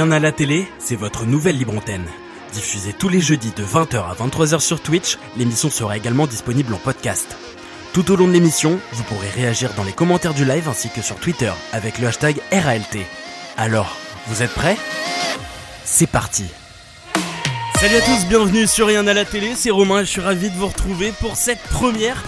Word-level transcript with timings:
Rien 0.00 0.12
à 0.12 0.18
la 0.18 0.32
télé, 0.32 0.66
c'est 0.78 0.96
votre 0.96 1.26
nouvelle 1.26 1.58
libre 1.58 1.76
antenne. 1.76 2.06
Diffusée 2.54 2.94
tous 2.94 3.10
les 3.10 3.20
jeudis 3.20 3.52
de 3.54 3.62
20h 3.62 3.98
à 3.98 4.14
23h 4.14 4.58
sur 4.58 4.80
Twitch, 4.80 5.18
l'émission 5.36 5.68
sera 5.68 5.94
également 5.94 6.26
disponible 6.26 6.72
en 6.72 6.78
podcast. 6.78 7.36
Tout 7.92 8.10
au 8.10 8.16
long 8.16 8.26
de 8.26 8.32
l'émission, 8.32 8.80
vous 8.92 9.02
pourrez 9.02 9.28
réagir 9.28 9.74
dans 9.76 9.84
les 9.84 9.92
commentaires 9.92 10.32
du 10.32 10.46
live 10.46 10.70
ainsi 10.70 10.88
que 10.88 11.02
sur 11.02 11.16
Twitter 11.16 11.52
avec 11.74 11.98
le 11.98 12.06
hashtag 12.06 12.40
RALT. 12.50 13.04
Alors, 13.58 13.94
vous 14.28 14.42
êtes 14.42 14.54
prêts? 14.54 14.78
C'est 15.84 16.08
parti 16.08 16.46
Salut 17.78 17.96
à 17.96 18.00
tous, 18.00 18.26
bienvenue 18.26 18.66
sur 18.66 18.86
Rien 18.86 19.06
à 19.06 19.12
la 19.12 19.26
télé, 19.26 19.52
c'est 19.54 19.70
Romain, 19.70 20.00
je 20.00 20.08
suis 20.08 20.22
ravi 20.22 20.48
de 20.48 20.56
vous 20.56 20.68
retrouver 20.68 21.12
pour 21.20 21.36
cette 21.36 21.62
première 21.64 22.24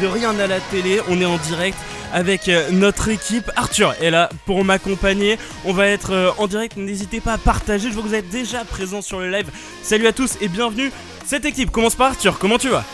de 0.00 0.06
Rien 0.06 0.38
à 0.38 0.46
la 0.46 0.60
télé. 0.60 1.00
On 1.08 1.20
est 1.20 1.26
en 1.26 1.38
direct 1.38 1.78
avec 2.16 2.48
euh, 2.48 2.70
notre 2.72 3.08
équipe. 3.08 3.50
Arthur 3.56 3.94
est 4.00 4.10
là 4.10 4.30
pour 4.46 4.64
m'accompagner. 4.64 5.38
On 5.66 5.74
va 5.74 5.86
être 5.86 6.12
euh, 6.12 6.30
en 6.38 6.46
direct. 6.46 6.78
N'hésitez 6.78 7.20
pas 7.20 7.34
à 7.34 7.38
partager. 7.38 7.90
Je 7.90 7.94
vois 7.94 8.02
que 8.02 8.08
vous 8.08 8.14
êtes 8.14 8.30
déjà 8.30 8.64
présents 8.64 9.02
sur 9.02 9.20
le 9.20 9.30
live. 9.30 9.46
Salut 9.82 10.06
à 10.06 10.12
tous 10.12 10.38
et 10.40 10.48
bienvenue. 10.48 10.90
Cette 11.26 11.44
équipe 11.44 11.70
commence 11.70 11.94
par 11.94 12.08
Arthur. 12.08 12.38
Comment 12.38 12.56
tu 12.56 12.70
vas? 12.70 12.84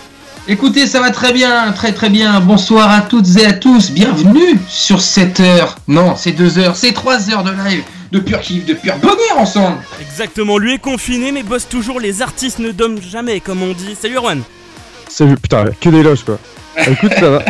Écoutez, 0.48 0.88
ça 0.88 0.98
va 0.98 1.12
très 1.12 1.32
bien, 1.32 1.70
très 1.70 1.92
très 1.92 2.10
bien. 2.10 2.40
Bonsoir 2.40 2.90
à 2.90 3.02
toutes 3.02 3.36
et 3.36 3.46
à 3.46 3.52
tous. 3.52 3.92
Bienvenue 3.92 4.58
sur 4.68 5.00
cette 5.00 5.38
heure. 5.38 5.76
Non, 5.86 6.16
c'est 6.16 6.32
deux 6.32 6.58
heures, 6.58 6.74
c'est 6.74 6.92
trois 6.92 7.30
heures 7.30 7.44
de 7.44 7.52
live. 7.52 7.84
De 8.10 8.18
pur 8.18 8.40
kiff, 8.40 8.66
de 8.66 8.74
pur 8.74 8.96
bonheur 8.96 9.38
ensemble. 9.38 9.78
Exactement, 10.00 10.58
lui 10.58 10.74
est 10.74 10.78
confiné 10.78 11.30
mais 11.30 11.44
bosse 11.44 11.68
toujours. 11.68 12.00
Les 12.00 12.22
artistes 12.22 12.58
ne 12.58 12.72
dorment 12.72 13.00
jamais, 13.00 13.38
comme 13.38 13.62
on 13.62 13.72
dit. 13.72 13.94
Salut 13.94 14.16
Erwan. 14.16 14.42
Salut, 15.08 15.36
putain, 15.36 15.66
que 15.80 15.90
des 15.90 16.02
loges 16.02 16.24
quoi. 16.24 16.40
Bah, 16.76 16.82
écoute, 16.90 17.12
ça 17.18 17.30
va. 17.30 17.42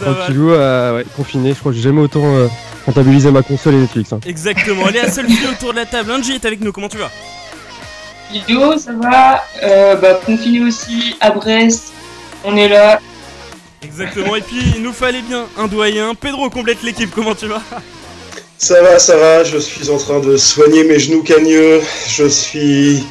Tranquillou, 0.00 0.52
euh, 0.52 0.96
ouais, 0.98 1.04
confiné. 1.16 1.54
Je 1.54 1.58
crois 1.58 1.72
que 1.72 1.76
j'ai 1.76 1.82
jamais 1.84 2.00
autant 2.02 2.24
euh, 2.36 2.48
comptabilisé 2.84 3.30
ma 3.30 3.42
console 3.42 3.74
et 3.74 3.78
Netflix. 3.78 4.12
hein. 4.12 4.20
Exactement, 4.26 4.88
elle 4.88 4.96
est 4.96 5.02
la 5.02 5.10
seule 5.10 5.26
fille 5.28 5.46
autour 5.50 5.72
de 5.72 5.76
la 5.78 5.86
table. 5.86 6.10
Angie 6.12 6.32
est 6.34 6.44
avec 6.44 6.60
nous, 6.60 6.72
comment 6.72 6.88
tu 6.88 6.98
vas? 6.98 7.10
Yo, 8.48 8.76
ça 8.78 8.92
va? 9.00 9.44
Euh, 9.62 9.94
Bah, 9.96 10.20
confiné 10.24 10.60
aussi 10.60 11.16
à 11.20 11.30
Brest. 11.30 11.92
On 12.44 12.56
est 12.56 12.68
là. 12.68 13.00
Exactement, 13.82 14.34
et 14.36 14.40
puis 14.40 14.56
il 14.76 14.82
nous 14.82 14.92
fallait 14.92 15.22
bien 15.22 15.44
un 15.58 15.66
doyen. 15.68 16.14
Pedro 16.14 16.50
complète 16.50 16.82
l'équipe, 16.82 17.10
comment 17.14 17.34
tu 17.34 17.46
vas? 17.46 17.62
Ça 18.58 18.82
va, 18.82 18.98
ça 18.98 19.16
va, 19.16 19.44
je 19.44 19.58
suis 19.58 19.90
en 19.90 19.98
train 19.98 20.18
de 20.20 20.36
soigner 20.36 20.82
mes 20.84 20.98
genoux 20.98 21.22
cagneux, 21.22 21.80
je 22.08 22.24
suis... 22.26 23.04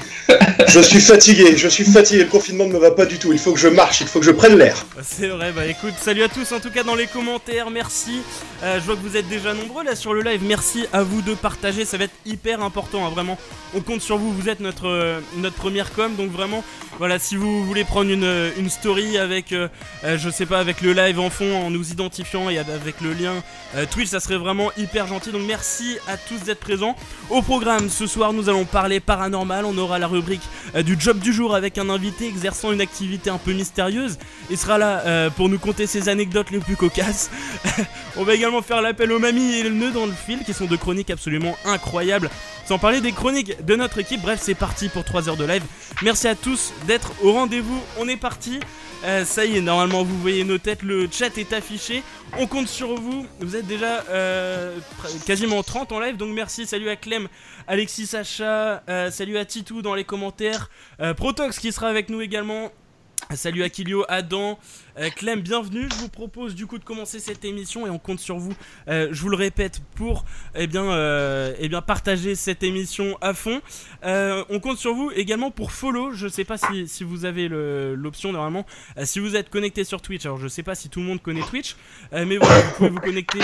Je 0.68 0.80
suis 0.80 1.00
fatigué, 1.00 1.56
je 1.58 1.68
suis 1.68 1.84
fatigué, 1.84 2.24
le 2.24 2.30
confinement 2.30 2.66
ne 2.66 2.74
me 2.74 2.80
va 2.80 2.92
pas 2.92 3.06
du 3.06 3.20
tout, 3.20 3.32
il 3.32 3.40
faut 3.40 3.54
que 3.54 3.60
je 3.60 3.68
marche, 3.68 4.02
il 4.02 4.08
faut 4.08 4.20
que 4.20 4.26
je 4.26 4.32
prenne 4.32 4.58
l'air. 4.58 4.86
C'est 5.04 5.28
vrai, 5.28 5.52
bah 5.52 5.66
écoute, 5.66 5.94
salut 6.02 6.24
à 6.24 6.28
tous 6.28 6.52
en 6.52 6.60
tout 6.60 6.72
cas 6.72 6.84
dans 6.84 6.96
les 6.96 7.08
commentaires, 7.08 7.70
merci. 7.70 8.22
Euh, 8.64 8.80
je 8.80 8.86
vois 8.86 8.96
que 8.96 9.02
vous 9.02 9.16
êtes 9.16 9.28
déjà 9.30 9.54
nombreux 9.54 9.84
là 9.84 9.96
sur 9.96 10.14
le 10.14 10.22
live, 10.22 10.42
merci 10.44 10.86
à 10.92 11.04
vous 11.04 11.22
de 11.22 11.34
partager, 11.34 11.86
ça 11.86 11.98
va 11.98 12.06
être 12.06 12.16
hyper 12.26 12.62
important, 12.62 13.06
hein, 13.06 13.10
vraiment. 13.10 13.38
On 13.76 13.82
compte 13.82 14.02
sur 14.02 14.18
vous, 14.18 14.32
vous 14.34 14.50
êtes 14.50 14.60
notre, 14.60 14.88
euh, 14.88 15.20
notre 15.38 15.56
première 15.56 15.94
com, 15.94 16.16
donc 16.16 16.32
vraiment, 16.32 16.64
voilà, 16.98 17.20
si 17.20 17.36
vous 17.36 17.66
voulez 17.66 17.84
prendre 17.84 18.10
une, 18.10 18.24
euh, 18.24 18.50
story 18.70 19.18
avec, 19.18 19.54
je 20.04 20.30
sais 20.30 20.46
pas, 20.48 20.60
avec 20.60 20.82
le 20.82 20.94
live 20.94 21.20
en 21.20 21.30
fond, 21.30 21.56
en 21.56 21.70
nous 21.70 21.92
identifiant 21.92 22.50
et 22.50 22.58
avec 22.58 23.00
le 23.00 23.14
lien 23.14 23.44
Twitch, 23.92 24.10
ça 24.10 24.20
serait 24.20 24.38
vraiment 24.38 24.72
hyper 24.76 25.06
gentil, 25.06 25.32
donc 25.32 25.44
merci 25.46 25.98
à 26.08 26.18
tous 26.18 26.40
d'être 26.46 26.60
présents. 26.60 26.96
Au 27.30 27.44
programme, 27.44 27.90
ce 27.90 28.08
soir, 28.08 28.34
nous 28.34 28.50
allons 28.50 28.66
parler 28.66 29.00
paranormal, 29.00 29.66
on 29.66 29.78
aura 29.78 30.00
la 30.00 30.08
rubrique 30.16 30.42
euh, 30.76 30.84
du 30.84 30.96
job 31.00 31.20
du 31.20 31.34
jour 31.34 31.56
avec 31.56 31.78
un 31.78 31.90
invité 31.90 32.28
exerçant 32.28 32.72
une 32.72 32.82
activité 32.82 33.30
un 33.30 33.38
peu 33.38 33.54
mystérieuse. 33.54 34.18
Il 34.50 34.58
sera 34.58 34.78
là 34.78 35.02
euh, 35.06 35.30
pour 35.30 35.50
nous 35.50 35.60
conter 35.60 35.88
ses 35.88 36.10
anecdotes 36.10 36.52
les 36.52 36.60
plus 36.60 36.76
cocasses. 36.76 37.30
on 38.18 38.24
va 38.24 38.36
également 38.36 38.62
faire 38.62 38.82
l'appel 38.82 39.12
aux 39.12 39.20
mamies 39.20 39.56
et 39.56 39.64
le 39.64 39.70
nœud 39.70 39.92
dans 39.92 40.06
le 40.06 40.14
fil, 40.14 40.40
qui 40.44 40.54
sont 40.54 40.66
de 40.66 40.76
chroniques 40.76 41.10
absolument 41.10 41.56
incroyables. 41.66 42.30
Sans 42.66 42.80
parler 42.80 43.02
des 43.02 43.12
chroniques 43.12 43.64
de 43.64 43.76
notre 43.76 44.00
équipe. 44.00 44.22
Bref, 44.22 44.40
c'est 44.42 44.56
parti 44.56 44.90
pour 44.90 45.04
3 45.04 45.30
heures 45.30 45.38
de 45.38 45.46
live. 45.46 45.64
Merci 46.02 46.28
à 46.28 46.36
tous 46.36 46.74
d'être 46.88 47.12
au 47.22 47.34
rendez-vous. 47.34 47.80
On 48.00 48.08
est 48.08 48.18
parti. 48.18 48.60
Euh, 49.04 49.24
ça 49.24 49.46
y 49.46 49.58
est, 49.58 49.62
normalement 49.62 50.04
vous 50.04 50.18
voyez 50.20 50.44
nos 50.44 50.58
têtes, 50.58 50.82
le 50.82 51.08
chat 51.12 51.38
est 51.38 51.54
affiché. 51.54 52.02
On 52.40 52.48
compte 52.48 52.68
sur 52.68 52.96
vous. 52.96 53.28
Vous 53.40 53.56
êtes 53.56 53.68
déjà 53.68 54.04
quasiment 55.28 55.62
30 55.62 55.92
en 55.92 56.00
live, 56.00 56.18
donc 56.18 56.34
merci. 56.34 56.66
Salut 56.66 56.90
à 56.90 56.96
Clem, 56.96 57.28
Alexis, 57.68 58.08
Sacha, 58.08 58.82
salut 59.12 59.38
à 59.38 59.46
Titou 59.46 59.84
dans 59.84 59.94
les 59.94 60.05
commentaires. 60.06 60.70
Euh, 61.02 61.14
Protox 61.14 61.60
qui 61.60 61.72
sera 61.72 61.88
avec 61.88 62.10
nous 62.10 62.22
également. 62.22 62.72
Salut 63.34 63.64
à 63.64 63.70
Kilio, 63.70 64.06
Adam, 64.08 64.60
euh, 65.00 65.10
Clem, 65.10 65.42
bienvenue. 65.42 65.90
Je 65.90 65.96
vous 65.96 66.10
propose 66.10 66.54
du 66.54 66.68
coup 66.68 66.78
de 66.78 66.84
commencer 66.84 67.18
cette 67.18 67.44
émission 67.44 67.88
et 67.88 67.90
on 67.90 67.98
compte 67.98 68.20
sur 68.20 68.38
vous. 68.38 68.54
euh, 68.88 69.08
je 69.12 69.20
vous 69.20 69.30
le 69.30 69.36
répète 69.36 69.82
pour 69.96 70.26
eh 70.54 70.68
bien, 70.68 70.86
eh 71.58 71.68
bien 71.68 71.82
partager 71.82 72.36
cette 72.36 72.62
émission 72.62 73.18
à 73.22 73.34
fond. 73.34 73.62
On 74.04 74.60
compte 74.60 74.78
sur 74.78 74.94
vous 74.94 75.12
également 75.16 75.50
pour 75.50 75.72
follow. 75.72 76.12
Je 76.12 76.28
sais 76.28 76.44
pas 76.44 76.58
si, 76.58 77.04
vous 77.04 77.26
avez 77.26 77.48
l'option 77.50 78.32
normalement. 78.32 78.66
Si 79.04 79.20
vous 79.20 79.36
êtes 79.36 79.50
connecté 79.50 79.86
sur 79.86 80.02
Twitch, 80.02 80.26
alors 80.26 80.38
je 80.38 80.48
sais 80.48 80.64
pas 80.64 80.76
si 80.76 80.90
tout 80.90 81.00
le 81.00 81.08
monde 81.08 81.22
connaît 81.22 81.42
Twitch, 81.50 81.78
mais 82.12 82.38
vous 82.38 82.46
pouvez 82.78 82.90
vous 82.90 83.00
connecter 83.00 83.42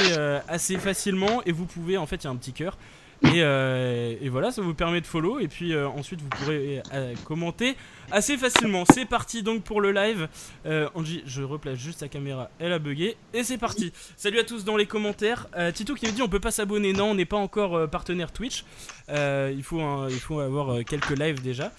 assez 0.48 0.78
facilement 0.78 1.42
et 1.46 1.52
vous 1.52 1.66
pouvez 1.66 1.98
en 1.98 2.06
fait 2.06 2.18
il 2.18 2.26
y 2.26 2.28
a 2.28 2.32
un 2.32 2.36
petit 2.36 2.54
cœur. 2.54 2.78
Et, 3.24 3.44
euh, 3.44 4.16
et 4.20 4.30
voilà, 4.30 4.52
ça 4.52 4.62
vous 4.62 4.74
permet 4.74 5.00
de 5.00 5.06
follow 5.06 5.40
et 5.40 5.48
puis 5.48 5.74
euh, 5.74 5.88
ensuite 5.88 6.22
vous 6.22 6.30
pourrez 6.30 6.82
euh, 6.94 7.14
commenter 7.24 7.78
assez 8.12 8.36
facilement. 8.36 8.84
C'est 8.92 9.06
parti 9.06 9.44
donc 9.44 9.64
pour 9.64 9.80
le 9.80 9.92
live. 9.92 10.28
Euh, 10.66 10.90
Angie, 10.96 11.22
je 11.26 11.44
replace 11.44 11.78
juste 11.78 12.02
la 12.02 12.08
caméra, 12.08 12.50
elle 12.60 12.74
a 12.74 12.80
bugué 12.80 13.16
et 13.34 13.44
c'est 13.44 13.60
parti. 13.60 13.94
Salut 14.18 14.40
à 14.40 14.44
tous 14.44 14.66
dans 14.66 14.76
les 14.76 14.88
commentaires. 14.88 15.48
Tito 15.74 15.94
qui 15.94 16.08
me 16.08 16.12
dit 16.12 16.22
on 16.22 16.30
peut 16.30 16.40
pas 16.40 16.52
s'abonner. 16.52 16.94
Non, 16.94 17.12
on 17.12 17.16
n'est 17.16 17.26
pas 17.26 17.38
encore 17.38 17.90
partenaire 17.90 18.32
Twitch. 18.32 18.66
Il, 19.10 19.64
faut 19.64 20.08
il 20.10 20.20
faut 20.20 20.40
avoir 20.40 20.84
quelques 20.84 21.18
lives 21.18 21.42
déjà. 21.42 21.72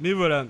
Mais 0.00 0.12
voilà. 0.12 0.46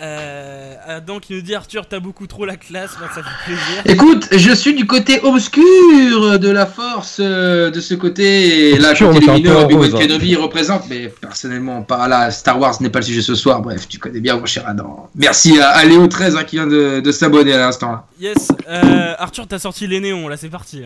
Euh, 0.00 0.74
Adam 0.86 1.18
qui 1.20 1.34
nous 1.34 1.40
dit 1.40 1.54
Arthur, 1.54 1.86
t'as 1.88 2.00
beaucoup 2.00 2.26
trop 2.26 2.44
la 2.44 2.56
classe. 2.56 2.90
Ça 3.14 3.22
fait 3.22 3.44
plaisir. 3.46 3.82
Écoute, 3.86 4.28
je 4.32 4.52
suis 4.52 4.74
du 4.74 4.86
côté 4.86 5.20
obscur 5.22 6.38
de 6.38 6.48
la 6.50 6.66
force, 6.66 7.18
euh, 7.20 7.70
de 7.70 7.80
ce 7.80 7.94
côté. 7.94 8.70
Et 8.70 8.78
là, 8.78 8.92
peu 8.94 9.06
en 9.06 9.16
Obi-Wan. 9.16 9.92
Kenobi 9.92 10.36
représente, 10.36 10.84
mais 10.88 11.08
personnellement, 11.08 11.82
pas 11.82 12.06
là. 12.08 12.30
Star 12.30 12.58
Wars 12.60 12.80
n'est 12.80 12.90
pas 12.90 12.98
le 13.00 13.04
sujet 13.06 13.22
ce 13.22 13.34
soir. 13.34 13.62
Bref, 13.62 13.88
tu 13.88 13.98
connais 13.98 14.20
bien 14.20 14.36
mon 14.36 14.46
cher 14.46 14.64
Adam. 14.66 15.08
Merci 15.14 15.58
à, 15.60 15.70
à 15.70 15.84
Léo13 15.84 16.36
hein, 16.36 16.44
qui 16.44 16.56
vient 16.56 16.66
de, 16.66 17.00
de 17.00 17.12
s'abonner 17.12 17.54
à 17.54 17.58
l'instant. 17.58 17.92
là. 17.92 18.04
Yes, 18.20 18.48
euh, 18.68 19.14
Arthur, 19.18 19.46
t'as 19.46 19.58
sorti 19.58 19.86
les 19.86 20.00
néons. 20.00 20.28
Là, 20.28 20.36
c'est 20.36 20.48
parti. 20.50 20.82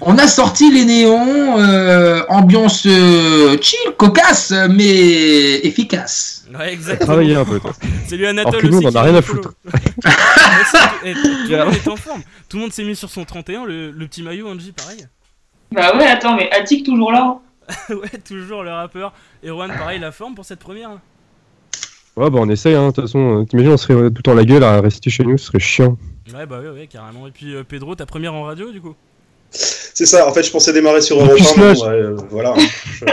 On 0.00 0.18
a 0.18 0.26
sorti 0.26 0.72
les 0.72 0.84
néons, 0.84 1.58
euh, 1.58 2.22
ambiance 2.28 2.84
euh, 2.86 3.56
chill, 3.60 3.78
cocasse, 3.96 4.52
mais 4.70 5.60
efficace. 5.64 6.46
Ouais, 6.52 6.72
exactement. 6.72 7.06
Travailler 7.06 7.36
un 7.36 7.44
peu. 7.44 7.60
toi. 7.60 7.72
Salut 8.06 8.26
Anatole 8.26 8.48
Alors 8.54 8.60
que 8.62 8.66
nous, 8.66 8.76
aussi 8.78 8.86
on 8.86 8.90
en 8.90 8.94
a 8.96 9.02
rien 9.02 9.14
à 9.14 9.22
foutre. 9.22 9.54
Eh, 11.06 11.12
tout 11.14 11.20
le 11.50 11.64
monde 11.64 11.74
est 11.74 11.88
en 11.88 11.96
forme. 11.96 12.22
Tout 12.48 12.56
le 12.56 12.62
monde 12.62 12.72
s'est 12.72 12.84
mis 12.84 12.96
sur 12.96 13.10
son 13.10 13.24
31, 13.24 13.64
le, 13.66 13.90
le 13.90 14.06
petit 14.06 14.22
maillot 14.22 14.48
Angie 14.48 14.72
pareil. 14.72 15.06
Bah 15.72 15.96
ouais, 15.96 16.06
attends, 16.06 16.36
mais 16.36 16.50
Attic 16.50 16.84
toujours 16.84 17.12
là. 17.12 17.38
hein. 17.68 17.74
ouais, 17.94 18.18
toujours 18.26 18.62
le 18.62 18.70
rappeur. 18.70 19.12
Erwan 19.46 19.68
pareil, 19.70 19.98
la 20.00 20.12
forme 20.12 20.34
pour 20.34 20.44
cette 20.44 20.60
première. 20.60 20.90
Ouais, 22.16 22.30
bah 22.30 22.38
on 22.40 22.48
essaye, 22.48 22.74
hein. 22.74 22.88
De 22.88 22.92
toute 22.94 23.04
façon, 23.04 23.44
t'imagines, 23.48 23.72
on 23.72 23.76
serait 23.76 23.94
tout 23.94 24.14
le 24.16 24.22
temps 24.22 24.34
la 24.34 24.44
gueule 24.44 24.64
à 24.64 24.80
rester 24.80 25.10
chez 25.10 25.24
nous, 25.24 25.36
ce 25.38 25.46
serait 25.46 25.58
chiant. 25.60 25.98
Ouais, 26.34 26.46
bah 26.46 26.60
ouais, 26.60 26.70
ouais, 26.70 26.86
carrément. 26.86 27.26
Et 27.26 27.30
puis 27.30 27.54
euh, 27.54 27.64
Pedro, 27.64 27.94
ta 27.94 28.06
première 28.06 28.34
en 28.34 28.44
radio 28.44 28.70
du 28.70 28.80
coup? 28.80 28.94
C'est 29.54 30.06
ça, 30.06 30.26
en 30.28 30.32
fait 30.32 30.42
je 30.42 30.50
pensais 30.50 30.72
démarrer 30.72 31.00
sur 31.00 31.18
Europe 31.20 31.36
plus, 31.36 31.46
1, 31.46 31.56
mais 31.56 31.62
là, 31.68 31.74
bon, 31.74 31.80
ouais, 31.86 31.88
euh, 31.92 32.16
voilà. 32.30 32.54
Je, 32.58 33.04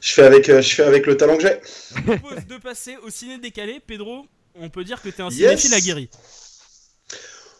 je 0.00 0.12
fais 0.14 0.22
avec, 0.22 0.48
euh, 0.48 0.62
je 0.62 0.74
fais 0.74 0.82
avec 0.84 1.06
le 1.06 1.16
talent 1.16 1.36
que 1.36 1.42
j'ai. 1.42 1.60
Je 1.94 2.00
vous 2.00 2.18
propose 2.18 2.46
de 2.46 2.56
passer 2.56 2.96
au 3.06 3.10
ciné 3.10 3.38
décalé. 3.38 3.80
Pedro, 3.86 4.24
on 4.58 4.70
peut 4.70 4.84
dire 4.84 5.02
que 5.02 5.08
t'es 5.10 5.22
un 5.22 5.28
Yes. 5.28 5.60
cinéphile 5.60 5.74
aguerri. 5.74 6.10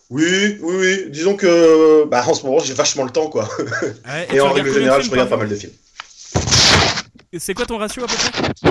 Oui, 0.08 0.58
oui, 0.62 0.76
oui, 0.78 1.04
disons 1.10 1.34
que 1.36 2.04
bah, 2.04 2.24
en 2.26 2.32
ce 2.34 2.44
moment 2.46 2.60
j'ai 2.60 2.74
vachement 2.74 3.02
le 3.04 3.10
temps 3.10 3.28
quoi. 3.28 3.48
Ouais, 3.72 4.26
Et, 4.30 4.34
tu 4.34 4.40
en 4.40 4.52
règle 4.52 4.72
générale 4.72 5.02
je 5.02 5.10
regarde 5.10 5.28
pas 5.28 5.36
mal 5.36 5.48
de 5.48 5.56
films. 5.56 5.72
C'est 7.38 7.52
quoi 7.54 7.66
ton 7.66 7.76
ratio 7.76 8.04
à 8.04 8.06
peu 8.06 8.14
près? 8.14 8.70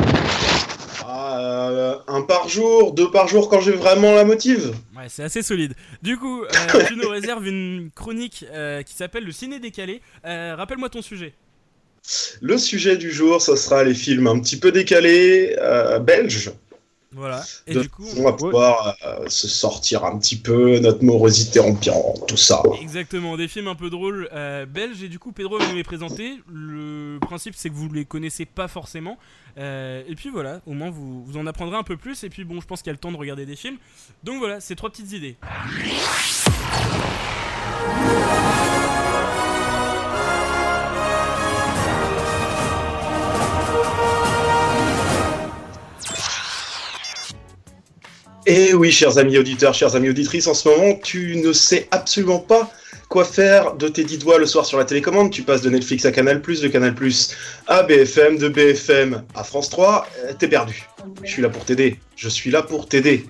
Euh, 1.39 1.97
un 2.07 2.21
par 2.21 2.49
jour, 2.49 2.93
deux 2.93 3.11
par 3.11 3.27
jour 3.27 3.49
quand 3.49 3.61
j'ai 3.61 3.71
vraiment 3.71 4.13
la 4.13 4.25
motive. 4.25 4.73
Ouais, 4.95 5.07
c'est 5.09 5.23
assez 5.23 5.41
solide. 5.41 5.73
Du 6.01 6.17
coup, 6.17 6.43
euh, 6.43 6.47
tu 6.87 6.95
nous 6.95 7.09
réserves 7.09 7.47
une 7.47 7.89
chronique 7.93 8.45
euh, 8.51 8.81
qui 8.83 8.93
s'appelle 8.93 9.23
le 9.23 9.31
ciné 9.31 9.59
décalé. 9.59 10.01
Rappelle-moi 10.23 10.89
ton 10.89 11.01
sujet. 11.01 11.33
Le 12.41 12.57
sujet 12.57 12.97
du 12.97 13.11
jour, 13.11 13.41
ce 13.41 13.55
sera 13.55 13.83
les 13.83 13.93
films 13.93 14.27
un 14.27 14.39
petit 14.39 14.57
peu 14.57 14.71
décalés, 14.71 15.55
euh, 15.59 15.99
belges. 15.99 16.51
Voilà. 17.15 17.41
Et 17.65 17.73
de 17.73 17.81
du 17.81 17.89
coup, 17.89 18.05
on 18.17 18.23
va 18.23 18.33
pouvoir 18.33 18.97
euh, 19.05 19.29
se 19.29 19.47
sortir 19.47 20.03
un 20.03 20.17
petit 20.19 20.35
peu, 20.35 20.79
notre 20.79 21.01
morosité 21.01 21.61
ambiante, 21.61 22.27
tout 22.27 22.35
ça. 22.35 22.61
Exactement, 22.81 23.37
des 23.37 23.47
films 23.47 23.69
un 23.69 23.75
peu 23.75 23.89
drôles 23.89 24.27
euh, 24.33 24.65
belges 24.65 25.01
et 25.01 25.07
du 25.07 25.17
coup 25.17 25.31
Pedro 25.31 25.57
va 25.57 25.67
nous 25.69 25.75
les 25.75 25.83
présenter. 25.83 26.41
Le 26.51 27.17
principe 27.21 27.55
c'est 27.55 27.69
que 27.69 27.75
vous 27.75 27.91
les 27.91 28.03
connaissez 28.03 28.45
pas 28.45 28.67
forcément. 28.67 29.17
Euh, 29.57 30.03
et 30.09 30.15
puis 30.15 30.29
voilà, 30.29 30.59
au 30.65 30.73
moins 30.73 30.89
vous, 30.89 31.23
vous 31.23 31.37
en 31.37 31.47
apprendrez 31.47 31.77
un 31.77 31.83
peu 31.83 31.95
plus 31.95 32.25
et 32.25 32.29
puis 32.29 32.43
bon 32.43 32.59
je 32.59 32.67
pense 32.67 32.81
qu'il 32.81 32.87
y 32.87 32.91
a 32.91 32.93
le 32.93 32.99
temps 32.99 33.13
de 33.13 33.17
regarder 33.17 33.45
des 33.45 33.55
films. 33.55 33.77
Donc 34.23 34.39
voilà, 34.39 34.59
c'est 34.59 34.75
trois 34.75 34.89
petites 34.89 35.13
idées. 35.13 35.37
Et 48.47 48.67
eh 48.69 48.73
oui, 48.75 48.91
chers 48.91 49.17
amis 49.17 49.39
auditeurs, 49.39 49.73
chers 49.73 49.95
amis 49.95 50.09
auditrices, 50.09 50.45
en 50.45 50.53
ce 50.53 50.69
moment, 50.69 50.99
tu 51.01 51.35
ne 51.37 51.51
sais 51.51 51.87
absolument 51.89 52.37
pas 52.37 52.71
quoi 53.09 53.25
faire 53.25 53.73
de 53.73 53.87
tes 53.87 54.03
dix 54.03 54.19
doigts 54.19 54.37
le 54.37 54.45
soir 54.45 54.67
sur 54.67 54.77
la 54.77 54.85
télécommande. 54.85 55.31
Tu 55.31 55.41
passes 55.41 55.63
de 55.63 55.69
Netflix 55.71 56.05
à 56.05 56.11
Canal+, 56.11 56.41
de 56.41 56.67
Canal+, 56.67 56.93
à 57.65 57.81
BFM, 57.81 58.37
de 58.37 58.47
BFM 58.49 59.23
à 59.33 59.43
France 59.43 59.71
3, 59.71 60.07
euh, 60.25 60.33
t'es 60.37 60.47
perdu. 60.47 60.87
Je 61.23 61.31
suis 61.31 61.41
là 61.41 61.49
pour 61.49 61.65
t'aider. 61.65 61.99
Je 62.15 62.29
suis 62.29 62.51
là 62.51 62.61
pour 62.61 62.87
t'aider. 62.87 63.25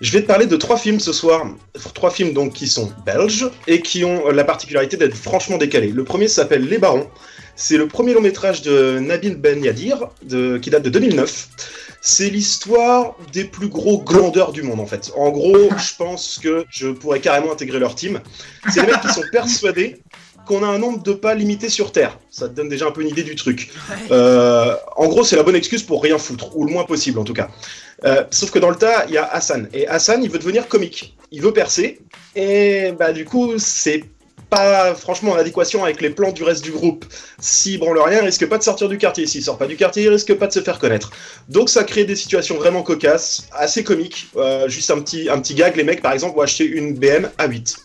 Je 0.00 0.12
vais 0.12 0.22
te 0.22 0.26
parler 0.28 0.46
de 0.46 0.56
trois 0.56 0.76
films 0.76 1.00
ce 1.00 1.12
soir. 1.12 1.46
Trois 1.92 2.12
films 2.12 2.32
donc 2.32 2.52
qui 2.52 2.68
sont 2.68 2.92
belges 3.04 3.50
et 3.66 3.80
qui 3.80 4.04
ont 4.04 4.30
la 4.30 4.44
particularité 4.44 4.96
d'être 4.96 5.16
franchement 5.16 5.58
décalés. 5.58 5.88
Le 5.88 6.04
premier 6.04 6.28
s'appelle 6.28 6.68
Les 6.68 6.78
Barons. 6.78 7.08
C'est 7.56 7.76
le 7.76 7.88
premier 7.88 8.14
long 8.14 8.20
métrage 8.20 8.62
de 8.62 9.00
Nabil 9.00 9.34
Ben 9.34 9.64
Yadir 9.64 10.10
qui 10.28 10.70
date 10.70 10.82
de 10.82 10.90
2009 10.90 11.48
c'est 12.06 12.28
l'histoire 12.28 13.16
des 13.32 13.44
plus 13.44 13.68
gros 13.68 14.02
glandeurs 14.02 14.52
du 14.52 14.62
monde 14.62 14.78
en 14.78 14.84
fait. 14.84 15.10
En 15.16 15.30
gros, 15.30 15.70
je 15.78 15.96
pense 15.96 16.38
que 16.38 16.66
je 16.68 16.88
pourrais 16.88 17.18
carrément 17.18 17.50
intégrer 17.50 17.78
leur 17.78 17.94
team. 17.94 18.20
C'est 18.68 18.82
les 18.82 18.88
mecs 18.88 19.00
qui 19.00 19.08
sont 19.08 19.24
persuadés 19.32 20.02
qu'on 20.46 20.62
a 20.62 20.66
un 20.66 20.78
nombre 20.78 21.02
de 21.02 21.14
pas 21.14 21.34
limité 21.34 21.70
sur 21.70 21.92
Terre. 21.92 22.18
Ça 22.30 22.46
te 22.50 22.54
donne 22.54 22.68
déjà 22.68 22.86
un 22.86 22.90
peu 22.90 23.00
une 23.00 23.08
idée 23.08 23.22
du 23.22 23.34
truc. 23.36 23.70
Euh, 24.10 24.76
en 24.96 25.08
gros, 25.08 25.24
c'est 25.24 25.36
la 25.36 25.42
bonne 25.42 25.56
excuse 25.56 25.82
pour 25.82 26.02
rien 26.02 26.18
foutre, 26.18 26.54
ou 26.54 26.66
le 26.66 26.72
moins 26.72 26.84
possible 26.84 27.18
en 27.18 27.24
tout 27.24 27.32
cas. 27.32 27.48
Euh, 28.04 28.22
sauf 28.30 28.50
que 28.50 28.58
dans 28.58 28.68
le 28.68 28.76
tas, 28.76 29.06
il 29.08 29.14
y 29.14 29.16
a 29.16 29.24
Hassan. 29.24 29.70
Et 29.72 29.88
Hassan, 29.88 30.22
il 30.22 30.28
veut 30.28 30.38
devenir 30.38 30.68
comique. 30.68 31.16
Il 31.30 31.40
veut 31.40 31.54
percer. 31.54 32.00
Et 32.36 32.92
bah 32.98 33.14
du 33.14 33.24
coup, 33.24 33.54
c'est 33.56 34.04
franchement 34.96 35.32
en 35.32 35.36
adéquation 35.36 35.84
avec 35.84 36.00
les 36.00 36.10
plans 36.10 36.32
du 36.32 36.42
reste 36.42 36.62
du 36.62 36.70
groupe. 36.70 37.04
S'il 37.40 37.78
branle 37.78 37.98
rien, 37.98 38.20
il 38.20 38.24
risque 38.24 38.46
pas 38.46 38.58
de 38.58 38.62
sortir 38.62 38.88
du 38.88 38.98
quartier. 38.98 39.26
S'il 39.26 39.42
sort 39.42 39.58
pas 39.58 39.66
du 39.66 39.76
quartier, 39.76 40.04
il 40.04 40.08
risque 40.08 40.34
pas 40.34 40.46
de 40.46 40.52
se 40.52 40.60
faire 40.60 40.78
connaître. 40.78 41.10
Donc 41.48 41.68
ça 41.68 41.84
crée 41.84 42.04
des 42.04 42.16
situations 42.16 42.56
vraiment 42.56 42.82
cocasses, 42.82 43.46
assez 43.52 43.84
comiques. 43.84 44.28
Euh, 44.36 44.68
juste 44.68 44.90
un 44.90 45.00
petit, 45.00 45.28
un 45.28 45.40
petit 45.40 45.54
gag, 45.54 45.76
les 45.76 45.84
mecs 45.84 46.02
par 46.02 46.12
exemple 46.12 46.36
vont 46.36 46.42
acheter 46.42 46.64
une 46.64 46.94
BM 46.94 47.30
à 47.38 47.46
8. 47.46 47.76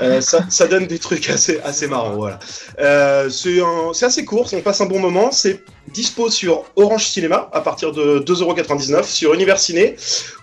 Euh, 0.00 0.20
ça, 0.20 0.66
donne 0.68 0.86
des 0.86 0.98
trucs 0.98 1.28
assez, 1.28 1.58
assez 1.64 1.88
marrants, 1.88 2.14
voilà. 2.14 2.38
Euh, 2.78 3.28
c'est 3.30 4.04
assez 4.04 4.24
court, 4.24 4.48
on 4.52 4.60
passe 4.60 4.80
un 4.80 4.86
bon 4.86 5.00
moment. 5.00 5.32
C'est 5.32 5.64
dispo 5.88 6.30
sur 6.30 6.64
Orange 6.76 7.06
Cinéma 7.06 7.48
à 7.52 7.60
partir 7.60 7.92
de 7.92 8.20
2,99€, 8.20 9.04
sur 9.04 9.34
Univers 9.34 9.58
Ciné 9.58 9.96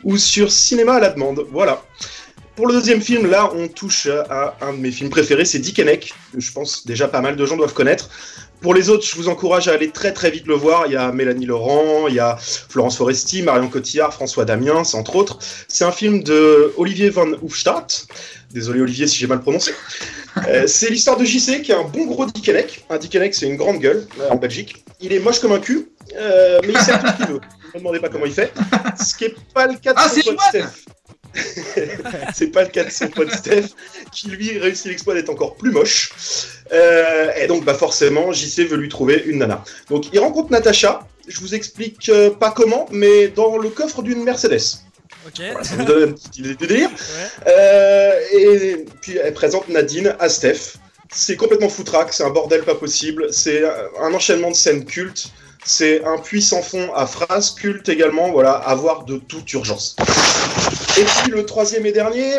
ou 0.03 0.17
sur 0.17 0.51
Cinéma 0.51 0.95
à 0.95 0.99
la 0.99 1.09
demande. 1.09 1.45
Voilà. 1.51 1.81
Pour 2.55 2.67
le 2.67 2.73
deuxième 2.73 3.01
film, 3.01 3.25
là, 3.29 3.51
on 3.55 3.67
touche 3.67 4.07
à 4.29 4.55
un 4.61 4.73
de 4.73 4.77
mes 4.77 4.91
films 4.91 5.09
préférés, 5.09 5.43
c'est 5.45 5.59
Dick 5.59 5.77
que 5.77 6.39
je 6.39 6.51
pense 6.51 6.85
déjà 6.85 7.07
pas 7.07 7.19
mal 7.19 7.35
de 7.35 7.45
gens 7.45 7.57
doivent 7.57 7.73
connaître. 7.73 8.09
Pour 8.61 8.73
les 8.73 8.89
autres, 8.89 9.05
je 9.05 9.15
vous 9.15 9.27
encourage 9.27 9.67
à 9.67 9.73
aller 9.73 9.89
très 9.89 10.13
très 10.13 10.31
vite 10.31 10.47
le 10.47 10.53
voir. 10.53 10.85
Il 10.85 10.93
y 10.93 10.95
a 10.95 11.11
Mélanie 11.11 11.45
Laurent, 11.45 12.07
il 12.07 12.15
y 12.15 12.19
a 12.19 12.37
Florence 12.37 12.95
Foresti, 12.95 13.41
Marion 13.41 13.67
Cotillard, 13.67 14.13
François 14.13 14.45
Damiens, 14.45 14.83
entre 14.93 15.15
autres. 15.15 15.39
C'est 15.67 15.83
un 15.83 15.91
film 15.91 16.23
de 16.23 16.73
Olivier 16.77 17.09
Van 17.09 17.27
Hoofstadt. 17.41 18.07
Désolé 18.53 18.79
Olivier 18.81 19.07
si 19.07 19.17
j'ai 19.17 19.27
mal 19.27 19.41
prononcé. 19.41 19.73
Euh, 20.47 20.65
c'est 20.65 20.89
l'histoire 20.89 21.17
de 21.17 21.25
JC 21.25 21.61
qui 21.61 21.71
est 21.71 21.75
un 21.75 21.83
bon 21.83 22.05
gros 22.05 22.25
Dick 22.25 22.49
Un 22.89 22.97
Dick 22.97 23.33
c'est 23.33 23.47
une 23.47 23.57
grande 23.57 23.79
gueule 23.79 24.07
euh, 24.21 24.29
en 24.29 24.35
Belgique. 24.35 24.85
Il 25.01 25.11
est 25.11 25.19
moche 25.19 25.39
comme 25.39 25.51
un 25.51 25.59
cul, 25.59 25.89
euh, 26.15 26.59
mais 26.63 26.73
il 26.73 26.79
sait 26.79 26.97
tout 26.99 27.07
ce 27.07 27.17
qu'il 27.17 27.25
veut. 27.33 27.41
Ne 27.73 27.73
me 27.73 27.79
demandez 27.79 27.99
pas 27.99 28.09
comment 28.09 28.25
il 28.25 28.31
fait. 28.33 28.53
Ce 29.03 29.13
qui 29.13 29.25
n'est 29.25 29.35
pas 29.53 29.67
le 29.67 29.77
cas 29.77 29.93
de 29.93 29.99
ah, 29.99 30.07
son 30.07 30.21
pote 30.21 30.63
c'est 32.33 32.47
pas 32.47 32.63
le 32.63 32.69
cas 32.69 32.83
de 32.83 32.89
son 32.89 33.07
pote 33.07 33.31
Steph, 33.31 33.69
qui 34.11 34.29
lui 34.29 34.57
réussit 34.57 34.87
l'exploit 34.87 35.13
d'être 35.13 35.29
encore 35.29 35.55
plus 35.55 35.71
moche. 35.71 36.11
Euh, 36.71 37.31
et 37.35 37.47
donc, 37.47 37.63
bah 37.65 37.73
forcément, 37.73 38.31
JC 38.31 38.67
veut 38.67 38.77
lui 38.77 38.89
trouver 38.89 39.23
une 39.25 39.39
nana. 39.39 39.63
Donc, 39.89 40.05
il 40.13 40.19
rencontre 40.19 40.51
Natacha. 40.51 41.07
Je 41.27 41.39
vous 41.39 41.55
explique 41.55 42.09
euh, 42.09 42.29
pas 42.29 42.51
comment, 42.51 42.87
mais 42.91 43.29
dans 43.29 43.57
le 43.57 43.69
coffre 43.69 44.01
d'une 44.01 44.23
Mercedes. 44.23 44.79
Ok. 45.25 45.41
ça 45.61 45.75
vous 45.75 45.85
donne 45.85 46.09
une 46.09 46.15
petite 46.15 46.37
idée 46.37 46.55
de 46.55 46.65
délire. 46.65 46.89
Euh, 47.47 48.19
et 48.33 48.85
puis, 49.01 49.17
elle 49.17 49.33
présente 49.33 49.69
Nadine 49.69 50.15
à 50.19 50.29
Steph. 50.29 50.75
C'est 51.11 51.37
complètement 51.37 51.69
foutraque, 51.69 52.11
c'est 52.11 52.23
un 52.23 52.31
bordel 52.31 52.63
pas 52.63 52.75
possible. 52.75 53.27
C'est 53.31 53.63
un 53.99 54.13
enchaînement 54.13 54.51
de 54.51 54.55
scènes 54.55 54.85
cultes. 54.85 55.31
C'est 55.65 56.03
un 56.03 56.17
puissant 56.17 56.61
fond 56.61 56.93
à 56.93 57.07
phrases 57.07 57.51
cultes 57.51 57.87
également, 57.87 58.31
voilà, 58.31 58.51
à 58.51 58.75
voir 58.75 59.05
de 59.05 59.17
toute 59.17 59.51
urgence. 59.53 59.95
Et 60.99 61.05
puis 61.05 61.31
le 61.31 61.43
troisième 61.43 61.87
et 61.87 61.91
dernier, 61.91 62.35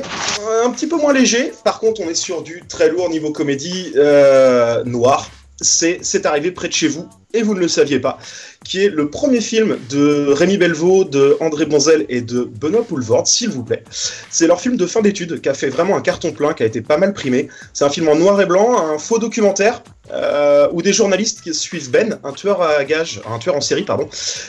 un 0.65 0.71
petit 0.71 0.87
peu 0.87 0.97
moins 0.97 1.13
léger. 1.13 1.53
Par 1.65 1.81
contre, 1.81 2.01
on 2.03 2.09
est 2.09 2.15
sur 2.15 2.43
du 2.43 2.63
très 2.69 2.89
lourd 2.89 3.11
niveau 3.11 3.33
comédie 3.33 3.93
euh, 3.97 4.85
noir. 4.85 5.29
C'est 5.61 5.99
C'est 6.03 6.25
arrivé 6.25 6.53
près 6.53 6.69
de 6.69 6.73
chez 6.73 6.87
vous 6.87 7.09
et 7.33 7.43
vous 7.43 7.55
ne 7.55 7.59
le 7.59 7.67
saviez 7.67 7.99
pas, 7.99 8.17
qui 8.65 8.85
est 8.85 8.89
le 8.89 9.11
premier 9.11 9.41
film 9.41 9.77
de 9.91 10.29
Rémi 10.29 10.57
Belvaux, 10.57 11.03
de 11.03 11.37
André 11.41 11.67
Bonzel 11.67 12.07
et 12.09 12.21
de 12.21 12.45
Benoît 12.45 12.85
Poulvord, 12.85 13.27
s'il 13.27 13.51
vous 13.51 13.65
plaît. 13.65 13.83
C'est 14.31 14.47
leur 14.47 14.61
film 14.61 14.77
de 14.77 14.87
fin 14.87 15.03
d'études 15.03 15.41
qui 15.41 15.49
a 15.49 15.55
fait 15.55 15.69
vraiment 15.69 15.97
un 15.97 16.01
carton 16.01 16.31
plein, 16.31 16.55
qui 16.55 16.63
a 16.63 16.67
été 16.67 16.81
pas 16.81 16.97
mal 16.97 17.13
primé. 17.13 17.49
C'est 17.73 17.85
un 17.85 17.91
film 17.91 18.09
en 18.09 18.15
noir 18.15 18.41
et 18.41 18.47
blanc, 18.47 18.79
un 18.79 18.99
faux 18.99 19.19
documentaire 19.19 19.83
euh, 20.11 20.69
où 20.73 20.83
des 20.83 20.93
journalistes 20.93 21.41
qui 21.43 21.55
suivent 21.55 21.91
Ben, 21.91 22.19
un 22.25 22.33
tueur 22.33 22.61
à 22.61 22.85
gage, 22.85 23.21
un 23.31 23.39
tueur 23.39 23.57
en 23.57 23.61
série, 23.61 23.85
pardon, 23.85 24.09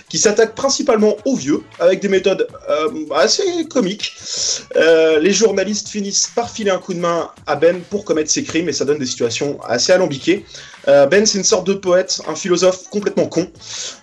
qui 0.09 0.17
s'attaque 0.17 0.53
principalement 0.55 1.15
aux 1.25 1.35
vieux 1.35 1.61
avec 1.79 2.01
des 2.01 2.09
méthodes 2.09 2.47
euh, 2.69 2.89
assez 3.15 3.65
comiques. 3.69 4.13
Euh, 4.75 5.19
les 5.19 5.31
journalistes 5.31 5.87
finissent 5.89 6.27
par 6.35 6.49
filer 6.49 6.71
un 6.71 6.79
coup 6.79 6.93
de 6.93 6.99
main 6.99 7.29
à 7.47 7.55
Ben 7.55 7.79
pour 7.89 8.03
commettre 8.03 8.29
ses 8.29 8.43
crimes 8.43 8.67
et 8.69 8.73
ça 8.73 8.85
donne 8.85 8.99
des 8.99 9.05
situations 9.05 9.59
assez 9.63 9.93
alambiquées. 9.93 10.45
Ben, 10.85 11.25
c'est 11.25 11.37
une 11.37 11.43
sorte 11.43 11.65
de 11.67 11.73
poète, 11.73 12.21
un 12.27 12.35
philosophe 12.35 12.89
complètement 12.89 13.27
con, 13.27 13.49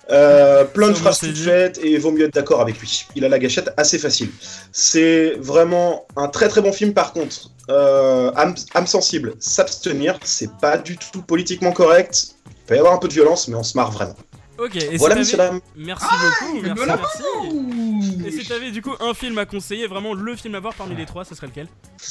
plein 0.09 0.89
de 0.89 0.95
phrases 0.95 1.21
toutes 1.21 1.37
faites 1.37 1.79
et 1.83 1.99
vaut 1.99 2.13
mieux 2.13 2.25
être 2.25 2.35
d'accord 2.35 2.61
avec 2.61 2.79
lui. 2.81 3.07
Il 3.15 3.25
a 3.25 3.29
la 3.29 3.39
gâchette 3.39 3.71
assez 3.77 3.99
facile. 3.99 4.31
C'est 4.73 5.37
vraiment 5.39 6.07
un 6.17 6.29
très 6.29 6.49
très 6.49 6.61
bon 6.61 6.73
film 6.73 6.95
par 6.95 7.13
contre. 7.13 7.51
âme, 7.69 8.55
âme 8.75 8.87
sensible, 8.87 9.35
s'abstenir, 9.39 10.19
c'est 10.25 10.51
pas 10.59 10.79
du 10.79 10.97
tout 10.97 11.23
politique 11.23 11.27
politiquement 11.43 11.73
correct. 11.73 12.35
Il 12.47 12.67
peut 12.67 12.77
y 12.77 12.79
avoir 12.79 12.95
un 12.95 12.99
peu 12.99 13.09
de 13.09 13.13
violence, 13.13 13.49
mais 13.49 13.57
on 13.57 13.63
se 13.63 13.77
marre 13.77 13.91
vraiment. 13.91 14.17
Ok, 14.59 14.77
et 14.77 14.97
voilà, 14.97 15.25
si 15.25 15.37
Merci 15.77 16.05
beaucoup, 16.05 16.61
merci, 16.63 16.85
merci. 16.87 18.27
Et 18.27 18.31
si 18.31 18.47
t'avais 18.47 18.71
du 18.71 18.81
coup 18.81 18.93
un 19.01 19.13
film 19.13 19.39
à 19.39 19.47
conseiller, 19.47 19.87
vraiment 19.87 20.15
le 20.15 20.37
film 20.37 20.55
à 20.55 20.61
voir 20.61 20.75
parmi 20.75 20.95
les 20.95 21.05
trois, 21.05 21.25
ce 21.25 21.35
serait 21.35 21.49
lequel? 21.49 21.67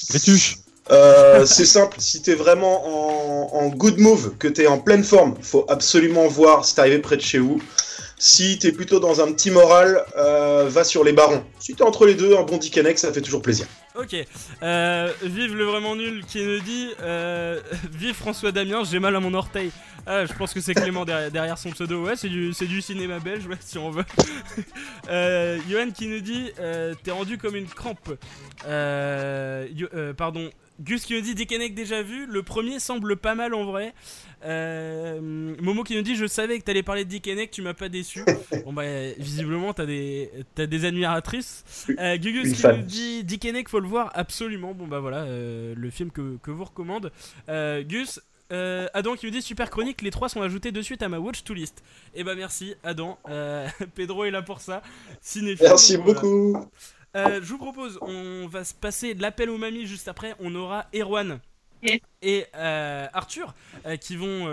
Rétuche 0.10 0.58
euh, 0.92 1.46
c'est 1.46 1.66
simple, 1.66 1.96
si 2.00 2.22
t'es 2.22 2.36
vraiment 2.36 3.56
en, 3.56 3.70
good 3.70 4.00
move, 4.00 4.36
que 4.38 4.48
t'es 4.48 4.68
en 4.68 4.78
pleine 4.78 5.04
forme, 5.04 5.36
faut 5.42 5.66
absolument 5.70 6.28
voir 6.28 6.66
C'est 6.66 6.80
arrivé 6.80 7.00
près 7.00 7.16
de 7.16 7.22
chez 7.22 7.40
vous. 7.40 7.62
Si 8.18 8.60
t'es 8.60 8.72
plutôt 8.72 9.00
dans 9.00 9.22
un 9.22 9.32
petit 9.32 9.50
moral, 9.50 10.04
euh, 10.16 10.68
va 10.70 10.84
sur 10.84 11.04
les 11.04 11.14
barons. 11.14 11.44
Si 11.60 11.74
t'es 11.74 11.84
entre 11.84 12.06
les 12.06 12.14
deux, 12.14 12.38
un 12.38 12.44
bon 12.44 12.58
Dick 12.58 12.80
ça 12.98 13.12
fait 13.12 13.22
toujours 13.22 13.42
plaisir. 13.42 13.66
Ok, 13.96 14.16
euh, 14.62 15.12
vive 15.24 15.56
le 15.56 15.64
vraiment 15.66 15.96
nul 15.96 16.24
qui 16.26 16.44
nous 16.44 16.60
dit 16.60 16.90
Vive 17.92 18.14
François 18.16 18.52
Damien, 18.52 18.84
j'ai 18.84 19.00
mal 19.00 19.16
à 19.16 19.20
mon 19.20 19.34
orteil. 19.34 19.72
Ah, 20.06 20.26
je 20.26 20.34
pense 20.34 20.54
que 20.54 20.62
c'est 20.62 20.74
Clément 20.74 21.06
derrière, 21.06 21.58
son 21.58 21.72
pseudo. 21.72 22.04
Ouais, 22.04 22.16
c'est 22.16 22.28
du, 22.28 22.82
cinéma 22.82 23.20
belge, 23.20 23.46
ouais, 23.48 23.58
si 23.60 23.78
on 23.78 23.92
veut. 23.92 24.06
Johan 25.70 25.92
qui 25.96 26.08
nous 26.08 26.22
dit 26.22 26.52
T'es 27.04 27.12
rendu 27.12 27.38
comme 27.38 27.56
une 27.56 27.68
crampe. 27.68 28.12
pardon, 30.18 30.50
Gus 30.82 31.06
qui 31.06 31.14
nous 31.14 31.22
dit 31.22 31.36
Dickeneck 31.36 31.74
déjà 31.74 32.02
vu. 32.02 32.26
Le 32.26 32.44
premier 32.44 32.80
semble 32.80 33.16
pas 33.16 33.36
mal 33.36 33.54
en 33.54 33.66
vrai. 33.66 33.94
Euh, 34.44 35.20
Momo 35.62 35.84
qui 35.84 35.96
nous 35.96 36.02
dit 36.02 36.16
Je 36.16 36.26
savais 36.26 36.60
que 36.60 36.64
t'allais 36.64 36.84
parler 36.84 37.06
de 37.06 37.10
Dickeneck, 37.10 37.52
tu 37.52 37.62
m'as 37.62 37.74
pas 37.74 37.90
déçu. 37.90 38.24
bon, 38.66 38.74
bah, 38.74 39.12
visiblement, 39.18 39.74
t'as 39.74 39.86
des, 39.86 40.32
as 40.58 40.66
des 40.66 40.86
admiratrices. 40.86 41.64
Euh, 42.00 42.18
Gugus 42.18 42.54
qui 42.54 42.68
nous 42.68 42.84
dit 42.84 43.24
Dickeneck, 43.24 43.70
faut 43.70 43.80
le 43.80 43.88
voir 43.88 44.12
absolument. 44.14 44.74
Bon, 44.74 44.88
bah 44.88 45.00
voilà, 45.00 45.24
euh, 45.24 45.74
le 45.78 45.90
film 45.90 46.12
que, 46.12 46.38
que 46.42 46.52
vous 46.52 46.66
recommande. 46.66 47.12
Euh, 47.50 47.84
Gus, 47.84 48.20
euh, 48.52 48.88
Adam 48.94 49.16
qui 49.16 49.26
nous 49.26 49.32
dit 49.32 49.42
super 49.42 49.70
chronique, 49.70 50.02
les 50.02 50.12
trois 50.12 50.28
sont 50.28 50.42
ajoutés 50.42 50.72
de 50.72 50.82
suite 50.82 51.02
à 51.02 51.10
ma 51.10 51.20
watch 51.20 51.44
to 51.44 51.54
list. 51.54 51.84
Et 52.14 52.22
eh 52.22 52.24
bah 52.24 52.36
merci 52.36 52.76
Adam, 52.84 53.18
euh, 53.30 53.68
Pedro 53.96 54.26
est 54.26 54.32
là 54.32 54.42
pour 54.42 54.60
ça. 54.60 54.82
Merci 55.62 55.98
beaucoup. 55.98 56.70
Euh, 57.16 57.42
je 57.42 57.50
vous 57.50 57.58
propose, 57.58 58.00
on 58.02 58.48
va 58.48 58.64
se 58.64 58.74
passer 58.74 59.14
l'appel 59.14 59.50
aux 59.50 59.58
mamies 59.58 59.86
juste 59.86 60.08
après. 60.08 60.36
On 60.40 60.56
aura 60.56 60.86
Erwan 60.96 61.40
et 62.22 62.46
euh, 62.56 63.08
Arthur 63.14 63.54
euh, 63.86 63.98
qui 63.98 64.16
vont 64.16 64.48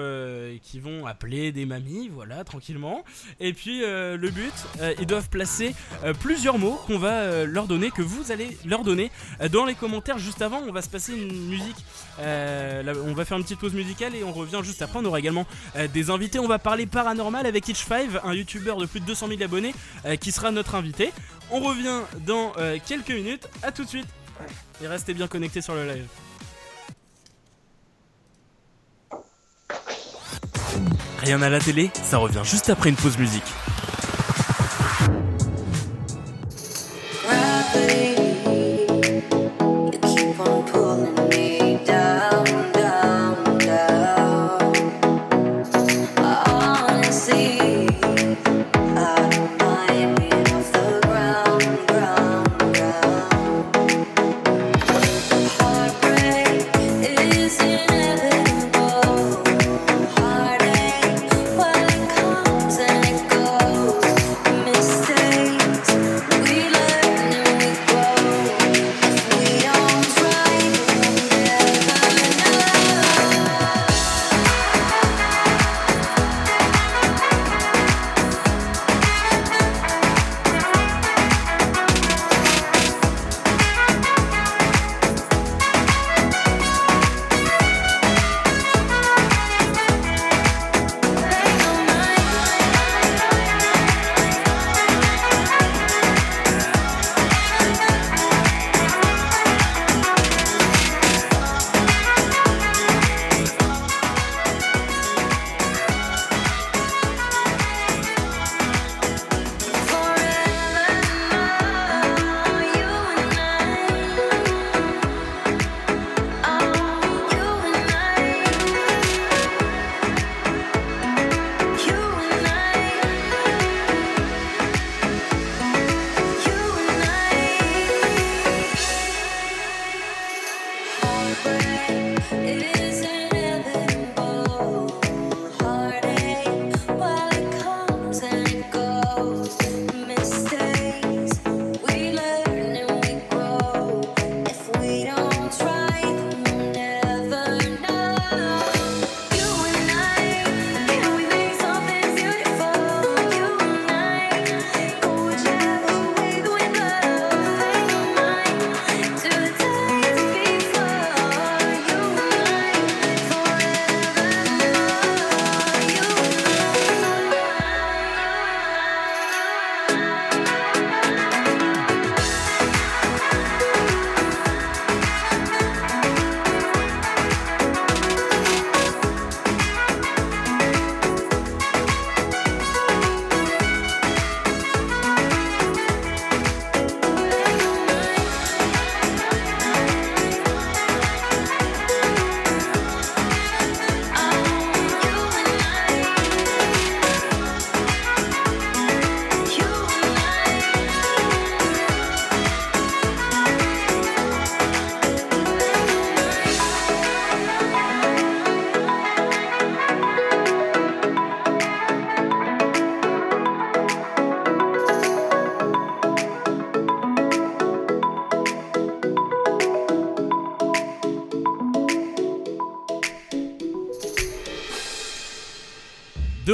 qui 0.63 0.81
vont 0.81 1.07
appeler 1.07 1.53
des 1.53 1.67
mamies 1.67 2.09
voilà 2.09 2.45
tranquillement 2.45 3.05
et 3.41 3.53
puis 3.53 3.81
le 3.81 4.31
but 4.31 4.53
ils 4.99 5.07
doivent 5.07 5.29
placer 5.29 5.75
plusieurs 6.21 6.59
mots 6.59 6.81
qu'on 6.87 6.99
va 6.99 7.45
leur 7.45 7.67
donner 7.67 7.91
que 7.91 8.03
vous 8.03 8.33
allez 8.33 8.57
leur 8.65 8.85
donner 8.85 9.11
dans 9.51 9.65
les 9.65 9.75
commentaires 9.75 10.19
juste 10.19 10.43
avant 10.43 10.61
on 10.67 10.73
va 10.73 10.83
se 10.83 10.89
passer 10.89 11.15
une 11.15 11.49
musique 11.49 11.85
on 12.19 13.13
va 13.15 13.25
faire 13.25 13.37
une 13.37 13.45
petite 13.45 13.61
pause 13.61 13.75
musicale 13.75 14.15
et 14.15 14.25
on 14.25 14.33
revient 14.33 14.61
juste 14.63 14.83
après 14.83 14.99
on 14.99 15.05
aura 15.05 15.19
également 15.19 15.47
des 15.93 16.11
invités 16.11 16.39
on 16.39 16.49
va 16.49 16.59
parler 16.59 16.87
paranormal 16.87 17.47
avec 17.47 17.69
Itch 17.69 17.85
5 17.85 18.09
un 18.25 18.35
youtubeur 18.35 18.79
de 18.79 18.87
plus 18.87 19.01
de 19.01 19.07
200 19.07 19.29
000 19.29 19.43
abonnés 19.43 19.75
qui 20.21 20.33
sera 20.33 20.51
notre 20.51 20.75
invité 20.75 21.13
on 21.51 21.61
revient 21.61 22.03
dans 22.27 22.53
euh, 22.59 22.79
quelques 22.85 23.11
minutes. 23.11 23.49
A 23.63 23.73
tout 23.73 23.85
de 23.85 23.89
suite. 23.89 24.09
Et 24.83 24.87
restez 24.87 25.15
bien 25.15 25.27
connectés 25.27 25.61
sur 25.61 25.75
le 25.75 25.87
live. 25.87 26.07
Rien 31.21 31.43
à 31.43 31.49
la 31.49 31.61
télé, 31.61 31.91
ça 32.05 32.19
revient 32.19 32.43
juste 32.45 32.71
après 32.71 32.91
une 32.91 32.97
pause 32.97 33.19
musique. 33.19 33.45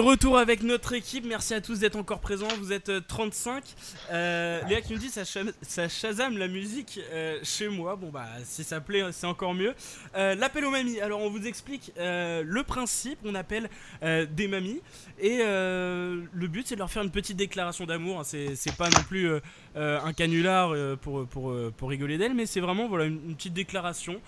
Retour 0.04 0.38
avec 0.38 0.62
notre 0.62 0.92
équipe, 0.92 1.24
merci 1.26 1.54
à 1.54 1.62
tous 1.62 1.78
d'être 1.78 1.96
encore 1.96 2.20
présents, 2.20 2.48
vous 2.58 2.72
êtes 2.72 2.92
35. 3.08 3.64
Euh, 4.12 4.60
Léa 4.68 4.82
qui 4.82 4.92
nous 4.92 4.98
dit 4.98 5.08
ça, 5.08 5.22
ça 5.62 5.88
Shazam 5.88 6.36
la 6.36 6.46
musique 6.46 7.00
euh, 7.10 7.38
chez 7.42 7.68
moi, 7.68 7.96
bon 7.96 8.10
bah 8.10 8.26
si 8.44 8.64
ça 8.64 8.82
plaît 8.82 9.02
c'est 9.12 9.26
encore 9.26 9.54
mieux. 9.54 9.74
Euh, 10.14 10.34
l'appel 10.34 10.66
aux 10.66 10.70
mamies, 10.70 11.00
alors 11.00 11.20
on 11.20 11.30
vous 11.30 11.46
explique 11.46 11.92
le 11.96 12.62
principe, 12.62 13.18
on 13.24 13.34
appelle 13.34 13.70
des 14.02 14.46
mamies 14.46 14.82
et 15.26 15.38
le 15.38 16.46
but 16.46 16.66
c'est 16.66 16.74
de 16.74 16.80
leur 16.80 16.90
faire 16.90 17.02
une 17.02 17.10
petite 17.10 17.36
déclaration 17.36 17.86
d'amour, 17.86 18.20
hein. 18.20 18.24
c'est 18.24 18.76
pas 18.76 18.88
non 18.90 19.02
plus 19.08 19.28
un 19.76 20.12
canular 20.12 20.74
pour, 20.98 21.26
pour, 21.26 21.54
pour 21.76 21.88
rigoler 21.88 22.18
d'elle, 22.18 22.34
mais 22.34 22.46
c'est 22.46 22.60
vraiment 22.60 22.88
voilà, 22.88 23.04
une, 23.06 23.34
petite 23.34 23.54
déclaration 23.54 24.20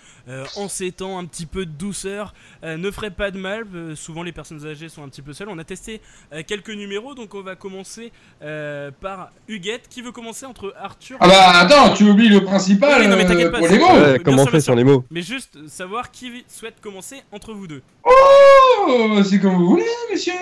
en 0.57 0.69
ces 0.69 0.93
temps, 0.93 1.19
un 1.19 1.25
petit 1.25 1.47
peu 1.47 1.67
de 1.67 1.71
douceur, 1.71 2.35
ne 2.63 2.91
ferait 2.91 3.11
pas 3.11 3.31
de 3.31 3.39
mal, 3.39 3.67
souvent 3.95 4.23
les 4.23 4.33
personnes 4.33 4.67
âgées 4.67 4.89
sont 4.89 5.03
un 5.03 5.09
petit 5.09 5.23
peu 5.23 5.33
seules 5.33 5.49
on 5.49 5.59
a 5.59 5.65
testé 5.65 6.01
euh, 6.33 6.43
quelques 6.47 6.71
numéros, 6.71 7.15
donc 7.15 7.35
on 7.35 7.43
va 7.43 7.57
commencer 7.57 8.13
euh, 8.43 8.91
par 9.01 9.31
Huguette. 9.49 9.89
Qui 9.89 10.03
veut 10.03 10.13
commencer 10.13 10.47
entre 10.47 10.75
Arthur 10.79 11.17
Ah 11.21 11.29
bah 11.29 11.59
attends, 11.61 11.95
tu 11.95 12.05
oublies 12.05 12.29
le 12.29 12.45
principal 12.45 13.09
non, 13.09 13.17
mais 13.17 13.31
euh, 13.31 13.51
pas, 13.51 13.59
pour 13.59 13.69
les 13.69 13.79
mots 13.79 13.87
ouais, 13.87 14.21
Comment 14.25 14.47
fait 14.47 14.61
sur 14.61 14.75
les 14.75 14.85
mots 14.85 15.05
Mais 15.11 15.23
juste 15.23 15.69
savoir 15.69 16.11
qui 16.11 16.45
souhaite 16.49 16.81
commencer 16.81 17.23
entre 17.33 17.53
vous 17.53 17.67
deux. 17.67 17.83
Oh 18.05 19.21
C'est 19.25 19.41
comme 19.41 19.57
vous 19.57 19.67
voulez, 19.67 19.85
monsieur 20.11 20.33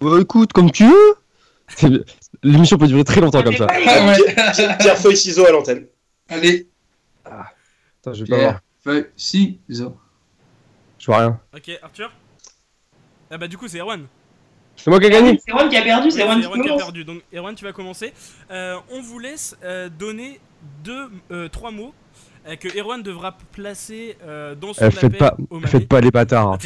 Bah 0.00 0.18
écoute, 0.20 0.52
comme 0.52 0.70
tu 0.70 0.86
veux 0.86 1.98
L'émission 2.42 2.78
peut 2.78 2.86
durer 2.86 3.04
très 3.04 3.20
longtemps 3.20 3.42
comme 3.42 3.56
ça. 3.56 3.66
Ah, 3.68 4.06
ouais. 4.06 4.76
Pierre, 4.78 4.96
feuille, 4.96 5.16
ciseaux 5.16 5.46
à 5.46 5.50
l'antenne. 5.50 5.86
Allez. 6.28 6.68
Ah. 7.24 7.46
Attends, 8.00 8.14
je 8.14 8.24
vais 8.24 8.30
pas 8.30 8.38
voir. 8.38 8.60
Feuille, 8.82 9.06
ciseaux. 9.16 9.96
Je 10.98 11.06
vois 11.06 11.18
rien. 11.18 11.40
Ok, 11.54 11.70
Arthur 11.82 12.12
Ah 13.30 13.38
bah 13.38 13.48
du 13.48 13.56
coup 13.56 13.68
c'est 13.68 13.78
Erwan. 13.78 14.06
C'est 14.76 14.90
moi 14.90 15.00
qui 15.00 15.06
ai 15.06 15.10
gagné 15.10 15.40
C'est 15.44 15.52
Erwan 15.52 15.68
qui 15.68 15.76
a 15.76 15.82
perdu, 15.82 16.10
c'est 16.10 16.22
Erwan, 16.22 16.40
qui, 16.40 16.70
a 16.70 16.76
perdu. 16.76 17.04
Donc 17.04 17.22
Erwan, 17.34 17.54
tu 17.54 17.64
vas 17.64 17.72
commencer. 17.72 18.12
Euh, 18.50 18.76
on 18.90 19.00
vous 19.00 19.18
laisse 19.18 19.56
euh, 19.64 19.88
donner 19.88 20.40
deux, 20.84 21.08
euh, 21.30 21.48
trois 21.48 21.70
mots 21.70 21.94
que 22.60 22.78
Erwan 22.78 23.02
devra 23.02 23.36
placer 23.52 24.16
dans 24.58 24.72
son 24.72 24.84
appel 24.84 24.98
faites 24.98 25.18
pas, 25.18 25.36
Faites 25.66 25.88
pas 25.88 26.00
les 26.00 26.10
bâtards. 26.10 26.54
Hein. 26.54 26.58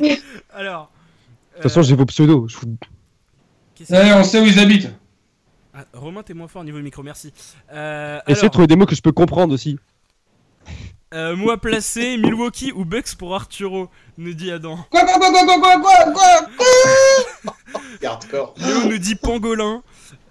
Alors. 0.52 0.90
De 1.56 1.62
toute 1.62 1.70
façon, 1.70 1.82
j'ai 1.82 1.94
vos 1.94 2.06
pseudos. 2.06 2.48
Je 2.48 2.56
vous... 2.58 2.76
Eh, 3.90 4.12
on 4.12 4.24
sait 4.24 4.40
où 4.40 4.44
ils 4.44 4.58
habitent. 4.58 4.90
Ah, 5.72 5.84
Romain, 5.92 6.22
t'es 6.22 6.34
moins 6.34 6.48
fort 6.48 6.62
au 6.62 6.64
niveau 6.64 6.78
micro, 6.78 7.02
merci. 7.02 7.32
Essayez 7.70 8.48
de 8.48 8.48
trouver 8.48 8.66
des 8.66 8.76
mots 8.76 8.86
que 8.86 8.94
je 8.94 9.02
peux 9.02 9.12
comprendre 9.12 9.54
aussi. 9.54 9.78
Euh, 11.14 11.36
moi 11.36 11.58
placé, 11.58 12.16
Milwaukee 12.16 12.72
ou 12.72 12.84
Bucks 12.84 13.14
pour 13.16 13.36
Arturo, 13.36 13.88
nous 14.18 14.34
dit 14.34 14.50
Adam. 14.50 14.76
Quoi, 14.90 15.02
quoi, 15.04 15.18
quoi, 15.18 15.30
quoi, 15.30 15.44
quoi, 15.46 15.80
quoi, 15.80 16.12
quoi, 16.12 16.48
quoi 17.38 17.54
Hardcore. 18.02 18.54
Léo 18.58 18.84
nous 18.90 18.98
dit 18.98 19.14
Pangolin. 19.14 19.82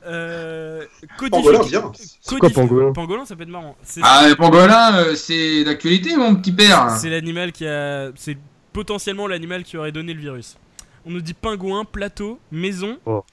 Euh, 0.05 0.83
Pangolin, 1.31 1.63
bien. 1.63 1.91
Quoi 2.37 2.49
Pangolin 2.49 2.91
Pangolin, 2.91 3.25
ça 3.25 3.37
peut 3.37 3.43
être 3.43 3.49
marrant. 3.49 3.77
Ah, 4.01 4.27
Pangolin, 4.37 4.95
euh, 4.95 5.15
c'est 5.15 5.63
d'actualité, 5.63 6.17
mon 6.17 6.35
petit 6.35 6.51
père. 6.51 6.91
C'est 6.97 7.09
l'animal 7.09 7.53
qui 7.53 7.65
a. 7.65 8.11
C'est 8.15 8.37
potentiellement 8.73 9.27
l'animal 9.27 9.63
qui 9.63 9.77
aurait 9.77 9.93
donné 9.93 10.13
le 10.13 10.19
virus. 10.19 10.57
On 11.05 11.11
nous 11.11 11.21
dit 11.21 11.33
pingouin, 11.33 11.85
plateau, 11.85 12.39
maison. 12.51 12.97
Oh. 13.05 13.23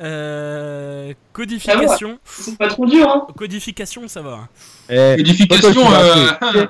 Euh, 0.00 1.14
codification. 1.32 2.18
C'est 2.24 2.58
pas 2.58 2.68
trop 2.68 2.86
dur, 2.86 3.08
hein. 3.08 3.26
Codification, 3.36 4.06
ça 4.08 4.22
va. 4.22 4.48
Eh, 4.88 5.16
codification, 5.16 5.92
euh... 5.92 6.66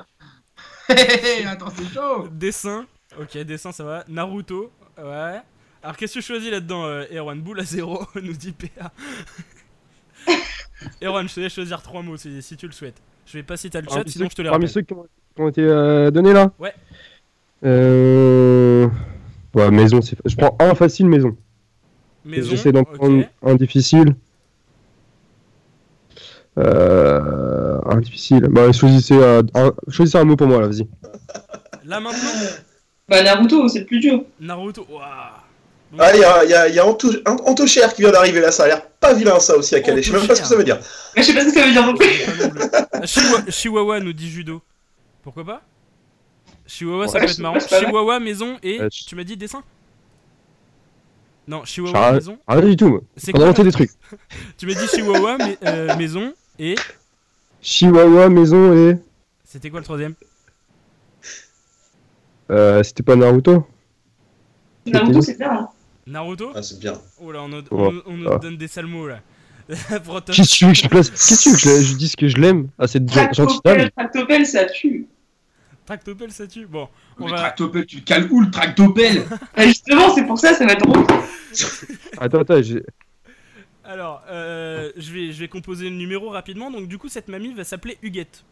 Attends, 1.45 1.67
c'est 1.75 1.93
chaud 1.93 2.27
Dessin, 2.31 2.85
ok, 3.19 3.37
dessin 3.39 3.71
ça 3.73 3.83
va. 3.83 4.05
Naruto, 4.07 4.71
ouais. 4.97 5.41
Alors 5.83 5.97
qu'est-ce 5.97 6.15
que 6.15 6.19
tu 6.19 6.25
choisis 6.25 6.49
là-dedans, 6.49 6.85
euh, 6.85 7.03
Erwan? 7.11 7.39
Boule 7.39 7.59
à 7.59 7.63
0, 7.63 8.05
nous 8.21 8.33
dit 8.33 8.53
PA. 8.53 8.91
Erwan, 11.01 11.27
je 11.27 11.35
te 11.35 11.39
laisse 11.41 11.53
choisir 11.53 11.81
trois 11.81 12.01
mots 12.01 12.17
si, 12.17 12.41
si, 12.41 12.55
tu 12.55 12.65
le 12.65 12.71
souhaites. 12.71 13.01
Je 13.25 13.33
vais 13.33 13.43
pas 13.43 13.57
citer 13.57 13.81
le 13.81 13.89
chat, 13.89 14.03
sinon 14.07 14.27
je 14.29 14.35
te 14.35 14.41
les 14.41 14.49
Parmi 14.49 14.69
ceux 14.69 14.81
qui 14.81 14.93
ont, 14.93 15.49
été 15.49 15.61
euh, 15.61 16.09
donnés 16.11 16.33
là 16.33 16.51
Ouais. 16.57 16.73
Euh... 17.65 18.87
Ouais, 19.53 19.71
maison, 19.71 20.01
c'est... 20.01 20.17
Je 20.25 20.35
prends 20.35 20.55
un 20.59 20.75
facile, 20.75 21.07
maison. 21.07 21.35
Maison, 22.25 22.49
J'essaie 22.49 22.71
d'en 22.71 22.83
prendre 22.83 23.23
un 23.43 23.55
difficile. 23.55 24.15
Euh, 26.57 27.79
un 27.85 27.97
difficile. 27.97 28.47
Bah, 28.49 28.71
choisissez, 28.71 29.15
euh, 29.15 29.41
un, 29.53 29.71
choisissez 29.89 30.17
un 30.17 30.23
mot 30.25 30.35
pour 30.35 30.47
moi, 30.47 30.61
là, 30.61 30.67
vas-y. 30.67 30.87
Là 31.85 31.99
maintenant 31.99 32.29
Bah, 33.07 33.23
Naruto, 33.23 33.67
c'est 33.69 33.79
le 33.79 33.85
plus 33.85 33.99
dur. 33.99 34.23
Naruto, 34.39 34.85
waouh. 34.89 35.03
Ah, 35.97 36.11
il 36.13 36.19
y 36.19 36.23
a, 36.23 36.43
y 36.43 36.53
a, 36.53 36.67
y 36.67 36.79
a 36.79 36.85
Anto, 36.85 37.09
Antocher 37.25 37.87
qui 37.95 38.01
vient 38.01 38.11
d'arriver 38.11 38.41
là, 38.41 38.51
ça 38.51 38.65
a 38.65 38.67
l'air 38.67 38.85
pas 38.99 39.13
vilain 39.13 39.39
ça 39.39 39.55
aussi 39.55 39.73
à 39.73 39.79
Calais. 39.79 40.01
Je 40.01 40.11
sais 40.11 40.17
même 40.17 40.27
pas 40.27 40.35
ce 40.35 40.41
que 40.41 40.47
ça 40.47 40.57
veut 40.57 40.63
dire. 40.63 40.79
Mais 41.15 41.21
je 41.21 41.27
sais 41.27 41.33
pas 41.33 41.41
ce 41.41 41.45
que 41.45 41.53
ça 41.53 41.65
veut 41.65 41.71
dire 41.71 41.85
non 41.85 41.95
plus. 41.95 42.09
Chihuahua 43.51 44.01
nous 44.01 44.11
dit 44.11 44.29
judo. 44.29 44.61
Pourquoi 45.23 45.45
pas? 45.45 45.61
Chihuahua 46.67 47.07
ça 47.07 47.19
peut 47.19 47.25
être 47.25 47.39
marrant. 47.39 47.59
Chihuahua, 47.59 48.19
maison 48.19 48.57
et. 48.61 48.79
Tu 48.89 49.15
m'as 49.15 49.23
dit 49.23 49.37
dessin 49.37 49.63
Non, 51.47 51.63
Chihuahua, 51.65 52.13
maison. 52.13 52.37
Rien 52.47 52.61
du 52.61 52.75
tout, 52.75 52.89
moi. 52.89 53.01
C'est 53.15 53.31
quoi 53.31 53.51
des 53.53 53.71
trucs. 53.71 53.91
tu 54.57 54.67
m'as 54.67 54.73
dit 54.73 54.87
Chihuahua, 54.87 55.37
euh, 55.63 55.95
maison 55.97 56.33
et 56.59 56.75
Chihuahua, 57.61 58.29
maison 58.29 58.73
et. 58.73 58.97
C'était 59.43 59.69
quoi 59.69 59.79
le 59.79 59.85
troisième 59.85 60.13
euh, 62.51 62.83
C'était 62.83 63.03
pas 63.03 63.15
Naruto 63.15 63.65
Naruto, 64.85 65.21
c'est 65.21 65.37
bien. 65.37 65.51
Hein. 65.51 65.69
Naruto 66.05 66.51
Ah, 66.53 66.61
c'est 66.61 66.79
bien. 66.79 66.93
Oh 67.21 67.31
là, 67.31 67.41
on, 67.41 67.49
nous, 67.49 67.63
on, 67.71 68.25
ah. 68.29 68.37
donne 68.39 68.57
des 68.57 68.67
sales 68.67 68.85
mots 68.85 69.07
là. 69.07 69.19
Qu'est-ce 69.67 70.41
que 70.41 70.55
tu 70.55 70.65
veux 70.65 70.71
que 70.71 70.77
je 70.77 70.87
place 70.87 71.09
Qu'est-ce 71.09 71.37
que 71.37 71.43
tu 71.43 71.49
veux 71.49 71.77
que 71.77 71.81
je, 71.83 71.95
dise 71.97 72.15
que 72.15 72.27
je 72.27 72.37
l'aime 72.37 72.69
à 72.79 72.87
cette 72.87 73.11
gentille 73.11 73.59
dame 73.65 73.89
Tractopelle, 73.95 74.45
ça 74.45 74.65
tue. 74.65 75.07
Tractopelle, 75.87 76.31
ça 76.33 76.45
tue 76.47 76.65
Bon, 76.65 76.89
on 77.17 77.27
va. 77.27 77.37
Tractopelle, 77.37 77.85
tu 77.85 78.01
cales 78.01 78.27
où 78.29 78.41
le 78.41 78.51
Tractopelle? 78.51 79.25
Bah, 79.55 79.65
Justement, 79.65 80.13
c'est 80.13 80.25
pour 80.25 80.37
ça, 80.37 80.53
ça 80.53 80.65
va 80.65 80.73
être 80.73 80.85
drôle. 80.85 81.05
attends, 82.17 82.39
attends, 82.39 82.61
j'ai. 82.61 82.83
Alors, 83.85 84.21
euh, 84.29 84.91
je, 84.97 85.13
vais, 85.13 85.31
je 85.31 85.39
vais 85.39 85.47
composer 85.47 85.89
le 85.89 85.95
numéro 85.95 86.27
rapidement. 86.27 86.69
Donc, 86.69 86.89
du 86.89 86.97
coup, 86.97 87.07
cette 87.07 87.29
mamie 87.29 87.53
va 87.53 87.63
s'appeler 87.63 87.97
Huguette. 88.03 88.43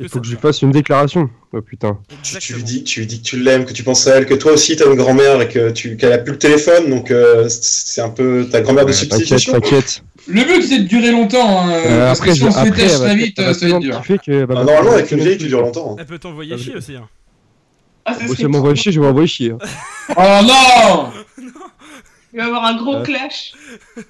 Il 0.00 0.08
faut 0.08 0.20
que 0.20 0.26
je 0.26 0.32
lui 0.32 0.38
fasse 0.38 0.62
une 0.62 0.72
déclaration. 0.72 1.30
Oh 1.52 1.62
putain. 1.62 1.98
Tu, 2.22 2.54
lui 2.54 2.62
dis, 2.64 2.82
tu 2.82 3.06
dis 3.06 3.20
que 3.20 3.26
tu 3.26 3.38
l'aimes, 3.38 3.64
que 3.64 3.72
tu 3.72 3.82
penses 3.82 4.06
à 4.06 4.16
elle, 4.16 4.26
que 4.26 4.34
toi 4.34 4.52
aussi 4.52 4.76
t'as 4.76 4.86
une 4.86 4.96
grand-mère 4.96 5.40
et 5.40 5.48
que 5.48 5.70
tu 5.70 5.96
qu'elle 5.96 6.12
a 6.12 6.18
plus 6.18 6.32
le 6.32 6.38
téléphone, 6.38 6.90
donc 6.90 7.10
euh, 7.10 7.46
c'est 7.48 8.00
un 8.00 8.10
peu 8.10 8.48
ta 8.50 8.60
grand-mère 8.60 8.84
de 8.84 8.92
substitution. 8.92 9.52
T'inquiète, 9.52 10.02
Le 10.26 10.42
but 10.42 10.62
c'est 10.66 10.80
de 10.80 10.88
durer 10.88 11.12
longtemps. 11.12 11.62
Hein, 11.62 11.70
euh, 11.70 12.12
après, 12.12 12.34
si 12.34 12.42
on 12.42 12.50
se 12.50 12.58
fait 12.58 12.70
très 12.70 13.14
vite, 13.14 13.40
ça 13.40 13.52
va 13.68 13.76
être 13.76 13.78
dur. 13.78 14.02
Que, 14.24 14.44
bah, 14.44 14.54
ah, 14.58 14.64
normalement, 14.64 14.92
avec 14.92 15.10
une 15.12 15.20
vieille, 15.20 15.38
tu 15.38 15.46
dures 15.46 15.62
longtemps. 15.62 15.92
Hein. 15.92 15.96
Elle 16.00 16.06
peut 16.06 16.18
t'envoyer 16.18 16.54
ah, 16.54 16.58
chier 16.58 16.74
aussi. 16.74 16.96
Hein. 16.96 17.08
Ah, 18.04 18.14
si 18.34 18.42
elle 18.42 18.48
m'envoie 18.48 18.74
chier, 18.74 18.92
je 18.92 19.00
vais 19.00 19.06
m'envoyer 19.06 19.28
chier. 19.28 19.52
oh 19.52 20.22
non 20.42 21.10
Il 22.36 22.40
va 22.40 22.44
y 22.44 22.48
avoir 22.48 22.66
un 22.66 22.76
gros 22.76 23.02
clash. 23.02 23.54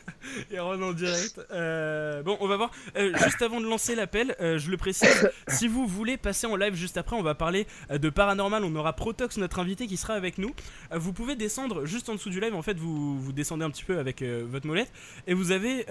Aaron 0.53 0.83
en 0.83 0.93
direct. 0.93 1.41
Euh, 1.53 2.25
bon, 2.25 2.37
on 2.41 2.49
va 2.49 2.57
voir. 2.57 2.73
Euh, 2.97 3.13
juste 3.23 3.41
avant 3.41 3.61
de 3.61 3.67
lancer 3.67 3.95
l'appel, 3.95 4.35
euh, 4.41 4.59
je 4.59 4.69
le 4.69 4.77
précise. 4.77 5.31
si 5.49 5.69
vous 5.69 5.87
voulez 5.87 6.17
passer 6.17 6.49
en 6.49 6.57
live 6.57 6.75
juste 6.75 6.97
après, 6.97 7.15
on 7.15 7.23
va 7.23 7.37
parler 7.37 7.69
de 7.89 8.11
paranormal. 8.11 8.65
On 8.65 8.75
aura 8.75 8.95
Protox, 8.95 9.37
notre 9.37 9.61
invité, 9.61 9.87
qui 9.87 9.97
sera 9.97 10.15
avec 10.15 10.39
nous. 10.39 10.53
vous 10.91 11.13
pouvez 11.13 11.37
descendre 11.37 11.85
juste 11.85 12.09
en 12.09 12.15
dessous 12.15 12.31
du 12.31 12.41
live. 12.41 12.57
En 12.57 12.63
fait, 12.63 12.77
vous, 12.77 13.17
vous 13.17 13.33
descendez 13.33 13.65
un 13.65 13.71
petit 13.71 13.85
peu 13.85 13.97
avec 13.97 14.25
votre 14.25 14.67
molette. 14.67 14.91
Et 15.29 15.35
vous 15.35 15.53
avez 15.53 15.87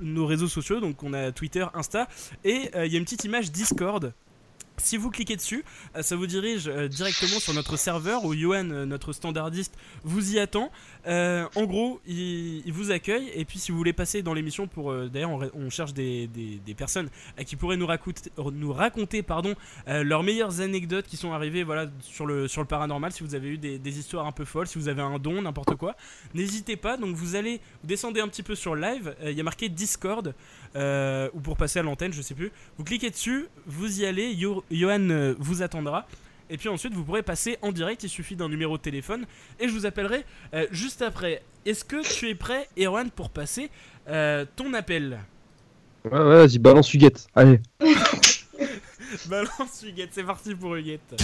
nos 0.00 0.24
réseaux 0.24 0.48
sociaux. 0.48 0.80
Donc, 0.80 1.02
on 1.02 1.12
a 1.12 1.32
Twitter, 1.32 1.66
Insta. 1.74 2.08
Et 2.44 2.70
il 2.74 2.92
y 2.92 2.96
a 2.96 2.98
une 2.98 3.04
petite 3.04 3.24
image 3.24 3.52
Discord. 3.52 4.14
Si 4.78 4.96
vous 4.96 5.10
cliquez 5.10 5.36
dessus, 5.36 5.64
euh, 5.94 6.02
ça 6.02 6.16
vous 6.16 6.26
dirige 6.26 6.66
euh, 6.66 6.88
directement 6.88 7.38
sur 7.38 7.54
notre 7.54 7.76
serveur 7.76 8.24
où 8.24 8.34
Yohan, 8.34 8.70
euh, 8.70 8.86
notre 8.86 9.12
standardiste, 9.12 9.74
vous 10.02 10.34
y 10.34 10.38
attend. 10.40 10.70
en 11.06 11.64
gros, 11.64 12.00
il, 12.06 12.72
vous 12.72 12.90
accueille 12.90 13.30
et 13.34 13.44
puis 13.44 13.58
si 13.58 13.70
vous 13.70 13.78
voulez 13.78 13.92
passer 13.92 14.22
dans 14.22 14.34
l'émission 14.34 14.66
pour... 14.66 14.92
D'ailleurs, 14.94 15.30
on, 15.54 15.70
cherche 15.70 15.94
des, 15.94 16.28
personnes 16.76 17.08
qui 17.46 17.56
pourraient 17.56 17.76
nous 17.76 17.86
raconter, 17.86 18.30
nous 18.52 18.72
raconter 18.72 19.22
pardon, 19.22 19.54
leurs 19.86 20.22
meilleures 20.22 20.60
anecdotes 20.60 21.06
qui 21.06 21.16
sont 21.16 21.32
arrivées 21.32 21.62
voilà, 21.62 21.86
sur, 22.00 22.26
le, 22.26 22.48
sur 22.48 22.62
le 22.62 22.66
paranormal. 22.66 23.12
Si 23.12 23.22
vous 23.22 23.34
avez 23.34 23.48
eu 23.48 23.58
des, 23.58 23.98
histoires 23.98 24.26
un 24.26 24.32
peu 24.32 24.44
folles, 24.44 24.66
si 24.66 24.78
vous 24.78 24.88
avez 24.88 25.02
un 25.02 25.18
don, 25.18 25.42
n'importe 25.42 25.76
quoi, 25.76 25.94
n'hésitez 26.34 26.76
pas. 26.76 26.96
Donc 26.96 27.14
vous 27.14 27.36
allez, 27.36 27.60
vous 27.82 27.88
descendez 27.88 28.20
un 28.20 28.28
petit 28.28 28.42
peu 28.42 28.54
sur 28.54 28.74
live, 28.74 29.14
il 29.22 29.32
y 29.32 29.40
a 29.40 29.44
marqué 29.44 29.68
Discord. 29.68 30.34
Euh, 30.76 31.28
ou 31.34 31.40
pour 31.40 31.56
passer 31.56 31.78
à 31.78 31.82
l'antenne, 31.82 32.12
je 32.12 32.22
sais 32.22 32.34
plus. 32.34 32.50
Vous 32.78 32.84
cliquez 32.84 33.10
dessus, 33.10 33.46
vous 33.66 34.00
y 34.00 34.06
allez, 34.06 34.36
Johan 34.36 35.08
euh, 35.10 35.34
vous 35.38 35.62
attendra. 35.62 36.06
Et 36.50 36.58
puis 36.58 36.68
ensuite, 36.68 36.92
vous 36.92 37.04
pourrez 37.04 37.22
passer 37.22 37.58
en 37.62 37.72
direct, 37.72 38.02
il 38.02 38.08
suffit 38.08 38.36
d'un 38.36 38.48
numéro 38.48 38.76
de 38.76 38.82
téléphone. 38.82 39.24
Et 39.60 39.68
je 39.68 39.72
vous 39.72 39.86
appellerai 39.86 40.24
euh, 40.52 40.66
juste 40.70 41.00
après. 41.02 41.42
Est-ce 41.64 41.84
que 41.84 42.02
tu 42.02 42.28
es 42.28 42.34
prêt, 42.34 42.68
Erwan, 42.78 43.10
pour 43.10 43.30
passer 43.30 43.70
ton 44.06 44.74
appel? 44.74 45.20
Ouais, 46.04 46.18
ouais, 46.18 46.46
vas-y, 46.46 46.58
balance 46.58 46.92
Huguette. 46.92 47.26
Allez. 47.34 47.60
balance 49.26 49.82
Huguette, 49.82 50.10
c'est 50.12 50.24
parti 50.24 50.54
pour 50.54 50.74
Huguette. 50.74 51.14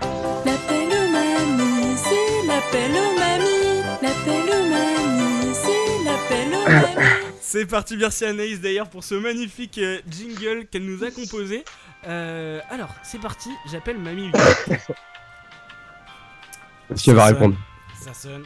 L'appel 0.00 0.86
aux 0.86 1.10
mamies, 1.10 1.96
c'est 1.96 2.46
l'appel 2.46 2.92
aux 2.92 3.18
mamies, 3.18 3.82
l'appel 4.00 4.54
aux 4.54 4.68
mamies, 4.70 5.54
c'est 5.54 6.04
l'appel 6.04 6.54
aux 6.54 6.68
mamies. 6.70 7.27
C'est 7.50 7.64
parti, 7.64 7.96
merci 7.96 8.26
Anaïs 8.26 8.60
d'ailleurs 8.60 8.90
pour 8.90 9.02
ce 9.02 9.14
magnifique 9.14 9.78
euh, 9.78 10.02
jingle 10.06 10.66
qu'elle 10.66 10.84
nous 10.84 11.02
a 11.02 11.10
composé. 11.10 11.64
Euh, 12.06 12.60
alors, 12.68 12.90
c'est 13.02 13.18
parti, 13.18 13.48
j'appelle 13.70 13.96
Mamie. 13.96 14.30
Est-ce 16.90 17.02
qu'elle 17.02 17.14
va 17.14 17.24
répondre 17.24 17.56
Ça 17.98 18.12
sonne. 18.12 18.44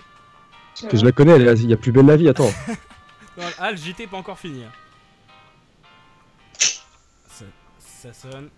Parce 0.81 0.87
que 0.93 0.97
je 0.99 1.05
la 1.05 1.11
connais, 1.11 1.33
elle 1.33 1.49
est- 1.49 1.55
il 1.65 1.69
y 1.69 1.73
a 1.73 1.77
plus 1.77 1.91
belle 1.91 2.07
la 2.07 2.17
vie, 2.17 2.29
attends. 2.29 2.53
Non, 3.37 3.45
ah, 3.59 3.73
le 3.73 3.77
JT 3.77 4.05
est 4.05 4.07
pas 4.07 4.19
encore 4.19 4.38
fini. 4.38 4.62
hein. 4.62 4.71
Ça, 7.27 7.45
ça 7.81 8.12
sonne. 8.12 8.51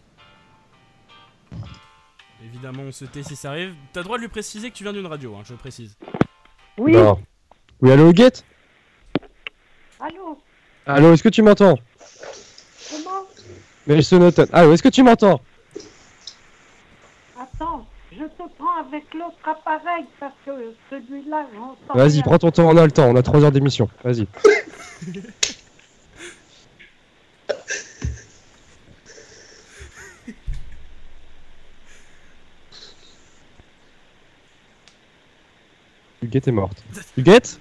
Évidemment, 2.44 2.82
on 2.82 2.92
se 2.92 3.06
tait 3.06 3.22
si 3.22 3.34
ça 3.36 3.48
arrive. 3.50 3.72
T'as 3.94 4.00
le 4.00 4.04
droit 4.04 4.18
de 4.18 4.22
lui 4.22 4.28
préciser 4.28 4.70
que 4.70 4.76
tu 4.76 4.82
viens 4.82 4.92
d'une 4.92 5.06
radio, 5.06 5.36
hein, 5.36 5.42
je 5.46 5.54
précise. 5.54 5.96
Oui, 6.76 6.92
Non. 6.92 7.18
Oui, 7.80 7.92
allô, 7.92 8.10
Huguette? 8.10 8.44
Allô, 10.00 10.38
Allô, 10.86 11.12
est-ce 11.14 11.22
que 11.22 11.28
tu 11.28 11.42
m'entends 11.42 11.78
comment 12.90 13.26
Mais 13.86 13.96
je 13.96 14.02
sonne 14.02 14.30
Allô, 14.52 14.72
est-ce 14.72 14.82
que 14.82 14.88
tu 14.88 15.02
m'entends 15.02 15.40
Attends, 17.38 17.86
je 18.12 18.24
te 18.24 18.48
prends 18.58 18.78
avec 18.86 19.12
l'autre 19.14 19.36
appareil 19.44 20.04
parce 20.20 20.34
que 20.44 20.74
celui-là, 20.90 21.46
j'entends. 21.54 21.94
Vas-y, 21.94 22.22
prends 22.22 22.38
ton 22.38 22.50
temps, 22.50 22.68
on 22.68 22.76
a 22.76 22.84
le 22.84 22.92
temps, 22.92 23.08
on 23.08 23.16
a 23.16 23.22
3 23.22 23.44
heures 23.44 23.52
d'émission. 23.52 23.88
Vas-y. 24.02 24.26
Huguette 36.22 36.48
est 36.48 36.52
morte. 36.52 36.82
Huguette 37.18 37.60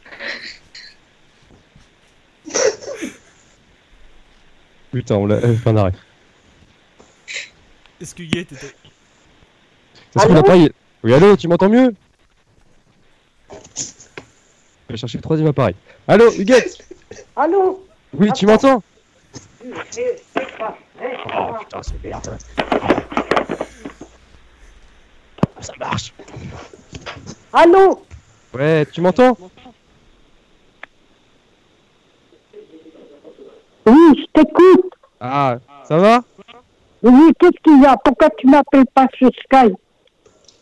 Putain, 4.94 5.16
on 5.16 5.26
l'a. 5.26 5.36
euh, 5.38 5.56
Fin 5.56 5.74
d'arrêt. 5.74 5.92
Est-ce 8.00 8.14
que 8.14 8.22
Huguette 8.22 8.52
était. 8.52 8.68
Ça 8.68 10.20
se 10.20 10.20
trouve, 10.20 10.36
l'appareil. 10.36 10.72
Oui, 11.04 11.14
allô, 11.14 11.36
tu 11.36 11.48
m'entends 11.48 11.70
mieux 11.70 11.94
Je 13.52 14.94
vais 14.94 14.98
chercher 14.98 15.18
le 15.18 15.24
troisième 15.24 15.48
appareil. 15.50 15.76
Allô, 16.08 16.32
Huguette 16.32 16.78
Allô 17.36 17.84
Oui, 18.14 18.32
tu 18.34 18.46
m'entends 18.46 18.84
pas. 20.60 20.78
Oh 21.36 21.54
putain, 21.60 21.82
c'est 21.82 22.04
merde. 22.04 22.38
Ça 25.60 25.74
marche. 25.80 26.14
Allô 27.52 28.06
Ouais, 28.54 28.86
tu 28.92 29.02
m'entends 29.02 29.36
Oui, 33.86 34.18
je 34.18 34.42
t'écoute. 34.42 34.92
Ah, 35.20 35.58
ça 35.88 35.98
va? 35.98 36.22
Oui, 37.04 37.32
qu'est-ce 37.40 37.62
qu'il 37.64 37.82
y 37.82 37.86
a? 37.86 37.98
Pourquoi 37.98 38.30
tu 38.38 38.48
m'appelles 38.48 38.86
pas 38.94 39.08
sur 39.18 39.30
Skype? 39.30 39.76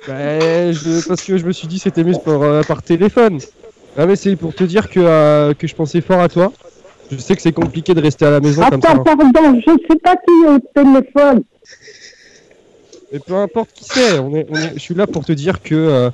Bah, 0.07 0.71
je, 0.71 1.07
parce 1.07 1.21
que 1.21 1.37
je 1.37 1.45
me 1.45 1.51
suis 1.51 1.67
dit 1.67 1.77
c'était 1.77 2.03
mieux 2.03 2.17
par, 2.25 2.41
euh, 2.41 2.61
par 2.63 2.81
téléphone. 2.81 3.37
Ah 3.97 4.05
mais 4.05 4.15
c'est 4.15 4.35
pour 4.35 4.53
te 4.55 4.63
dire 4.63 4.89
que, 4.89 4.99
euh, 4.99 5.53
que 5.53 5.67
je 5.67 5.75
pensais 5.75 6.01
fort 6.01 6.19
à 6.19 6.29
toi. 6.29 6.51
Je 7.11 7.17
sais 7.17 7.35
que 7.35 7.41
c'est 7.41 7.51
compliqué 7.51 7.93
de 7.93 8.01
rester 8.01 8.25
à 8.25 8.31
la 8.31 8.39
maison 8.39 8.67
comme 8.69 8.81
ça. 8.81 8.91
Attends, 8.91 9.01
hein. 9.01 9.31
pardon, 9.33 9.59
je 9.59 9.71
sais 9.89 9.99
pas 9.99 10.15
qui 10.15 10.31
est 10.45 10.49
au 10.49 10.59
téléphone. 10.73 11.43
Mais 13.11 13.19
peu 13.19 13.35
importe 13.35 13.69
qui 13.73 13.83
c'est, 13.83 14.17
on 14.19 14.33
est, 14.33 14.47
on 14.49 14.55
est- 14.55 14.73
je 14.73 14.79
suis 14.79 14.95
là 14.95 15.05
pour 15.05 15.25
te 15.25 15.33
dire 15.33 15.61
que, 15.61 15.75
euh, 15.75 16.09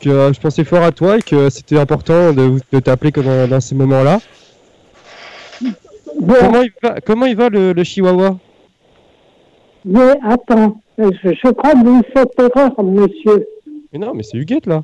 que 0.00 0.32
je 0.32 0.40
pensais 0.40 0.64
fort 0.64 0.82
à 0.82 0.92
toi 0.92 1.16
et 1.16 1.22
que 1.22 1.48
c'était 1.48 1.78
important 1.78 2.32
de, 2.32 2.60
de 2.70 2.80
t'appeler 2.80 3.10
comme 3.10 3.24
dans, 3.24 3.48
dans 3.48 3.60
ces 3.60 3.74
moments-là. 3.74 4.20
Bon, 6.20 6.34
Comment 6.40 6.62
il 6.62 6.72
va, 6.82 7.00
comment 7.00 7.26
il 7.26 7.36
va 7.36 7.48
le, 7.48 7.72
le 7.72 7.84
chihuahua? 7.84 8.38
Mais 9.84 10.12
attends, 10.22 10.80
je, 10.98 11.04
je 11.24 11.50
crois 11.52 11.72
que 11.72 11.84
vous 11.84 12.02
faites 12.14 12.32
erreur, 12.38 12.82
monsieur. 12.82 13.46
Mais 13.92 13.98
non, 13.98 14.14
mais 14.14 14.22
c'est 14.22 14.38
Huguette 14.38 14.66
là. 14.66 14.82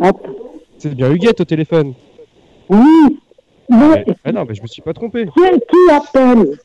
Attends. 0.00 0.18
C'est 0.78 0.94
bien 0.94 1.10
Huguette 1.12 1.40
au 1.40 1.44
téléphone. 1.44 1.94
Oui, 2.68 3.18
mais 3.68 4.04
Mais- 4.24 4.32
non, 4.32 4.44
mais 4.48 4.54
je 4.54 4.62
me 4.62 4.66
suis 4.66 4.82
pas 4.82 4.92
trompé. 4.94 5.26
qui, 5.26 5.40
qui 5.42 5.92
appelle? 5.94 6.58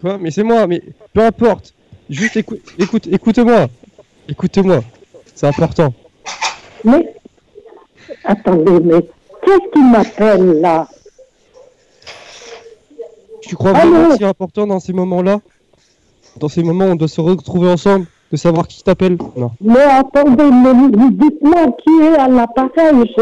Quoi? 0.00 0.18
Mais 0.18 0.30
c'est 0.30 0.42
moi, 0.42 0.66
mais 0.66 0.82
peu 1.12 1.22
importe. 1.22 1.74
Juste 2.10 2.36
écoute, 2.36 2.60
écoute, 2.78 3.06
écoute-moi. 3.10 3.66
Écoute-moi. 4.28 4.80
C'est 5.34 5.46
important. 5.46 5.92
Mais, 6.84 7.14
attendez, 8.24 8.80
mais 8.84 9.00
qu'est-ce 9.44 9.70
qui 9.72 9.82
m'appelle 9.82 10.60
là? 10.60 10.86
Tu 13.46 13.54
crois 13.54 13.70
Allô 13.76 13.92
vraiment 13.92 14.08
que 14.10 14.16
c'est 14.18 14.24
important 14.24 14.66
dans 14.66 14.80
ces 14.80 14.92
moments-là 14.92 15.40
Dans 16.36 16.48
ces 16.48 16.62
moments 16.62 16.86
où 16.86 16.90
on 16.90 16.96
doit 16.96 17.08
se 17.08 17.20
retrouver 17.20 17.68
ensemble 17.68 18.06
De 18.32 18.36
savoir 18.36 18.66
qui 18.66 18.82
t'appelle 18.82 19.16
Non. 19.36 19.52
Mais 19.60 19.82
attendez, 19.82 20.50
mais 20.50 21.10
dites-moi 21.10 21.72
qui 21.82 21.90
est 22.02 22.16
à 22.18 22.28
l'appareil. 22.28 23.14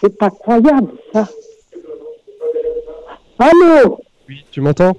C'est 0.00 0.18
pas 0.18 0.30
croyable, 0.30 0.92
ça. 1.12 1.28
Allô 3.38 4.00
Oui. 4.28 4.44
Tu 4.50 4.60
m'entends 4.60 4.96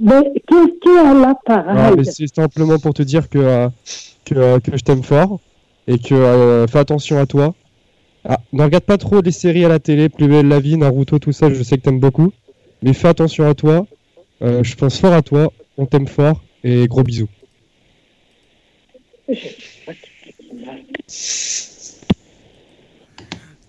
Mais 0.00 0.32
qu'est-ce 0.46 0.80
qui 0.80 0.88
est 0.88 0.98
à 0.98 1.14
l'appareil 1.14 1.94
mais 1.96 2.04
c'est 2.04 2.34
simplement 2.34 2.78
pour 2.78 2.94
te 2.94 3.02
dire 3.02 3.28
que, 3.28 3.38
euh, 3.38 3.68
que, 4.24 4.34
euh, 4.34 4.60
que 4.60 4.76
je 4.76 4.82
t'aime 4.82 5.02
fort 5.02 5.40
et 5.86 5.98
que 5.98 6.14
euh, 6.14 6.66
fais 6.66 6.78
attention 6.78 7.18
à 7.18 7.26
toi. 7.26 7.54
Ah, 8.24 8.38
ne 8.52 8.62
regarde 8.62 8.84
pas 8.84 8.98
trop 8.98 9.20
les 9.20 9.30
séries 9.30 9.64
à 9.64 9.68
la 9.68 9.78
télé, 9.78 10.08
Plus 10.08 10.28
belle 10.28 10.48
la 10.48 10.60
vie, 10.60 10.76
Naruto, 10.76 11.18
tout 11.18 11.32
ça, 11.32 11.52
je 11.52 11.62
sais 11.62 11.76
que 11.76 11.82
t'aimes 11.82 12.00
beaucoup. 12.00 12.32
Mais 12.82 12.92
fais 12.92 13.08
attention 13.08 13.48
à 13.48 13.54
toi. 13.54 13.86
Euh, 14.42 14.62
je 14.62 14.74
pense 14.76 14.98
fort 15.00 15.12
à 15.12 15.22
toi. 15.22 15.52
On 15.76 15.86
t'aime 15.86 16.06
fort 16.08 16.40
et 16.64 16.86
gros 16.86 17.02
bisous. 17.02 17.28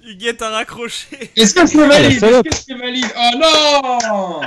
Huguette 0.06 0.42
a 0.42 0.50
raccroché. 0.50 1.08
Est-ce 1.36 1.54
que 1.54 1.66
c'est 1.68 1.78
la 1.78 1.88
valide 1.88 2.24
Est-ce 2.24 2.42
que 2.42 2.56
c'est 2.56 2.74
valide 2.74 3.06
Oh 3.16 3.38
non 3.38 4.42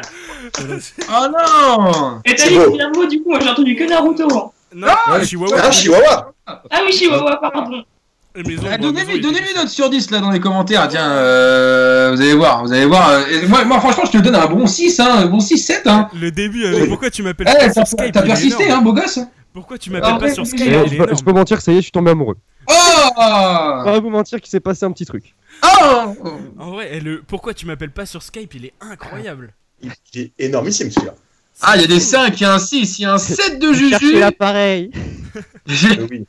Oh 1.08 1.26
non 1.30 2.20
Et 2.24 2.34
t'as 2.34 2.48
dit 2.48 2.56
combien 2.56 2.90
de 2.90 2.96
mots 2.96 3.06
du 3.06 3.22
coup 3.22 3.30
Moi 3.30 3.40
j'ai 3.40 3.48
entendu 3.48 3.76
que 3.76 3.84
Naruto. 3.84 4.24
hein. 4.34 4.50
Non, 4.74 4.88
Ah, 4.88 5.22
Chihuahua. 5.24 5.60
Ah, 5.62 5.70
Chihuahua 5.70 6.34
Ah 6.46 6.80
oui, 6.86 6.92
Chihuahua, 6.92 7.36
pardon. 7.36 7.84
Ah, 8.34 8.78
Donnez-lui 8.78 9.06
maisons, 9.18 9.28
donnez-lui 9.28 9.54
note 9.54 9.68
sur 9.68 9.90
10 9.90 10.10
là 10.10 10.20
dans 10.20 10.30
les 10.30 10.40
commentaires, 10.40 10.88
tiens, 10.88 11.10
euh, 11.12 12.12
vous 12.14 12.20
allez 12.22 12.34
voir, 12.34 12.64
vous 12.64 12.72
allez 12.72 12.86
voir. 12.86 13.10
euh, 13.10 13.24
et 13.30 13.46
moi, 13.46 13.64
moi 13.66 13.78
franchement 13.80 14.04
je 14.06 14.12
te 14.12 14.18
donne 14.22 14.34
un 14.36 14.46
bon 14.46 14.66
6, 14.66 15.00
hein, 15.00 15.08
un 15.18 15.26
bon 15.26 15.38
6-7. 15.38 15.82
Hein. 15.86 16.08
Le 16.18 16.30
début 16.30 16.64
avec 16.64 16.88
pourquoi 16.88 17.10
tu 17.10 17.22
m'appelles 17.22 17.46
Eh, 17.50 17.52
pas 17.58 17.64
t'as 17.68 17.72
sur 17.72 17.86
Skype 17.86 18.12
t'as 18.12 18.22
persisté, 18.22 18.70
hein, 18.70 18.80
beau 18.80 18.94
gosse. 18.94 19.18
Pourquoi 19.52 19.76
tu 19.76 19.90
m'appelles 19.90 20.12
Ah, 20.14 20.18
pas 20.18 20.26
ouais, 20.26 20.34
sur 20.34 20.44
oui, 20.44 20.48
Skype 20.48 20.62
oui, 20.66 20.72
je, 20.72 20.80
peux, 20.82 20.88
je 20.88 20.94
énorme. 20.94 21.16
peux 21.26 21.32
mentir, 21.32 21.60
ça 21.60 21.72
y 21.72 21.74
est, 21.74 21.78
je 21.78 21.82
suis 21.82 21.92
tombé 21.92 22.10
amoureux. 22.12 22.36
Oh 22.68 22.72
Je 23.18 23.84
vais 23.84 23.92
pas 23.92 24.00
vous 24.00 24.08
mentir 24.10 24.40
qu'il 24.40 24.48
s'est 24.50 24.60
passé 24.60 24.86
un 24.86 24.92
petit 24.92 25.04
truc. 25.04 25.34
Oh 25.62 26.14
En 26.58 26.70
vrai, 26.70 26.96
et 26.96 27.00
le 27.00 27.20
pourquoi 27.26 27.52
tu 27.52 27.66
m'appelles 27.66 27.90
pas 27.90 28.06
sur 28.06 28.22
Skype, 28.22 28.54
il 28.54 28.64
est 28.64 28.72
incroyable. 28.80 29.52
Il 29.82 30.20
est 30.20 30.32
énormissime 30.38 30.90
celui-là. 30.90 31.14
Ah, 31.60 31.76
il 31.76 31.82
y 31.82 31.84
a 31.84 31.86
des 31.88 32.00
5, 32.00 32.40
il 32.40 32.44
y 32.44 32.46
a 32.46 32.54
un 32.54 32.58
6, 32.58 32.98
il 32.98 33.02
y 33.02 33.04
a 33.04 33.12
un 33.12 33.18
7 33.18 33.58
de 33.58 33.72
Juju. 33.74 34.18
l'appareil. 34.18 34.90
J'ai- 35.66 36.24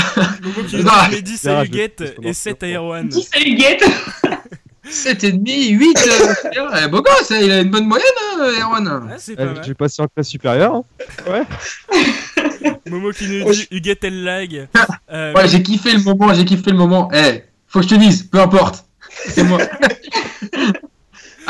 Euh, 0.00 0.04
oui. 0.16 0.24
Momo 0.42 0.62
qui 0.66 0.76
Ah, 0.88 1.08
nous 1.10 1.16
dit 1.16 1.22
10 1.22 1.44
là, 1.44 1.58
à 1.60 1.64
Huguette 1.64 2.04
et 2.22 2.32
7 2.32 2.62
à. 2.62 2.66
Erwan. 2.68 3.08
10 3.08 3.30
à 3.34 3.40
Huguette. 3.40 3.84
7 4.90 5.24
et 5.24 5.32
demi, 5.32 5.68
8. 5.68 5.98
Euh, 6.56 6.70
eh, 6.84 6.88
beau 6.88 7.02
gosse, 7.02 7.30
il 7.30 7.50
a 7.52 7.60
une 7.60 7.70
bonne 7.70 7.86
moyenne, 7.86 8.06
hein, 8.38 8.50
Erwan. 8.62 9.08
Ah, 9.12 9.14
c'est 9.18 9.36
pas 9.36 9.44
mal. 9.44 9.62
J'ai 9.66 9.74
passé 9.74 10.00
en 10.02 10.06
classe 10.08 10.28
supérieure. 10.28 10.82
hein. 11.30 11.44
Momo 12.88 13.10
qui 13.10 13.28
nous 13.28 13.44
Oh, 13.46 13.52
dit 13.52 13.68
Huguette 13.70 14.02
elle 14.04 14.24
lag. 14.24 14.68
Euh, 15.12 15.32
Ouais, 15.34 15.46
j'ai 15.48 15.62
kiffé 15.62 15.92
le 15.92 15.98
moment, 16.02 16.32
j'ai 16.32 16.44
kiffé 16.46 16.70
le 16.70 16.76
moment. 16.78 17.10
Eh, 17.12 17.42
faut 17.66 17.80
que 17.80 17.84
je 17.84 17.90
te 17.90 17.94
dise, 17.96 18.22
peu 18.22 18.40
importe. 18.40 18.84
C'est 19.10 19.42
moi. 19.44 19.58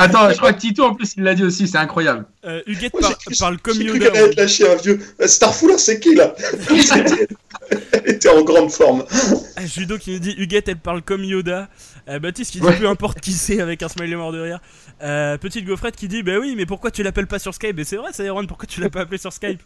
Attends, 0.00 0.30
je 0.30 0.36
crois 0.36 0.52
que 0.52 0.60
Tito 0.60 0.84
en 0.84 0.94
plus 0.94 1.14
il 1.16 1.24
l'a 1.24 1.34
dit 1.34 1.42
aussi, 1.44 1.66
c'est 1.68 1.76
incroyable. 1.78 2.24
euh, 2.44 2.62
Huguette 2.66 2.92
Moi, 2.94 3.02
par- 3.02 3.18
j'ai- 3.28 3.36
parle 3.38 3.58
comme 3.58 3.74
J'ai 3.74 3.86
cru 3.86 3.98
Yoda. 3.98 4.10
qu'elle 4.10 4.22
allait 4.24 4.34
te 4.34 4.40
lâcher 4.40 4.70
un 4.70 4.76
vieux. 4.76 5.00
Euh, 5.20 5.26
Starfou 5.26 5.68
là, 5.68 5.76
c'est 5.76 5.98
qui 6.00 6.14
là 6.14 6.34
Elle 7.92 8.10
était 8.14 8.28
en 8.28 8.42
grande 8.42 8.70
forme. 8.70 9.04
Ah, 9.56 9.66
Judo 9.66 9.98
qui 9.98 10.12
nous 10.12 10.18
dit 10.18 10.34
Huguette 10.38 10.68
elle 10.68 10.78
parle 10.78 11.02
comme 11.02 11.24
Yoda. 11.24 11.68
Euh, 12.08 12.18
Baptiste 12.18 12.52
qui 12.52 12.60
dit 12.60 12.66
Ouais. 12.66 12.78
peu 12.78 12.88
importe 12.88 13.20
qui 13.20 13.32
c'est 13.32 13.60
avec 13.60 13.82
un 13.82 13.88
smiley 13.88 14.16
mort 14.16 14.32
de 14.32 14.40
rire. 14.40 14.60
Euh, 15.02 15.36
Petite 15.36 15.66
Gaufrette 15.66 15.96
qui 15.96 16.08
dit 16.08 16.22
bah 16.22 16.38
oui 16.40 16.54
mais 16.56 16.64
pourquoi 16.64 16.90
tu 16.90 17.02
l'appelles 17.02 17.26
pas 17.26 17.38
sur 17.38 17.52
Skype? 17.54 17.78
Et 17.78 17.84
c'est 17.84 17.96
vrai 17.96 18.10
c'est 18.12 18.26
Erwan 18.26 18.46
pourquoi 18.46 18.66
tu 18.66 18.80
l'as 18.80 18.88
pas 18.90 19.00
appelé 19.00 19.18
sur 19.18 19.32
Skype? 19.32 19.60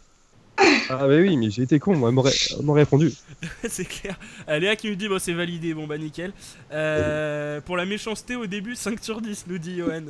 Ah, 0.89 1.07
bah 1.07 1.07
oui, 1.09 1.35
mais 1.37 1.49
j'ai 1.49 1.63
été 1.63 1.79
con, 1.79 1.95
moi, 1.95 2.09
elle 2.09 2.15
m'aurait 2.15 2.31
elle 2.57 2.63
m'aurait 2.65 2.81
répondu. 2.81 3.11
c'est 3.67 3.85
clair. 3.85 4.17
Euh, 4.49 4.59
Léa 4.59 4.75
qui 4.75 4.89
nous 4.89 4.95
dit, 4.95 5.07
bon, 5.07 5.17
c'est 5.19 5.33
validé, 5.33 5.73
bon, 5.73 5.87
bah 5.87 5.97
nickel. 5.97 6.31
Euh, 6.71 7.59
pour 7.61 7.75
la 7.77 7.85
méchanceté 7.85 8.35
au 8.35 8.45
début, 8.45 8.75
5 8.75 8.99
sur 9.01 9.19
10, 9.21 9.45
nous 9.47 9.57
dit 9.57 9.77
Johan. 9.77 10.03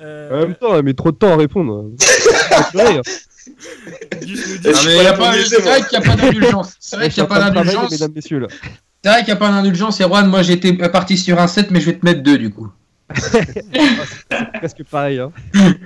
Euh, 0.00 0.30
En 0.30 0.46
même 0.46 0.54
temps, 0.54 0.76
elle 0.76 0.82
met 0.82 0.92
trop 0.94 1.10
de 1.12 1.16
temps 1.16 1.32
à 1.32 1.36
répondre. 1.36 1.86
C'est 2.00 2.78
vrai, 4.82 4.92
qu'il 4.92 5.00
n'y 5.00 5.06
a 5.06 6.00
pas 6.02 6.16
d'indulgence. 6.16 6.74
C'est 6.78 6.96
vrai 6.96 7.08
qu'il 7.10 7.22
n'y 7.22 7.26
a 7.26 7.28
pas 7.28 7.50
d'indulgence. 7.50 7.90
mesdames, 7.90 8.12
messieurs, 8.14 8.38
là. 8.40 8.46
C'est 9.02 9.08
vrai 9.10 9.18
qu'il 9.20 9.26
n'y 9.28 9.32
a 9.32 9.36
pas 9.36 9.48
d'indulgence. 9.50 10.00
Erwan, 10.00 10.26
moi 10.28 10.42
j'étais 10.42 10.72
parti 10.90 11.16
sur 11.16 11.38
un 11.40 11.46
7, 11.46 11.70
mais 11.70 11.80
je 11.80 11.86
vais 11.86 11.98
te 11.98 12.04
mettre 12.04 12.22
2 12.22 12.36
du 12.38 12.50
coup. 12.50 12.68
Presque 14.54 14.84
pareil, 14.84 15.18
hein. 15.18 15.32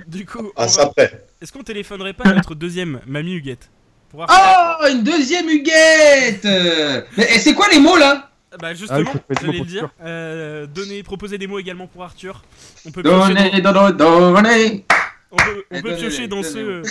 du 0.07 0.25
coup, 0.25 0.51
Ah, 0.55 0.67
va- 0.67 0.93
est-ce 1.41 1.51
qu'on 1.51 1.63
téléphonerait 1.63 2.13
pas 2.13 2.25
à 2.29 2.33
notre 2.33 2.53
deuxième 2.55 2.99
mamie 3.07 3.33
Huguette? 3.33 3.69
Oh, 4.17 4.87
une 4.91 5.03
deuxième 5.03 5.49
Huguette 5.49 6.45
Euh, 6.45 7.01
Mais 7.17 7.23
et 7.35 7.39
c'est 7.39 7.53
quoi 7.53 7.67
les 7.71 7.79
mots 7.79 7.97
là? 7.97 8.29
Bah 8.59 8.67
Ah, 8.69 8.73
justement, 8.73 8.99
mots 9.13 9.19
j'allais 9.41 9.59
le 9.59 9.65
dire. 9.65 9.89
Euh, 10.01 10.65
donner, 10.67 11.03
proposer 11.03 11.37
des 11.37 11.47
mots 11.47 11.59
également 11.59 11.87
pour 11.87 12.03
Arthur. 12.03 12.43
On 12.85 12.91
peut 12.91 13.03
piocher 13.03 13.33
Donnez, 13.33 13.61
dans, 13.61 13.73
donnez, 13.73 13.97
donnez. 13.97 14.85
on 15.31 15.35
peut, 15.37 15.43
on 15.71 15.75
Eh, 15.75 15.81
peut 15.81 15.89
donnez-les, 15.89 15.97
piocher 16.07 16.27
dans 16.29 16.41
ceux 16.43 16.69
euh, 16.69 16.83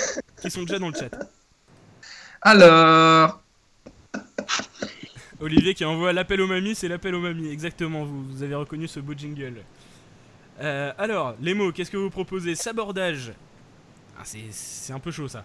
qui 0.42 0.50
sont 0.50 0.62
déjà 0.62 0.78
dans 0.78 0.88
le 0.90 0.94
chat. 0.94 1.08
Alors. 2.42 3.40
Olivier 5.40 5.74
qui 5.74 5.84
envoie 5.84 6.12
l'appel 6.12 6.40
aux 6.40 6.46
mamies, 6.46 6.74
c'est 6.74 6.88
l'appel 6.88 7.14
aux 7.14 7.20
mamies, 7.20 7.50
exactement, 7.50 8.04
vous, 8.04 8.24
vous 8.30 8.42
avez 8.42 8.54
reconnu 8.54 8.86
ce 8.88 9.00
beau 9.00 9.12
jingle. 9.16 9.62
Euh, 10.60 10.92
alors, 10.96 11.34
les 11.42 11.52
mots, 11.54 11.72
qu'est-ce 11.72 11.90
que 11.90 11.96
vous 11.96 12.10
proposez? 12.10 12.54
Sabordage. 12.54 13.32
Ah, 14.18 14.22
c'est- 14.24 14.38
c'est 14.52 14.92
un 14.92 15.00
peu 15.00 15.10
chaud 15.10 15.28
ça. 15.28 15.44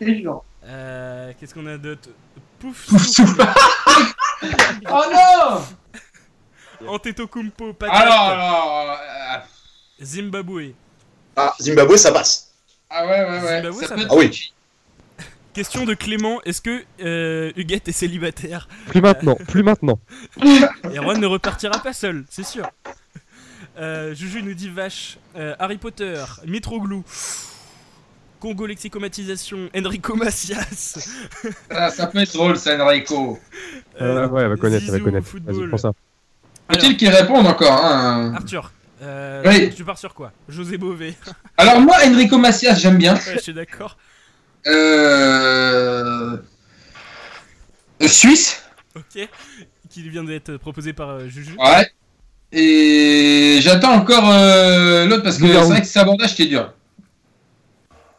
C'est 0.00 0.22
genre. 0.22 0.44
Euh, 0.64 1.32
qu'est-ce 1.38 1.54
qu'on 1.54 1.66
a 1.66 1.76
d'autre? 1.78 2.08
Pouf 2.58 2.86
Pouf 2.88 3.06
souffle. 3.06 3.44
Oh 4.88 5.02
non 5.12 6.88
Antetokounmpo, 6.88 7.72
patate. 7.72 7.96
Alors, 7.96 8.28
alors. 8.30 8.90
euh, 8.92 9.38
Zimbabwe. 10.00 10.74
Ah, 11.36 11.52
Zimbabwe, 11.60 11.96
ça 11.96 12.12
passe. 12.12 12.52
Ah 12.88 13.04
ouais, 13.04 13.24
ouais, 13.24 13.40
ouais. 13.40 13.62
Zimbabwe, 13.62 13.84
ça 13.84 13.96
être 13.96 14.06
Ah 14.10 14.14
oui. 14.14 14.52
Question 15.54 15.84
de 15.84 15.94
Clément, 15.94 16.40
est-ce 16.44 16.60
que 16.62 16.84
euh, 17.00 17.50
Huguette 17.56 17.88
est 17.88 17.92
célibataire? 17.92 18.68
Plus 18.86 19.00
maintenant, 19.00 19.34
plus 19.48 19.64
maintenant. 19.64 19.98
Erwan 20.84 21.18
ne 21.20 21.26
repartira 21.26 21.80
pas 21.80 21.92
seul, 21.92 22.24
c'est 22.30 22.44
sûr. 22.46 22.70
Euh, 23.76 24.14
Juju 24.14 24.42
nous 24.44 24.54
dit 24.54 24.68
vache. 24.68 25.18
Euh, 25.36 25.56
Harry 25.58 25.78
Potter, 25.78 26.22
Mitroglou, 26.46 27.02
Congo 28.40 28.66
lexicomatisation, 28.66 29.68
Enrico 29.74 30.14
Macias. 30.14 30.98
Ah, 31.70 31.90
ça 31.90 32.06
peut 32.06 32.18
être 32.20 32.32
drôle, 32.32 32.56
ça, 32.56 32.82
Enrico. 32.82 33.38
Euh, 34.00 34.28
ouais, 34.28 34.42
elle 34.42 34.48
va 34.48 34.56
connaître, 34.56 34.84
elle 34.86 34.92
va 34.92 35.00
connaître. 35.00 35.28
Vas-y, 35.44 35.68
prends 35.68 35.76
ça. 35.78 35.92
Faut-il 36.70 36.96
qu'il 36.96 37.08
réponde 37.08 37.46
encore 37.46 37.72
hein? 37.84 38.34
Arthur, 38.36 38.72
euh, 39.02 39.42
Oui. 39.46 39.74
tu 39.74 39.84
pars 39.84 39.98
sur 39.98 40.14
quoi? 40.14 40.32
José 40.48 40.76
Bové. 40.78 41.14
Alors, 41.56 41.80
moi, 41.80 41.96
Enrico 42.06 42.38
Macias, 42.38 42.76
j'aime 42.76 42.98
bien. 42.98 43.14
ouais, 43.14 43.20
je 43.34 43.38
suis 43.38 43.54
d'accord. 43.54 43.96
Euh... 44.66 46.36
Suisse 48.06 48.62
Ok. 48.94 49.28
Qui 49.90 50.08
vient 50.08 50.24
d'être 50.24 50.56
proposé 50.58 50.92
par 50.92 51.08
euh, 51.10 51.28
Juju. 51.28 51.54
Ouais. 51.58 51.90
Et 52.52 53.58
j'attends 53.62 53.92
encore 53.94 54.28
euh, 54.30 55.06
l'autre 55.06 55.22
parce 55.22 55.38
que 55.38 55.46
c'est 55.46 55.52
vrai 55.60 55.80
que 55.80 55.86
c'est 55.86 55.98
abordage 55.98 56.34
qui 56.34 56.42
est 56.42 56.46
dur. 56.46 56.72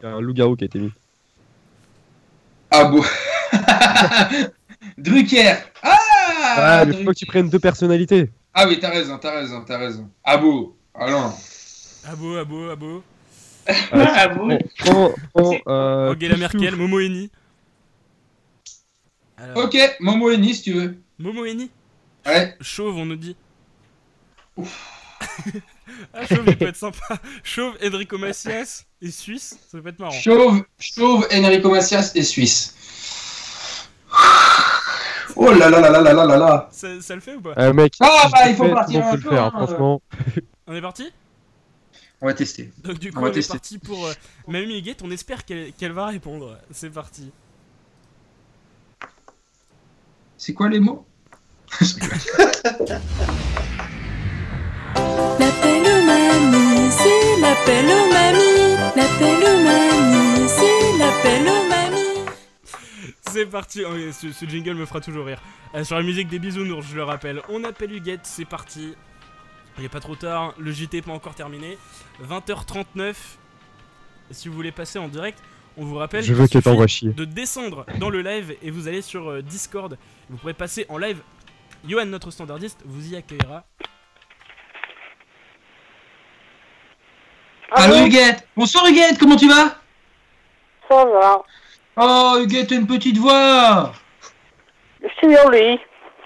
Il 0.01 0.05
y 0.05 0.07
a 0.07 0.15
un 0.15 0.21
loup-garou 0.21 0.55
qui 0.55 0.63
a 0.63 0.67
été 0.67 0.79
mis. 0.79 0.91
Ah 2.71 2.85
bon 2.85 3.01
Drucker 4.97 5.55
Ah, 5.81 5.97
Ah, 6.57 6.85
mais 6.85 6.93
faut 6.93 6.97
Drucker. 7.03 7.05
que 7.13 7.19
tu 7.19 7.25
prennes 7.25 7.49
deux 7.49 7.59
personnalités. 7.59 8.29
Ah 8.53 8.67
oui, 8.67 8.79
t'as 8.79 8.89
raison, 8.89 9.17
t'as 9.17 9.31
raison, 9.31 9.63
t'as 9.65 9.77
raison. 9.77 10.09
Ah 10.23 10.37
bon 10.37 10.73
Ah 10.93 11.09
non. 11.09 11.33
Abo, 12.05 12.35
abo, 12.37 12.69
abo. 12.69 13.03
Ah 13.93 14.27
bon 14.29 14.57
Prends, 14.79 15.11
prends, 15.33 15.53
euh, 15.67 16.13
Angela 16.15 16.37
Merkel. 16.37 16.75
Momo 16.75 16.99
Eni. 16.99 17.29
Alors, 19.37 19.65
Ok, 19.65 19.77
Momo 19.99 20.29
Eni 20.31 20.53
si 20.55 20.61
tu 20.63 20.73
veux. 20.73 20.97
Momo 21.19 21.45
Eni 21.45 21.69
Ouais. 22.25 22.55
Chauve, 22.61 22.97
on 22.97 23.05
nous 23.05 23.15
dit. 23.15 23.35
ah, 26.13 26.25
Chauve, 26.25 26.43
il 26.47 26.57
peut 26.57 26.67
être 26.67 26.75
sympa. 26.75 26.97
Chauve, 27.43 27.75
Enrico 27.83 28.17
Macias 28.17 28.85
et 29.01 29.11
Suisse, 29.11 29.57
ça 29.71 29.79
peut 29.79 29.89
être 29.89 29.99
marrant. 29.99 30.11
Chauve, 30.11 30.63
Chauve, 30.79 31.27
Enrico 31.33 31.69
Macias 31.69 32.11
et 32.15 32.23
Suisse. 32.23 32.75
Oh 35.35 35.51
là 35.53 35.69
là 35.69 35.79
là 35.79 35.89
là 35.89 36.01
là 36.01 36.13
là 36.13 36.25
là 36.25 36.37
là. 36.37 36.69
Ça, 36.71 36.87
ça 37.01 37.15
le 37.15 37.21
fait 37.21 37.35
ou 37.35 37.41
pas 37.41 37.53
Euh, 37.57 37.73
mec, 37.73 37.93
Ah, 37.99 38.27
bah, 38.31 38.49
il 38.49 38.55
faut 38.55 38.67
partir 38.69 39.05
un 39.05 39.17
peu, 39.17 39.29
faire, 39.29 39.43
hein. 39.43 39.51
franchement. 39.51 40.01
On 40.67 40.75
est 40.75 40.81
parti? 40.81 41.11
On 42.21 42.25
va 42.25 42.33
tester. 42.33 42.71
Donc 42.83 42.99
du 42.99 43.09
On 43.09 43.13
coup, 43.13 43.21
va 43.21 43.27
on, 43.27 43.31
est 43.31 43.35
tester. 43.35 43.53
parti 43.53 43.77
pour 43.77 44.07
euh, 44.07 44.13
Mamie 44.47 44.77
Huguette, 44.79 45.01
on 45.03 45.11
espère 45.11 45.45
qu'elle 45.45 45.71
qu'elle 45.73 45.93
va 45.93 46.07
répondre. 46.07 46.57
C'est 46.71 46.89
parti. 46.89 47.31
C'est 50.37 50.53
quoi 50.53 50.69
les 50.69 50.79
mots? 50.79 51.05
c'est 57.65 57.83
l'appel 57.83 57.85
aux 57.85 58.13
mamies. 58.13 58.75
L'appel 58.95 59.43
aux 59.43 59.63
mamies, 59.63 60.49
c'est 60.49 60.97
l'appel 60.97 61.41
aux 61.47 61.69
mamies. 61.69 62.29
C'est 63.31 63.45
parti, 63.45 63.83
Oh, 63.85 63.93
ce, 64.11 64.31
ce 64.31 64.45
jingle 64.45 64.73
me 64.75 64.85
fera 64.85 65.01
toujours 65.01 65.25
rire. 65.25 65.41
Euh, 65.75 65.83
sur 65.83 65.95
la 65.95 66.03
musique 66.03 66.27
des 66.29 66.39
bisounours, 66.39 66.85
je 66.89 66.95
le 66.95 67.03
rappelle, 67.03 67.41
on 67.49 67.63
appelle 67.63 67.93
Huguette, 67.95 68.21
c'est 68.23 68.45
parti. 68.45 68.95
Il 69.77 69.85
est 69.85 69.89
pas 69.89 69.99
trop 69.99 70.15
tard, 70.15 70.53
le 70.57 70.71
JT 70.71 70.97
est 70.97 71.01
pas 71.01 71.11
encore 71.11 71.35
terminé. 71.35 71.77
20h39. 72.27 73.15
Et 74.31 74.33
si 74.33 74.47
vous 74.47 74.55
voulez 74.55 74.71
passer 74.71 74.99
en 74.99 75.07
direct, 75.07 75.39
on 75.77 75.85
vous 75.85 75.95
rappelle 75.95 76.23
Je 76.23 76.33
veux 76.33 76.47
qu'il 76.47 76.59
que 76.59 76.63
t'envoies 76.65 76.87
suffit 76.87 76.99
chier. 77.05 77.13
de 77.13 77.25
descendre 77.25 77.85
dans 77.99 78.09
le 78.09 78.21
live 78.21 78.55
et 78.61 78.71
vous 78.71 78.87
allez 78.87 79.01
sur 79.01 79.29
euh, 79.29 79.41
Discord. 79.41 79.97
Vous 80.29 80.37
pourrez 80.37 80.53
passer 80.53 80.85
en 80.89 80.97
live. 80.97 81.21
Johan, 81.87 82.05
notre 82.07 82.29
standardiste, 82.31 82.81
vous 82.85 83.13
y 83.13 83.15
accueillera. 83.15 83.63
Allô 87.71 88.05
Huguette 88.05 88.47
Bonsoir 88.55 88.85
Huguette, 88.87 89.17
comment 89.19 89.35
tu 89.35 89.47
vas? 89.47 89.75
Ça 90.89 91.05
va. 91.05 91.43
Oh 91.97 92.37
Huguette, 92.41 92.69
t'as 92.69 92.75
une 92.75 92.87
petite 92.87 93.17
voix 93.17 93.93
Je 95.01 95.07
suis 95.17 95.37
au 95.37 95.49
lit. 95.51 95.79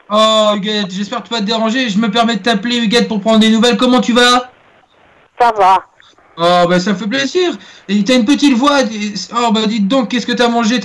Oh 0.10 0.54
Huguette, 0.56 0.92
j'espère 0.92 1.22
que 1.24 1.28
tu 1.28 1.34
vas 1.34 1.40
te 1.42 1.46
déranger. 1.46 1.90
Je 1.90 1.98
me 1.98 2.10
permets 2.10 2.38
de 2.38 2.42
t'appeler 2.42 2.78
Huguette 2.78 3.08
pour 3.08 3.20
prendre 3.22 3.40
des 3.40 3.50
nouvelles. 3.50 3.78
Comment 3.78 4.02
tu 4.02 4.14
vas? 4.14 4.52
Ça 5.40 5.52
va. 5.58 5.84
Oh 6.38 6.66
bah 6.68 6.80
ça 6.80 6.94
me 6.94 6.96
fait 6.96 7.08
plaisir. 7.08 7.52
Et 7.88 8.04
t'as 8.04 8.16
une 8.16 8.26
petite 8.26 8.58
voix. 8.58 8.80
Oh 9.36 9.52
bah 9.52 9.66
dites 9.68 9.88
donc, 9.88 10.10
qu'est-ce 10.10 10.26
que 10.26 10.32
t'as 10.32 10.48
mangé? 10.48 10.80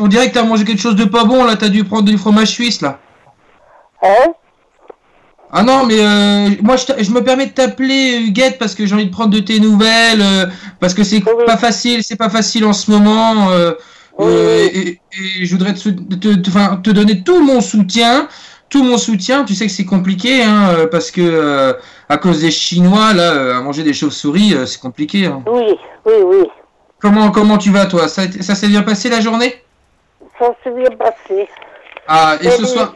On 0.00 0.06
dirait 0.06 0.28
que 0.28 0.34
t'as 0.34 0.44
mangé 0.44 0.64
quelque 0.64 0.82
chose 0.82 0.96
de 0.96 1.04
pas 1.04 1.24
bon 1.24 1.44
là. 1.44 1.56
T'as 1.56 1.68
dû 1.68 1.84
prendre 1.84 2.04
du 2.04 2.18
fromage 2.18 2.48
suisse 2.48 2.80
là. 2.82 2.98
Hein? 4.02 4.34
Ah 5.50 5.62
non 5.62 5.86
mais 5.86 5.98
euh, 6.00 6.50
moi 6.62 6.76
je, 6.76 7.10
me 7.10 7.20
permets 7.24 7.46
de 7.46 7.52
t'appeler 7.52 8.18
Huguette 8.26 8.58
parce 8.58 8.74
que 8.74 8.84
j'ai 8.84 8.94
envie 8.94 9.06
de 9.06 9.10
prendre 9.10 9.30
de 9.30 9.40
tes 9.40 9.60
nouvelles. 9.60 10.20
euh, 10.20 10.46
parce 10.80 10.94
que 10.94 11.02
c'est 11.04 11.22
Oui. 11.26 11.44
pas 11.46 11.56
facile, 11.56 12.02
c'est 12.02 12.16
pas 12.16 12.28
facile 12.28 12.64
en 12.66 12.72
ce 12.72 12.90
moment. 12.90 13.50
euh, 13.50 13.72
Oui. 14.18 14.26
euh, 14.28 14.68
et, 14.72 15.00
et 15.40 15.46
je 15.46 15.50
voudrais 15.52 15.72
te, 15.74 15.78
sou- 15.78 15.92
te, 15.92 16.34
te- 16.34 16.48
enfin, 16.50 16.76
te 16.82 16.90
donner 16.90 17.22
tout 17.22 17.42
mon 17.42 17.60
soutien. 17.60 18.28
Tout 18.70 18.82
mon 18.84 18.98
soutien, 18.98 19.44
tu 19.44 19.54
sais 19.54 19.64
que 19.66 19.72
c'est 19.72 19.86
compliqué, 19.86 20.42
hein, 20.42 20.68
euh, 20.76 20.86
parce 20.86 21.10
que 21.10 21.22
euh, 21.22 21.72
à 22.10 22.18
cause 22.18 22.42
des 22.42 22.50
Chinois, 22.50 23.14
là, 23.14 23.32
euh, 23.32 23.56
à 23.56 23.62
manger 23.62 23.82
des 23.82 23.94
chauves-souris, 23.94 24.52
euh, 24.52 24.66
c'est 24.66 24.78
compliqué. 24.78 25.24
hein. 25.24 25.42
Oui, 25.46 25.74
oui, 26.04 26.12
oui. 26.22 26.44
Comment, 27.00 27.30
comment 27.30 27.56
tu 27.56 27.70
vas, 27.70 27.86
toi? 27.86 28.08
Ça, 28.08 28.28
s'est 28.28 28.68
bien 28.68 28.82
passé 28.82 29.08
la 29.08 29.22
journée? 29.22 29.64
Ça 30.38 30.50
s'est 30.62 30.70
bien 30.70 30.90
passé. 30.98 31.48
Ah, 32.06 32.36
et 32.42 32.50
ce 32.50 32.66
soir? 32.66 32.94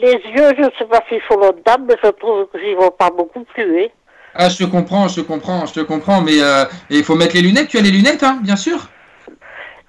Les 0.00 0.12
yeux, 0.12 0.54
je 0.56 0.62
ne 0.62 0.70
sais 0.78 0.84
pas 0.84 1.00
s'ils 1.08 1.20
l'autre 1.30 1.58
dame, 1.66 1.86
mais 1.88 1.96
je 2.02 2.10
trouve 2.10 2.46
que 2.52 2.58
j'y 2.60 2.74
vois 2.74 2.96
pas 2.96 3.10
beaucoup 3.10 3.44
plus. 3.44 3.84
Hein. 3.84 3.88
Ah, 4.34 4.48
je 4.48 4.58
te 4.58 4.64
comprends, 4.64 5.08
je 5.08 5.16
te 5.16 5.26
comprends, 5.26 5.66
je 5.66 5.74
te 5.74 5.80
comprends, 5.80 6.20
mais 6.20 6.40
euh, 6.40 6.64
il 6.90 7.02
faut 7.02 7.16
mettre 7.16 7.34
les 7.34 7.42
lunettes. 7.42 7.68
Tu 7.68 7.78
as 7.78 7.80
les 7.80 7.90
lunettes, 7.90 8.22
hein, 8.22 8.38
bien 8.42 8.56
sûr. 8.56 8.78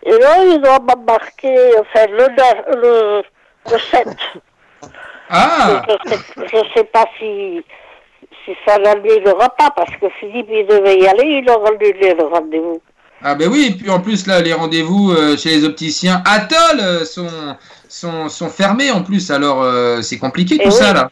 Et 0.04 0.12
là, 0.18 0.44
ils 0.46 0.60
doivent 0.62 0.82
m'embarquer, 0.88 1.56
enfin, 1.80 2.08
le, 2.08 2.26
le, 2.82 3.22
le 3.72 3.78
7. 3.78 4.08
Ah, 5.32 5.84
Je 5.88 6.10
sais, 6.10 6.20
je 6.52 6.58
sais 6.74 6.84
pas 6.86 7.06
si, 7.20 7.62
si 8.44 8.52
ça 8.66 8.80
l'annulera 8.80 9.50
pas, 9.50 9.70
parce 9.76 9.96
que 9.98 10.08
Philippe, 10.20 10.48
il 10.50 10.66
devait 10.66 10.98
y 10.98 11.08
aller, 11.08 11.42
il 11.44 11.50
aura 11.52 11.70
annulé 11.70 12.16
le 12.16 12.24
rendez-vous. 12.24 12.82
ah 13.24 13.36
ben 13.36 13.48
oui. 13.48 13.68
Et 13.70 13.78
puis 13.78 13.92
en 13.92 14.00
plus 14.00 14.26
là, 14.26 14.42
les 14.42 14.54
rendez-vous 14.54 15.12
euh, 15.12 15.38
chez 15.38 15.50
les 15.50 15.66
opticiens 15.66 16.24
Atoll 16.26 16.80
euh, 16.80 17.06
sont, 17.06 17.28
sont, 17.90 18.30
sont 18.30 18.50
fermés 18.50 18.92
en 18.92 19.04
plus, 19.04 19.30
alors 19.32 19.66
c'est 20.02 20.18
compliqué 20.18 20.58
tout 20.58 20.72
ça 20.72 20.94
là. 20.94 21.12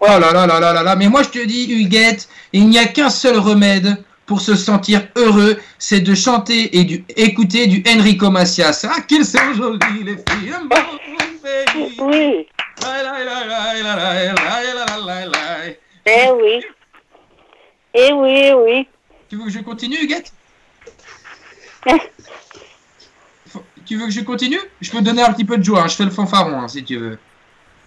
Oh 0.00 0.06
là 0.06 0.32
là 0.32 0.46
là 0.46 0.58
là 0.58 0.72
là 0.72 0.82
là, 0.82 0.96
mais 0.96 1.08
moi 1.08 1.22
je 1.22 1.28
te 1.28 1.44
dis, 1.44 1.70
Huguette, 1.70 2.28
il 2.52 2.68
n'y 2.68 2.78
a 2.78 2.86
qu'un 2.86 3.10
seul 3.10 3.38
remède 3.38 4.02
pour 4.26 4.40
se 4.40 4.56
sentir 4.56 5.02
heureux, 5.14 5.58
c'est 5.78 6.00
de 6.00 6.14
chanter 6.14 6.76
et 6.76 6.84
d'écouter 6.84 7.66
du, 7.66 7.82
Enrico 7.86 8.30
Macias. 8.30 8.84
Ah, 8.88 9.00
qu'ils 9.02 9.24
sont 9.24 9.52
jolis, 9.54 10.04
les 10.04 10.16
filles. 10.16 10.54
Oui. 11.98 12.48
Eh 16.06 16.30
oui. 16.32 16.64
Eh 17.94 18.12
oui, 18.12 18.52
oui. 18.56 18.88
Tu 19.28 19.36
veux 19.36 19.44
que 19.44 19.50
je 19.50 19.58
continue, 19.60 20.02
Huguette 20.02 20.32
tu 23.86 23.96
veux 23.96 24.06
que 24.06 24.12
je 24.12 24.20
continue 24.20 24.60
Je 24.80 24.90
peux 24.90 25.00
donner 25.02 25.22
un 25.22 25.32
petit 25.32 25.44
peu 25.44 25.56
de 25.58 25.62
joie, 25.64 25.82
hein, 25.82 25.88
je 25.88 25.96
fais 25.96 26.04
le 26.04 26.10
fanfaron 26.10 26.60
hein, 26.60 26.68
si 26.68 26.84
tu 26.84 26.96
veux. 26.96 27.18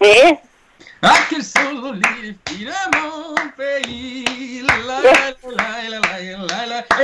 Eh, 0.04 0.34
Ah, 1.02 1.14
qu'elles 1.30 1.42
sont 1.44 1.92
les 1.92 2.34
filles 2.48 2.66
de 2.66 2.96
mon 2.98 3.34
pays. 3.56 4.24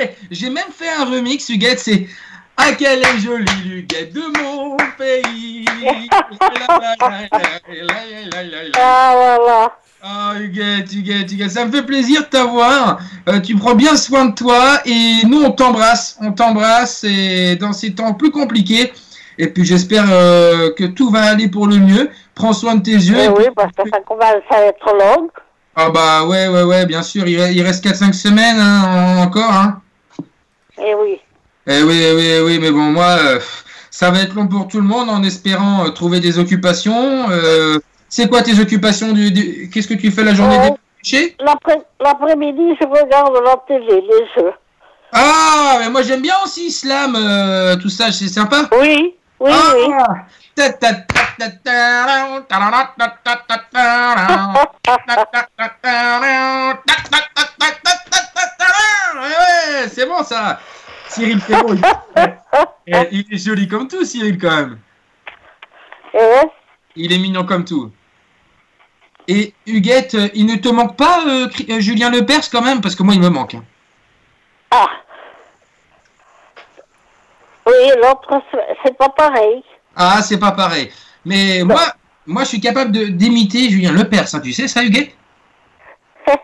Eh, 0.01 0.09
J'ai 0.31 0.51
même 0.51 0.71
fait 0.75 0.91
un 0.91 1.05
remix, 1.05 1.49
Huguette, 1.49 1.79
c'est 1.81 2.07
Ah, 2.57 2.73
quelle 2.75 3.03
est 3.03 3.19
jolie 3.19 3.45
l'Huguette 3.65 4.13
de 4.13 4.23
mon 4.41 4.77
pays. 4.99 5.65
La, 6.69 6.79
la, 7.01 8.63
la. 8.65 8.71
ah 8.75 9.13
voilà. 9.15 9.79
Ah, 10.05 10.33
Huguette, 10.41 10.93
Huguette, 10.93 11.31
Huguette, 11.31 11.51
ça 11.53 11.65
me 11.65 11.71
fait 11.71 11.85
plaisir 11.87 12.23
de 12.23 12.27
t'avoir. 12.27 12.99
Euh, 13.29 13.39
tu 13.39 13.55
prends 13.55 13.77
bien 13.77 13.95
soin 13.97 14.25
de 14.27 14.35
toi 14.35 14.81
et 14.85 15.25
nous, 15.29 15.41
on 15.43 15.53
t'embrasse. 15.53 16.17
On 16.21 16.33
t'embrasse 16.33 17.05
et 17.05 17.55
dans 17.55 17.73
ces 17.73 17.95
temps 17.95 18.13
plus 18.13 18.33
compliqués. 18.33 18.93
Et 19.39 19.47
puis, 19.47 19.65
j'espère 19.65 20.07
euh, 20.11 20.71
que 20.77 20.85
tout 20.85 21.09
va 21.11 21.23
aller 21.23 21.47
pour 21.49 21.69
le 21.69 21.77
mieux. 21.77 22.11
Prends 22.35 22.53
soin 22.53 22.75
de 22.75 22.83
tes 22.83 22.91
yeux. 22.91 23.15
Eh 23.17 23.25
et 23.25 23.29
oui, 23.29 23.45
puis- 23.45 23.51
parce 23.55 23.71
que 23.77 23.89
ça 23.89 24.01
commence 24.01 24.43
à 24.51 24.63
être 24.67 24.93
long. 24.93 25.29
Ah 25.77 25.89
bah 25.91 26.25
ouais, 26.25 26.49
ouais, 26.49 26.65
ouais, 26.65 26.85
bien 26.85 27.03
sûr, 27.03 27.27
il, 27.29 27.63
reste 27.63 27.85
4-5 27.85 28.13
semaines 28.13 28.59
hein, 28.59 29.17
en- 29.19 29.23
encore. 29.23 29.53
Hein. 29.53 29.81
Eh 30.79 30.95
oui. 30.95 31.19
Eh 31.69 31.83
oui, 31.85 32.03
eh 32.03 32.13
oui, 32.15 32.27
eh 32.27 32.41
oui, 32.43 32.59
mais 32.61 32.73
bon, 32.73 32.91
moi, 32.91 33.17
euh, 33.21 33.39
ça 33.91 34.11
va 34.11 34.19
être 34.21 34.35
long 34.35 34.49
pour 34.49 34.67
tout 34.67 34.81
le 34.81 34.87
monde 34.87 35.09
en 35.09 35.23
espérant 35.23 35.89
trouver 35.93 36.19
des 36.19 36.41
occupations. 36.41 37.31
C'est 38.15 38.29
quoi 38.29 38.43
tes 38.43 38.61
occupations 38.61 39.13
du, 39.13 39.31
du... 39.31 39.71
Qu'est-ce 39.71 39.89
que 39.89 39.95
tu 39.95 40.11
fais 40.11 40.23
la 40.23 40.35
journée 40.35 40.59
euh, 40.59 40.69
des 41.03 41.35
L'après-midi, 41.99 42.77
je 42.79 42.87
regarde 42.87 43.35
la 43.43 43.57
télé, 43.67 44.03
les 44.03 44.27
jeux. 44.37 44.53
Ah, 45.15 45.77
mais 45.79 45.89
moi 45.89 46.03
j'aime 46.03 46.21
bien 46.21 46.35
aussi 46.45 46.67
Islam, 46.67 47.17
tout 47.81 47.89
ça, 47.89 48.13
c'est 48.13 48.29
sympa. 48.29 48.69
Oui, 48.79 49.15
oui, 49.41 49.51
c'est 59.89 60.07
bon 60.07 60.23
ça. 60.23 60.61
Cyril 61.09 61.41
Ferraud, 61.41 61.77
il, 62.87 63.09
il 63.11 63.25
est 63.35 63.39
joli 63.39 63.67
comme 63.67 63.89
tout, 63.89 64.05
Cyril, 64.05 64.37
quand 64.39 64.55
même. 64.55 64.79
Il 66.95 67.11
est 67.11 67.19
mignon 67.19 67.47
comme 67.47 67.65
tout. 67.65 67.91
Et 69.29 69.55
Huguette, 69.67 70.15
euh, 70.15 70.29
il 70.35 70.47
ne 70.47 70.57
te 70.57 70.69
manque 70.69 70.97
pas 70.97 71.21
euh, 71.27 71.49
euh, 71.71 71.81
Julien 71.81 72.11
Lepers 72.11 72.51
quand 72.51 72.63
même 72.63 72.81
Parce 72.81 72.95
que 72.97 73.03
moi, 73.03 73.15
il 73.15 73.21
me 73.21 73.29
manque. 73.29 73.55
hein. 73.55 73.65
ah. 74.73 74.89
Oui, 77.67 77.73
l'autre, 78.03 78.43
c'est- 78.85 78.97
pas 78.99 79.09
pareil. 79.11 79.63
Ah, 79.95 80.21
c'est 80.23 80.39
pas 80.39 80.51
pareil. 80.53 80.91
Mais 81.25 81.63
moi, 81.65 81.81
moi, 82.27 82.43
je 82.43 82.49
suis 82.49 82.61
capable 82.61 82.91
d'imiter 83.17 83.71
Julien 83.71 83.93
Lepers. 83.93 84.35
hein, 84.35 84.41
tu 84.41 84.53
sais 84.53 84.67
ça, 84.69 84.83
Huguette? 84.83 85.13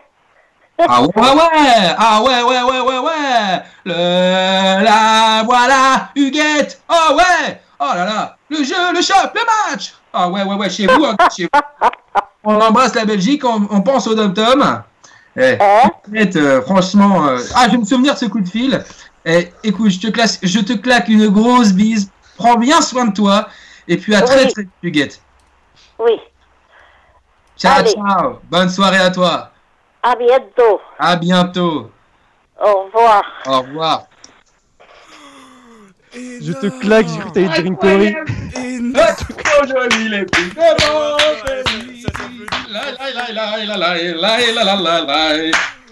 Ah 0.87 1.01
ouais, 1.01 1.07
ouais 1.13 1.95
Ah 1.97 2.21
ouais, 2.23 2.41
ouais, 2.41 2.61
ouais, 2.61 2.79
ouais, 2.79 2.97
ouais 2.99 3.63
Le... 3.83 4.83
La 4.85 5.43
voilà 5.43 6.09
Huguette 6.15 6.81
Oh 6.87 7.15
ouais 7.17 7.61
Oh 7.81 7.91
là 7.93 8.05
là 8.05 8.37
Le 8.49 8.63
jeu, 8.63 8.93
le 8.93 9.01
choc, 9.01 9.29
le 9.35 9.41
match 9.73 9.93
Ah 10.13 10.29
ouais, 10.29 10.41
ouais, 10.43 10.55
ouais, 10.55 10.69
chez 10.69 10.87
vous, 10.87 11.03
hein, 11.03 11.17
chez 11.35 11.43
vous. 11.43 11.49
On 12.51 12.59
embrasse 12.59 12.95
la 12.95 13.05
Belgique, 13.05 13.45
on, 13.45 13.67
on 13.69 13.81
pense 13.81 14.07
au 14.07 14.15
Dom 14.15 14.33
Tom. 14.33 14.81
Eh, 15.37 15.55
Hein 15.61 15.91
Huguette, 16.07 16.35
euh, 16.35 16.61
franchement... 16.63 17.27
euh, 17.27 17.37
Ah, 17.55 17.65
je 17.67 17.73
vais 17.73 17.77
me 17.77 17.85
souvenir 17.85 18.15
de 18.15 18.19
ce 18.19 18.25
coup 18.25 18.41
de 18.41 18.49
fil. 18.49 18.83
Eh, 19.23 19.53
écoute, 19.63 19.91
je 19.91 19.99
te, 19.99 20.07
classe, 20.07 20.39
je 20.41 20.59
te 20.59 20.73
claque 20.73 21.09
une 21.09 21.27
grosse 21.29 21.73
bise. 21.73 22.09
Prends 22.37 22.55
bien 22.55 22.81
soin 22.81 23.05
de 23.05 23.13
toi. 23.13 23.47
Et 23.87 23.97
puis 23.97 24.15
à 24.15 24.21
très 24.23 24.45
Oui. 24.45 24.51
très 24.51 24.61
vite, 24.63 24.71
Huguette. 24.81 25.21
Oui. 25.99 26.19
Ciao, 27.55 27.79
Allez. 27.79 27.91
ciao. 27.91 28.39
Bonne 28.49 28.69
soirée 28.69 28.97
à 28.97 29.11
toi. 29.11 29.51
À 30.01 30.15
bientôt. 30.15 30.81
À 30.97 31.15
bientôt. 31.17 31.91
Au 32.59 32.83
revoir. 32.85 33.23
Au 33.45 33.59
revoir. 33.61 34.05
Je 36.13 36.53
te 36.53 36.67
claque, 36.79 37.07
j'ai 37.07 37.19
cru 37.19 37.29
que 37.29 37.33
t'allais 37.33 37.49
dire 37.49 37.65
une 37.65 37.77
connerie. 37.77 38.15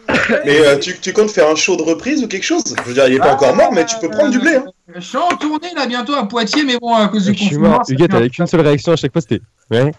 Mais 0.45 0.79
tu, 0.79 0.97
tu, 0.99 1.13
comptes 1.13 1.31
faire 1.31 1.49
un 1.49 1.55
show 1.55 1.75
de 1.75 1.83
reprise 1.83 2.23
ou 2.23 2.27
quelque 2.27 2.43
chose? 2.43 2.63
Je 2.65 2.81
veux 2.83 2.93
dire, 2.93 3.07
il 3.07 3.15
est 3.15 3.19
pas 3.19 3.31
ah, 3.31 3.33
encore 3.33 3.55
mort, 3.55 3.73
mais 3.73 3.85
tu 3.85 3.97
peux 3.99 4.09
prendre 4.09 4.31
du 4.31 4.39
blé. 4.39 4.55
Hein. 4.55 4.65
Je 4.95 5.01
suis 5.01 5.17
en 5.17 5.35
tournée 5.35 5.73
là 5.75 5.85
bientôt 5.85 6.13
à 6.15 6.27
Poitiers, 6.27 6.63
mais 6.63 6.77
bon, 6.81 6.95
à 6.95 7.07
cause 7.09 7.25
du 7.25 7.33
confinement. 7.33 7.81
Je 7.87 7.95
suis 7.95 8.07
t'avais 8.07 8.29
qu'une 8.29 8.47
seule 8.47 8.61
réaction 8.61 8.93
à 8.93 8.95
chaque 8.95 9.11
fois. 9.11 9.21
Ouais. 9.69 9.91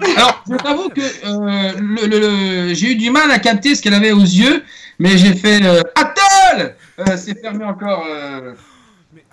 Alors, 0.16 0.44
je 0.50 0.56
t'avoue 0.56 0.88
que 0.88 1.00
euh, 1.00 2.74
j'ai 2.74 2.92
eu 2.92 2.96
du 2.96 3.10
mal 3.10 3.30
à 3.30 3.38
capter 3.38 3.74
ce 3.74 3.82
qu'elle 3.82 3.94
avait 3.94 4.12
aux 4.12 4.20
yeux, 4.20 4.62
mais 4.98 5.16
j'ai 5.16 5.34
fait 5.34 5.62
euh, 5.62 5.82
le. 6.58 6.64
Euh, 7.00 7.16
c'est 7.16 7.40
fermé 7.40 7.64
encore. 7.64 8.04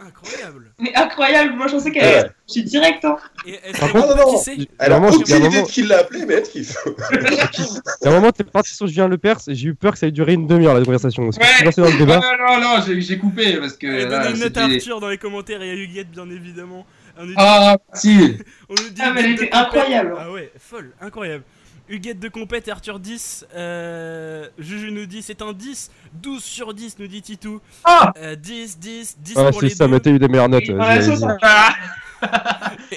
Mais 0.06 0.10
incroyable. 0.10 0.72
Mais 0.80 0.96
incroyable, 0.96 1.54
moi 1.56 1.68
je 1.68 1.72
pensais 1.74 1.91
qu'elle 1.91 2.04
Ouais. 2.04 2.15
allait 2.20 2.32
suis 2.48 2.63
direct. 2.63 3.04
Hein. 3.06 3.18
Et 3.46 3.54
est-ce 3.54 3.80
Par 3.80 3.91
que 3.91 3.94
contre- 3.94 4.08
vous 4.13 4.15
Non, 4.18 4.32
non, 4.32 4.38
qui 4.38 4.44
c'est 4.44 4.58
Elle 4.80 4.91
a 4.91 5.00
Vraiment, 5.00 5.08
aucune 5.08 5.22
il 5.26 5.30
y 5.30 5.34
a 5.34 5.36
un 5.36 5.39
idée 5.39 5.50
moment- 5.50 5.62
de 5.63 5.72
qui 5.72 5.84
l'a 5.84 5.98
appelé, 6.00 6.26
mais. 6.26 6.36
À 6.36 6.41
un 8.10 8.12
moment, 8.12 8.32
t'es 8.32 8.44
parti 8.44 8.74
sur 8.76 8.88
Julien 8.88 9.08
Lepers 9.08 9.38
et 9.48 9.56
j'ai 9.56 9.70
eu 9.70 9.76
peur 9.76 9.94
que 9.94 9.98
ça 10.00 10.08
ait 10.08 10.12
duré 10.12 10.34
une 10.34 10.48
demi-heure 10.48 10.74
la 10.76 10.84
conversation. 10.86 11.24
Parce 11.26 11.38
que 11.38 11.44
je 11.44 11.50
suis 11.50 11.60
Ouais. 11.60 11.65
lancé 11.65 11.82
dans 11.82 11.88
le 11.88 11.94
Ah, 11.94 11.98
débat. 11.98 12.20
non, 12.20 12.60
non, 12.62 12.62
non, 12.78 12.84
j'ai 12.86 13.02
j'ai 13.02 13.18
coupé 13.18 13.58
parce 13.58 13.74
que. 13.74 13.88
Allez, 13.88 14.06
là, 14.06 14.20
donnez 14.24 14.36
une 14.36 14.39
note 14.41 14.58
à 14.58 14.62
c'était- 14.63 14.76
Arthur 14.76 15.00
dans 15.00 15.10
les 15.10 15.18
commentaires 15.18 15.62
et 15.62 15.72
à 15.72 15.76
Huguette, 15.76 16.12
bien 16.12 16.30
évidemment. 16.30 16.86
On 17.18 17.22
nous 17.24 17.30
dit, 17.30 17.34
Ah, 17.38 17.78
si 17.94 18.38
on 18.70 18.74
nous 18.74 18.89
dit 18.89 19.02
Ah, 19.02 19.12
mais 19.13 19.22
elle 19.22 19.26
Huguette 19.32 19.39
de 19.39 19.46
était 19.46 19.56
incroyable. 19.56 20.15
Ah 20.20 20.32
ouais, 20.32 20.52
folle, 20.60 20.91
incroyable. 21.02 21.44
Huguette 21.88 22.19
de 22.19 22.30
compète, 22.30 22.67
Arthur 22.67 23.00
10, 23.00 23.45
euh, 23.56 24.48
Juju 24.58 24.91
nous 24.91 25.06
dit 25.06 25.21
c'est 25.21 25.41
un 25.41 25.54
10, 25.54 25.91
12 26.13 26.43
sur 26.43 26.74
10 26.74 26.98
nous 27.00 27.08
dit 27.08 27.21
Titou. 27.21 27.62
Ah 27.84 28.12
Euh, 28.17 28.36
10, 28.36 28.80
10, 28.80 29.17
10 29.19 29.36
Ouais, 29.38 29.52
pour 29.52 29.60
c'est 29.60 29.67
les 29.67 29.76
ça, 29.76 29.86
deux. 29.86 29.91
mais 29.93 30.00
t'as 30.00 30.10
eu 30.10 30.17
des 30.19 30.28
meilleures 30.28 30.50
notes. 30.50 30.67
Et 30.67 30.74
vas-y. 30.74 31.04
c'est 31.04 31.15
ça. 31.17 31.38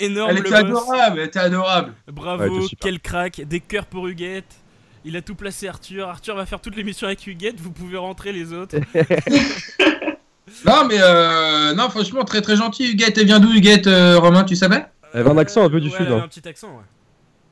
Énorme 0.00 0.30
Elle 0.30 0.36
le 0.38 0.46
était 0.46 0.54
adorable, 0.54 1.18
elle 1.20 1.26
était 1.26 1.38
adorable. 1.38 1.92
Bravo, 2.10 2.60
Ouais, 2.60 2.66
quel 2.80 2.98
crack, 3.00 3.42
des 3.42 3.60
cœurs 3.60 3.84
pour 3.86 4.06
Huguette. 4.08 4.56
Il 5.04 5.16
a 5.16 5.22
tout 5.22 5.34
placé 5.34 5.68
Arthur. 5.68 6.08
Arthur 6.08 6.34
va 6.36 6.46
faire 6.46 6.60
toute 6.60 6.76
l'émission 6.76 7.06
avec 7.06 7.26
Huguette, 7.26 7.60
vous 7.60 7.70
pouvez 7.70 7.98
rentrer 7.98 8.32
les 8.32 8.52
autres. 8.52 8.76
Non, 10.64 10.86
mais 10.88 10.96
euh, 10.98 11.74
non, 11.74 11.90
franchement, 11.90 12.24
très 12.24 12.40
très 12.40 12.56
gentil, 12.56 12.90
Huguette. 12.92 13.18
Elle 13.18 13.26
vient 13.26 13.38
d'où, 13.38 13.52
Huguette, 13.52 13.86
euh, 13.86 14.18
Romain, 14.18 14.44
tu 14.44 14.56
savais? 14.56 14.86
Elle 15.12 15.20
avait 15.20 15.30
un 15.30 15.36
accent 15.36 15.62
un 15.62 15.68
peu 15.68 15.78
du 15.78 15.88
Ouais, 15.88 15.96
sud, 15.96 16.06
elle 16.06 16.12
avait 16.14 16.20
hein. 16.22 16.24
un 16.24 16.28
petit 16.28 16.48
accent, 16.48 16.68
ouais. 16.68 16.84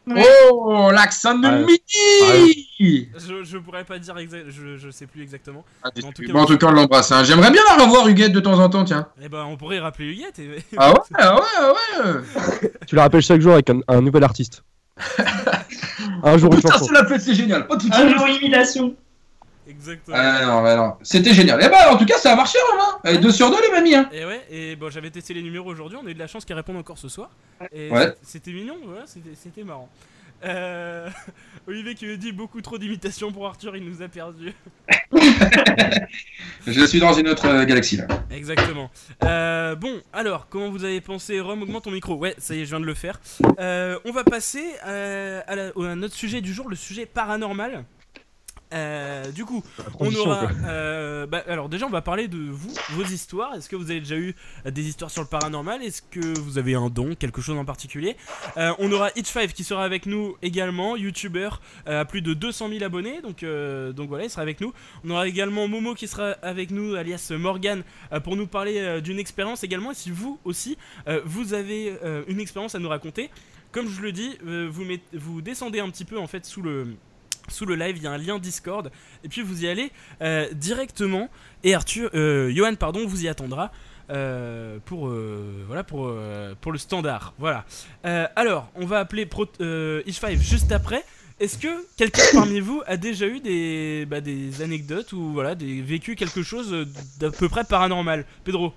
Ouais. 0.08 0.22
Oh, 0.52 0.90
l'accent 0.92 1.36
de 1.36 1.48
Ouais. 1.48 1.64
midi 1.64 3.08
Je, 3.18 3.42
je 3.42 3.58
pourrais 3.58 3.82
pas 3.84 3.98
dire 3.98 4.16
exact, 4.18 4.44
je, 4.50 4.76
je 4.76 4.90
sais 4.90 5.06
plus 5.06 5.22
exactement. 5.22 5.64
Ah, 5.82 5.88
En 6.04 6.12
tout 6.12 6.22
cas, 6.22 6.32
Bon, 6.32 6.40
en 6.42 6.46
tout 6.46 6.56
cas, 6.58 6.66
on 6.68 6.72
l'embrasse. 6.72 7.10
hein. 7.10 7.24
J'aimerais 7.24 7.50
bien 7.50 7.62
la 7.76 7.82
revoir, 7.84 8.06
Huguette, 8.06 8.32
de 8.32 8.38
temps 8.40 8.58
en 8.60 8.68
temps, 8.68 8.84
tiens. 8.84 9.08
Eh 9.20 9.28
ben, 9.28 9.44
on 9.48 9.56
pourrait 9.56 9.80
rappeler 9.80 10.12
Huguette. 10.12 10.38
Et... 10.38 10.58
Ah 10.76 10.90
ouais, 10.92 10.98
ah 11.18 11.34
ouais, 11.34 11.40
ah 11.58 12.10
ouais. 12.62 12.72
Tu 12.86 12.94
la 12.94 13.02
rappelles 13.02 13.22
chaque 13.22 13.40
jour 13.40 13.54
avec 13.54 13.68
un, 13.70 13.80
un 13.88 14.00
nouvel 14.00 14.22
artiste. 14.22 14.62
un 16.22 16.38
jour 16.38 16.52
une 16.54 16.60
Putain, 16.60 16.78
c'est 16.78 16.92
la 16.92 17.04
fête, 17.04 17.20
c'est 17.20 17.34
génial. 17.34 17.66
Oh, 17.68 17.76
tout 17.76 17.88
de 17.88 17.94
Un 17.94 18.16
jour 18.16 18.28
imitation. 18.28 18.94
Exactement. 19.68 20.16
Ah 20.18 20.44
non, 20.46 20.62
bah 20.62 20.76
non. 20.76 20.94
C'était 21.02 21.34
génial. 21.34 21.62
Et 21.62 21.68
bah, 21.68 21.92
en 21.92 21.96
tout 21.96 22.06
cas, 22.06 22.18
ça 22.18 22.32
a 22.32 22.36
marché, 22.36 22.58
Romain. 22.70 22.98
Allez, 23.04 23.18
2 23.18 23.30
sur 23.32 23.50
2, 23.50 23.56
les 23.62 23.70
mamies. 23.72 23.94
Hein. 23.94 24.08
Et 24.12 24.24
ouais, 24.24 24.46
et 24.50 24.76
bon, 24.76 24.90
j'avais 24.90 25.10
testé 25.10 25.34
les 25.34 25.42
numéros 25.42 25.70
aujourd'hui, 25.70 25.98
on 26.00 26.06
a 26.06 26.10
eu 26.10 26.14
de 26.14 26.18
la 26.18 26.26
chance 26.28 26.44
qu'ils 26.44 26.54
répondent 26.56 26.76
encore 26.76 26.98
ce 26.98 27.08
soir. 27.08 27.30
Et 27.72 27.90
Ouais. 27.90 28.14
c'était 28.22 28.52
mignon, 28.52 28.76
voilà, 28.84 29.02
c'était 29.06 29.34
c'était 29.34 29.64
marrant. 29.64 29.88
Euh, 30.44 31.08
Olivier 31.66 31.94
qui 31.94 32.04
me 32.06 32.16
dit 32.16 32.30
beaucoup 32.30 32.60
trop 32.60 32.76
d'imitations 32.78 33.32
pour 33.32 33.46
Arthur, 33.46 33.74
il 33.76 33.84
nous 33.84 34.02
a 34.02 34.08
perdu. 34.08 34.52
Je 36.66 36.84
suis 36.86 37.00
dans 37.00 37.12
une 37.14 37.28
autre 37.28 37.46
euh, 37.46 37.64
galaxie, 37.64 37.96
là. 37.96 38.06
Exactement. 38.30 38.90
Euh, 39.24 39.74
bon, 39.76 40.00
alors, 40.12 40.46
comment 40.48 40.70
vous 40.70 40.84
avez 40.84 41.00
pensé 41.00 41.40
Rome, 41.40 41.62
augmente 41.62 41.84
ton 41.84 41.90
micro. 41.90 42.14
Ouais, 42.16 42.34
ça 42.38 42.54
y 42.54 42.60
est, 42.60 42.64
je 42.64 42.70
viens 42.70 42.80
de 42.80 42.84
le 42.86 42.94
faire. 42.94 43.20
Euh, 43.60 43.98
on 44.04 44.10
va 44.12 44.24
passer 44.24 44.64
à, 44.82 45.54
la- 45.56 45.68
à 45.68 45.94
notre 45.94 46.14
sujet 46.14 46.40
du 46.40 46.52
jour, 46.52 46.68
le 46.68 46.76
sujet 46.76 47.06
paranormal. 47.06 47.84
Euh, 48.76 49.30
du 49.32 49.44
coup, 49.44 49.62
on 49.98 50.14
aura. 50.14 50.48
euh, 50.66 51.26
bah, 51.26 51.42
alors, 51.48 51.68
déjà, 51.68 51.86
on 51.86 51.90
va 51.90 52.02
parler 52.02 52.28
de 52.28 52.36
vous, 52.36 52.72
vos 52.90 53.04
histoires. 53.04 53.54
Est-ce 53.54 53.68
que 53.68 53.76
vous 53.76 53.90
avez 53.90 54.00
déjà 54.00 54.16
eu 54.16 54.34
des 54.66 54.88
histoires 54.88 55.10
sur 55.10 55.22
le 55.22 55.28
paranormal? 55.28 55.82
Est-ce 55.82 56.02
que 56.02 56.38
vous 56.38 56.58
avez 56.58 56.74
un 56.74 56.88
don, 56.88 57.14
quelque 57.14 57.40
chose 57.40 57.56
en 57.56 57.64
particulier? 57.64 58.16
Euh, 58.56 58.72
On 58.78 58.92
aura 58.92 59.10
Itch5 59.10 59.52
qui 59.52 59.64
sera 59.64 59.84
avec 59.84 60.06
nous 60.06 60.36
également, 60.42 60.96
youtubeur 60.96 61.60
euh, 61.88 62.02
à 62.02 62.04
plus 62.04 62.22
de 62.22 62.34
200 62.34 62.68
000 62.68 62.84
abonnés. 62.84 63.20
Donc, 63.22 63.44
donc 63.94 64.08
voilà, 64.08 64.24
il 64.24 64.30
sera 64.30 64.42
avec 64.42 64.60
nous. 64.60 64.72
On 65.04 65.10
aura 65.10 65.26
également 65.26 65.68
Momo 65.68 65.94
qui 65.94 66.08
sera 66.08 66.32
avec 66.42 66.70
nous, 66.70 66.94
alias 66.94 67.32
Morgan, 67.38 67.82
pour 68.24 68.36
nous 68.36 68.46
parler 68.46 69.00
d'une 69.00 69.18
expérience 69.18 69.64
également. 69.64 69.92
Et 69.92 69.94
si 69.94 70.10
vous 70.10 70.38
aussi, 70.44 70.76
vous 71.24 71.54
avez 71.54 71.96
une 72.28 72.40
expérience 72.40 72.74
à 72.74 72.78
nous 72.78 72.88
raconter, 72.88 73.30
comme 73.72 73.88
je 73.88 74.00
le 74.00 74.12
dis, 74.12 74.36
vous, 74.42 74.84
vous 75.12 75.42
descendez 75.42 75.80
un 75.80 75.90
petit 75.90 76.04
peu 76.04 76.18
en 76.18 76.26
fait 76.26 76.44
sous 76.44 76.62
le 76.62 76.96
sous 77.48 77.66
le 77.66 77.74
live, 77.74 77.96
il 77.96 78.02
y 78.02 78.06
a 78.06 78.10
un 78.12 78.18
lien 78.18 78.38
Discord, 78.38 78.90
et 79.24 79.28
puis 79.28 79.42
vous 79.42 79.64
y 79.64 79.68
allez 79.68 79.90
euh, 80.22 80.46
directement. 80.52 81.28
Et 81.64 81.74
Arthur, 81.74 82.10
euh, 82.14 82.50
Johan, 82.54 82.74
pardon, 82.74 83.06
vous 83.06 83.24
y 83.24 83.28
attendra 83.28 83.72
euh, 84.10 84.78
pour 84.84 85.10
voilà 85.66 85.82
pour 85.84 86.12
pour 86.60 86.72
le 86.72 86.78
standard. 86.78 87.34
Voilà. 87.38 87.64
Alors, 88.36 88.68
on 88.76 88.86
va 88.86 88.98
appeler 89.00 89.26
Pro, 89.26 89.46
euh, 89.60 90.02
Ish5 90.06 90.38
juste 90.38 90.72
après. 90.72 91.04
Est-ce 91.38 91.58
que 91.58 91.68
quelqu'un 91.96 92.22
parmi 92.32 92.60
vous 92.60 92.82
a 92.86 92.96
déjà 92.96 93.26
eu 93.26 93.40
des, 93.40 94.06
bah, 94.08 94.22
des 94.22 94.62
anecdotes 94.62 95.12
ou 95.12 95.32
voilà 95.34 95.54
des 95.54 95.82
vécu 95.82 96.14
quelque 96.14 96.42
chose 96.42 96.74
d'à 97.18 97.30
peu 97.30 97.48
près 97.48 97.64
paranormal? 97.64 98.24
Pedro 98.44 98.72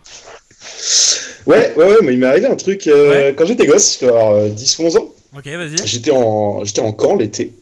Ouais, 1.46 1.74
ouais, 1.76 1.86
ouais, 1.86 1.98
mais 2.04 2.14
il 2.14 2.20
m'est 2.20 2.26
arrivé 2.28 2.48
un 2.48 2.56
truc 2.56 2.84
Ouais. 2.88 3.34
quand 3.38 3.46
j'étais 3.46 3.66
gosse, 3.66 4.00
euh, 4.04 4.50
10 4.50 4.80
ou 4.80 4.84
11 4.84 4.98
ans. 4.98 5.14
Ok, 5.36 5.46
vas-y. 5.48 5.78
J'étais 5.86 6.12
en, 6.12 6.64
j'étais 6.66 6.82
en 6.82 6.92
camp 6.92 7.16
l'été. 7.16 7.54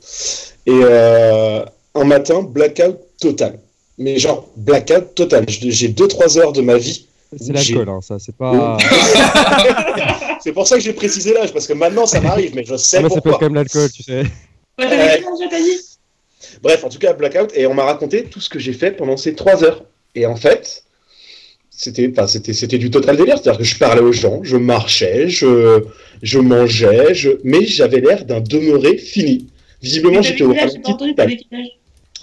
Et 0.65 0.71
euh, 0.73 1.63
un 1.95 2.03
matin, 2.05 2.41
blackout 2.43 2.97
total. 3.19 3.59
Mais 3.97 4.19
genre, 4.19 4.47
blackout 4.55 5.15
total. 5.15 5.45
J'ai 5.47 5.89
2-3 5.89 6.39
heures 6.39 6.53
de 6.53 6.61
ma 6.61 6.77
vie. 6.77 7.07
C'est 7.37 7.51
l'alcool, 7.51 7.89
hein, 7.89 7.99
ça, 8.01 8.17
c'est 8.19 8.35
pas. 8.35 8.77
C'est 10.41 10.53
pour 10.53 10.65
ça 10.67 10.75
que 10.77 10.81
j'ai 10.81 10.93
précisé 10.93 11.33
l'âge, 11.33 11.51
parce 11.51 11.67
que 11.67 11.73
maintenant 11.73 12.05
ça 12.05 12.21
m'arrive, 12.21 12.55
mais 12.55 12.63
je 12.63 12.77
sais 12.77 12.97
Ah, 12.97 13.01
moi, 13.01 13.09
ça 13.09 13.15
peut 13.15 13.17
être 13.17 13.23
pourquoi. 13.23 13.39
quand 13.39 13.45
même 13.47 13.55
l'alcool, 13.55 13.89
tu 13.91 14.01
sais. 14.03 14.23
Ouais, 14.79 15.21
Bref, 16.61 16.83
en 16.85 16.89
tout 16.89 16.99
cas, 16.99 17.11
blackout. 17.13 17.51
Et 17.53 17.67
on 17.67 17.73
m'a 17.73 17.83
raconté 17.83 18.23
tout 18.25 18.39
ce 18.39 18.47
que 18.49 18.59
j'ai 18.59 18.71
fait 18.73 18.91
pendant 18.91 19.17
ces 19.17 19.35
3 19.35 19.63
heures. 19.65 19.83
Et 20.15 20.25
en 20.25 20.35
fait, 20.37 20.83
c'était, 21.77 22.09
enfin, 22.11 22.27
c'était, 22.27 22.51
c'était 22.53 22.77
du 22.77 22.89
total 22.91 23.15
délire. 23.15 23.37
C'est-à-dire 23.37 23.59
que 23.59 23.63
je 23.63 23.77
parlais 23.77 24.01
aux 24.01 24.11
gens, 24.11 24.41
je 24.43 24.57
marchais, 24.57 25.29
je, 25.29 25.83
je 26.21 26.39
mangeais, 26.39 27.13
je... 27.13 27.29
mais 27.45 27.65
j'avais 27.65 28.01
l'air 28.01 28.25
d'un 28.25 28.41
demeuré 28.41 28.97
fini. 28.97 29.47
Visiblement, 29.81 30.21
j'étais 30.21 30.43
au 30.43 30.53
J'ai 30.53 30.59
pas 30.59 30.89
entendu, 30.89 31.15
t'avais 31.15 31.37
quel 31.37 31.59
âge 31.59 31.67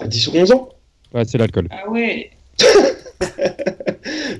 10 0.07 0.27
ou 0.27 0.31
11 0.35 0.51
ans. 0.51 0.69
Ouais, 1.13 1.23
c'est 1.25 1.37
l'alcool. 1.39 1.69
Ah 1.71 1.89
ouais. 1.89 2.29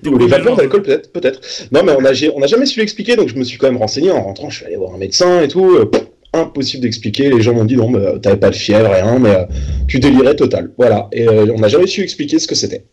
Ou 0.05 0.17
les 0.17 0.27
vapeurs 0.27 0.55
d'alcool, 0.57 0.83
peut-être, 0.83 1.11
peut-être. 1.11 1.41
Non, 1.71 1.81
mais 1.83 1.93
on 1.93 2.01
n'a 2.01 2.47
jamais 2.47 2.65
su 2.65 2.79
l'expliquer, 2.79 3.15
donc 3.15 3.29
je 3.29 3.35
me 3.35 3.43
suis 3.43 3.57
quand 3.57 3.67
même 3.67 3.77
renseigné 3.77 4.11
en 4.11 4.21
rentrant. 4.21 4.49
Je 4.49 4.57
suis 4.57 4.65
allé 4.65 4.75
voir 4.75 4.93
un 4.93 4.97
médecin 4.97 5.41
et 5.41 5.47
tout. 5.47 5.75
euh, 5.75 5.89
impossible 6.35 6.83
d'expliquer. 6.83 7.29
Les 7.29 7.41
gens 7.41 7.53
m'ont 7.53 7.65
dit 7.65 7.77
non, 7.77 7.89
mais 7.89 7.99
euh, 7.99 8.17
t'avais 8.19 8.37
pas 8.37 8.49
de 8.49 8.55
fièvre, 8.55 8.89
rien, 8.91 9.19
mais 9.19 9.29
euh, 9.35 9.45
tu 9.87 9.99
délirais 9.99 10.35
total. 10.35 10.71
Voilà. 10.77 11.07
Et 11.11 11.27
euh, 11.27 11.47
on 11.55 11.59
n'a 11.59 11.67
jamais 11.67 11.87
su 11.87 12.01
expliquer 12.01 12.39
ce 12.39 12.47
que 12.47 12.55
c'était. 12.55 12.85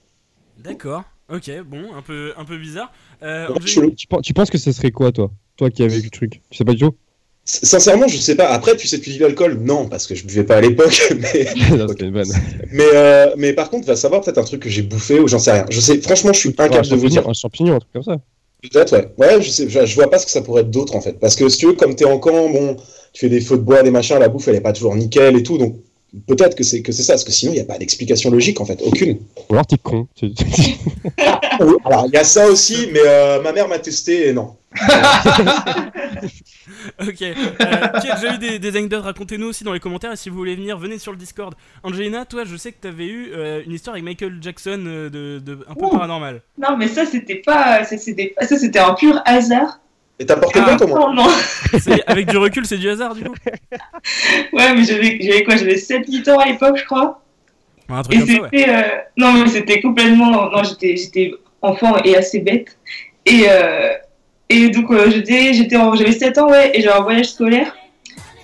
D'accord. 0.63 1.03
Ok, 1.33 1.51
bon, 1.67 1.95
un 1.97 2.03
peu 2.03 2.33
un 2.37 2.45
peu 2.45 2.59
bizarre. 2.59 2.93
Euh, 3.23 3.49
Ouais. 3.49 3.93
Tu, 3.97 4.07
pen- 4.07 4.21
tu 4.23 4.35
penses 4.35 4.51
que 4.51 4.59
ce 4.59 4.73
serait 4.73 4.91
quoi, 4.91 5.13
toi? 5.13 5.31
Toi 5.57 5.71
qui 5.71 5.83
as 5.83 5.87
vécu 5.87 6.05
le 6.05 6.11
truc? 6.11 6.41
Tu 6.51 6.59
sais 6.59 6.65
pas 6.65 6.73
du 6.73 6.81
tout? 6.81 6.95
Sincèrement, 7.45 8.07
je 8.07 8.19
sais 8.19 8.37
pas. 8.37 8.49
Après, 8.51 8.77
tu 8.77 8.87
sais, 8.87 9.01
tu 9.01 9.11
dis 9.11 9.19
l'alcool? 9.19 9.59
Non, 9.61 9.89
parce 9.89 10.07
que 10.07 10.15
je 10.15 10.25
buvais 10.25 10.45
pas 10.45 10.57
à 10.57 10.61
l'époque. 10.61 11.13
Mais, 11.19 11.47
Non, 11.77 11.87
euh, 12.95 13.35
mais 13.37 13.53
par 13.53 13.69
contre, 13.71 13.87
va 13.87 13.97
savoir 13.97 14.21
peut-être 14.21 14.39
un 14.39 14.45
truc 14.45 14.61
que 14.63 14.69
j'ai 14.69 14.83
bouffé 14.83 15.19
ou 15.19 15.27
j'en 15.27 15.39
sais 15.41 15.53
rien. 15.53 15.67
Je 15.69 15.81
sais, 15.81 16.01
franchement, 16.01 16.33
je 16.33 16.39
suis 16.39 16.49
un, 16.51 16.65
incapable 16.65 16.89
de 16.89 16.97
vous 16.97 17.09
dire. 17.09 17.29
un 17.29 17.33
champignon, 17.33 17.77
un 17.77 17.79
truc 17.81 17.93
comme 17.93 18.03
ça. 18.05 18.19
Peut-être, 18.63 18.93
ouais. 18.93 19.09
Ouais, 19.19 19.43
je 19.43 19.51
sais, 19.51 19.69
je, 19.69 19.85
je 19.87 19.95
vois 19.97 20.09
pas 20.09 20.19
ce 20.19 20.27
que 20.27 20.31
ça 20.31 20.41
pourrait 20.43 20.63
être 20.63 20.71
d'autre 20.71 20.95
en 20.95 21.01
fait. 21.01 21.19
Parce 21.19 21.35
que 21.35 21.49
si 21.49 21.59
tu 21.59 21.67
veux, 21.67 21.73
comme 21.73 21.97
t'es 21.97 22.05
en 22.05 22.19
camp, 22.19 22.49
bon, 22.49 22.77
tu 23.13 23.21
fais 23.21 23.29
des 23.29 23.41
feux 23.41 23.57
de 23.57 23.63
bois, 23.63 23.83
des 23.83 23.91
machins, 23.91 24.19
la 24.21 24.29
bouffe 24.29 24.47
elle 24.47 24.55
est 24.55 24.61
pas 24.61 24.73
toujours 24.73 24.95
nickel 24.95 25.37
et 25.37 25.43
tout, 25.43 25.59
donc 25.59 25.77
peut-être 26.27 26.55
que 26.57 26.63
c'est 26.65 26.83
que 26.83 26.93
c'est 26.93 27.03
ça, 27.03 27.15
parce 27.15 27.25
que 27.25 27.33
sinon 27.33 27.53
il 27.53 27.57
y 27.59 27.61
a 27.61 27.65
pas 27.65 27.79
d'explication 27.79 28.31
logique 28.31 28.61
en 28.61 28.65
fait, 28.65 28.81
aucune. 28.83 29.19
Ou 29.49 29.53
alors 29.55 29.67
t'es 29.67 29.77
con. 29.79 30.07
Tu- 30.17 30.33
Alors 31.85 32.07
il 32.07 32.15
y 32.15 32.17
a 32.17 32.25
ça 32.25 32.47
aussi, 32.49 32.89
mais 32.93 33.01
euh, 33.07 33.41
ma 33.43 33.53
mère 33.53 33.69
m'a 33.69 33.79
testé 33.79 34.29
et 34.29 34.33
non. 34.33 34.57
Ok. 37.01 37.23
Euh, 37.23 37.35
qui 38.01 38.09
a 38.11 38.15
déjà 38.17 38.35
eu 38.35 38.39
des, 38.39 38.59
des 38.59 38.77
anecdotes 38.77 39.05
Racontez-nous 39.05 39.47
aussi 39.49 39.65
dans 39.65 39.73
les 39.73 39.81
commentaires. 39.81 40.13
Et 40.13 40.17
si 40.17 40.29
vous 40.31 40.37
voulez 40.37 40.57
venir, 40.57 40.79
venez 40.79 40.99
sur 40.99 41.13
le 41.13 41.19
Discord. 41.19 41.55
Angelina, 41.83 42.25
toi, 42.25 42.45
je 42.45 42.57
sais 42.57 42.73
que 42.73 42.81
t'avais 42.81 43.07
eu 43.07 43.31
euh, 43.35 43.63
une 43.67 43.73
histoire 43.73 43.95
avec 43.95 44.05
Michael 44.05 44.39
Jackson 44.41 44.83
euh, 44.87 45.11
de, 45.11 45.39
de- 45.39 45.65
un 45.69 45.75
peu 45.75 45.85
Ouh. 45.87 45.91
paranormal. 45.91 46.43
Non, 46.59 46.77
mais 46.77 46.89
ça, 46.89 47.05
c'était 47.07 47.37
pas. 47.45 47.85
ça, 47.85 47.97
C'était 47.99 48.35
ça, 48.41 48.59
c'était 48.59 48.79
un 48.79 48.95
pur 48.95 49.21
hasard. 49.25 49.81
Et 50.23 50.27
t'as 50.27 50.37
porté 50.37 50.61
Ah. 50.63 50.65
plainte 50.67 50.83
au 50.83 50.87
moins 50.87 51.13
Non, 51.13 51.27
Avec 52.07 52.29
du 52.29 52.37
recul, 52.37 52.65
c'est 52.65 52.79
du 52.79 52.89
hasard 52.89 53.15
du 53.15 53.25
coup. 53.25 53.35
Ouais, 54.53 54.73
mais 54.75 54.85
j'avais 54.85 55.19
j'avais 55.21 55.43
quoi 55.43 55.57
J'avais 55.57 55.75
7-8 55.77 56.31
ans 56.31 56.39
à 56.39 56.47
l'époque, 56.47 56.77
je 56.79 56.85
crois. 56.85 57.21
Un 57.89 58.03
truc 58.03 58.15
Et 58.15 58.19
comme 58.21 58.29
ça, 58.29 58.43
ouais. 58.43 58.49
c'était. 58.53 58.71
euh, 58.71 58.83
Non, 59.17 59.33
mais 59.33 59.49
c'était 59.49 59.81
complètement. 59.81 60.49
Non, 60.51 60.63
j'étais 60.63 60.97
j'étais 60.97 61.33
enfant 61.61 61.97
et 62.05 62.17
assez 62.17 62.39
bête. 62.41 62.79
Et, 63.27 63.45
euh, 63.49 63.93
et 64.49 64.69
donc, 64.69 64.91
euh, 64.93 65.11
j'étais 65.11 65.53
j'étais 65.55 65.77
en- 65.77 65.95
j'avais 65.95 66.13
7 66.13 66.39
ans, 66.39 66.49
ouais, 66.51 66.71
et 66.75 66.81
j'avais 66.83 66.97
un 66.99 67.03
voyage 67.03 67.31
scolaire. 67.33 67.75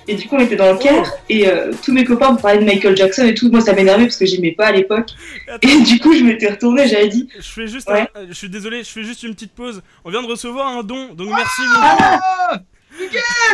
Et 0.08 0.14
du 0.14 0.26
coup, 0.26 0.36
on 0.36 0.40
était 0.40 0.56
dans 0.56 0.72
le 0.72 0.78
Caire, 0.78 1.04
et 1.28 1.46
euh, 1.48 1.70
tous 1.84 1.92
mes 1.92 2.02
copains 2.04 2.32
me 2.32 2.38
parlaient 2.38 2.58
de 2.60 2.64
Michael 2.64 2.96
Jackson 2.96 3.24
et 3.26 3.34
tout. 3.34 3.50
Moi, 3.50 3.60
ça 3.60 3.74
m'énervait 3.74 4.04
parce 4.04 4.16
que 4.16 4.24
j'aimais 4.26 4.52
pas 4.52 4.66
à 4.68 4.72
l'époque. 4.72 5.10
Et 5.62 5.80
du 5.82 6.00
coup, 6.00 6.14
je 6.14 6.24
m'étais 6.24 6.48
retournée, 6.48 6.88
j'avais 6.88 7.08
dit 7.08 7.28
je 7.38 7.42
fais 7.48 7.66
juste, 7.66 7.88
Ouais. 7.90 8.08
un- 8.14 8.20
euh, 8.20 8.26
je 8.28 8.34
suis 8.34 8.48
désolé, 8.48 8.82
je 8.82 8.88
fais 8.88 9.04
juste 9.04 9.22
une 9.22 9.34
petite 9.34 9.52
pause. 9.52 9.82
On 10.04 10.10
vient 10.10 10.22
de 10.22 10.26
recevoir 10.26 10.66
un 10.78 10.82
don, 10.82 11.14
donc 11.14 11.28
merci 11.28 11.62
Ah. 11.80 12.60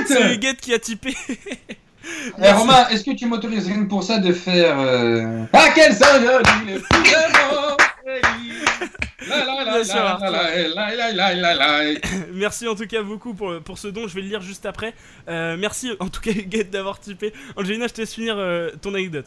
C'est 0.06 0.34
Huguette 0.34 0.60
qui 0.60 0.72
a 0.72 0.78
typé. 0.78 1.14
Eh, 2.42 2.50
Romain, 2.52 2.86
est-ce 2.90 3.02
que 3.02 3.12
tu 3.16 3.24
m'autorises 3.24 3.66
rien 3.66 3.82
que 3.84 3.88
pour 3.88 4.02
ça 4.02 4.18
de 4.18 4.30
faire. 4.34 4.78
Euh... 4.78 5.44
Ah, 5.54 5.68
quel 5.74 5.94
sonore 5.94 6.42
Merci 12.34 12.68
en 12.68 12.74
tout 12.74 12.86
cas 12.86 13.02
beaucoup 13.02 13.32
pour, 13.32 13.54
pour 13.64 13.78
ce 13.78 13.88
don, 13.88 14.06
je 14.06 14.14
vais 14.14 14.20
le 14.20 14.28
lire 14.28 14.42
juste 14.42 14.66
après. 14.66 14.92
Euh, 15.28 15.56
merci 15.58 15.92
en 16.00 16.08
tout 16.08 16.20
cas 16.20 16.30
Huguette 16.32 16.70
d'avoir 16.70 17.00
typé. 17.00 17.32
Angelina, 17.56 17.86
je 17.86 17.94
te 17.94 18.02
laisse 18.02 18.14
finir 18.14 18.34
euh, 18.36 18.70
ton 18.82 18.92
anecdote. 18.94 19.24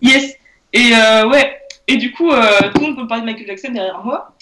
Yes. 0.00 0.34
Et 0.72 0.92
euh, 0.94 1.28
ouais. 1.28 1.58
Et 1.88 1.96
du 1.96 2.12
coup, 2.12 2.30
euh, 2.30 2.42
tout 2.74 2.80
le 2.80 2.88
monde 2.88 2.98
me 2.98 3.06
parlait 3.06 3.22
de 3.22 3.26
Michael 3.26 3.46
Jackson 3.46 3.72
derrière 3.72 4.02
moi. 4.04 4.34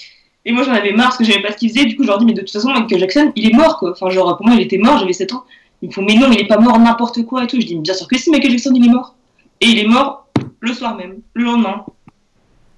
Et 0.44 0.52
moi, 0.52 0.62
j'en 0.62 0.72
avais 0.72 0.92
marre 0.92 1.08
parce 1.08 1.18
que 1.18 1.24
j'aimais 1.24 1.42
pas 1.42 1.52
ce 1.52 1.56
qu'il 1.56 1.70
faisait. 1.70 1.84
Du 1.84 1.96
coup, 1.96 2.02
je 2.02 2.08
leur 2.08 2.18
dis, 2.18 2.26
mais 2.26 2.32
de 2.32 2.40
toute 2.40 2.50
façon, 2.50 2.70
Michael 2.70 3.00
Jackson, 3.00 3.32
il 3.34 3.50
est 3.50 3.54
mort, 3.54 3.78
quoi. 3.78 3.92
Enfin, 3.92 4.10
genre, 4.10 4.36
pour 4.36 4.46
moi, 4.46 4.54
il 4.54 4.62
était 4.62 4.78
mort, 4.78 4.98
j'avais 4.98 5.12
7 5.12 5.32
ans. 5.32 5.44
Ils 5.82 5.88
me 5.88 5.92
font, 5.92 6.02
mais 6.02 6.14
non, 6.14 6.30
il 6.30 6.40
est 6.40 6.46
pas 6.46 6.58
mort 6.58 6.78
n'importe 6.78 7.24
quoi 7.24 7.44
et 7.44 7.46
tout. 7.46 7.60
Je 7.60 7.66
dis, 7.66 7.74
mais 7.74 7.82
bien 7.82 7.94
sûr 7.94 8.08
que 8.08 8.18
si, 8.18 8.30
Michael 8.30 8.52
Jackson, 8.52 8.72
il 8.74 8.86
est 8.86 8.90
mort. 8.90 9.14
Et 9.60 9.66
il 9.66 9.78
est 9.78 9.86
mort 9.86 10.28
le 10.60 10.72
soir 10.72 10.96
même, 10.96 11.20
le 11.34 11.44
lendemain. 11.44 11.84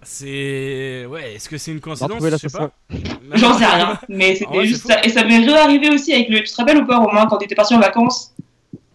C'est. 0.09 1.05
Ouais, 1.11 1.35
est-ce 1.35 1.49
que 1.49 1.59
c'est 1.59 1.73
une 1.73 1.81
coïncidence? 1.81 2.13
retrouver 2.13 2.31
Je 2.31 2.37
sais 2.37 2.49
pas. 2.49 2.71
l'assassin. 2.91 3.11
J'en 3.35 3.59
sais 3.59 3.67
rien. 3.67 3.99
Mais 4.09 4.37
c'était 4.37 4.57
ouais, 4.57 4.67
juste 4.67 4.87
ça. 4.87 5.03
Et 5.03 5.09
ça 5.09 5.25
m'est 5.25 5.45
réarrivé 5.45 5.91
aussi 5.91 6.13
avec 6.13 6.29
le. 6.29 6.39
Tu 6.45 6.53
te 6.53 6.57
rappelles 6.57 6.79
ou 6.79 6.87
pas, 6.87 6.99
Romain, 6.99 7.27
quand 7.29 7.39
t'étais 7.39 7.57
parti 7.57 7.75
en 7.75 7.81
vacances 7.81 8.33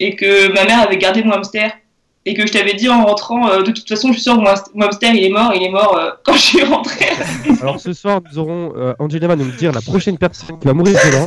et 0.00 0.16
que 0.16 0.50
ma 0.54 0.64
mère 0.64 0.80
avait 0.80 0.96
gardé 0.96 1.22
mon 1.22 1.32
hamster 1.32 1.70
et 2.24 2.32
que 2.34 2.46
je 2.46 2.52
t'avais 2.52 2.72
dit 2.74 2.88
en 2.88 3.04
rentrant, 3.04 3.50
euh, 3.50 3.62
de 3.62 3.72
toute 3.72 3.86
façon, 3.86 4.12
je 4.12 4.18
suis 4.20 4.30
mon 4.30 4.46
hamster- 4.46 4.72
mon 4.74 4.86
hamster, 4.86 5.12
il 5.14 5.22
est 5.22 5.28
mort, 5.28 5.52
il 5.54 5.62
est 5.62 5.70
mort 5.70 5.98
euh, 5.98 6.12
quand 6.24 6.32
je 6.32 6.38
suis 6.38 6.62
rentrée. 6.62 7.10
Alors 7.60 7.78
ce 7.78 7.92
soir, 7.92 8.20
nous 8.30 8.38
aurons 8.38 8.72
euh, 8.76 8.94
Angela 8.98 9.26
va 9.26 9.36
nous 9.36 9.50
dire 9.50 9.72
la 9.72 9.82
prochaine 9.82 10.16
personne 10.16 10.58
qui 10.58 10.66
va 10.66 10.72
mourir 10.72 10.98
demain 11.04 11.26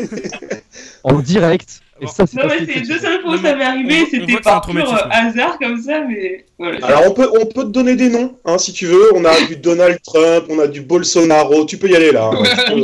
en 1.03 1.19
direct. 1.19 1.81
Et 2.01 2.07
ça, 2.07 2.27
c'est 2.27 2.35
Non, 2.35 2.43
mais 2.49 2.65
c'est 2.65 2.81
deux 2.81 2.99
seules 2.99 3.21
fois 3.21 3.37
ça 3.37 3.55
m'est 3.55 3.63
on 3.63 3.67
arrivé, 3.67 4.05
c'était 4.11 4.41
par 4.41 4.59
pur 4.61 4.93
hasard 5.11 5.57
comme 5.59 5.81
ça, 5.81 6.01
mais 6.01 6.45
voilà. 6.59 6.85
Alors 6.85 7.03
on 7.07 7.13
peut, 7.13 7.29
on 7.41 7.45
peut 7.45 7.63
te 7.63 7.69
donner 7.69 7.95
des 7.95 8.09
noms, 8.09 8.37
hein, 8.43 8.57
si 8.57 8.73
tu 8.73 8.85
veux. 8.85 9.15
On 9.15 9.23
a 9.23 9.39
du 9.47 9.55
Donald 9.55 9.97
Trump, 10.03 10.43
on 10.49 10.59
a 10.59 10.67
du 10.67 10.81
Bolsonaro. 10.81 11.63
Tu 11.65 11.77
peux 11.77 11.87
y 11.89 11.95
aller 11.95 12.11
là. 12.11 12.31
hein. 12.33 12.43
Peux, 12.67 12.73
euh. 12.73 12.75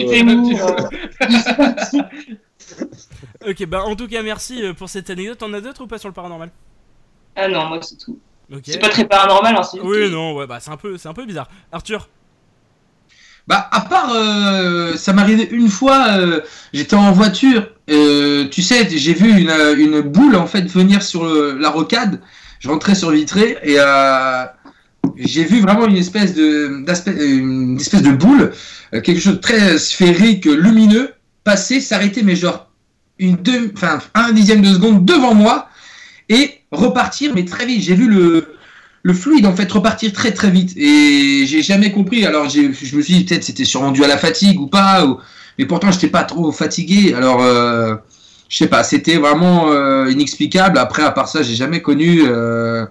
Ok, 3.47 3.65
bah 3.65 3.81
en 3.83 3.95
tout 3.95 4.07
cas, 4.07 4.21
merci 4.21 4.63
euh, 4.63 4.73
pour 4.73 4.89
cette 4.89 5.09
anecdote. 5.09 5.39
T'en 5.39 5.51
as 5.53 5.61
d'autres 5.61 5.83
ou 5.83 5.87
pas 5.87 5.97
sur 5.97 6.09
le 6.09 6.13
paranormal? 6.13 6.49
Ah 7.35 7.47
non, 7.47 7.65
moi 7.65 7.79
c'est 7.81 7.97
tout. 7.97 8.19
C'est 8.65 8.79
pas 8.79 8.89
très 8.89 9.05
paranormal, 9.05 9.55
hein, 9.55 9.61
Oui, 9.83 10.11
non, 10.11 10.35
ouais, 10.35 10.45
bah 10.47 10.57
c'est 10.59 10.71
un 10.71 10.77
peu, 10.77 10.97
c'est 10.97 11.07
un 11.07 11.13
peu 11.13 11.25
bizarre. 11.25 11.47
Arthur, 11.71 12.09
Bah, 13.47 13.67
à 13.71 13.81
part, 13.81 14.11
euh, 14.13 14.95
ça 14.97 15.13
m'est 15.13 15.21
arrivé 15.21 15.47
une 15.51 15.69
fois, 15.69 16.17
euh, 16.17 16.41
j'étais 16.73 16.95
en 16.95 17.11
voiture, 17.13 17.69
euh, 17.91 18.47
tu 18.49 18.61
sais, 18.61 18.87
j'ai 18.89 19.13
vu 19.13 19.29
une, 19.29 20.01
boule 20.01 20.35
en 20.35 20.47
fait 20.47 20.61
venir 20.61 21.03
sur 21.03 21.25
la 21.25 21.69
rocade. 21.69 22.21
Je 22.59 22.69
rentrais 22.69 22.95
sur 22.95 23.09
Vitré 23.09 23.57
et 23.63 23.75
euh, 23.79 24.45
j'ai 25.17 25.43
vu 25.43 25.61
vraiment 25.61 25.87
une 25.87 25.97
espèce 25.97 26.33
de, 26.35 26.83
de 26.85 28.11
boule, 28.11 28.51
euh, 28.93 29.01
quelque 29.01 29.19
chose 29.19 29.35
de 29.35 29.39
très 29.39 29.77
sphérique, 29.77 30.45
lumineux, 30.45 31.09
passer, 31.43 31.81
s'arrêter, 31.81 32.21
mais 32.23 32.35
genre 32.35 32.69
une 33.17 33.37
un 34.13 34.31
dixième 34.31 34.61
de 34.61 34.73
seconde 34.73 35.05
devant 35.05 35.33
moi 35.33 35.69
et 36.29 36.61
repartir, 36.71 37.33
mais 37.35 37.45
très 37.45 37.65
vite. 37.65 37.81
J'ai 37.81 37.95
vu 37.95 38.07
le 38.07 39.13
fluide 39.13 39.45
en 39.45 39.55
fait 39.55 39.71
repartir 39.71 40.13
très 40.13 40.31
très 40.31 40.49
vite. 40.49 40.73
Et 40.77 41.45
j'ai 41.47 41.61
jamais 41.61 41.91
compris. 41.91 42.25
Alors 42.25 42.49
je 42.49 42.61
me 42.61 43.01
suis 43.01 43.15
dit 43.15 43.25
peut-être 43.25 43.43
c'était 43.43 43.65
sûrement 43.65 43.91
dû 43.91 44.03
à 44.03 44.07
la 44.07 44.17
fatigue 44.17 44.59
ou 44.59 44.67
pas. 44.67 45.05
ou- 45.05 45.17
Mais 45.57 45.65
pourtant 45.65 45.91
j'étais 45.91 46.07
pas 46.07 46.23
trop 46.23 46.51
fatigué. 46.51 47.13
Alors 47.13 47.41
euh, 47.41 47.95
je 48.49 48.57
sais 48.57 48.67
pas, 48.67 48.83
c'était 48.83 49.17
vraiment 49.17 49.71
euh, 49.71 50.09
inexplicable. 50.09 50.77
Après 50.77 51.03
à 51.03 51.11
part 51.11 51.27
ça, 51.27 51.41
j'ai 51.41 51.55
jamais 51.55 51.81
connu 51.81 52.21
euh, 52.25 52.85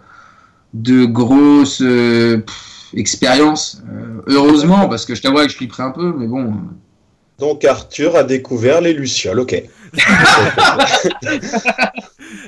de 0.75 1.05
grosses 1.05 1.83
euh, 1.83 2.45
expériences. 2.95 3.83
Euh, 3.93 4.23
heureusement 4.27 4.89
parce 4.89 5.05
que 5.05 5.15
je 5.15 5.23
t'avoue 5.23 5.37
que 5.37 5.49
je 5.49 5.57
flipperais 5.57 5.83
un 5.85 5.91
peu, 5.91 6.15
mais 6.17 6.27
bon. 6.27 6.55
Donc 7.39 7.65
Arthur 7.65 8.17
a 8.17 8.23
découvert 8.23 8.81
les 8.81 8.93
lucioles, 8.93 9.41
ok. 9.41 9.63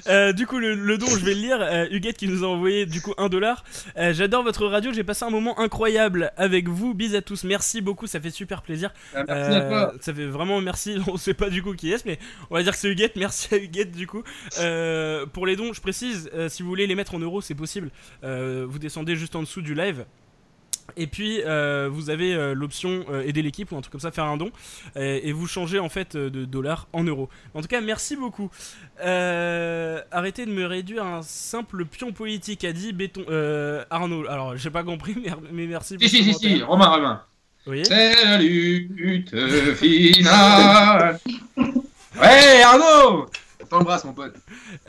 Euh, 0.08 0.32
du 0.32 0.46
coup, 0.46 0.58
le, 0.58 0.74
le 0.74 0.98
don, 0.98 1.06
je 1.06 1.24
vais 1.24 1.34
le 1.34 1.40
lire. 1.40 1.58
Euh, 1.60 1.86
Huguette 1.90 2.16
qui 2.16 2.28
nous 2.28 2.44
a 2.44 2.48
envoyé 2.48 2.86
du 2.86 3.00
coup 3.00 3.14
un 3.18 3.28
dollar. 3.28 3.64
Euh, 3.96 4.12
J'adore 4.12 4.42
votre 4.42 4.66
radio. 4.66 4.92
J'ai 4.92 5.04
passé 5.04 5.24
un 5.24 5.30
moment 5.30 5.58
incroyable 5.58 6.32
avec 6.36 6.68
vous. 6.68 6.94
Bis 6.94 7.14
à 7.14 7.22
tous. 7.22 7.44
Merci 7.44 7.80
beaucoup. 7.80 8.06
Ça 8.06 8.20
fait 8.20 8.30
super 8.30 8.62
plaisir. 8.62 8.92
Merci 9.14 9.56
à 9.56 9.60
toi. 9.62 9.94
ça 10.00 10.14
fait 10.14 10.26
vraiment 10.26 10.60
merci. 10.60 10.98
On 11.06 11.16
sait 11.16 11.34
pas 11.34 11.50
du 11.50 11.62
coup 11.62 11.74
qui 11.74 11.92
est, 11.92 12.04
mais 12.04 12.18
on 12.50 12.54
va 12.54 12.62
dire 12.62 12.72
que 12.72 12.78
c'est 12.78 12.88
Huguette. 12.88 13.16
Merci 13.16 13.54
à 13.54 13.58
Huguette 13.58 13.92
du 13.92 14.06
coup. 14.06 14.22
Pour 15.32 15.46
les 15.46 15.56
dons, 15.56 15.72
je 15.72 15.80
précise, 15.80 16.30
si 16.48 16.62
vous 16.62 16.68
voulez 16.68 16.86
les 16.86 16.94
mettre 16.94 17.14
en 17.14 17.18
euros, 17.18 17.40
c'est 17.40 17.54
possible. 17.54 17.90
Vous 18.22 18.78
descendez 18.78 19.16
juste 19.16 19.36
en 19.36 19.40
dessous 19.40 19.62
du 19.62 19.74
live. 19.74 20.04
Et 20.96 21.06
puis 21.06 21.40
euh, 21.44 21.88
vous 21.90 22.10
avez 22.10 22.34
euh, 22.34 22.54
l'option 22.54 23.04
euh, 23.10 23.22
aider 23.22 23.42
l'équipe 23.42 23.70
ou 23.72 23.76
un 23.76 23.80
truc 23.80 23.92
comme 23.92 24.00
ça, 24.00 24.10
faire 24.10 24.24
un 24.24 24.36
don, 24.36 24.50
et, 24.96 25.28
et 25.28 25.32
vous 25.32 25.46
changez 25.46 25.78
en 25.78 25.88
fait 25.88 26.14
euh, 26.16 26.30
de 26.30 26.44
dollars 26.44 26.88
en 26.92 27.04
euros. 27.04 27.28
En 27.54 27.62
tout 27.62 27.68
cas, 27.68 27.80
merci 27.80 28.16
beaucoup. 28.16 28.50
Euh, 29.04 30.00
arrêtez 30.10 30.46
de 30.46 30.52
me 30.52 30.66
réduire 30.66 31.04
à 31.04 31.16
un 31.18 31.22
simple 31.22 31.84
pion 31.84 32.12
politique, 32.12 32.64
a 32.64 32.72
dit 32.72 32.92
Béton 32.92 33.24
euh, 33.28 33.84
Arnaud. 33.90 34.26
Alors 34.28 34.56
j'ai 34.56 34.70
pas 34.70 34.84
compris, 34.84 35.16
mais, 35.22 35.30
mais 35.52 35.66
merci. 35.66 35.96
Si, 36.00 36.08
si, 36.08 36.24
si, 36.24 36.34
si. 36.34 36.62
Romain, 36.62 36.88
Romain. 36.88 37.22
Voyez 37.64 37.84
C'est 37.84 38.24
la 38.24 38.38
lutte 38.38 39.30
finale. 39.76 41.20
Ouais, 42.20 42.62
Arnaud 42.64 43.26
T'embrasse, 43.72 44.04
mon 44.04 44.12
pote. 44.12 44.34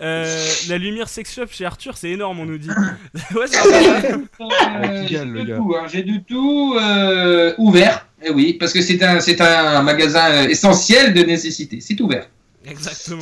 Euh, 0.02 0.46
la 0.68 0.78
lumière 0.78 1.08
sex 1.08 1.34
shop 1.34 1.48
chez 1.50 1.64
Arthur, 1.66 1.96
c'est 1.96 2.10
énorme, 2.10 2.40
on 2.42 2.46
nous 2.46 2.58
dit. 2.58 2.68
ouais, 3.36 3.48
c'est 3.48 3.58
vrai. 3.60 4.12
Euh, 4.42 5.06
qui 5.06 5.16
j'ai 5.16 5.26
de 5.26 5.42
gars. 5.44 5.56
tout, 5.56 5.74
hein, 5.78 5.86
j'ai 5.90 6.04
de 6.04 6.18
tout 6.28 6.76
euh, 6.78 7.54
ouvert. 7.58 8.06
Eh 8.22 8.30
oui, 8.32 8.54
parce 8.60 8.74
que 8.74 8.82
c'est 8.82 9.02
un, 9.02 9.22
c'est 9.22 9.40
un 9.40 9.82
magasin 9.84 10.44
essentiel 10.50 11.14
de 11.14 11.22
nécessité. 11.24 11.80
C'est 11.80 12.00
ouvert. 12.02 12.28
Exactement. 12.66 13.22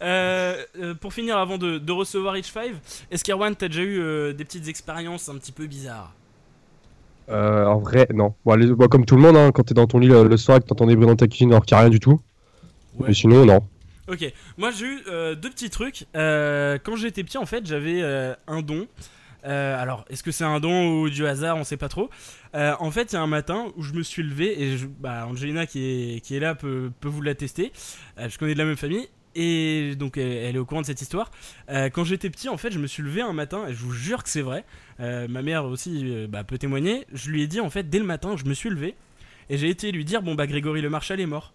Euh, 0.00 0.56
euh, 0.80 0.94
pour 0.94 1.12
finir, 1.12 1.36
avant 1.38 1.58
de, 1.58 1.78
de 1.78 1.92
recevoir 1.92 2.34
H5, 2.36 2.72
est-ce 3.10 3.24
qu'Erwan, 3.24 3.54
t'as 3.56 3.66
déjà 3.68 3.82
eu 3.82 3.98
euh, 4.00 4.32
des 4.32 4.44
petites 4.44 4.68
expériences 4.68 5.28
un 5.28 5.34
petit 5.38 5.52
peu 5.52 5.66
bizarres? 5.66 6.12
Euh, 7.30 7.66
en 7.66 7.78
vrai, 7.78 8.06
non. 8.14 8.34
Bon, 8.44 8.54
les- 8.54 8.66
bon, 8.72 8.86
comme 8.88 9.04
tout 9.06 9.16
le 9.16 9.22
monde, 9.22 9.36
hein, 9.36 9.50
quand 9.52 9.62
t'es 9.64 9.74
dans 9.74 9.86
ton 9.86 9.98
lit 9.98 10.08
le, 10.08 10.24
le 10.28 10.36
soir 10.36 10.58
et 10.58 10.60
que 10.60 10.66
t'entends 10.66 10.86
des 10.86 10.94
bruits 10.96 11.06
dans 11.08 11.16
ta 11.16 11.26
cuisine 11.26 11.50
alors 11.52 11.64
qu'il 11.64 11.74
n'y 11.76 11.80
a 11.80 11.82
rien 11.82 11.90
du 11.90 12.00
tout. 12.00 12.20
Ouais. 12.98 13.08
Mais 13.08 13.14
sinon, 13.14 13.44
non. 13.46 13.60
Ok, 14.08 14.32
moi 14.58 14.72
j'ai 14.72 14.86
eu 14.86 14.98
euh, 15.06 15.36
deux 15.36 15.50
petits 15.50 15.70
trucs. 15.70 16.06
Euh, 16.16 16.76
quand 16.82 16.96
j'étais 16.96 17.22
petit, 17.22 17.38
en 17.38 17.46
fait, 17.46 17.64
j'avais 17.66 18.02
euh, 18.02 18.34
un 18.48 18.60
don. 18.62 18.88
Alors, 19.44 20.04
est-ce 20.08 20.22
que 20.22 20.30
c'est 20.30 20.44
un 20.44 20.60
don 20.60 21.00
ou 21.00 21.10
du 21.10 21.26
hasard 21.26 21.56
On 21.56 21.64
sait 21.64 21.76
pas 21.76 21.88
trop. 21.88 22.10
En 22.54 22.90
fait, 22.90 23.12
il 23.12 23.14
y 23.14 23.18
a 23.18 23.22
un 23.22 23.26
matin 23.26 23.72
où 23.76 23.82
je 23.82 23.92
me 23.92 24.02
suis 24.02 24.22
levé 24.22 24.62
et 24.62 24.76
bah, 25.00 25.26
Angelina 25.26 25.66
qui 25.66 25.84
est, 25.84 26.20
qui 26.20 26.36
est 26.36 26.40
là 26.40 26.54
peut, 26.54 26.92
vous 27.02 27.22
l'attester. 27.22 27.72
Je 28.16 28.38
connais 28.38 28.54
de 28.54 28.58
la 28.58 28.64
même 28.64 28.76
famille 28.76 29.08
et 29.34 29.96
donc 29.96 30.16
elle, 30.16 30.54
est 30.54 30.58
au 30.58 30.64
courant 30.64 30.82
de 30.82 30.86
cette 30.86 31.02
histoire. 31.02 31.32
Quand 31.68 32.04
j'étais 32.04 32.30
petit, 32.30 32.48
en 32.48 32.56
fait, 32.56 32.70
je 32.70 32.78
me 32.78 32.86
suis 32.86 33.02
levé 33.02 33.20
un 33.20 33.32
matin 33.32 33.66
et 33.66 33.74
je 33.74 33.80
vous 33.82 33.92
jure 33.92 34.22
que 34.22 34.30
c'est 34.30 34.42
vrai. 34.42 34.64
Ma 35.00 35.42
mère 35.42 35.64
aussi 35.64 36.26
bah, 36.28 36.44
peut 36.44 36.58
témoigner. 36.58 37.04
Je 37.12 37.28
lui 37.30 37.42
ai 37.42 37.48
dit 37.48 37.60
en 37.60 37.70
fait 37.70 37.90
dès 37.90 37.98
le 37.98 38.04
matin, 38.04 38.36
je 38.36 38.44
me 38.44 38.54
suis 38.54 38.70
levé 38.70 38.94
et 39.50 39.58
j'ai 39.58 39.70
été 39.70 39.90
lui 39.90 40.04
dire 40.04 40.22
bon 40.22 40.36
bah 40.36 40.46
Grégory 40.46 40.82
Le 40.82 40.90
Marchal 40.90 41.18
est 41.18 41.26
mort. 41.26 41.52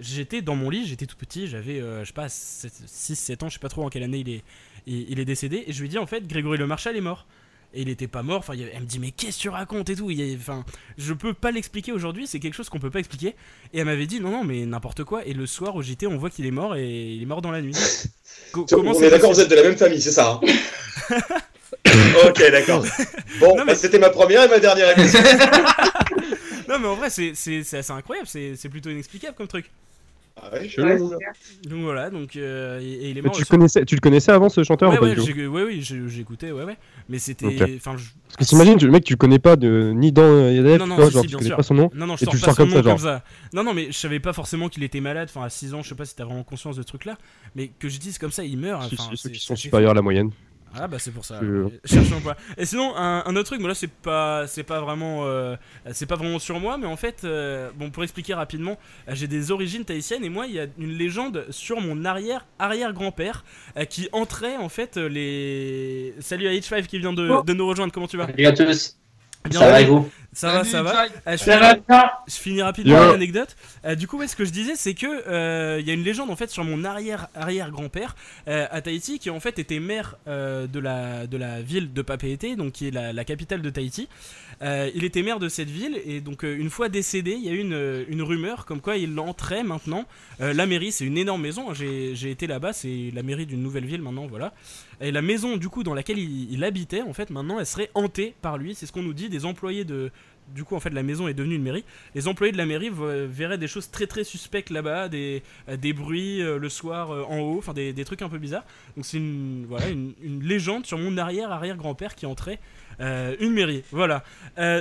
J'étais 0.00 0.40
dans 0.42 0.56
mon 0.56 0.70
lit, 0.70 0.86
j'étais 0.86 1.06
tout 1.06 1.16
petit, 1.16 1.46
j'avais, 1.46 1.80
euh, 1.80 2.00
je 2.02 2.06
sais 2.08 2.12
pas, 2.14 2.26
6-7 2.28 3.44
ans, 3.44 3.48
je 3.48 3.54
sais 3.54 3.58
pas 3.60 3.68
trop 3.68 3.84
en 3.84 3.88
quelle 3.90 4.02
année 4.02 4.18
il 4.18 4.28
est, 4.30 4.42
il, 4.86 5.10
il 5.10 5.20
est 5.20 5.24
décédé, 5.24 5.64
et 5.66 5.72
je 5.72 5.80
lui 5.80 5.86
ai 5.86 5.90
dit 5.90 5.98
en 5.98 6.06
fait, 6.06 6.26
Grégory 6.26 6.56
Le 6.58 6.66
Marchal 6.66 6.96
est 6.96 7.00
mort. 7.02 7.26
Et 7.72 7.82
il 7.82 7.88
était 7.88 8.08
pas 8.08 8.24
mort, 8.24 8.38
enfin, 8.40 8.54
elle 8.54 8.80
me 8.80 8.84
dit, 8.86 8.98
mais 8.98 9.12
qu'est-ce 9.12 9.36
que 9.36 9.42
tu 9.42 9.48
racontes 9.48 9.88
et 9.90 9.94
tout. 9.94 10.10
Enfin, 10.36 10.64
je 10.98 11.12
peux 11.12 11.32
pas 11.32 11.52
l'expliquer 11.52 11.92
aujourd'hui, 11.92 12.26
c'est 12.26 12.40
quelque 12.40 12.54
chose 12.54 12.68
qu'on 12.68 12.80
peut 12.80 12.90
pas 12.90 12.98
expliquer. 12.98 13.36
Et 13.72 13.78
elle 13.78 13.84
m'avait 13.84 14.08
dit, 14.08 14.18
non, 14.18 14.30
non, 14.32 14.42
mais 14.42 14.66
n'importe 14.66 15.04
quoi. 15.04 15.24
Et 15.24 15.34
le 15.34 15.46
soir 15.46 15.76
au 15.76 15.80
JT, 15.82 16.08
on 16.08 16.16
voit 16.16 16.30
qu'il 16.30 16.46
est 16.46 16.50
mort 16.50 16.74
et 16.74 17.12
il 17.12 17.22
est 17.22 17.26
mort 17.26 17.42
dans 17.42 17.52
la 17.52 17.62
nuit. 17.62 17.76
Co- 18.52 18.66
on 18.72 18.92
est 19.00 19.08
d'accord, 19.10 19.32
vous 19.32 19.38
êtes 19.40 19.48
de 19.50 19.54
la 19.54 19.62
même 19.62 19.76
famille, 19.76 20.00
c'est 20.00 20.10
ça 20.10 20.40
hein 20.42 21.16
Ok, 22.26 22.38
d'accord. 22.50 22.84
Bon, 23.38 23.54
mais- 23.58 23.64
bah, 23.66 23.74
c'était 23.76 24.00
ma 24.00 24.10
première 24.10 24.42
et 24.42 24.48
ma 24.48 24.58
dernière 24.58 24.98
émission. 24.98 25.20
Non, 26.68 26.78
mais 26.80 26.88
en 26.88 26.94
vrai, 26.96 27.08
c'est 27.10 27.30
assez 27.30 27.90
incroyable, 27.92 28.26
c'est 28.28 28.68
plutôt 28.68 28.90
inexplicable 28.90 29.36
comme 29.36 29.46
truc. 29.48 29.70
Ah 30.42 30.52
ouais, 30.54 30.68
Chelou, 30.68 31.12
c'est. 31.62 31.68
Donc 31.68 31.80
voilà, 31.82 32.08
donc, 32.10 32.34
euh, 32.36 32.80
et, 32.80 32.84
et 32.84 33.10
il 33.10 33.18
est 33.18 33.22
Mais 33.22 33.28
mort. 33.28 33.36
tu, 33.36 33.44
connaissais, 33.44 33.84
tu 33.84 33.94
le 33.94 34.00
connaissais 34.00 34.32
avant 34.32 34.48
ce 34.48 34.64
chanteur 34.64 34.90
Ouais, 34.90 34.96
ou 34.96 35.00
pas 35.00 35.06
ouais, 35.06 35.14
du 35.14 35.20
tout? 35.20 35.26
j'ai- 35.26 35.46
ouais, 35.46 35.64
oui, 35.64 35.82
j'ai- 35.82 36.08
j'écoutais, 36.08 36.50
ouais, 36.50 36.64
ouais. 36.64 36.76
Mais 37.08 37.18
c'était. 37.18 37.46
Ok. 37.46 37.70
Enfin, 37.76 37.96
je- 37.98 38.04
Parce 38.36 38.36
que 38.38 38.44
t'imagines, 38.44 38.78
tu- 38.78 38.86
le 38.86 38.92
mec, 38.92 39.04
tu 39.04 39.12
le 39.12 39.18
connais 39.18 39.38
pas 39.38 39.56
de, 39.56 39.92
ni 39.94 40.12
dans 40.12 40.22
euh, 40.22 40.52
Yadef, 40.52 40.78
Non, 40.80 40.86
non, 40.86 40.96
quoi, 40.96 41.06
si, 41.06 41.12
genre, 41.12 41.22
si, 41.22 41.26
tu 41.26 41.30
bien 41.32 41.38
connais 41.38 41.48
sûr. 41.50 41.56
pas 41.56 41.62
son 41.62 41.74
nom. 41.74 41.90
Non, 41.94 42.06
non, 42.06 42.16
je 42.16 42.22
Et 42.22 42.24
sors 42.24 42.32
tu 42.32 42.36
le 42.36 42.40
pas 42.40 42.46
sors 42.46 42.54
son 42.56 42.62
comme 42.62 42.70
nom 42.70 42.76
ça, 42.76 42.82
comme 42.82 42.90
genre. 42.90 43.00
ça. 43.00 43.24
Non, 43.52 43.64
non, 43.64 43.74
mais 43.74 43.86
je 43.88 43.96
savais 43.98 44.20
pas 44.20 44.32
forcément 44.32 44.68
qu'il 44.68 44.82
était 44.82 45.00
malade, 45.00 45.28
enfin 45.34 45.44
à 45.44 45.50
6 45.50 45.74
ans, 45.74 45.82
je 45.82 45.88
sais 45.90 45.94
pas 45.94 46.04
si 46.06 46.16
t'as 46.16 46.24
vraiment 46.24 46.42
conscience 46.44 46.76
de 46.76 46.82
ce 46.82 46.86
truc 46.86 47.04
là. 47.04 47.18
Mais 47.54 47.70
que 47.78 47.88
je 47.88 47.98
dise 47.98 48.16
comme 48.18 48.32
ça, 48.32 48.42
il 48.44 48.56
meurt. 48.58 48.82
Enfin, 48.84 48.96
si, 48.96 49.08
ceux 49.10 49.16
c'est- 49.16 49.32
qui 49.32 49.40
c'est 49.40 49.46
sont 49.46 49.56
supérieurs 49.56 49.90
à 49.90 49.94
la 49.94 50.02
moyenne. 50.02 50.30
Ah 50.78 50.86
bah 50.86 50.98
c'est 51.00 51.10
pour 51.10 51.24
ça. 51.24 51.40
Cherchons 51.84 52.20
pas. 52.20 52.36
Et 52.56 52.64
sinon 52.64 52.94
un, 52.96 53.24
un 53.26 53.36
autre 53.36 53.46
truc, 53.50 53.60
bon 53.60 53.66
là 53.66 53.74
c'est 53.74 53.90
pas 53.90 54.46
c'est 54.46 54.62
pas 54.62 54.80
vraiment 54.80 55.22
euh, 55.24 55.56
c'est 55.92 56.06
pas 56.06 56.16
vraiment 56.16 56.38
sur 56.38 56.60
moi, 56.60 56.78
mais 56.78 56.86
en 56.86 56.96
fait 56.96 57.22
euh, 57.24 57.70
bon 57.74 57.90
pour 57.90 58.02
expliquer 58.04 58.34
rapidement, 58.34 58.78
euh, 59.08 59.12
j'ai 59.14 59.26
des 59.26 59.50
origines 59.50 59.84
tahitiennes 59.84 60.24
et 60.24 60.28
moi 60.28 60.46
il 60.46 60.52
y 60.54 60.60
a 60.60 60.66
une 60.78 60.92
légende 60.96 61.46
sur 61.50 61.80
mon 61.80 62.04
arrière 62.04 62.46
arrière 62.58 62.92
grand 62.92 63.10
père 63.12 63.44
qui 63.88 64.08
entrait 64.12 64.56
en 64.56 64.68
fait 64.68 64.96
euh, 64.96 65.08
les. 65.08 66.14
Salut 66.20 66.46
à 66.46 66.52
H5 66.52 66.86
qui 66.86 66.98
vient 66.98 67.12
de, 67.12 67.28
Oh. 67.30 67.42
de 67.42 67.52
nous 67.52 67.66
rejoindre. 67.66 67.92
Comment 67.92 68.06
tu 68.08 68.16
vas? 68.16 68.26
Salut 68.26 68.46
à 68.46 68.52
tous. 68.52 68.96
Bien, 69.48 69.60
ça 69.60 69.70
va 69.70 69.80
et 69.80 69.86
vous? 69.86 70.08
Ça 70.32 70.52
va, 70.52 70.64
ça 70.64 70.82
va. 70.82 71.06
Euh, 71.26 71.36
je 71.36 72.34
finis- 72.34 72.58
je 72.58 72.62
rapidement 72.62 72.98
l'anecdote. 73.12 73.56
Euh, 73.84 73.94
du 73.96 74.06
coup, 74.06 74.16
ouais, 74.18 74.28
ce 74.28 74.36
que 74.36 74.44
je 74.44 74.50
disais, 74.50 74.74
c'est 74.76 74.94
que 74.94 75.06
euh, 75.28 75.78
il 75.80 75.86
y 75.86 75.90
a 75.90 75.94
une 75.94 76.04
légende 76.04 76.30
en 76.30 76.36
fait 76.36 76.50
sur 76.50 76.62
mon 76.64 76.84
arrière 76.84 77.26
arrière 77.34 77.70
grand 77.72 77.88
père 77.88 78.14
à 78.46 78.80
Tahiti 78.80 79.18
qui 79.18 79.28
en 79.30 79.40
fait 79.40 79.58
était 79.58 79.80
maire 79.80 80.16
euh, 80.28 80.66
de 80.68 80.78
la 80.78 81.26
de 81.26 81.36
la 81.36 81.60
ville 81.62 81.92
de 81.92 82.02
Papeete, 82.02 82.56
donc 82.56 82.72
qui 82.72 82.88
est 82.88 82.90
la, 82.92 83.12
la 83.12 83.24
capitale 83.24 83.60
de 83.62 83.70
Tahiti. 83.70 84.08
Euh, 84.62 84.90
il 84.94 85.04
était 85.04 85.22
maire 85.22 85.38
de 85.38 85.48
cette 85.48 85.70
ville 85.70 85.98
et 86.04 86.20
donc 86.20 86.44
euh, 86.44 86.54
une 86.54 86.68
fois 86.68 86.90
décédé, 86.90 87.32
il 87.32 87.42
y 87.44 87.48
a 87.48 87.52
eu 87.52 87.60
une, 87.60 88.04
une 88.08 88.22
rumeur 88.22 88.66
comme 88.66 88.80
quoi 88.82 88.98
il 88.98 89.18
entrait 89.18 89.62
maintenant. 89.64 90.04
Euh, 90.42 90.52
la 90.52 90.66
mairie, 90.66 90.92
c'est 90.92 91.06
une 91.06 91.16
énorme 91.18 91.40
maison. 91.42 91.70
hein, 91.70 91.74
J'ai 91.74 92.14
j'ai 92.14 92.30
été 92.30 92.46
là-bas, 92.46 92.72
c'est 92.74 93.10
la 93.14 93.22
mairie 93.22 93.46
d'une 93.46 93.62
nouvelle 93.62 93.86
ville 93.86 94.02
maintenant, 94.02 94.26
voilà. 94.26 94.52
Et 95.00 95.12
la 95.12 95.22
maison 95.22 95.56
du 95.56 95.70
coup 95.70 95.82
dans 95.82 95.94
laquelle 95.94 96.18
il, 96.18 96.52
il 96.52 96.62
habitait, 96.62 97.00
en 97.00 97.14
fait, 97.14 97.30
maintenant, 97.30 97.58
elle 97.58 97.64
serait 97.64 97.90
hantée 97.94 98.34
par 98.42 98.58
lui. 98.58 98.74
C'est 98.74 98.84
ce 98.84 98.92
qu'on 98.92 99.02
nous 99.02 99.14
dit. 99.14 99.30
Des 99.30 99.46
employés 99.46 99.84
de 99.84 100.10
du 100.54 100.64
coup 100.64 100.76
en 100.76 100.80
fait 100.80 100.90
la 100.90 101.02
maison 101.02 101.28
est 101.28 101.34
devenue 101.34 101.54
une 101.56 101.62
mairie. 101.62 101.84
Les 102.14 102.28
employés 102.28 102.52
de 102.52 102.58
la 102.58 102.66
mairie 102.66 102.90
verraient 102.92 103.58
des 103.58 103.68
choses 103.68 103.90
très 103.90 104.06
très 104.06 104.24
suspectes 104.24 104.70
là-bas, 104.70 105.08
des, 105.08 105.42
euh, 105.68 105.76
des 105.76 105.92
bruits 105.92 106.42
euh, 106.42 106.58
le 106.58 106.68
soir 106.68 107.12
euh, 107.12 107.24
en 107.28 107.38
haut, 107.40 107.58
enfin 107.58 107.72
des, 107.72 107.92
des 107.92 108.04
trucs 108.04 108.22
un 108.22 108.28
peu 108.28 108.38
bizarres. 108.38 108.64
Donc 108.96 109.04
c'est 109.04 109.16
une 109.18 109.66
voilà 109.68 109.88
une, 109.88 110.12
une 110.22 110.42
légende 110.42 110.86
sur 110.86 110.98
mon 110.98 111.16
arrière 111.18 111.50
arrière 111.52 111.76
grand 111.76 111.94
père 111.94 112.14
qui 112.14 112.26
entrait 112.26 112.58
euh, 113.00 113.34
une 113.40 113.52
mairie. 113.52 113.82
Voilà. 113.92 114.24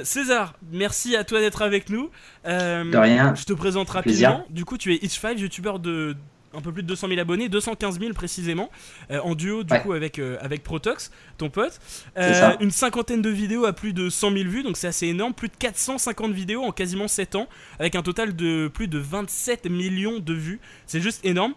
César, 0.03 0.53
merci 0.71 1.15
à 1.15 1.23
toi 1.23 1.39
d'être 1.39 1.61
avec 1.61 1.89
nous. 1.89 2.09
De 2.45 2.97
rien. 2.97 3.33
Je 3.35 3.43
te 3.45 3.53
présente 3.53 3.89
Plaisir. 4.01 4.29
rapidement. 4.29 4.45
Du 4.49 4.65
coup 4.65 4.77
tu 4.77 4.93
es 4.93 4.97
Itch5, 4.97 5.37
youtubeur 5.37 5.79
de 5.79 6.15
un 6.53 6.61
peu 6.61 6.71
plus 6.71 6.83
de 6.83 6.87
200 6.87 7.07
000 7.09 7.19
abonnés, 7.19 7.47
215 7.49 7.99
000 7.99 8.13
précisément, 8.13 8.69
euh, 9.11 9.19
en 9.21 9.35
duo 9.35 9.63
du 9.63 9.73
Ouais. 9.73 9.81
coup 9.81 9.93
avec, 9.93 10.17
euh, 10.19 10.37
avec 10.41 10.63
Protox, 10.63 11.11
ton 11.37 11.49
pote. 11.49 11.79
Euh, 12.17 12.33
ça. 12.33 12.57
une 12.59 12.71
cinquantaine 12.71 13.21
de 13.21 13.29
vidéos 13.29 13.65
à 13.65 13.73
plus 13.73 13.93
de 13.93 14.09
100 14.09 14.31
000 14.31 14.49
vues, 14.49 14.63
donc 14.63 14.77
c'est 14.77 14.87
assez 14.87 15.07
énorme. 15.07 15.33
Plus 15.33 15.49
de 15.49 15.55
450 15.57 16.31
vidéos 16.31 16.63
en 16.63 16.71
quasiment 16.71 17.07
7 17.07 17.35
ans, 17.35 17.47
avec 17.79 17.95
un 17.95 18.01
total 18.01 18.35
de 18.35 18.67
plus 18.67 18.87
de 18.87 18.97
27 18.97 19.69
millions 19.69 20.19
de 20.19 20.33
vues. 20.33 20.59
C'est 20.87 21.01
juste 21.01 21.23
énorme. 21.25 21.53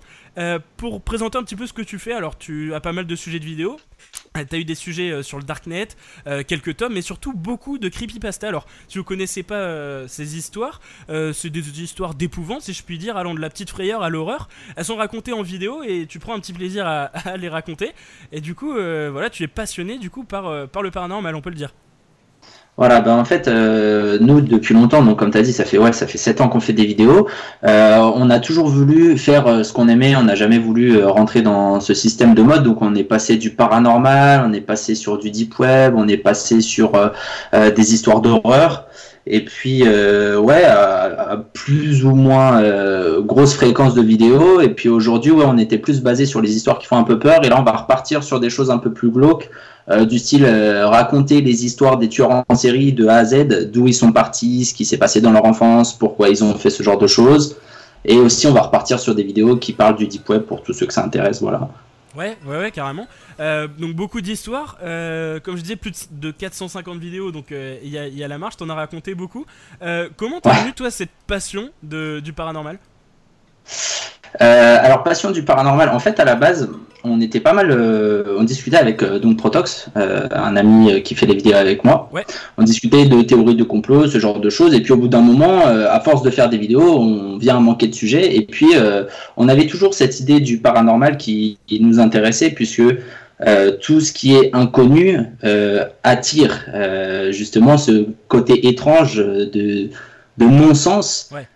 Pour 0.77 1.03
présenter 1.03 1.37
un 1.39 1.43
petit 1.43 1.57
peu 1.57 1.67
ce 1.67 1.73
que 1.75 1.83
tu 1.83 1.99
fais, 1.99 2.13
alors 2.13 2.39
tu 2.39 2.73
as 2.75 2.81
pas 2.81 2.93
mal 2.93 3.07
de 3.07 3.17
sujets 3.17 3.39
de 3.39 3.45
vidéos. 3.45 3.79
Euh, 4.37 4.45
T'as 4.49 4.59
eu 4.59 4.65
des 4.65 4.75
sujets 4.75 5.11
euh, 5.11 5.23
sur 5.23 5.39
le 5.39 5.45
darknet, 5.45 5.89
euh, 6.27 6.43
quelques 6.47 6.77
tomes, 6.77 6.95
mais 6.95 7.03
surtout 7.03 7.33
beaucoup 7.33 7.79
de 7.79 7.89
creepypasta. 7.89 8.49
Alors, 8.49 8.67
si 8.89 8.99
vous 8.99 9.05
connaissez 9.05 9.43
pas 9.43 9.57
euh, 9.57 10.09
ces 10.09 10.37
histoires, 10.37 10.81
c'est 11.09 11.51
des 11.51 11.83
histoires 11.83 12.15
d'épouvante, 12.15 12.63
si 12.63 12.73
je 12.73 12.83
puis 12.83 12.99
dire, 12.99 13.17
allant 13.17 13.35
de 13.35 13.41
la 13.41 13.51
petite 13.51 13.71
frayeur 13.71 14.03
à 14.03 14.11
l'horreur. 14.11 14.49
Elles 14.77 14.85
sont 14.85 14.97
racontées 14.97 15.33
en 15.33 15.43
vidéo 15.43 15.83
et 15.83 16.07
tu 16.07 16.19
prends 16.19 16.35
un 16.35 16.41
petit 16.41 16.53
plaisir 16.53 16.87
à, 16.87 17.11
les 17.37 17.49
raconter. 17.49 17.93
Et 18.31 18.41
du 18.41 18.55
coup, 18.55 18.73
voilà, 18.73 19.31
tu 19.31 19.43
es 19.43 19.49
passionné 19.49 19.99
du 19.99 20.11
coup 20.11 20.25
par 20.25 20.67
le 20.83 20.91
paranormal, 20.91 21.35
on 21.35 21.41
peut 21.41 21.51
le 21.51 21.57
dire. 21.57 21.73
Voilà, 22.79 23.03
ben 23.03 23.15
en 23.17 23.25
fait, 23.27 23.49
euh, 23.49 24.17
nous 24.21 24.41
depuis 24.41 24.73
longtemps, 24.73 25.03
donc 25.05 25.19
comme 25.19 25.31
tu 25.31 25.37
as 25.37 25.43
dit, 25.43 25.53
ça 25.53 25.65
fait 25.67 25.77
ouais, 25.77 25.93
ça 25.93 26.07
fait 26.07 26.17
sept 26.17 26.41
ans 26.41 26.49
qu'on 26.49 26.59
fait 26.59 26.73
des 26.73 26.87
vidéos. 26.87 27.29
Euh, 27.65 27.99
on 28.15 28.31
a 28.31 28.41
toujours 28.41 28.67
voulu 28.67 29.19
faire 29.19 29.47
euh, 29.47 29.63
ce 29.63 29.75
qu'on 29.75 29.89
aimait, 29.89 30.17
on 30.17 30.23
n'a 30.23 30.35
jamais 30.35 30.59
voulu 30.59 31.05
rentrer 31.05 31.43
dans 31.43 31.81
ce 31.81 31.93
système 31.93 32.35
de 32.35 32.43
mode. 32.43 32.63
Donc 32.63 32.81
on 32.81 32.95
est 32.95 33.05
passé 33.05 33.37
du 33.37 33.51
paranormal, 33.51 34.45
on 34.47 34.53
est 34.55 34.63
passé 34.63 34.95
sur 34.95 35.19
du 35.19 35.31
deep 35.31 35.59
web, 35.59 35.95
on 35.97 36.09
est 36.09 36.17
passé 36.17 36.63
sur 36.63 36.93
des 37.53 37.95
histoires 37.95 38.21
d'horreur. 38.23 38.87
Et 39.27 39.45
puis 39.45 39.83
euh, 39.87 40.39
ouais, 40.39 40.65
à, 40.65 41.45
plus 41.53 42.05
ou 42.05 42.15
moins 42.15 42.61
euh, 42.61 43.21
grosse 43.21 43.55
fréquence 43.55 43.95
de 43.95 44.03
vidéos. 44.03 44.61
Et 44.61 44.71
puis 44.71 44.89
aujourd'hui, 44.89 45.31
ouais, 45.31 45.45
on 45.47 45.59
était 45.59 45.79
plus 45.79 46.03
basé 46.03 46.27
sur 46.27 46.41
les 46.41 46.57
histoires 46.57 46.79
qui 46.79 46.87
font 46.87 46.97
un 46.97 47.05
peu 47.05 47.19
peur. 47.19 47.45
Et 47.45 47.49
là, 47.49 47.61
on 47.61 47.65
va 47.65 47.73
repartir 47.73 48.25
sur 48.25 48.41
des 48.41 48.51
choses 48.51 48.71
un 48.71 48.79
peu 48.79 48.93
plus 48.93 49.11
glauques 49.11 49.49
euh, 49.91 50.05
du 50.05 50.19
style 50.19 50.47
raconter 50.47 51.41
les 51.41 51.65
histoires 51.65 51.99
des 51.99 52.09
tueurs 52.09 52.45
en 52.49 52.55
série 52.55 52.93
de 52.93 53.07
A 53.07 53.17
à 53.17 53.25
Z, 53.25 53.71
d'où 53.73 53.87
ils 53.87 53.95
sont 53.95 54.13
partis, 54.13 54.65
ce 54.65 54.75
qui 54.75 54.85
s'est 54.85 54.99
passé 54.99 55.21
dans 55.21 55.33
leur 55.33 55.45
enfance, 55.45 55.97
pourquoi 55.97 56.29
ils 56.29 56.43
ont 56.43 56.55
fait 56.55 56.71
ce 56.71 56.83
genre 56.83 56.99
de 56.99 57.07
choses. 57.07 57.57
Et 58.05 58.17
aussi, 58.19 58.49
on 58.49 58.53
va 58.53 58.63
repartir 58.63 58.99
sur 58.99 59.15
des 59.15 59.23
vidéos 59.23 59.57
qui 59.57 59.73
parlent 59.73 59.97
du 59.97 60.09
deep 60.09 60.29
web 60.29 60.43
pour 60.43 60.63
tous 60.63 60.73
ceux 60.73 60.87
que 60.87 60.93
ça 60.93 61.05
intéresse. 61.05 61.41
Voilà. 61.41 61.69
Ouais, 62.15 62.37
ouais, 62.45 62.59
ouais, 62.59 62.71
carrément. 62.71 63.09
Euh, 63.41 63.67
donc 63.69 63.95
beaucoup 63.95 64.21
d'histoires. 64.21 64.77
Euh, 64.83 65.41
comme 65.41 65.57
je 65.57 65.63
disais, 65.63 65.77
plus 65.77 66.09
de 66.11 66.31
450 66.31 66.99
vidéos, 66.99 67.33
donc 67.33 67.53
euh, 67.53 67.79
il 67.83 67.89
y, 67.91 67.99
a, 67.99 68.07
il 68.07 68.17
y 68.17 68.23
a 68.23 68.29
la 68.29 68.37
marche, 68.39 68.57
t'en 68.59 68.69
as 68.69 68.75
raconté 68.75 69.15
beaucoup. 69.15 69.47
Euh, 69.81 70.09
comment 70.17 70.41
t'as 70.41 70.51
Ouais. 70.53 70.61
venu, 70.63 70.73
toi, 70.75 70.91
cette 70.91 71.11
passion 71.27 71.71
de, 71.83 72.21
du 72.21 72.33
paranormal? 72.35 72.79
Euh, 74.41 74.79
alors, 74.81 75.03
passion 75.03 75.31
du 75.31 75.43
paranormal. 75.45 75.91
En 75.91 75.99
fait, 75.99 76.19
à 76.19 76.25
la 76.25 76.35
base, 76.35 76.71
on 77.05 77.21
était 77.21 77.41
pas 77.41 77.53
mal. 77.53 77.71
euh, 77.71 78.37
on 78.39 78.45
discutait 78.45 78.79
avec 78.79 79.03
euh, 79.03 79.19
donc 79.19 79.37
Protox, 79.37 79.89
un 79.95 80.57
ami 80.57 81.03
qui 81.03 81.15
fait 81.15 81.27
des 81.27 81.35
vidéos 81.35 81.57
avec 81.57 81.85
moi. 81.85 82.09
Ouais. 82.13 82.25
On 82.57 82.63
discutait 82.63 83.05
de 83.07 83.23
théories 83.23 83.57
de 83.57 83.65
complot, 83.65 84.07
ce 84.07 84.19
genre 84.19 84.41
de 84.41 84.51
choses. 84.51 84.75
Et 84.75 84.81
puis, 84.81 84.93
au 84.93 84.97
bout 84.97 85.09
d'un 85.09 85.21
moment, 85.21 85.67
à 85.67 86.01
force 86.01 86.23
de 86.23 86.31
faire 86.31 86.49
des 86.49 86.59
vidéos, 86.59 86.99
on 86.99 87.37
vient 87.39 87.57
à 87.57 87.61
manquer 87.61 87.89
de 87.89 87.95
sujets. 87.95 88.37
Et 88.37 88.43
puis, 88.47 88.71
on 89.37 89.49
avait 89.49 89.67
toujours 89.67 89.95
cette 89.95 90.21
idée 90.21 90.41
du 90.41 90.59
paranormal 90.59 91.17
qui, 91.17 91.59
qui 91.67 91.81
nous 91.81 92.01
intéressait, 92.01 92.51
puisque 92.51 92.83
euh, 93.47 93.73
tout 93.73 94.01
ce 94.01 94.13
qui 94.13 94.37
est 94.37 94.55
inconnu 94.55 95.19
euh, 95.43 95.85
attire 96.05 96.65
euh, 96.73 97.33
justement 97.33 97.77
ce 97.77 98.07
côté 98.29 98.69
étrange 98.69 99.17
de, 99.17 99.89
de 100.39 100.45
non-sens. 100.45 101.31
Ouais. 101.33 101.49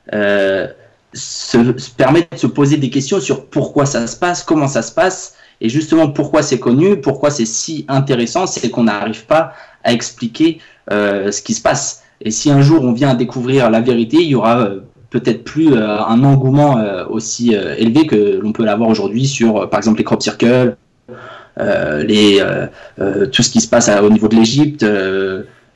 Se, 1.17 1.79
se 1.79 1.91
permet 1.91 2.29
de 2.31 2.37
se 2.37 2.47
poser 2.47 2.77
des 2.77 2.91
questions 2.91 3.21
sur 3.21 3.47
pourquoi 3.47 3.87
ça 3.87 4.07
se 4.07 4.17
passe, 4.17 4.43
comment 4.43 4.69
ça 4.69 4.83
se 4.83 4.93
passe, 4.93 5.35
et 5.61 5.69
justement 5.69 6.09
pourquoi 6.09 6.43
c'est 6.43 6.59
connu, 6.59 7.01
pourquoi 7.01 7.31
c'est 7.31 7.47
si 7.47 7.85
intéressant, 7.89 8.47
c'est 8.47 8.69
qu'on 8.71 8.85
n'arrive 8.85 9.25
pas 9.27 9.53
à 9.83 9.93
expliquer 9.93 10.61
euh, 10.93 11.33
ce 11.33 11.43
qui 11.43 11.55
se 11.55 11.63
passe. 11.63 12.03
Et 12.21 12.31
si 12.31 12.51
un 12.51 12.61
jour 12.61 12.83
on 12.83 12.93
vient 12.93 13.11
à 13.11 13.15
découvrir 13.15 13.71
la 13.71 13.81
vérité, 13.81 14.19
il 14.19 14.29
y 14.29 14.35
aura 14.35 14.61
euh, 14.61 14.81
peut-être 15.11 15.45
plus 15.45 15.73
euh, 15.73 15.99
un 16.05 16.23
engouement 16.25 16.79
aussi 17.09 17.55
élevé 17.55 18.07
que 18.07 18.39
l'on 18.43 18.53
peut 18.53 18.65
l'avoir 18.65 18.91
aujourd'hui 18.91 19.27
sur, 19.27 19.69
par 19.71 19.79
exemple, 19.79 19.99
les 19.99 20.05
crop 20.05 20.23
circles, 20.23 20.77
les, 21.59 22.45
tout 23.33 23.43
ce 23.43 23.51
qui 23.51 23.61
se 23.61 23.69
passe 23.69 23.89
au 23.89 24.11
niveau 24.11 24.29
de 24.29 24.37
l'Égypte, 24.37 24.85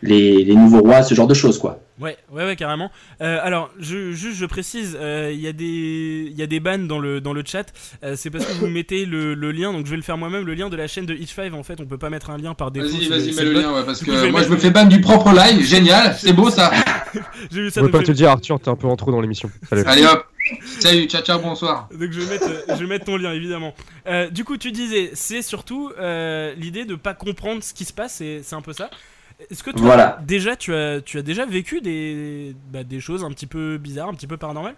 les, 0.03 0.44
les 0.44 0.55
nouveaux 0.55 0.80
rois, 0.80 1.03
ce 1.03 1.14
genre 1.14 1.26
de 1.26 1.34
choses, 1.34 1.59
quoi. 1.59 1.80
Ouais, 2.01 2.16
ouais, 2.32 2.46
ouais, 2.46 2.57
carrément. 2.57 2.90
Euh, 3.20 3.38
alors, 3.42 3.70
je, 3.78 4.12
juste, 4.12 4.38
je 4.38 4.46
précise, 4.46 4.96
euh, 4.98 5.30
il 5.34 5.40
y 5.40 5.46
a 5.46 5.53
des, 5.53 6.28
il 6.30 6.38
y 6.38 6.42
a 6.42 6.46
des 6.46 6.59
bans 6.59 6.78
dans 6.78 6.98
le 6.98 7.20
dans 7.20 7.34
le 7.34 7.42
chat. 7.44 7.66
Euh, 8.03 8.14
c'est 8.16 8.30
parce 8.30 8.46
que 8.46 8.53
vous 8.53 8.68
mettez 8.68 9.05
le, 9.05 9.34
le 9.34 9.53
lien, 9.53 9.70
donc 9.72 9.84
je 9.84 9.90
vais 9.90 9.98
le 9.98 10.03
faire 10.03 10.16
moi-même, 10.16 10.46
le 10.46 10.55
lien 10.55 10.70
de 10.70 10.76
la 10.76 10.86
chaîne 10.86 11.05
de 11.05 11.14
Hitch5. 11.14 11.53
En 11.53 11.62
fait, 11.62 11.78
on 11.78 11.84
peut 11.84 11.98
pas 11.98 12.09
mettre 12.09 12.30
un 12.30 12.38
lien 12.38 12.55
par 12.55 12.70
défaut. 12.70 12.88
Vas-y, 12.88 13.09
vas-y, 13.09 13.34
mets 13.34 13.44
le 13.44 13.53
lien, 13.53 13.74
ouais, 13.74 13.84
parce 13.84 13.98
coup, 14.01 14.07
que 14.07 14.12
vais 14.12 14.30
moi 14.30 14.42
je 14.42 14.48
me 14.48 14.57
fais 14.57 14.70
ban 14.70 14.86
du 14.86 15.03
propre 15.03 15.30
live, 15.32 15.62
génial, 15.62 16.16
c'est 16.18 16.32
beau 16.32 16.48
ça. 16.48 16.70
Je 17.51 17.80
donc 17.80 17.90
pas 17.90 18.03
te 18.03 18.12
dire, 18.12 18.30
Arthur, 18.30 18.61
t'es 18.61 18.68
un 18.68 18.76
peu 18.76 18.86
en 18.86 18.94
trop 18.94 19.11
dans 19.11 19.20
l'émission. 19.20 19.51
Salut. 19.68 19.82
Allez 19.84 20.05
hop, 20.05 20.26
salut, 20.78 21.07
ciao, 21.07 21.22
ciao, 21.22 21.40
bonsoir. 21.40 21.88
Donc 21.90 22.12
je 22.12 22.20
vais 22.20 22.34
mettre, 22.34 22.48
je 22.68 22.74
vais 22.74 22.86
mettre 22.86 23.05
ton 23.07 23.16
lien 23.16 23.32
évidemment. 23.32 23.74
Euh, 24.07 24.30
du 24.30 24.44
coup, 24.44 24.57
tu 24.57 24.70
disais, 24.70 25.11
c'est 25.14 25.42
surtout 25.42 25.90
euh, 25.98 26.55
l'idée 26.55 26.84
de 26.84 26.94
pas 26.94 27.14
comprendre 27.14 27.64
ce 27.64 27.74
qui 27.74 27.84
se 27.84 27.92
passe, 27.92 28.20
et 28.20 28.42
c'est 28.44 28.55
un 28.55 28.62
peu 28.62 28.72
ça. 28.72 28.90
Est-ce 29.51 29.62
que 29.62 29.70
toi, 29.70 29.80
Voilà. 29.82 30.18
déjà, 30.26 30.57
tu 30.57 30.74
as, 30.74 31.01
tu 31.01 31.18
as 31.18 31.22
déjà 31.22 31.47
vécu 31.47 31.80
des, 31.80 32.55
bah, 32.72 32.84
des 32.84 33.01
choses 33.01 33.24
un 33.24 33.30
petit 33.30 33.47
peu 33.47 33.78
bizarres, 33.78 34.09
un 34.09 34.14
petit 34.14 34.26
peu 34.26 34.36
paranormales? 34.36 34.74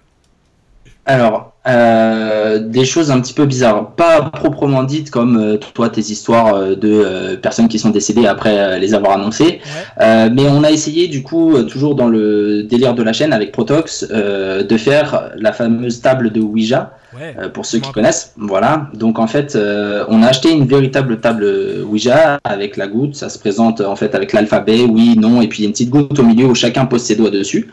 Alors, 1.05 1.53
euh, 1.67 2.61
des 2.61 2.85
choses 2.85 3.11
un 3.11 3.21
petit 3.21 3.35
peu 3.35 3.45
bizarres, 3.45 3.91
pas 3.97 4.23
proprement 4.23 4.85
dites 4.85 5.11
comme 5.11 5.37
euh, 5.37 5.57
toi 5.75 5.89
tes 5.89 6.01
histoires 6.01 6.55
euh, 6.55 6.75
de 6.77 6.91
euh, 6.93 7.37
personnes 7.37 7.67
qui 7.67 7.81
sont 7.81 7.91
décédées 7.91 8.27
après 8.27 8.57
euh, 8.57 8.79
les 8.79 8.95
avoir 8.95 9.13
annoncées, 9.15 9.45
Ouais. 9.45 9.61
Euh, 10.01 10.31
mais 10.33 10.49
on 10.49 10.63
a 10.63 10.71
essayé 10.71 11.09
du 11.09 11.23
coup, 11.25 11.57
euh, 11.57 11.65
toujours 11.65 11.97
dans 11.97 12.09
le 12.09 12.63
délire 12.63 12.95
de 12.95 13.03
la 13.03 13.13
chaîne 13.13 13.33
avec 13.33 13.51
Protox, 13.51 14.07
euh, 14.13 14.63
de 14.63 14.77
faire 14.77 15.31
la 15.37 15.53
fameuse 15.53 16.01
table 16.01 16.31
de 16.31 16.41
Ouija, 16.41 16.97
Ouais. 17.15 17.35
euh, 17.39 17.49
pour 17.49 17.67
ceux 17.67 17.79
qui 17.79 17.91
connaissent. 17.93 18.33
Voilà, 18.37 18.87
donc 18.95 19.19
en 19.19 19.27
fait, 19.27 19.55
euh, 19.55 20.05
on 20.09 20.23
a 20.23 20.29
acheté 20.29 20.51
une 20.53 20.67
véritable 20.67 21.21
table 21.21 21.45
Ouija 21.87 22.39
avec 22.45 22.77
la 22.77 22.87
goutte, 22.87 23.17
ça 23.17 23.29
se 23.29 23.39
présente 23.41 23.81
en 23.81 23.97
fait 23.97 24.15
avec 24.15 24.33
l'alphabet, 24.33 24.87
oui, 24.89 25.17
non, 25.19 25.43
et 25.43 25.49
puis 25.49 25.59
il 25.61 25.63
y 25.63 25.67
a 25.67 25.69
une 25.69 25.73
petite 25.73 25.91
goutte 25.91 26.19
au 26.19 26.23
milieu 26.25 26.47
où 26.47 26.55
chacun 26.55 26.87
pose 26.87 27.03
ses 27.03 27.17
doigts 27.17 27.31
dessus. 27.31 27.71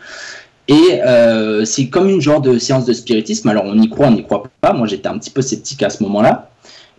Et 0.69 1.01
euh, 1.03 1.65
c'est 1.65 1.89
comme 1.89 2.09
une 2.09 2.21
genre 2.21 2.41
de 2.41 2.59
séance 2.59 2.85
de 2.85 2.93
spiritisme. 2.93 3.49
Alors 3.49 3.63
on 3.65 3.77
y 3.77 3.89
croit, 3.89 4.07
on 4.07 4.11
n'y 4.11 4.23
croit 4.23 4.43
pas. 4.61 4.71
Moi 4.71 4.85
j'étais 4.87 5.09
un 5.09 5.17
petit 5.17 5.31
peu 5.31 5.41
sceptique 5.41 5.81
à 5.81 5.89
ce 5.89 6.03
moment-là. 6.03 6.51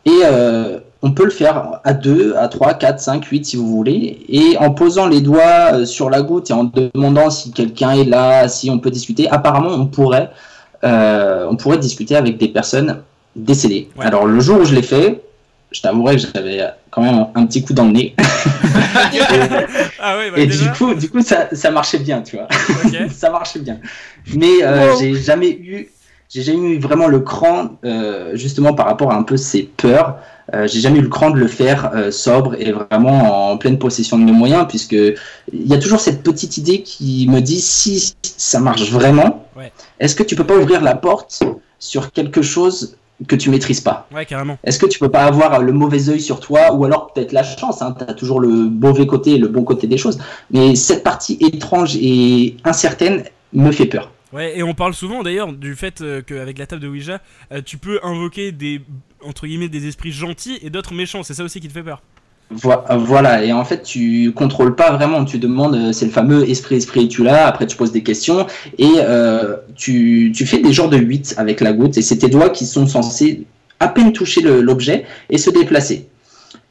Et 0.04 0.10
euh, 0.24 0.80
on 1.02 1.12
peut 1.12 1.24
le 1.24 1.30
faire 1.30 1.80
à 1.84 1.94
2, 1.94 2.34
à 2.36 2.48
3, 2.48 2.74
4, 2.74 2.98
5, 2.98 3.24
8 3.24 3.46
si 3.46 3.56
vous 3.56 3.68
voulez. 3.68 4.18
Et 4.28 4.56
en 4.58 4.72
posant 4.72 5.06
les 5.06 5.20
doigts 5.20 5.74
euh, 5.74 5.86
sur 5.86 6.10
la 6.10 6.20
goutte 6.20 6.50
et 6.50 6.52
en 6.52 6.64
demandant 6.64 7.30
si 7.30 7.52
quelqu'un 7.52 7.92
est 7.92 8.04
là, 8.04 8.48
si 8.48 8.70
on 8.70 8.80
peut 8.80 8.90
discuter, 8.90 9.28
apparemment 9.30 9.70
on 9.70 9.86
pourrait, 9.86 10.30
euh, 10.82 11.46
on 11.48 11.54
pourrait 11.54 11.78
discuter 11.78 12.16
avec 12.16 12.38
des 12.38 12.48
personnes 12.48 13.02
décédées. 13.36 13.88
Ouais. 13.96 14.04
Alors 14.04 14.26
le 14.26 14.40
jour 14.40 14.60
où 14.60 14.64
je 14.64 14.74
l'ai 14.74 14.82
fait, 14.82 15.22
je 15.72 15.80
t'avouerai 15.80 16.16
que 16.16 16.22
j'avais 16.34 16.60
quand 16.90 17.02
même 17.02 17.26
un 17.34 17.46
petit 17.46 17.62
coup 17.64 17.72
dans 17.72 17.84
le 17.86 17.92
nez. 17.92 18.14
Ah 20.02 20.16
ouais, 20.16 20.30
bah, 20.30 20.38
et 20.38 20.46
déjà. 20.46 20.64
du 20.64 20.70
coup, 20.72 20.94
du 20.94 21.08
coup 21.10 21.20
ça, 21.22 21.48
ça 21.52 21.70
marchait 21.70 21.98
bien, 21.98 22.22
tu 22.22 22.36
vois 22.36 22.48
ça 23.10 23.30
marchait 23.30 23.58
bien. 23.60 23.78
Mais 24.34 24.62
euh, 24.62 24.92
Wow. 24.92 25.00
j'ai 25.00 25.14
jamais 25.14 25.50
eu, 25.50 25.88
j'ai 26.28 26.42
jamais 26.42 26.70
eu 26.70 26.78
vraiment 26.78 27.06
le 27.06 27.20
cran, 27.20 27.76
euh, 27.84 28.34
justement 28.36 28.72
par 28.74 28.86
rapport 28.86 29.12
à 29.12 29.16
un 29.16 29.22
peu 29.22 29.36
ces 29.36 29.64
peurs. 29.76 30.16
Euh, 30.52 30.66
j'ai 30.66 30.80
jamais 30.80 30.98
eu 30.98 31.02
le 31.02 31.08
cran 31.08 31.30
de 31.30 31.38
le 31.38 31.46
faire 31.46 31.92
euh, 31.94 32.10
sobre 32.10 32.56
et 32.58 32.72
vraiment 32.72 33.52
en 33.52 33.56
pleine 33.56 33.78
possession 33.78 34.18
de 34.18 34.24
mes 34.24 34.32
moyens, 34.32 34.66
puisque 34.68 34.92
il 34.92 35.14
y 35.52 35.74
a 35.74 35.78
toujours 35.78 36.00
cette 36.00 36.22
petite 36.24 36.56
idée 36.56 36.82
qui 36.82 37.28
me 37.28 37.40
dit 37.40 37.60
si 37.60 38.14
ça 38.22 38.58
marche 38.58 38.90
vraiment, 38.90 39.46
Ouais. 39.56 39.70
est-ce 40.00 40.14
que 40.16 40.22
tu 40.24 40.34
peux 40.36 40.46
pas 40.46 40.56
ouvrir 40.56 40.80
la 40.80 40.94
porte 40.96 41.40
sur 41.78 42.10
quelque 42.12 42.42
chose 42.42 42.96
que 43.28 43.36
tu 43.36 43.50
maîtrises 43.50 43.80
pas 43.80 44.08
Ouais, 44.14 44.24
carrément. 44.26 44.58
est-ce 44.64 44.78
que 44.78 44.86
tu 44.86 44.98
peux 44.98 45.08
pas 45.10 45.24
avoir 45.24 45.60
le 45.60 45.72
mauvais 45.72 46.08
œil 46.08 46.20
sur 46.20 46.40
toi 46.40 46.72
ou 46.72 46.84
alors 46.84 47.12
peut-être 47.12 47.32
la 47.32 47.42
chance 47.42 47.82
hein, 47.82 47.94
Tu 47.98 48.04
as 48.04 48.14
toujours 48.14 48.40
le 48.40 48.48
mauvais 48.48 49.06
côté 49.06 49.32
et 49.32 49.38
le 49.38 49.48
bon 49.48 49.62
côté 49.64 49.86
des 49.86 49.98
choses. 49.98 50.18
Mais 50.50 50.74
cette 50.74 51.02
partie 51.04 51.36
étrange 51.40 51.96
et 51.96 52.56
incertaine 52.64 53.24
me 53.52 53.70
fait 53.72 53.86
peur. 53.86 54.10
Ouais, 54.32 54.56
et 54.56 54.62
on 54.62 54.74
parle 54.74 54.94
souvent 54.94 55.22
d'ailleurs 55.24 55.52
du 55.52 55.74
fait 55.74 56.00
euh, 56.02 56.22
qu'avec 56.22 56.56
la 56.58 56.66
table 56.66 56.80
de 56.82 56.88
Ouija, 56.88 57.20
euh, 57.52 57.62
tu 57.64 57.78
peux 57.78 57.98
invoquer 58.04 58.52
des 58.52 58.80
entre 59.24 59.46
guillemets 59.46 59.68
des 59.68 59.86
esprits 59.88 60.12
gentils 60.12 60.58
et 60.62 60.70
d'autres 60.70 60.94
méchants. 60.94 61.22
C'est 61.24 61.34
ça 61.34 61.42
aussi 61.44 61.60
qui 61.60 61.66
te 61.68 61.72
fait 61.72 61.82
peur. 61.82 62.00
Vo- 62.50 62.82
Voilà, 62.98 63.44
et 63.44 63.52
en 63.52 63.64
fait, 63.64 63.82
tu 63.82 64.32
contrôles 64.32 64.74
pas 64.74 64.90
vraiment. 64.90 65.24
Tu 65.24 65.38
demandes, 65.38 65.74
euh, 65.76 65.92
c'est 65.92 66.04
le 66.06 66.10
fameux 66.10 66.48
esprit, 66.48 66.76
esprit, 66.76 67.04
es-tu 67.04 67.22
là? 67.22 67.46
Après, 67.46 67.66
tu 67.66 67.76
poses 67.76 67.92
des 67.92 68.02
questions 68.02 68.46
et 68.78 68.88
euh, 68.98 69.56
tu, 69.76 70.32
tu 70.34 70.46
fais 70.46 70.58
des 70.58 70.72
genres 70.72 70.88
de 70.90 70.96
8 70.96 71.34
avec 71.38 71.60
la 71.60 71.72
goutte. 71.72 71.96
Et 71.96 72.02
c'est 72.02 72.16
tes 72.18 72.28
doigts 72.28 72.50
qui 72.50 72.66
sont 72.66 72.86
censés 72.86 73.44
à 73.78 73.86
peine 73.88 74.12
toucher 74.12 74.40
l'objet 74.42 75.04
et 75.30 75.38
se 75.38 75.48
déplacer. 75.50 76.08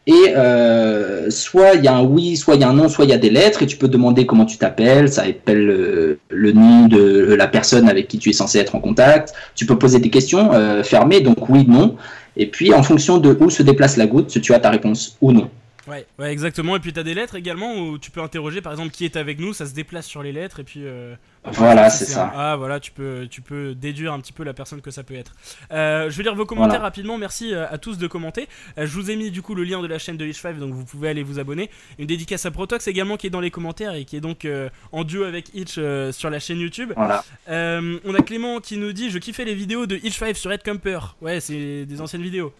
Et 0.06 0.34
euh, 0.36 1.30
soit 1.30 1.76
il 1.76 1.84
y 1.84 1.88
a 1.88 1.96
un 1.96 2.04
oui, 2.04 2.36
soit 2.36 2.56
il 2.56 2.62
y 2.62 2.64
a 2.64 2.70
un 2.70 2.74
non, 2.74 2.90
soit 2.90 3.06
il 3.06 3.12
y 3.12 3.14
a 3.14 3.18
des 3.18 3.30
lettres, 3.30 3.62
et 3.64 3.68
tu 3.68 3.78
peux 3.78 3.88
demander 3.88 4.26
comment 4.26 4.46
tu 4.46 4.58
t'appelles, 4.58 5.12
ça 5.12 5.22
appelle 5.24 6.18
le, 6.30 6.52
nom 6.52 6.88
de 6.88 7.36
la 7.36 7.48
personne 7.48 7.88
avec 7.88 8.08
qui 8.08 8.18
tu 8.18 8.30
es 8.30 8.34
censé 8.34 8.58
être 8.60 8.76
en 8.76 8.80
contact. 8.80 9.34
Tu 9.56 9.66
peux 9.66 9.78
poser 9.78 10.00
des 10.00 10.10
questions 10.10 10.52
fermées, 10.84 11.22
donc 11.22 11.48
oui, 11.50 11.66
non. 11.68 11.96
Et 12.38 12.48
puis 12.48 12.74
en 12.74 12.84
fonction 12.84 13.18
de 13.20 13.38
où 13.40 13.50
se 13.50 13.62
déplace 13.64 13.98
la 13.98 14.08
goutte, 14.08 14.42
tu 14.42 14.54
as 14.54 14.60
ta 14.60 14.72
réponse 14.72 15.16
ou 15.22 15.32
non. 15.32 15.50
Ouais, 15.90 16.06
ouais, 16.20 16.32
exactement. 16.32 16.76
Et 16.76 16.80
puis 16.80 16.94
t'as 16.94 17.04
des 17.04 17.14
lettres 17.16 17.36
également 17.36 17.76
où 17.76 17.98
tu 17.98 18.12
peux 18.12 18.22
interroger 18.22 18.62
par 18.62 18.72
exemple 18.74 18.92
qui 18.92 19.06
est 19.06 19.16
avec 19.18 19.40
nous, 19.40 19.54
ça 19.54 19.66
se 19.66 19.74
déplace 19.74 20.06
sur 20.06 20.22
les 20.22 20.32
lettres 20.32 20.60
et 20.60 20.64
puis. 20.64 20.82
euh, 20.86 21.16
Voilà, 21.46 21.90
c'est 21.90 22.06
ça. 22.06 22.26
un 22.28 22.32
Ah 22.36 22.56
voilà, 22.58 22.80
tu 22.80 22.92
peux, 22.92 23.28
tu 23.32 23.42
peux 23.42 23.74
déduire 23.74 24.14
un 24.14 24.20
petit 24.20 24.34
peu 24.34 24.44
la 24.44 24.54
personne 24.54 24.82
que 24.82 24.92
ça 24.92 25.04
peut 25.04 25.16
être. 25.16 25.34
Euh, 25.72 26.10
je 26.10 26.18
vais 26.18 26.24
lire 26.24 26.36
vos 26.36 26.46
commentaires 26.46 26.74
Voilà. 26.74 26.84
rapidement. 26.84 27.18
Merci 27.18 27.54
euh, 27.54 27.66
à 27.70 27.78
tous 27.78 27.98
de 27.98 28.08
commenter. 28.08 28.48
Euh, 28.78 28.86
je 28.86 28.92
vous 28.94 29.10
ai 29.10 29.16
mis 29.16 29.32
du 29.32 29.42
coup 29.42 29.56
le 29.56 29.64
lien 29.64 29.82
de 29.82 29.88
la 29.88 29.98
chaîne 30.00 30.18
de 30.18 30.26
Hitch5, 30.26 30.60
donc 30.60 30.74
vous 30.74 30.86
pouvez 30.86 31.10
aller 31.10 31.24
vous 31.24 31.40
abonner. 31.40 31.70
Une 31.98 32.06
dédicace 32.08 32.46
à 32.46 32.52
Protox 32.52 32.88
également 32.88 33.18
qui 33.18 33.28
est 33.28 33.32
dans 33.32 33.40
les 33.40 33.52
commentaires 33.52 33.96
et 33.96 34.06
qui 34.06 34.16
est 34.16 34.22
donc 34.22 34.46
euh, 34.46 34.70
en 34.92 35.04
duo 35.04 35.24
avec 35.24 35.54
Hitch 35.56 35.76
euh, 35.80 36.12
sur 36.12 36.30
la 36.30 36.40
chaîne 36.40 36.60
YouTube. 36.60 36.94
Voilà. 36.96 37.24
Euh, 37.50 37.98
on 38.06 38.14
a 38.14 38.22
Clément 38.22 38.60
qui 38.60 38.78
nous 38.78 38.94
dit 38.94 39.10
Je 39.10 39.18
kiffais 39.18 39.46
les 39.46 39.56
vidéos 39.56 39.88
de 39.88 39.96
Hitch5 39.98 40.36
sur 40.36 40.52
Headcumper. 40.52 41.00
Ouais, 41.22 41.40
c'est 41.40 41.86
des 41.86 42.02
anciennes 42.02 42.22
vidéos. 42.22 42.54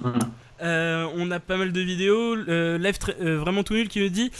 Mhm. 0.00 0.18
Euh, 0.62 1.06
on 1.16 1.30
a 1.30 1.40
pas 1.40 1.56
mal 1.56 1.72
de 1.72 1.80
vidéos. 1.80 2.36
Euh, 2.48 2.78
Live 2.78 2.98
euh, 3.20 3.38
vraiment 3.38 3.62
tout 3.62 3.74
nul 3.74 3.88
qui 3.88 4.00
nous 4.00 4.08
dit 4.08 4.30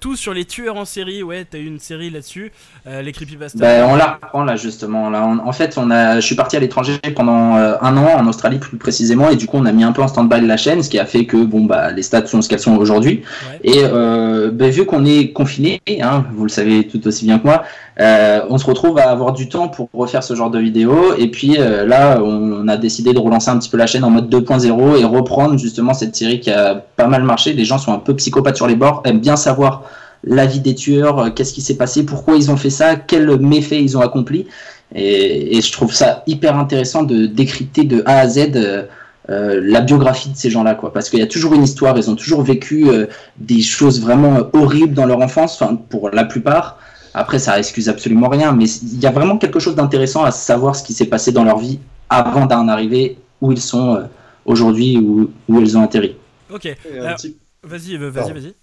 tout 0.00 0.16
sur 0.16 0.32
les 0.34 0.44
tueurs 0.44 0.76
en 0.76 0.84
série. 0.84 1.22
Ouais, 1.22 1.44
t'as 1.48 1.58
eu 1.58 1.66
une 1.66 1.80
série 1.80 2.10
là-dessus. 2.10 2.52
Les 2.86 3.12
creepypasta. 3.12 3.58
Ben, 3.58 3.84
on 3.88 3.96
la 3.96 4.12
reprend 4.22 4.44
là 4.44 4.56
justement. 4.56 5.10
Là, 5.10 5.24
on- 5.26 5.46
en 5.46 5.52
fait, 5.52 5.76
on 5.76 5.90
a, 5.90 6.20
je 6.20 6.26
suis 6.26 6.36
parti 6.36 6.56
à 6.56 6.60
l'étranger 6.60 6.98
pendant 7.14 7.54
un 7.56 7.96
an 7.96 8.16
en 8.18 8.26
Australie 8.26 8.58
plus 8.58 8.76
précisément, 8.78 9.28
et 9.30 9.36
du 9.36 9.46
coup, 9.46 9.56
on 9.58 9.66
a 9.66 9.72
mis 9.72 9.84
un 9.84 9.92
peu 9.92 10.02
en 10.02 10.08
stand-by 10.08 10.40
la 10.46 10.56
chaîne, 10.56 10.82
ce 10.82 10.90
qui 10.90 10.98
a 10.98 11.06
fait 11.06 11.24
que 11.26 11.36
bon 11.36 11.64
bah 11.64 11.90
les 11.92 12.02
stats 12.02 12.26
sont 12.26 12.42
ce 12.42 12.48
qu'elles 12.48 12.60
sont 12.60 12.76
aujourd'hui. 12.76 13.22
Ouais. 13.50 13.60
Et 13.64 13.82
euh, 13.84 14.50
ben, 14.50 14.70
vu 14.70 14.84
qu'on 14.86 15.04
est 15.04 15.32
confiné, 15.32 15.80
hein, 16.00 16.24
vous 16.32 16.44
le 16.44 16.48
savez 16.48 16.86
tout 16.86 17.04
aussi 17.06 17.24
bien 17.24 17.38
que 17.38 17.44
moi, 17.46 17.64
on 17.98 18.58
se 18.58 18.66
retrouve 18.66 18.98
à 18.98 19.10
avoir 19.10 19.32
du 19.32 19.48
temps 19.48 19.68
pour 19.68 19.88
refaire 19.92 20.22
ce 20.22 20.34
genre 20.34 20.50
de 20.50 20.58
vidéos. 20.58 21.14
Et 21.16 21.30
puis 21.30 21.56
euh, 21.58 21.86
là, 21.86 22.20
on 22.22 22.68
a 22.68 22.76
décidé 22.76 23.12
de 23.12 23.18
relancer 23.18 23.50
un 23.50 23.58
petit 23.58 23.70
peu 23.70 23.76
la 23.76 23.86
chaîne 23.86 24.04
en 24.04 24.10
mode 24.10 24.32
2.0 24.32 25.00
et 25.00 25.04
reprendre 25.04 25.58
justement 25.58 25.94
cette 25.94 26.14
série 26.14 26.40
qui 26.40 26.50
a 26.50 26.74
pas 26.74 27.06
mal 27.06 27.22
marché. 27.22 27.52
Les 27.52 27.64
gens 27.64 27.78
sont 27.78 27.92
un 27.92 27.98
peu 27.98 28.14
psychopathes 28.16 28.56
sur 28.56 28.66
les 28.66 28.76
bords, 28.76 29.02
aiment 29.04 29.20
bien 29.20 29.36
savoir 29.36 29.84
la 30.24 30.46
vie 30.46 30.60
des 30.60 30.74
tueurs, 30.74 31.18
euh, 31.18 31.30
qu'est-ce 31.30 31.52
qui 31.52 31.60
s'est 31.60 31.76
passé, 31.76 32.04
pourquoi 32.04 32.36
ils 32.36 32.50
ont 32.50 32.56
fait 32.56 32.70
ça, 32.70 32.96
quels 32.96 33.38
méfaits 33.38 33.80
ils 33.80 33.96
ont 33.96 34.00
accomplis. 34.00 34.46
Et, 34.94 35.60
je 35.60 35.72
trouve 35.72 35.92
ça 35.92 36.22
hyper 36.26 36.56
intéressant 36.58 37.02
de 37.02 37.26
décrypter 37.26 37.84
de 37.84 38.02
A 38.06 38.18
à 38.18 38.28
Z 38.28 38.52
euh, 38.54 38.84
euh, 39.28 39.60
la 39.60 39.80
biographie 39.80 40.28
de 40.28 40.36
ces 40.36 40.50
gens-là, 40.50 40.76
quoi. 40.76 40.92
Parce 40.92 41.10
qu'il 41.10 41.18
y 41.18 41.22
a 41.22 41.26
toujours 41.26 41.54
une 41.54 41.64
histoire, 41.64 41.98
ils 41.98 42.08
ont 42.08 42.14
toujours 42.14 42.42
vécu 42.42 42.88
euh, 42.88 43.06
des 43.38 43.60
choses 43.60 44.00
vraiment 44.00 44.36
euh, 44.36 44.42
horribles 44.52 44.94
dans 44.94 45.04
leur 45.06 45.20
enfance, 45.20 45.62
pour 45.90 46.10
la 46.10 46.24
plupart. 46.24 46.78
Après, 47.16 47.38
ça 47.38 47.58
excuse 47.58 47.88
absolument 47.88 48.28
rien, 48.28 48.52
mais 48.52 48.66
il 48.68 49.00
y 49.00 49.06
a 49.06 49.10
vraiment 49.10 49.38
quelque 49.38 49.58
chose 49.58 49.74
d'intéressant 49.74 50.22
à 50.24 50.30
savoir 50.30 50.76
ce 50.76 50.82
qui 50.84 50.92
s'est 50.92 51.06
passé 51.06 51.32
dans 51.32 51.44
leur 51.44 51.58
vie 51.58 51.78
avant 52.10 52.44
d'en 52.46 52.68
arriver 52.68 53.16
où 53.40 53.52
ils 53.52 53.60
sont 53.60 53.94
euh, 53.96 54.02
aujourd'hui, 54.44 54.98
où, 54.98 55.30
où 55.48 55.60
ils 55.60 55.76
ont 55.78 55.82
atterri. 55.82 56.16
Ok, 56.52 56.68
petit- 57.16 57.36
vas-y, 57.62 57.96
euh, 57.96 58.10
vas-y, 58.10 58.32
vas-y. 58.32 58.54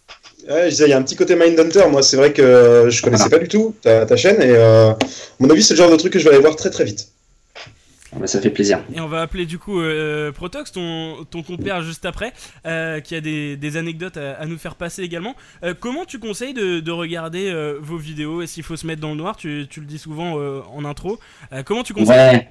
Ouais, 0.49 0.66
je 0.66 0.70
disais, 0.70 0.86
il 0.86 0.89
y 0.89 0.93
a 0.93 0.97
un 0.97 1.04
petit 1.04 1.16
côté 1.16 1.36
Mindhunter. 1.36 1.88
Moi, 1.89 2.04
c'est 2.04 2.18
vrai 2.18 2.32
que 2.32 2.88
je 2.89 3.01
connaissais 3.01 3.30
pas 3.30 3.39
du 3.39 3.47
tout 3.47 3.74
ta, 3.82 4.06
ta 4.06 4.16
chaîne 4.16 4.41
et 4.41 4.51
euh, 4.51 4.91
à 4.91 4.97
mon 5.39 5.49
avis, 5.49 5.64
c'est 5.64 5.74
le 5.74 5.80
genre 5.80 5.91
de 5.91 5.95
truc 5.95 6.14
que 6.14 6.20
je 6.20 6.26
vais 6.26 6.32
aller 6.36 6.41
voir 6.41 6.56
très 6.56 6.70
très 6.70 6.84
vite. 6.84 7.08
Bah, 8.20 8.28
ça 8.28 8.39
fait 8.39 8.49
plaisir. 8.49 8.80
Et 8.95 8.99
on 8.99 9.07
va 9.07 9.22
appeler 9.22 9.45
du 9.45 9.57
coup 9.57 9.80
euh, 9.80 10.32
Protox, 10.32 10.72
ton, 10.72 11.26
ton 11.30 11.43
compère 11.43 11.82
juste 11.82 12.05
après, 12.05 12.34
euh, 12.66 12.99
qui 12.99 13.16
a 13.16 13.22
des, 13.22 13.57
des 13.57 13.78
anecdotes 13.78 14.18
à, 14.18 14.34
à 14.34 14.45
nous 14.45 14.57
faire 14.57 14.76
passer 14.76 15.01
également. 15.01 15.36
Euh, 15.64 15.74
comment 15.80 16.05
tu 16.05 16.20
conseilles 16.20 16.53
de, 16.53 16.80
de 16.80 16.91
regarder 16.91 17.53
vos 17.82 17.97
vidéos? 17.97 18.41
Est-ce 18.41 18.55
qu'il 18.55 18.64
faut 18.64 18.78
se 18.78 18.86
mettre 18.88 19.01
dans 19.01 19.11
le 19.11 19.18
noir? 19.18 19.36
Tu, 19.36 19.68
tu 19.70 19.80
le 19.80 19.86
dis 19.86 19.97
souvent 19.97 20.38
en 20.74 20.86
intro. 20.86 21.20
Comment 21.66 21.84
tu 21.84 21.93
conseilles? 21.93 22.36
Ouais. 22.36 22.49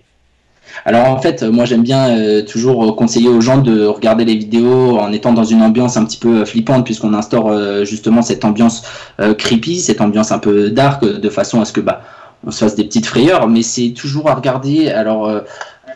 Alors 0.84 1.08
en 1.08 1.20
fait, 1.20 1.42
moi 1.42 1.64
j'aime 1.64 1.82
bien 1.82 2.16
euh, 2.16 2.42
toujours 2.44 2.94
conseiller 2.94 3.28
aux 3.28 3.40
gens 3.40 3.58
de 3.58 3.84
regarder 3.84 4.24
les 4.24 4.36
vidéos 4.36 4.96
en 4.96 5.12
étant 5.12 5.32
dans 5.32 5.42
une 5.42 5.60
ambiance 5.60 5.96
un 5.96 6.04
petit 6.04 6.18
peu 6.18 6.44
flippante 6.44 6.84
puisqu'on 6.84 7.14
instaure 7.14 7.48
euh, 7.48 7.84
justement 7.84 8.22
cette 8.22 8.44
ambiance 8.44 8.86
euh, 9.18 9.34
creepy, 9.34 9.80
cette 9.80 10.00
ambiance 10.00 10.30
un 10.30 10.38
peu 10.38 10.70
dark 10.70 11.04
de 11.04 11.28
façon 11.28 11.60
à 11.60 11.64
ce 11.64 11.72
que 11.72 11.80
bah 11.80 12.02
on 12.47 12.51
se 12.51 12.59
fasse 12.64 12.74
des 12.74 12.84
petites 12.84 13.07
frayeurs, 13.07 13.49
mais 13.49 13.62
c'est 13.62 13.90
toujours 13.90 14.28
à 14.28 14.34
regarder 14.34 14.90
alors 14.90 15.28
euh, 15.28 15.40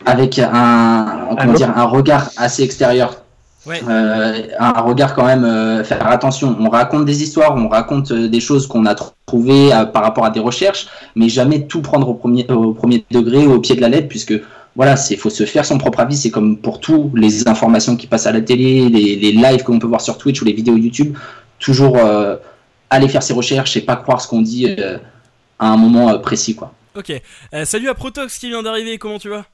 avec 0.05 0.39
un 0.39 1.29
comment 1.39 1.53
dire 1.53 1.73
un 1.77 1.85
regard 1.85 2.31
assez 2.37 2.63
extérieur. 2.63 3.23
Ouais. 3.67 3.81
Euh, 3.89 4.43
un 4.61 4.81
regard 4.81 5.13
quand 5.17 5.25
même 5.25 5.45
euh, 5.45 5.83
faire 5.83 6.07
attention. 6.07 6.57
On 6.61 6.69
raconte 6.69 7.05
des 7.05 7.25
histoires, 7.25 7.57
on 7.57 7.69
raconte 7.69 8.13
euh, 8.13 8.29
des 8.29 8.39
choses 8.39 8.69
qu'on 8.69 8.87
a 8.87 8.95
tr- 8.95 9.11
trouvées 9.27 9.75
euh, 9.75 9.85
par 9.87 10.05
rapport 10.05 10.25
à 10.25 10.31
des 10.31 10.39
recherches, 10.39 10.87
mais 11.17 11.29
jamais 11.29 11.67
tout 11.67 11.83
prendre 11.83 12.09
au 12.09 12.15
premier, 12.15 12.49
au 12.49 12.75
premier 12.75 13.05
degré, 13.11 13.45
au 13.45 13.59
pied 13.59 13.75
de 13.75 13.81
la 13.81 13.89
lettre, 13.89 14.07
puisque 14.07 14.35
voilà, 14.77 14.95
c'est 14.95 15.17
faut 15.17 15.31
se 15.31 15.45
faire 15.45 15.65
son 15.65 15.79
propre 15.79 15.99
avis. 15.99 16.17
C'est 16.17 16.31
comme 16.31 16.59
pour 16.59 16.79
tout, 16.79 17.11
les 17.17 17.49
informations 17.49 17.97
qui 17.97 18.07
passent 18.07 18.29
à 18.29 18.33
la 18.33 18.41
télé, 18.41 18.89
les, 18.89 19.17
les 19.17 19.33
lives 19.33 19.65
qu'on 19.65 19.81
peut 19.81 19.89
voir 19.89 20.01
sur 20.01 20.17
Twitch 20.17 20.41
ou 20.43 20.45
les 20.45 20.53
vidéos 20.53 20.77
YouTube, 20.77 21.17
toujours 21.59 21.97
euh, 21.97 22.37
aller 22.89 23.09
faire 23.09 23.25
ses 23.25 23.33
recherches 23.33 23.77
et 23.77 23.81
pas 23.81 23.97
croire 23.97 24.21
ce 24.21 24.29
qu'on 24.29 24.43
dit 24.43 24.77
euh, 24.79 24.99
à 25.59 25.69
un 25.71 25.77
moment 25.77 26.11
euh, 26.11 26.19
précis, 26.19 26.55
quoi. 26.57 26.75
Ok. 26.95 27.13
Euh, 27.55 27.65
salut 27.65 27.89
à 27.89 27.95
Protox 27.95 28.39
qui 28.39 28.49
vient 28.49 28.63
d'arriver, 28.63 28.99
comment 28.99 29.19
tu 29.19 29.29
vas? 29.29 29.45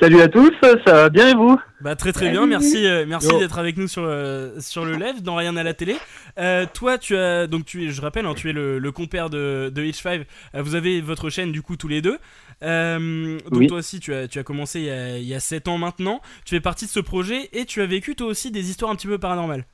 Salut 0.00 0.20
à 0.22 0.26
tous, 0.28 0.50
ça 0.84 0.92
va 0.92 1.08
bien 1.08 1.28
et 1.28 1.34
vous? 1.34 1.56
Bah 1.80 1.94
très 1.94 2.12
très 2.12 2.28
bien, 2.28 2.46
merci, 2.46 2.84
euh, 2.84 3.04
merci 3.06 3.28
d'être 3.38 3.58
avec 3.60 3.76
nous 3.76 3.86
sur, 3.86 4.02
euh, 4.04 4.58
sur 4.58 4.84
le 4.84 4.96
live, 4.96 5.22
dans 5.22 5.36
Rien 5.36 5.56
à 5.56 5.62
la 5.62 5.72
télé. 5.72 5.94
Euh, 6.36 6.66
toi, 6.74 6.98
tu 6.98 7.16
as 7.16 7.46
donc 7.46 7.64
tu 7.64 7.84
es, 7.84 7.90
je 7.90 8.00
rappelle, 8.00 8.26
hein, 8.26 8.34
tu 8.34 8.50
es 8.50 8.52
le, 8.52 8.80
le 8.80 8.92
compère 8.92 9.30
de, 9.30 9.70
de 9.72 9.82
Hitch5. 9.84 10.24
Euh, 10.56 10.62
vous 10.62 10.74
avez 10.74 11.00
votre 11.00 11.30
chaîne 11.30 11.52
du 11.52 11.62
coup 11.62 11.76
tous 11.76 11.86
les 11.86 12.02
deux. 12.02 12.18
Euh, 12.64 13.38
donc 13.52 13.60
Oui. 13.60 13.66
toi 13.68 13.78
aussi, 13.78 14.00
tu 14.00 14.12
as, 14.12 14.26
tu 14.26 14.40
as 14.40 14.42
commencé 14.42 14.80
il 14.80 14.86
y, 14.86 14.90
a, 14.90 15.18
il 15.18 15.24
y 15.28 15.34
a 15.34 15.38
7 15.40 15.68
ans 15.68 15.78
maintenant. 15.78 16.20
Tu 16.44 16.56
fais 16.56 16.60
partie 16.60 16.86
de 16.86 16.90
ce 16.90 16.98
projet 17.00 17.48
et 17.52 17.64
tu 17.64 17.80
as 17.80 17.86
vécu 17.86 18.16
toi 18.16 18.26
aussi 18.26 18.50
des 18.50 18.70
histoires 18.70 18.90
un 18.90 18.96
petit 18.96 19.06
peu 19.06 19.18
paranormales. 19.18 19.64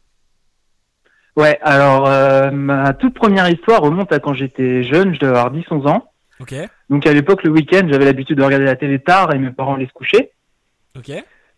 Ouais, 1.41 1.59
alors 1.63 2.07
euh, 2.07 2.51
ma 2.51 2.93
toute 2.93 3.15
première 3.15 3.49
histoire 3.49 3.81
remonte 3.81 4.13
à 4.13 4.19
quand 4.19 4.35
j'étais 4.35 4.83
jeune, 4.83 5.15
je 5.15 5.21
devais 5.21 5.39
avoir 5.39 5.51
10-11 5.55 5.89
ans. 5.89 6.13
Ok, 6.39 6.55
Donc 6.91 7.07
à 7.07 7.15
l'époque, 7.15 7.45
le 7.45 7.51
week-end, 7.51 7.87
j'avais 7.91 8.05
l'habitude 8.05 8.37
de 8.37 8.43
regarder 8.43 8.67
la 8.67 8.77
télé 8.77 8.99
tard 8.99 9.35
et 9.35 9.39
mes 9.39 9.51
parents 9.51 9.77
allaient 9.77 9.87
se 9.87 9.93
coucher. 9.95 10.33
ok, 10.99 11.11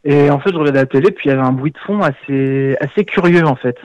Et 0.04 0.30
en 0.30 0.38
fait, 0.38 0.50
je 0.50 0.56
regardais 0.56 0.78
la 0.78 0.86
télé, 0.86 1.10
puis 1.10 1.28
il 1.28 1.32
y 1.32 1.32
avait 1.32 1.42
un 1.42 1.50
bruit 1.50 1.72
de 1.72 1.78
fond 1.78 2.00
assez, 2.00 2.76
assez 2.80 3.04
curieux 3.04 3.44
en 3.44 3.56
fait. 3.56 3.76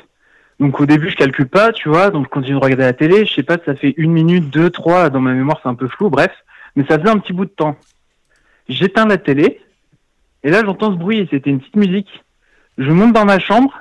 Donc 0.59 0.79
au 0.79 0.85
début, 0.85 1.09
je 1.09 1.15
calcule 1.15 1.47
pas, 1.47 1.71
tu 1.71 1.89
vois, 1.89 2.11
donc 2.11 2.25
je 2.25 2.29
continue 2.29 2.59
de 2.59 2.63
regarder 2.63 2.83
la 2.83 2.93
télé, 2.93 3.25
je 3.25 3.33
sais 3.33 3.43
pas, 3.43 3.57
ça 3.65 3.73
fait 3.73 3.95
une 3.97 4.11
minute, 4.11 4.51
deux, 4.51 4.69
trois, 4.69 5.09
dans 5.09 5.19
ma 5.19 5.33
mémoire 5.33 5.59
c'est 5.63 5.69
un 5.69 5.75
peu 5.75 5.87
flou, 5.87 6.11
bref, 6.11 6.31
mais 6.75 6.85
ça 6.87 6.99
faisait 6.99 7.09
un 7.09 7.17
petit 7.17 7.33
bout 7.33 7.45
de 7.45 7.49
temps. 7.49 7.75
J'éteins 8.69 9.07
la 9.07 9.17
télé, 9.17 9.61
et 10.43 10.51
là 10.51 10.63
j'entends 10.63 10.91
ce 10.91 10.97
bruit, 10.97 11.21
et 11.21 11.27
c'était 11.31 11.49
une 11.49 11.59
petite 11.59 11.75
musique. 11.75 12.23
Je 12.77 12.91
monte 12.91 13.13
dans 13.13 13.25
ma 13.25 13.39
chambre, 13.39 13.73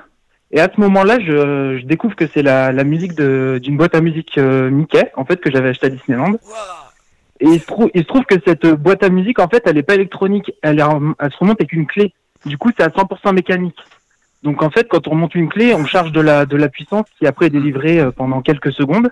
et 0.51 0.59
à 0.59 0.69
ce 0.73 0.79
moment-là, 0.81 1.19
je, 1.19 1.77
je 1.79 1.85
découvre 1.85 2.15
que 2.15 2.25
c'est 2.33 2.41
la, 2.41 2.71
la 2.71 2.83
musique 2.83 3.13
de- 3.15 3.59
d'une 3.61 3.77
boîte 3.77 3.95
à 3.95 4.01
musique 4.01 4.37
euh, 4.37 4.69
Mickey, 4.69 5.11
en 5.15 5.25
fait, 5.25 5.37
que 5.41 5.51
j'avais 5.51 5.69
acheté 5.69 5.87
à 5.87 5.89
Disneyland. 5.89 6.33
Et 7.39 7.47
il 7.47 7.59
se, 7.59 7.65
trouve, 7.67 7.89
il 7.93 8.01
se 8.01 8.07
trouve 8.07 8.23
que 8.25 8.35
cette 8.45 8.65
boîte 8.65 9.03
à 9.03 9.09
musique, 9.09 9.39
en 9.39 9.47
fait, 9.47 9.61
elle 9.65 9.77
est 9.77 9.83
pas 9.83 9.95
électronique, 9.95 10.51
elle, 10.63 10.79
est 10.79 10.83
en- 10.83 11.13
elle 11.19 11.31
se 11.31 11.37
remonte 11.37 11.59
avec 11.61 11.71
une 11.73 11.85
clé. 11.85 12.13
Du 12.45 12.57
coup, 12.57 12.71
c'est 12.75 12.83
à 12.83 12.89
100% 12.89 13.33
mécanique. 13.33 13.77
Donc 14.43 14.61
en 14.63 14.69
fait, 14.69 14.87
quand 14.87 15.07
on 15.07 15.11
remonte 15.11 15.35
une 15.35 15.49
clé, 15.49 15.73
on 15.73 15.85
charge 15.85 16.11
de 16.11 16.21
la, 16.21 16.45
de 16.45 16.55
la 16.55 16.69
puissance 16.69 17.05
qui 17.19 17.25
après 17.27 17.47
est 17.47 17.49
délivrée 17.49 17.99
euh, 17.99 18.11
pendant 18.11 18.41
quelques 18.41 18.71
secondes. 18.71 19.09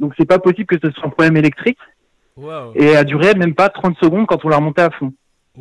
Donc 0.00 0.14
c'est 0.18 0.24
pas 0.26 0.38
possible 0.38 0.66
que 0.66 0.78
ce 0.82 0.90
soit 0.90 1.06
un 1.06 1.10
problème 1.10 1.36
électrique. 1.36 1.78
Et 2.74 2.86
elle 2.86 2.96
a 2.96 3.04
duré 3.04 3.34
même 3.34 3.54
pas 3.54 3.68
30 3.68 3.96
secondes 3.98 4.26
quand 4.26 4.44
on 4.44 4.48
l'a 4.48 4.56
remonté 4.56 4.80
à 4.82 4.90
fond. 4.90 5.12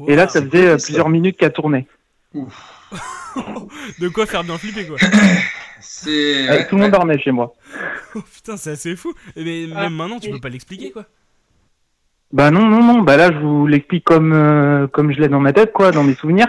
Et 0.08 0.16
là, 0.16 0.28
ça 0.30 0.40
faisait 0.42 0.50
cool, 0.50 0.68
euh, 0.70 0.78
ça. 0.78 0.86
plusieurs 0.86 1.10
minutes 1.10 1.38
qu'elle 1.38 1.52
tournait. 1.52 1.86
de 4.00 4.08
quoi 4.10 4.26
faire 4.26 4.44
bien 4.44 4.58
flipper 4.58 4.86
quoi. 4.88 4.98
C'est. 5.80 6.50
Euh, 6.50 6.52
ouais, 6.52 6.68
tout 6.68 6.76
le 6.76 6.84
monde 6.84 6.92
dormait 6.92 7.20
chez 7.20 7.32
moi. 7.32 7.56
Oh, 8.14 8.20
putain, 8.22 8.58
c'est 8.58 8.72
assez 8.72 8.98
fou. 8.98 9.14
Mais 9.38 9.68
même 9.74 9.96
maintenant, 9.96 10.20
tu 10.20 10.30
peux 10.30 10.42
pas 10.42 10.50
l'expliquer 10.50 10.92
quoi. 10.92 11.06
Bah 12.34 12.52
non, 12.52 12.68
non, 12.68 12.84
non. 12.84 13.02
Bah 13.04 13.16
là, 13.16 13.32
je 13.32 13.38
vous 13.38 13.68
l'explique 13.68 14.04
comme, 14.04 14.34
euh, 14.34 14.86
comme 14.88 15.14
je 15.14 15.22
l'ai 15.22 15.30
dans 15.30 15.40
ma 15.40 15.54
tête, 15.54 15.72
quoi, 15.72 15.92
dans 15.92 16.04
mes 16.04 16.16
souvenirs. 16.16 16.48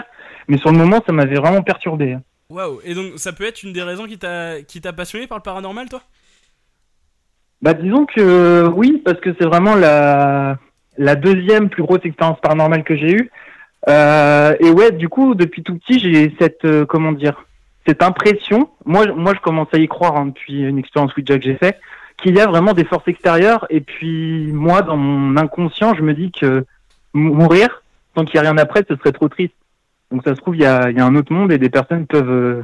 Mais 0.49 0.57
sur 0.57 0.73
le 0.73 0.77
moment, 0.77 1.01
ça 1.05 1.13
m'avait 1.13 1.37
vraiment 1.37 1.63
perturbé. 1.63 2.17
Waouh. 2.49 2.81
Et 2.83 2.93
donc, 2.93 3.13
ça 3.15 3.31
peut 3.31 3.45
être 3.45 3.63
une 3.63 3.71
des 3.71 3.81
raisons 3.81 4.07
qui 4.07 4.17
t'a 4.17 4.61
qui 4.61 4.81
t'a 4.81 4.91
passionné 4.91 5.25
par 5.25 5.37
le 5.37 5.43
paranormal, 5.43 5.87
toi? 5.87 6.01
Bah 7.61 7.73
disons 7.73 8.05
que 8.05 8.19
euh, 8.19 8.69
oui, 8.69 9.01
parce 9.05 9.21
que 9.21 9.33
c'est 9.39 9.45
vraiment 9.45 9.75
la, 9.75 10.57
la 10.97 11.15
deuxième 11.15 11.69
plus 11.69 11.83
grosse 11.83 12.03
expérience 12.03 12.41
paranormale 12.41 12.83
que 12.83 12.97
j'ai 12.97 13.13
eue. 13.13 13.31
Euh, 13.89 14.55
et 14.59 14.71
ouais, 14.71 14.91
du 14.91 15.09
coup, 15.09 15.35
depuis 15.35 15.63
tout 15.63 15.77
petit, 15.77 15.99
j'ai 15.99 16.33
cette 16.39 16.65
euh, 16.65 16.85
comment 16.85 17.11
dire, 17.11 17.45
cette 17.85 18.01
impression. 18.01 18.69
Moi, 18.85 19.07
moi, 19.07 19.33
je 19.35 19.39
commence 19.41 19.67
à 19.73 19.77
y 19.77 19.87
croire 19.87 20.15
hein, 20.15 20.27
depuis 20.27 20.61
une 20.61 20.77
expérience 20.77 21.15
Ouija 21.15 21.37
que 21.37 21.43
j'ai 21.43 21.55
fait, 21.55 21.79
qu'il 22.17 22.35
y 22.35 22.39
a 22.39 22.47
vraiment 22.47 22.73
des 22.73 22.85
forces 22.85 23.07
extérieures. 23.07 23.65
Et 23.69 23.81
puis 23.81 24.51
moi, 24.53 24.81
dans 24.83 24.97
mon 24.97 25.35
inconscient, 25.37 25.93
je 25.95 26.01
me 26.01 26.13
dis 26.13 26.31
que 26.31 26.65
mou- 27.13 27.33
mourir 27.33 27.83
tant 28.15 28.23
qu'il 28.25 28.39
n'y 28.39 28.45
a 28.47 28.49
rien 28.51 28.57
après, 28.57 28.85
ce 28.87 28.95
serait 28.95 29.11
trop 29.11 29.27
triste. 29.27 29.55
Donc 30.11 30.23
ça 30.23 30.35
se 30.35 30.39
trouve, 30.39 30.55
il 30.55 30.61
y 30.61 30.65
a, 30.65 30.91
y 30.91 30.99
a 30.99 31.05
un 31.05 31.15
autre 31.15 31.33
monde 31.33 31.51
et 31.51 31.57
des 31.57 31.69
personnes 31.69 32.05
peuvent 32.05 32.29
euh, 32.29 32.63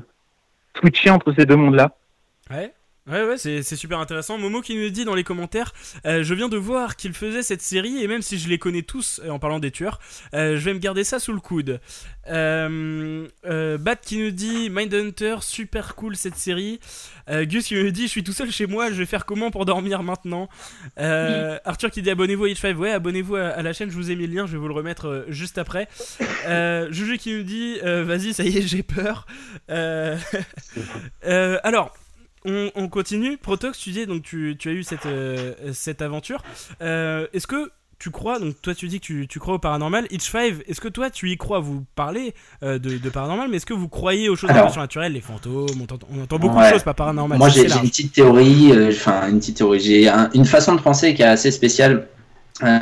switcher 0.77 1.09
entre 1.09 1.33
ces 1.33 1.45
deux 1.45 1.55
mondes-là. 1.55 1.91
Ouais. 2.51 2.71
Ouais, 3.09 3.23
ouais, 3.23 3.37
c'est 3.39 3.75
super 3.75 3.97
intéressant. 3.99 4.37
Momo 4.37 4.61
qui 4.61 4.75
nous 4.75 4.89
dit 4.91 5.03
dans 5.03 5.15
les 5.15 5.23
commentaires 5.23 5.73
euh, 6.05 6.21
Je 6.21 6.35
viens 6.35 6.47
de 6.47 6.57
voir 6.57 6.95
qu'il 6.95 7.13
faisait 7.13 7.41
cette 7.41 7.63
série, 7.63 8.03
et 8.03 8.07
même 8.07 8.21
si 8.21 8.37
je 8.37 8.47
les 8.47 8.59
connais 8.59 8.83
tous 8.83 9.19
euh, 9.23 9.31
en 9.31 9.39
parlant 9.39 9.57
des 9.57 9.71
tueurs, 9.71 9.99
euh, 10.35 10.57
je 10.57 10.65
vais 10.65 10.75
me 10.75 10.79
garder 10.79 11.03
ça 11.03 11.17
sous 11.17 11.33
le 11.33 11.39
coude. 11.39 11.79
Euh, 12.27 13.27
Bat 13.43 13.95
qui 13.95 14.19
nous 14.19 14.29
dit 14.29 14.69
Mindhunter, 14.69 15.37
super 15.41 15.95
cool 15.95 16.15
cette 16.15 16.35
série. 16.35 16.79
Gus 17.27 17.65
qui 17.65 17.75
nous 17.75 17.89
dit 17.89 18.03
Je 18.03 18.09
suis 18.09 18.23
tout 18.23 18.33
seul 18.33 18.51
chez 18.51 18.67
moi, 18.67 18.91
je 18.91 18.95
vais 18.95 19.07
faire 19.07 19.25
comment 19.25 19.49
pour 19.49 19.65
dormir 19.65 20.03
maintenant 20.03 20.47
Arthur 20.97 21.89
qui 21.89 22.03
dit 22.03 22.11
Abonnez-vous 22.11 22.45
à 22.45 22.49
H5, 22.49 22.75
ouais, 22.75 22.91
abonnez-vous 22.91 23.37
à, 23.37 23.47
à 23.47 23.63
la 23.63 23.73
chaîne, 23.73 23.89
je 23.89 23.95
vous 23.95 24.11
ai 24.11 24.15
mis 24.15 24.27
le 24.27 24.35
lien, 24.35 24.45
je 24.45 24.51
vais 24.51 24.59
vous 24.59 24.67
le 24.67 24.75
remettre 24.75 25.25
juste 25.29 25.57
après. 25.57 25.87
Juju 26.91 27.17
qui 27.17 27.33
nous 27.33 27.43
dit 27.43 27.79
Vas-y, 27.81 28.35
ça 28.35 28.43
y 28.43 28.55
est, 28.55 28.67
j'ai 28.67 28.83
peur. 28.83 29.25
Alors. 31.23 31.95
On, 32.45 32.71
on 32.75 32.87
continue. 32.87 33.37
Protox, 33.37 33.77
tu 33.77 33.89
disais 33.91 34.05
donc 34.05 34.23
tu, 34.23 34.55
tu 34.57 34.69
as 34.69 34.71
eu 34.71 34.83
cette, 34.83 35.05
euh, 35.05 35.53
cette 35.73 36.01
aventure. 36.01 36.41
Euh, 36.81 37.27
Est-ce 37.33 37.47
que 37.47 37.71
tu 37.97 38.11
crois, 38.11 38.39
donc 38.39 38.55
toi 38.61 38.73
tu 38.73 38.87
dis 38.87 39.01
que 39.01 39.05
tu, 39.05 39.27
tu 39.27 39.39
crois 39.39 39.55
au 39.55 39.59
paranormal. 39.59 40.07
Itch 40.09 40.31
Five, 40.31 40.63
est-ce 40.69 40.79
que 40.79 40.87
toi 40.87 41.09
tu 41.09 41.29
y 41.31 41.35
crois? 41.37 41.59
Vous 41.59 41.83
parlez 41.95 42.33
euh, 42.63 42.79
de, 42.79 42.97
de 42.97 43.09
paranormal, 43.09 43.49
mais 43.49 43.57
est-ce 43.57 43.65
que 43.65 43.73
vous 43.73 43.89
croyez 43.89 44.29
aux 44.29 44.37
choses 44.37 44.49
un 44.51 44.53
Alors. 44.53 44.67
peu 44.67 44.71
surnaturelles, 44.71 45.11
les 45.11 45.19
fantômes? 45.19 45.65
On 45.77 45.83
entend, 45.83 45.99
on 46.09 46.23
entend 46.23 46.39
beaucoup 46.39 46.55
Ouais. 46.57 46.67
de 46.69 46.73
choses, 46.75 46.83
pas 46.83 46.93
paranormales. 46.93 47.37
Moi, 47.37 47.49
j'ai 47.49 47.65
une 47.69 47.81
petite 47.89 48.13
théorie, 48.13 48.71
enfin 48.87 49.27
une 49.27 49.39
petite 49.39 49.57
théorie. 49.57 49.81
J'ai 49.81 50.07
un- 50.07 50.29
une 50.33 50.45
façon 50.45 50.75
de 50.75 50.81
penser 50.81 51.13
qui 51.13 51.23
est 51.23 51.25
assez 51.25 51.51
spéciale, 51.51 52.07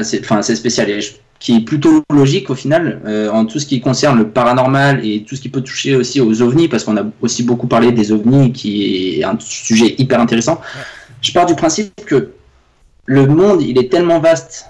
c'est- 0.03 0.19
enfin 0.19 0.37
assez 0.37 0.55
spéciale, 0.55 0.91
et 0.91 1.01
je- 1.01 1.13
qui 1.39 1.55
est 1.55 1.61
plutôt 1.61 2.03
logique 2.11 2.49
au 2.49 2.55
final 2.55 3.01
euh, 3.05 3.29
en 3.29 3.45
tout 3.45 3.59
ce 3.59 3.65
qui 3.65 3.79
concerne 3.79 4.17
le 4.17 4.27
paranormal 4.29 5.05
et 5.05 5.23
tout 5.23 5.35
ce 5.35 5.41
qui 5.41 5.49
peut 5.49 5.61
toucher 5.61 5.95
aussi 5.95 6.19
aux 6.19 6.41
ovnis, 6.41 6.67
parce 6.67 6.83
qu'on 6.83 6.97
a 6.97 7.03
aussi 7.21 7.43
beaucoup 7.43 7.67
parlé 7.67 7.91
des 7.91 8.11
ovnis, 8.11 8.51
qui 8.51 9.19
est 9.19 9.23
un 9.23 9.37
sujet 9.39 9.95
hyper 9.97 10.19
intéressant. 10.19 10.61
Je 11.21 11.31
pars 11.31 11.45
du 11.45 11.55
principe 11.55 11.93
que 12.05 12.31
le 13.05 13.25
monde, 13.25 13.61
il 13.61 13.77
est 13.77 13.91
tellement 13.91 14.19
vaste 14.19 14.65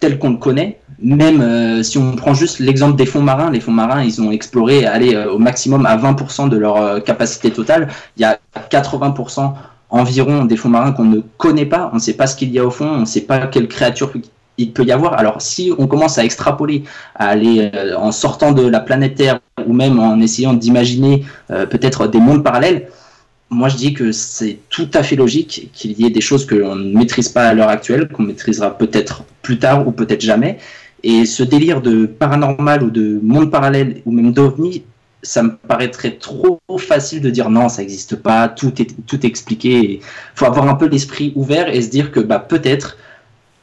tel 0.00 0.18
qu'on 0.18 0.30
le 0.30 0.36
connaît. 0.36 0.78
Même 1.00 1.40
euh, 1.40 1.82
si 1.82 1.98
on 1.98 2.14
prend 2.14 2.34
juste 2.34 2.58
l'exemple 2.60 2.96
des 2.96 3.06
fonds 3.06 3.22
marins, 3.22 3.50
les 3.50 3.60
fonds 3.60 3.72
marins, 3.72 4.02
ils 4.02 4.20
ont 4.20 4.30
exploré 4.30 4.86
aller 4.86 5.14
euh, 5.14 5.32
au 5.32 5.38
maximum 5.38 5.86
à 5.86 5.96
20% 5.96 6.48
de 6.48 6.56
leur 6.56 6.76
euh, 6.76 7.00
capacité 7.00 7.50
totale. 7.50 7.88
Il 8.16 8.22
y 8.22 8.24
a 8.24 8.38
80% 8.70 9.52
environ 9.90 10.44
des 10.44 10.56
fonds 10.56 10.68
marins 10.68 10.92
qu'on 10.92 11.04
ne 11.04 11.20
connaît 11.38 11.66
pas. 11.66 11.90
On 11.92 11.96
ne 11.96 12.00
sait 12.00 12.14
pas 12.14 12.26
ce 12.26 12.36
qu'il 12.36 12.50
y 12.52 12.58
a 12.58 12.64
au 12.64 12.70
fond, 12.70 12.86
on 12.86 13.00
ne 13.00 13.04
sait 13.04 13.22
pas 13.22 13.46
quelle 13.46 13.68
créature 13.68 14.12
il 14.58 14.72
peut 14.72 14.84
y 14.84 14.92
avoir. 14.92 15.14
Alors 15.14 15.40
si 15.40 15.72
on 15.78 15.86
commence 15.86 16.18
à 16.18 16.24
extrapoler, 16.24 16.84
à 17.14 17.28
aller 17.28 17.70
euh, 17.74 17.96
en 17.96 18.12
sortant 18.12 18.52
de 18.52 18.66
la 18.66 18.80
planète 18.80 19.16
Terre 19.16 19.40
ou 19.66 19.72
même 19.72 19.98
en 19.98 20.20
essayant 20.20 20.54
d'imaginer 20.54 21.24
euh, 21.50 21.66
peut-être 21.66 22.06
des 22.08 22.18
mondes 22.18 22.42
parallèles, 22.42 22.88
moi 23.50 23.68
je 23.68 23.76
dis 23.76 23.94
que 23.94 24.12
c'est 24.12 24.58
tout 24.70 24.88
à 24.94 25.02
fait 25.02 25.16
logique 25.16 25.70
qu'il 25.72 25.92
y 25.92 26.06
ait 26.06 26.10
des 26.10 26.20
choses 26.20 26.46
que 26.46 26.54
l'on 26.54 26.76
ne 26.76 26.96
maîtrise 26.96 27.28
pas 27.28 27.44
à 27.48 27.54
l'heure 27.54 27.68
actuelle, 27.68 28.08
qu'on 28.08 28.22
maîtrisera 28.22 28.76
peut-être 28.76 29.24
plus 29.42 29.58
tard 29.58 29.86
ou 29.86 29.92
peut-être 29.92 30.22
jamais. 30.22 30.58
Et 31.02 31.26
ce 31.26 31.42
délire 31.42 31.82
de 31.82 32.06
paranormal 32.06 32.82
ou 32.82 32.90
de 32.90 33.20
monde 33.22 33.50
parallèle 33.50 34.00
ou 34.06 34.12
même 34.12 34.32
d'ovni, 34.32 34.84
ça 35.22 35.42
me 35.42 35.56
paraîtrait 35.56 36.12
trop 36.12 36.60
facile 36.78 37.20
de 37.20 37.30
dire 37.30 37.50
non, 37.50 37.68
ça 37.68 37.82
n'existe 37.82 38.16
pas, 38.16 38.48
tout 38.48 38.80
est, 38.80 38.94
tout 39.06 39.24
expliqué. 39.26 40.00
Il 40.00 40.00
faut 40.34 40.46
avoir 40.46 40.68
un 40.68 40.74
peu 40.74 40.86
l'esprit 40.86 41.32
ouvert 41.34 41.68
et 41.68 41.82
se 41.82 41.90
dire 41.90 42.10
que 42.12 42.20
bah, 42.20 42.38
peut-être 42.38 42.96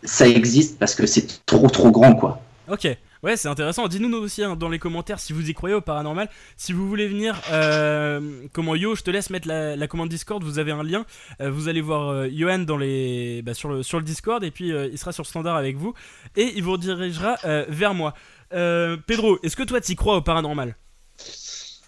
ça 0.03 0.27
existe 0.27 0.79
parce 0.79 0.95
que 0.95 1.05
c'est 1.05 1.45
trop 1.45 1.69
trop 1.69 1.91
grand 1.91 2.15
quoi. 2.15 2.41
Ok, 2.69 2.87
ouais, 3.23 3.35
c'est 3.35 3.47
intéressant. 3.47 3.87
Dis-nous 3.87 4.07
nous 4.07 4.19
aussi 4.19 4.43
hein, 4.43 4.55
dans 4.55 4.69
les 4.69 4.79
commentaires 4.79 5.19
si 5.19 5.33
vous 5.33 5.49
y 5.49 5.53
croyez 5.53 5.75
au 5.75 5.81
paranormal. 5.81 6.29
Si 6.55 6.71
vous 6.71 6.87
voulez 6.87 7.07
venir, 7.07 7.35
euh, 7.51 8.45
comment 8.53 8.75
Yo, 8.75 8.95
je 8.95 9.01
te 9.01 9.11
laisse 9.11 9.29
mettre 9.29 9.47
la, 9.47 9.87
commande 9.87 10.09
Discord. 10.09 10.43
Vous 10.43 10.59
avez 10.59 10.71
un 10.71 10.83
lien. 10.83 11.05
Euh, 11.41 11.51
vous 11.51 11.67
allez 11.67 11.81
voir 11.81 12.09
euh, 12.09 13.41
bah, 13.43 13.53
sur, 13.53 13.69
le, 13.69 13.83
sur 13.83 13.99
le 13.99 14.05
Discord 14.05 14.43
et 14.43 14.51
puis 14.51 14.71
euh, 14.71 14.87
il 14.91 14.97
sera 14.97 15.11
sur 15.11 15.25
standard 15.25 15.57
avec 15.57 15.75
vous 15.75 15.93
et 16.35 16.53
il 16.55 16.63
vous 16.63 16.73
redirigera 16.73 17.35
vers 17.67 17.93
moi. 17.93 18.13
Pedro, 18.51 19.37
est-ce 19.43 19.55
que 19.55 19.63
toi 19.63 19.81
t'y 19.81 19.95
crois 19.95 20.17
au 20.17 20.21
paranormal? 20.21 20.75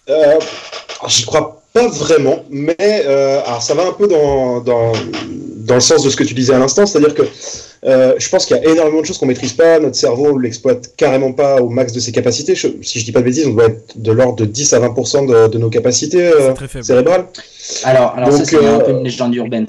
Euh, 0.09 0.39
J'y 1.07 1.25
crois 1.25 1.61
pas 1.73 1.87
vraiment, 1.87 2.43
mais 2.49 2.75
euh, 2.79 3.41
alors 3.45 3.61
ça 3.61 3.73
va 3.73 3.83
un 3.87 3.91
peu 3.93 4.07
dans, 4.07 4.61
dans, 4.61 4.91
dans 5.57 5.75
le 5.75 5.81
sens 5.81 6.03
de 6.03 6.09
ce 6.09 6.15
que 6.15 6.23
tu 6.23 6.33
disais 6.33 6.53
à 6.53 6.59
l'instant, 6.59 6.85
c'est-à-dire 6.85 7.13
que 7.13 7.23
euh, 7.85 8.13
je 8.17 8.29
pense 8.29 8.45
qu'il 8.45 8.55
y 8.55 8.59
a 8.59 8.69
énormément 8.71 9.01
de 9.01 9.05
choses 9.05 9.17
qu'on 9.17 9.25
maîtrise 9.25 9.51
pas, 9.53 9.79
notre 9.79 9.95
cerveau 9.97 10.37
l'exploite 10.37 10.91
carrément 10.95 11.33
pas 11.33 11.61
au 11.61 11.67
max 11.69 11.91
de 11.91 11.99
ses 11.99 12.11
capacités. 12.13 12.55
Je- 12.55 12.69
si 12.81 12.99
je 12.99 13.05
dis 13.05 13.11
pas 13.11 13.19
de 13.19 13.25
bêtises, 13.25 13.47
on 13.47 13.51
doit 13.53 13.65
être 13.65 13.97
de 13.97 14.11
l'ordre 14.13 14.35
de 14.37 14.45
10 14.45 14.71
à 14.73 14.79
20% 14.79 15.25
de, 15.25 15.47
de 15.47 15.57
nos 15.57 15.69
capacités 15.69 16.25
euh, 16.27 16.53
cérébrales. 16.85 17.25
Alors, 17.83 18.13
alors 18.15 18.31
ça 18.31 18.37
Donc, 18.37 18.47
c'est 18.47 18.65
un 18.65 18.79
peu 18.79 18.91
une 18.91 19.03
légende 19.03 19.35
urbaine. 19.35 19.67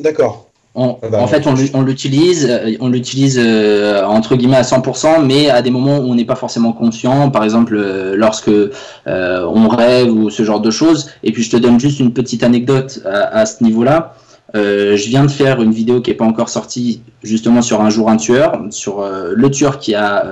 D'accord. 0.00 0.43
On- 0.76 0.98
Ah 1.02 1.08
bah, 1.08 1.20
en 1.22 1.26
fait, 1.28 1.46
on, 1.46 1.54
l'u- 1.54 1.70
on 1.74 1.82
l'utilise, 1.82 2.48
euh, 2.50 2.72
on 2.80 2.88
l'utilise 2.88 3.38
euh, 3.40 4.02
entre 4.04 4.34
guillemets 4.36 4.56
à 4.56 4.62
100%, 4.62 5.24
mais 5.24 5.48
à 5.48 5.62
des 5.62 5.70
moments 5.70 5.98
où 5.98 6.10
on 6.10 6.14
n'est 6.16 6.24
pas 6.24 6.34
forcément 6.34 6.72
conscient. 6.72 7.30
Par 7.30 7.44
exemple, 7.44 7.76
euh, 7.76 8.14
lorsque 8.16 8.48
euh, 8.48 8.70
on 9.06 9.68
rêve 9.68 10.10
ou 10.12 10.30
ce 10.30 10.42
genre 10.42 10.60
de 10.60 10.70
choses. 10.72 11.10
Et 11.22 11.30
puis, 11.32 11.42
je 11.44 11.50
te 11.50 11.56
donne 11.56 11.78
juste 11.78 12.00
une 12.00 12.12
petite 12.12 12.42
anecdote 12.42 13.00
à, 13.04 13.38
à 13.38 13.46
ce 13.46 13.62
niveau-là. 13.62 14.14
Je 14.54 15.08
viens 15.08 15.24
de 15.24 15.30
faire 15.30 15.60
une 15.62 15.72
vidéo 15.72 16.00
qui 16.00 16.10
n'est 16.10 16.16
pas 16.16 16.24
encore 16.24 16.48
sortie, 16.48 17.00
justement 17.24 17.60
sur 17.60 17.80
un 17.80 17.90
jour 17.90 18.08
un 18.08 18.16
tueur, 18.16 18.60
sur 18.70 19.04
le 19.34 19.50
tueur 19.50 19.80
qui 19.80 19.96
a 19.96 20.24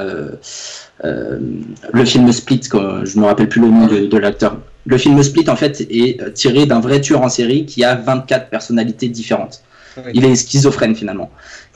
le 1.03 2.05
film 2.05 2.30
Split. 2.32 2.61
je 3.05 3.18
me 3.18 3.24
rappelle 3.26 3.49
plus 3.49 3.61
le 3.61 3.68
nom 3.68 3.86
de, 3.86 4.07
de 4.07 4.16
l'acteur. 4.18 4.59
Le 4.86 4.97
film 4.99 5.20
Split, 5.22 5.49
en 5.49 5.57
fait, 5.57 5.80
est 5.90 6.32
tiré 6.34 6.66
d'un 6.66 6.78
vrai 6.80 7.01
tueur 7.01 7.22
en 7.22 7.28
série 7.28 7.66
qui 7.66 7.82
a 7.84 7.95
24 7.97 8.49
personnalités 8.49 9.09
différentes. 9.09 9.62
Il 10.14 10.24
est 10.24 10.34
schizophrène 10.34 10.95
finalement. 10.95 11.30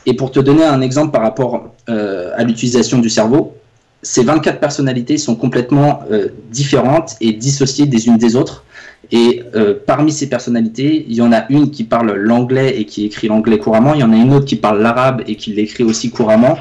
Et 0.07 0.15
pour 0.15 0.31
te 0.31 0.39
donner 0.39 0.65
un 0.65 0.81
exemple 0.81 1.11
par 1.11 1.23
rapport 1.23 1.75
euh, 1.89 2.31
à 2.37 2.45
l'utilisation 2.45 2.99
du 2.99 3.11
cerveau, 3.11 3.55
ces 4.03 4.23
24 4.23 4.61
personnalités 4.61 5.19
sont 5.19 5.35
complètement 5.35 6.01
euh, 6.13 6.29
différentes 6.53 7.17
et 7.21 7.33
dissociées 7.33 7.87
des 7.87 8.07
unes 8.07 8.17
des 8.17 8.37
autres. 8.37 8.65
Et 9.11 9.43
euh, 9.55 9.75
parmi 9.85 10.13
ces 10.13 10.29
personnalités, 10.29 11.05
il 11.09 11.15
y 11.15 11.23
en 11.23 11.33
a 11.33 11.45
une 11.49 11.71
qui 11.71 11.85
parle 11.85 12.13
l'anglais 12.13 12.79
et 12.79 12.87
qui 12.87 13.05
écrit 13.05 13.27
l'anglais 13.29 13.59
couramment. 13.59 13.95
Il 13.95 14.01
y 14.01 14.05
en 14.05 14.13
a 14.13 14.17
une 14.17 14.33
autre 14.33 14.47
qui 14.47 14.57
parle 14.57 14.81
l'arabe 14.81 15.23
et 15.27 15.35
qui 15.35 15.53
l'écrit 15.53 15.85
aussi 15.85 16.11
couramment. 16.11 16.57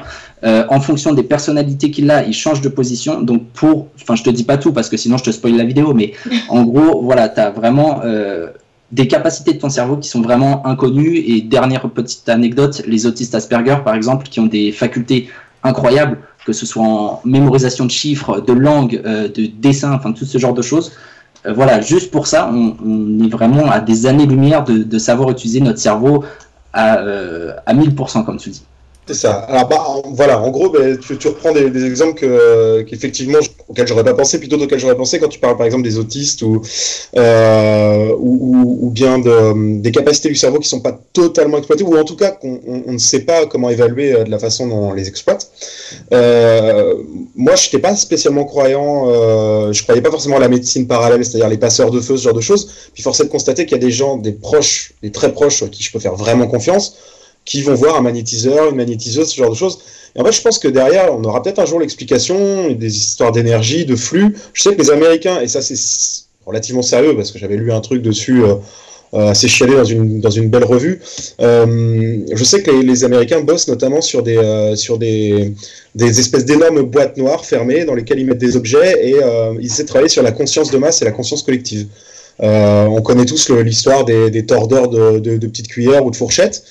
En 0.68 0.78
fonction 0.78 1.12
des 1.12 1.24
personnalités 1.24 1.90
qu'il 1.90 2.08
a, 2.08 2.24
il 2.24 2.32
change 2.32 2.60
de 2.60 2.68
position. 2.68 3.20
Donc 3.20 3.48
pour, 3.48 3.88
enfin 4.00 4.14
je 4.14 4.22
te 4.22 4.30
dis 4.30 4.44
pas 4.44 4.56
tout 4.56 4.72
parce 4.72 4.88
que 4.88 4.96
sinon 4.96 5.16
je 5.16 5.24
te 5.24 5.30
spoil 5.32 5.56
la 5.56 5.64
vidéo, 5.64 5.92
mais 5.92 6.12
en 6.48 6.62
gros, 6.62 7.02
voilà, 7.02 7.28
tu 7.28 7.40
as 7.40 7.50
vraiment 7.50 8.00
des 8.92 9.08
capacités 9.08 9.54
de 9.54 9.58
ton 9.58 9.68
cerveau 9.68 9.96
qui 9.96 10.08
sont 10.08 10.22
vraiment 10.22 10.66
inconnues. 10.66 11.16
Et 11.16 11.40
dernière 11.40 11.88
petite 11.90 12.28
anecdote, 12.28 12.82
les 12.86 13.06
autistes 13.06 13.34
Asperger, 13.34 13.78
par 13.84 13.94
exemple, 13.94 14.28
qui 14.28 14.40
ont 14.40 14.46
des 14.46 14.72
facultés 14.72 15.28
incroyables, 15.62 16.18
que 16.44 16.52
ce 16.52 16.66
soit 16.66 16.84
en 16.84 17.20
mémorisation 17.24 17.84
de 17.84 17.90
chiffres, 17.90 18.40
de 18.40 18.52
langue, 18.52 19.00
euh, 19.04 19.28
de 19.28 19.46
dessin, 19.46 19.92
enfin 19.92 20.12
tout 20.12 20.24
ce 20.24 20.38
genre 20.38 20.54
de 20.54 20.62
choses. 20.62 20.92
Euh, 21.44 21.52
voilà, 21.52 21.80
juste 21.80 22.10
pour 22.10 22.26
ça, 22.26 22.50
on, 22.52 23.24
est 23.24 23.30
vraiment 23.30 23.70
à 23.70 23.80
des 23.80 24.06
années-lumière 24.06 24.64
de, 24.64 24.78
de 24.78 24.98
savoir 24.98 25.30
utiliser 25.30 25.60
notre 25.60 25.78
cerveau 25.78 26.24
à, 26.72 26.98
euh, 26.98 27.52
à 27.66 27.74
1000%, 27.74 28.24
comme 28.24 28.36
tu 28.36 28.50
dis. 28.50 28.62
C'est 29.08 29.14
ça. 29.14 29.34
Alors, 29.34 29.68
bah, 29.68 29.84
en- 29.86 30.02
voilà, 30.12 30.40
en 30.42 30.50
gros, 30.50 30.68
ben, 30.68 30.98
tu, 30.98 31.16
tu 31.16 31.28
reprends 31.28 31.52
des, 31.52 31.70
des 31.70 31.84
exemples 31.84 32.14
que, 32.18 32.26
euh, 32.26 32.82
qu'effectivement, 32.82 33.38
je- 33.40 33.50
auxquels 33.68 33.86
j'aurais 33.86 34.02
pas 34.02 34.14
pensé, 34.14 34.40
plutôt 34.40 34.56
auxquels 34.60 34.80
j'aurais 34.80 34.96
pensé 34.96 35.20
quand 35.20 35.28
tu 35.28 35.38
parles, 35.38 35.56
par 35.56 35.64
exemple, 35.64 35.84
des 35.84 35.96
autistes 35.96 36.42
ou, 36.42 36.60
euh, 37.16 38.12
ou, 38.18 38.56
ou- 38.56 38.78
ou 38.86 38.90
bien 38.90 39.20
de, 39.20 39.78
des 39.80 39.92
capacités 39.92 40.28
du 40.28 40.34
cerveau 40.34 40.58
qui 40.58 40.68
sont 40.68 40.80
pas 40.80 40.98
totalement 41.12 41.58
exploitées, 41.58 41.84
ou 41.84 41.96
en 41.96 42.02
tout 42.02 42.16
cas 42.16 42.32
qu'on 42.32 42.60
on, 42.66 42.82
on 42.88 42.92
ne 42.94 42.98
sait 42.98 43.20
pas 43.20 43.46
comment 43.46 43.70
évaluer 43.70 44.12
euh, 44.12 44.24
de 44.24 44.30
la 44.30 44.40
façon 44.40 44.66
dont 44.66 44.88
on 44.90 44.92
les 44.92 45.06
exploite. 45.06 45.52
Euh, 46.12 46.94
moi, 47.36 47.54
je 47.54 47.66
n'étais 47.66 47.78
pas 47.78 47.94
spécialement 47.94 48.44
croyant, 48.44 49.04
euh, 49.08 49.72
je 49.72 49.82
croyais 49.84 50.00
pas 50.02 50.10
forcément 50.10 50.36
à 50.36 50.40
la 50.40 50.48
médecine 50.48 50.88
parallèle, 50.88 51.24
c'est-à-dire 51.24 51.48
les 51.48 51.58
passeurs 51.58 51.92
de 51.92 52.00
feu, 52.00 52.16
ce 52.16 52.24
genre 52.24 52.34
de 52.34 52.40
choses. 52.40 52.68
Puis 52.92 53.04
force 53.04 53.20
est 53.20 53.24
de 53.24 53.28
constater 53.28 53.66
qu'il 53.66 53.76
y 53.78 53.80
a 53.80 53.84
des 53.84 53.92
gens, 53.92 54.16
des 54.16 54.32
proches, 54.32 54.94
des 55.02 55.12
très 55.12 55.32
proches, 55.32 55.62
à 55.62 55.68
qui 55.68 55.84
je 55.84 55.92
peux 55.92 56.00
faire 56.00 56.16
vraiment 56.16 56.48
confiance, 56.48 56.96
qui 57.46 57.62
vont 57.62 57.74
voir 57.74 57.96
un 57.96 58.02
magnétiseur, 58.02 58.70
une 58.70 58.76
magnétiseuse, 58.76 59.28
ce 59.28 59.36
genre 59.36 59.50
de 59.50 59.56
choses. 59.56 59.78
Et 60.14 60.20
en 60.20 60.24
fait, 60.24 60.32
je 60.32 60.42
pense 60.42 60.58
que 60.58 60.68
derrière, 60.68 61.14
on 61.14 61.22
aura 61.24 61.42
peut-être 61.42 61.60
un 61.60 61.64
jour 61.64 61.78
l'explication, 61.78 62.72
des 62.72 62.96
histoires 62.96 63.32
d'énergie, 63.32 63.86
de 63.86 63.96
flux. 63.96 64.36
Je 64.52 64.62
sais 64.62 64.74
que 64.74 64.82
les 64.82 64.90
Américains, 64.90 65.40
et 65.40 65.48
ça 65.48 65.62
c'est 65.62 65.76
relativement 66.44 66.82
sérieux 66.82 67.14
parce 67.16 67.32
que 67.32 67.38
j'avais 67.38 67.56
lu 67.56 67.72
un 67.72 67.80
truc 67.80 68.02
dessus 68.02 68.42
euh, 68.42 68.54
euh, 69.14 69.28
assez 69.28 69.48
chialé 69.48 69.74
dans 69.74 69.84
une, 69.84 70.20
dans 70.20 70.30
une 70.30 70.48
belle 70.48 70.64
revue. 70.64 71.00
Euh, 71.40 72.18
je 72.32 72.44
sais 72.44 72.62
que 72.62 72.70
les, 72.70 73.04
Américains 73.04 73.40
bossent 73.40 73.68
notamment 73.68 74.00
sur 74.00 74.22
des, 74.22 74.72
sur 74.74 74.98
des, 74.98 75.52
des 75.94 76.20
espèces 76.20 76.44
d'énormes 76.44 76.82
boîtes 76.82 77.16
noires 77.16 77.44
fermées 77.44 77.84
dans 77.84 77.94
lesquelles 77.94 78.18
ils 78.18 78.26
mettent 78.26 78.38
des 78.38 78.56
objets 78.56 79.08
et 79.08 79.16
ils 79.60 79.66
essaient 79.66 79.84
de 79.84 79.88
travailler 79.88 80.08
sur 80.08 80.22
la 80.22 80.32
conscience 80.32 80.70
de 80.70 80.78
masse 80.78 81.02
et 81.02 81.04
la 81.04 81.12
conscience 81.12 81.42
collective. 81.42 81.86
Euh, 82.42 82.84
on 82.86 83.00
connaît 83.00 83.24
tous 83.24 83.48
l'histoire 83.50 84.04
des, 84.04 84.30
des 84.30 84.44
tordeurs 84.44 84.88
de, 84.88 85.18
de- 85.20 85.36
de 85.38 85.46
petites 85.46 85.68
cuillères 85.68 86.04
ou 86.04 86.10
de 86.10 86.16
fourchettes. 86.16 86.62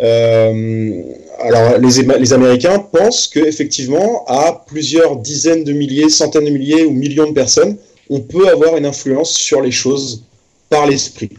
Euh, 0.00 1.02
alors, 1.40 1.78
les, 1.78 2.32
Américains 2.32 2.78
pensent 2.78 3.26
qu'effectivement, 3.28 4.24
à 4.26 4.64
plusieurs 4.66 5.16
dizaines 5.16 5.64
de 5.64 5.72
milliers, 5.72 6.08
centaines 6.08 6.44
de 6.44 6.50
milliers 6.50 6.84
ou 6.84 6.92
millions 6.92 7.26
de 7.28 7.32
personnes, 7.32 7.76
on 8.10 8.20
peut 8.20 8.48
avoir 8.48 8.76
une 8.76 8.86
influence 8.86 9.32
sur 9.32 9.60
les 9.60 9.70
choses 9.72 10.24
par 10.70 10.86
l'esprit. 10.86 11.30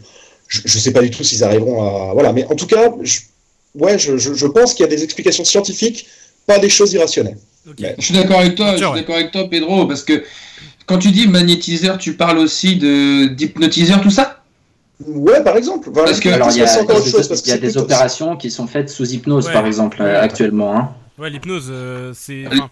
Je 0.48 0.60
ne 0.64 0.68
sais 0.80 0.92
pas 0.92 1.02
du 1.02 1.10
tout 1.10 1.22
s'ils 1.24 1.44
arriveront 1.44 1.82
à. 1.82 2.12
Voilà, 2.12 2.32
mais 2.32 2.44
en 2.46 2.54
tout 2.56 2.66
cas, 2.66 2.92
je, 3.02 3.20
ouais, 3.76 3.98
je, 3.98 4.16
je- 4.18 4.34
je 4.34 4.46
pense 4.46 4.74
qu'il 4.74 4.84
y 4.84 4.88
a 4.88 4.94
des 4.94 5.02
explications 5.04 5.44
scientifiques, 5.44 6.06
pas 6.46 6.58
des 6.58 6.68
choses 6.68 6.92
irrationnelles. 6.92 7.38
Mais- 7.78 7.94
Je 7.98 8.04
suis 8.06 8.14
d'accord 8.14 8.40
avec 8.40 8.54
toi, 8.56 8.72
je 8.76 8.84
suis 8.84 8.94
d'accord 8.94 9.14
avec 9.16 9.30
toi, 9.32 9.48
Pedro, 9.48 9.86
parce 9.86 10.02
que 10.02 10.24
quand 10.90 10.98
tu 10.98 11.10
dis 11.12 11.26
magnétiseur, 11.28 11.96
tu 11.98 12.14
parles 12.14 12.38
aussi 12.38 12.76
de 12.76 13.26
d'hypnotiseur, 13.28 14.00
tout 14.00 14.10
ça? 14.10 14.42
Ouais, 15.06 15.42
par 15.42 15.56
exemple. 15.56 15.88
Enfin, 15.90 16.04
Parce 16.04 16.20
que- 16.20 16.28
Alors, 16.28 16.50
il 16.50 16.58
y 16.58 16.62
a, 16.62 16.64
y 16.82 16.86
des- 16.86 17.10
chose, 17.10 17.28
parce 17.28 17.40
que 17.40 17.46
il 17.46 17.50
y 17.50 17.52
a 17.52 17.54
c'est 17.54 17.60
des 17.60 17.66
plutôt- 17.68 17.80
opérations 17.80 18.36
qui 18.36 18.50
sont 18.50 18.66
faites 18.66 18.90
sous 18.90 19.10
hypnose, 19.12 19.46
Ouais. 19.46 19.52
par 19.52 19.64
exemple, 19.66 20.02
Ouais. 20.02 20.14
actuellement. 20.14 20.76
hein. 20.76 20.90
Ouais, 21.18 21.30
l'hypnose, 21.30 21.68
euh, 21.70 22.12
c'est. 22.14 22.46
Enfin, 22.48 22.70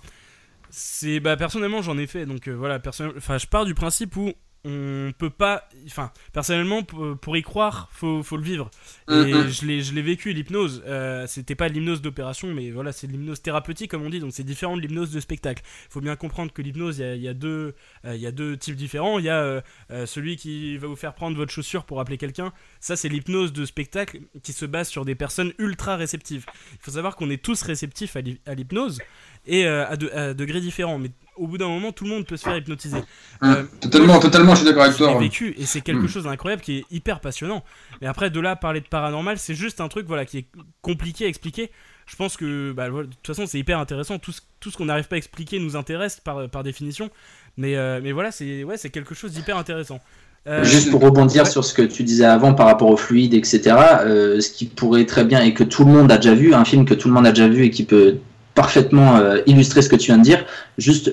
c'est 0.71 1.21
bah 1.21 1.37
personnellement 1.37 1.81
j'en 1.81 1.97
ai 1.97 2.07
fait 2.07 2.27
donc 2.27 2.47
euh, 2.47 2.53
voilà 2.53 2.79
personnellement 2.79 3.17
enfin 3.19 3.39
je 3.39 3.47
pars 3.47 3.65
du 3.65 3.75
principe 3.75 4.15
où 4.19 4.33
on 4.65 5.13
peut 5.17 5.31
pas. 5.31 5.69
Enfin, 5.87 6.11
personnellement, 6.33 6.83
pour, 6.83 7.37
y 7.37 7.43
croire, 7.43 7.89
faut, 7.93 8.23
faut 8.23 8.37
le 8.37 8.43
vivre. 8.43 8.71
Et 9.09 9.13
Mhm. 9.15 9.49
je 9.49 9.65
l'ai 9.67 9.83
je 9.83 9.95
l'ai 9.95 10.03
vécu, 10.03 10.33
l'hypnose. 10.33 10.83
Euh, 10.87 11.27
C'était 11.29 11.55
pas 11.55 11.69
l'hypnose 11.69 12.03
d'opération, 12.03 12.53
mais 12.53 12.71
voilà, 12.71 12.93
c'est 12.93 13.07
l'hypnose 13.07 13.41
thérapeutique, 13.41 13.91
comme 13.91 14.03
on 14.03 14.11
dit. 14.11 14.21
Donc 14.21 14.33
c'est 14.33 14.43
différent 14.45 14.77
de 14.77 14.83
l'hypnose 14.83 15.11
de 15.13 15.21
spectacle. 15.21 15.63
Il 15.89 15.93
faut 15.93 16.01
bien 16.01 16.17
comprendre 16.17 16.53
que 16.53 16.61
l'hypnose, 16.61 16.99
il 16.99 17.03
y 17.03 17.05
a- 17.05 17.15
il 17.15 17.23
y, 17.23 17.29
a 17.29 17.35
deux, 17.35 17.75
euh, 18.05 18.15
il 18.17 18.21
y 18.21 18.27
a 18.27 18.33
deux 18.33 18.57
types 18.57 18.77
différents. 18.77 19.19
Il 19.19 19.25
y 19.25 19.29
a 19.31 19.41
euh, 19.43 19.61
euh, 19.91 20.07
celui 20.07 20.37
qui 20.37 20.77
va 20.77 20.89
vous 20.89 20.97
faire 20.97 21.15
prendre 21.15 21.37
votre 21.37 21.53
chaussure 21.53 21.85
pour 21.85 22.01
appeler 22.01 22.19
quelqu'un. 22.19 22.53
Ça, 22.81 22.97
c'est 22.97 23.09
l'hypnose 23.09 23.53
de 23.53 23.65
spectacle 23.65 24.21
qui 24.43 24.53
se 24.53 24.67
base 24.67 24.89
sur 24.89 25.05
des 25.05 25.15
personnes 25.15 25.53
ultra 25.59 25.97
réceptives. 25.97 26.45
Il 26.73 26.79
faut 26.81 26.91
savoir 26.91 27.17
qu'on 27.17 27.31
est 27.31 27.43
tous 27.43 27.63
réceptifs 27.63 28.17
à 28.17 28.21
l'hy- 28.21 28.41
à 28.47 28.55
l'hypnose 28.55 28.99
et 29.47 29.67
à, 29.67 29.97
de- 29.97 30.11
à 30.11 30.35
degrés 30.35 30.61
différents. 30.61 30.99
Mais 30.99 31.11
au 31.39 31.47
bout 31.47 31.59
d'un 31.59 31.69
moment, 31.69 31.93
tout 31.93 32.05
le 32.05 32.11
monde 32.11 32.27
peut 32.27 32.37
se 32.37 32.45
faire 32.45 32.57
hypnotiser. 32.57 32.99
Hum, 33.43 33.51
Euh, 33.51 33.63
totalement, 33.81 34.19
totalement, 34.19 34.53
je 34.55 34.61
suis 34.61 34.67
d'accord 34.67 34.85
avec 34.85 34.97
je 34.97 35.05
l'ai 35.05 35.11
toi. 35.11 35.19
vécu 35.21 35.55
et 35.59 35.65
c'est 35.67 35.81
quelque 35.81 36.05
Mm. 36.05 36.09
chose 36.09 36.25
d'incroyable 36.25 36.63
qui 36.63 36.79
est 36.79 36.85
hyper 36.91 37.21
passionnant. 37.21 37.65
Mais 38.01 38.07
après, 38.07 38.31
de 38.31 38.41
là 38.41 38.53
à 38.53 38.57
parler 38.57 38.81
de 38.81 38.87
paranormal, 38.87 39.39
c'est 39.39 39.55
juste 39.55 39.81
un 39.81 39.89
truc 39.89 40.07
voilà 40.07 40.25
qui 40.25 40.39
est 40.39 40.47
compliqué 40.83 41.25
à 41.25 41.29
expliquer. 41.29 41.71
Je 42.07 42.17
pense 42.17 42.37
que 42.37 42.73
bah, 42.73 42.89
voilà, 42.89 43.07
de 43.07 43.13
toute 43.13 43.27
façon, 43.27 43.47
c'est 43.47 43.59
hyper 43.59 43.79
intéressant. 43.79 44.19
Tout 44.19 44.33
ce, 44.33 44.41
tout 44.61 44.71
ce 44.71 44.77
qu'on 44.77 44.87
n'arrive 44.87 45.09
pas 45.09 45.17
à 45.17 45.19
expliquer 45.19 45.59
nous 45.59 45.77
intéresse 45.77 46.21
par, 46.25 46.49
par 46.49 46.63
définition. 46.63 47.11
Mais, 47.57 47.77
euh, 47.77 48.01
mais 48.03 48.13
voilà, 48.13 48.31
c'est 48.31 48.65
ouais, 48.65 48.77
c'est 48.79 48.91
quelque 48.91 49.15
chose 49.15 49.33
d'hyper 49.33 49.57
intéressant. 49.59 50.01
Euh, 50.47 50.65
Juste 50.65 50.91
pour 50.91 51.03
rebondir 51.03 51.43
ouais. 51.45 51.51
sur 51.51 51.63
ce 51.65 51.75
que 51.75 51.83
tu 51.83 52.05
disais 52.05 52.25
avant 52.25 52.55
par 52.55 52.67
rapport 52.67 52.89
au 52.89 52.97
fluide, 52.97 53.35
etc., 53.35 53.77
euh, 54.07 54.41
ce 54.41 54.51
qui 54.51 54.65
pourrait 54.67 55.05
très 55.05 55.25
bien 55.25 55.43
et 55.43 55.53
que 55.53 55.65
tout 55.65 55.85
le 55.85 55.93
monde 55.93 56.11
a 56.11 56.17
déjà 56.17 56.35
vu, 56.35 56.55
un 56.55 56.65
film 56.65 56.87
que 56.87 56.95
tout 56.95 57.09
le 57.09 57.15
monde 57.15 57.27
a 57.27 57.33
déjà 57.33 57.49
vu 57.49 57.65
et 57.65 57.71
qui 57.71 57.85
peut 57.85 58.17
parfaitement 58.63 59.11
euh, 59.17 59.39
illustrer 59.47 59.83
ce 59.83 59.89
que 59.89 59.95
tu 60.03 60.07
viens 60.11 60.19
de 60.19 60.25
dire, 60.25 60.41
juste, 60.79 61.07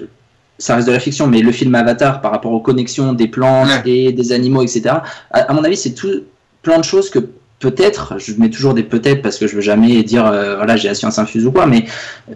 ça 0.57 0.75
reste 0.75 0.87
de 0.87 0.93
la 0.93 0.99
fiction, 0.99 1.27
mais 1.27 1.41
le 1.41 1.51
film 1.51 1.75
Avatar 1.75 2.21
par 2.23 2.31
rapport 2.31 2.51
aux 2.57 2.59
connexions 2.69 3.13
des 3.13 3.27
plantes 3.27 3.69
Ouais. 3.69 3.91
et 3.91 4.11
des 4.19 4.31
animaux, 4.31 4.63
etc., 4.63 4.81
à, 5.31 5.39
à 5.49 5.53
mon 5.53 5.63
avis, 5.63 5.77
c'est 5.77 5.93
tout 5.93 6.23
plein 6.63 6.79
de 6.79 6.83
choses 6.83 7.11
que 7.11 7.19
peut-être, 7.59 8.15
je 8.17 8.33
mets 8.41 8.49
toujours 8.49 8.73
des 8.73 8.83
peut-être 8.83 9.21
parce 9.21 9.37
que 9.37 9.45
je 9.47 9.55
veux 9.55 9.61
jamais 9.61 10.01
dire, 10.03 10.25
euh, 10.25 10.55
voilà, 10.55 10.75
j'ai 10.75 10.87
la 10.87 10.95
science 10.95 11.19
infuse 11.19 11.45
ou 11.45 11.51
quoi, 11.51 11.65
mais 11.67 11.85
euh, 12.31 12.35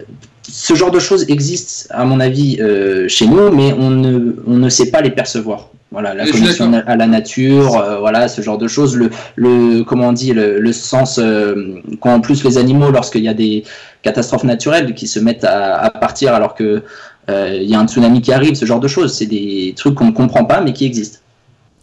ce 0.52 0.74
genre 0.74 0.90
de 0.90 0.98
choses 0.98 1.24
existe, 1.28 1.86
à 1.90 2.04
mon 2.04 2.20
avis, 2.20 2.58
euh, 2.60 3.08
chez 3.08 3.26
nous, 3.26 3.50
mais 3.50 3.72
on 3.72 3.90
ne, 3.90 4.34
on 4.46 4.56
ne 4.56 4.68
sait 4.68 4.90
pas 4.90 5.00
les 5.00 5.10
percevoir. 5.10 5.68
Voilà, 5.92 6.14
la 6.14 6.24
connexion 6.24 6.72
à 6.72 6.94
la 6.94 7.06
nature, 7.08 7.76
euh, 7.76 7.98
voilà, 7.98 8.28
ce 8.28 8.42
genre 8.42 8.58
de 8.58 8.68
choses. 8.68 8.96
Le, 8.96 9.10
le 9.34 9.82
comment 9.82 10.08
on 10.08 10.12
dit, 10.12 10.32
le, 10.32 10.60
le 10.60 10.72
sens, 10.72 11.18
euh, 11.18 11.80
quand 12.00 12.14
en 12.14 12.20
plus 12.20 12.44
les 12.44 12.58
animaux, 12.58 12.92
lorsqu'il 12.92 13.24
y 13.24 13.28
a 13.28 13.34
des 13.34 13.64
catastrophes 14.02 14.44
naturelles 14.44 14.94
qui 14.94 15.08
se 15.08 15.18
mettent 15.18 15.42
à, 15.44 15.78
à 15.78 15.90
partir 15.90 16.32
alors 16.32 16.54
que 16.54 16.82
euh, 17.28 17.58
il 17.60 17.68
y 17.68 17.74
a 17.74 17.80
un 17.80 17.88
tsunami 17.88 18.22
qui 18.22 18.32
arrive, 18.32 18.54
ce 18.54 18.66
genre 18.66 18.78
de 18.80 18.88
choses, 18.88 19.12
c'est 19.14 19.26
des 19.26 19.74
trucs 19.76 19.94
qu'on 19.96 20.06
ne 20.06 20.12
comprend 20.12 20.44
pas 20.44 20.60
mais 20.60 20.72
qui 20.72 20.86
existent. 20.86 21.18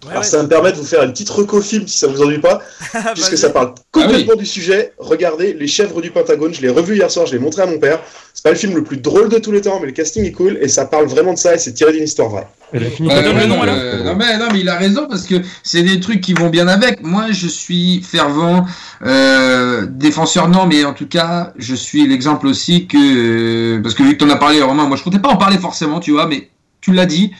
Ouais, 0.07 0.11
Alors 0.11 0.23
ouais. 0.23 0.29
ça 0.29 0.41
me 0.41 0.47
permet 0.47 0.71
de 0.71 0.77
vous 0.77 0.85
faire 0.85 1.03
une 1.03 1.11
petite 1.11 1.29
reco 1.29 1.61
film 1.61 1.87
si 1.87 1.97
ça 1.97 2.07
vous 2.07 2.21
ennuie 2.21 2.39
pas, 2.39 2.61
puisque 3.13 3.37
ça 3.37 3.49
parle 3.49 3.73
complètement 3.91 4.35
du 4.35 4.45
sujet. 4.45 4.93
Regardez 4.97 5.53
Les 5.53 5.67
Chèvres 5.67 6.01
du 6.01 6.11
Pentagone, 6.11 6.53
je 6.53 6.61
l'ai 6.61 6.69
revu 6.69 6.95
hier 6.95 7.09
soir, 7.11 7.25
je 7.25 7.33
l'ai 7.33 7.39
montré 7.39 7.61
à 7.61 7.65
mon 7.65 7.79
père. 7.79 7.99
C'est 8.33 8.43
pas 8.43 8.51
le 8.51 8.55
film 8.55 8.75
le 8.75 8.83
plus 8.83 8.97
drôle 8.97 9.29
de 9.29 9.39
tous 9.39 9.51
les 9.51 9.61
temps, 9.61 9.79
mais 9.79 9.87
le 9.87 9.93
casting 9.93 10.23
est 10.23 10.31
cool 10.31 10.57
et 10.61 10.67
ça 10.67 10.85
parle 10.85 11.07
vraiment 11.07 11.33
de 11.33 11.39
ça 11.39 11.55
et 11.55 11.57
c'est 11.57 11.73
tiré 11.73 11.91
d'une 11.91 12.03
histoire 12.03 12.29
vraie. 12.29 12.47
Elle 12.73 12.85
a 12.85 12.89
fini 12.89 13.07
le 13.09 13.33
nom, 13.33 13.55
non, 13.55 13.61
alors 13.61 13.75
euh, 13.77 14.03
non, 14.03 14.15
mais, 14.15 14.37
non, 14.37 14.47
mais 14.51 14.59
il 14.59 14.67
a 14.67 14.75
raison 14.75 15.07
parce 15.07 15.25
que 15.25 15.35
c'est 15.63 15.83
des 15.83 15.99
trucs 15.99 16.19
qui 16.19 16.33
vont 16.33 16.49
bien 16.49 16.67
avec. 16.67 17.01
Moi, 17.01 17.31
je 17.31 17.47
suis 17.47 18.01
fervent 18.03 18.65
euh, 19.05 19.85
défenseur, 19.89 20.49
non, 20.49 20.65
mais 20.65 20.83
en 20.83 20.93
tout 20.93 21.07
cas, 21.07 21.53
je 21.57 21.75
suis 21.75 22.05
l'exemple 22.07 22.45
aussi 22.47 22.87
que. 22.87 23.77
euh, 23.77 23.81
parce 23.81 23.95
que 23.95 24.03
vu 24.03 24.17
que 24.17 24.23
tu 24.23 24.25
en 24.25 24.33
as 24.33 24.37
parlé, 24.37 24.61
Romain, 24.61 24.85
moi 24.85 24.97
je 24.97 25.03
comptais 25.03 25.19
pas 25.19 25.29
en 25.29 25.37
parler 25.37 25.57
forcément, 25.57 25.99
tu 25.99 26.11
vois, 26.11 26.27
mais 26.27 26.49
tu 26.81 26.91
l'as 26.91 27.05
dit, 27.05 27.31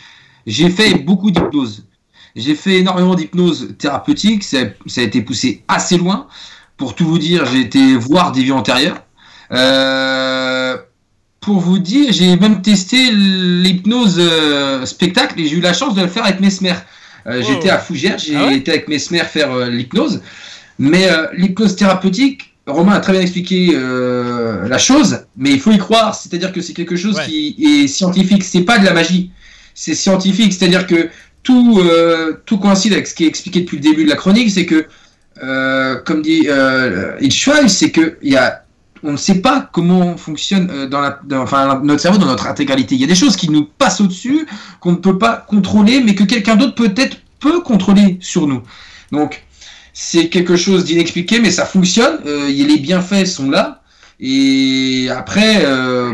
j'ai 0.45 0.69
fait 0.69 0.95
beaucoup 0.95 1.29
d'hypnose. 1.29 1.85
J'ai 2.35 2.55
fait 2.55 2.77
énormément 2.79 3.15
d'hypnose 3.15 3.75
thérapeutique, 3.77 4.43
ça, 4.43 4.59
ça 4.85 5.01
a 5.01 5.03
été 5.03 5.21
poussé 5.21 5.63
assez 5.67 5.97
loin. 5.97 6.27
Pour 6.77 6.93
tout 6.95 7.05
vous 7.05 7.17
dire, 7.17 7.45
j'ai 7.45 7.61
été 7.61 7.95
voir 7.95 8.31
des 8.31 8.43
vies 8.43 8.51
antérieures. 8.51 9.01
Euh, 9.51 10.77
pour 11.39 11.59
vous 11.59 11.79
dire, 11.79 12.11
j'ai 12.11 12.35
même 12.35 12.61
testé 12.61 13.09
l'hypnose 13.11 14.17
euh, 14.19 14.85
spectacle 14.85 15.39
et 15.39 15.47
j'ai 15.47 15.55
eu 15.57 15.61
la 15.61 15.73
chance 15.73 15.95
de 15.95 16.01
le 16.01 16.07
faire 16.07 16.25
avec 16.25 16.39
Mesmer. 16.39 16.71
Euh, 16.71 17.41
Oh. 17.41 17.45
J'étais 17.45 17.69
à 17.69 17.77
Fougères, 17.79 18.17
j'ai 18.19 18.35
Ah 18.37 18.45
ouais 18.47 18.57
été 18.57 18.71
avec 18.71 18.87
Mesmer 18.87 19.19
faire 19.25 19.51
euh, 19.51 19.69
l'hypnose. 19.69 20.21
Mais 20.79 21.09
l'hypnose 21.33 21.75
thérapeutique, 21.75 22.53
Romain 22.67 22.93
a 22.93 22.99
très 22.99 23.11
bien 23.13 23.21
expliqué 23.21 23.71
euh, 23.73 24.67
la 24.67 24.77
chose, 24.77 25.21
mais 25.35 25.51
il 25.51 25.59
faut 25.59 25.71
y 25.71 25.77
croire. 25.77 26.13
C'est-à-dire 26.13 26.51
que 26.53 26.61
c'est 26.61 26.73
quelque 26.73 26.95
chose 26.95 27.15
Ouais. 27.17 27.25
qui 27.25 27.55
est 27.59 27.87
scientifique. 27.87 28.43
C'est 28.43 28.61
pas 28.61 28.77
de 28.77 28.85
la 28.85 28.93
magie. 28.93 29.31
C'est 29.73 29.95
scientifique. 29.95 30.53
C'est-à-dire 30.53 30.85
que 30.85 31.09
tout, 31.47 31.79
euh, 31.79 32.41
tout 32.45 32.57
coïncide 32.57 32.91
avec 32.91 33.07
ce 33.07 33.15
qui 33.15 33.23
est 33.23 33.27
expliqué 33.27 33.61
depuis 33.61 33.77
le 33.77 33.81
début 33.81 34.03
de 34.03 34.09
la 34.09 34.17
chronique. 34.17 34.51
C'est 34.51 34.65
que, 34.65 34.85
euh, 35.41 35.95
comme 36.05 36.21
dit 36.21 36.47
euh, 36.49 37.17
c'est 37.67 37.91
que 37.91 38.17
y 38.21 38.35
a 38.35 38.63
on 39.03 39.13
ne 39.13 39.17
sait 39.17 39.35
pas 39.35 39.69
comment 39.71 40.17
fonctionne 40.17 40.69
euh, 40.71 40.87
dans 40.87 41.01
notre 41.83 42.01
cerveau 42.01 42.17
dans 42.17 42.25
notre 42.25 42.47
intégralité. 42.47 42.95
Il 42.95 43.01
y 43.01 43.05
a 43.05 43.07
des 43.07 43.15
choses 43.15 43.37
qui 43.37 43.49
nous 43.49 43.63
passent 43.63 44.01
au-dessus, 44.01 44.45
qu'on 44.81 44.91
ne 44.91 44.97
peut 44.97 45.17
pas 45.17 45.37
contrôler, 45.47 46.01
mais 46.01 46.15
que 46.15 46.25
quelqu'un 46.25 46.57
d'autre 46.57 46.75
peut-être 46.75 47.17
peut 47.39 47.61
contrôler 47.61 48.17
sur 48.19 48.45
nous. 48.45 48.63
Donc, 49.13 49.43
c'est 49.93 50.27
quelque 50.27 50.57
chose 50.57 50.83
d'inexpliqué, 50.83 51.39
mais 51.39 51.51
ça 51.51 51.65
fonctionne. 51.65 52.17
Euh, 52.25 52.49
les 52.49 52.77
bienfaits 52.77 53.25
sont 53.25 53.49
là. 53.49 53.83
Et 54.19 55.09
après, 55.15 55.63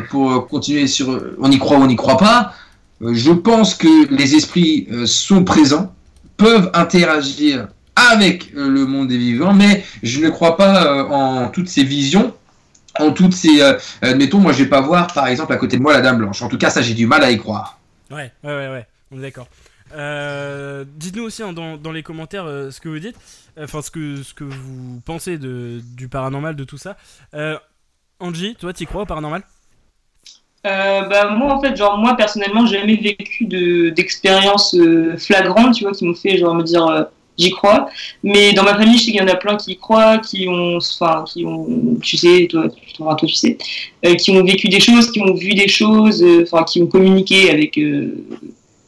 pour 0.09 0.47
continuer 0.47 0.87
sur, 0.87 1.23
on 1.39 1.49
y 1.49 1.57
croit 1.57 1.77
ou 1.77 1.83
on 1.83 1.87
n'y 1.87 1.95
croit 1.95 2.17
pas, 2.17 2.53
je 3.01 3.31
pense 3.31 3.75
que 3.75 4.13
les 4.13 4.35
esprits 4.35 4.87
euh, 4.91 5.05
sont 5.05 5.43
présents, 5.43 5.93
peuvent 6.37 6.71
interagir 6.73 7.67
avec 7.95 8.53
euh, 8.55 8.67
le 8.69 8.85
monde 8.85 9.07
des 9.07 9.17
vivants, 9.17 9.53
mais 9.53 9.83
je 10.01 10.19
ne 10.19 10.29
crois 10.29 10.57
pas 10.57 10.85
euh, 10.85 11.03
en 11.03 11.49
toutes 11.49 11.69
ces 11.69 11.83
visions 11.83 12.33
en 12.99 13.11
toutes 13.11 13.33
ces. 13.33 13.61
Euh, 13.61 13.77
admettons, 14.01 14.39
moi, 14.39 14.51
je 14.51 14.63
vais 14.63 14.69
pas 14.69 14.81
voir, 14.81 15.07
par 15.07 15.27
exemple, 15.27 15.53
à 15.53 15.57
côté 15.57 15.77
de 15.77 15.81
moi, 15.81 15.93
la 15.93 16.01
Dame 16.01 16.17
Blanche. 16.17 16.41
En 16.41 16.49
tout 16.49 16.57
cas, 16.57 16.69
ça, 16.69 16.81
j'ai 16.81 16.93
du 16.93 17.07
mal 17.07 17.23
à 17.23 17.31
y 17.31 17.37
croire. 17.37 17.79
Ouais, 18.11 18.31
ouais, 18.43 18.55
ouais, 18.55 18.69
ouais, 18.69 18.87
on 19.11 19.17
est 19.17 19.21
d'accord. 19.21 19.47
Euh, 19.93 20.85
Dites-nous 20.95 21.23
aussi 21.23 21.43
hein, 21.43 21.53
dans, 21.53 21.91
les 21.91 22.03
commentaires 22.03 22.45
euh, 22.45 22.71
ce 22.71 22.79
que 22.79 22.89
vous 22.89 22.99
dites, 22.99 23.15
enfin 23.59 23.81
ce 23.83 23.91
que, 23.91 24.23
ce 24.23 24.33
que 24.33 24.43
vous 24.43 25.01
pensez 25.05 25.37
de, 25.37 25.81
du 25.95 26.07
paranormal, 26.07 26.55
de 26.55 26.63
tout 26.63 26.77
ça. 26.77 26.97
Euh, 27.33 27.57
Angie, 28.19 28.55
toi, 28.55 28.73
t'y 28.73 28.85
crois 28.85 29.03
au 29.03 29.05
paranormal? 29.05 29.43
Euh, 30.65 31.01
bah, 31.07 31.29
moi, 31.31 31.53
en 31.53 31.61
fait, 31.61 31.75
genre, 31.75 31.97
moi, 31.97 32.15
personnellement, 32.15 32.65
j'ai 32.65 32.79
jamais 32.79 32.95
vécu 32.95 33.45
de, 33.45 33.89
d'expériences 33.89 34.75
euh, 34.75 35.15
tu 35.17 35.33
vois, 35.83 35.91
qui 35.91 36.05
m'ont 36.05 36.13
fait, 36.13 36.37
genre, 36.37 36.55
me 36.55 36.63
dire, 36.63 36.85
euh, 36.87 37.03
j'y 37.37 37.51
crois. 37.51 37.89
Mais 38.23 38.53
dans 38.53 38.63
ma 38.63 38.77
famille, 38.77 38.97
je 38.97 39.05
sais 39.05 39.11
qu'il 39.11 39.19
y 39.19 39.21
en 39.21 39.27
a 39.27 39.35
plein 39.35 39.55
qui 39.57 39.71
y 39.71 39.77
croient, 39.77 40.19
qui 40.19 40.47
ont, 40.47 40.77
enfin, 40.77 41.23
qui 41.27 41.45
ont, 41.45 41.97
tu 42.01 42.17
sais, 42.17 42.47
toi, 42.49 42.69
toi, 42.69 43.15
toi 43.15 43.15
tu 43.15 43.27
sais, 43.29 43.57
euh, 44.05 44.15
qui 44.15 44.31
ont 44.31 44.43
vécu 44.43 44.67
des 44.69 44.79
choses, 44.79 45.11
qui 45.11 45.21
ont 45.21 45.33
vu 45.33 45.53
des 45.53 45.67
choses, 45.67 46.23
euh, 46.23 46.43
enfin, 46.43 46.63
qui 46.63 46.81
ont 46.81 46.87
communiqué 46.87 47.49
avec, 47.49 47.77
euh, 47.77 48.25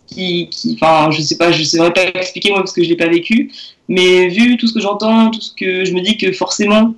qui, 0.07 0.49
qui, 0.49 0.77
enfin, 0.79 1.11
je 1.11 1.21
sais 1.21 1.37
pas, 1.37 1.51
je 1.51 1.63
saurais 1.63 1.93
pas 1.93 2.05
expliquer, 2.15 2.51
moi, 2.51 2.59
parce 2.59 2.73
que 2.73 2.83
je 2.83 2.89
l'ai 2.89 2.97
pas 2.97 3.09
vécu. 3.09 3.51
Mais 3.87 4.29
vu 4.29 4.57
tout 4.57 4.67
ce 4.67 4.73
que 4.73 4.79
j'entends, 4.79 5.29
tout 5.31 5.41
ce 5.41 5.53
que 5.53 5.85
je 5.85 5.93
me 5.93 6.01
dis 6.01 6.17
que 6.17 6.31
forcément, 6.31 6.95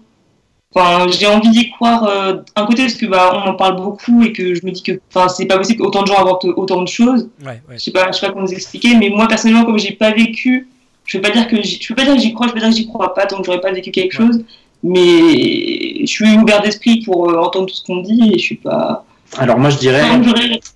Enfin, 0.75 1.07
j'ai 1.09 1.25
envie 1.27 1.49
d'y 1.49 1.69
croire 1.71 2.03
euh, 2.03 2.37
un 2.55 2.65
côté 2.65 2.83
parce 2.83 2.95
que 2.95 3.05
bah 3.05 3.31
on 3.33 3.49
en 3.49 3.53
parle 3.55 3.77
beaucoup 3.77 4.21
et 4.23 4.33
que 4.33 4.53
je 4.53 4.65
me 4.65 4.71
dis 4.71 4.83
que 4.83 4.99
enfin 5.13 5.27
c'est 5.29 5.45
pas 5.45 5.57
possible 5.57 5.79
qu'autant 5.81 6.03
de 6.03 6.07
gens 6.07 6.19
inventent 6.19 6.45
autant 6.45 6.81
de 6.81 6.87
choses. 6.87 7.29
Ouais, 7.41 7.61
ouais. 7.69 7.75
Je 7.77 7.83
sais 7.85 7.91
pas, 7.91 8.11
je 8.11 8.17
sais 8.19 8.25
pas 8.27 8.33
comment 8.33 8.45
vous 8.45 8.51
expliquer, 8.53 8.95
mais 8.95 9.09
moi 9.09 9.27
personnellement 9.27 9.65
comme 9.65 9.79
j'ai 9.79 9.93
pas 9.93 10.11
vécu, 10.11 10.67
je 11.05 11.17
peux 11.17 11.21
pas 11.21 11.33
dire 11.33 11.47
que 11.47 11.61
j'y- 11.63 11.79
je 11.81 11.87
peux 11.87 11.95
pas 11.95 12.03
dire 12.03 12.15
que 12.15 12.19
j'y 12.21 12.33
crois, 12.33 12.47
je 12.47 12.53
peux 12.53 12.59
pas 12.59 12.65
dire 12.65 12.75
que 12.75 12.81
j'y 12.81 12.87
crois 12.87 13.13
pas 13.13 13.25
tant 13.25 13.37
que 13.39 13.45
j'aurais 13.45 13.61
pas 13.61 13.71
vécu 13.71 13.91
quelque 13.91 14.11
chose. 14.13 14.43
Mais 14.83 16.01
je 16.01 16.05
suis 16.05 16.37
ouvert 16.37 16.61
d'esprit 16.61 17.01
pour 17.03 17.29
euh, 17.29 17.37
entendre 17.37 17.67
tout 17.67 17.75
ce 17.75 17.83
qu'on 17.83 18.01
dit 18.01 18.31
et 18.33 18.37
je 18.37 18.43
suis 18.43 18.55
pas. 18.57 19.05
Alors 19.37 19.57
moi 19.57 19.69
je 19.69 19.77
dirais, 19.77 20.01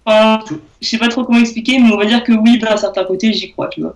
enfin, 0.05 0.39
je 0.81 0.87
sais 0.87 0.97
pas 0.97 1.07
trop 1.07 1.23
comment 1.23 1.39
expliquer, 1.39 1.79
mais 1.79 1.91
on 1.93 1.97
va 1.97 2.05
dire 2.05 2.23
que 2.23 2.31
oui, 2.33 2.57
d'un 2.59 2.75
certain 2.77 3.03
côté, 3.03 3.31
j'y 3.33 3.51
crois, 3.51 3.67
tu 3.67 3.81
vois. 3.81 3.95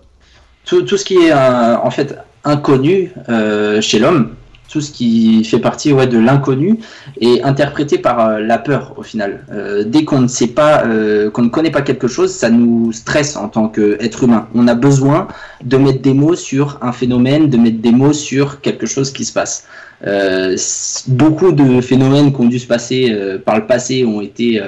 tout, 0.64 0.82
tout 0.82 0.96
ce 0.96 1.04
qui 1.04 1.14
est 1.16 1.32
euh, 1.32 1.76
en 1.78 1.90
fait 1.90 2.16
inconnu 2.44 3.12
euh, 3.28 3.80
chez 3.80 3.98
l'homme, 3.98 4.34
tout 4.76 4.82
ce 4.82 4.92
qui 4.92 5.42
fait 5.42 5.58
partie 5.58 5.90
ouais, 5.90 6.06
de 6.06 6.18
l'inconnu 6.18 6.80
est 7.22 7.40
interprété 7.40 7.96
par 7.96 8.20
euh, 8.20 8.40
la 8.40 8.58
peur 8.58 8.92
au 8.98 9.02
final. 9.02 9.46
Euh, 9.50 9.84
dès 9.86 10.04
qu'on 10.04 10.20
ne 10.20 10.28
sait 10.28 10.48
pas, 10.48 10.84
euh, 10.84 11.30
qu'on 11.30 11.44
ne 11.44 11.48
connaît 11.48 11.70
pas 11.70 11.80
quelque 11.80 12.08
chose, 12.08 12.30
ça 12.30 12.50
nous 12.50 12.92
stresse 12.92 13.38
en 13.38 13.48
tant 13.48 13.68
qu'être 13.70 14.24
humain. 14.24 14.48
On 14.54 14.68
a 14.68 14.74
besoin 14.74 15.28
de 15.64 15.78
mettre 15.78 16.02
des 16.02 16.12
mots 16.12 16.36
sur 16.36 16.78
un 16.82 16.92
phénomène, 16.92 17.48
de 17.48 17.56
mettre 17.56 17.78
des 17.78 17.90
mots 17.90 18.12
sur 18.12 18.60
quelque 18.60 18.84
chose 18.84 19.10
qui 19.14 19.24
se 19.24 19.32
passe. 19.32 19.66
Beaucoup 21.08 21.52
de 21.52 21.80
phénomènes 21.80 22.34
qui 22.34 22.40
ont 22.42 22.50
dû 22.54 22.58
se 22.58 22.66
passer 22.66 23.00
par 23.46 23.56
le 23.56 23.64
passé 23.66 24.04
ont 24.04 24.20
été 24.20 24.60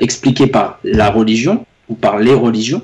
expliqués 0.00 0.46
par 0.46 0.78
la 0.84 1.10
religion 1.10 1.66
ou 1.90 1.94
par 1.94 2.18
les 2.18 2.32
religions. 2.32 2.80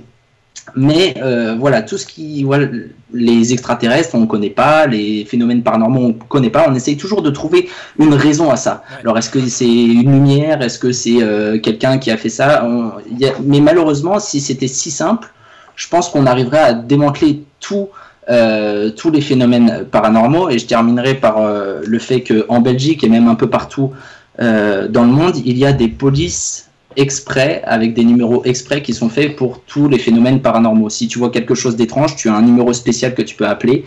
Mais 0.76 1.14
euh, 1.22 1.56
voilà, 1.58 1.82
tout 1.82 1.98
ce 1.98 2.06
qui. 2.06 2.44
Voilà, 2.44 2.66
les 3.12 3.52
extraterrestres, 3.52 4.14
on 4.14 4.20
ne 4.20 4.26
connaît 4.26 4.50
pas, 4.50 4.86
les 4.86 5.24
phénomènes 5.24 5.62
paranormaux, 5.62 6.00
on 6.00 6.08
ne 6.08 6.12
connaît 6.28 6.50
pas. 6.50 6.66
On 6.68 6.74
essaye 6.74 6.96
toujours 6.96 7.22
de 7.22 7.30
trouver 7.30 7.68
une 7.98 8.12
raison 8.14 8.50
à 8.50 8.56
ça. 8.56 8.82
Ouais. 8.90 8.96
Alors, 9.02 9.16
est-ce 9.18 9.30
que 9.30 9.40
c'est 9.46 9.66
une 9.66 10.10
lumière 10.12 10.60
Est-ce 10.62 10.78
que 10.78 10.92
c'est 10.92 11.22
euh, 11.22 11.58
quelqu'un 11.58 11.98
qui 11.98 12.10
a 12.10 12.16
fait 12.16 12.28
ça 12.28 12.64
On- 12.66 12.92
il 13.10 13.18
y 13.18 13.26
a- 13.26 13.32
Mais 13.44 13.60
malheureusement, 13.60 14.18
si 14.18 14.40
c'était 14.40 14.68
si 14.68 14.90
simple, 14.90 15.28
je 15.76 15.88
pense 15.88 16.08
qu'on 16.10 16.26
arriverait 16.26 16.58
à 16.58 16.72
démanteler 16.74 17.44
tout, 17.60 17.88
euh, 18.30 18.90
tous 18.90 19.10
les 19.10 19.20
phénomènes 19.22 19.84
paranormaux. 19.90 20.50
Et 20.50 20.58
je 20.58 20.66
terminerai 20.66 21.14
par 21.14 21.36
le 21.84 21.98
fait 21.98 22.22
qu'en 22.22 22.60
Belgique 22.60 23.02
et 23.04 23.08
même 23.08 23.28
un 23.28 23.34
peu 23.36 23.48
partout 23.48 23.92
dans 24.38 25.02
le 25.04 25.10
monde, 25.10 25.36
il 25.44 25.56
y 25.58 25.64
a 25.66 25.72
des 25.72 25.88
polices 25.88 26.67
exprès, 26.98 27.62
avec 27.64 27.94
des 27.94 28.04
numéros 28.04 28.44
exprès 28.44 28.82
qui 28.82 28.92
sont 28.92 29.08
faits 29.08 29.36
pour 29.36 29.62
tous 29.62 29.88
les 29.88 29.98
phénomènes 29.98 30.42
paranormaux. 30.42 30.90
Si 30.90 31.08
tu 31.08 31.18
vois 31.18 31.30
quelque 31.30 31.54
chose 31.54 31.76
d'étrange, 31.76 32.16
tu 32.16 32.28
as 32.28 32.34
un 32.34 32.42
numéro 32.42 32.72
spécial 32.72 33.14
que 33.14 33.22
tu 33.22 33.34
peux 33.36 33.46
appeler 33.46 33.84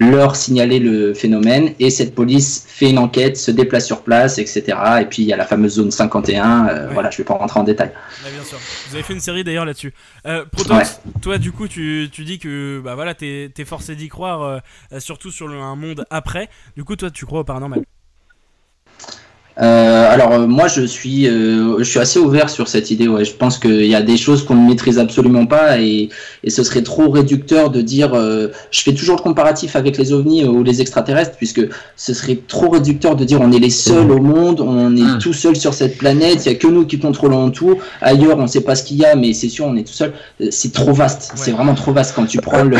leur 0.00 0.34
signaler 0.34 0.80
le 0.80 1.14
phénomène 1.14 1.74
et 1.78 1.90
cette 1.90 2.12
police 2.14 2.64
fait 2.66 2.90
une 2.90 2.98
enquête, 2.98 3.36
se 3.36 3.52
déplace 3.52 3.86
sur 3.86 4.02
place, 4.02 4.38
etc. 4.38 4.62
Et 5.00 5.04
puis 5.04 5.22
il 5.22 5.26
y 5.28 5.32
a 5.32 5.36
la 5.36 5.44
fameuse 5.44 5.74
zone 5.74 5.90
51. 5.92 6.66
euh, 6.66 6.88
Ouais. 6.88 6.94
Voilà, 6.94 7.10
je 7.10 7.18
vais 7.18 7.24
pas 7.24 7.34
rentrer 7.34 7.60
en 7.60 7.62
détail. 7.62 7.92
Ouais, 8.24 8.30
bien 8.32 8.42
sûr. 8.42 8.58
Vous 8.88 8.94
avez 8.94 9.04
fait 9.04 9.12
une 9.12 9.20
série 9.20 9.44
d'ailleurs 9.44 9.64
là-dessus. 9.66 9.92
Euh, 10.26 10.44
toi 11.20 11.38
du 11.38 11.52
coup 11.52 11.68
tu, 11.68 12.08
tu 12.10 12.24
dis 12.24 12.38
que 12.40 12.80
bah 12.82 12.94
voilà 12.96 13.14
t'es 13.14 13.50
es 13.56 13.64
forcé 13.64 13.94
d'y 13.94 14.08
croire, 14.08 14.42
euh, 14.42 14.98
surtout 14.98 15.30
sur 15.30 15.46
le- 15.46 15.60
un 15.60 15.76
monde 15.76 16.04
après. 16.10 16.48
Du 16.76 16.82
coup 16.84 16.96
toi 16.96 17.10
tu 17.10 17.24
crois 17.26 17.40
au 17.40 17.44
paranormal? 17.44 17.82
Euh, 19.60 20.10
alors 20.10 20.32
euh, 20.32 20.46
moi 20.46 20.66
je 20.66 20.80
suis 20.80 21.28
euh, 21.28 21.76
je 21.80 21.84
suis 21.84 21.98
assez 21.98 22.18
ouvert 22.18 22.48
sur 22.48 22.68
cette 22.68 22.90
idée 22.90 23.06
ouais. 23.06 23.22
Je 23.26 23.34
pense 23.34 23.58
qu'il 23.58 23.84
y 23.84 23.94
a 23.94 24.00
des 24.00 24.16
choses 24.16 24.46
qu'on 24.46 24.54
ne 24.54 24.66
maîtrise 24.66 24.98
absolument 24.98 25.44
pas 25.44 25.78
et, 25.78 26.08
et 26.42 26.48
ce 26.48 26.64
serait 26.64 26.80
trop 26.80 27.10
réducteur 27.10 27.68
de 27.68 27.82
dire 27.82 28.14
euh, 28.14 28.48
je 28.70 28.80
fais 28.80 28.94
toujours 28.94 29.16
le 29.16 29.20
comparatif 29.22 29.76
avec 29.76 29.98
les 29.98 30.14
ovnis 30.14 30.44
ou 30.46 30.62
les 30.62 30.80
extraterrestres 30.80 31.36
puisque 31.36 31.60
ce 31.96 32.14
serait 32.14 32.38
trop 32.48 32.70
réducteur 32.70 33.14
de 33.14 33.24
dire 33.24 33.42
on 33.42 33.52
est 33.52 33.58
les 33.58 33.68
seuls 33.68 34.10
au 34.10 34.20
monde 34.22 34.60
on 34.62 34.96
est 34.96 35.02
Mm. 35.02 35.18
tout 35.18 35.34
seul 35.34 35.54
sur 35.54 35.74
cette 35.74 35.98
planète 35.98 36.46
il 36.46 36.52
y 36.52 36.54
a 36.54 36.58
que 36.58 36.66
nous 36.68 36.86
qui 36.86 36.98
contrôlons 36.98 37.50
tout. 37.50 37.76
Ailleurs 38.00 38.38
on 38.38 38.46
sait 38.46 38.62
pas 38.62 38.74
ce 38.74 38.84
qu'il 38.84 38.96
y 38.96 39.04
a 39.04 39.16
mais 39.16 39.34
c'est 39.34 39.50
sûr 39.50 39.66
on 39.66 39.76
est 39.76 39.86
tout 39.86 39.92
seul. 39.92 40.14
C'est 40.48 40.72
trop 40.72 40.94
vaste. 40.94 41.32
C'est 41.34 41.50
vraiment 41.50 41.74
trop 41.74 41.92
vaste. 41.92 42.14
Quand 42.16 42.24
tu 42.24 42.38
prends 42.38 42.64
le 42.64 42.78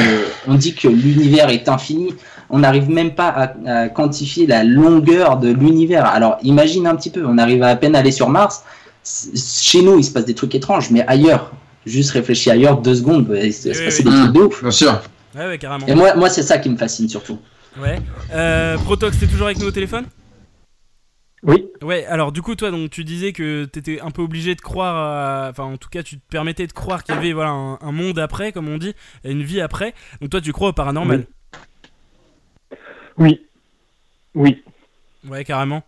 on 0.49 0.55
dit 0.55 0.73
que 0.73 0.89
l'univers 0.89 1.51
est 1.51 1.69
infini 1.69 2.15
on 2.55 2.59
n'arrive 2.59 2.91
même 2.91 3.13
pas 3.13 3.29
à, 3.29 3.53
à 3.67 3.89
quantifier 3.89 4.47
la 4.47 4.63
longueur 4.63 5.39
de 5.39 5.49
l'univers. 5.51 6.05
Alors 6.05 6.37
imagine 6.43 6.62
un 6.87 6.97
petit 6.97 7.11
peu, 7.11 7.25
on 7.27 7.39
arrive 7.39 7.63
à 7.63 7.75
peine 7.77 7.95
à 7.97 7.99
aller 8.01 8.13
sur 8.13 8.29
Mars. 8.29 8.65
Chez 9.05 9.83
nous, 9.83 9.99
il 9.99 10.05
se 10.05 10.13
passe 10.13 10.25
des 10.25 10.35
trucs 10.35 10.55
étranges, 10.55 10.91
mais 10.91 11.05
ailleurs, 11.07 11.51
juste 11.87 12.11
réfléchis 12.13 12.51
ailleurs 12.51 12.81
deux 12.81 12.95
secondes, 12.95 13.27
il 13.43 13.53
se 13.53 13.69
Oui, 13.69 13.75
se 13.75 13.79
oui, 13.81 13.85
passer 13.87 14.03
oui. 14.05 14.11
des 14.11 14.17
trucs 14.21 14.33
de 14.33 14.41
ouf. 14.41 14.63
bien 14.63 14.71
sûr. 14.71 15.03
Ouais 15.35 15.47
ouais 15.47 15.59
carrément. 15.59 15.87
Et 15.87 15.95
moi, 15.95 16.15
moi 16.15 16.29
c'est 16.31 16.43
ça 16.43 16.59
qui 16.59 16.69
me 16.71 16.77
fascine 16.77 17.09
surtout. 17.09 17.39
Ouais. 17.81 17.99
Euh, 18.33 18.77
Protox 18.79 19.19
t'es 19.19 19.27
toujours 19.27 19.47
avec 19.47 19.59
nous 19.59 19.67
au 19.67 19.71
téléphone? 19.71 20.05
Oui. 21.45 21.67
Ouais, 21.83 22.05
alors 22.07 22.31
du 22.31 22.41
coup, 22.43 22.55
toi, 22.55 22.71
donc 22.71 22.91
tu 22.91 23.03
disais 23.03 23.33
que 23.33 23.65
t'étais 23.65 24.01
un 24.01 24.13
peu 24.13 24.23
obligé 24.23 24.55
de 24.55 24.61
croire, 24.61 24.95
à- 24.95 25.51
enfin, 25.51 25.65
en 25.65 25.77
tout 25.77 25.89
cas, 25.89 26.05
tu 26.05 26.17
te 26.19 26.23
permettais 26.31 26.69
de 26.69 26.73
croire 26.73 27.03
qu'il 27.03 27.17
y 27.17 27.19
avait 27.19 27.33
voilà 27.33 27.51
un, 27.51 27.79
un 27.81 27.91
monde 27.93 28.21
après, 28.21 28.53
comme 28.53 28.69
on 28.69 28.79
dit, 28.79 28.95
et 29.25 29.33
une 29.33 29.43
vie 29.43 29.61
après. 29.61 29.93
Donc 30.21 30.31
toi, 30.31 30.41
tu 30.41 30.53
crois 30.53 30.69
au 30.69 30.73
paranormal? 30.73 31.27
Oui. 33.19 33.41
Oui. 34.37 34.63
Ouais, 35.29 35.45
carrément. 35.45 35.83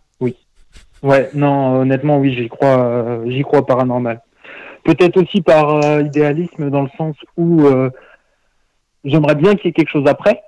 Ouais, 1.03 1.29
non, 1.33 1.81
honnêtement, 1.81 2.17
oui, 2.17 2.33
j'y 2.35 2.49
crois, 2.49 2.79
euh, 2.79 3.29
j'y 3.29 3.43
crois 3.43 3.65
paranormal. 3.65 4.21
Peut-être 4.83 5.21
aussi 5.21 5.41
par 5.41 5.83
euh, 5.83 6.01
idéalisme, 6.01 6.69
dans 6.69 6.83
le 6.83 6.89
sens 6.97 7.15
où 7.37 7.65
euh, 7.65 7.89
j'aimerais 9.03 9.35
bien 9.35 9.55
qu'il 9.55 9.65
y 9.65 9.69
ait 9.69 9.73
quelque 9.73 9.91
chose 9.91 10.07
après. 10.07 10.41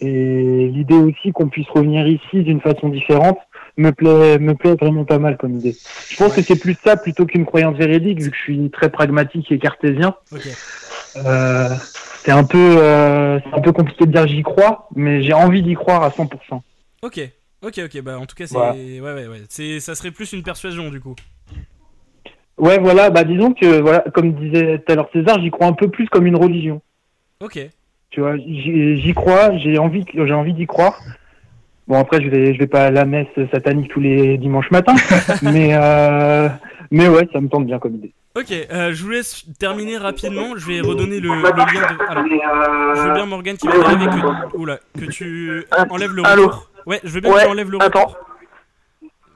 Et 0.00 0.68
l'idée 0.72 0.94
aussi 0.94 1.32
qu'on 1.32 1.48
puisse 1.48 1.68
revenir 1.68 2.06
ici 2.06 2.42
d'une 2.42 2.60
façon 2.60 2.88
différente 2.88 3.38
me 3.76 3.90
plaît, 3.90 4.38
me 4.38 4.54
plaît 4.54 4.74
vraiment 4.74 5.04
pas 5.04 5.18
mal 5.18 5.36
comme 5.36 5.56
idée. 5.56 5.76
Je 6.08 6.16
pense 6.16 6.34
que 6.34 6.42
c'est 6.42 6.58
plus 6.58 6.76
ça 6.82 6.96
plutôt 6.96 7.26
qu'une 7.26 7.44
croyance 7.44 7.76
véridique, 7.76 8.20
vu 8.20 8.30
que 8.30 8.36
je 8.36 8.42
suis 8.42 8.70
très 8.70 8.90
pragmatique 8.90 9.50
et 9.52 9.58
cartésien. 9.58 10.14
Ok. 10.32 10.48
Euh, 11.16 11.68
c'est 12.24 12.32
un 12.32 12.44
peu, 12.44 12.76
euh, 12.78 13.40
c'est 13.40 13.58
un 13.58 13.60
peu 13.60 13.72
compliqué 13.72 14.06
de 14.06 14.12
dire 14.12 14.26
j'y 14.26 14.42
crois, 14.42 14.88
mais 14.94 15.22
j'ai 15.22 15.32
envie 15.32 15.62
d'y 15.62 15.74
croire 15.74 16.02
à 16.02 16.10
100%. 16.10 16.62
Ok. 17.02 17.20
Ok, 17.62 17.80
ok. 17.84 18.00
Bah, 18.02 18.18
en 18.18 18.26
tout 18.26 18.34
cas, 18.34 18.46
c'est 18.46 18.54
Voilà. 18.54 18.72
ouais, 18.72 19.00
ouais, 19.00 19.26
ouais. 19.26 19.42
C'est, 19.48 19.80
ça 19.80 19.94
serait 19.94 20.10
plus 20.10 20.32
une 20.32 20.42
persuasion 20.42 20.90
du 20.90 21.00
coup. 21.00 21.14
Ouais, 22.58 22.78
voilà, 22.78 23.08
bah 23.08 23.24
disons 23.24 23.54
que, 23.54 23.80
voilà, 23.80 24.00
comme 24.12 24.34
disait 24.34 24.78
tout 24.80 24.92
à 24.92 24.94
l'heure 24.94 25.08
César, 25.14 25.40
j'y 25.40 25.50
crois 25.50 25.66
un 25.66 25.72
peu 25.72 25.88
plus 25.88 26.06
comme 26.08 26.26
une 26.26 26.36
religion. 26.36 26.82
Ok. 27.40 27.58
Tu 28.10 28.20
vois, 28.20 28.36
j'y 28.36 29.12
crois, 29.14 29.56
j'ai 29.58 29.78
envie, 29.78 30.04
j'ai 30.12 30.32
envie 30.34 30.52
d'y 30.52 30.66
croire. 30.66 31.00
Bon, 31.88 31.98
après, 31.98 32.22
je 32.22 32.28
vais, 32.28 32.52
je 32.54 32.58
vais 32.58 32.66
pas 32.66 32.86
à 32.86 32.90
la 32.90 33.04
messe 33.04 33.28
satanique 33.50 33.90
tous 33.90 34.00
les 34.00 34.36
dimanches 34.36 34.70
matins, 34.70 34.94
mais, 35.42 35.70
euh, 35.72 36.48
mais 36.90 37.08
ouais, 37.08 37.28
ça 37.32 37.40
me 37.40 37.48
tente 37.48 37.66
bien 37.66 37.78
comme 37.78 37.96
idée. 37.96 38.12
Ok. 38.36 38.52
euh, 38.52 38.92
je 38.92 39.02
vous 39.02 39.10
laisse 39.10 39.44
terminer 39.58 39.96
rapidement. 39.96 40.56
Je 40.56 40.66
vais 40.66 40.80
redonner 40.80 41.18
le, 41.18 41.28
le 41.28 41.42
lien 41.42 41.42
de. 41.42 42.10
Alors, 42.10 42.96
je 42.96 43.02
veux 43.08 43.12
bien 43.14 43.26
Morgan 43.26 43.56
qui 43.56 43.66
va 43.66 43.74
arriver 43.84 44.06
que. 44.06 44.56
Oula, 44.56 44.78
que 44.98 45.06
tu 45.06 45.64
enlèves 45.88 46.12
le 46.12 46.24
Allô 46.24 46.46
retour. 46.46 46.69
Ouais, 46.86 47.00
je 47.04 47.10
veux 47.10 47.20
bien 47.20 47.30
Ouais, 47.32 47.40
que 47.40 47.44
tu 47.44 47.50
enlèves 47.50 47.70
le 47.70 47.76
retour. 47.78 48.00
Attends, 48.00 48.16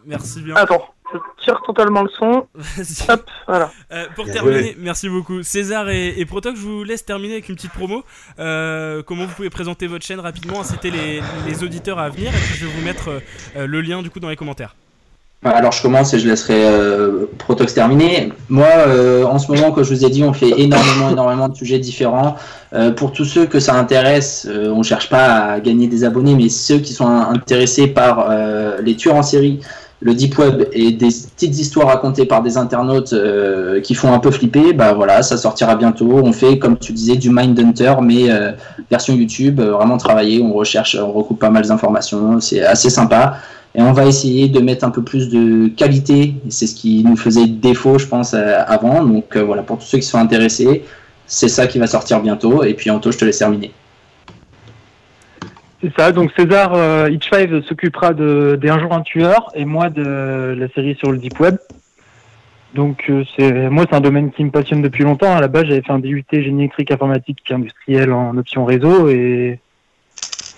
Merci 0.07 0.43
bien. 0.43 0.55
attends. 0.57 0.91
Je 1.13 1.19
tire 1.45 1.61
totalement 1.65 2.03
le 2.03 2.09
son. 2.09 2.49
Vas-y. 2.55 3.11
Hop, 3.11 3.31
voilà. 3.47 3.71
Euh, 3.93 4.07
pour 4.17 4.25
Bien 4.25 4.35
terminer, 4.35 4.63
joué. 4.63 4.77
merci 4.79 5.09
beaucoup. 5.09 5.43
César 5.43 5.89
et, 5.89 6.09
et 6.19 6.25
Protox, 6.27 6.59
je 6.59 6.65
vous 6.65 6.83
laisse 6.83 7.05
terminer 7.05 7.35
avec 7.35 7.49
une 7.49 7.55
petite 7.55 7.73
promo. 7.73 8.03
Euh, 8.39 9.03
comment 9.03 9.25
vous 9.27 9.35
pouvez 9.35 9.51
présenter 9.51 9.87
votre 9.87 10.05
chaîne 10.05 10.19
rapidement, 10.21 10.61
inciter 10.61 10.91
les, 10.91 11.23
les 11.47 11.63
auditeurs 11.63 11.99
à 11.99 12.09
venir, 12.09 12.31
et 12.35 12.39
puis 12.39 12.55
je 12.57 12.67
vais 12.67 12.73
vous 12.73 12.83
mettre 12.83 13.21
euh, 13.57 13.67
le 13.67 13.81
lien 13.81 14.03
du 14.03 14.11
coup 14.11 14.19
dans 14.19 14.29
les 14.31 14.37
commentaires. 14.37 14.75
Alors 15.45 15.73
je 15.73 15.83
commence 15.83 16.15
et 16.15 16.19
je 16.19 16.27
laisserai 16.27 16.65
euh, 16.65 17.27
Protox 17.37 17.75
terminer. 17.75 18.33
Moi, 18.49 18.67
euh, 18.67 19.25
en 19.25 19.39
ce 19.39 19.53
moment, 19.53 19.73
comme 19.73 19.85
je 19.85 19.95
vous 19.95 20.05
ai 20.05 20.09
dit, 20.09 20.25
on 20.25 20.33
fait 20.33 20.59
énormément, 20.59 21.11
énormément 21.11 21.49
de 21.51 21.55
sujets 21.55 21.79
différents. 21.79 22.37
Euh, 22.73 22.93
pour 22.93 23.13
tous 23.13 23.27
ceux 23.27 23.45
que 23.45 23.61
ça 23.61 23.75
intéresse, 23.75 24.49
euh, 24.51 24.71
on 24.71 24.83
cherche 24.83 25.11
pas 25.11 25.27
à 25.27 25.61
gagner 25.61 25.87
des 25.87 26.03
abonnés, 26.05 26.35
mais 26.35 26.49
ceux 26.49 26.79
qui 26.79 26.95
sont 26.95 27.07
intéressés 27.07 27.89
par 27.89 28.31
les 28.83 28.97
tueurs 28.97 29.17
en 29.17 29.23
série, 29.23 29.61
le 30.01 30.15
deep 30.15 30.39
web 30.39 30.65
et 30.73 30.93
des 30.93 31.09
petites 31.09 31.59
histoires 31.59 31.89
racontées 31.89 32.25
par 32.25 32.43
des 32.43 32.57
internautes 32.57 33.15
qui 33.83 33.95
font 33.95 34.13
un 34.13 34.19
peu 34.19 34.31
flipper, 34.31 34.73
bah 34.73 34.95
voilà, 34.95 35.23
ça 35.23 35.37
sortira 35.37 35.77
bientôt. 35.77 36.21
On 36.23 36.33
fait, 36.33 36.59
comme 36.59 36.79
tu 36.79 36.93
disais, 36.93 37.17
du 37.17 37.31
Mindhunter, 37.31 37.95
mais 38.03 38.31
euh, 38.31 38.53
version 38.91 39.15
YouTube, 39.15 39.61
vraiment 39.61 39.99
travaillé. 39.99 40.43
On 40.43 40.53
recherche, 40.55 40.97
on 41.01 41.13
recoupe 41.13 41.39
pas 41.39 41.51
mal 41.51 41.67
d'informations. 41.67 42.41
C'est 42.41 42.63
assez 42.63 42.89
sympa. 42.89 43.37
Et 43.75 43.83
on 43.83 43.93
va 43.93 44.07
essayer 44.07 44.49
de 44.49 44.61
mettre 44.61 44.85
un 44.85 44.91
peu 44.91 45.03
plus 45.03 45.29
de 45.29 45.69
qualité. 45.69 46.35
C'est 46.49 46.67
ce 46.67 46.75
qui 46.75 47.03
nous 47.05 47.17
faisait 47.17 47.47
défaut, 47.47 47.99
je 47.99 48.07
pense, 48.07 48.35
euh, 48.35 48.63
avant. 48.67 49.05
Donc 49.05 49.37
euh, 49.37 49.43
voilà, 49.43 49.63
pour 49.63 49.79
tous 49.79 49.85
ceux 49.85 49.99
qui 49.99 50.07
sont 50.07 50.19
intéressés, 50.19 50.85
c'est 51.27 51.49
ça 51.49 51.67
qui 51.67 51.79
va 51.79 51.87
sortir 51.87 52.21
bientôt. 52.21 52.63
Et 52.63 52.75
puis 52.75 52.91
Anto, 52.91 53.11
je 53.11 53.19
te 53.19 53.25
laisse 53.25 53.39
terminer. 53.39 53.73
C'est 55.85 55.93
ça, 55.99 56.13
donc 56.13 56.31
César 56.35 56.73
euh, 56.73 57.11
Hitch 57.11 57.29
Five 57.29 57.63
s'occupera 57.65 58.15
de, 58.15 58.59
des 58.59 58.71
Un 58.71 58.81
jour 58.81 58.95
un 58.95 59.03
tueur 59.03 59.51
et 59.55 59.67
moi 59.67 59.91
de 59.91 60.55
la 60.59 60.69
série 60.69 60.95
sur 60.95 61.13
le 61.13 61.19
Deep 61.19 61.39
Web. 61.41 61.59
Donc 62.75 63.05
euh, 63.11 63.23
c'est 63.37 63.69
moi 63.69 63.85
c'est 63.89 63.95
un 63.95 64.01
domaine 64.01 64.33
qui 64.33 64.45
me 64.45 64.51
passionne 64.51 64.81
depuis 64.81 65.05
longtemps. 65.05 65.37
À 65.37 65.43
la 65.43 65.49
base 65.49 65.67
j'avais 65.67 65.83
fait 65.83 65.93
un 65.93 65.99
DUT 65.99 66.25
génie 66.33 66.63
électrique 66.63 66.91
informatique 66.91 67.39
industriel 67.51 68.13
en 68.15 68.35
option 68.39 68.65
réseau 68.65 69.11
et, 69.11 69.61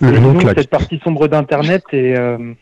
et 0.01 0.11
donc, 0.19 0.39
claque. 0.39 0.59
cette 0.59 0.69
partie 0.69 0.99
sombre 1.03 1.27
d'internet 1.27 1.83
est, 1.91 2.15
euh, 2.17 2.53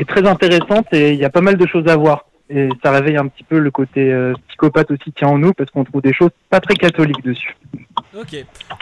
est 0.00 0.08
très 0.08 0.26
intéressante 0.26 0.86
et 0.92 1.12
il 1.12 1.18
y 1.18 1.24
a 1.24 1.30
pas 1.30 1.40
mal 1.40 1.56
de 1.56 1.66
choses 1.66 1.86
à 1.88 1.96
voir. 1.96 2.26
Et 2.50 2.68
ça 2.82 2.90
réveille 2.90 3.16
un 3.16 3.28
petit 3.28 3.44
peu 3.44 3.58
le 3.58 3.70
côté 3.70 4.12
euh, 4.12 4.34
psychopathe 4.48 4.90
aussi 4.90 5.12
qui 5.12 5.24
est 5.24 5.26
en 5.26 5.38
nous 5.38 5.54
parce 5.54 5.70
qu'on 5.70 5.84
trouve 5.84 6.02
des 6.02 6.12
choses 6.12 6.30
pas 6.50 6.60
très 6.60 6.74
catholiques 6.74 7.24
dessus. 7.24 7.56
Ok. 8.18 8.36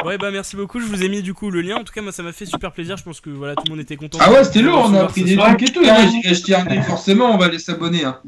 Ouais, 0.05 0.19
bah 0.19 0.31
merci 0.33 0.57
beaucoup. 0.57 0.81
Je 0.81 0.87
vous 0.87 1.05
ai 1.05 1.09
mis 1.09 1.23
du 1.23 1.35
coup 1.35 1.51
le 1.51 1.61
lien. 1.61 1.77
En 1.77 1.85
tout 1.85 1.93
cas, 1.93 2.03
moi 2.03 2.11
ça 2.11 2.23
m'a 2.23 2.33
fait 2.33 2.47
super 2.47 2.73
plaisir. 2.73 2.97
Je 2.97 3.05
pense 3.05 3.21
que 3.21 3.31
voilà, 3.31 3.55
tout 3.55 3.63
le 3.67 3.71
monde 3.71 3.81
était 3.81 3.97
content. 3.97 4.19
Ah 4.21 4.33
ouais, 4.33 4.43
c'était 4.43 4.63
lourd, 4.63 4.91
on 4.91 4.95
a 4.95 5.09
ce 5.09 5.21
des 5.21 5.37
trucs 5.37 5.63
et 5.63 5.73
tout. 5.73 5.85
J'ai 5.85 6.31
acheté 6.31 6.55
un 6.55 6.83
forcément, 6.83 7.33
on 7.33 7.39
va 7.39 7.47
aller 7.47 7.61
s'abonner. 7.61 8.05
Hein. 8.05 8.19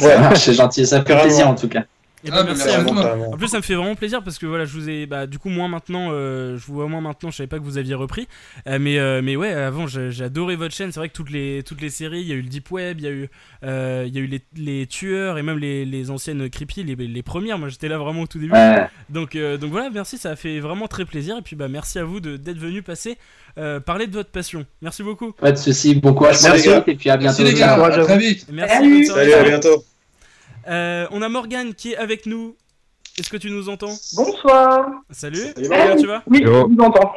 Ouais, 0.00 0.16
c'est 0.36 0.54
gentil, 0.54 0.86
ça 0.86 1.02
fait 1.02 1.20
plaisir 1.20 1.48
en 1.48 1.54
tout 1.54 1.68
cas. 1.68 1.84
Eh 2.24 2.30
ben, 2.30 2.36
Ah, 2.38 2.42
bah, 2.42 2.48
merci 2.48 2.68
à 2.68 2.80
vous. 2.80 2.88
En 2.90 3.36
plus, 3.36 3.48
ça 3.48 3.58
me 3.58 3.62
fait 3.62 3.74
vraiment 3.74 3.94
plaisir 3.94 4.22
parce 4.24 4.38
que 4.38 4.46
voilà, 4.46 4.64
je 4.64 4.72
vous 4.72 4.88
ai, 4.90 5.06
bah, 5.06 5.26
du 5.26 5.38
coup, 5.38 5.48
moi 5.50 5.68
maintenant, 5.68 6.08
euh, 6.10 6.56
je 6.58 6.66
vous 6.66 6.74
vois 6.74 6.88
moins 6.88 7.00
maintenant. 7.00 7.30
Je 7.30 7.36
savais 7.36 7.46
pas 7.46 7.58
que 7.58 7.62
vous 7.64 7.78
aviez 7.78 7.94
repris, 7.94 8.26
Euh, 8.66 8.78
mais 8.80 8.98
euh, 8.98 9.20
mais 9.22 9.36
ouais, 9.36 9.52
avant, 9.52 9.86
j'ai 9.86 10.10
adoré 10.24 10.56
votre 10.56 10.74
chaîne. 10.74 10.90
C'est 10.92 10.98
vrai 11.00 11.08
que 11.08 11.14
toutes 11.14 11.30
les 11.30 11.62
toutes 11.64 11.80
les 11.80 11.90
séries, 11.90 12.20
il 12.22 12.26
y 12.28 12.32
a 12.32 12.34
eu 12.34 12.42
le 12.42 12.48
deep 12.48 12.70
web, 12.72 12.98
il 12.98 13.04
y 13.04 13.08
a 13.08 13.10
eu 13.12 13.28
euh, 13.64 14.04
il 14.06 14.14
y 14.14 14.18
a 14.18 14.20
eu 14.20 14.26
les, 14.26 14.40
les 14.56 14.86
tueurs 14.86 15.38
et 15.38 15.42
même 15.42 15.58
les, 15.58 15.84
les 15.84 16.10
anciennes 16.10 16.50
creepy, 16.50 16.82
les, 16.84 16.96
les 16.96 17.22
premières. 17.22 17.58
Moi, 17.58 17.68
j'étais 17.68 17.88
là 17.88 17.98
vraiment 17.98 18.22
au 18.22 18.26
tout 18.26 18.38
début. 18.38 18.52
Ouais. 18.52 18.86
Donc 19.10 19.36
euh, 19.36 19.56
donc 19.56 19.70
voilà, 19.70 19.88
merci, 19.90 20.18
ça 20.18 20.30
a 20.30 20.36
fait 20.36 20.58
vraiment 20.60 20.88
très 20.88 21.04
plaisir. 21.04 21.36
Et 21.38 21.42
puis 21.42 21.54
bah 21.56 21.68
merci 21.68 21.98
à 21.98 22.04
vous 22.04 22.20
de- 22.20 22.36
d'être 22.36 22.58
venu 22.58 22.82
passer 22.82 23.16
euh, 23.58 23.80
parler 23.80 24.06
de 24.08 24.12
votre 24.14 24.30
passion. 24.30 24.66
Merci 24.82 25.02
beaucoup. 25.02 25.32
Pas 25.32 25.52
de 25.52 25.56
soucis, 25.56 25.94
bon 25.94 26.14
courage 26.14 26.38
pour 26.38 26.48
la 26.48 26.54
Merci, 26.54 26.68
les 26.68 26.74
gars. 26.74 26.82
suite 26.82 26.94
et 26.94 26.96
puis 26.98 27.10
à 27.10 27.16
bientôt. 27.16 27.42
Merci 27.42 27.54
les 27.54 27.60
gars, 27.60 27.74
à 27.74 27.86
à 27.86 28.04
très 28.04 28.18
vite. 28.18 28.46
Merci. 28.52 29.06
Salut, 29.06 29.32
à 29.34 29.42
bientôt. 29.44 29.84
Euh, 30.68 31.06
on 31.10 31.22
a 31.22 31.28
Morgane 31.28 31.74
qui 31.74 31.92
est 31.92 31.96
avec 31.96 32.26
nous. 32.26 32.56
Est-ce 33.18 33.30
que 33.30 33.36
tu 33.36 33.50
nous 33.50 33.68
entends? 33.68 33.94
Bonsoir. 34.16 34.86
Salut. 35.10 35.38
Salut, 35.54 35.68
Comment 35.68 35.96
tu 35.96 36.06
vas? 36.06 36.22
Oui, 36.26 36.40
je 36.44 36.50
vous 36.50 36.76
entends. 36.80 37.12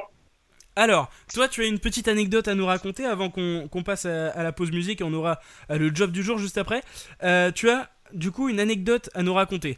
Alors, 0.75 1.09
toi, 1.33 1.47
tu 1.47 1.61
as 1.61 1.65
une 1.65 1.79
petite 1.79 2.07
anecdote 2.07 2.47
à 2.47 2.55
nous 2.55 2.65
raconter 2.65 3.05
avant 3.05 3.29
qu'on 3.29 3.83
passe 3.85 4.05
à, 4.05 4.29
à 4.29 4.43
la 4.43 4.51
pause 4.51 4.71
musique 4.71 5.01
et 5.01 5.03
on 5.03 5.13
aura 5.13 5.39
euh, 5.69 5.77
le 5.77 5.93
job 5.93 6.11
du 6.11 6.23
jour 6.23 6.37
juste 6.37 6.57
après. 6.57 6.81
Euh, 7.23 7.51
tu 7.51 7.69
as 7.69 7.89
du 8.13 8.31
coup 8.31 8.49
une 8.49 8.59
anecdote 8.59 9.09
à 9.13 9.21
nous 9.21 9.33
raconter. 9.33 9.77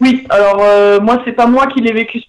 Oui, 0.00 0.26
alors 0.28 0.60
euh, 0.60 1.00
moi 1.00 1.22
c'est 1.24 1.32
pas 1.32 1.46
moi 1.46 1.66
qui 1.68 1.80
l'ai 1.80 1.92
vécu 1.92 2.22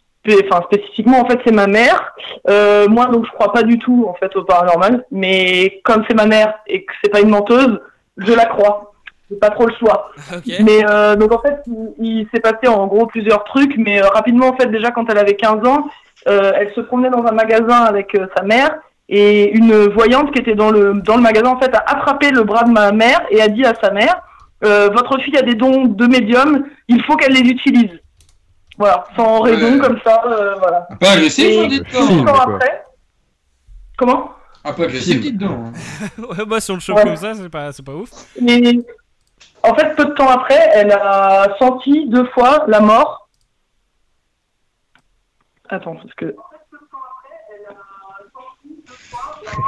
enfin 0.49 0.61
spécifiquement 0.71 1.19
en 1.21 1.27
fait 1.27 1.39
c'est 1.45 1.51
ma 1.53 1.67
mère. 1.67 2.13
Euh, 2.49 2.87
moi 2.87 3.07
donc 3.07 3.25
je 3.25 3.31
crois 3.31 3.51
pas 3.51 3.63
du 3.63 3.77
tout 3.77 4.05
en 4.07 4.13
fait 4.13 4.33
au 4.35 4.43
paranormal, 4.43 5.05
mais 5.11 5.81
comme 5.83 6.03
c'est 6.07 6.15
ma 6.15 6.27
mère 6.27 6.53
et 6.67 6.85
que 6.85 6.93
c'est 7.03 7.09
pas 7.09 7.19
une 7.19 7.29
menteuse, 7.29 7.79
je 8.17 8.31
la 8.31 8.45
crois. 8.45 8.93
J'ai 9.29 9.37
pas 9.37 9.49
trop 9.49 9.65
le 9.65 9.73
choix. 9.77 10.11
Mais 10.63 10.85
euh, 10.89 11.15
donc 11.15 11.31
en 11.33 11.41
fait 11.41 11.57
il, 11.67 11.93
il 11.99 12.27
s'est 12.33 12.39
passé 12.39 12.67
en 12.67 12.87
gros 12.87 13.05
plusieurs 13.07 13.43
trucs, 13.43 13.75
mais 13.77 14.01
euh, 14.01 14.07
rapidement 14.07 14.47
en 14.49 14.55
fait 14.57 14.67
déjà 14.67 14.91
quand 14.91 15.05
elle 15.09 15.17
avait 15.17 15.35
15 15.35 15.67
ans, 15.67 15.87
euh, 16.27 16.51
elle 16.55 16.73
se 16.73 16.81
promenait 16.81 17.09
dans 17.09 17.23
un 17.25 17.31
magasin 17.33 17.81
avec 17.83 18.15
euh, 18.15 18.27
sa 18.37 18.43
mère 18.43 18.75
et 19.09 19.51
une 19.51 19.73
voyante 19.89 20.31
qui 20.33 20.39
était 20.39 20.55
dans 20.55 20.69
le 20.71 20.93
dans 20.95 21.15
le 21.17 21.21
magasin 21.21 21.49
en 21.51 21.59
fait 21.59 21.73
a 21.75 21.79
attrapé 21.79 22.29
le 22.31 22.43
bras 22.43 22.63
de 22.63 22.71
ma 22.71 22.91
mère 22.91 23.21
et 23.29 23.41
a 23.41 23.47
dit 23.49 23.65
à 23.65 23.73
sa 23.81 23.91
mère 23.91 24.21
euh, 24.65 24.89
votre 24.89 25.19
fille 25.21 25.37
a 25.37 25.41
des 25.43 25.55
dons 25.55 25.85
de 25.85 26.05
médium, 26.07 26.65
il 26.87 27.03
faut 27.03 27.15
qu'elle 27.15 27.33
les 27.33 27.47
utilise. 27.49 27.91
Voilà, 28.79 29.03
sans 29.15 29.41
raison 29.41 29.77
comme 29.79 29.97
ça, 30.03 30.23
euh, 30.27 30.55
voilà. 30.59 30.87
Un 30.89 30.95
peu 30.95 31.05
agressif, 31.07 31.45
Et 31.45 31.69
Film, 31.85 32.27
après, 32.27 32.85
comment? 33.97 34.31
Un 34.63 34.73
peu 34.73 34.83
agressif, 34.83 35.19
dites 35.21 35.37
donc. 35.37 35.51
hein. 35.51 35.71
Ouais, 36.37 36.45
bah, 36.45 36.59
si 36.59 36.71
on 36.71 36.75
le 36.75 36.79
chope 36.79 36.97
Ouais. 36.97 37.03
comme 37.03 37.15
ça, 37.15 37.33
c'est 37.35 37.49
pas, 37.49 37.71
c'est 37.71 37.85
pas 37.85 37.93
ouf. 37.93 38.09
Et 38.37 38.79
en 39.69 39.75
fait, 39.75 39.95
peu 39.95 40.05
de 40.05 40.11
temps 40.11 40.29
après, 40.29 40.69
elle 40.73 40.91
a 40.91 41.55
senti 41.59 42.07
deux 42.07 42.25
fois 42.27 42.65
la 42.67 42.79
mort. 42.79 43.29
Attends, 45.69 45.95
parce 45.95 46.13
que. 46.15 46.35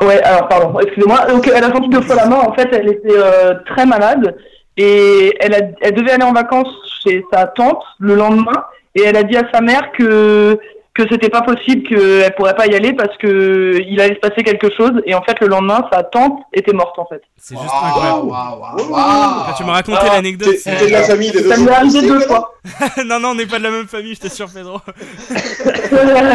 Ouais, 0.01 0.21
alors 0.23 0.47
pardon, 0.47 0.79
excusez-moi. 0.79 1.25
Donc 1.25 1.47
elle 1.47 1.63
a 1.63 1.71
senti 1.71 1.89
deux 1.89 2.01
fois 2.01 2.15
la 2.15 2.27
mort. 2.27 2.47
En 2.47 2.53
fait, 2.53 2.69
elle 2.73 2.89
était 2.89 3.17
euh, 3.17 3.55
très 3.65 3.85
malade 3.85 4.37
et 4.77 5.35
elle, 5.39 5.53
a, 5.53 5.59
elle 5.81 5.93
devait 5.93 6.11
aller 6.11 6.23
en 6.23 6.33
vacances 6.33 6.73
chez 7.03 7.23
sa 7.31 7.47
tante 7.47 7.83
le 7.99 8.15
lendemain 8.15 8.65
et 8.95 9.03
elle 9.03 9.17
a 9.17 9.23
dit 9.23 9.37
à 9.37 9.49
sa 9.53 9.61
mère 9.61 9.91
que 9.91 10.59
que 10.99 11.07
c'était 11.09 11.29
pas 11.29 11.41
possible, 11.41 11.87
qu'elle 11.87 12.33
pourrait 12.35 12.55
pas 12.55 12.67
y 12.67 12.75
aller 12.75 12.93
parce 12.93 13.15
que 13.17 13.79
il 13.87 13.99
allait 14.01 14.15
se 14.15 14.19
passer 14.19 14.43
quelque 14.43 14.67
chose 14.75 14.91
et 15.05 15.15
en 15.15 15.21
fait 15.23 15.39
le 15.39 15.47
lendemain 15.47 15.87
sa 15.91 16.03
tante 16.03 16.39
était 16.53 16.73
morte 16.73 16.99
en 16.99 17.05
fait. 17.05 17.21
C'est 17.37 17.55
juste 17.57 17.69
incroyable. 17.73 18.27
Quand 18.29 18.89
waouh. 18.89 19.53
tu 19.57 19.63
m'as 19.63 19.71
raconté 19.73 19.97
Ah, 20.01 20.15
l'anecdote, 20.15 20.55
T'es 20.63 20.87
de 20.87 20.91
la 20.91 21.03
famille 21.03 21.31
des 21.31 21.41
deux 21.41 21.49
Ça 21.49 21.57
m'est 21.57 21.71
arrivé 21.71 22.01
deux 22.01 22.19
fois. 22.19 22.53
non, 23.05 23.19
non, 23.19 23.29
on 23.29 23.35
n'est 23.35 23.45
pas 23.45 23.59
de 23.59 23.63
la 23.63 23.71
même 23.71 23.87
famille, 23.87 24.15
je 24.15 24.19
t'assure, 24.19 24.49
Pedro. 24.53 24.79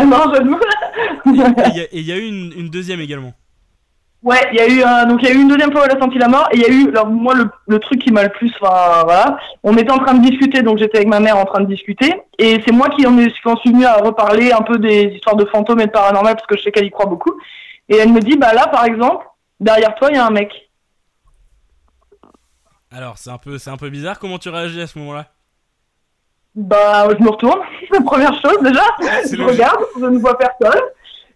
non, 0.07 0.33
je 0.35 0.41
Et 1.31 1.71
il 1.71 1.77
y 1.77 1.81
a- 1.81 1.83
et 1.83 1.89
il 1.93 2.07
y, 2.07 2.13
a 2.13 2.17
eu 2.17 2.27
une, 2.27 2.53
une 2.57 2.71
deuxième 2.71 3.01
également. 3.01 3.33
Ouais, 4.25 4.41
il 4.53 4.57
y 4.57 4.61
a 4.61 4.67
eu 4.67 4.83
un, 4.83 5.05
donc 5.05 5.23
il 5.23 5.29
y 5.29 5.31
a 5.31 5.35
eu 5.35 5.41
une 5.43 5.49
deuxième 5.49 5.71
fois 5.71 5.83
où 5.83 5.85
elle 5.85 5.95
a 5.95 6.01
senti 6.01 6.17
la 6.17 6.29
mort 6.29 6.49
et 6.51 6.57
il 6.57 6.63
y 6.63 6.65
a 6.65 6.71
eu 6.71 6.89
alors 6.89 7.09
moi 7.09 7.35
le, 7.35 7.51
le 7.69 7.79
truc 7.79 8.01
qui 8.01 8.11
m'a 8.11 8.23
le 8.23 8.31
plus 8.31 8.51
enfin 8.59 9.03
voilà, 9.05 9.37
on 9.63 9.77
était 9.77 9.93
en 9.93 9.99
train 9.99 10.15
de 10.15 10.27
discuter 10.27 10.63
donc 10.63 10.79
j'étais 10.79 10.97
avec 10.97 11.09
ma 11.09 11.21
mère 11.21 11.37
en 11.37 11.45
train 11.45 11.61
de 11.61 11.67
discuter 11.67 12.23
et 12.39 12.59
c'est 12.65 12.73
moi 12.73 12.89
qui 12.89 13.07
en, 13.07 13.19
ai, 13.19 13.31
qui 13.31 13.39
en 13.45 13.57
suis 13.57 13.71
venu 13.71 13.85
à 13.85 13.97
reparler 13.97 14.51
un 14.51 14.63
peu 14.63 14.79
des 14.79 15.13
histoires 15.15 15.37
de 15.37 15.45
fantômes 15.45 15.81
et 15.81 15.87
de 15.87 15.91
paranormal 15.91 16.37
parce 16.37 16.47
que 16.47 16.57
je 16.57 16.63
sais 16.63 16.73
qu'elle 16.73 16.87
y 16.87 16.91
croit 16.91 17.05
beaucoup 17.05 17.39
et 17.91 17.99
elle 17.99 18.15
me 18.15 18.21
dit 18.21 18.39
bah 18.39 18.55
là 18.55 18.67
par 18.69 18.87
exemple 18.87 19.27
derrière 19.61 19.95
toi 19.97 20.09
il 20.11 20.17
y 20.17 20.19
a 20.19 20.27
un 20.27 20.31
mec. 20.31 20.71
Alors, 22.91 23.19
c'est 23.19 23.31
un, 23.31 23.39
peu, 23.39 23.59
c'est 23.59 23.71
un 23.71 23.77
peu 23.77 23.91
bizarre. 23.91 24.21
Comment 24.21 24.39
tu 24.39 24.49
réagis 24.51 24.81
à 24.81 24.87
ce 24.87 24.99
moment-là? 25.01 25.27
Bah 26.55 27.09
je 27.11 27.23
me 27.23 27.29
retourne, 27.31 27.61
première 28.07 28.41
chose 28.41 28.59
déjà, 28.63 28.85
je 29.01 29.37
logique. 29.37 29.41
regarde, 29.51 29.85
je 30.01 30.07
ne 30.07 30.19
vois 30.19 30.39
personne 30.39 30.81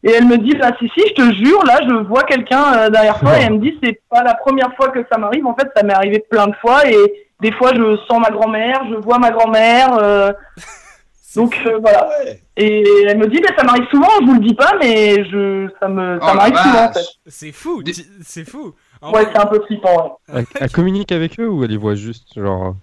et 0.05 0.13
elle 0.13 0.27
me 0.27 0.39
dit 0.39 0.55
bah 0.55 0.71
si 0.79 0.89
si 0.97 1.09
je 1.09 1.15
te 1.15 1.35
jure 1.35 1.65
là 1.65 1.81
je 1.89 1.95
vois 2.07 2.23
quelqu'un 2.23 2.73
euh, 2.75 2.91
derrière 2.91 3.19
toi. 3.19 3.37
Et 3.39 3.43
elle 3.43 3.55
me 3.55 3.59
dit 3.59 3.77
c'est 3.83 4.01
pas 4.09 4.23
la 4.23 4.35
première 4.35 4.75
fois 4.77 4.91
que 4.91 5.01
ça 5.11 5.19
m'arrive. 5.19 5.47
En 5.47 5.55
fait 5.55 5.69
ça 5.75 5.83
m'est 5.83 5.95
arrivé 5.95 6.21
plein 6.31 6.47
de 6.47 6.55
fois. 6.57 6.89
Et 6.89 6.97
des 7.41 7.53
fois 7.53 7.73
je 7.75 7.97
sens 8.09 8.21
ma 8.21 8.31
grand-mère 8.31 8.83
je 8.91 8.97
vois 8.97 9.19
ma 9.19 9.31
grand-mère 9.31 9.99
euh, 10.01 10.33
donc 11.37 11.61
euh, 11.67 11.79
voilà. 11.81 12.09
Ouais. 12.09 12.41
et 12.57 12.85
elle 13.09 13.19
me 13.19 13.27
dit 13.27 13.41
mais 13.41 13.55
ça 13.57 13.65
m'arrive 13.65 13.87
souvent 13.91 14.09
je 14.21 14.27
vous 14.27 14.35
le 14.35 14.41
dis 14.41 14.55
pas 14.55 14.73
mais 14.81 15.25
je 15.25 15.69
ça 15.81 15.89
me 15.89 16.19
ça 16.21 16.29
Oh 16.31 16.35
m'arrive 16.37 16.57
souvent 16.57 16.85
en 16.85 16.93
fait. 16.93 17.07
C'est 17.27 17.53
fou, 17.53 17.83
c'est 18.25 18.49
fou. 18.49 18.75
En 19.03 19.13
ouais 19.13 19.27
c'est 19.33 19.39
un 19.39 19.47
peu 19.47 19.61
flippant 19.67 20.19
ouais. 20.33 20.39
Elle, 20.39 20.47
elle 20.61 20.71
communique 20.71 21.13
avec 21.13 21.39
eux 21.39 21.49
ou 21.49 21.65
elle 21.65 21.71
les 21.71 21.77
voit 21.77 21.95
juste 21.95 22.35
genre 22.37 22.75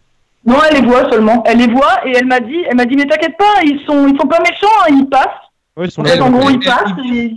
non 0.45 0.57
elle 0.69 0.81
les 0.81 0.87
voit 0.87 1.09
seulement. 1.09 1.43
Elle 1.45 1.57
les 1.57 1.67
voit 1.67 2.05
et 2.05 2.11
elle 2.15 2.27
m'a 2.27 2.39
dit 2.39 2.61
elle 2.69 2.75
m'a 2.75 2.85
dit 2.85 2.95
mais 2.95 3.05
t'inquiète 3.05 3.37
pas 3.37 3.61
ils 3.63 3.81
sont 3.85 4.07
ils 4.07 4.17
sont 4.19 4.27
pas 4.27 4.39
méchants 4.41 4.67
hein, 4.83 4.87
ils 4.89 5.07
passent 5.09 5.44
Sont 5.89 6.01
en 6.01 6.05
fait 6.05 6.21
en 6.21 6.29
gros 6.31 6.47
euh, 6.47 6.51
ils 6.53 6.59
passent 6.59 6.91
et 7.05 7.33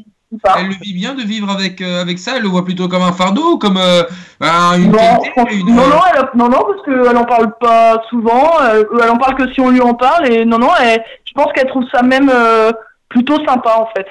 Elle 0.58 0.66
le 0.68 0.74
vit 0.80 0.94
bien 0.94 1.14
de 1.14 1.22
vivre 1.22 1.50
avec, 1.50 1.80
euh, 1.80 2.00
avec 2.02 2.18
ça, 2.18 2.32
elle 2.36 2.42
le 2.42 2.48
voit 2.48 2.64
plutôt 2.64 2.86
comme 2.86 3.02
un 3.02 3.12
fardeau 3.12 3.54
ou 3.54 3.58
comme 3.58 3.78
euh, 3.78 4.02
un- 4.40 4.78
une 4.78 4.92
Non, 4.92 4.98
qualité 4.98 5.30
franchement, 5.30 5.58
une- 5.68 5.74
non, 5.74 5.86
non, 5.88 6.00
elle, 6.12 6.18
a- 6.20 6.30
non, 6.36 6.48
non, 6.48 6.64
parce 6.68 6.82
qu'elle 6.84 7.16
en 7.16 7.24
parle 7.24 7.52
pas 7.58 8.00
souvent. 8.10 8.60
euh, 8.62 8.84
elle 9.02 9.10
en 9.10 9.16
parle 9.16 9.34
que 9.36 9.52
si 9.52 9.60
on 9.60 9.70
lui 9.70 9.80
en 9.80 9.94
parle. 9.94 10.30
Et 10.30 10.44
non, 10.44 10.58
non, 10.58 10.70
elle- 10.80 11.02
je 11.24 11.32
pense 11.32 11.52
qu'elle 11.52 11.66
trouve 11.68 11.84
ça 11.90 12.02
même 12.02 12.30
euh, 12.32 12.70
plutôt 13.08 13.44
sympa 13.44 13.74
en 13.78 13.86
fait. 13.96 14.06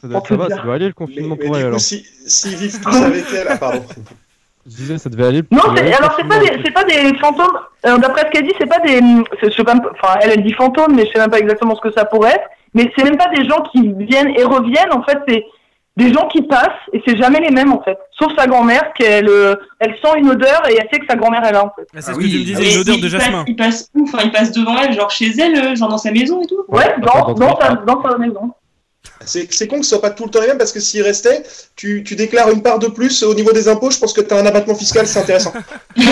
ça, 0.00 0.08
doit, 0.08 0.18
pour 0.20 0.26
ça 0.28 0.34
te 0.36 0.40
va, 0.40 0.46
dire. 0.46 0.56
ça 0.56 0.62
doit 0.62 0.74
aller 0.74 0.86
le 0.86 0.94
confinement 0.94 1.36
mais 1.38 1.46
pour 1.46 1.56
elle 1.56 1.62
coup, 1.64 1.68
alors. 1.68 1.80
si- 1.80 2.06
vivent 2.46 2.80
tous 2.80 2.96
avec 3.02 3.24
elle, 3.34 3.46
ah 3.50 3.56
pardon. 3.58 3.84
Je 4.68 4.74
disais, 4.74 4.98
ça 4.98 5.10
devait 5.10 5.26
aller. 5.26 5.42
Non, 5.50 5.60
c'est- 5.76 5.92
alors 5.92 6.14
c'est 6.16 6.26
pas 6.26 6.38
des, 6.38 6.60
c'est 6.64 6.72
pas 6.72 6.84
des 6.84 7.16
fantômes. 7.18 7.58
euh, 7.86 7.98
D'après 7.98 8.22
ce 8.22 8.30
qu'elle 8.30 8.46
dit, 8.46 8.54
c'est 8.58 8.66
pas 8.66 8.78
des. 8.80 9.00
c'est- 9.40 9.50
Je 9.50 9.56
sais 9.56 9.64
pas, 9.64 9.74
enfin, 9.74 10.14
elle, 10.22 10.30
elle 10.30 10.42
dit 10.44 10.52
fantômes, 10.54 10.94
mais 10.94 11.06
je 11.06 11.12
sais 11.12 11.18
même 11.20 11.30
pas 11.30 11.38
exactement 11.38 11.74
ce 11.76 11.80
que 11.80 11.92
ça 11.92 12.04
pourrait 12.04 12.30
être. 12.32 12.48
Mais 12.76 12.92
c'est 12.96 13.02
même 13.04 13.16
pas 13.16 13.28
des 13.34 13.44
gens 13.48 13.62
qui 13.72 13.80
viennent 13.98 14.30
et 14.36 14.44
reviennent. 14.44 14.92
En 14.92 15.02
fait, 15.02 15.18
c'est 15.26 15.44
des 15.96 16.12
gens 16.12 16.28
qui 16.28 16.42
passent 16.42 16.68
et 16.92 17.02
c'est 17.06 17.16
jamais 17.16 17.40
les 17.40 17.50
mêmes 17.50 17.72
en 17.72 17.80
fait. 17.82 17.96
Sauf 18.18 18.30
sa 18.36 18.46
grand-mère, 18.46 18.92
qu'elle, 18.94 19.28
euh, 19.30 19.56
elle 19.80 19.94
sent 20.04 20.18
une 20.18 20.28
odeur 20.28 20.62
et 20.68 20.74
elle 20.78 20.86
sait 20.92 21.00
que 21.00 21.06
sa 21.08 21.16
grand-mère 21.16 21.42
est 21.44 21.52
là 21.52 21.64
en 21.64 21.70
fait. 21.74 21.86
Ah, 21.96 22.00
c'est 22.02 22.10
Ah 22.10 22.14
ce 22.14 22.18
oui. 22.18 22.24
que 22.24 22.30
tu 22.30 22.38
me 22.40 22.44
disais, 22.44 22.62
Mais 22.62 22.74
une 22.74 22.80
odeur 22.82 22.96
de 22.96 23.00
passe- 23.00 23.10
jasmin. 23.10 23.44
Il 23.48 23.56
passe 23.56 23.90
où 23.94 24.02
Enfin, 24.04 24.18
il 24.24 24.30
passe 24.30 24.52
devant 24.52 24.76
elle, 24.78 24.92
genre 24.92 25.10
chez 25.10 25.30
elle, 25.40 25.56
euh, 25.56 25.74
genre 25.74 25.88
dans 25.88 25.96
sa 25.98 26.12
maison 26.12 26.42
et 26.42 26.46
tout. 26.46 26.56
Ouais, 26.68 26.84
Ouais, 26.84 26.94
dans, 27.00 27.32
dans- 27.32 27.34
dans, 27.34 27.58
sa, 27.60 27.74
dans 27.76 28.02
sa 28.02 28.18
maison. 28.18 28.52
C'est 29.24 29.66
con 29.66 29.78
que 29.78 29.84
ce 29.84 29.90
soit 29.90 30.00
pas 30.00 30.10
tout 30.10 30.24
le 30.24 30.30
temps 30.30 30.40
les 30.40 30.48
mêmes 30.48 30.58
parce 30.58 30.72
que 30.72 30.80
s'il 30.80 31.02
restait, 31.02 31.42
tu, 31.74 32.04
tu 32.04 32.16
déclares 32.16 32.50
une 32.50 32.62
part 32.62 32.78
de 32.78 32.86
plus 32.86 33.22
au 33.22 33.34
niveau 33.34 33.52
des 33.52 33.68
impôts, 33.68 33.90
je 33.90 33.98
pense 33.98 34.12
que 34.12 34.20
tu 34.20 34.32
as 34.32 34.38
un 34.38 34.46
abattement 34.46 34.74
fiscal, 34.74 35.06
c'est 35.06 35.18
intéressant. 35.18 35.52
C'est 35.96 36.04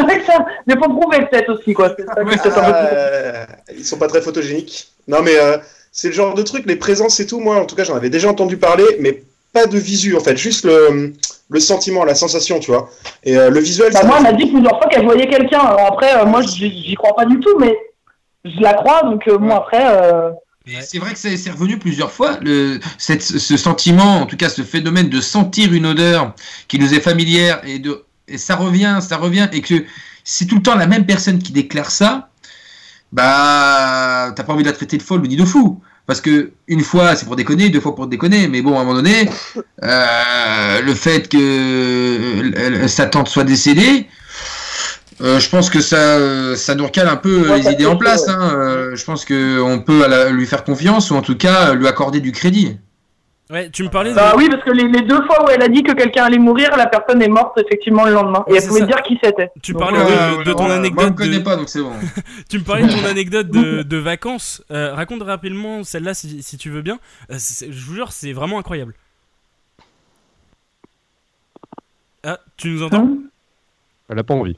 vrai 0.00 0.18
que 0.18 0.24
ça 0.26 0.34
vrai 0.34 0.76
que 0.76 0.88
prouver 0.88 1.26
peut-être 1.30 1.50
aussi 1.50 1.72
quoi. 1.72 1.88
Ça 1.88 1.94
Euh, 2.92 3.44
ils 3.76 3.84
sont 3.84 3.98
pas 3.98 4.08
très 4.08 4.20
photogéniques. 4.20 4.88
Non, 5.08 5.22
mais 5.22 5.36
euh, 5.36 5.56
c'est 5.92 6.08
le 6.08 6.14
genre 6.14 6.34
de 6.34 6.42
truc, 6.42 6.64
les 6.66 6.76
présences 6.76 7.20
et 7.20 7.26
tout. 7.26 7.40
Moi, 7.40 7.56
en 7.56 7.64
tout 7.64 7.76
cas, 7.76 7.84
j'en 7.84 7.96
avais 7.96 8.10
déjà 8.10 8.28
entendu 8.28 8.56
parler, 8.56 8.84
mais 9.00 9.22
pas 9.52 9.66
de 9.66 9.78
visu 9.78 10.16
en 10.16 10.20
fait, 10.20 10.36
juste 10.36 10.64
le, 10.64 11.12
le 11.48 11.60
sentiment, 11.60 12.04
la 12.04 12.14
sensation, 12.14 12.60
tu 12.60 12.70
vois. 12.70 12.88
Et 13.24 13.36
euh, 13.36 13.50
le 13.50 13.60
visuel, 13.60 13.92
Bah, 13.92 14.04
moi, 14.04 14.16
elle 14.18 14.22
m'a 14.22 14.32
dit 14.32 14.46
plusieurs 14.46 14.78
fois 14.78 14.88
qu'elle 14.88 15.04
voyait 15.04 15.28
quelqu'un. 15.28 15.60
Après, 15.60 16.20
euh, 16.20 16.26
moi, 16.26 16.42
j'y 16.42 16.94
crois 16.94 17.16
pas 17.16 17.24
du 17.24 17.40
tout, 17.40 17.58
mais 17.58 17.76
je 18.44 18.60
la 18.60 18.74
crois, 18.74 19.02
donc 19.02 19.28
bon, 19.28 19.54
après. 19.54 19.84
C'est 20.82 20.98
vrai 20.98 21.12
que 21.12 21.18
c'est 21.18 21.50
revenu 21.50 21.78
plusieurs 21.78 22.12
fois, 22.12 22.38
le, 22.42 22.80
cette, 22.98 23.22
ce 23.22 23.56
sentiment, 23.56 24.20
en 24.22 24.26
tout 24.26 24.36
cas 24.36 24.48
ce 24.48 24.62
phénomène 24.62 25.08
de 25.08 25.20
sentir 25.20 25.72
une 25.72 25.86
odeur 25.86 26.34
qui 26.68 26.78
nous 26.78 26.94
est 26.94 27.00
familière 27.00 27.60
et, 27.64 27.78
de, 27.78 28.04
et 28.28 28.38
ça 28.38 28.56
revient, 28.56 28.98
ça 29.00 29.16
revient, 29.16 29.48
et 29.52 29.60
que 29.60 29.84
c'est 30.24 30.46
tout 30.46 30.56
le 30.56 30.62
temps 30.62 30.76
la 30.76 30.86
même 30.86 31.06
personne 31.06 31.38
qui 31.38 31.52
déclare 31.52 31.90
ça, 31.90 32.30
bah 33.12 34.32
t'as 34.36 34.44
pas 34.44 34.52
envie 34.52 34.62
de 34.62 34.68
la 34.68 34.74
traiter 34.74 34.96
de 34.96 35.02
folle 35.02 35.22
ni 35.22 35.36
de 35.36 35.44
fou. 35.44 35.80
Parce 36.06 36.20
que 36.20 36.52
une 36.66 36.82
fois 36.82 37.14
c'est 37.14 37.24
pour 37.24 37.36
déconner, 37.36 37.68
deux 37.68 37.80
fois 37.80 37.94
pour 37.94 38.06
déconner, 38.06 38.48
mais 38.48 38.62
bon 38.62 38.76
à 38.76 38.80
un 38.80 38.84
moment 38.84 38.94
donné, 38.94 39.28
euh, 39.84 40.80
le 40.82 40.94
fait 40.94 41.28
que 41.28 41.36
euh, 41.38 42.88
sa 42.88 43.06
tante 43.06 43.28
soit 43.28 43.44
décédée, 43.44 44.08
euh, 45.20 45.38
je 45.40 45.48
pense 45.50 45.68
que 45.70 45.80
ça, 45.80 46.54
ça 46.56 46.74
nous 46.74 46.84
recale 46.86 47.08
un 47.08 47.16
peu 47.16 47.48
Ouais, 47.50 47.58
les 47.58 47.70
idées 47.72 47.86
en 47.86 47.96
place. 47.96 48.26
ouais. 48.26 48.32
hein. 48.32 48.52
Euh, 48.54 48.96
je 48.96 49.04
pense 49.04 49.24
qu'on 49.24 49.82
peut 49.84 50.06
la- 50.08 50.30
lui 50.30 50.46
faire 50.46 50.64
confiance 50.64 51.10
ou 51.10 51.14
en 51.16 51.22
tout 51.22 51.36
cas 51.36 51.74
lui 51.74 51.86
accorder 51.86 52.20
du 52.20 52.32
crédit. 52.32 52.78
Ouais, 53.50 53.68
tu 53.68 53.82
me 53.82 53.88
parlais 53.88 54.10
de. 54.10 54.14
Bah 54.14 54.34
oui, 54.36 54.48
parce 54.48 54.62
que 54.62 54.70
les, 54.70 54.86
les 54.86 55.02
deux 55.02 55.20
fois 55.26 55.44
où 55.44 55.48
elle 55.50 55.60
a 55.60 55.66
dit 55.66 55.82
que 55.82 55.90
quelqu'un 55.92 56.22
allait 56.22 56.38
mourir, 56.38 56.70
la 56.76 56.86
personne 56.86 57.20
est 57.20 57.28
morte 57.28 57.58
effectivement 57.58 58.04
le 58.04 58.12
lendemain. 58.12 58.44
Ouais, 58.46 58.54
et 58.54 58.62
elle 58.62 58.68
pouvait 58.68 58.80
ça. 58.80 58.86
dire 58.86 59.02
qui 59.02 59.18
c'était. 59.20 59.50
Tu 59.60 59.72
Donc, 59.72 59.82
parlais 59.82 59.98
euh, 59.98 60.38
de, 60.38 60.42
de 60.44 60.52
ton 60.52 60.70
anecdote. 60.70 61.16
de- 61.16 61.38
pas 61.40 61.56
donc 61.56 61.68
c'est 61.68 61.80
bon. 61.82 61.90
Tu 62.48 62.60
me 62.60 62.64
parlais 62.64 62.84
de 62.86 62.92
ton 62.92 63.04
anecdote 63.10 63.48
de, 63.50 63.82
de 63.82 63.96
vacances. 63.96 64.62
Euh, 64.70 64.94
raconte 64.94 65.22
rapidement 65.24 65.82
celle-là 65.82 66.14
si, 66.14 66.44
si 66.44 66.58
tu 66.58 66.70
veux 66.70 66.82
bien. 66.82 67.00
Euh, 67.32 67.38
je 67.38 67.84
vous 67.86 67.94
jure, 67.96 68.12
c'est 68.12 68.32
vraiment 68.32 68.60
incroyable. 68.60 68.94
Ah, 72.22 72.38
tu 72.56 72.68
nous 72.68 72.82
entends? 72.84 73.08
Elle 74.08 74.18
a 74.18 74.22
pas 74.22 74.34
envie. 74.34 74.56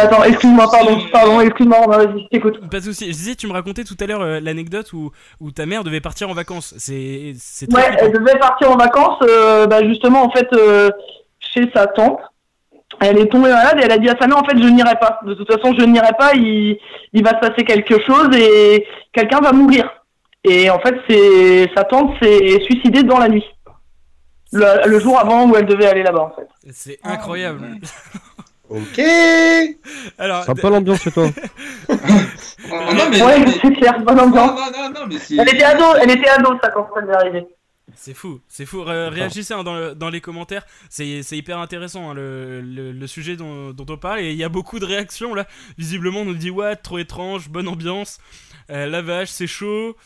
Attends, 0.00 0.22
excuse-moi, 0.24 0.70
pardon, 0.70 0.98
pardon, 1.12 1.40
excuse-moi, 1.40 1.86
vas-y, 1.86 2.28
écoute. 2.30 2.60
Pas 2.70 2.78
de 2.78 2.84
souci. 2.84 3.06
Je 3.06 3.10
disais, 3.12 3.34
tu 3.34 3.46
me 3.46 3.52
racontais 3.52 3.84
tout 3.84 3.96
à 3.98 4.06
l'heure 4.06 4.20
euh, 4.22 4.40
l'anecdote 4.40 4.92
où, 4.92 5.10
où 5.40 5.50
ta 5.50 5.66
mère 5.66 5.82
devait 5.82 6.00
partir 6.00 6.30
en 6.30 6.34
vacances. 6.34 6.74
C'est 6.78 7.32
c'est 7.36 7.72
Ouais, 7.72 7.90
elle 7.98 8.12
devait 8.12 8.38
partir 8.38 8.70
en 8.70 8.76
vacances, 8.76 9.18
euh, 9.22 9.66
bah, 9.66 9.84
justement, 9.84 10.22
en 10.24 10.30
fait, 10.30 10.48
euh, 10.52 10.90
chez 11.40 11.68
sa 11.74 11.86
tante. 11.86 12.20
Elle 13.00 13.18
est 13.18 13.26
tombée 13.26 13.50
malade 13.50 13.78
et 13.80 13.84
elle 13.84 13.92
a 13.92 13.98
dit 13.98 14.08
à 14.08 14.16
sa 14.20 14.28
mère, 14.28 14.38
en 14.38 14.44
fait, 14.44 14.56
je 14.56 14.68
n'irai 14.68 14.94
pas. 15.00 15.18
De 15.26 15.34
toute 15.34 15.50
façon, 15.50 15.74
je 15.76 15.84
n'irai 15.84 16.12
pas, 16.16 16.34
il, 16.34 16.78
il 17.12 17.24
va 17.24 17.30
se 17.30 17.48
passer 17.48 17.64
quelque 17.64 18.00
chose 18.06 18.28
et 18.36 18.86
quelqu'un 19.12 19.40
va 19.40 19.52
mourir. 19.52 19.90
Et 20.44 20.70
en 20.70 20.78
fait, 20.78 20.94
c'est 21.08 21.70
sa 21.74 21.84
tante 21.84 22.12
s'est 22.22 22.60
suicidée 22.64 23.02
dans 23.02 23.18
la 23.18 23.28
nuit. 23.28 23.44
Le, 24.52 24.86
le 24.86 25.00
jour 25.00 25.18
avant 25.18 25.48
où 25.48 25.56
elle 25.56 25.64
devait 25.64 25.86
aller 25.86 26.02
là-bas, 26.02 26.20
en 26.20 26.30
fait. 26.36 26.46
C'est 26.70 26.98
incroyable. 27.02 27.60
Ok. 28.74 29.00
Alors, 30.18 30.44
C'est 30.44 30.50
un 30.50 30.54
peu 30.54 30.68
l'ambiance 30.70 31.02
chez 31.02 31.10
toi. 31.12 31.28
Ah, 31.88 31.94
non, 32.94 33.10
mais, 33.10 33.22
Ouais, 33.22 33.38
mais- 33.40 33.52
c'est 33.62 33.72
clair, 33.72 34.00
bonne 34.00 34.16
non, 34.16 34.22
ambiance. 34.24 34.50
non, 34.58 34.82
non, 34.82 34.90
non, 35.00 35.06
mais 35.08 35.18
c'est. 35.18 35.36
Elle 35.36 35.48
était 35.54 35.64
ado, 35.64 35.84
elle 36.00 36.10
était 36.10 36.28
ado, 36.28 36.58
ça, 36.62 36.70
quand 36.70 36.88
ça 36.94 37.00
m'est 37.02 37.14
arrivé. 37.14 37.46
C'est 37.94 38.14
fou, 38.14 38.40
c'est 38.48 38.64
fou. 38.64 38.82
Ré- 38.84 39.08
réagissez 39.08 39.52
hein, 39.52 39.62
dans, 39.64 39.74
le- 39.74 39.94
dans 39.94 40.08
les 40.08 40.20
commentaires, 40.22 40.64
c'est 40.88 41.20
hyper 41.32 41.58
intéressant 41.58 42.10
hein, 42.10 42.14
le, 42.14 42.60
le- 42.62 42.92
le 42.92 43.06
sujet 43.06 43.36
dont, 43.36 43.72
dont 43.72 43.84
on 43.92 43.96
parle. 43.98 44.20
Et 44.20 44.30
il 44.30 44.36
y 44.38 44.44
a 44.44 44.48
beaucoup 44.48 44.78
de 44.78 44.86
réactions 44.86 45.34
là. 45.34 45.46
Visiblement, 45.76 46.20
on 46.20 46.24
nous 46.24 46.34
dit 46.34 46.50
ouais, 46.50 46.76
trop 46.76 46.98
étrange, 46.98 47.50
bonne 47.50 47.68
ambiance, 47.68 48.18
euh, 48.70 48.86
la 48.86 49.02
vache, 49.02 49.28
c'est 49.28 49.46
chaud. 49.48 49.96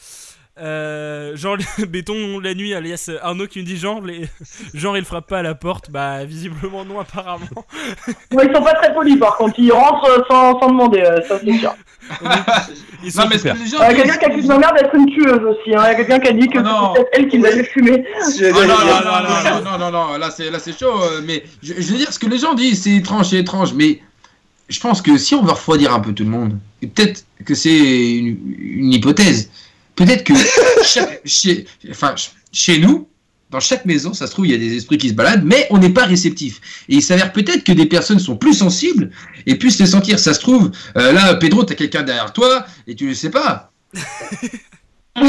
Euh, 0.59 1.37
genre 1.37 1.59
béton 1.89 2.41
la 2.41 2.55
nuit 2.55 2.73
alias 2.73 3.11
Arnaud 3.21 3.47
qui 3.47 3.59
nous 3.59 3.67
dit 3.67 3.77
genre 3.77 4.01
les 4.01 4.27
genre 4.73 4.97
il 4.97 5.05
frappe 5.05 5.27
pas 5.27 5.41
à 5.41 5.43
la 5.43 5.55
porte 5.55 5.91
bah 5.91 6.25
visiblement 6.25 6.83
non 6.83 6.99
apparemment 6.99 7.45
Ouais, 8.33 8.47
ils 8.49 8.55
sont 8.55 8.63
pas 8.63 8.73
très 8.73 8.95
polis, 8.95 9.19
par 9.19 9.37
contre, 9.37 9.59
ils 9.59 9.71
rentrent 9.71 10.09
euh, 10.09 10.23
sans, 10.31 10.59
sans 10.59 10.69
demander, 10.69 11.01
euh, 11.01 11.21
ça 11.29 11.39
c'est 11.45 11.59
sûr. 11.59 11.75
ils 13.05 13.13
sont 13.13 13.23
Non, 13.23 13.29
mais 13.31 13.37
super. 13.37 13.57
Il 13.61 13.71
y 13.71 13.83
a 13.83 13.95
quelqu'un 13.95 14.17
qui 14.17 14.25
accuse 14.25 14.47
ma 14.47 14.59
mère 14.59 14.73
d'être 14.73 14.95
une 14.95 15.07
tueuse 15.07 15.43
aussi, 15.45 15.75
hein. 15.75 15.83
Il 15.85 15.89
y 15.89 15.95
a 15.95 15.95
quelqu'un 15.95 16.19
qui 16.21 16.29
a 16.29 16.33
dit 16.33 16.49
que 16.49 16.59
Oh 16.59 16.95
c'était 16.97 17.09
elle 17.13 17.29
qui 17.29 17.39
l'avait 17.39 17.65
fumé. 17.65 18.05
Ah, 18.19 18.51
non, 18.51 18.67
non, 18.67 18.67
non, 18.67 19.61
non, 19.61 19.79
non, 19.79 19.79
non, 19.79 19.91
non, 19.91 20.19
là 20.19 20.31
c'est 20.31 20.51
là 20.51 20.59
c'est 20.59 20.79
chaud, 20.79 21.01
mais 21.25 21.45
je, 21.63 21.75
je 21.77 21.93
veux 21.93 21.99
dire 21.99 22.13
ce 22.13 22.19
que 22.19 22.27
les 22.29 22.39
gens 22.39 22.55
disent, 22.55 22.83
c'est 22.83 22.97
étrange, 22.97 23.29
c'est 23.29 23.39
étrange, 23.39 23.75
mais 23.75 24.01
je 24.69 24.81
pense 24.81 25.03
que 25.03 25.17
si 25.19 25.35
on 25.35 25.43
veut 25.43 25.53
refroidir 25.53 25.93
un 25.93 26.01
peu 26.01 26.13
tout 26.13 26.25
le 26.25 26.31
monde, 26.31 26.59
peut-être 26.81 27.25
que 27.45 27.55
c'est 27.55 28.17
une, 28.17 28.39
une 28.59 28.93
hypothèse, 28.93 29.51
peut-être 29.97 30.25
que 30.25 30.35
chaque- 30.85 31.21
chez, 31.25 31.67
enfin, 31.91 32.15
ch- 32.17 32.33
chez 32.53 32.79
nous, 32.79 33.09
dans 33.51 33.61
chaque 33.61 33.85
maison, 33.85 34.13
ça 34.13 34.27
se 34.27 34.33
trouve, 34.33 34.47
il 34.47 34.53
y 34.53 34.55
a 34.55 34.59
des 34.59 34.75
esprits 34.77 34.99
qui 34.99 35.09
se 35.09 35.15
baladent, 35.15 35.45
mais 35.45 35.67
on 35.71 35.79
n'est 35.79 35.91
pas 35.91 36.05
réceptif. 36.05 36.61
Et 36.89 36.97
il 36.97 37.03
s'avère 37.03 37.33
peut-être 37.33 37.63
que 37.65 37.73
des 37.73 37.87
personnes 37.87 38.19
sont 38.19 38.37
plus 38.37 38.55
sensibles 38.55 39.11
et 39.47 39.55
puissent 39.57 39.79
les 39.79 39.87
sentir. 39.87 40.19
Ça 40.19 40.35
se 40.35 40.41
trouve, 40.41 40.71
euh, 40.97 41.13
là, 41.13 41.35
Pedro, 41.37 41.63
t'as 41.65 41.75
quelqu'un 41.77 42.03
derrière 42.03 42.33
toi 42.33 42.67
et 42.87 42.95
tu 42.97 43.07
le 43.07 43.15
sais 43.15 43.31
pas. 43.31 43.73
Je 45.17 45.23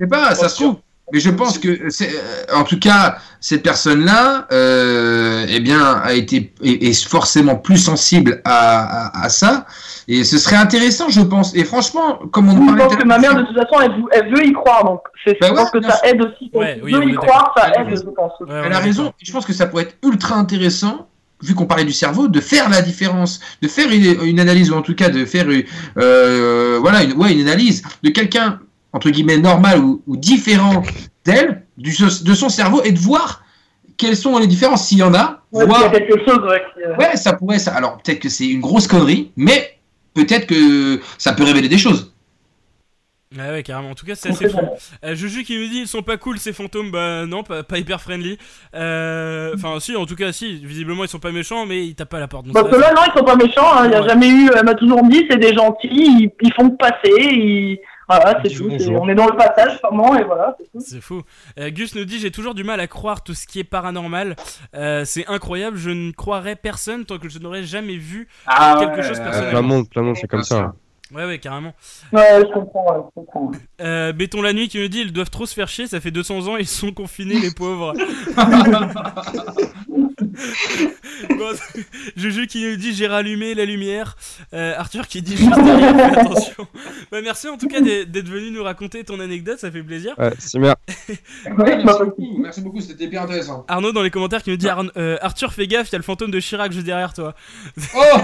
sais 0.00 0.06
pas, 0.08 0.34
ça 0.34 0.48
se 0.48 0.54
trouve. 0.56 0.76
Mais 1.12 1.20
je 1.20 1.30
pense 1.30 1.58
que, 1.58 1.88
c'est, 1.90 2.08
euh, 2.10 2.54
en 2.54 2.64
tout 2.64 2.78
cas, 2.78 3.16
cette 3.40 3.62
personne-là, 3.62 4.46
euh, 4.52 5.46
eh 5.48 5.60
bien, 5.60 6.00
a 6.04 6.12
été 6.12 6.52
est, 6.62 6.82
est 6.88 7.06
forcément 7.08 7.56
plus 7.56 7.78
sensible 7.78 8.40
à, 8.44 9.06
à, 9.06 9.24
à 9.24 9.28
ça. 9.28 9.66
Et 10.06 10.24
ce 10.24 10.38
serait 10.38 10.56
intéressant, 10.56 11.08
je 11.08 11.20
pense. 11.20 11.54
Et 11.54 11.64
franchement, 11.64 12.18
comme 12.32 12.48
on 12.48 12.52
Je 12.60 12.66
parlait 12.66 12.82
pense 12.84 12.92
tout 12.92 12.98
à 12.98 13.02
que 13.02 13.06
ma 13.08 13.18
mère, 13.18 13.34
de 13.34 13.42
toute 13.42 13.56
façon, 13.56 13.80
elle, 14.12 14.30
veut 14.30 14.46
y 14.46 14.52
croire, 14.52 14.84
donc 14.84 15.00
c'est- 15.24 15.36
Bah 15.40 15.48
je 15.48 15.52
ouais, 15.52 15.56
pense 15.56 15.70
que 15.70 15.82
ça 15.82 15.90
sûr. 15.96 16.00
aide 16.04 16.22
aussi. 16.22 16.50
Ouais, 16.54 16.76
tu 16.78 16.84
oui, 16.84 16.92
veux 16.92 16.98
on 17.00 17.08
y 17.08 17.14
croire, 17.14 17.54
ça 17.56 17.68
aide, 17.78 17.88
je 17.90 18.02
pense. 18.10 18.32
Ouais, 18.40 18.62
Elle 18.66 18.72
a 18.72 18.78
raison. 18.78 19.12
Je 19.22 19.32
pense 19.32 19.44
que 19.46 19.52
ça 19.52 19.66
pourrait 19.66 19.84
être 19.84 19.96
ultra 20.02 20.34
intéressant, 20.36 21.08
vu 21.42 21.54
qu'on 21.54 21.66
parlait 21.66 21.84
du 21.84 21.92
cerveau, 21.92 22.28
de 22.28 22.40
faire 22.40 22.68
la 22.68 22.82
différence, 22.82 23.40
de 23.62 23.68
faire 23.68 23.90
une, 23.92 24.24
une 24.24 24.40
analyse, 24.40 24.70
ou 24.70 24.74
en 24.74 24.82
tout 24.82 24.94
cas 24.94 25.08
de 25.10 25.24
faire 25.24 25.46
euh, 25.98 26.78
voilà, 26.80 27.02
une, 27.02 27.12
ouais, 27.14 27.32
une 27.32 27.42
analyse 27.46 27.82
de 28.02 28.10
quelqu'un, 28.10 28.58
entre 28.92 29.10
guillemets, 29.10 29.38
normal 29.38 29.80
ou, 29.80 30.02
ou 30.06 30.16
différent 30.16 30.82
d'elle, 31.24 31.64
du, 31.76 31.90
de 31.90 32.34
son 32.34 32.48
cerveau, 32.48 32.82
et 32.82 32.92
de 32.92 32.98
voir 32.98 33.44
quelles 33.96 34.16
sont 34.16 34.38
les 34.38 34.46
différences, 34.46 34.86
s'il 34.86 34.98
y 34.98 35.02
en 35.02 35.14
a. 35.14 35.42
Ouais, 35.52 35.64
il 35.64 35.70
y 35.70 35.74
a 35.74 35.78
voir, 35.78 35.90
quelque 35.92 36.18
chose, 36.24 36.38
ouais. 36.48 36.62
qui, 36.74 36.82
euh, 36.84 36.96
ouais, 36.96 37.16
ça 37.16 37.32
pourrait, 37.34 37.58
ça, 37.58 37.74
alors 37.74 37.98
peut-être 38.02 38.20
que 38.20 38.28
c'est 38.28 38.46
une 38.46 38.60
grosse 38.60 38.86
connerie, 38.86 39.32
mais 39.36 39.78
peut-être 40.14 40.46
que 40.46 41.00
ça 41.18 41.32
peut 41.32 41.44
révéler 41.44 41.68
des 41.68 41.78
choses. 41.78 42.12
Ouais, 43.36 43.50
ouais, 43.50 43.62
carrément. 43.62 43.90
En 43.90 43.94
tout 43.94 44.06
cas, 44.06 44.14
c'est 44.14 44.30
assez 44.30 44.48
fou. 44.48 44.56
Euh, 45.04 45.14
Juju 45.14 45.44
qui 45.44 45.58
nous 45.58 45.68
dit 45.68 45.80
ils 45.80 45.86
sont 45.86 46.00
pas 46.02 46.16
cool 46.16 46.38
ces 46.38 46.54
fantômes. 46.54 46.90
Bah 46.90 47.26
non, 47.26 47.42
pas, 47.42 47.62
pas 47.62 47.76
hyper 47.76 48.00
friendly. 48.00 48.38
Euh, 48.74 49.52
Enfin, 49.54 49.78
si, 49.80 49.94
en 49.96 50.06
tout 50.06 50.16
cas, 50.16 50.32
si. 50.32 50.64
Visiblement, 50.64 51.04
ils 51.04 51.08
sont 51.10 51.18
pas 51.18 51.30
méchants, 51.30 51.66
mais 51.66 51.84
ils 51.86 51.94
tapent 51.94 52.08
pas 52.08 52.16
à 52.16 52.20
la 52.20 52.28
porte. 52.28 52.46
Donc 52.46 52.54
Parce 52.54 52.70
que 52.70 52.80
là, 52.80 52.94
non, 52.94 53.02
ils 53.06 53.18
sont 53.18 53.24
pas 53.24 53.36
méchants, 53.36 53.70
hein. 53.76 53.84
il 53.84 53.90
n'y 53.90 53.96
a 53.96 54.00
Ouais. 54.00 54.08
jamais 54.08 54.30
eu, 54.30 54.48
elle 54.56 54.64
m'a 54.64 54.72
toujours 54.74 55.02
dit, 55.04 55.26
c'est 55.30 55.36
des 55.36 55.54
gentils, 55.54 55.88
ils, 55.92 56.30
ils 56.40 56.52
font 56.54 56.70
passer, 56.70 57.12
ils... 57.18 57.78
voilà, 58.08 58.40
c'est 58.42 58.50
Ils 58.50 58.56
tout, 58.56 58.64
font 58.64 58.78
c'est- 58.78 58.86
bonjour. 58.86 59.02
on 59.02 59.08
est 59.08 59.14
dans 59.14 59.26
le 59.26 59.36
passage, 59.36 59.78
vraiment, 59.82 60.16
et 60.16 60.24
voilà, 60.24 60.56
c'est 60.58 60.70
tout. 60.70 60.80
C'est 60.84 61.00
fou. 61.00 61.22
Euh, 61.58 61.70
Gus 61.70 61.94
nous 61.94 62.04
dit 62.04 62.18
j'ai 62.18 62.30
toujours 62.30 62.54
du 62.54 62.64
mal 62.64 62.80
à 62.80 62.86
croire 62.86 63.22
tout 63.22 63.34
ce 63.34 63.46
qui 63.46 63.58
est 63.60 63.64
paranormal. 63.64 64.36
Euh, 64.74 65.04
c'est 65.04 65.26
incroyable, 65.26 65.76
je 65.76 65.90
ne 65.90 66.12
croirais 66.12 66.56
personne 66.56 67.04
tant 67.04 67.18
que 67.18 67.28
je 67.28 67.38
n'aurais 67.38 67.62
jamais 67.64 67.96
vu. 67.96 68.28
quelque 68.46 69.02
chose 69.02 69.18
personnellement. 69.18 69.50
Plein 69.50 69.62
de 69.62 69.66
monde, 69.66 69.88
plein 69.90 70.02
de 70.02 70.06
monde, 70.06 70.16
c'est 70.16 70.28
comme 70.28 70.42
ça. 70.42 70.74
Ouais, 71.12 71.24
ouais, 71.24 71.38
carrément. 71.38 71.72
Ouais, 72.12 72.40
je 72.40 72.52
comprends, 72.52 72.84
ouais, 72.92 73.02
je 73.04 73.14
comprends. 73.14 73.50
Euh, 73.80 74.12
Béton 74.12 74.42
la 74.42 74.52
nuit 74.52 74.68
qui 74.68 74.78
nous 74.78 74.88
dit 74.88 75.00
ils 75.00 75.12
doivent 75.12 75.30
trop 75.30 75.46
se 75.46 75.54
faire 75.54 75.68
chier, 75.68 75.86
ça 75.86 76.00
fait 76.00 76.10
200 76.10 76.48
ans, 76.48 76.56
ils 76.56 76.66
sont 76.66 76.92
confinés, 76.92 77.38
les 77.40 77.50
pauvres. 77.50 77.94
Bon, 81.36 81.50
Juju 82.16 82.46
qui 82.46 82.64
nous 82.64 82.76
dit 82.76 82.94
j'ai 82.94 83.06
rallumé 83.06 83.54
la 83.54 83.64
lumière. 83.64 84.16
Euh, 84.52 84.74
Arthur 84.76 85.06
qui 85.08 85.22
dit 85.22 85.36
juste 85.36 85.54
derrière, 85.62 85.94
fais 85.96 86.20
attention. 86.20 86.66
Bah, 87.10 87.20
merci 87.22 87.48
en 87.48 87.56
tout 87.56 87.68
cas 87.68 87.80
d'être 87.80 88.28
venu 88.28 88.50
nous 88.50 88.62
raconter 88.62 89.04
ton 89.04 89.20
anecdote, 89.20 89.58
ça 89.58 89.70
fait 89.70 89.82
plaisir. 89.82 90.14
Ouais, 90.18 90.32
c'est 90.38 90.58
bien. 90.58 90.74
Ouais, 91.56 91.82
bah, 91.84 91.98
merci 91.98 92.04
beaucoup, 92.04 92.38
merci 92.38 92.60
beaucoup, 92.60 92.80
c'était 92.80 93.06
bien 93.06 93.22
intéressant. 93.22 93.64
Arnaud 93.68 93.92
dans 93.92 94.02
les 94.02 94.10
commentaires 94.10 94.42
qui 94.42 94.50
nous 94.50 94.56
dit 94.56 94.68
Arn- 94.68 94.90
euh, 94.96 95.16
Arthur 95.20 95.52
fais 95.52 95.66
gaffe, 95.66 95.88
il 95.88 95.92
y 95.92 95.96
a 95.96 95.98
le 95.98 96.04
fantôme 96.04 96.30
de 96.30 96.40
Chirac 96.40 96.72
juste 96.72 96.86
derrière 96.86 97.12
toi. 97.14 97.34
Oh 97.96 98.18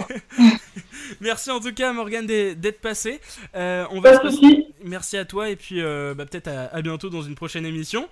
Merci 1.21 1.51
en 1.51 1.61
tout 1.61 1.73
cas 1.73 1.93
Morgane 1.93 2.27
d'être 2.27 2.81
passé. 2.81 3.21
Euh, 3.55 3.85
on 3.91 4.01
va 4.01 4.15
se 4.31 4.65
Merci 4.87 5.17
à 5.17 5.25
toi 5.25 5.49
et 5.49 5.57
puis 5.57 5.81
euh, 5.81 6.15
bah, 6.15 6.27
peut-être 6.27 6.49
à, 6.49 6.65
à 6.75 6.83
bientôt 6.83 7.09
dans 7.09 7.23
une 7.23 7.35
prochaine 7.35 7.65
émission. 7.65 8.07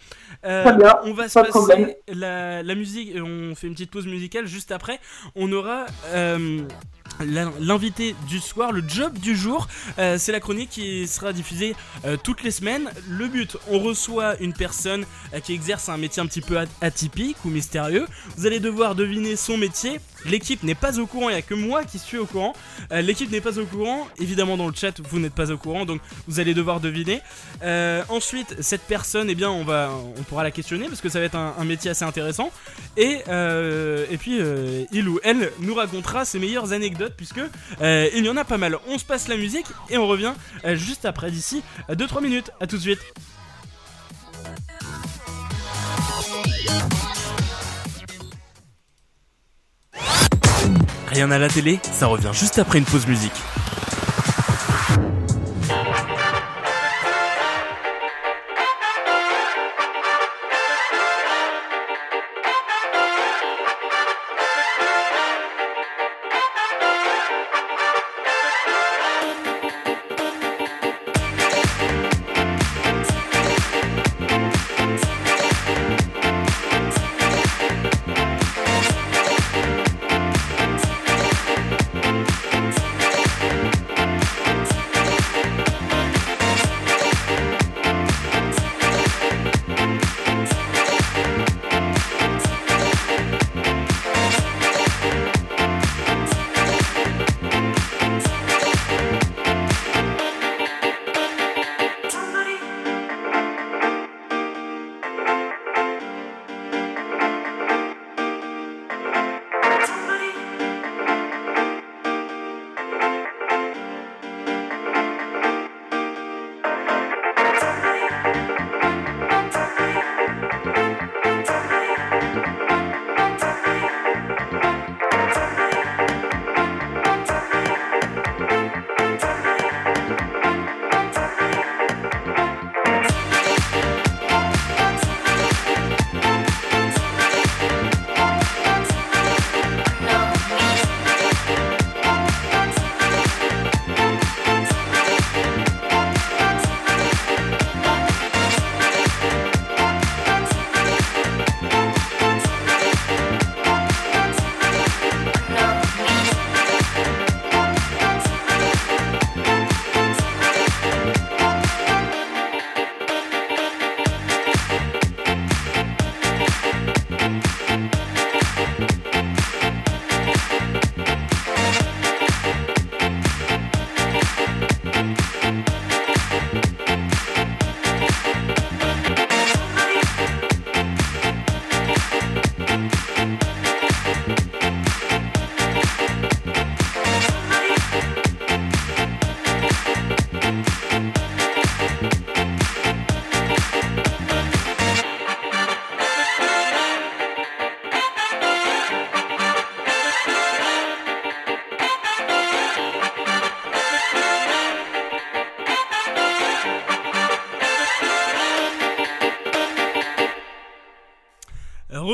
Euh, 0.46 0.64
Très 0.64 0.76
bien, 0.76 0.96
on 1.04 1.12
va 1.12 1.28
se 1.28 1.38
passer 1.38 1.96
la, 2.08 2.62
la 2.62 2.74
musique, 2.74 3.10
on 3.16 3.54
fait 3.54 3.66
une 3.66 3.74
petite 3.74 3.90
pause 3.90 4.06
musicale 4.06 4.46
juste 4.46 4.72
après. 4.72 4.98
On 5.36 5.52
aura 5.52 5.84
l'in- 7.24 7.52
l'invité 7.60 8.14
du 8.28 8.40
soir, 8.40 8.72
le 8.72 8.82
job 8.86 9.18
du 9.18 9.36
jour. 9.36 9.68
Euh, 9.98 10.16
C'est 10.18 10.32
la 10.32 10.40
chronique 10.40 10.70
qui 10.70 11.06
sera 11.06 11.32
diffusée 11.34 11.74
euh, 12.06 12.16
toutes 12.16 12.42
les 12.42 12.50
semaines. 12.50 12.90
Le 13.08 13.28
but, 13.28 13.56
on 13.70 13.78
reçoit 13.78 14.36
une 14.40 14.54
personne 14.54 15.04
euh, 15.34 15.40
qui 15.40 15.52
exerce 15.52 15.88
un 15.90 15.98
métier 15.98 16.22
un 16.22 16.26
petit 16.26 16.40
peu 16.40 16.56
at- 16.58 16.66
atypique 16.80 17.36
ou 17.44 17.50
mystérieux. 17.50 18.06
Vous 18.36 18.46
allez 18.46 18.60
devoir 18.60 18.94
deviner 18.94 19.36
son 19.36 19.58
métier. 19.58 20.00
L'équipe 20.26 20.62
n'est 20.62 20.74
pas 20.74 20.98
au 20.98 21.06
courant, 21.06 21.28
il 21.28 21.32
n'y 21.32 21.38
a 21.38 21.42
que 21.42 21.54
moi 21.54 21.84
qui 21.84 21.98
suis 21.98 22.18
au 22.18 22.26
courant. 22.26 22.54
Euh, 22.92 23.00
L'équipe 23.00 23.30
n'est 23.30 23.40
pas 23.40 23.58
au 23.58 23.64
courant, 23.64 24.08
évidemment 24.18 24.56
dans 24.56 24.68
le 24.68 24.74
chat 24.74 25.00
vous 25.00 25.18
n'êtes 25.18 25.34
pas 25.34 25.50
au 25.50 25.56
courant, 25.56 25.84
donc 25.84 26.00
vous 26.28 26.40
allez 26.40 26.54
devoir 26.54 26.80
deviner. 26.80 27.20
Euh, 27.62 28.02
ensuite, 28.08 28.56
cette 28.60 28.82
personne, 28.82 29.28
eh 29.30 29.34
bien, 29.34 29.50
on 29.50 29.64
va, 29.64 29.90
on 30.16 30.22
pourra 30.22 30.42
la 30.42 30.50
questionner 30.50 30.86
parce 30.88 31.00
que 31.00 31.08
ça 31.08 31.18
va 31.18 31.26
être 31.26 31.36
un, 31.36 31.64
métier 31.64 31.90
assez 31.90 32.04
intéressant. 32.04 32.50
Et, 32.96 33.22
euh, 33.28 34.06
puis, 34.18 34.38
il 34.92 35.08
ou 35.08 35.18
elle 35.24 35.50
nous 35.60 35.74
racontera 35.74 36.24
ses 36.24 36.38
meilleures 36.38 36.72
anecdotes 36.72 37.14
puisque 37.16 37.40
il 37.80 38.24
y 38.24 38.28
en 38.28 38.36
a 38.36 38.44
pas 38.44 38.58
mal. 38.58 38.78
On 38.88 38.98
se 38.98 39.04
passe 39.04 39.28
la 39.28 39.36
musique 39.36 39.66
et 39.90 39.98
on 39.98 40.06
revient 40.06 40.34
juste 40.74 41.04
après 41.04 41.30
d'ici 41.30 41.62
2-3 41.88 42.22
minutes. 42.22 42.50
À 42.60 42.66
tout 42.66 42.76
de 42.76 42.82
suite. 42.82 43.00
Rien 51.08 51.30
à 51.30 51.38
la 51.38 51.48
télé, 51.48 51.80
ça 51.92 52.06
revient 52.06 52.30
juste 52.32 52.58
après 52.58 52.78
une 52.78 52.84
pause 52.84 53.06
musique. 53.06 53.32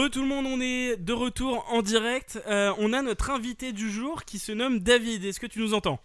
Re 0.09 0.10
tout 0.10 0.22
le 0.22 0.28
monde, 0.28 0.47
on 0.47 0.59
est 0.60 0.97
de 0.97 1.12
retour 1.12 1.66
en 1.70 1.82
direct. 1.82 2.43
Euh, 2.47 2.72
on 2.78 2.94
a 2.94 3.02
notre 3.02 3.30
invité 3.30 3.72
du 3.72 3.90
jour 3.90 4.24
qui 4.24 4.39
se 4.39 4.52
nomme 4.52 4.78
David. 4.78 5.22
Est-ce 5.24 5.39
que 5.39 5.47
tu 5.47 5.60
nous 5.60 5.74
entends? 5.74 5.98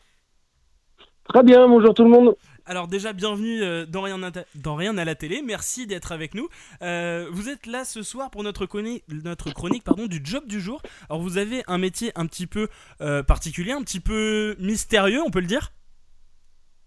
Très 1.29 1.41
bien, 1.41 1.67
bonjour 1.69 1.93
tout 1.93 2.03
le 2.03 2.09
monde. 2.09 2.35
Alors 2.65 2.89
déjà, 2.89 3.13
bienvenue 3.13 3.61
euh, 3.61 3.85
dans, 3.85 4.01
Rien 4.01 4.21
à, 4.21 4.31
dans 4.55 4.75
Rien 4.75 4.97
à 4.97 5.05
la 5.05 5.15
télé. 5.15 5.41
Merci 5.41 5.87
d'être 5.87 6.11
avec 6.11 6.33
nous. 6.33 6.49
Euh, 6.81 7.27
vous 7.31 7.47
êtes 7.47 7.65
là 7.65 7.85
ce 7.85 8.03
soir 8.03 8.29
pour 8.29 8.43
notre, 8.43 8.65
chronique, 8.65 9.05
notre 9.09 9.51
chronique 9.51 9.85
pardon, 9.85 10.07
du 10.07 10.19
job 10.21 10.47
du 10.47 10.59
jour. 10.59 10.81
Alors 11.09 11.21
vous 11.21 11.37
avez 11.37 11.63
un 11.67 11.77
métier 11.77 12.11
un 12.15 12.25
petit 12.25 12.47
peu 12.47 12.67
euh, 12.99 13.23
particulier, 13.23 13.71
un 13.71 13.83
petit 13.83 14.01
peu 14.01 14.57
mystérieux, 14.59 15.21
on 15.25 15.31
peut 15.31 15.39
le 15.39 15.47
dire? 15.47 15.71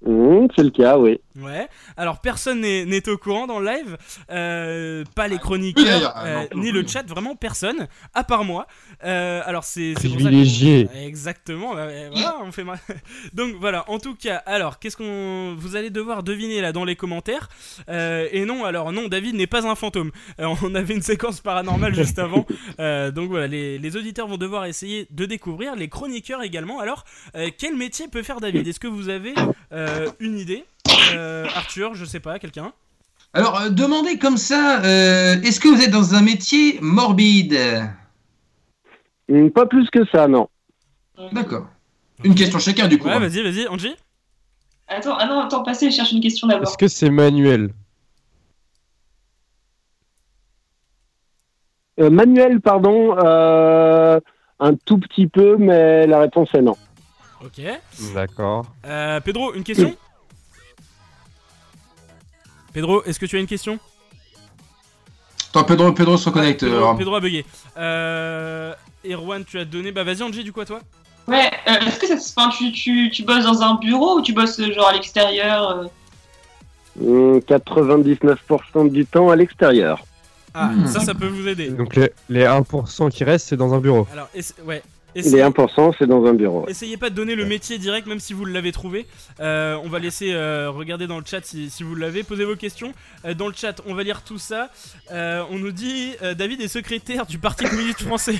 Mmh, 0.07 0.47
c'est 0.55 0.63
le 0.63 0.71
cas, 0.71 0.99
oui. 0.99 1.19
Ouais. 1.39 1.69
Alors 1.99 2.21
personne 2.21 2.61
n'est 2.63 3.09
au 3.11 3.19
courant 3.19 3.47
dans 3.47 3.59
le 3.59 3.67
live, 3.67 3.99
euh, 4.31 5.05
pas 5.15 5.29
les 5.29 5.35
Oui, 5.35 5.41
chroniqueurs, 5.41 6.15
euh, 6.25 6.45
ni 6.55 6.71
le 6.71 6.87
chat, 6.87 7.03
vraiment 7.07 7.35
personne, 7.37 7.89
à 8.15 8.25
part 8.25 8.45
moi. 8.45 8.67
Euh, 9.05 9.43
alors 9.45 9.65
c'est 9.65 9.93
c'est 10.01 10.09
pour 10.09 10.13
ça 10.13 10.17
que- 10.17 10.23
Privilégié. 10.25 10.89
Exactement. 11.05 11.75
bah, 11.75 11.89
voilà, 12.11 12.37
on 12.43 12.53
fait 12.53 12.65
mal. 12.65 12.79
Donc 13.35 13.55
voilà. 13.61 13.85
En 13.91 13.99
tout 13.99 14.15
cas, 14.15 14.37
alors 14.47 14.79
qu'est-ce 14.79 14.97
qu'on, 14.97 15.55
vous 15.59 15.77
allez 15.77 15.91
devoir 15.91 16.23
deviner 16.23 16.63
là 16.63 16.73
dans 16.73 16.85
les 16.87 16.97
commentaires. 16.97 17.51
Euh, 17.91 18.29
et 18.33 18.47
non, 18.47 18.65
alors 18.65 18.93
non, 18.93 19.07
David 19.09 19.35
n'est 19.35 19.47
pas 19.47 19.67
un 19.69 19.75
fantôme. 19.75 20.13
Euh, 20.41 20.55
on 20.63 20.75
avait 20.75 20.95
une 20.95 21.03
séquence 21.03 21.41
paranormale 21.41 21.95
juste 22.03 22.19
avant. 22.19 22.47
Euh, 22.81 23.11
donc 23.11 23.29
voilà, 23.29 23.47
les, 23.47 23.79
les 23.79 23.97
auditeurs 23.97 24.27
vont 24.29 24.39
devoir 24.39 24.65
essayer 24.65 25.07
de 25.11 25.27
découvrir, 25.27 25.77
les 25.77 25.89
chroniqueurs 25.89 26.43
également. 26.43 26.81
Alors, 26.81 27.05
euh, 27.35 27.51
quel 27.59 27.77
métier 27.77 28.09
peut 28.09 28.23
faire 28.23 28.41
David? 28.41 28.67
Est-ce 28.67 28.81
que 28.81 28.89
vous 28.89 29.11
avez 29.11 29.35
euh, 30.01 30.11
une 30.21 30.39
idée 30.39 30.65
Euh, 31.15 31.47
Arthur, 31.55 31.95
je 31.95 32.05
sais 32.05 32.21
pas, 32.21 32.39
quelqu'un 32.39 32.73
Alors, 33.33 33.61
euh, 33.61 33.69
demandez 33.71 34.19
comme 34.19 34.37
ça, 34.37 34.83
euh, 34.85 35.41
est-ce 35.43 35.61
que 35.61 35.69
vous 35.69 35.83
êtes 35.83 35.91
dans 35.91 36.15
un 36.15 36.23
métier 36.23 36.79
morbide? 36.81 37.59
Mmh, 39.29 39.51
pas 39.51 39.67
plus 39.67 39.89
que 39.91 40.05
ça, 40.07 40.29
non. 40.29 40.49
D'accord. 41.33 41.67
Une 42.25 42.35
question 42.35 42.59
chacun 42.59 42.89
du 42.89 42.99
coup. 42.99 43.09
Ouais, 43.09 43.15
hein. 43.15 43.19
vas-y, 43.19 43.43
vas-y, 43.43 43.67
Angie. 43.69 43.95
Attends, 44.89 45.17
ah 45.19 45.27
non, 45.27 45.41
attends, 45.41 45.63
passez, 45.63 45.91
je 45.91 45.97
cherche 45.97 46.13
une 46.13 46.21
question 46.21 46.47
d'abord. 46.47 46.69
Est-ce 46.69 46.79
que 46.79 46.89
c'est 46.89 47.11
manuel? 47.11 47.71
Euh, 51.99 52.11
manuel, 52.11 52.61
pardon, 52.61 53.17
euh, 53.19 54.21
un 54.61 54.75
tout 54.75 54.99
petit 54.99 55.27
peu, 55.27 55.57
mais 55.57 56.07
la 56.07 56.21
réponse 56.21 56.51
est 56.55 56.63
non. 56.63 56.77
Ok. 57.45 57.61
D'accord. 58.15 58.67
Euh, 58.87 59.21
Pedro, 59.21 59.55
une 59.55 59.65
question 59.65 59.95
Pedro, 62.73 63.03
est-ce 63.05 63.19
que 63.19 63.27
tu 63.27 63.37
as 63.37 63.41
une 63.41 63.47
question 63.47 63.79
Attends, 65.51 65.65
Pedro, 65.65 65.93
Pedro 65.93 66.17
se 66.17 66.29
reconnecte. 66.29 66.61
Pedro, 66.61 67.15
a 67.15 67.21
bugué. 67.21 67.47
Euh, 67.79 68.75
Erwan, 69.09 69.45
tu 69.45 69.59
as 69.59 69.65
donné. 69.65 69.93
Bah 69.93 70.05
vas-y, 70.05 70.23
Angie, 70.23 70.45
du 70.45 70.53
coup, 70.53 70.61
à 70.61 70.67
toi. 70.67 70.81
Ouais, 71.29 71.51
euh, 71.69 71.87
est-ce 71.87 71.99
que 71.99 72.07
ça 72.07 72.19
se. 72.19 72.33
Enfin, 72.37 72.51
tu, 72.51 72.71
tu, 72.73 73.11
tu 73.11 73.23
bosses 73.25 73.45
dans 73.45 73.63
un 73.63 73.75
bureau 73.77 74.19
ou 74.19 74.23
tu 74.23 74.33
bosses 74.33 74.61
euh, 74.61 74.73
genre 74.73 74.89
à 74.89 74.93
l'extérieur 74.93 75.71
euh 75.71 75.87
Mmh, 76.99 77.41
99% 77.41 78.91
du 78.91 79.05
temps 79.05 79.29
à 79.29 79.37
l'extérieur. 79.37 80.03
Ah, 80.55 80.69
Hmm. 80.69 80.87
ça, 80.87 81.01
ça 81.01 81.15
peut 81.15 81.27
vous 81.27 81.47
aider. 81.47 81.69
Donc 81.69 81.95
les, 81.95 82.11
les 82.31 82.45
1% 82.45 83.11
qui 83.11 83.23
restent, 83.23 83.49
c'est 83.49 83.57
dans 83.59 83.75
un 83.75 83.81
bureau. 83.81 84.07
Alors, 84.15 84.31
essa- 84.35 84.55
ouais. 85.17 85.23
Les 85.23 85.29
Essayez, 85.29 85.43
1%, 85.43 85.95
c'est 85.99 86.07
dans 86.07 86.25
un 86.27 86.35
bureau. 86.35 86.65
ouais. 86.65 86.71
essayez 86.71 86.97
pas 86.97 87.11
de 87.11 87.15
donner 87.15 87.35
le 87.35 87.45
métier 87.47 87.79
direct, 87.79 88.07
même 88.07 88.21
si 88.21 88.33
vous 88.33 88.45
l'avez 88.45 88.73
trouvé. 88.73 89.07
Euh, 89.41 89.77
on 89.85 89.89
va 89.89 89.99
laisser 89.99 90.33
euh, 90.33 90.71
regarder 90.71 91.07
dans 91.07 91.19
le 91.19 91.25
chat 91.25 91.45
si, 91.45 91.71
si 91.71 91.83
vous 91.83 91.95
l'avez. 91.95 92.23
Posez 92.23 92.45
vos 92.45 92.57
questions. 92.57 92.93
Euh, 93.25 93.35
dans 93.35 93.49
le 93.49 93.55
chat, 93.55 93.81
on 93.87 93.95
va 93.95 94.03
lire 94.03 94.23
tout 94.23 94.39
ça. 94.39 94.71
Euh, 95.13 95.43
on 95.51 95.59
nous 95.59 95.73
dit 95.73 96.13
euh, 96.23 96.35
David 96.35 96.61
est 96.61 96.69
secrétaire 96.69 97.27
du 97.27 97.39
Parti 97.39 97.65
communiste 97.65 98.03
français. 98.03 98.39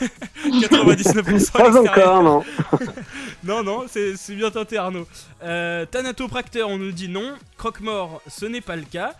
99% 0.46 1.52
Pas 1.52 1.80
encore, 1.80 2.22
non. 2.22 2.42
Non, 3.44 3.62
non, 3.62 3.84
c'est 3.88 4.14
bien 4.34 4.50
tenté, 4.50 4.76
Arnaud. 4.76 5.06
Euh, 5.42 5.86
Thanatopracteur, 5.86 6.68
on 6.68 6.76
nous 6.78 6.92
dit 6.92 7.08
non. 7.08 7.32
Croque-mort, 7.56 8.20
ce 8.28 8.44
n'est 8.46 8.60
pas 8.60 8.76
le 8.76 8.82
cas. 8.82 9.14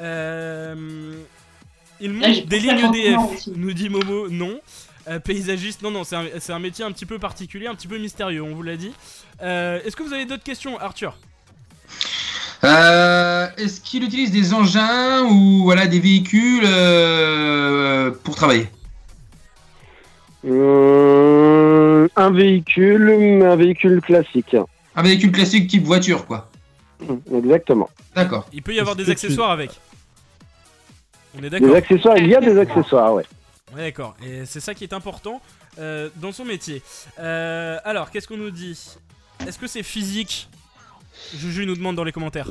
Euh, 0.00 1.12
il 2.00 2.12
monte 2.12 2.46
des 2.46 2.58
lignes 2.58 2.78
EDF, 2.94 3.46
nous 3.54 3.72
dit 3.72 3.88
Momo, 3.88 4.28
non. 4.28 4.60
Euh, 5.06 5.18
paysagiste, 5.18 5.82
non, 5.82 5.90
non, 5.90 6.02
c'est 6.04 6.16
un, 6.16 6.24
c'est 6.38 6.52
un 6.52 6.58
métier 6.58 6.84
un 6.84 6.90
petit 6.90 7.04
peu 7.06 7.18
particulier, 7.18 7.66
un 7.66 7.74
petit 7.74 7.88
peu 7.88 7.98
mystérieux, 7.98 8.42
on 8.42 8.54
vous 8.54 8.62
l'a 8.62 8.76
dit. 8.76 8.92
Euh, 9.42 9.78
Est-ce 9.84 9.96
que 9.96 10.02
vous 10.02 10.14
avez 10.14 10.24
d'autres 10.24 10.42
questions, 10.42 10.78
Arthur? 10.80 11.16
Euh, 12.64 13.46
Est-ce 13.58 13.80
qu'il 13.82 14.02
utilise 14.04 14.30
des 14.30 14.54
engins 14.54 15.22
ou 15.24 15.64
voilà 15.64 15.86
des 15.86 16.00
véhicules 16.00 16.62
euh, 16.64 18.10
pour 18.22 18.34
travailler? 18.34 18.68
Un 22.16 22.30
véhicule, 22.30 23.42
un 23.44 23.56
véhicule 23.56 24.00
classique. 24.00 24.56
Un 24.96 25.02
véhicule 25.02 25.32
classique 25.32 25.68
type 25.68 25.84
voiture, 25.84 26.26
quoi. 26.26 26.50
Mmh, 27.00 27.36
Exactement. 27.36 27.90
D'accord. 28.14 28.46
Il 28.52 28.62
peut 28.62 28.74
y 28.74 28.80
avoir 28.80 28.96
des 28.96 29.10
accessoires 29.10 29.50
avec. 29.50 29.70
On 31.36 31.42
est 31.42 31.50
Des 31.50 31.60
d'accord 31.60 31.76
accessoires, 31.76 32.16
il 32.16 32.28
y 32.28 32.34
a 32.34 32.40
des 32.40 32.56
accessoires, 32.58 33.14
ouais. 33.14 33.24
Ouais, 33.74 33.82
d'accord. 33.82 34.14
Et 34.24 34.44
c'est 34.46 34.60
ça 34.60 34.74
qui 34.74 34.84
est 34.84 34.92
important 34.92 35.40
euh, 35.78 36.08
dans 36.16 36.32
son 36.32 36.44
métier. 36.44 36.82
Euh, 37.18 37.78
alors, 37.84 38.10
qu'est-ce 38.10 38.28
qu'on 38.28 38.36
nous 38.36 38.50
dit? 38.50 38.78
Est-ce 39.46 39.58
que 39.58 39.66
c'est 39.66 39.82
physique? 39.82 40.48
Juju 41.34 41.66
nous 41.66 41.76
demande 41.76 41.96
dans 41.96 42.04
les 42.04 42.12
commentaires. 42.12 42.48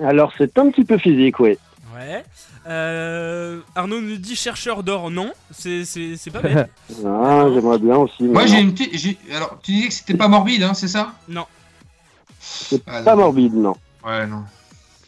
Alors, 0.00 0.32
c'est 0.38 0.56
un 0.58 0.70
petit 0.70 0.84
peu 0.84 0.98
physique, 0.98 1.38
oui. 1.40 1.58
Ouais. 1.94 2.24
Euh, 2.66 3.60
Arnaud 3.74 4.00
nous 4.00 4.16
dit 4.16 4.34
chercheur 4.36 4.82
d'or. 4.82 5.10
Non, 5.10 5.32
c'est 5.50 5.84
pas 6.32 6.40
bête. 6.40 6.70
Ah, 7.04 7.46
j'aimerais 7.52 7.78
bien 7.78 7.96
aussi. 7.96 8.22
Moi, 8.24 8.46
j'ai 8.46 8.60
une 8.60 8.72
petite. 8.72 9.18
Alors, 9.34 9.58
tu 9.62 9.72
disais 9.72 9.88
que 9.88 9.94
c'était 9.94 10.14
pas 10.16 10.28
morbide, 10.28 10.62
hein, 10.62 10.74
c'est 10.74 10.88
ça? 10.88 11.12
Non. 11.28 11.46
C'est 12.40 12.82
Ah, 12.86 13.02
pas 13.02 13.14
non. 13.14 13.22
morbide, 13.22 13.54
non. 13.54 13.74
Ouais, 14.04 14.26
non. 14.26 14.44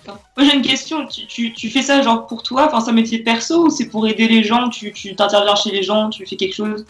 Moi 0.06 0.46
j'ai 0.46 0.54
une 0.54 0.62
question, 0.62 1.06
tu, 1.06 1.26
tu, 1.26 1.52
tu 1.52 1.70
fais 1.70 1.82
ça 1.82 2.02
genre 2.02 2.26
pour 2.26 2.42
toi, 2.42 2.66
enfin 2.66 2.80
c'est 2.80 2.90
un 2.90 2.94
métier 2.94 3.18
perso 3.20 3.66
ou 3.66 3.70
c'est 3.70 3.88
pour 3.88 4.06
aider 4.06 4.28
les 4.28 4.44
gens, 4.44 4.68
tu 4.68 4.92
tu 4.92 5.14
t'interviens 5.14 5.54
chez 5.54 5.70
les 5.70 5.82
gens, 5.82 6.10
tu 6.10 6.26
fais 6.26 6.36
quelque 6.36 6.54
chose? 6.54 6.84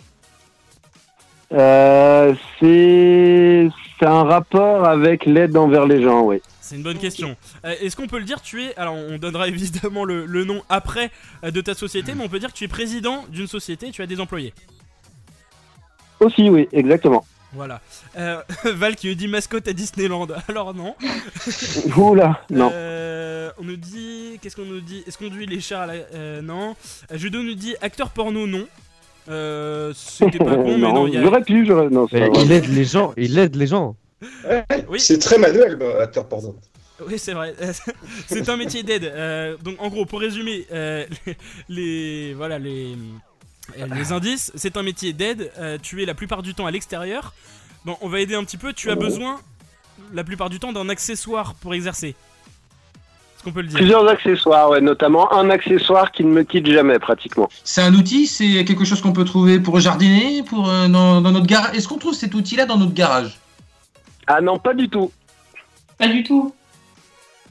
Euh, 1.53 2.35
c'est 2.59 3.69
c'est 3.99 4.07
un 4.07 4.25
rapport 4.25 4.87
avec 4.87 5.25
l'aide 5.25 5.57
envers 5.57 5.87
les 5.87 6.03
gens, 6.03 6.23
oui. 6.23 6.41
C'est 6.61 6.77
une 6.77 6.83
bonne 6.83 6.99
question. 6.99 7.37
Euh, 7.65 7.75
Est-ce 7.81 7.95
qu'on 7.95 8.07
peut 8.07 8.19
le 8.19 8.25
dire? 8.25 8.41
Tu 8.41 8.65
es. 8.65 8.77
Alors, 8.77 8.95
on 8.95 9.19
donnera 9.19 9.49
évidemment 9.55 10.05
le, 10.05 10.25
le 10.27 10.45
nom 10.45 10.63
après 10.69 11.11
euh, 11.45 11.51
de 11.51 11.61
ta 11.61 11.75
société, 11.75 12.15
mais 12.15 12.25
on 12.25 12.29
peut 12.29 12.39
dire 12.39 12.53
que 12.53 12.57
tu 12.57 12.65
es 12.65 12.69
président 12.69 13.25
d'une 13.29 13.47
société 13.47 13.89
et 13.89 13.91
tu 13.91 14.03
as 14.03 14.07
des 14.07 14.19
employés. 14.19 14.55
Aussi, 16.21 16.49
oui, 16.49 16.69
exactement. 16.73 17.25
Voilà. 17.55 17.81
Euh, 18.19 18.43
Val 18.65 18.97
qui 18.97 19.09
nous 19.09 19.15
dit 19.15 19.29
mascotte 19.29 19.69
à 19.69 19.73
Disneyland. 19.73 20.27
Alors, 20.49 20.75
non. 20.75 20.95
Oula, 21.97 22.41
non. 22.51 22.71
Euh, 22.73 23.51
on 23.59 23.65
nous 23.65 23.77
dit. 23.77 24.39
Qu'est-ce 24.43 24.57
qu'on 24.57 24.65
nous 24.65 24.81
dit? 24.81 25.05
Est-ce 25.07 25.19
qu'on 25.19 25.29
dit 25.29 25.47
les 25.47 25.61
chars 25.61 25.83
à 25.83 25.87
la. 25.87 25.93
euh, 26.15 26.43
non. 26.43 26.75
Euh, 27.13 27.17
Judo 27.19 27.43
nous 27.43 27.55
dit 27.55 27.75
acteur 27.81 28.11
porno, 28.11 28.47
non. 28.47 28.67
Euh, 29.29 29.93
C'était 29.97 30.39
pas 30.39 30.55
con, 30.57 30.65
mais 30.65 30.77
non. 30.79 30.93
non, 30.93 31.07
il 31.07 31.15
y 31.15 31.17
a- 31.17 31.23
j'aurais 31.23 31.43
pu, 31.43 31.65
j'aurais. 31.67 31.89
Non, 31.89 32.07
c'est 32.11 32.21
Mais 32.21 32.27
pas 32.29 32.35
vrai. 32.35 32.45
il 32.45 32.53
aide 32.53 32.67
les 32.69 32.85
gens, 32.85 33.15
il 33.17 33.39
aide 33.39 33.57
les 33.57 33.67
gens. 33.67 33.97
Oui. 34.89 35.01
C'est 35.01 35.19
très 35.19 35.39
manuel, 35.39 35.77
bah, 35.77 36.03
acteur 36.03 36.27
porno. 36.29 36.57
Oui, 37.07 37.19
c'est 37.19 37.33
vrai. 37.33 37.55
c'est 38.29 38.49
un 38.49 38.57
métier 38.57 38.83
d'aide. 38.83 39.05
Euh, 39.05 39.57
donc, 39.63 39.77
en 39.81 39.89
gros, 39.89 40.05
pour 40.07 40.21
résumer, 40.21 40.67
euh, 40.73 41.05
les, 41.27 41.37
les- 41.69 42.35
voilà 42.35 42.59
les 42.59 42.97
les 43.95 44.13
indices, 44.13 44.53
c'est 44.55 44.77
un 44.77 44.83
métier 44.83 45.13
d'aide. 45.13 45.53
Euh, 45.59 45.79
tu 45.81 46.03
es 46.03 46.07
la 46.07 46.15
plupart 46.15 46.43
du 46.43 46.55
temps 46.55 46.67
à 46.67 46.71
l'extérieur. 46.71 47.33
Bon, 47.85 47.97
on 48.01 48.09
va 48.09 48.21
aider 48.21 48.35
un 48.35 48.45
petit 48.45 48.57
peu. 48.57 48.73
Tu 48.73 48.91
as 48.91 48.95
besoin, 48.95 49.41
la 50.13 50.25
plupart 50.25 50.51
du 50.51 50.59
temps, 50.59 50.73
d'un 50.73 50.89
accessoire 50.89 51.55
pour 51.55 51.75
exercer. 51.75 52.09
Est-ce 52.09 53.45
qu'on 53.45 53.53
peut 53.53 53.63
le 53.63 53.69
dire 53.69 53.79
Plusieurs 53.79 54.09
accessoires, 54.09 54.71
ouais, 54.71 54.81
notamment 54.81 55.33
un 55.35 55.51
accessoire 55.51 56.13
qui 56.13 56.25
ne 56.25 56.31
me 56.31 56.43
quitte 56.45 56.67
jamais 56.67 56.99
pratiquement. 56.99 57.49
C'est 57.63 57.83
un 57.83 57.95
outil, 57.95 58.27
c'est 58.27 58.65
quelque 58.65 58.85
chose 58.85 59.01
qu'on 59.03 59.13
peut 59.13 59.25
trouver 59.25 59.61
pour 59.61 59.81
jardiner, 59.81 60.43
pour 60.43 60.69
euh, 60.69 60.89
dans, 60.89 61.21
dans 61.21 61.33
notre 61.33 61.47
garage. 61.47 61.77
Est-ce 61.77 61.89
qu'on 61.89 61.99
trouve 61.99 62.15
cet 62.15 62.35
outil-là 62.35 62.67
dans 62.67 62.79
notre 62.79 62.95
garage? 62.95 63.39
Ah 64.27 64.41
non, 64.41 64.59
pas 64.59 64.73
du 64.73 64.89
tout. 64.89 65.13
Pas 65.99 66.09
du 66.09 66.23
tout. 66.23 66.55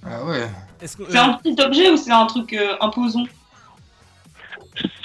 Ah 0.06 0.26
ouais. 0.26 0.50
C'est 0.84 1.18
un 1.18 1.34
petit 1.34 1.56
objet 1.62 1.90
ou 1.92 1.98
c'est 1.98 2.12
un 2.12 2.26
truc 2.26 2.54
euh, 2.54 2.76
imposant? 2.82 3.24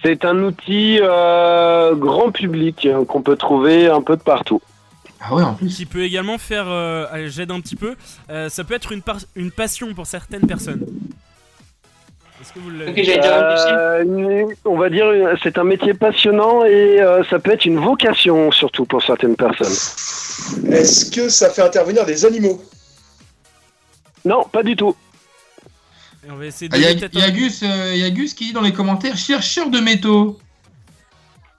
C'est 0.05 0.25
un 0.25 0.39
outil 0.45 0.99
euh, 1.03 1.95
grand 1.95 2.31
public 2.31 2.87
hein, 2.87 3.05
qu'on 3.05 3.23
peut 3.23 3.37
trouver 3.37 3.89
un 3.89 4.01
peu 4.01 4.17
de 4.17 4.23
partout. 4.23 4.61
Ah 5.21 5.35
ouais, 5.35 5.43
en 5.43 5.55
plus. 5.55 5.75
qui 5.77 5.87
peut 5.87 6.05
également 6.05 6.39
faire. 6.39 6.67
euh, 6.69 7.07
j'aide 7.27 7.51
un 7.51 7.61
petit 7.61 7.75
peu. 7.75 7.97
Euh, 8.31 8.49
ça 8.49 8.63
peut 8.63 8.75
être 8.75 8.93
une, 8.93 9.03
par- 9.03 9.19
une 9.35 9.51
passion 9.51 9.93
pour 9.95 10.07
certaines 10.07 10.47
personnes. 10.47 10.87
Est-ce 12.41 12.53
que 12.53 12.61
vous 12.61 12.71
l'avez. 12.71 13.21
Euh, 13.25 14.45
on 14.65 14.77
va 14.79 14.89
dire, 14.91 15.07
c'est 15.43 15.59
un 15.59 15.65
métier 15.65 15.93
passionnant 15.95 16.65
et 16.65 17.01
euh, 17.01 17.25
ça 17.25 17.41
peut 17.41 17.51
être 17.51 17.65
une 17.65 17.81
vocation 17.81 18.53
surtout 18.53 18.85
pour 18.85 19.03
certaines 19.03 19.35
personnes. 19.35 19.75
Est-ce 20.73 21.11
que 21.11 21.29
ça 21.29 21.51
fait 21.51 21.63
intervenir 21.63 22.07
des 22.07 22.25
animaux? 22.25 22.63
Non, 24.25 24.45
pas 24.45 24.63
du 24.63 24.77
tout. 24.77 24.95
Et 26.27 26.31
on 26.31 26.37
va 26.37 26.47
essayer 26.47 26.69
de 26.69 26.77
Il 26.77 26.83
y, 26.83 26.85
a- 26.85 26.89
donner 26.89 27.01
peut-être 27.01 27.15
y 27.19 27.23
a 27.23 27.27
un- 27.27 27.31
Gus, 27.31 27.63
euh, 27.63 27.95
y 27.97 28.03
a 28.05 28.11
Gus 28.11 28.35
qui 28.35 28.47
dit 28.47 28.53
dans 28.53 28.61
les 28.61 28.73
commentaires 28.73 29.17
chercheur 29.17 29.71
de 29.71 29.79
métaux. 29.81 30.39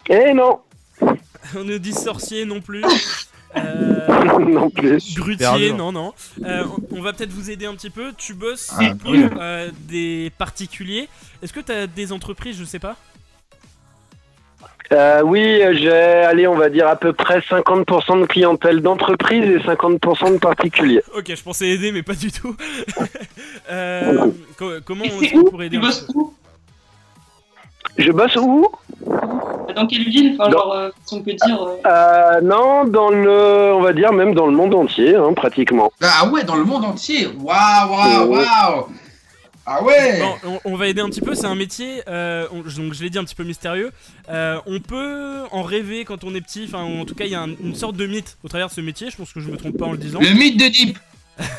Eh 0.10 0.34
non 0.34 0.60
On 1.56 1.64
nous 1.64 1.80
dit 1.80 1.94
sorcier 1.94 2.45
non 2.45 2.61
plus. 2.61 2.84
Euh, 3.56 4.38
Non 4.45 4.69
plus. 4.69 5.15
Grutier, 5.15 5.73
non, 5.73 5.91
non. 5.91 6.14
Euh, 6.45 6.65
on- 6.91 6.98
on 6.98 7.02
va 7.02 7.14
peut-être 7.14 7.31
vous 7.31 7.49
aider 7.49 7.65
un 7.65 7.73
petit 7.73 7.90
peu. 7.90 8.14
Tu 8.15 8.36
bosses 8.36 8.69
Ah, 8.77 8.94
pour 8.94 9.10
oui. 9.10 9.23
euh, 9.40 9.72
des 9.88 10.31
particuliers. 10.38 11.10
Est-ce 11.41 11.52
que 11.52 11.60
tu 11.60 11.72
as 11.72 11.88
des 11.88 12.11
entreprises, 12.11 12.57
je 12.60 12.64
sais 12.64 12.77
pas? 12.77 12.95
Euh, 14.91 15.21
oui, 15.23 15.61
j'ai, 15.73 15.91
allez, 15.91 16.47
on 16.47 16.55
va 16.55 16.69
dire 16.69 16.87
à 16.87 16.95
peu 16.95 17.13
près 17.13 17.39
50% 17.41 18.21
de 18.21 18.25
clientèle 18.25 18.81
d'entreprise 18.81 19.43
et 19.45 19.59
50% 19.59 20.33
de 20.33 20.37
particuliers. 20.39 21.03
Ok, 21.15 21.31
je 21.35 21.43
pensais 21.43 21.67
aider, 21.69 21.91
mais 21.91 22.01
pas 22.03 22.13
du 22.15 22.31
tout. 22.31 22.55
Euh, 23.71 24.31
co- 24.57 24.71
comment 24.83 25.03
Et 25.05 25.11
on, 25.15 25.19
c'est 25.19 25.35
on 25.35 25.39
où 25.41 25.43
pourrait 25.51 25.67
aider 25.67 25.77
Je 27.97 28.11
bosse 28.11 28.35
où? 28.37 28.67
Dans 29.75 29.85
quelle 29.85 30.05
ville? 30.09 30.35
Enfin, 30.39 30.49
Dans- 30.49 30.57
genre, 30.57 30.73
euh, 30.73 30.89
si 31.05 31.13
on 31.13 31.21
peut 31.21 31.33
dire. 31.33 31.61
euh, 31.61 31.75
euh, 31.85 32.41
Non, 32.41 32.85
dans 32.85 33.09
le, 33.09 33.71
on 33.75 33.81
va 33.81 33.93
dire 33.93 34.11
même 34.11 34.33
dans 34.33 34.47
le 34.47 34.53
monde 34.53 34.73
entier, 34.73 35.15
hein, 35.15 35.33
pratiquement. 35.33 35.91
Ah 36.01 36.27
ouais, 36.29 36.43
dans 36.43 36.55
le 36.55 36.63
monde 36.63 36.83
entier. 36.85 37.27
Waouh, 37.27 37.91
waouh, 37.91 38.27
Ouais. 38.31 38.37
waouh. 38.39 38.87
Ah 39.71 39.83
ouais. 39.83 40.19
Bon, 40.19 40.35
on, 40.65 40.71
on 40.73 40.75
va 40.75 40.87
aider 40.87 40.99
un 41.01 41.09
petit 41.09 41.21
peu. 41.21 41.35
C'est 41.35 41.45
un 41.45 41.53
métier, 41.55 42.01
euh, 42.07 42.47
on- 42.51 42.61
donc 42.61 42.93
je 42.93 43.03
l'ai 43.03 43.09
dit 43.11 43.19
un 43.19 43.23
petit 43.23 43.35
peu 43.35 43.43
mystérieux. 43.43 43.91
Euh, 44.29 44.59
on 44.65 44.79
peut 44.79 45.43
en 45.51 45.61
rêver 45.61 46.05
quand 46.05 46.23
on 46.23 46.33
est 46.33 46.41
petit. 46.41 46.65
Enfin, 46.67 46.79
en 46.83 47.05
tout 47.05 47.13
cas, 47.13 47.25
il 47.25 47.31
y 47.31 47.35
a 47.35 47.41
un- 47.41 47.49
une 47.63 47.75
sorte 47.75 47.95
de 47.95 48.07
mythe 48.07 48.37
au 48.43 48.47
travers 48.47 48.69
de 48.69 48.73
ce 48.73 48.81
métier. 48.81 49.11
Je 49.11 49.17
pense 49.17 49.31
que 49.31 49.39
je 49.39 49.49
me 49.49 49.57
trompe 49.57 49.77
pas 49.77 49.85
en 49.85 49.91
le 49.91 49.97
disant. 49.99 50.19
Le 50.21 50.33
mythe 50.33 50.57
de 50.59 50.67
Deep. 50.67 50.97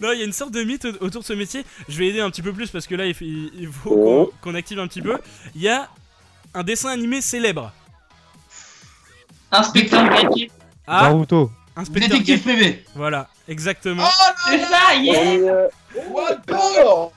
Non, 0.00 0.12
il 0.12 0.18
y 0.18 0.22
a 0.22 0.24
une 0.24 0.32
sorte 0.32 0.52
de 0.52 0.62
mythe 0.62 0.84
au- 0.84 1.04
autour 1.06 1.22
de 1.22 1.26
ce 1.26 1.32
métier. 1.32 1.64
Je 1.88 1.96
vais 1.98 2.08
aider 2.08 2.20
un 2.20 2.30
petit 2.30 2.42
peu 2.42 2.52
plus 2.52 2.68
parce 2.70 2.86
que 2.86 2.94
là, 2.94 3.06
il, 3.06 3.14
faut 3.14 3.90
Oh. 3.96 4.32
qu'on 4.42 4.54
active 4.54 4.78
un 4.78 4.86
petit 4.86 5.00
peu. 5.00 5.16
Il 5.54 5.62
y 5.62 5.68
a 5.68 5.88
un 6.52 6.62
dessin 6.62 6.90
animé 6.90 7.20
célèbre. 7.20 7.72
Inspecteur 9.50 10.08
Gadget. 10.08 10.50
Ah, 10.86 11.04
Naruto. 11.04 11.50
inspecteur 11.76 12.18
Détective 12.18 12.44
Gadget. 12.44 12.58
privé. 12.58 12.84
Voilà, 12.94 13.28
exactement. 13.48 14.04
C'est 14.50 14.58
ça, 14.60 14.94
yeah 15.00 15.34
Et, 15.34 15.48
euh, 15.48 15.68
Alors, 16.48 17.12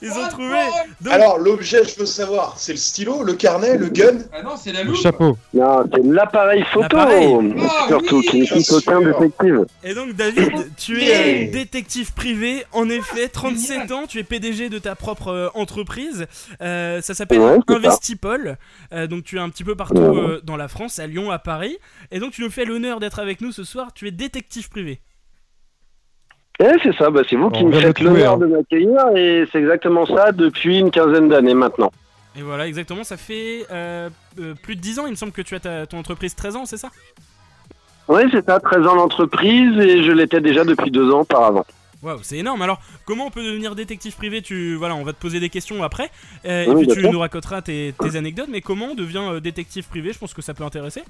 Ils 0.00 0.10
ont 0.12 0.28
trouvé. 0.28 0.56
Donc, 1.02 1.12
alors 1.12 1.38
l'objet, 1.38 1.82
je 1.84 1.98
veux 2.00 2.06
savoir, 2.06 2.54
c'est 2.58 2.72
le 2.72 2.78
stylo, 2.78 3.22
le 3.22 3.34
carnet, 3.34 3.76
le 3.76 3.88
gun? 3.88 4.18
Ah 4.32 4.42
non, 4.42 4.56
c'est 4.56 4.72
la 4.72 4.82
Le 4.82 4.88
loupe. 4.90 4.96
chapeau. 5.02 5.36
non, 5.52 5.84
c'est 5.92 6.02
l'appareil 6.02 6.64
photo, 6.72 6.80
L'appareil. 6.82 7.54
Ah, 7.60 7.84
surtout, 7.88 8.18
oui, 8.20 8.26
qui 8.26 8.40
ne 8.40 8.44
bien 8.46 8.56
coûte 8.56 8.70
aucun 8.72 9.00
sûr. 9.00 9.18
détective. 9.20 9.66
Et 9.84 9.94
donc 9.94 10.12
David, 10.14 10.70
tu 10.78 11.02
es 11.02 11.48
euh, 11.48 11.52
détective 11.52 12.12
privé, 12.14 12.64
en 12.72 12.88
effet, 12.88 13.28
37 13.28 13.92
ans, 13.92 14.06
tu 14.08 14.18
es 14.18 14.24
PDG 14.24 14.70
de 14.70 14.78
ta 14.78 14.94
propre 14.94 15.28
euh, 15.28 15.48
entreprise, 15.54 16.26
Euh, 16.62 17.00
ça 17.02 17.12
s'appelle 17.14 17.40
Ouais, 17.40 17.58
ça. 17.68 17.74
Investipol, 17.74 18.56
Euh, 18.94 19.06
donc 19.06 19.24
tu 19.24 19.36
es 19.36 19.40
un 19.40 19.50
petit 19.50 19.64
peu 19.64 19.74
partout 19.74 19.96
Ouais. 20.00 20.18
euh, 20.20 20.40
dans 20.42 20.56
la 20.56 20.68
France, 20.68 20.98
à 20.98 21.06
Lyon, 21.06 21.30
à 21.30 21.38
Paris, 21.38 21.76
et 22.10 22.18
donc 22.18 22.32
tu 22.32 22.40
nous 22.42 22.50
fais 22.50 22.64
l'honneur 22.64 22.98
d'être 22.98 23.18
avec 23.18 23.40
nous 23.42 23.52
ce 23.52 23.64
soir, 23.64 23.92
tu 23.94 24.06
es 24.08 24.10
détective 24.10 24.70
privé. 24.70 25.00
Eh, 26.60 26.64
c'est 26.82 26.94
ça, 26.96 27.10
bah, 27.10 27.22
c'est 27.28 27.36
vous 27.36 27.50
qui 27.50 27.64
me 27.64 27.72
faites 27.72 28.00
l'honneur 28.00 28.34
hein. 28.34 28.38
de 28.38 28.46
m'accueillir 28.46 29.16
et 29.16 29.46
c'est 29.50 29.58
exactement 29.58 30.06
ça 30.06 30.32
depuis 30.32 30.78
une 30.78 30.90
quinzaine 30.90 31.28
d'années 31.28 31.54
maintenant. 31.54 31.90
Et 32.38 32.42
voilà, 32.42 32.66
exactement, 32.66 33.04
ça 33.04 33.16
fait 33.16 33.66
euh, 33.70 34.08
euh, 34.40 34.54
plus 34.62 34.76
de 34.76 34.80
10 34.80 34.98
ans, 35.00 35.06
il 35.06 35.10
me 35.10 35.16
semble 35.16 35.32
que 35.32 35.42
tu 35.42 35.54
as 35.54 35.60
ta- 35.60 35.86
ton 35.86 35.98
entreprise 35.98 36.34
13 36.34 36.56
ans, 36.56 36.64
c'est 36.64 36.76
ça? 36.76 36.88
Oui, 38.08 38.22
c'est 38.30 38.44
ça, 38.44 38.58
13 38.60 38.86
ans 38.86 38.96
d'entreprise 38.96 39.78
et 39.78 40.02
je 40.04 40.12
l'étais 40.12 40.40
déjà 40.40 40.64
depuis 40.64 40.90
deux 40.90 41.10
ans 41.12 41.20
auparavant. 41.20 41.64
Waouh, 42.02 42.18
c'est 42.22 42.38
énorme. 42.38 42.60
Alors, 42.62 42.80
comment 43.04 43.26
on 43.26 43.30
peut 43.30 43.44
devenir 43.44 43.74
détective 43.76 44.16
privé? 44.16 44.42
Tu 44.42 44.74
voilà, 44.74 44.96
on 44.96 45.04
va 45.04 45.12
te 45.12 45.20
poser 45.20 45.38
des 45.40 45.50
questions 45.50 45.82
après, 45.84 46.10
euh, 46.44 46.64
et 46.64 46.74
puis 46.74 46.88
tu 46.88 47.08
nous 47.08 47.20
raconteras 47.20 47.62
tes, 47.62 47.94
tes 48.00 48.16
anecdotes. 48.16 48.48
Mais 48.50 48.60
comment 48.60 48.86
on 48.86 48.94
devient 48.94 49.22
euh, 49.30 49.40
détective 49.40 49.86
privé? 49.88 50.12
Je 50.12 50.18
pense 50.18 50.34
que 50.34 50.42
ça 50.42 50.52
peut 50.52 50.64
intéresser. 50.64 51.02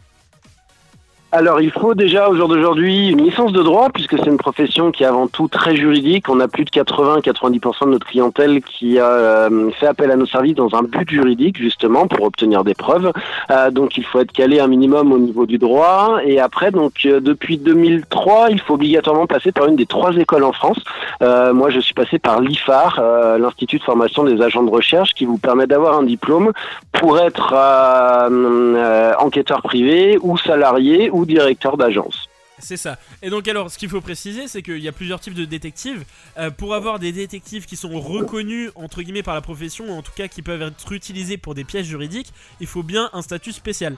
Alors, 1.35 1.63
il 1.63 1.71
faut 1.71 1.95
déjà 1.95 2.29
au 2.29 2.37
jour 2.37 2.47
d'aujourd'hui 2.47 3.09
une 3.09 3.23
licence 3.25 3.53
de 3.53 3.63
droit, 3.63 3.89
puisque 3.89 4.19
c'est 4.19 4.27
une 4.27 4.37
profession 4.37 4.91
qui 4.93 5.03
est 5.03 5.07
avant 5.07 5.29
tout 5.29 5.49
très 5.49 5.75
juridique. 5.75 6.29
On 6.29 6.41
a 6.41 6.47
plus 6.47 6.67
de 6.67 6.69
80-90% 6.69 7.87
de 7.87 7.91
notre 7.93 8.07
clientèle 8.07 8.61
qui 8.61 8.99
a 8.99 9.07
euh, 9.07 9.71
fait 9.81 9.87
appel 9.87 10.11
à 10.11 10.17
nos 10.17 10.27
services 10.27 10.57
dans 10.57 10.75
un 10.75 10.83
but 10.83 11.09
juridique, 11.09 11.57
justement, 11.57 12.07
pour 12.07 12.27
obtenir 12.27 12.65
des 12.65 12.75
preuves. 12.75 13.13
Euh, 13.51 13.71
donc, 13.71 13.97
il 13.97 14.05
faut 14.05 14.21
être 14.21 14.31
calé 14.31 14.61
un 14.61 14.67
minimum 14.67 15.11
au 15.11 15.19
niveau 15.19 15.47
du 15.47 15.57
droit. 15.57 16.19
Et 16.23 16.39
après, 16.39 16.71
donc, 16.71 16.93
euh, 17.07 17.19
depuis 17.19 17.57
2003, 17.57 18.51
il 18.51 18.61
faut 18.61 18.75
obligatoirement 18.75 19.27
passer 19.27 19.53
par 19.53 19.69
une 19.69 19.77
des 19.77 19.87
trois 19.87 20.15
écoles 20.15 20.45
en 20.45 20.53
France. 20.53 20.81
Euh, 21.23 21.55
moi, 21.55 21.71
je 21.71 21.81
suis 21.81 21.95
passé 21.95 22.19
par 22.19 22.43
l'IFAR, 22.43 22.99
euh, 22.99 23.39
l'Institut 23.39 23.79
de 23.79 23.85
formation 23.85 24.25
des 24.25 24.43
agents 24.43 24.65
de 24.65 24.71
recherche, 24.71 25.15
qui 25.15 25.25
vous 25.25 25.39
permet 25.39 25.67
d'avoir 25.67 25.99
un 25.99 26.03
diplôme 26.03 26.53
pour 26.93 27.19
être 27.19 27.55
euh, 27.57 29.13
enquêteur 29.19 29.63
privé 29.63 30.19
ou 30.21 30.37
salarié 30.37 31.09
ou 31.11 31.22
directeur 31.27 31.77
d'agence. 31.77 32.29
C'est 32.63 32.77
ça. 32.77 32.97
Et 33.23 33.31
donc 33.31 33.49
alors, 33.49 33.71
ce 33.71 33.79
qu'il 33.79 33.89
faut 33.89 34.01
préciser, 34.01 34.47
c'est 34.47 34.63
qu'il 34.63 34.79
y 34.79 34.89
a 34.89 34.93
plusieurs 34.93 35.19
types 35.19 35.35
de 35.35 35.45
détectives. 35.45 36.05
Euh, 36.39 36.51
pour 36.51 36.75
avoir 36.75 37.01
des 37.01 37.11
détectives 37.11 37.67
qui 37.67 37.75
sont 37.77 37.99
reconnus 37.99 38.71
entre 38.77 39.03
guillemets 39.03 39.25
par 39.25 39.35
la 39.35 39.41
profession, 39.41 39.87
ou 39.89 39.93
en 39.93 40.03
tout 40.03 40.13
cas 40.15 40.29
qui 40.29 40.43
peuvent 40.43 40.63
être 40.63 40.93
utilisés 40.93 41.37
pour 41.37 41.55
des 41.55 41.65
pièges 41.65 41.87
juridiques, 41.87 42.33
il 42.61 42.69
faut 42.69 42.85
bien 42.85 43.11
un 43.13 43.23
statut 43.23 43.53
spécial. 43.53 43.97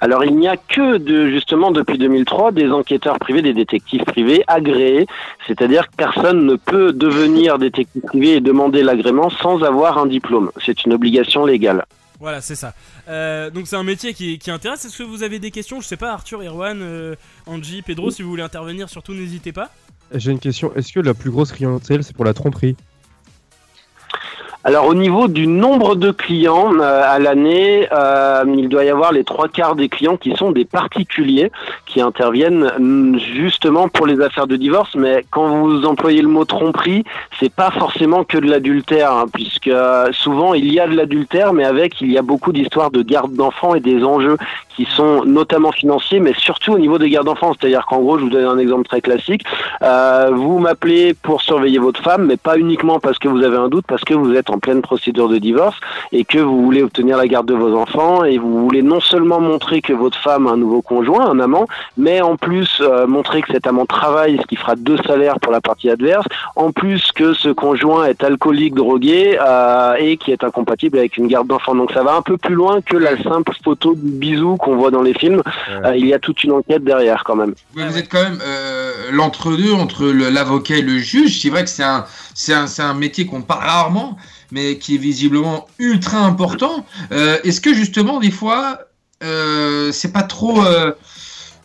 Alors 0.00 0.24
il 0.24 0.34
n'y 0.34 0.48
a 0.48 0.56
que 0.56 0.96
de 0.96 1.28
justement 1.28 1.70
depuis 1.70 1.98
2003 1.98 2.50
des 2.50 2.70
enquêteurs 2.70 3.18
privés, 3.18 3.42
des 3.42 3.54
détectives 3.54 4.04
privés 4.04 4.42
agréés, 4.48 5.06
c'est-à-dire 5.46 5.88
que 5.90 5.96
personne 5.96 6.44
ne 6.44 6.56
peut 6.56 6.92
devenir 6.92 7.58
détective 7.58 8.02
privé 8.02 8.36
et 8.36 8.40
demander 8.40 8.82
l'agrément 8.82 9.30
sans 9.30 9.62
avoir 9.62 9.98
un 9.98 10.06
diplôme. 10.06 10.50
C'est 10.64 10.84
une 10.84 10.92
obligation 10.92 11.44
légale. 11.44 11.84
Voilà, 12.22 12.40
c'est 12.40 12.54
ça. 12.54 12.72
Euh, 13.08 13.50
donc 13.50 13.66
c'est 13.66 13.74
un 13.74 13.82
métier 13.82 14.14
qui, 14.14 14.38
qui 14.38 14.52
intéresse. 14.52 14.84
Est-ce 14.84 14.96
que 14.96 15.02
vous 15.02 15.24
avez 15.24 15.40
des 15.40 15.50
questions? 15.50 15.80
Je 15.80 15.88
sais 15.88 15.96
pas, 15.96 16.12
Arthur, 16.12 16.40
Erwan, 16.40 16.78
euh, 16.80 17.16
Angie, 17.46 17.82
Pedro, 17.82 18.12
si 18.12 18.22
vous 18.22 18.30
voulez 18.30 18.44
intervenir, 18.44 18.88
surtout 18.88 19.12
n'hésitez 19.12 19.50
pas. 19.50 19.70
J'ai 20.14 20.30
une 20.30 20.38
question. 20.38 20.72
Est-ce 20.76 20.92
que 20.92 21.00
la 21.00 21.14
plus 21.14 21.32
grosse 21.32 21.50
clientèle, 21.50 22.04
c'est 22.04 22.14
pour 22.14 22.24
la 22.24 22.32
tromperie? 22.32 22.76
Alors 24.64 24.86
au 24.86 24.94
niveau 24.94 25.26
du 25.26 25.48
nombre 25.48 25.96
de 25.96 26.12
clients 26.12 26.72
euh, 26.78 27.02
à 27.04 27.18
l'année, 27.18 27.88
euh, 27.90 28.44
il 28.46 28.68
doit 28.68 28.84
y 28.84 28.90
avoir 28.90 29.10
les 29.10 29.24
trois 29.24 29.48
quarts 29.48 29.74
des 29.74 29.88
clients 29.88 30.16
qui 30.16 30.36
sont 30.36 30.52
des 30.52 30.64
particuliers 30.64 31.50
qui 31.84 32.00
interviennent 32.00 32.70
mm, 32.78 33.18
justement 33.18 33.88
pour 33.88 34.06
les 34.06 34.20
affaires 34.20 34.46
de 34.46 34.54
divorce. 34.54 34.94
Mais 34.94 35.24
quand 35.32 35.48
vous 35.48 35.84
employez 35.84 36.22
le 36.22 36.28
mot 36.28 36.44
tromperie, 36.44 37.02
c'est 37.40 37.52
pas 37.52 37.72
forcément 37.72 38.22
que 38.22 38.38
de 38.38 38.48
l'adultère, 38.48 39.10
hein, 39.10 39.24
puisque 39.32 39.66
euh, 39.66 40.12
souvent 40.12 40.54
il 40.54 40.72
y 40.72 40.78
a 40.78 40.86
de 40.86 40.94
l'adultère, 40.94 41.52
mais 41.52 41.64
avec 41.64 42.00
il 42.00 42.12
y 42.12 42.18
a 42.18 42.22
beaucoup 42.22 42.52
d'histoires 42.52 42.92
de 42.92 43.02
garde 43.02 43.34
d'enfants 43.34 43.74
et 43.74 43.80
des 43.80 44.04
enjeux 44.04 44.36
qui 44.76 44.86
sont 44.86 45.24
notamment 45.24 45.72
financiers, 45.72 46.20
mais 46.20 46.32
surtout 46.34 46.72
au 46.72 46.78
niveau 46.78 46.98
des 46.98 47.10
gardes 47.10 47.26
d'enfants. 47.26 47.52
C'est-à-dire 47.58 47.84
qu'en 47.84 47.98
gros, 47.98 48.16
je 48.16 48.24
vous 48.24 48.30
donne 48.30 48.46
un 48.46 48.58
exemple 48.58 48.86
très 48.86 49.00
classique. 49.00 49.42
Euh, 49.82 50.30
vous 50.32 50.58
m'appelez 50.60 51.14
pour 51.14 51.42
surveiller 51.42 51.78
votre 51.78 52.00
femme, 52.00 52.26
mais 52.26 52.36
pas 52.36 52.56
uniquement 52.56 53.00
parce 53.00 53.18
que 53.18 53.28
vous 53.28 53.42
avez 53.42 53.56
un 53.56 53.68
doute, 53.68 53.84
parce 53.88 54.04
que 54.04 54.14
vous 54.14 54.34
êtes 54.34 54.50
en 54.52 54.58
pleine 54.58 54.82
procédure 54.82 55.28
de 55.28 55.38
divorce 55.38 55.76
et 56.12 56.24
que 56.24 56.38
vous 56.38 56.62
voulez 56.62 56.82
obtenir 56.82 57.16
la 57.16 57.26
garde 57.26 57.46
de 57.46 57.54
vos 57.54 57.76
enfants 57.76 58.24
et 58.24 58.38
vous 58.38 58.62
voulez 58.64 58.82
non 58.82 59.00
seulement 59.00 59.40
montrer 59.40 59.80
que 59.80 59.92
votre 59.92 60.18
femme 60.18 60.46
a 60.46 60.50
un 60.50 60.56
nouveau 60.56 60.82
conjoint, 60.82 61.28
un 61.28 61.40
amant, 61.40 61.66
mais 61.96 62.20
en 62.20 62.36
plus 62.36 62.78
euh, 62.80 63.06
montrer 63.06 63.42
que 63.42 63.52
cet 63.52 63.66
amant 63.66 63.86
travaille, 63.86 64.38
ce 64.40 64.46
qui 64.46 64.56
fera 64.56 64.76
deux 64.76 64.98
salaires 65.06 65.40
pour 65.40 65.52
la 65.52 65.60
partie 65.60 65.90
adverse, 65.90 66.26
en 66.56 66.72
plus 66.72 67.12
que 67.12 67.32
ce 67.34 67.48
conjoint 67.48 68.06
est 68.06 68.22
alcoolique, 68.22 68.74
drogué 68.74 69.38
euh, 69.40 69.94
et 69.98 70.16
qui 70.16 70.32
est 70.32 70.44
incompatible 70.44 70.98
avec 70.98 71.16
une 71.16 71.26
garde 71.26 71.48
d'enfants. 71.48 71.74
Donc 71.74 71.92
ça 71.92 72.02
va 72.02 72.14
un 72.14 72.22
peu 72.22 72.36
plus 72.36 72.54
loin 72.54 72.80
que 72.80 72.96
la 72.96 73.20
simple 73.22 73.52
photo 73.64 73.94
du 73.94 74.10
bisou 74.10 74.56
qu'on 74.56 74.76
voit 74.76 74.90
dans 74.90 75.02
les 75.02 75.14
films. 75.14 75.42
Euh, 75.84 75.96
il 75.96 76.06
y 76.06 76.14
a 76.14 76.18
toute 76.18 76.44
une 76.44 76.52
enquête 76.52 76.84
derrière 76.84 77.24
quand 77.24 77.36
même. 77.36 77.54
Ouais, 77.76 77.86
vous 77.86 77.98
êtes 77.98 78.08
quand 78.08 78.22
même 78.22 78.38
l'entre-deux 79.10 79.72
entre 79.72 80.04
l'avocat 80.06 80.76
et 80.76 80.82
le 80.82 80.98
juge. 80.98 81.40
C'est 81.40 81.50
vrai 81.50 81.64
que 81.64 81.70
c'est 81.70 81.82
un, 81.82 82.04
un, 82.50 82.66
c'est 82.66 82.82
un 82.82 82.94
métier 82.94 83.26
qu'on 83.26 83.42
parle 83.42 83.64
rarement, 83.64 84.16
mais 84.52 84.78
qui 84.78 84.94
est 84.94 84.98
visiblement 84.98 85.66
ultra 85.80 86.18
important. 86.18 86.86
Euh, 87.10 87.38
Est-ce 87.42 87.60
que 87.60 87.74
justement, 87.74 88.20
des 88.20 88.30
fois, 88.30 88.78
euh, 89.24 89.90
c'est 89.90 90.12
pas 90.12 90.22
trop. 90.22 90.64
euh, 90.64 90.92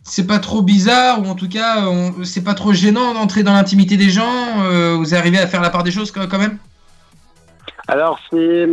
c'est 0.09 0.26
pas 0.26 0.39
trop 0.39 0.61
bizarre 0.61 1.22
ou 1.22 1.26
en 1.26 1.35
tout 1.35 1.49
cas 1.49 1.84
c'est 2.23 2.43
pas 2.43 2.53
trop 2.53 2.72
gênant 2.72 3.14
d'entrer 3.14 3.43
dans 3.43 3.51
l'intimité 3.51 3.97
des 3.97 4.09
gens 4.09 4.64
euh, 4.64 4.95
vous 4.97 5.14
arrivez 5.14 5.38
à 5.38 5.47
faire 5.47 5.61
la 5.61 5.69
part 5.69 5.84
des 5.84 5.91
choses 5.91 6.11
quand 6.11 6.38
même? 6.38 6.57
Alors 7.89 8.18
c'est 8.30 8.69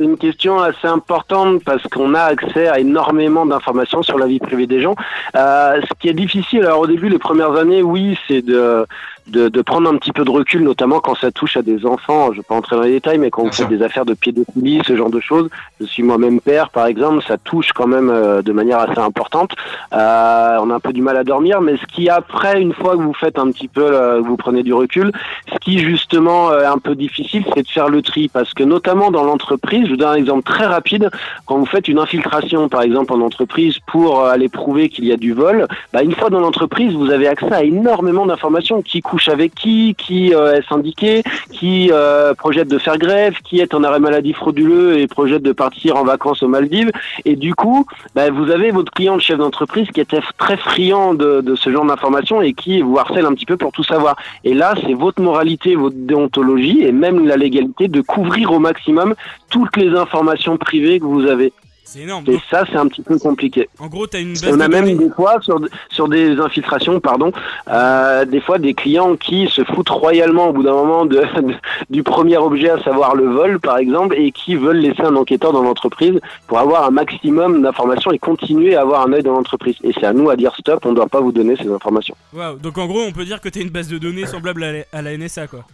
une 0.00 0.16
question 0.16 0.58
assez 0.58 0.88
importante 0.88 1.62
parce 1.62 1.84
qu'on 1.84 2.14
a 2.14 2.22
accès 2.22 2.66
à 2.66 2.80
énormément 2.80 3.46
d'informations 3.46 4.02
sur 4.02 4.18
la 4.18 4.26
vie 4.26 4.40
privée 4.40 4.66
des 4.66 4.82
gens. 4.82 4.96
Ce 5.34 5.94
qui 6.00 6.08
est 6.08 6.14
difficile, 6.14 6.62
alors 6.64 6.80
au 6.80 6.88
début, 6.88 7.08
les 7.08 7.18
premières 7.18 7.52
années, 7.52 7.82
oui, 7.82 8.18
c'est 8.26 8.42
de 8.42 8.84
de, 9.26 9.48
de 9.48 9.62
prendre 9.62 9.88
un 9.88 9.96
petit 9.96 10.12
peu 10.12 10.24
de 10.24 10.30
recul, 10.30 10.62
notamment 10.62 11.00
quand 11.00 11.14
ça 11.14 11.30
touche 11.30 11.56
à 11.56 11.62
des 11.62 11.86
enfants. 11.86 12.32
Je 12.32 12.38
vais 12.38 12.42
pas 12.42 12.54
entrer 12.54 12.76
dans 12.76 12.82
les 12.82 12.92
détails, 12.92 13.18
mais 13.18 13.30
quand 13.30 13.44
vous 13.44 13.52
faites 13.52 13.68
des 13.68 13.82
affaires 13.82 14.04
de 14.04 14.14
pédophilie, 14.14 14.80
ce 14.86 14.96
genre 14.96 15.10
de 15.10 15.20
choses. 15.20 15.48
Je 15.80 15.86
suis 15.86 16.02
moi-même 16.02 16.40
père, 16.40 16.70
par 16.70 16.86
exemple, 16.86 17.22
ça 17.26 17.38
touche 17.38 17.72
quand 17.72 17.86
même 17.86 18.10
euh, 18.10 18.42
de 18.42 18.52
manière 18.52 18.78
assez 18.78 18.98
importante. 18.98 19.52
Euh, 19.92 20.58
on 20.60 20.70
a 20.70 20.74
un 20.74 20.80
peu 20.80 20.92
du 20.92 21.02
mal 21.02 21.16
à 21.16 21.24
dormir, 21.24 21.60
mais 21.60 21.76
ce 21.76 21.86
qui 21.86 22.08
après, 22.08 22.60
une 22.60 22.72
fois 22.72 22.96
que 22.96 23.02
vous 23.02 23.14
faites 23.14 23.38
un 23.38 23.50
petit 23.50 23.68
peu, 23.68 23.84
euh, 23.84 24.20
vous 24.20 24.36
prenez 24.36 24.62
du 24.62 24.74
recul, 24.74 25.12
ce 25.52 25.58
qui 25.58 25.78
justement 25.78 26.50
euh, 26.50 26.62
est 26.62 26.66
un 26.66 26.78
peu 26.78 26.94
difficile, 26.94 27.44
c'est 27.54 27.62
de 27.62 27.68
faire 27.68 27.88
le 27.88 28.02
tri, 28.02 28.28
parce 28.28 28.52
que 28.54 28.62
notamment 28.62 29.10
dans 29.10 29.24
l'entreprise, 29.24 29.86
je 29.86 29.90
vous 29.90 29.96
donne 29.96 30.10
un 30.10 30.14
exemple 30.14 30.42
très 30.42 30.66
rapide. 30.66 31.10
Quand 31.46 31.58
vous 31.58 31.66
faites 31.66 31.88
une 31.88 31.98
infiltration, 31.98 32.68
par 32.68 32.82
exemple, 32.82 33.12
en 33.12 33.20
entreprise 33.20 33.78
pour 33.86 34.20
euh, 34.20 34.30
aller 34.30 34.48
prouver 34.48 34.88
qu'il 34.88 35.04
y 35.04 35.12
a 35.12 35.16
du 35.16 35.32
vol, 35.32 35.66
bah, 35.92 36.02
une 36.02 36.12
fois 36.12 36.30
dans 36.30 36.40
l'entreprise, 36.40 36.92
vous 36.94 37.10
avez 37.10 37.26
accès 37.26 37.52
à 37.52 37.62
énormément 37.62 38.26
d'informations. 38.26 38.82
Qui 38.82 39.02
couche 39.14 39.28
avec 39.28 39.54
qui, 39.54 39.94
qui 39.94 40.34
euh, 40.34 40.56
est 40.56 40.68
syndiqué, 40.68 41.22
qui 41.52 41.90
euh, 41.92 42.34
projette 42.34 42.66
de 42.66 42.78
faire 42.78 42.98
grève, 42.98 43.34
qui 43.44 43.60
est 43.60 43.72
en 43.72 43.84
arrêt 43.84 44.00
maladie 44.00 44.32
frauduleux 44.32 44.98
et 44.98 45.06
projette 45.06 45.42
de 45.42 45.52
partir 45.52 45.94
en 45.96 46.02
vacances 46.02 46.42
aux 46.42 46.48
Maldives. 46.48 46.90
Et 47.24 47.36
du 47.36 47.54
coup, 47.54 47.86
bah, 48.16 48.28
vous 48.30 48.50
avez 48.50 48.72
votre 48.72 48.90
client, 48.90 49.14
le 49.14 49.20
chef 49.20 49.38
d'entreprise, 49.38 49.86
qui 49.94 50.00
était 50.00 50.20
très 50.36 50.56
friand 50.56 51.14
de, 51.14 51.42
de 51.42 51.54
ce 51.54 51.70
genre 51.70 51.86
d'informations 51.86 52.42
et 52.42 52.54
qui 52.54 52.80
vous 52.80 52.98
harcèle 52.98 53.24
un 53.24 53.34
petit 53.34 53.46
peu 53.46 53.56
pour 53.56 53.70
tout 53.70 53.84
savoir. 53.84 54.16
Et 54.42 54.52
là, 54.52 54.74
c'est 54.84 54.94
votre 54.94 55.22
moralité, 55.22 55.76
votre 55.76 55.96
déontologie 55.96 56.82
et 56.82 56.90
même 56.90 57.24
la 57.24 57.36
légalité 57.36 57.86
de 57.86 58.00
couvrir 58.00 58.50
au 58.50 58.58
maximum 58.58 59.14
toutes 59.48 59.76
les 59.76 59.90
informations 59.90 60.56
privées 60.56 60.98
que 60.98 61.04
vous 61.04 61.26
avez. 61.26 61.52
C'est 61.84 62.00
énorme. 62.00 62.24
Et 62.28 62.38
ça, 62.50 62.64
c'est 62.70 62.76
un 62.76 62.86
petit 62.88 63.02
peu 63.02 63.18
compliqué. 63.18 63.68
En 63.78 63.86
gros, 63.88 64.06
t'as 64.06 64.20
une 64.20 64.32
base 64.32 64.48
On 64.52 64.56
de 64.56 64.62
a 64.62 64.68
même 64.68 64.84
données. 64.86 64.94
des 64.96 65.10
fois 65.10 65.38
sur, 65.42 65.60
sur 65.90 66.08
des 66.08 66.38
infiltrations, 66.40 66.98
pardon, 66.98 67.30
euh, 67.68 68.24
des 68.24 68.40
fois 68.40 68.58
des 68.58 68.74
clients 68.74 69.16
qui 69.16 69.46
se 69.48 69.62
foutent 69.64 69.90
royalement 69.90 70.48
au 70.48 70.52
bout 70.52 70.62
d'un 70.62 70.72
moment 70.72 71.04
de, 71.06 71.16
de- 71.40 71.54
du 71.90 72.02
premier 72.02 72.36
objet, 72.38 72.70
à 72.70 72.82
savoir 72.82 73.14
le 73.14 73.26
vol, 73.26 73.60
par 73.60 73.76
exemple, 73.78 74.16
et 74.18 74.32
qui 74.32 74.54
veulent 74.54 74.78
laisser 74.78 75.02
un 75.02 75.14
enquêteur 75.16 75.52
dans 75.52 75.62
l'entreprise 75.62 76.18
pour 76.46 76.58
avoir 76.58 76.84
un 76.86 76.90
maximum 76.90 77.62
d'informations 77.62 78.10
et 78.12 78.18
continuer 78.18 78.74
à 78.76 78.80
avoir 78.80 79.06
un 79.06 79.12
œil 79.12 79.22
dans 79.22 79.34
l'entreprise. 79.34 79.76
Et 79.84 79.92
c'est 79.92 80.06
à 80.06 80.12
nous 80.12 80.30
à 80.30 80.36
dire 80.36 80.54
stop, 80.58 80.84
on 80.86 80.90
ne 80.90 80.96
doit 80.96 81.06
pas 81.08 81.20
vous 81.20 81.32
donner 81.32 81.54
ces 81.56 81.68
informations. 81.68 82.16
Waouh. 82.32 82.58
Donc 82.58 82.78
en 82.78 82.86
gros, 82.86 83.02
on 83.02 83.12
peut 83.12 83.24
dire 83.24 83.40
que 83.40 83.48
t'as 83.48 83.60
une 83.60 83.68
base 83.70 83.88
de 83.88 83.98
données 83.98 84.26
semblable 84.26 84.64
à 84.64 84.72
la, 84.72 84.78
à 84.92 85.02
la 85.02 85.16
NSA, 85.16 85.46
quoi. 85.48 85.64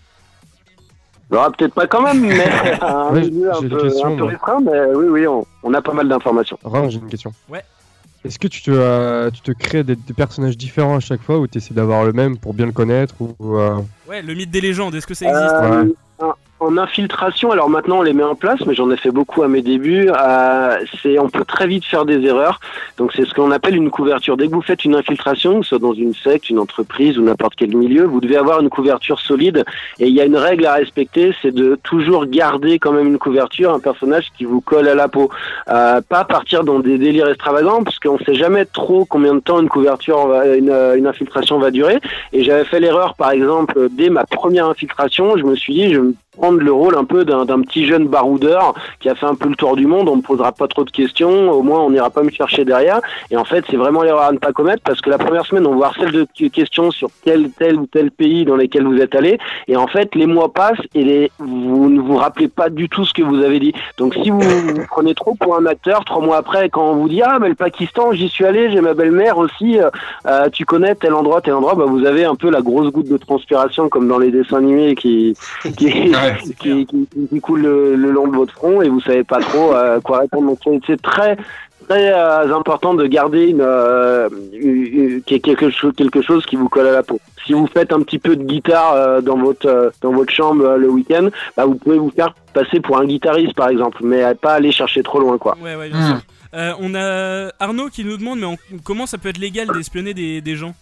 Alors, 1.30 1.52
peut-être 1.52 1.74
pas 1.74 1.86
quand 1.86 2.02
même, 2.02 2.20
mais 2.20 2.44
à 2.80 2.92
un 3.08 3.12
Ouais, 3.12 3.20
milieu 3.22 3.50
un 3.50 3.54
j'ai 3.60 3.62
une 3.62 3.68
peu, 3.70 3.82
question, 3.82 4.06
un 4.06 4.10
peu 4.16 4.22
moi. 4.22 4.30
restreint, 4.30 4.60
mais 4.60 4.94
oui, 4.94 5.06
oui, 5.08 5.26
on, 5.26 5.46
on 5.62 5.74
a 5.74 5.80
pas 5.82 5.92
mal 5.92 6.08
d'informations. 6.08 6.58
Rin, 6.64 6.88
j'ai 6.88 6.98
une 6.98 7.08
question. 7.08 7.32
Ouais. 7.48 7.62
Est-ce 8.24 8.38
que 8.38 8.48
tu 8.48 8.60
te, 8.62 8.70
euh, 8.70 9.30
tu 9.30 9.40
te 9.40 9.52
crées 9.52 9.82
des, 9.82 9.96
des 9.96 10.12
personnages 10.12 10.58
différents 10.58 10.96
à 10.96 11.00
chaque 11.00 11.22
fois 11.22 11.38
ou 11.38 11.46
tu 11.46 11.58
essaies 11.58 11.72
d'avoir 11.72 12.04
le 12.04 12.12
même 12.12 12.36
pour 12.36 12.52
bien 12.52 12.66
le 12.66 12.72
connaître 12.72 13.14
ou, 13.20 13.34
euh, 13.58 13.76
Ouais, 14.08 14.20
le 14.22 14.34
mythe 14.34 14.50
des 14.50 14.60
légendes, 14.60 14.94
est-ce 14.94 15.06
que 15.06 15.14
ça 15.14 15.24
existe? 15.26 15.54
Euh, 15.54 15.84
en- 15.84 15.88
En 16.60 16.76
infiltration, 16.76 17.52
alors 17.52 17.70
maintenant 17.70 18.00
on 18.00 18.02
les 18.02 18.12
met 18.12 18.22
en 18.22 18.34
place, 18.34 18.60
mais 18.66 18.74
j'en 18.74 18.90
ai 18.90 18.98
fait 18.98 19.10
beaucoup 19.10 19.42
à 19.42 19.48
mes 19.48 19.62
débuts. 19.62 20.10
euh, 20.10 20.76
c'est, 21.02 21.18
on 21.18 21.30
peut 21.30 21.46
très 21.46 21.66
vite 21.66 21.86
faire 21.86 22.04
des 22.04 22.20
erreurs. 22.26 22.60
Donc 22.98 23.14
c'est 23.14 23.24
ce 23.24 23.32
qu'on 23.32 23.50
appelle 23.50 23.76
une 23.76 23.90
couverture. 23.90 24.36
Dès 24.36 24.46
que 24.46 24.52
vous 24.52 24.60
faites 24.60 24.84
une 24.84 24.94
infiltration, 24.94 25.60
que 25.60 25.62
ce 25.64 25.70
soit 25.70 25.78
dans 25.78 25.94
une 25.94 26.12
secte, 26.12 26.50
une 26.50 26.58
entreprise 26.58 27.16
ou 27.18 27.22
n'importe 27.22 27.54
quel 27.56 27.74
milieu, 27.74 28.04
vous 28.04 28.20
devez 28.20 28.36
avoir 28.36 28.60
une 28.60 28.68
couverture 28.68 29.20
solide. 29.20 29.64
Et 29.98 30.08
il 30.08 30.14
y 30.14 30.20
a 30.20 30.26
une 30.26 30.36
règle 30.36 30.66
à 30.66 30.74
respecter, 30.74 31.34
c'est 31.40 31.54
de 31.54 31.78
toujours 31.82 32.26
garder 32.26 32.78
quand 32.78 32.92
même 32.92 33.06
une 33.06 33.18
couverture, 33.18 33.72
un 33.72 33.80
personnage 33.80 34.26
qui 34.36 34.44
vous 34.44 34.60
colle 34.60 34.86
à 34.86 34.94
la 34.94 35.08
peau. 35.08 35.30
Euh, 35.68 36.02
pas 36.06 36.24
partir 36.24 36.62
dans 36.62 36.80
des 36.80 36.98
délires 36.98 37.30
extravagants, 37.30 37.82
parce 37.84 37.98
qu'on 37.98 38.18
sait 38.18 38.34
jamais 38.34 38.66
trop 38.66 39.06
combien 39.06 39.34
de 39.34 39.40
temps 39.40 39.60
une 39.60 39.70
couverture, 39.70 40.30
une, 40.58 40.70
une 40.70 41.06
infiltration 41.06 41.58
va 41.58 41.70
durer. 41.70 42.00
Et 42.34 42.44
j'avais 42.44 42.64
fait 42.64 42.80
l'erreur, 42.80 43.14
par 43.14 43.30
exemple, 43.30 43.88
dès 43.90 44.10
ma 44.10 44.24
première 44.26 44.66
infiltration, 44.66 45.38
je 45.38 45.44
me 45.44 45.56
suis 45.56 45.72
dit, 45.72 45.94
je 45.94 46.00
prendre 46.36 46.60
le 46.60 46.72
rôle 46.72 46.96
un 46.96 47.04
peu 47.04 47.24
d'un 47.24 47.60
petit 47.62 47.86
jeune 47.86 48.06
baroudeur 48.06 48.74
qui 49.00 49.08
a 49.08 49.14
fait 49.14 49.26
un 49.26 49.34
peu 49.34 49.48
le 49.48 49.56
tour 49.56 49.74
du 49.74 49.86
monde, 49.86 50.08
on 50.08 50.16
me 50.16 50.22
posera 50.22 50.52
pas 50.52 50.68
trop 50.68 50.84
de 50.84 50.90
questions, 50.90 51.50
au 51.50 51.62
moins 51.62 51.80
on 51.80 51.90
n'ira 51.90 52.10
pas 52.10 52.22
me 52.22 52.30
chercher 52.30 52.64
derrière. 52.64 53.00
Et 53.30 53.36
en 53.36 53.44
fait, 53.44 53.64
c'est 53.68 53.76
vraiment 53.76 54.02
l'erreur 54.02 54.22
à 54.22 54.32
ne 54.32 54.38
pas 54.38 54.52
commettre 54.52 54.82
parce 54.84 55.00
que 55.00 55.10
la 55.10 55.18
première 55.18 55.44
semaine, 55.44 55.66
on 55.66 55.74
vous 55.74 55.82
harcèle 55.82 56.12
de 56.12 56.26
questions 56.48 56.90
sur 56.92 57.10
tel, 57.24 57.50
tel 57.58 57.76
ou 57.76 57.86
tel 57.86 58.10
pays 58.10 58.44
dans 58.44 58.56
lesquels 58.56 58.86
vous 58.86 58.98
êtes 58.98 59.14
allé. 59.14 59.38
Et 59.66 59.76
en 59.76 59.88
fait, 59.88 60.14
les 60.14 60.26
mois 60.26 60.52
passent 60.52 60.78
et 60.94 61.30
vous 61.38 61.90
ne 61.90 62.00
vous 62.00 62.16
rappelez 62.16 62.48
pas 62.48 62.68
du 62.68 62.88
tout 62.88 63.04
ce 63.04 63.12
que 63.12 63.22
vous 63.22 63.42
avez 63.42 63.58
dit. 63.58 63.72
Donc 63.98 64.14
si 64.14 64.30
vous 64.30 64.40
vous 64.40 64.84
prenez 64.88 65.14
trop 65.14 65.34
pour 65.34 65.56
un 65.56 65.66
acteur, 65.66 66.04
trois 66.04 66.22
mois 66.22 66.36
après, 66.36 66.68
quand 66.68 66.90
on 66.90 66.94
vous 66.94 67.08
dit, 67.08 67.22
ah, 67.22 67.38
mais 67.40 67.48
le 67.48 67.54
Pakistan, 67.56 68.12
j'y 68.12 68.28
suis 68.28 68.44
allé, 68.44 68.70
j'ai 68.70 68.80
ma 68.80 68.94
belle-mère 68.94 69.38
aussi, 69.38 69.80
euh, 69.80 69.90
euh, 70.26 70.48
tu 70.50 70.64
connais 70.64 70.94
tel 70.94 71.14
endroit, 71.14 71.40
tel 71.40 71.54
endroit, 71.54 71.74
bah, 71.74 71.86
vous 71.86 72.06
avez 72.06 72.24
un 72.24 72.36
peu 72.36 72.50
la 72.50 72.60
grosse 72.60 72.92
goutte 72.92 73.08
de 73.08 73.16
transpiration 73.16 73.88
comme 73.88 74.06
dans 74.06 74.18
les 74.18 74.30
dessins 74.30 74.58
animés 74.58 74.94
qui, 74.94 75.34
qui, 75.76 76.12
qui, 76.58 76.86
qui, 76.86 77.08
qui 77.28 77.40
coule 77.40 77.62
le, 77.62 77.94
le 77.96 78.10
long 78.10 78.28
de 78.28 78.36
votre 78.36 78.52
front 78.54 78.82
et 78.82 78.88
vous 78.88 79.00
savez 79.00 79.24
pas 79.24 79.40
trop 79.40 79.74
euh, 79.74 80.00
quoi 80.00 80.18
répondre. 80.20 80.46
Donc 80.48 80.82
c'est- 80.86 81.00
très 81.00 81.36
très 81.88 82.12
euh, 82.12 82.54
important 82.56 82.94
de 82.94 83.06
garder 83.06 83.48
une, 83.48 83.62
euh, 83.62 84.28
une- 84.52 84.86
une- 84.86 85.22
quelque 85.22 85.70
chose 85.70 85.92
quelque 85.96 86.22
chose 86.22 86.44
qui 86.46 86.56
vous 86.56 86.68
colle 86.68 86.86
à 86.86 86.92
la 86.92 87.02
peau. 87.02 87.18
Si 87.46 87.52
vous 87.54 87.66
faites 87.66 87.92
un 87.92 88.00
petit 88.02 88.18
peu 88.18 88.36
de 88.36 88.44
guitare 88.44 88.92
euh, 88.94 89.20
dans 89.20 89.36
votre 89.38 89.66
euh, 89.66 89.90
dans 90.02 90.12
votre 90.12 90.30
chambre 90.32 90.64
euh, 90.64 90.76
le 90.76 90.88
week-end, 90.88 91.28
bah, 91.56 91.64
vous 91.64 91.74
pouvez 91.74 91.98
vous 91.98 92.10
faire 92.14 92.34
passer 92.52 92.80
pour 92.80 92.98
un 92.98 93.06
guitariste 93.06 93.54
par 93.54 93.68
exemple, 93.70 93.98
mais 94.04 94.22
euh, 94.22 94.34
pas 94.34 94.52
aller 94.52 94.70
chercher 94.72 95.02
trop 95.02 95.18
loin 95.18 95.36
quoi. 95.38 95.56
Ouais, 95.62 95.74
ouais, 95.74 95.88
bien 95.88 96.06
sûr. 96.06 96.16
Euh, 96.54 96.72
on 96.80 96.94
a 96.96 97.50
Arnaud 97.60 97.88
qui 97.88 98.04
nous 98.04 98.16
demande, 98.16 98.40
mais 98.40 98.46
on- 98.46 98.58
comment 98.84 99.06
ça 99.06 99.18
peut 99.18 99.28
être 99.30 99.38
légal 99.38 99.68
d'espionner 99.68 100.14
des, 100.14 100.40
des 100.40 100.56
gens? 100.56 100.74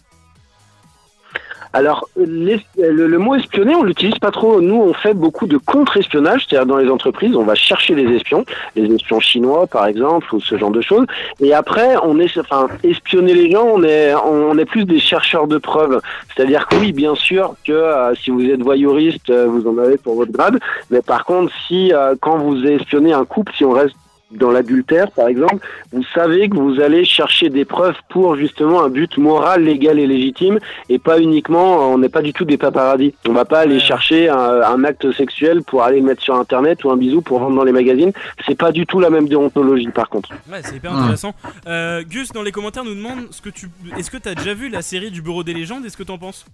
Alors, 1.73 2.07
le, 2.17 2.57
le 2.77 3.17
mot 3.19 3.35
espionner, 3.35 3.75
on 3.75 3.83
l'utilise 3.83 4.17
pas 4.17 4.31
trop. 4.31 4.59
Nous, 4.59 4.75
on 4.75 4.93
fait 4.93 5.13
beaucoup 5.13 5.45
de 5.45 5.57
contre-espionnage, 5.57 6.47
c'est-à-dire 6.47 6.65
dans 6.65 6.77
les 6.77 6.89
entreprises, 6.89 7.35
on 7.35 7.43
va 7.43 7.55
chercher 7.55 7.93
les 7.93 8.15
espions, 8.15 8.43
les 8.75 8.91
espions 8.93 9.19
chinois, 9.19 9.67
par 9.67 9.85
exemple, 9.85 10.33
ou 10.33 10.39
ce 10.39 10.57
genre 10.57 10.71
de 10.71 10.81
choses. 10.81 11.05
Et 11.39 11.53
après, 11.53 11.95
on 12.03 12.19
est, 12.19 12.37
enfin, 12.39 12.67
espionner 12.83 13.33
les 13.33 13.51
gens, 13.51 13.65
on 13.65 13.83
est, 13.83 14.13
on 14.15 14.57
est 14.57 14.65
plus 14.65 14.85
des 14.85 14.99
chercheurs 14.99 15.47
de 15.47 15.57
preuves. 15.57 16.01
C'est-à-dire 16.35 16.67
que 16.67 16.75
oui, 16.77 16.91
bien 16.91 17.15
sûr 17.15 17.53
que 17.65 17.71
euh, 17.71 18.15
si 18.15 18.31
vous 18.31 18.43
êtes 18.45 18.61
voyeuriste, 18.61 19.29
euh, 19.29 19.45
vous 19.47 19.67
en 19.67 19.77
avez 19.77 19.97
pour 19.97 20.15
votre 20.15 20.31
grade. 20.31 20.59
Mais 20.89 21.01
par 21.01 21.23
contre, 21.25 21.51
si 21.67 21.93
euh, 21.93 22.15
quand 22.19 22.37
vous 22.37 22.65
espionnez 22.65 23.13
un 23.13 23.25
couple, 23.25 23.53
si 23.55 23.63
on 23.63 23.71
reste 23.71 23.95
dans 24.31 24.51
l'adultère, 24.51 25.09
par 25.11 25.27
exemple, 25.27 25.65
vous 25.91 26.03
savez 26.13 26.49
que 26.49 26.55
vous 26.55 26.79
allez 26.79 27.03
chercher 27.03 27.49
des 27.49 27.65
preuves 27.65 27.95
pour 28.09 28.35
justement 28.35 28.83
un 28.83 28.89
but 28.89 29.17
moral, 29.17 29.63
légal 29.63 29.97
et 29.99 30.05
légitime, 30.05 30.59
et 30.87 30.99
pas 30.99 31.19
uniquement, 31.19 31.91
on 31.91 31.97
n'est 31.97 32.09
pas 32.09 32.21
du 32.21 32.31
tout 32.31 32.45
des 32.45 32.57
paparazzis. 32.57 33.13
On 33.27 33.33
va 33.33 33.45
pas 33.45 33.59
aller 33.59 33.79
chercher 33.79 34.29
un, 34.29 34.61
un 34.61 34.83
acte 34.83 35.11
sexuel 35.13 35.63
pour 35.63 35.83
aller 35.83 35.99
le 35.99 36.05
mettre 36.05 36.21
sur 36.21 36.35
Internet 36.35 36.83
ou 36.83 36.91
un 36.91 36.97
bisou 36.97 37.21
pour 37.21 37.39
vendre 37.39 37.55
dans 37.55 37.63
les 37.63 37.71
magazines. 37.71 38.11
C'est 38.45 38.57
pas 38.57 38.71
du 38.71 38.85
tout 38.85 38.99
la 38.99 39.09
même 39.09 39.27
déontologie, 39.27 39.89
par 39.89 40.09
contre. 40.09 40.29
Ouais, 40.51 40.61
c'est 40.63 40.75
hyper 40.75 40.93
intéressant. 40.93 41.33
Euh, 41.67 42.03
Gus, 42.03 42.31
dans 42.31 42.43
les 42.43 42.51
commentaires, 42.51 42.83
nous 42.83 42.95
demande 42.95 43.27
ce 43.31 43.41
que 43.41 43.49
tu, 43.49 43.69
est-ce 43.97 44.11
que 44.11 44.17
t'as 44.17 44.35
déjà 44.35 44.53
vu 44.53 44.69
la 44.69 44.81
série 44.81 45.11
du 45.11 45.21
Bureau 45.21 45.43
des 45.43 45.53
légendes? 45.53 45.85
Est-ce 45.85 45.97
que 45.97 46.03
t'en 46.03 46.17
penses? 46.17 46.45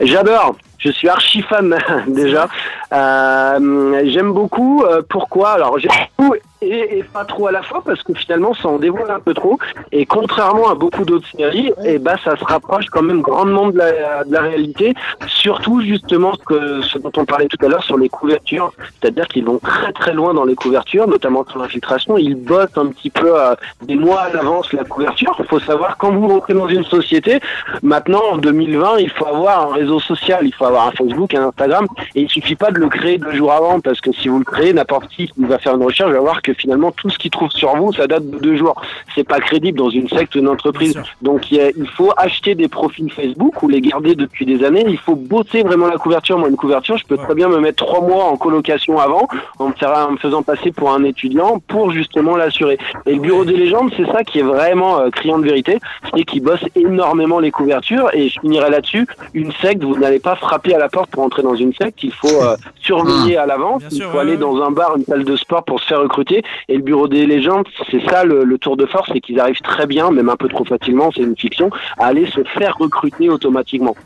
J'adore. 0.00 0.56
Je 0.78 0.90
suis 0.90 1.08
archi 1.08 1.42
fan 1.42 1.76
déjà. 2.06 2.48
Euh, 2.92 4.02
J'aime 4.06 4.32
beaucoup. 4.32 4.84
euh, 4.84 5.02
pourquoi? 5.08 5.52
Alors 5.52 5.78
j'aime 5.78 5.90
beaucoup 6.18 6.34
et, 6.66 6.98
et 6.98 7.02
pas 7.02 7.24
trop 7.24 7.46
à 7.48 7.52
la 7.52 7.62
fois 7.62 7.82
parce 7.84 8.02
que 8.02 8.14
finalement 8.14 8.54
ça 8.54 8.68
en 8.68 8.78
dévoile 8.78 9.10
un 9.10 9.20
peu 9.20 9.34
trop. 9.34 9.58
Et 9.92 10.06
contrairement 10.06 10.70
à 10.70 10.74
beaucoup 10.74 11.04
d'autres 11.04 11.28
séries, 11.36 11.72
et 11.84 11.98
bah 11.98 12.16
ça 12.22 12.36
se 12.36 12.44
rapproche 12.44 12.86
quand 12.86 13.02
même 13.02 13.20
grandement 13.20 13.68
de 13.68 13.78
la, 13.78 14.24
de 14.24 14.32
la 14.32 14.40
réalité. 14.40 14.94
Surtout 15.26 15.80
justement 15.80 16.32
ce, 16.34 16.44
que, 16.44 16.82
ce 16.82 16.98
dont 16.98 17.12
on 17.16 17.24
parlait 17.24 17.48
tout 17.48 17.64
à 17.64 17.68
l'heure 17.68 17.84
sur 17.84 17.98
les 17.98 18.08
couvertures. 18.08 18.72
C'est-à-dire 19.00 19.26
qu'ils 19.28 19.44
vont 19.44 19.58
très 19.58 19.92
très 19.92 20.12
loin 20.12 20.34
dans 20.34 20.44
les 20.44 20.54
couvertures, 20.54 21.08
notamment 21.08 21.44
sur 21.48 21.58
l'infiltration. 21.58 22.18
Ils 22.18 22.34
bossent 22.34 22.76
un 22.76 22.86
petit 22.88 23.10
peu 23.10 23.40
euh, 23.40 23.54
des 23.82 23.96
mois 23.96 24.20
à 24.22 24.32
l'avance 24.32 24.72
la 24.72 24.84
couverture. 24.84 25.34
Il 25.38 25.46
faut 25.46 25.60
savoir 25.60 25.96
quand 25.96 26.12
vous 26.12 26.28
rentrez 26.28 26.54
dans 26.54 26.68
une 26.68 26.84
société, 26.84 27.40
maintenant 27.82 28.22
en 28.32 28.38
2020, 28.38 28.98
il 28.98 29.10
faut 29.10 29.26
avoir 29.26 29.70
un 29.70 29.74
réseau 29.74 30.00
social, 30.00 30.40
il 30.46 30.54
faut 30.54 30.64
avoir 30.64 30.88
un 30.88 30.92
Facebook, 30.92 31.34
un 31.34 31.48
Instagram, 31.48 31.86
et 32.14 32.22
il 32.22 32.30
suffit 32.30 32.54
pas 32.54 32.70
de 32.70 32.78
le 32.78 32.88
créer 32.88 33.18
deux 33.18 33.32
jours 33.32 33.52
avant, 33.52 33.80
parce 33.80 34.00
que 34.00 34.12
si 34.12 34.28
vous 34.28 34.38
le 34.38 34.44
créez, 34.44 34.72
n'importe 34.72 35.08
qui 35.08 35.30
va 35.36 35.58
faire 35.58 35.74
une 35.74 35.82
recherche 35.82 36.10
va 36.12 36.20
voir 36.20 36.42
que 36.42 36.52
finalement 36.56 36.90
tout 36.92 37.10
ce 37.10 37.18
qu'il 37.18 37.30
trouve 37.30 37.50
sur 37.50 37.74
vous, 37.76 37.92
ça 37.92 38.06
date 38.06 38.28
de 38.28 38.38
deux 38.38 38.56
jours. 38.56 38.74
C'est 39.14 39.24
pas 39.26 39.40
crédible 39.40 39.78
dans 39.78 39.90
une 39.90 40.08
secte 40.08 40.34
ou 40.34 40.38
une 40.38 40.48
entreprise. 40.48 40.94
Donc 41.22 41.50
il 41.50 41.58
y 41.58 41.60
a- 41.60 41.70
il 41.70 41.88
faut 41.88 42.12
acheter 42.16 42.54
des 42.54 42.68
profils 42.68 43.10
Facebook 43.12 43.62
ou 43.62 43.68
les 43.68 43.80
garder 43.80 44.14
depuis 44.14 44.46
des 44.46 44.64
années. 44.64 44.84
Il 44.88 44.98
faut 44.98 45.14
bosser 45.16 45.62
vraiment 45.62 45.86
la 45.86 45.96
couverture. 45.96 46.38
Moi, 46.38 46.48
une 46.48 46.56
couverture, 46.56 46.96
je 46.96 47.04
peux 47.06 47.16
très 47.16 47.34
bien 47.34 47.48
me 47.48 47.58
mettre 47.58 47.84
trois 47.84 48.00
mois 48.00 48.24
en 48.24 48.36
colocation 48.36 48.98
avant, 48.98 49.28
en 49.58 49.68
me, 49.68 49.72
faire- 49.74 50.06
en 50.08 50.12
me 50.12 50.16
faisant 50.16 50.42
passer 50.42 50.72
pour 50.72 50.92
un 50.92 51.04
étudiant 51.04 51.60
pour 51.68 51.90
justement 51.90 52.36
l'assurer. 52.36 52.78
Et 53.06 53.14
le 53.14 53.20
bureau 53.20 53.44
des 53.44 53.56
légendes, 53.56 53.90
c'est 53.96 54.06
ça 54.06 54.24
qui 54.24 54.38
est 54.40 54.42
vraiment 54.42 54.98
euh, 55.00 55.10
criant 55.10 55.38
de 55.38 55.44
vérité, 55.44 55.78
c'est 56.14 56.24
qu'ils 56.24 56.42
bossent 56.42 56.64
énormément 56.74 57.38
les 57.38 57.50
couvertures. 57.50 58.08
Et 58.14 58.28
je 58.28 58.40
finirai 58.40 58.70
là-dessus. 58.70 59.06
Une 59.34 59.52
secte, 59.60 59.82
vous 59.84 59.96
n'allez 59.98 60.18
pas 60.18 60.36
frapper 60.36 60.74
à 60.74 60.78
la 60.78 60.88
porte 60.88 61.10
pour 61.10 61.22
entrer 61.22 61.42
dans 61.42 61.54
une 61.54 61.72
secte. 61.74 62.02
Il 62.02 62.12
faut 62.12 62.28
euh, 62.42 62.56
surveiller 62.80 63.36
à 63.36 63.46
l'avance. 63.46 63.82
Il 63.90 64.02
faut 64.02 64.18
aller 64.18 64.36
dans 64.36 64.62
un 64.62 64.70
bar, 64.70 64.96
une 64.96 65.04
salle 65.04 65.24
de 65.24 65.36
sport 65.36 65.64
pour 65.64 65.80
se 65.80 65.86
faire 65.86 66.00
recruter. 66.00 66.35
Et 66.68 66.76
le 66.76 66.82
bureau 66.82 67.08
des 67.08 67.26
légendes, 67.26 67.66
c'est 67.90 68.02
ça 68.08 68.24
le, 68.24 68.44
le 68.44 68.58
tour 68.58 68.76
de 68.76 68.86
force, 68.86 69.10
c'est 69.12 69.20
qu'ils 69.20 69.40
arrivent 69.40 69.60
très 69.62 69.86
bien, 69.86 70.10
même 70.10 70.28
un 70.28 70.36
peu 70.36 70.48
trop 70.48 70.64
facilement, 70.64 71.10
c'est 71.14 71.22
une 71.22 71.36
fiction, 71.36 71.70
à 71.98 72.06
aller 72.06 72.26
se 72.30 72.42
faire 72.44 72.74
recruter 72.78 73.28
automatiquement. 73.28 73.96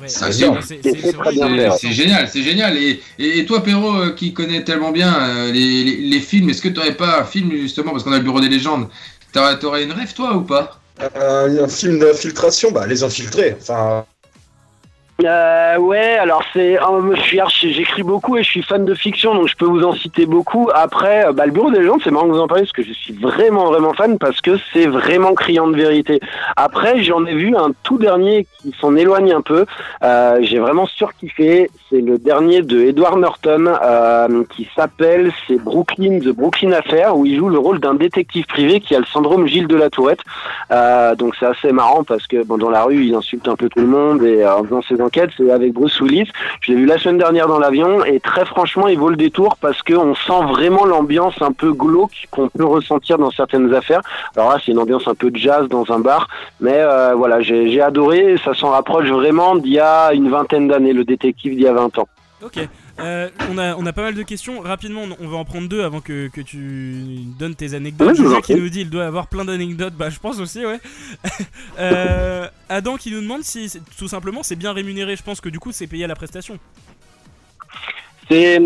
Ouais, 0.00 0.08
c'est- 0.08 1.92
génial, 1.92 2.28
c'est 2.28 2.42
génial. 2.42 2.76
Et, 2.76 3.00
et, 3.18 3.38
et 3.38 3.46
toi, 3.46 3.62
Perrault, 3.62 3.96
euh, 3.96 4.10
qui 4.12 4.32
connais 4.32 4.64
tellement 4.64 4.90
bien 4.90 5.12
euh, 5.14 5.52
les, 5.52 5.84
les, 5.84 5.96
les 5.96 6.20
films, 6.20 6.50
est-ce 6.50 6.62
que 6.62 6.68
tu 6.68 6.74
n'aurais 6.74 6.94
pas 6.96 7.20
un 7.20 7.24
film, 7.24 7.50
justement, 7.52 7.92
parce 7.92 8.04
qu'on 8.04 8.12
a 8.12 8.18
le 8.18 8.22
Bureau 8.24 8.40
des 8.40 8.48
légendes, 8.48 8.88
t'aurais 9.32 9.58
t'aurais 9.58 9.84
une 9.84 9.92
rêve, 9.92 10.12
toi, 10.14 10.36
ou 10.36 10.42
pas? 10.42 10.80
Un, 11.14 11.64
un 11.64 11.68
film 11.68 11.98
d'infiltration, 11.98 12.72
bah 12.72 12.86
les 12.86 13.02
infiltrés. 13.02 13.56
Enfin, 13.58 14.04
Euh, 15.24 15.76
ouais, 15.78 16.16
alors 16.18 16.42
c'est, 16.52 16.76
archi- 16.78 17.72
j'écris 17.72 18.02
beaucoup 18.02 18.36
et 18.36 18.42
je 18.42 18.48
suis 18.48 18.62
fan 18.62 18.84
de 18.84 18.94
fiction, 18.94 19.34
donc 19.34 19.48
je 19.48 19.56
peux 19.56 19.66
vous 19.66 19.84
en 19.84 19.92
citer 19.92 20.24
beaucoup. 20.26 20.70
Après, 20.74 21.26
euh, 21.26 21.32
bah, 21.32 21.46
le 21.46 21.52
Bureau 21.52 21.70
des 21.70 21.80
légendes, 21.80 22.00
c'est 22.02 22.10
marrant 22.10 22.26
que 22.26 22.32
vous 22.32 22.40
en 22.40 22.48
parlez 22.48 22.62
parce 22.62 22.72
que 22.72 22.82
je 22.82 22.92
suis 22.92 23.12
vraiment 23.12 23.66
vraiment 23.66 23.92
fan 23.92 24.18
parce 24.18 24.40
que 24.40 24.52
c'est 24.72 24.86
vraiment 24.86 25.34
criant 25.34 25.68
de 25.68 25.76
vérité. 25.76 26.20
Après, 26.56 27.02
j'en 27.02 27.24
ai 27.26 27.34
vu 27.34 27.54
un 27.56 27.72
tout 27.82 27.98
dernier 27.98 28.46
qui 28.62 28.74
s'en 28.80 28.96
éloigne 28.96 29.32
un 29.32 29.42
peu. 29.42 29.66
Euh, 30.02 30.38
J'ai 30.42 30.58
vraiment 30.58 30.86
surkiffé. 30.86 31.70
C'est 31.90 32.00
le 32.00 32.18
dernier 32.18 32.62
de 32.62 32.80
Edward 32.80 33.18
Norton 33.18 33.66
euh, 33.82 34.44
qui 34.54 34.68
s'appelle 34.76 35.32
c'est 35.48 35.56
Brooklyn, 35.60 36.20
The 36.20 36.28
Brooklyn 36.28 36.72
Affair, 36.72 37.16
où 37.16 37.26
il 37.26 37.36
joue 37.36 37.48
le 37.48 37.58
rôle 37.58 37.80
d'un 37.80 37.94
détective 37.94 38.46
privé 38.46 38.80
qui 38.80 38.94
a 38.94 39.00
le 39.00 39.06
syndrome 39.06 39.46
Gilles 39.46 39.66
de 39.66 39.76
la 39.76 39.90
Tourette. 39.90 40.20
Euh, 40.70 41.14
donc 41.16 41.34
c'est 41.38 41.46
assez 41.46 41.72
marrant 41.72 42.04
parce 42.04 42.26
que 42.26 42.44
bon, 42.44 42.58
dans 42.58 42.70
la 42.70 42.84
rue, 42.84 43.04
il 43.04 43.14
insulte 43.14 43.48
un 43.48 43.56
peu 43.56 43.68
tout 43.68 43.80
le 43.80 43.86
monde 43.86 44.22
et 44.22 44.42
euh, 44.42 44.54
en 44.56 44.64
faisant 44.64 44.82
ses 44.82 45.00
c'est 45.36 45.50
avec 45.50 45.72
Bruce 45.72 46.00
Willis. 46.00 46.28
Je 46.60 46.72
l'ai 46.72 46.78
vu 46.78 46.86
la 46.86 46.98
semaine 46.98 47.18
dernière 47.18 47.48
dans 47.48 47.58
l'avion 47.58 48.04
et 48.04 48.20
très 48.20 48.44
franchement, 48.44 48.88
il 48.88 48.98
vaut 48.98 49.10
le 49.10 49.16
détour 49.16 49.56
parce 49.56 49.82
qu'on 49.82 50.14
sent 50.14 50.44
vraiment 50.48 50.84
l'ambiance 50.84 51.34
un 51.40 51.52
peu 51.52 51.72
glauque 51.72 52.28
qu'on 52.30 52.48
peut 52.48 52.64
ressentir 52.64 53.18
dans 53.18 53.30
certaines 53.30 53.72
affaires. 53.74 54.02
Alors 54.36 54.50
là, 54.50 54.58
c'est 54.64 54.72
une 54.72 54.78
ambiance 54.78 55.06
un 55.06 55.14
peu 55.14 55.30
jazz 55.34 55.68
dans 55.68 55.90
un 55.90 56.00
bar, 56.00 56.28
mais 56.60 56.76
euh, 56.76 57.14
voilà, 57.14 57.40
j'ai 57.40 57.80
adoré. 57.80 58.36
Ça 58.44 58.54
s'en 58.54 58.70
rapproche 58.70 59.08
vraiment 59.08 59.56
d'il 59.56 59.72
y 59.72 59.80
a 59.80 60.12
une 60.12 60.30
vingtaine 60.30 60.68
d'années, 60.68 60.92
le 60.92 61.04
détective 61.04 61.54
d'il 61.54 61.62
y 61.62 61.68
a 61.68 61.72
20 61.72 61.98
ans. 61.98 62.08
Ok. 62.42 62.68
Euh, 63.02 63.28
on, 63.50 63.58
a, 63.58 63.74
on 63.76 63.86
a 63.86 63.92
pas 63.92 64.02
mal 64.02 64.14
de 64.14 64.22
questions. 64.22 64.60
Rapidement, 64.60 65.04
on- 65.20 65.28
va 65.28 65.36
en 65.36 65.44
prendre 65.44 65.68
deux 65.68 65.82
avant 65.82 66.00
que, 66.00 66.28
que 66.28 66.40
tu 66.40 67.20
donnes 67.38 67.54
tes 67.54 67.74
anecdotes. 67.74 68.18
Oui, 68.18 68.42
qui 68.42 68.54
nous 68.54 68.68
dit 68.68 68.80
il 68.82 68.90
doit 68.90 69.06
avoir 69.06 69.26
plein 69.28 69.44
d'anecdotes. 69.44 69.94
Bah, 69.94 70.10
je 70.10 70.18
pense 70.18 70.38
aussi, 70.38 70.64
ouais. 70.66 70.80
Euh, 71.78 72.46
Adam 72.68 72.96
qui 72.96 73.10
nous 73.10 73.20
demande 73.22 73.42
si 73.42 73.72
tout 73.96 74.08
simplement 74.08 74.42
c'est 74.42 74.56
bien 74.56 74.72
rémunéré. 74.72 75.16
Je 75.16 75.22
pense 75.22 75.40
que 75.40 75.48
du 75.48 75.58
coup 75.58 75.72
c'est 75.72 75.86
payé 75.86 76.04
à 76.04 76.06
la 76.08 76.14
prestation. 76.14 76.58
C'est, 78.30 78.60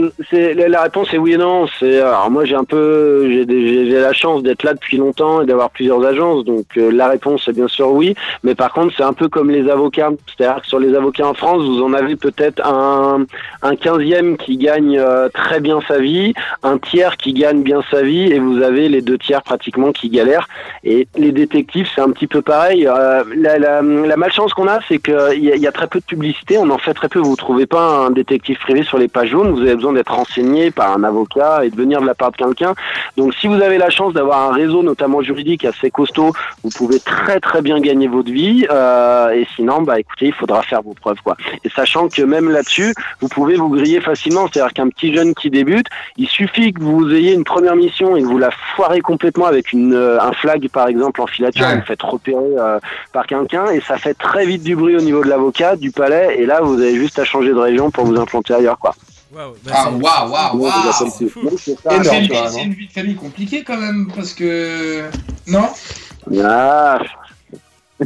la 0.54 0.82
réponse 0.82 1.14
est 1.14 1.18
oui 1.18 1.32
et 1.32 1.36
non. 1.38 1.66
C'est, 1.78 1.98
alors 1.98 2.30
moi 2.30 2.44
j'ai 2.44 2.54
un 2.54 2.64
peu, 2.64 3.26
j'ai, 3.30 3.86
la 3.98 4.12
chance 4.12 4.42
d'être 4.42 4.62
là 4.62 4.74
depuis 4.74 4.98
longtemps 4.98 5.40
et 5.40 5.46
d'avoir 5.46 5.70
plusieurs 5.70 6.04
agences, 6.04 6.44
donc 6.44 6.66
euh, 6.76 6.90
la 6.92 7.08
réponse 7.08 7.48
est 7.48 7.52
bien 7.54 7.66
sûr 7.68 7.90
oui. 7.90 8.14
Mais 8.42 8.54
par 8.54 8.74
contre 8.74 8.92
c'est 8.94 9.02
un 9.02 9.14
peu 9.14 9.28
comme 9.28 9.50
les 9.50 9.70
avocats, 9.70 10.10
c'est-à-dire 10.26 10.60
que 10.60 10.68
sur 10.68 10.78
les 10.78 10.94
avocats 10.94 11.26
en 11.26 11.32
France, 11.32 11.62
vous 11.62 11.82
en 11.82 11.94
avez 11.94 12.14
peut-être 12.16 12.60
un, 12.66 13.24
un 13.62 13.76
quinzième 13.76 14.36
qui 14.36 14.58
gagne 14.58 14.98
euh, 14.98 15.30
très 15.32 15.60
bien 15.60 15.80
sa 15.88 15.98
vie, 15.98 16.34
un 16.62 16.76
tiers 16.76 17.16
qui 17.16 17.32
gagne 17.32 17.62
bien 17.62 17.82
sa 17.90 18.02
vie, 18.02 18.30
et 18.30 18.38
vous 18.38 18.60
avez 18.60 18.90
les 18.90 19.00
deux 19.00 19.16
tiers 19.16 19.42
pratiquement 19.42 19.92
qui 19.92 20.10
galèrent. 20.10 20.48
Et 20.84 21.08
les 21.16 21.32
détectives 21.32 21.88
c'est 21.94 22.02
un 22.02 22.10
petit 22.10 22.26
peu 22.26 22.42
pareil. 22.42 22.86
Euh, 22.86 23.24
la, 23.34 23.58
la, 23.58 23.80
la 23.80 24.16
malchance 24.18 24.52
qu'on 24.52 24.68
a, 24.68 24.80
c'est 24.88 24.98
qu'il 24.98 25.42
y, 25.42 25.58
y 25.58 25.66
a 25.66 25.72
très 25.72 25.86
peu 25.86 26.00
de 26.00 26.04
publicité, 26.04 26.58
on 26.58 26.68
en 26.68 26.78
fait 26.78 26.92
très 26.92 27.08
peu. 27.08 27.20
Vous 27.20 27.36
trouvez 27.36 27.64
pas 27.64 28.04
un 28.06 28.10
détective 28.10 28.58
privé 28.58 28.82
sur 28.82 28.98
les 28.98 29.08
pages 29.08 29.30
jaunes, 29.30 29.53
vous 29.54 29.62
avez 29.62 29.74
besoin 29.74 29.92
d'être 29.92 30.12
renseigné 30.14 30.70
par 30.70 30.92
un 30.96 31.04
avocat 31.04 31.64
et 31.64 31.70
de 31.70 31.76
venir 31.76 32.00
de 32.00 32.06
la 32.06 32.14
part 32.14 32.32
de 32.32 32.36
quelqu'un. 32.36 32.74
Donc 33.16 33.34
si 33.34 33.46
vous 33.46 33.60
avez 33.60 33.78
la 33.78 33.90
chance 33.90 34.12
d'avoir 34.12 34.50
un 34.50 34.52
réseau, 34.52 34.82
notamment 34.82 35.22
juridique, 35.22 35.64
assez 35.64 35.90
costaud, 35.90 36.32
vous 36.62 36.70
pouvez 36.70 37.00
très 37.00 37.40
très 37.40 37.62
bien 37.62 37.80
gagner 37.80 38.08
votre 38.08 38.30
vie. 38.30 38.66
Euh, 38.70 39.30
et 39.30 39.46
sinon, 39.56 39.82
bah 39.82 39.98
écoutez, 40.00 40.26
il 40.26 40.32
faudra 40.34 40.62
faire 40.62 40.82
vos 40.82 40.94
preuves 40.94 41.20
quoi. 41.22 41.36
Et 41.64 41.68
sachant 41.70 42.08
que 42.08 42.22
même 42.22 42.50
là-dessus, 42.50 42.94
vous 43.20 43.28
pouvez 43.28 43.56
vous 43.56 43.68
griller 43.68 44.00
facilement. 44.00 44.46
C'est-à-dire 44.52 44.72
qu'un 44.72 44.88
petit 44.88 45.14
jeune 45.14 45.34
qui 45.34 45.50
débute, 45.50 45.86
il 46.16 46.28
suffit 46.28 46.72
que 46.72 46.82
vous 46.82 47.12
ayez 47.14 47.32
une 47.32 47.44
première 47.44 47.76
mission 47.76 48.16
et 48.16 48.22
que 48.22 48.26
vous 48.26 48.38
la 48.38 48.50
foirez 48.76 49.00
complètement 49.00 49.46
avec 49.46 49.72
une, 49.72 49.94
euh, 49.94 50.20
un 50.20 50.32
flag 50.32 50.68
par 50.68 50.88
exemple 50.88 51.20
en 51.22 51.26
filature, 51.26 51.66
Ouais. 51.66 51.76
vous 51.76 51.84
faites 51.86 52.02
repérer 52.02 52.42
euh, 52.58 52.78
par 53.12 53.26
quelqu'un 53.26 53.66
et 53.66 53.80
ça 53.80 53.96
fait 53.98 54.14
très 54.14 54.44
vite 54.46 54.62
du 54.62 54.76
bruit 54.76 54.96
au 54.96 55.00
niveau 55.00 55.22
de 55.24 55.28
l'avocat, 55.28 55.76
du 55.76 55.90
palais. 55.90 56.36
Et 56.38 56.46
là, 56.46 56.60
vous 56.60 56.74
avez 56.80 56.94
juste 56.96 57.18
à 57.18 57.24
changer 57.24 57.50
de 57.50 57.58
région 57.58 57.90
pour 57.90 58.04
vous 58.04 58.18
implanter 58.18 58.54
ailleurs 58.54 58.78
quoi. 58.78 58.94
Waouh. 59.34 59.54
bah, 59.64 59.72
Ah, 59.74 59.90
waouh, 59.90 60.30
waouh, 60.30 60.56
waouh 60.58 60.92
c'est 60.92 61.04
une, 62.64 62.72
vie- 62.72 62.86
de 62.86 62.92
famille 62.92 63.16
compliquée 63.16 63.64
quand 63.64 63.76
même, 63.78 64.08
parce 64.14 64.32
que. 64.32 65.02
Non? 65.46 65.68
Ah, 66.42 66.98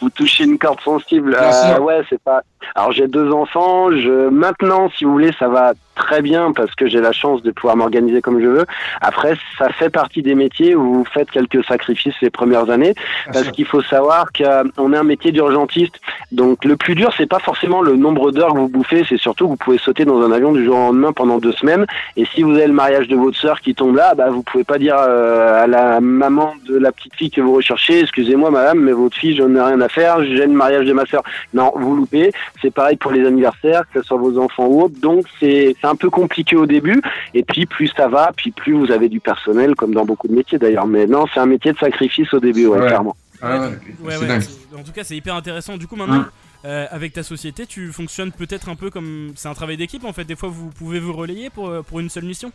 vous 0.00 0.10
touchez 0.10 0.44
une 0.44 0.58
corde 0.58 0.80
sensible. 0.80 1.34
Euh, 1.38 1.74
sûr. 1.74 1.82
ouais, 1.82 2.02
c'est 2.08 2.20
pas. 2.22 2.42
Alors 2.74 2.92
j'ai 2.92 3.08
deux 3.08 3.30
enfants. 3.32 3.90
Je 3.90 4.28
maintenant, 4.28 4.88
si 4.96 5.04
vous 5.04 5.12
voulez, 5.12 5.32
ça 5.38 5.48
va 5.48 5.72
très 5.94 6.22
bien 6.22 6.52
parce 6.52 6.74
que 6.74 6.86
j'ai 6.86 7.00
la 7.00 7.12
chance 7.12 7.42
de 7.42 7.50
pouvoir 7.50 7.76
m'organiser 7.76 8.20
comme 8.20 8.40
je 8.40 8.46
veux. 8.46 8.66
Après, 9.00 9.34
ça 9.58 9.68
fait 9.70 9.90
partie 9.90 10.22
des 10.22 10.34
métiers 10.34 10.74
où 10.74 10.94
vous 10.94 11.04
faites 11.04 11.30
quelques 11.30 11.64
sacrifices 11.64 12.14
les 12.20 12.30
premières 12.30 12.70
années 12.70 12.94
parce 13.32 13.50
qu'il 13.50 13.66
faut 13.66 13.82
savoir 13.82 14.26
qu'on 14.32 14.92
est 14.92 14.96
un 14.96 15.04
métier 15.04 15.32
d'urgentiste. 15.32 16.00
Donc 16.32 16.64
le 16.64 16.76
plus 16.76 16.94
dur, 16.94 17.12
c'est 17.16 17.26
pas 17.26 17.38
forcément 17.38 17.82
le 17.82 17.96
nombre 17.96 18.30
d'heures 18.32 18.52
que 18.52 18.58
vous 18.58 18.68
bouffez, 18.68 19.04
c'est 19.08 19.18
surtout 19.18 19.44
que 19.44 19.50
vous 19.50 19.56
pouvez 19.56 19.78
sauter 19.78 20.04
dans 20.04 20.20
un 20.22 20.32
avion 20.32 20.52
du 20.52 20.64
jour 20.64 20.76
au 20.76 20.80
lendemain 20.80 21.12
pendant 21.12 21.38
deux 21.38 21.52
semaines. 21.52 21.86
Et 22.16 22.24
si 22.26 22.42
vous 22.42 22.52
avez 22.52 22.66
le 22.66 22.72
mariage 22.72 23.08
de 23.08 23.16
votre 23.16 23.36
sœur 23.36 23.60
qui 23.60 23.74
tombe 23.74 23.96
là, 23.96 24.14
bah 24.14 24.30
vous 24.30 24.42
pouvez 24.42 24.64
pas 24.64 24.78
dire 24.78 24.96
euh, 24.98 25.64
à 25.64 25.66
la 25.66 26.00
maman 26.00 26.54
de 26.66 26.76
la 26.76 26.92
petite 26.92 27.14
fille 27.14 27.30
que 27.30 27.40
vous 27.40 27.54
recherchez, 27.54 28.00
excusez-moi 28.00 28.50
madame, 28.50 28.80
mais 28.80 28.92
votre 28.92 29.16
fille, 29.16 29.36
j'en 29.36 29.54
ai 29.54 29.60
rien 29.60 29.80
à 29.80 29.88
faire, 29.88 30.22
j'ai 30.24 30.46
le 30.46 30.48
mariage 30.48 30.86
de 30.86 30.92
ma 30.92 31.06
sœur. 31.06 31.22
Non, 31.52 31.72
vous 31.76 31.94
loupez. 31.94 32.32
C'est 32.60 32.72
pareil 32.72 32.96
pour 32.96 33.12
les 33.12 33.26
anniversaires, 33.26 33.82
que 33.92 34.00
ce 34.00 34.06
soit 34.06 34.16
vos 34.16 34.38
enfants 34.38 34.66
ou 34.66 34.82
autres. 34.82 35.00
Donc 35.00 35.24
c'est 35.40 35.76
c'est 35.84 35.90
un 35.90 35.96
peu 35.96 36.08
compliqué 36.08 36.56
au 36.56 36.64
début. 36.64 37.00
Et 37.34 37.42
puis 37.42 37.66
plus 37.66 37.88
ça 37.94 38.08
va, 38.08 38.32
puis 38.34 38.50
plus 38.52 38.72
vous 38.72 38.90
avez 38.90 39.10
du 39.10 39.20
personnel, 39.20 39.74
comme 39.74 39.92
dans 39.92 40.06
beaucoup 40.06 40.28
de 40.28 40.32
métiers 40.34 40.58
d'ailleurs. 40.58 40.86
Mais 40.86 41.06
non, 41.06 41.26
c'est 41.32 41.40
un 41.40 41.46
métier 41.46 41.72
de 41.72 41.78
sacrifice 41.78 42.32
au 42.32 42.40
début, 42.40 42.66
ouais, 42.66 42.78
Ouais. 42.80 42.86
clairement. 42.86 43.16
Ah 43.42 43.60
ouais, 43.60 43.78
Ouais, 44.02 44.16
ouais, 44.16 44.38
en 44.78 44.82
tout 44.82 44.92
cas, 44.92 45.04
c'est 45.04 45.16
hyper 45.16 45.34
intéressant. 45.34 45.76
Du 45.76 45.86
coup, 45.86 45.96
maintenant, 45.96 46.20
Hum. 46.20 46.26
euh, 46.64 46.86
avec 46.90 47.12
ta 47.12 47.22
société, 47.22 47.66
tu 47.66 47.92
fonctionnes 47.92 48.32
peut-être 48.32 48.70
un 48.70 48.76
peu 48.76 48.88
comme. 48.88 49.32
C'est 49.36 49.48
un 49.48 49.54
travail 49.54 49.76
d'équipe 49.76 50.04
en 50.04 50.14
fait. 50.14 50.24
Des 50.24 50.36
fois, 50.36 50.48
vous 50.48 50.70
pouvez 50.70 50.98
vous 51.00 51.12
relayer 51.12 51.50
pour, 51.50 51.68
euh, 51.68 51.82
pour 51.82 52.00
une 52.00 52.08
seule 52.08 52.24
mission? 52.24 52.50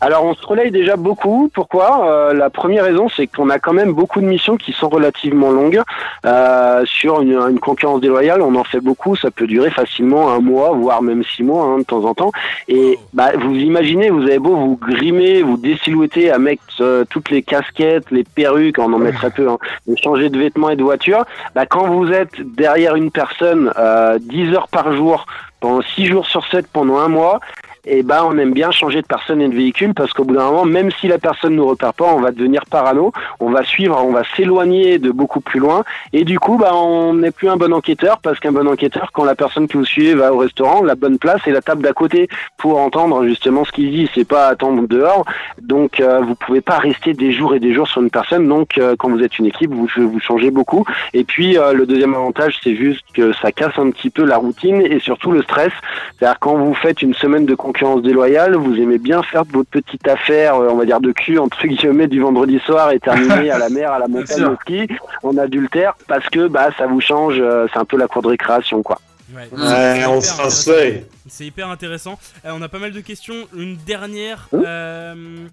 Alors 0.00 0.24
on 0.24 0.34
se 0.34 0.46
relaye 0.46 0.70
déjà 0.70 0.96
beaucoup. 0.96 1.50
Pourquoi? 1.52 2.06
Euh, 2.06 2.32
La 2.34 2.50
première 2.50 2.84
raison, 2.84 3.08
c'est 3.08 3.26
qu'on 3.26 3.50
a 3.50 3.58
quand 3.58 3.72
même 3.72 3.92
beaucoup 3.92 4.20
de 4.20 4.26
missions 4.26 4.56
qui 4.56 4.72
sont 4.72 4.88
relativement 4.88 5.50
longues. 5.50 5.80
Euh, 6.24 6.84
sur 6.86 7.22
une, 7.22 7.38
une 7.50 7.60
concurrence 7.60 8.00
déloyale, 8.00 8.42
on 8.42 8.54
en 8.54 8.64
fait 8.64 8.80
beaucoup. 8.80 9.16
Ça 9.16 9.30
peut 9.30 9.46
durer 9.46 9.70
facilement 9.70 10.30
un 10.30 10.40
mois, 10.40 10.70
voire 10.72 11.02
même 11.02 11.22
six 11.24 11.42
mois 11.42 11.64
hein, 11.64 11.78
de 11.78 11.84
temps 11.84 12.04
en 12.04 12.14
temps. 12.14 12.32
Et 12.68 12.98
bah, 13.12 13.30
vous 13.38 13.54
imaginez, 13.54 14.10
vous 14.10 14.22
avez 14.22 14.38
beau 14.38 14.56
vous 14.56 14.76
grimer, 14.76 15.42
vous 15.42 15.56
désilhouetter 15.56 16.30
à 16.30 16.38
mettre 16.38 16.62
euh, 16.80 17.04
toutes 17.08 17.30
les 17.30 17.42
casquettes, 17.42 18.10
les 18.10 18.24
perruques, 18.24 18.78
on 18.78 18.92
en 18.92 18.98
met 18.98 19.12
très 19.12 19.30
peu, 19.30 19.48
hein, 19.48 19.58
changer 20.02 20.28
de 20.30 20.38
vêtements 20.38 20.70
et 20.70 20.76
de 20.76 20.82
voiture. 20.82 21.24
Bah, 21.54 21.66
quand 21.66 21.86
vous 21.88 22.10
êtes 22.12 22.40
derrière 22.40 22.96
une 22.96 23.10
personne 23.10 23.72
euh, 23.78 24.18
10 24.20 24.54
heures 24.54 24.68
par 24.68 24.92
jour, 24.92 25.26
pendant 25.60 25.82
6 25.82 26.06
jours 26.06 26.26
sur 26.26 26.46
7 26.46 26.66
pendant 26.72 26.98
un 26.98 27.08
mois, 27.08 27.40
et 27.84 28.02
ben 28.02 28.22
on 28.24 28.36
aime 28.38 28.52
bien 28.52 28.70
changer 28.70 29.02
de 29.02 29.06
personne 29.06 29.40
et 29.40 29.48
de 29.48 29.54
véhicule 29.54 29.94
parce 29.94 30.12
qu'au 30.12 30.24
bout 30.24 30.34
d'un 30.34 30.44
moment, 30.44 30.64
même 30.64 30.90
si 30.90 31.08
la 31.08 31.18
personne 31.18 31.56
nous 31.56 31.66
repère 31.66 31.94
pas, 31.94 32.06
on 32.06 32.20
va 32.20 32.30
devenir 32.30 32.66
parano, 32.66 33.12
on 33.40 33.50
va 33.50 33.64
suivre, 33.64 34.02
on 34.04 34.12
va 34.12 34.22
s'éloigner 34.36 34.98
de 34.98 35.10
beaucoup 35.10 35.40
plus 35.40 35.60
loin 35.60 35.84
et 36.12 36.24
du 36.24 36.38
coup 36.38 36.56
bah 36.58 36.74
on 36.74 37.14
n'est 37.14 37.30
plus 37.30 37.48
un 37.48 37.56
bon 37.56 37.72
enquêteur 37.72 38.18
parce 38.18 38.38
qu'un 38.40 38.52
bon 38.52 38.68
enquêteur 38.68 39.10
quand 39.12 39.24
la 39.24 39.34
personne 39.34 39.68
que 39.68 39.78
vous 39.78 39.84
suivez 39.84 40.14
va 40.14 40.32
au 40.32 40.38
restaurant, 40.38 40.82
la 40.82 40.94
bonne 40.94 41.18
place 41.18 41.40
est 41.46 41.52
la 41.52 41.62
table 41.62 41.82
d'à 41.82 41.92
côté 41.92 42.28
pour 42.56 42.78
entendre 42.78 43.24
justement 43.24 43.64
ce 43.64 43.72
qu'il 43.72 43.90
dit, 43.90 44.10
c'est 44.14 44.26
pas 44.26 44.48
attendre 44.48 44.86
dehors. 44.86 45.24
Donc 45.60 46.00
euh, 46.00 46.20
vous 46.20 46.34
pouvez 46.34 46.60
pas 46.60 46.78
rester 46.78 47.14
des 47.14 47.32
jours 47.32 47.54
et 47.54 47.60
des 47.60 47.72
jours 47.72 47.88
sur 47.88 48.02
une 48.02 48.10
personne. 48.10 48.48
Donc 48.48 48.78
euh, 48.78 48.96
quand 48.98 49.10
vous 49.10 49.22
êtes 49.22 49.38
une 49.38 49.46
équipe, 49.46 49.72
vous 49.72 49.88
vous 49.96 50.20
changez 50.20 50.50
beaucoup. 50.50 50.84
Et 51.14 51.24
puis 51.24 51.56
euh, 51.56 51.72
le 51.72 51.86
deuxième 51.86 52.14
avantage, 52.14 52.58
c'est 52.62 52.76
juste 52.76 53.04
que 53.14 53.32
ça 53.34 53.52
casse 53.52 53.78
un 53.78 53.90
petit 53.90 54.10
peu 54.10 54.24
la 54.24 54.36
routine 54.36 54.80
et 54.82 54.98
surtout 54.98 55.32
le 55.32 55.42
stress. 55.42 55.72
C'est-à-dire 56.18 56.38
quand 56.40 56.56
vous 56.56 56.74
faites 56.74 57.02
une 57.02 57.14
semaine 57.14 57.46
de 57.46 57.54
concurrence 57.54 57.79
déloyale, 58.02 58.54
vous 58.56 58.74
aimez 58.76 58.98
bien 58.98 59.22
faire 59.22 59.44
votre 59.44 59.68
petite 59.70 60.06
affaire, 60.08 60.54
euh, 60.56 60.68
on 60.70 60.76
va 60.76 60.84
dire 60.84 61.00
de 61.00 61.12
cul 61.12 61.38
entre 61.38 61.66
guillemets 61.66 62.06
du 62.08 62.20
vendredi 62.20 62.58
soir 62.60 62.90
et 62.92 63.00
terminer 63.00 63.50
à 63.50 63.58
la 63.58 63.68
mer, 63.78 63.92
à 63.92 63.98
la 63.98 64.08
montagne, 64.08 64.44
au 64.44 64.56
ski, 64.56 64.86
en 65.22 65.36
adultère, 65.36 65.94
parce 66.08 66.28
que 66.28 66.46
bah 66.48 66.68
ça 66.78 66.86
vous 66.86 67.00
change. 67.00 67.34
euh, 67.40 67.66
c'est 67.72 67.78
un 67.78 67.84
peu 67.84 67.96
la 67.96 68.06
cour 68.08 68.22
de 68.22 68.28
récréation 68.28 68.82
quoi. 68.82 69.00
Ouais, 69.34 69.42
Ouais, 69.42 69.48
c'est 69.52 70.06
on 70.06 70.18
hyper 70.18 70.22
se 70.22 70.32
intéressant. 70.32 70.42
rincerait. 70.42 71.04
C'est 71.28 71.46
hyper 71.46 71.68
intéressant. 71.68 72.18
Euh, 72.44 72.50
on 72.52 72.62
a 72.62 72.68
pas 72.68 72.80
mal 72.80 72.90
de 72.92 73.00
questions. 73.00 73.46
Une 73.56 73.76
dernière. 73.76 74.48
Hein 74.52 74.62
euh, 74.66 75.46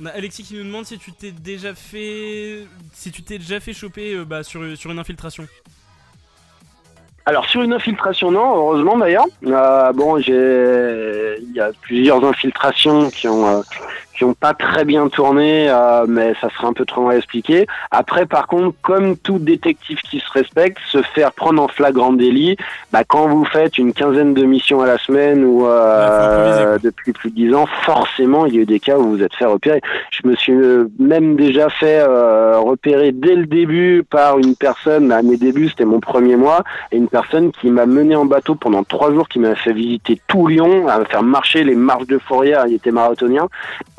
on 0.00 0.06
a 0.06 0.10
Alexis 0.10 0.44
qui 0.44 0.54
nous 0.54 0.64
demande 0.64 0.86
si 0.86 0.96
tu 0.98 1.12
t'es 1.12 1.30
déjà 1.32 1.74
fait, 1.74 2.64
si 2.94 3.10
tu 3.10 3.22
t'es 3.22 3.36
déjà 3.38 3.60
fait 3.60 3.72
choper 3.74 4.14
euh, 4.14 4.24
bah, 4.24 4.42
sur, 4.42 4.62
sur 4.78 4.90
une 4.90 4.98
infiltration. 4.98 5.46
Alors 7.28 7.44
sur 7.44 7.60
une 7.60 7.74
infiltration, 7.74 8.30
non, 8.30 8.56
heureusement 8.56 8.96
d'ailleurs. 8.96 9.26
Euh, 9.46 9.92
bon, 9.92 10.18
j'ai, 10.18 11.34
il 11.42 11.52
y 11.54 11.60
a 11.60 11.70
plusieurs 11.82 12.24
infiltrations 12.24 13.10
qui 13.10 13.28
ont, 13.28 13.46
euh, 13.46 13.60
qui 14.18 14.24
ont 14.24 14.34
pas 14.34 14.52
très 14.52 14.84
bien 14.84 15.08
tourné, 15.08 15.70
euh, 15.70 16.04
mais 16.08 16.34
ça 16.40 16.50
serait 16.50 16.66
un 16.66 16.72
peu 16.72 16.84
trop 16.84 17.02
long 17.02 17.10
à 17.10 17.16
expliquer. 17.16 17.66
Après, 17.92 18.26
par 18.26 18.48
contre, 18.48 18.76
comme 18.82 19.16
tout 19.16 19.38
détective 19.38 20.00
qui 20.00 20.18
se 20.18 20.30
respecte, 20.32 20.78
se 20.90 21.00
faire 21.02 21.32
prendre 21.32 21.62
en 21.62 21.68
flagrant 21.68 22.12
délit, 22.12 22.56
bah, 22.92 23.04
quand 23.06 23.28
vous 23.28 23.44
faites 23.44 23.78
une 23.78 23.92
quinzaine 23.92 24.34
de 24.34 24.42
missions 24.42 24.80
à 24.80 24.86
la 24.86 24.98
semaine 24.98 25.44
ou 25.44 25.66
euh, 25.66 26.78
depuis 26.82 27.12
plus 27.12 27.30
de 27.30 27.36
dix 27.36 27.54
ans, 27.54 27.66
forcément, 27.84 28.44
il 28.46 28.56
y 28.56 28.58
a 28.58 28.62
eu 28.62 28.66
des 28.66 28.80
cas 28.80 28.98
où 28.98 29.02
vous 29.04 29.16
vous 29.18 29.22
êtes 29.22 29.34
fait 29.36 29.44
repérer. 29.44 29.80
Je 30.10 30.26
me 30.26 30.34
suis 30.34 30.52
euh, 30.52 30.88
même 30.98 31.36
déjà 31.36 31.70
fait 31.70 32.00
euh, 32.00 32.58
repérer 32.58 33.12
dès 33.12 33.36
le 33.36 33.46
début 33.46 34.02
par 34.08 34.38
une 34.38 34.56
personne, 34.56 35.12
à 35.12 35.22
mes 35.22 35.36
débuts, 35.36 35.68
c'était 35.68 35.84
mon 35.84 36.00
premier 36.00 36.34
mois, 36.34 36.64
et 36.90 36.96
une 36.96 37.08
personne 37.08 37.52
qui 37.52 37.70
m'a 37.70 37.86
mené 37.86 38.16
en 38.16 38.24
bateau 38.24 38.56
pendant 38.56 38.82
trois 38.82 39.12
jours, 39.12 39.28
qui 39.28 39.38
m'a 39.38 39.54
fait 39.54 39.72
visiter 39.72 40.20
tout 40.26 40.48
Lyon, 40.48 40.88
à 40.88 41.04
faire 41.04 41.22
marcher 41.22 41.62
les 41.62 41.76
marches 41.76 42.06
de 42.06 42.18
Fourrière, 42.18 42.64
il 42.66 42.74
était 42.74 42.90
marathonien, 42.90 43.48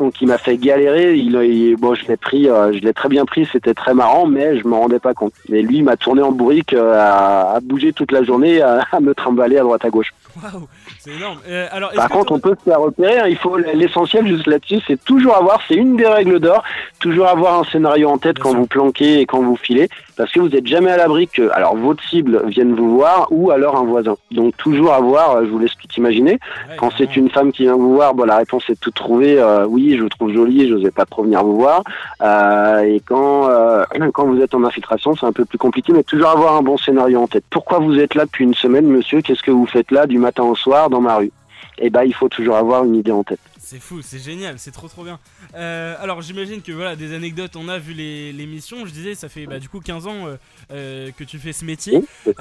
donc 0.10 0.22
il 0.22 0.28
m'a 0.28 0.40
fait 0.40 0.58
galérer. 0.58 1.14
Il, 1.18 1.76
bon, 1.76 1.94
je 1.94 2.08
l'ai 2.08 2.18
pris, 2.18 2.50
euh, 2.50 2.74
je 2.74 2.80
l'ai 2.80 2.94
très 2.94 3.10
bien 3.10 3.26
pris, 3.26 3.48
c'était 3.52 3.76
très 3.76 3.94
marrant, 3.94 4.26
mais 4.26 4.58
je 4.58 4.68
m'en 4.68 4.80
rendais 4.80 4.98
pas 4.98 5.14
compte. 5.14 5.34
Mais 5.50 5.62
lui, 5.62 5.78
il 5.78 5.84
m'a 5.84 5.98
tourné 5.98 6.24
en 6.24 6.32
bourrique 6.32 6.74
euh, 6.74 6.96
à, 6.96 7.54
à 7.54 7.60
bouger 7.60 7.94
toute 7.94 8.12
la 8.12 8.24
journée, 8.24 8.60
à, 8.60 8.82
à 8.92 9.00
me 9.02 9.14
trimballer 9.14 9.60
à 9.60 9.62
droite 9.62 9.86
à 9.86 9.92
gauche. 9.92 10.12
Waouh, 10.36 10.68
c'est 11.00 11.12
énorme. 11.12 11.40
Euh, 11.48 11.68
alors, 11.72 11.92
Par 11.94 12.10
contre, 12.10 12.32
on 12.34 12.40
peut 12.40 12.56
se 12.60 12.70
faire 12.70 12.80
repérer. 12.80 13.20
hein. 13.20 13.28
Il 13.28 13.38
faut 13.38 13.58
l'essentiel 13.58 14.28
juste 14.28 14.48
là-dessus, 14.48 14.80
c'est 14.88 15.04
toujours 15.04 15.36
avoir, 15.36 15.60
c'est 15.68 15.76
une 15.76 15.96
des 15.96 16.06
règles 16.06 16.40
d'or, 16.40 16.64
toujours 17.00 17.28
avoir 17.28 17.60
un 17.60 17.64
scénario 17.64 18.10
en 18.10 18.18
tête 18.18 18.40
quand 18.40 18.54
vous 18.54 18.68
planquez 18.68 19.22
et 19.22 19.26
quand 19.26 19.42
vous 19.42 19.56
filez, 19.56 19.90
parce 20.18 20.32
que 20.32 20.40
vous 20.40 20.50
n'êtes 20.50 20.68
jamais 20.68 20.92
à 20.92 20.98
l'abri 20.98 21.28
que, 21.28 21.50
alors 21.54 21.76
votre 21.76 22.04
cible 22.04 22.44
vienne 22.48 22.74
vous 22.76 22.96
voir 22.98 23.28
ou 23.32 23.52
alors 23.52 23.76
un 23.78 23.84
voisin. 23.86 24.18
Donc 24.32 24.56
toujours 24.58 24.94
avoir, 24.94 25.38
euh, 25.38 25.46
je 25.46 25.50
vous 25.50 25.60
laisse 25.60 25.76
tout 25.76 25.88
imaginer. 25.98 26.38
Quand 26.78 26.90
c'est 26.98 27.16
une 27.16 27.30
femme 27.30 27.52
qui 27.52 27.64
vient 27.64 27.76
vous 27.76 27.94
voir, 27.96 28.14
bon, 28.14 28.26
la 28.26 28.38
réponse 28.38 28.70
est 28.70 28.80
tout 28.80 28.92
trouvée. 28.92 29.40
euh, 29.40 29.66
oui, 29.68 29.96
je 29.98 30.04
vous 30.04 30.10
trouve 30.10 30.32
jolie, 30.34 30.68
je 30.70 30.76
n'osais 30.76 30.92
pas 30.92 31.06
trop 31.06 31.24
venir 31.24 31.44
vous 31.44 31.58
voir. 31.58 31.84
Euh, 32.22 32.82
et 32.82 33.00
quand 33.06 33.50
quand 34.14 34.26
vous 34.26 34.42
êtes 34.42 34.54
en 34.54 34.64
infiltration, 34.64 35.16
c'est 35.16 35.26
un 35.26 35.32
peu 35.32 35.46
plus 35.46 35.58
compliqué, 35.58 35.92
mais 35.94 36.04
toujours 36.04 36.30
avoir 36.30 36.56
un 36.56 36.62
bon 36.62 36.78
scénario 36.78 37.20
en 37.22 37.28
tête. 37.28 37.44
Pourquoi 37.50 37.80
vous 37.80 37.98
êtes 37.98 38.14
là 38.16 38.26
depuis 38.26 38.44
une 38.44 38.54
semaine, 38.54 38.86
monsieur? 38.88 39.22
Qu'est-ce 39.22 39.42
que 39.44 39.52
vous 39.52 39.66
faites 39.66 39.90
là 39.92 40.06
du 40.06 40.19
matin 40.20 40.44
au 40.44 40.56
soir 40.56 40.90
dans 40.90 41.02
ma 41.02 41.16
rue 41.18 41.32
Eh 41.80 41.90
ben, 41.90 42.04
il 42.04 42.14
faut 42.14 42.30
toujours 42.30 42.56
avoir 42.56 42.84
une 42.84 42.96
idée 42.96 43.12
en 43.12 43.24
tête. 43.24 43.40
C'est 43.70 43.80
fou, 43.80 44.02
c'est 44.02 44.18
génial, 44.18 44.58
c'est 44.58 44.72
trop 44.72 44.88
trop 44.88 45.04
bien. 45.04 45.20
Euh, 45.54 45.96
alors 46.00 46.24
j'imagine 46.24 46.64
que 46.64 46.72
voilà, 46.72 46.96
des 46.96 47.14
anecdotes, 47.14 47.56
on 47.56 47.70
a 47.70 47.78
vu 47.78 47.94
les, 47.94 48.34
les 48.34 48.48
missions, 48.48 48.88
je 48.88 48.92
disais, 48.92 49.14
ça 49.14 49.30
fait 49.30 49.46
bah, 49.46 49.60
du 49.60 49.70
coup 49.70 49.80
15 49.80 50.08
ans 50.08 50.26
euh, 50.26 50.38
euh, 50.72 51.12
que 51.16 51.24
tu 51.24 51.38
fais 51.38 51.54
ce 51.54 51.66
métier. 51.66 52.04
Oui, 52.26 52.34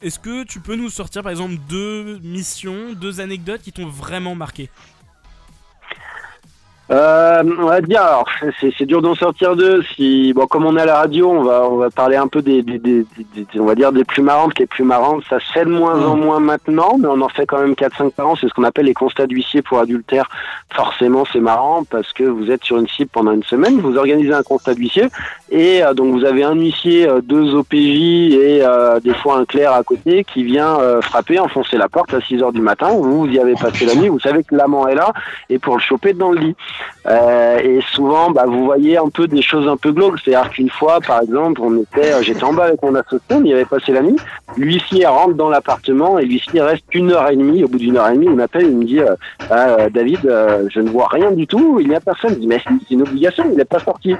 Est-ce 0.00 0.20
que 0.20 0.44
tu 0.44 0.60
peux 0.60 0.76
nous 0.76 0.88
sortir 0.88 1.24
par 1.24 1.32
exemple 1.32 1.56
deux 1.68 2.20
missions, 2.22 2.92
deux 2.94 3.20
anecdotes 3.20 3.62
qui 3.62 3.72
t'ont 3.72 3.88
vraiment 3.88 4.36
marqué? 4.36 4.70
Euh, 6.90 7.42
on 7.60 7.66
va 7.66 7.80
dire, 7.80 8.02
alors 8.02 8.24
c'est 8.60 8.72
c'est 8.76 8.84
dur 8.84 9.00
d'en 9.00 9.14
sortir 9.14 9.54
deux. 9.54 9.80
Si 9.94 10.32
bon, 10.32 10.46
comme 10.48 10.66
on 10.66 10.76
est 10.76 10.80
à 10.80 10.86
la 10.86 10.96
radio, 10.96 11.30
on 11.30 11.42
va 11.44 11.68
on 11.70 11.76
va 11.76 11.88
parler 11.90 12.16
un 12.16 12.26
peu 12.26 12.42
des, 12.42 12.62
des, 12.62 12.78
des- 12.80 13.06
des- 13.34 13.60
on 13.60 13.64
va 13.64 13.76
dire 13.76 13.92
des 13.92 14.02
plus 14.04 14.22
marrantes, 14.22 14.58
les 14.58 14.66
plus 14.66 14.82
marrantes. 14.82 15.22
Ça 15.30 15.38
se 15.38 15.52
fait 15.52 15.64
de 15.64 15.70
moins 15.70 16.04
en 16.04 16.16
moins 16.16 16.40
maintenant, 16.40 16.96
mais 16.98 17.06
on 17.06 17.20
en 17.20 17.28
fait 17.28 17.46
quand 17.46 17.60
même 17.60 17.74
4-5 17.74 18.10
par 18.10 18.26
an. 18.28 18.34
C'est 18.34 18.48
ce 18.48 18.54
qu'on 18.54 18.64
appelle 18.64 18.86
les 18.86 18.94
constats 18.94 19.28
d'huissier 19.28 19.62
pour 19.62 19.78
adultère. 19.78 20.28
Forcément, 20.72 21.24
c'est 21.32 21.38
marrant 21.40 21.84
parce 21.88 22.12
que 22.12 22.24
vous 22.24 22.50
êtes 22.50 22.64
sur 22.64 22.78
une 22.78 22.88
cible 22.88 23.10
pendant 23.12 23.32
une 23.32 23.44
semaine, 23.44 23.78
vous 23.80 23.96
organisez 23.96 24.32
un 24.32 24.42
constat 24.42 24.74
d'huissier 24.74 25.04
et 25.52 25.82
euh, 25.84 25.94
donc 25.94 26.12
vous 26.12 26.24
avez 26.24 26.42
un 26.42 26.54
huissier, 26.54 27.08
euh, 27.08 27.20
deux 27.20 27.54
OPJ 27.54 27.74
et 27.76 28.60
euh, 28.64 28.98
des 29.00 29.14
fois 29.14 29.36
un 29.38 29.44
clerc 29.44 29.72
à 29.72 29.82
côté 29.84 30.24
qui 30.24 30.42
vient 30.44 30.78
euh, 30.80 31.00
frapper, 31.00 31.38
enfoncer 31.38 31.76
la 31.76 31.88
porte 31.88 32.12
à 32.14 32.20
6 32.20 32.42
heures 32.42 32.52
du 32.52 32.60
matin. 32.60 32.88
Vous, 32.90 33.20
vous 33.20 33.26
y 33.28 33.38
avez 33.38 33.54
passé 33.54 33.86
la 33.86 33.94
nuit, 33.94 34.08
vous 34.08 34.20
savez 34.20 34.42
que 34.42 34.54
l'amant 34.56 34.88
est 34.88 34.94
là 34.96 35.12
et 35.48 35.58
pour 35.60 35.74
le 35.76 35.80
choper 35.80 36.12
dans 36.14 36.32
le 36.32 36.38
lit. 36.40 36.56
Euh, 37.06 37.58
et 37.58 37.80
souvent, 37.92 38.30
bah, 38.30 38.44
vous 38.46 38.64
voyez 38.64 38.98
un 38.98 39.08
peu 39.08 39.26
des 39.26 39.42
choses 39.42 39.66
un 39.68 39.76
peu 39.76 39.92
glauques. 39.92 40.18
C'est-à-dire 40.22 40.50
qu'une 40.50 40.68
fois, 40.68 41.00
par 41.00 41.22
exemple, 41.22 41.60
on 41.62 41.80
était, 41.80 42.12
euh, 42.12 42.22
j'étais 42.22 42.44
en 42.44 42.52
bas 42.52 42.64
avec 42.64 42.82
mon 42.82 42.94
associé, 42.94 43.20
on 43.30 43.44
y 43.44 43.52
avait 43.52 43.64
passé 43.64 43.92
la 43.92 44.02
nuit. 44.02 44.16
L'huissier 44.56 45.06
rentre 45.06 45.34
dans 45.34 45.48
l'appartement 45.48 46.18
et 46.18 46.24
l'huissier 46.24 46.60
reste 46.60 46.84
une 46.92 47.12
heure 47.12 47.30
et 47.30 47.36
demie. 47.36 47.64
Au 47.64 47.68
bout 47.68 47.78
d'une 47.78 47.96
heure 47.96 48.08
et 48.08 48.14
demie, 48.14 48.26
il 48.26 48.34
m'appelle, 48.34 48.66
il 48.66 48.76
me 48.76 48.84
dit, 48.84 49.00
euh, 49.00 49.14
Ah, 49.50 49.68
euh, 49.68 49.90
David, 49.90 50.26
euh, 50.26 50.66
je 50.70 50.80
ne 50.80 50.90
vois 50.90 51.08
rien 51.08 51.30
du 51.30 51.46
tout. 51.46 51.78
Il 51.80 51.88
n'y 51.88 51.94
a 51.94 52.00
personne. 52.00 52.30
Je 52.34 52.38
dis, 52.40 52.46
mais 52.46 52.62
c'est 52.64 52.94
une 52.94 53.02
obligation. 53.02 53.44
Il 53.50 53.56
n'est 53.56 53.64
pas 53.64 53.78
sorti. 53.78 54.14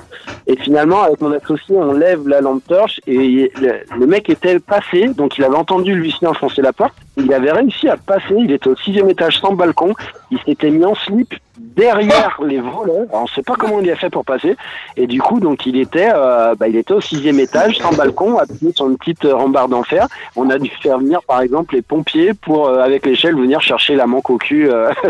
Et 0.46 0.56
finalement, 0.56 1.02
avec 1.02 1.20
mon 1.20 1.32
associé, 1.32 1.76
on 1.76 1.92
lève 1.92 2.26
la 2.28 2.40
lampe 2.40 2.64
torche 2.66 3.00
et 3.06 3.52
le, 3.60 3.72
le 3.98 4.06
mec 4.06 4.30
était 4.30 4.58
passé. 4.58 5.08
Donc, 5.08 5.36
il 5.36 5.44
avait 5.44 5.56
entendu 5.56 5.94
l'huissier 5.94 6.26
enfoncer 6.26 6.62
la 6.62 6.72
porte. 6.72 6.94
Il 7.16 7.32
avait 7.34 7.52
réussi 7.52 7.88
à 7.88 7.96
passer. 7.96 8.34
Il 8.38 8.52
était 8.52 8.68
au 8.68 8.76
sixième 8.76 9.10
étage 9.10 9.38
sans 9.40 9.52
balcon. 9.52 9.94
Il 10.30 10.38
s'était 10.46 10.70
mis 10.70 10.84
en 10.84 10.94
slip 10.94 11.34
derrière 11.76 12.38
les 12.51 12.60
voleurs. 12.60 13.06
Alors, 13.09 13.20
on 13.20 13.22
ne 13.22 13.28
sait 13.28 13.43
pas 13.43 13.55
comment 13.55 13.81
il 13.81 13.90
a 13.90 13.97
fait 13.97 14.10
pour 14.10 14.24
passer. 14.24 14.56
Et 14.97 15.06
du 15.06 15.20
coup, 15.20 15.40
donc, 15.40 15.64
il 15.66 15.77
était, 15.78 16.10
euh, 16.14 16.55
bah, 16.55 16.68
il 16.68 16.77
était 16.77 16.93
au 16.93 17.01
sixième 17.01 17.39
étage, 17.40 17.78
sans 17.78 17.93
balcon, 17.93 18.39
appuyé 18.39 18.72
sur 18.72 18.89
une 18.89 18.98
petite 18.98 19.24
euh, 19.24 19.35
rambarde 19.35 19.72
en 19.72 19.82
fer. 19.82 20.06
On 20.36 20.51
a 20.51 20.59
dû 20.59 20.70
faire 20.82 20.98
venir, 20.98 21.22
par 21.22 21.40
exemple, 21.40 21.74
les 21.74 21.82
pompiers 21.82 22.35
pour, 22.35 22.68
euh, 22.68 22.81
avec 22.81 23.06
l'échelle, 23.06 23.36
venir 23.36 23.60
chercher 23.60 23.94
la 23.94 24.06
manque 24.06 24.28
au 24.31 24.36
cul. 24.39 24.68
euh, 24.70 24.90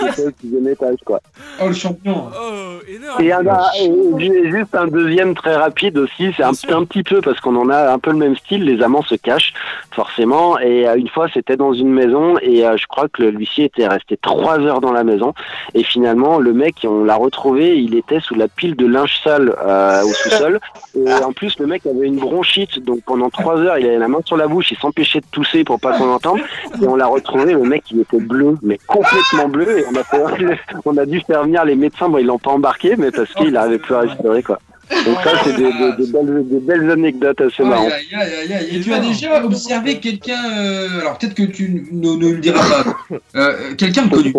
était, 0.00 0.26
au 0.26 0.30
sixième 0.40 0.68
étage, 0.68 0.98
quoi. 1.04 1.20
Oh, 1.62 1.68
le 1.68 1.72
champion. 1.74 2.24
Oh, 2.28 2.78
énorme 2.88 3.22
Et, 3.22 3.32
un, 3.32 3.42
et 3.78 4.50
juste 4.50 4.74
un 4.74 4.86
deuxième 4.86 5.34
très 5.34 5.56
rapide 5.56 5.98
aussi, 5.98 6.32
c'est 6.36 6.42
un, 6.42 6.50
un 6.50 6.84
petit 6.84 7.02
peu 7.02 7.20
parce 7.20 7.40
qu'on 7.40 7.56
en 7.56 7.68
a 7.70 7.92
un 7.92 7.98
peu 7.98 8.10
le 8.10 8.16
même 8.18 8.36
style, 8.36 8.64
les 8.64 8.82
amants 8.82 9.02
se 9.02 9.14
cachent 9.14 9.52
forcément. 9.92 10.58
Et 10.58 10.86
euh, 10.88 10.94
une 10.96 11.08
fois 11.08 11.26
c'était 11.32 11.56
dans 11.56 11.72
une 11.72 11.90
maison 11.92 12.36
et 12.42 12.66
euh, 12.66 12.76
je 12.76 12.86
crois 12.86 13.08
que 13.08 13.22
le- 13.22 13.30
l'huissier 13.30 13.66
était 13.66 13.86
resté 13.86 14.16
trois 14.16 14.58
heures 14.60 14.80
dans 14.80 14.92
la 14.92 15.04
maison 15.04 15.34
et 15.74 15.82
finalement 15.84 16.38
le 16.38 16.52
mec 16.52 16.76
on 16.84 17.04
l'a 17.04 17.16
retrouvé, 17.16 17.76
il 17.78 17.94
était 17.94 18.20
sous 18.20 18.34
la 18.34 18.48
pile 18.48 18.76
de 18.76 18.86
linge 18.86 19.20
sale 19.22 19.54
euh, 19.64 20.02
au 20.02 20.12
sous-sol 20.12 20.60
et 20.96 21.12
en 21.24 21.32
plus 21.32 21.58
le 21.58 21.66
mec 21.66 21.86
avait 21.86 22.06
une 22.06 22.16
bronchite 22.18 22.78
donc 22.84 23.00
pendant 23.06 23.30
trois 23.30 23.58
heures 23.58 23.78
il 23.78 23.86
avait 23.86 23.98
la 23.98 24.08
main 24.08 24.20
sur 24.24 24.36
la 24.36 24.48
bouche, 24.48 24.70
il 24.72 24.78
s'empêchait 24.78 25.20
de 25.20 25.26
tousser 25.30 25.64
pour 25.64 25.78
pas 25.80 25.96
qu'on 25.98 26.10
entende 26.12 26.40
et 26.82 26.86
on 26.86 26.96
l'a 26.96 27.06
retrouvé, 27.06 27.52
le 27.52 27.62
mec 27.62 27.84
il 27.90 28.00
était 28.00 28.20
bleu 28.20 28.56
mais 28.62 28.78
complètement 28.86 29.48
bleu 29.48 29.78
et 29.80 29.84
on 29.90 29.94
a, 29.96 30.04
fait- 30.04 30.58
on 30.84 30.96
a 30.96 31.06
dû 31.06 31.20
faire 31.20 31.44
venir 31.44 31.64
les 31.64 31.76
médecins, 31.76 32.08
bon 32.08 32.18
ils 32.18 32.26
l'ont 32.26 32.38
pas 32.38 32.50
embarqué 32.50 32.94
mais 32.96 33.10
parce 33.10 33.32
qu'il 33.34 33.50
n'arrivait 33.52 33.78
plus 33.78 33.94
à 33.94 34.00
respirer 34.00 34.42
quoi. 34.42 34.58
Donc 35.06 35.18
ça 35.22 35.30
c'est 35.44 35.52
des, 35.56 35.62
des- 35.72 35.92
des 36.04 36.12
belles, 36.12 36.44
des 36.48 36.58
belles 36.58 36.90
anecdotes 36.90 37.40
assez 37.40 37.62
marrantes. 37.62 37.92
Aïe, 37.92 38.06
aïe, 38.12 38.30
aïe, 38.42 38.52
aïe. 38.54 38.76
Et 38.76 38.80
tu 38.80 38.92
as 38.92 38.98
déjà 38.98 39.44
observé 39.44 40.00
quelqu'un, 40.00 40.42
euh, 40.58 41.00
alors 41.02 41.16
peut-être 41.16 41.34
que 41.34 41.44
tu 41.44 41.86
ne, 41.92 42.16
ne 42.16 42.32
le 42.32 42.38
diras 42.38 42.58
pas, 42.82 43.16
euh, 43.36 43.74
quelqu'un 43.78 44.06
de 44.06 44.10
connu? 44.10 44.32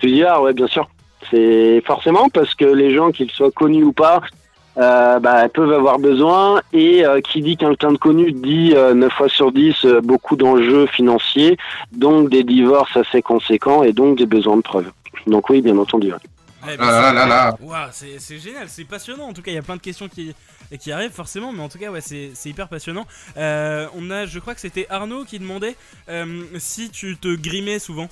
Tu 0.00 0.06
dis 0.08 0.24
ah 0.24 0.40
ouais 0.42 0.52
bien 0.52 0.66
sûr. 0.66 0.88
C'est 1.30 1.82
forcément 1.86 2.28
parce 2.28 2.54
que 2.54 2.64
les 2.64 2.94
gens 2.94 3.10
qu'ils 3.10 3.30
soient 3.30 3.50
connus 3.50 3.84
ou 3.84 3.92
pas 3.92 4.20
euh, 4.76 5.18
bah, 5.18 5.48
peuvent 5.48 5.72
avoir 5.72 5.98
besoin 5.98 6.60
et 6.72 7.04
euh, 7.04 7.20
qui 7.20 7.40
dit 7.42 7.56
quelqu'un 7.56 7.92
de 7.92 7.98
connu 7.98 8.30
dit 8.32 8.72
euh, 8.76 8.94
9 8.94 9.12
fois 9.12 9.28
sur 9.28 9.50
10 9.50 9.84
euh, 9.84 10.00
beaucoup 10.00 10.36
d'enjeux 10.36 10.86
financiers, 10.86 11.56
donc 11.90 12.30
des 12.30 12.44
divorces 12.44 12.96
assez 12.96 13.20
conséquents 13.20 13.82
et 13.82 13.92
donc 13.92 14.18
des 14.18 14.26
besoins 14.26 14.56
de 14.56 14.62
preuves. 14.62 14.90
Donc 15.26 15.50
oui 15.50 15.60
bien 15.62 15.76
entendu. 15.78 16.12
ouais. 16.12 16.18
Ouais, 16.66 16.76
Ah 16.78 16.90
là 16.90 17.12
là 17.12 17.26
là. 17.26 17.56
Ouah, 17.60 17.88
c'est 17.92 18.38
génial, 18.38 18.68
c'est 18.68 18.84
passionnant. 18.84 19.28
En 19.28 19.32
tout 19.32 19.42
cas, 19.42 19.50
il 19.52 19.54
y 19.54 19.58
a 19.58 19.62
plein 19.62 19.76
de 19.76 19.80
questions 19.80 20.08
qui, 20.08 20.34
qui 20.80 20.90
arrivent 20.90 21.12
forcément, 21.12 21.52
mais 21.52 21.62
en 21.62 21.68
tout 21.68 21.78
cas, 21.78 21.90
ouais, 21.90 22.00
c'est 22.00 22.30
c'est 22.34 22.50
hyper 22.50 22.68
passionnant. 22.68 23.06
Euh, 23.36 23.86
on 23.96 24.10
a, 24.10 24.26
je 24.26 24.38
crois 24.40 24.54
que 24.54 24.60
c'était 24.60 24.86
Arnaud 24.90 25.24
qui 25.24 25.38
demandait 25.38 25.76
euh, 26.08 26.42
si 26.58 26.90
tu 26.90 27.16
te 27.16 27.34
grimais 27.36 27.78
souvent. 27.78 28.08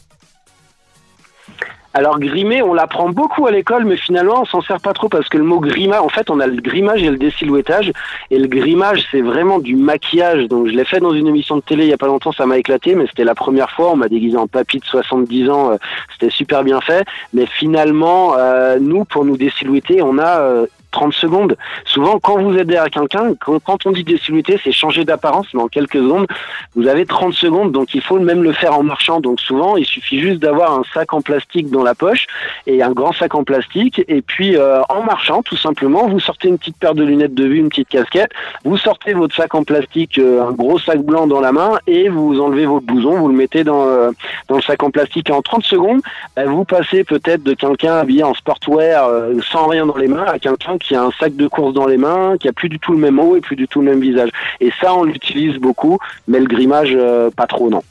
Alors 1.96 2.20
grimer, 2.20 2.60
on 2.60 2.74
l'apprend 2.74 3.08
beaucoup 3.08 3.46
à 3.46 3.50
l'école, 3.50 3.86
mais 3.86 3.96
finalement 3.96 4.42
on 4.42 4.44
s'en 4.44 4.60
sert 4.60 4.80
pas 4.80 4.92
trop 4.92 5.08
parce 5.08 5.30
que 5.30 5.38
le 5.38 5.44
mot 5.44 5.60
grimage, 5.60 6.02
en 6.02 6.10
fait 6.10 6.28
on 6.28 6.40
a 6.40 6.46
le 6.46 6.60
grimage 6.60 7.02
et 7.02 7.08
le 7.08 7.16
désilhouettage, 7.16 7.90
et 8.30 8.38
le 8.38 8.48
grimage 8.48 9.06
c'est 9.10 9.22
vraiment 9.22 9.58
du 9.60 9.76
maquillage. 9.76 10.46
Donc 10.48 10.66
je 10.68 10.72
l'ai 10.72 10.84
fait 10.84 11.00
dans 11.00 11.14
une 11.14 11.26
émission 11.26 11.56
de 11.56 11.62
télé 11.62 11.84
il 11.84 11.88
y 11.88 11.94
a 11.94 11.96
pas 11.96 12.06
longtemps, 12.06 12.32
ça 12.32 12.44
m'a 12.44 12.58
éclaté, 12.58 12.94
mais 12.94 13.06
c'était 13.06 13.24
la 13.24 13.34
première 13.34 13.70
fois, 13.70 13.92
on 13.92 13.96
m'a 13.96 14.08
déguisé 14.08 14.36
en 14.36 14.46
papy 14.46 14.78
de 14.78 14.84
70 14.84 15.48
ans, 15.48 15.70
euh, 15.70 15.76
c'était 16.12 16.30
super 16.30 16.64
bien 16.64 16.82
fait. 16.82 17.06
Mais 17.32 17.46
finalement, 17.46 18.34
euh, 18.36 18.76
nous 18.78 19.06
pour 19.06 19.24
nous 19.24 19.38
désilhouetter, 19.38 20.02
on 20.02 20.18
a 20.18 20.40
euh, 20.40 20.66
30 20.96 21.12
secondes. 21.12 21.56
Souvent, 21.84 22.18
quand 22.18 22.40
vous 22.40 22.56
êtes 22.56 22.66
derrière 22.66 22.90
quelqu'un, 22.90 23.34
quand, 23.38 23.84
on 23.84 23.92
dit 23.92 24.02
désilhouetter, 24.02 24.58
c'est 24.64 24.72
changer 24.72 25.04
d'apparence, 25.04 25.46
mais 25.52 25.60
en 25.60 25.68
quelques 25.68 25.98
secondes, 25.98 26.26
vous 26.74 26.88
avez 26.88 27.04
30 27.04 27.34
secondes, 27.34 27.70
donc 27.70 27.94
il 27.94 28.00
faut 28.00 28.18
même 28.18 28.42
le 28.42 28.52
faire 28.52 28.72
en 28.72 28.82
marchant. 28.82 29.20
Donc 29.20 29.38
souvent, 29.40 29.76
il 29.76 29.84
suffit 29.84 30.20
juste 30.20 30.40
d'avoir 30.40 30.72
un 30.72 30.84
sac 30.94 31.12
en 31.12 31.20
plastique 31.20 31.70
dans 31.70 31.82
la 31.82 31.94
poche 31.94 32.26
et 32.66 32.82
un 32.82 32.92
grand 32.92 33.12
sac 33.12 33.34
en 33.34 33.44
plastique, 33.44 34.02
et 34.08 34.22
puis 34.22 34.56
euh, 34.56 34.80
en 34.88 35.02
marchant, 35.02 35.42
tout 35.42 35.56
simplement, 35.56 36.08
vous 36.08 36.18
sortez 36.18 36.48
une 36.48 36.56
petite 36.56 36.78
paire 36.78 36.94
de 36.94 37.04
lunettes 37.04 37.34
de 37.34 37.44
vue, 37.44 37.58
une 37.58 37.68
petite 37.68 37.88
casquette, 37.88 38.30
vous 38.64 38.78
sortez 38.78 39.12
votre 39.12 39.34
sac 39.34 39.54
en 39.54 39.64
plastique, 39.64 40.18
euh, 40.18 40.48
un 40.48 40.52
gros 40.52 40.78
sac 40.78 41.00
blanc 41.02 41.26
dans 41.26 41.42
la 41.42 41.52
main, 41.52 41.72
et 41.86 42.08
vous 42.08 42.40
enlevez 42.40 42.64
votre 42.64 42.86
blouson, 42.86 43.18
vous 43.18 43.28
le 43.28 43.34
mettez 43.34 43.64
dans, 43.64 43.86
euh, 43.86 44.12
dans 44.48 44.56
le 44.56 44.62
sac 44.62 44.82
en 44.82 44.90
plastique, 44.90 45.28
et 45.28 45.32
en 45.34 45.42
30 45.42 45.62
secondes, 45.62 46.00
bah, 46.34 46.46
vous 46.46 46.64
passez 46.64 47.04
peut-être 47.04 47.42
de 47.42 47.52
quelqu'un 47.52 47.96
habillé 47.96 48.22
en 48.22 48.32
sportwear 48.32 49.10
sans 49.50 49.66
rien 49.66 49.84
dans 49.84 49.96
les 49.96 50.08
mains 50.08 50.24
à 50.24 50.38
quelqu'un 50.38 50.78
qui 50.78 50.85
a 50.94 51.02
un 51.02 51.10
sac 51.18 51.34
de 51.34 51.48
course 51.48 51.74
dans 51.74 51.86
les 51.86 51.96
mains, 51.96 52.36
qui 52.38 52.48
a 52.48 52.52
plus 52.52 52.68
du 52.68 52.78
tout 52.78 52.92
le 52.92 52.98
même 52.98 53.18
haut 53.18 53.36
et 53.36 53.40
plus 53.40 53.56
du 53.56 53.66
tout 53.66 53.80
le 53.80 53.90
même 53.90 54.00
visage. 54.00 54.30
Et 54.60 54.70
ça, 54.80 54.94
on 54.94 55.04
l'utilise 55.04 55.56
beaucoup, 55.56 55.98
mais 56.28 56.38
le 56.38 56.46
grimage, 56.46 56.92
euh, 56.94 57.30
pas 57.30 57.46
trop, 57.46 57.70
non. 57.70 57.82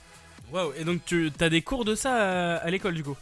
Waouh, 0.54 0.72
et 0.80 0.86
donc 0.86 1.00
tu 1.06 1.32
as 1.42 1.50
des 1.50 1.62
cours 1.62 1.84
de 1.84 1.96
ça 1.96 2.14
à, 2.14 2.56
à 2.58 2.70
l'école 2.70 2.94
du 2.94 3.04
coup? 3.04 3.16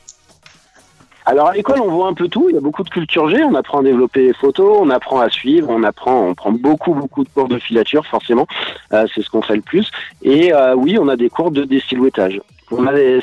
Alors 1.26 1.48
à 1.48 1.54
l'école, 1.54 1.80
on 1.80 1.90
voit 1.90 2.08
un 2.08 2.14
peu 2.14 2.28
tout. 2.28 2.48
Il 2.50 2.56
y 2.56 2.58
a 2.58 2.62
beaucoup 2.62 2.84
de 2.84 2.90
culture 2.90 3.30
G. 3.30 3.42
On 3.44 3.56
apprend 3.56 3.80
à 3.80 3.84
développer 3.84 4.26
les 4.26 4.34
photos, 4.34 4.78
on 4.82 4.90
apprend 4.90 5.22
à 5.22 5.30
suivre, 5.30 5.70
on 5.70 5.82
apprend, 5.84 6.28
on 6.28 6.36
prend 6.36 6.52
beaucoup 6.52 6.94
beaucoup 6.94 7.24
de 7.24 7.30
cours 7.30 7.48
de 7.48 7.58
filature, 7.58 8.06
forcément. 8.06 8.46
Euh, 8.92 9.08
c'est 9.16 9.22
ce 9.22 9.30
qu'on 9.30 9.42
fait 9.42 9.56
le 9.56 9.62
plus. 9.62 9.90
Et 10.22 10.54
euh, 10.54 10.76
oui, 10.76 10.98
on 11.00 11.08
a 11.08 11.16
des 11.16 11.30
cours 11.30 11.52
de 11.52 11.64
désilhouettage. 11.64 12.42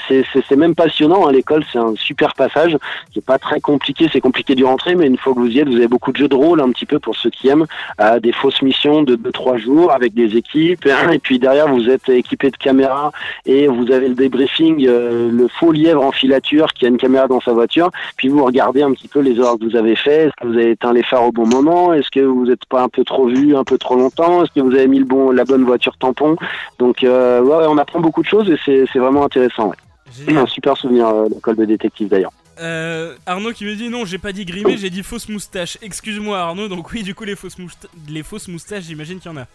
C'est- 0.08 0.24
C'est 0.32 0.42
c'est 0.48 0.56
même 0.56 0.74
passionnant 0.74 1.26
à 1.26 1.32
l'école, 1.32 1.64
c'est 1.72 1.78
un 1.78 1.94
super 1.96 2.34
passage 2.34 2.76
qui 3.12 3.18
est 3.18 3.22
pas 3.22 3.38
très 3.38 3.60
compliqué, 3.60 4.08
c'est 4.12 4.20
compliqué 4.20 4.54
d'y 4.54 4.64
rentrer, 4.64 4.94
mais 4.94 5.06
une 5.06 5.16
fois 5.16 5.34
que 5.34 5.38
vous 5.38 5.48
y 5.48 5.58
êtes, 5.58 5.68
vous 5.68 5.76
avez 5.76 5.88
beaucoup 5.88 6.12
de 6.12 6.16
jeux 6.16 6.28
de 6.28 6.34
rôle 6.34 6.60
un 6.60 6.70
petit 6.70 6.86
peu 6.86 6.98
pour 6.98 7.16
ceux 7.16 7.30
qui 7.30 7.48
aiment, 7.48 7.66
des 8.22 8.32
fausses 8.32 8.62
missions 8.62 9.02
de 9.02 9.16
2-3 9.16 9.56
jours 9.56 9.92
avec 9.92 10.14
des 10.14 10.36
équipes, 10.36 10.86
et 11.12 11.18
puis 11.18 11.38
derrière 11.38 11.68
vous 11.68 11.88
êtes 11.88 12.08
équipé 12.08 12.50
de 12.50 12.56
caméras 12.56 13.12
et 13.46 13.66
vous 13.68 13.90
avez 13.92 14.08
le 14.08 14.14
débriefing, 14.14 14.86
euh, 14.86 15.30
le 15.30 15.48
faux 15.48 15.72
lièvre 15.72 16.02
en 16.04 16.12
filature 16.12 16.72
qui 16.72 16.84
a 16.86 16.88
une 16.88 16.96
caméra 16.98 17.26
dans 17.28 17.40
sa 17.40 17.52
voiture, 17.52 17.90
puis 18.16 18.28
vous 18.28 18.44
regardez 18.44 18.82
un 18.82 18.92
petit 18.92 19.08
peu 19.08 19.20
les 19.20 19.36
erreurs 19.38 19.58
que 19.58 19.64
vous 19.64 19.76
avez 19.76 19.96
fait, 19.96 20.26
est-ce 20.26 20.32
que 20.40 20.46
vous 20.46 20.54
avez 20.54 20.70
éteint 20.72 20.92
les 20.92 21.02
phares 21.02 21.24
au 21.26 21.32
bon 21.32 21.46
moment, 21.46 21.92
est-ce 21.92 22.10
que 22.10 22.20
vous 22.20 22.46
n'êtes 22.46 22.64
pas 22.66 22.82
un 22.82 22.88
peu 22.88 23.04
trop 23.04 23.26
vu, 23.26 23.56
un 23.56 23.64
peu 23.64 23.78
trop 23.78 23.96
longtemps, 23.96 24.44
est-ce 24.44 24.52
que 24.52 24.60
vous 24.60 24.74
avez 24.74 24.86
mis 24.88 24.98
le 25.00 25.04
bon, 25.04 25.30
la 25.30 25.44
bonne 25.44 25.64
voiture 25.64 25.96
tampon, 25.98 26.36
donc 26.78 27.02
euh, 27.04 27.40
ouais, 27.42 27.66
on 27.68 27.78
apprend 27.78 28.00
beaucoup 28.00 28.22
de 28.22 28.28
choses 28.28 28.48
et 28.50 28.56
c'est 28.64 28.84
c'est 28.92 28.98
vraiment 28.98 29.24
intéressant. 29.24 29.39
Ouais. 29.58 29.76
Génial. 30.12 30.42
Un 30.44 30.46
super 30.46 30.76
souvenir 30.76 31.06
euh, 31.08 31.28
d'école 31.28 31.56
de 31.56 31.64
détective 31.64 32.08
d'ailleurs. 32.08 32.32
Euh, 32.60 33.14
Arnaud 33.26 33.52
qui 33.52 33.64
me 33.64 33.74
dit 33.74 33.88
non, 33.88 34.04
j'ai 34.04 34.18
pas 34.18 34.32
dit 34.32 34.44
grimé, 34.44 34.76
j'ai 34.76 34.90
dit 34.90 35.02
fausse 35.02 35.28
moustache. 35.28 35.78
Excuse-moi 35.82 36.38
Arnaud, 36.38 36.68
donc 36.68 36.90
oui, 36.92 37.02
du 37.02 37.14
coup, 37.14 37.24
les 37.24 37.36
fausses, 37.36 37.58
mousta- 37.58 37.88
les 38.08 38.22
fausses 38.22 38.48
moustaches, 38.48 38.84
j'imagine 38.84 39.18
qu'il 39.18 39.30
y 39.30 39.34
en 39.34 39.38
a. 39.38 39.46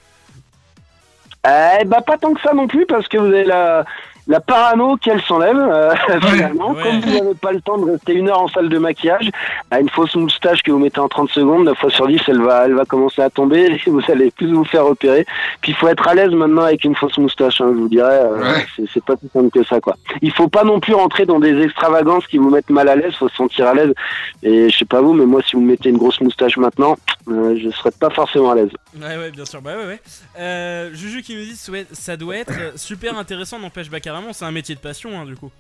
Eh 1.82 1.86
bah 1.86 2.02
pas 2.02 2.18
tant 2.18 2.34
que 2.34 2.42
ça 2.42 2.54
non 2.54 2.68
plus 2.68 2.86
parce 2.88 3.08
que 3.08 3.18
vous 3.18 3.28
avez 3.28 3.44
la, 3.44 3.86
la 4.28 4.40
parano 4.40 4.98
qu'elle 4.98 5.22
s'enlève 5.22 5.56
euh, 5.58 5.94
finalement. 6.22 6.72
Ouais. 6.72 6.84
Comme 6.84 7.00
vous 7.02 7.10
n'avez 7.20 7.36
pas 7.36 7.52
le 7.52 7.62
temps 7.62 7.78
de 7.78 7.92
rester 7.92 8.14
une 8.14 8.30
heure 8.30 8.42
en 8.42 8.48
salle 8.48 8.70
de 8.70 8.78
maquillage, 8.78 9.30
à 9.72 9.80
une 9.80 9.90
fausse 9.90 10.16
moustache 10.16 10.64
que 10.64 10.72
vous 10.72 10.80
mettez 10.80 11.00
en 11.00 11.08
30 11.08 11.30
secondes, 11.30 11.66
9 11.66 11.78
fois 11.78 11.90
sur 11.92 12.08
10 12.08 12.20
elle 12.28 12.42
va, 12.42 12.66
elle 12.66 12.74
va 12.74 12.86
commencer 12.86 13.22
à 13.22 13.30
tomber 13.30 13.66
et 13.86 13.90
vous 13.90 14.02
allez 14.10 14.32
plus 14.32 14.52
vous 14.52 14.66
faire 14.66 14.86
repérer. 14.86 15.26
Puis 15.62 15.72
il 15.74 15.76
faut 15.76 15.88
être 15.88 16.08
à 16.08 16.16
l'aise 16.16 16.32
maintenant 16.32 16.64
avec 16.64 16.84
une 16.84 16.96
fausse 16.96 17.18
moustache, 17.18 17.62
hein, 17.62 17.72
je 17.74 17.80
vous 17.80 17.90
dirais. 17.90 18.20
euh, 18.24 18.36
Ouais. 18.42 18.66
c'est- 18.94 19.04
pas 19.06 19.16
plus 19.16 19.30
simple 19.32 19.50
que 19.52 19.64
ça 19.64 19.80
quoi. 19.80 19.96
Il 20.24 20.32
faut 20.32 20.48
pas 20.48 20.64
non 20.64 20.80
plus 20.80 20.94
rentrer 20.96 21.26
dans 21.28 21.40
des 21.40 21.62
extravagances 21.62 22.26
qui 22.26 22.38
vous 22.40 22.50
mettent 22.50 22.70
mal 22.72 22.90
à 22.90 22.96
l'aise, 22.96 23.14
faut 23.16 23.30
se 23.30 23.36
sentir 23.36 23.68
à 23.68 23.74
l'aise. 23.76 23.94
Et 24.42 24.70
je 24.70 24.76
sais 24.78 24.86
pas 24.86 25.00
vous, 25.02 25.14
mais 25.14 25.26
moi 25.28 25.42
si 25.48 25.56
vous 25.56 25.62
mettez 25.62 25.90
une 25.90 25.98
grosse 25.98 26.20
moustache 26.22 26.58
maintenant, 26.58 26.96
euh, 27.30 27.56
je 27.62 27.70
serais 27.70 27.92
pas 27.92 28.10
forcément 28.10 28.52
à 28.52 28.56
l'aise. 28.56 28.70
Ouais, 29.00 29.18
ouais, 29.18 29.30
bien 29.32 29.46
sûr, 29.46 29.62
bah 29.62 29.76
ouais, 29.78 29.86
ouais. 29.86 30.00
Euh, 30.40 30.90
Juju 30.94 31.22
qui 31.22 31.36
me 31.36 31.42
dit 31.44 31.56
ça 31.92 32.18
doit 32.18 32.38
être 32.38 32.78
super 32.80 33.18
intéressant, 33.18 33.60
n'empêche, 33.60 33.90
bah 33.90 34.00
carrément, 34.16 34.34
c'est 34.34 34.46
un 34.46 34.52
métier 34.52 34.76
de 34.76 34.80
passion, 34.80 35.20
hein, 35.20 35.26
du 35.26 35.36
coup. 35.36 35.52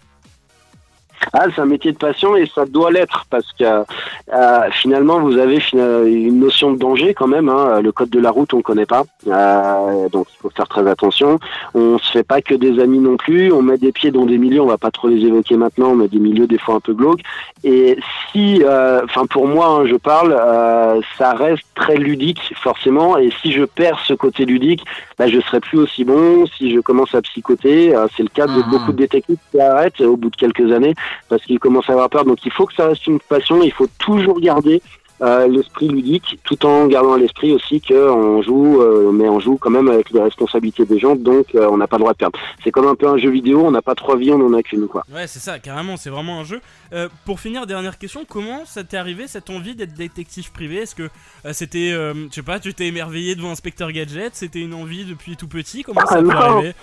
Ah, 1.34 1.46
c'est 1.54 1.62
un 1.62 1.66
métier 1.66 1.92
de 1.92 1.98
passion 1.98 2.36
et 2.36 2.46
ça 2.54 2.66
doit 2.66 2.92
l'être 2.92 3.26
parce 3.30 3.52
que 3.54 3.64
euh, 3.64 4.72
finalement 4.72 5.20
vous 5.20 5.38
avez 5.38 5.60
une 5.74 6.40
notion 6.40 6.72
de 6.72 6.78
danger 6.78 7.14
quand 7.14 7.28
même. 7.28 7.50
Hein. 7.50 7.82
Le 7.82 7.92
code 7.92 8.10
de 8.10 8.20
la 8.20 8.32
route 8.32 8.54
on 8.54 8.62
connaît 8.62 8.86
pas, 8.86 9.04
Euh, 9.28 10.10
donc 10.10 10.28
il 10.34 10.38
faut 10.42 10.50
faire 10.50 10.68
très 10.68 10.88
attention. 10.88 11.40
On 11.74 11.98
se 11.98 12.12
fait 12.12 12.24
pas 12.24 12.42
que 12.42 12.54
des 12.56 12.80
amis 12.80 13.00
non 13.00 13.18
plus. 13.18 13.52
On 13.52 13.62
met 13.62 13.78
des 13.78 13.92
pieds 13.92 14.12
dans 14.12 14.26
des 14.26 14.38
milieux, 14.38 14.62
on 14.62 14.68
va 14.68 14.78
pas 14.78 14.92
trop 14.92 15.08
les 15.08 15.26
évoquer 15.26 15.58
maintenant, 15.58 15.96
mais 15.96 16.08
des 16.08 16.20
milieux 16.20 16.48
des 16.48 16.58
fois 16.58 16.76
un 16.76 16.80
peu 16.80 16.94
glauques. 16.94 17.22
Et 17.64 17.98
si, 18.32 18.62
euh, 18.64 19.02
enfin 19.04 19.26
pour 19.26 19.48
moi, 19.48 19.68
hein, 19.68 19.86
je 19.88 19.96
parle, 19.96 20.36
euh, 20.38 21.02
ça 21.18 21.34
reste 21.34 21.64
très 21.76 21.96
ludique 21.98 22.54
forcément. 22.62 23.18
Et 23.18 23.32
si 23.42 23.52
je 23.52 23.64
perds 23.66 24.00
ce 24.06 24.14
côté 24.14 24.46
ludique, 24.46 24.84
bah, 25.18 25.28
je 25.28 25.40
serai 25.40 25.60
plus 25.60 25.80
aussi 25.80 26.04
bon. 26.04 26.46
Si 26.58 26.72
je 26.74 26.80
commence 26.80 27.14
à 27.16 27.22
psychoter, 27.22 27.96
euh, 27.96 28.08
c'est 28.16 28.24
le 28.24 28.30
cas 28.30 28.48
de 28.48 28.52
Mhm. 28.62 28.70
beaucoup 28.70 28.92
de 28.92 28.98
détectives 28.98 29.38
qui 29.52 29.60
arrêtent 29.60 30.02
au 30.02 30.16
bout 30.18 30.30
de 30.30 30.36
quelques 30.36 30.72
années 30.72 30.94
parce 31.30 31.44
qu'ils 31.44 31.60
commencent 31.60 31.90
à 31.90 31.94
avoir 31.94 32.10
peur. 32.10 32.26
Donc 32.26 32.46
il 32.46 32.52
faut 32.52 32.66
que 32.66 32.74
ça 32.76 32.88
reste 32.88 33.08
une 33.08 33.20
passion. 33.20 33.62
Il 33.64 33.72
faut 33.72 33.88
toujours 34.00 34.40
garder 34.40 34.82
euh, 35.22 35.48
l'esprit 35.48 35.88
ludique, 35.88 36.40
tout 36.44 36.66
en 36.66 36.88
gardant 36.88 37.14
à 37.14 37.18
l'esprit 37.18 37.54
aussi 37.54 37.80
qu'on 37.80 38.42
joue, 38.42 38.82
euh, 38.82 39.12
mais 39.14 39.30
on 39.30 39.40
joue 39.40 39.56
quand 39.58 39.70
même 39.70 39.88
avec 39.88 40.10
les 40.10 40.22
responsabilités 40.22 40.84
des 40.86 41.00
gens, 41.00 41.16
donc 41.16 41.56
euh, 41.56 41.70
on 41.72 41.78
n'a 41.78 41.88
pas 41.88 41.96
le 41.96 42.02
droit 42.02 42.12
de 42.12 42.18
perdre. 42.18 42.38
C'est 42.62 42.72
comme 42.72 42.86
un 42.86 42.96
peu 42.96 43.08
un 43.08 43.18
jeu 43.18 43.30
vidéo, 43.30 43.62
on 43.66 43.72
n'a 43.72 43.82
pas 43.82 43.96
trois 43.96 44.18
vies, 44.18 44.32
on 44.32 44.46
en 44.46 44.54
a 44.54 44.62
qu'une 44.62 44.90
quoi. 44.90 45.06
Ouais, 45.14 45.26
c'est 45.28 45.40
ça, 45.40 45.58
carrément, 45.60 45.96
c'est 45.96 46.10
vraiment 46.10 46.42
un 46.42 46.44
jeu. 46.44 46.60
Euh, 46.92 47.08
pour 47.24 47.40
finir, 47.40 47.66
dernière 47.66 47.98
question, 47.98 48.26
comment 48.28 48.66
ça 48.66 48.84
t'est 48.84 48.98
arrivé 48.98 49.28
cette 49.28 49.50
envie 49.50 49.74
d'être 49.74 49.94
détective 49.94 50.52
privé? 50.52 50.80
Est-ce 50.80 50.96
que 50.96 51.10
c'était, 51.54 51.92
je 51.92 52.28
sais 52.32 52.44
pas, 52.44 52.60
tu 52.60 52.74
t'es 52.74 52.88
émerveillé 52.88 53.36
devant 53.36 53.52
Inspecteur 53.52 53.94
Gadget? 53.94 54.36
C'était 54.36 54.60
une 54.60 54.74
envie 54.74 55.06
depuis 55.06 55.38
tout 55.38 55.48
petit? 55.48 55.84
Comment 55.84 56.02
ça 56.06 56.18
Ah, 56.20 56.24
t'est 56.24 56.32
arrivé? 56.34 56.74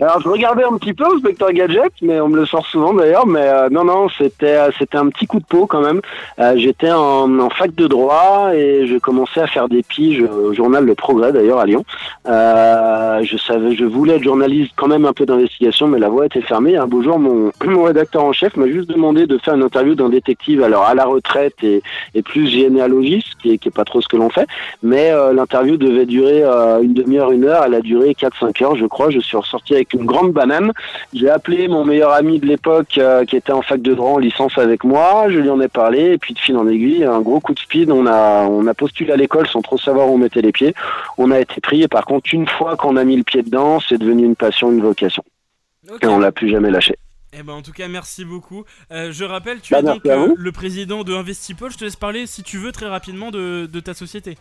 Alors 0.00 0.20
je 0.20 0.28
regardais 0.28 0.64
un 0.64 0.76
petit 0.78 0.94
peu 0.94 1.04
Inspecteur 1.04 1.52
Gadget, 1.52 1.92
mais 2.00 2.20
on 2.20 2.28
me 2.28 2.36
le 2.36 2.46
sort 2.46 2.66
souvent 2.66 2.94
d'ailleurs. 2.94 3.26
Mais 3.26 3.46
euh, 3.46 3.68
non, 3.70 3.84
non, 3.84 4.08
c'était 4.08 4.56
euh, 4.56 4.70
c'était 4.78 4.96
un 4.96 5.08
petit 5.08 5.26
coup 5.26 5.38
de 5.38 5.44
peau 5.44 5.66
quand 5.66 5.82
même. 5.82 6.00
Euh, 6.38 6.54
J'étais 6.56 6.90
en, 6.90 7.38
en 7.38 7.50
fac 7.50 7.74
de 7.74 7.86
droit 7.86 8.50
et 8.54 8.86
je 8.86 8.96
commençais 8.98 9.40
à 9.40 9.46
faire 9.46 9.68
des 9.68 9.82
piges 9.82 10.22
au 10.22 10.54
journal 10.54 10.84
Le 10.84 10.94
Progrès 10.94 11.32
d'ailleurs 11.32 11.58
à 11.58 11.66
Lyon. 11.66 11.84
Euh, 12.26 13.22
je 13.22 13.36
savais, 13.36 13.74
je 13.74 13.84
voulais 13.84 14.14
être 14.14 14.22
journaliste 14.22 14.72
quand 14.76 14.88
même 14.88 15.04
un 15.04 15.12
peu 15.12 15.26
d'investigation, 15.26 15.88
mais 15.88 15.98
la 15.98 16.08
voie 16.08 16.26
était 16.26 16.40
fermée. 16.40 16.76
Un 16.76 16.86
beau 16.86 17.02
jour, 17.02 17.18
mon, 17.18 17.50
mon 17.64 17.82
rédacteur 17.82 18.24
en 18.24 18.32
chef 18.32 18.56
m'a 18.56 18.68
juste 18.68 18.88
demandé 18.88 19.26
de 19.26 19.36
faire 19.38 19.54
une 19.54 19.62
interview 19.62 19.94
d'un 19.94 20.08
détective, 20.08 20.62
alors 20.62 20.84
à 20.84 20.94
la 20.94 21.04
retraite 21.04 21.56
et, 21.62 21.82
et 22.14 22.22
plus 22.22 22.46
généalogiste, 22.46 23.34
qui 23.42 23.58
qui 23.58 23.68
est 23.68 23.72
pas 23.72 23.84
trop 23.84 24.00
ce 24.00 24.08
que 24.08 24.16
l'on 24.16 24.30
fait. 24.30 24.46
Mais 24.82 25.10
euh, 25.10 25.32
l'interview 25.32 25.76
devait 25.76 26.06
durer 26.06 26.42
euh, 26.42 26.82
une 26.82 26.94
demi-heure, 26.94 27.30
une 27.30 27.44
heure. 27.44 27.64
Elle 27.66 27.74
a 27.74 27.80
duré 27.80 28.12
4-5 28.12 28.64
heures, 28.64 28.76
je 28.76 28.86
crois. 28.86 29.10
Je 29.10 29.20
suis 29.20 29.36
ressorti 29.36 29.74
une 29.92 30.04
grande 30.04 30.32
banane. 30.32 30.72
J'ai 31.12 31.28
appelé 31.30 31.68
mon 31.68 31.84
meilleur 31.84 32.12
ami 32.12 32.38
de 32.40 32.46
l'époque, 32.46 32.98
euh, 32.98 33.24
qui 33.24 33.36
était 33.36 33.52
en 33.52 33.62
fac 33.62 33.80
de 33.82 33.94
droit 33.94 34.10
en 34.12 34.18
licence 34.18 34.56
avec 34.58 34.84
moi. 34.84 35.26
Je 35.28 35.38
lui 35.38 35.50
en 35.50 35.60
ai 35.60 35.68
parlé. 35.68 36.12
Et 36.12 36.18
puis 36.18 36.34
de 36.34 36.38
fil 36.38 36.56
en 36.56 36.66
aiguille, 36.68 37.04
un 37.04 37.20
gros 37.20 37.40
coup 37.40 37.54
de 37.54 37.58
speed. 37.58 37.90
On 37.90 38.06
a, 38.06 38.46
on 38.48 38.66
a 38.66 38.74
postulé 38.74 39.12
à 39.12 39.16
l'école 39.16 39.46
sans 39.48 39.62
trop 39.62 39.78
savoir 39.78 40.08
où 40.08 40.14
on 40.14 40.18
mettait 40.18 40.42
les 40.42 40.52
pieds. 40.52 40.74
On 41.18 41.30
a 41.30 41.40
été 41.40 41.60
pris. 41.60 41.82
Et 41.82 41.88
par 41.88 42.04
contre, 42.04 42.32
une 42.32 42.46
fois 42.48 42.76
qu'on 42.76 42.96
a 42.96 43.04
mis 43.04 43.16
le 43.16 43.24
pied 43.24 43.42
dedans, 43.42 43.80
c'est 43.80 43.98
devenu 43.98 44.24
une 44.24 44.36
passion, 44.36 44.70
une 44.70 44.80
vocation. 44.82 45.22
Et 46.00 46.06
on 46.06 46.18
l'a 46.18 46.30
plus 46.32 46.48
jamais 46.50 46.70
lâché. 46.70 46.94
Eh 47.34 47.42
ben 47.42 47.54
en 47.54 47.62
tout 47.62 47.72
cas 47.72 47.88
merci 47.88 48.26
beaucoup. 48.26 48.64
Euh, 48.92 49.10
je 49.10 49.24
rappelle, 49.24 49.60
tu 49.62 49.72
Bah, 49.72 49.78
es 49.80 49.82
donc 49.82 50.04
euh, 50.04 50.34
le 50.36 50.52
président 50.52 51.02
de 51.02 51.14
Investipol. 51.14 51.72
Je 51.72 51.78
te 51.78 51.84
laisse 51.84 51.96
parler 51.96 52.26
si 52.26 52.42
tu 52.42 52.58
veux 52.58 52.72
très 52.72 52.86
rapidement 52.86 53.30
de, 53.30 53.64
de 53.64 53.80
ta 53.80 53.94
société. 53.94 54.36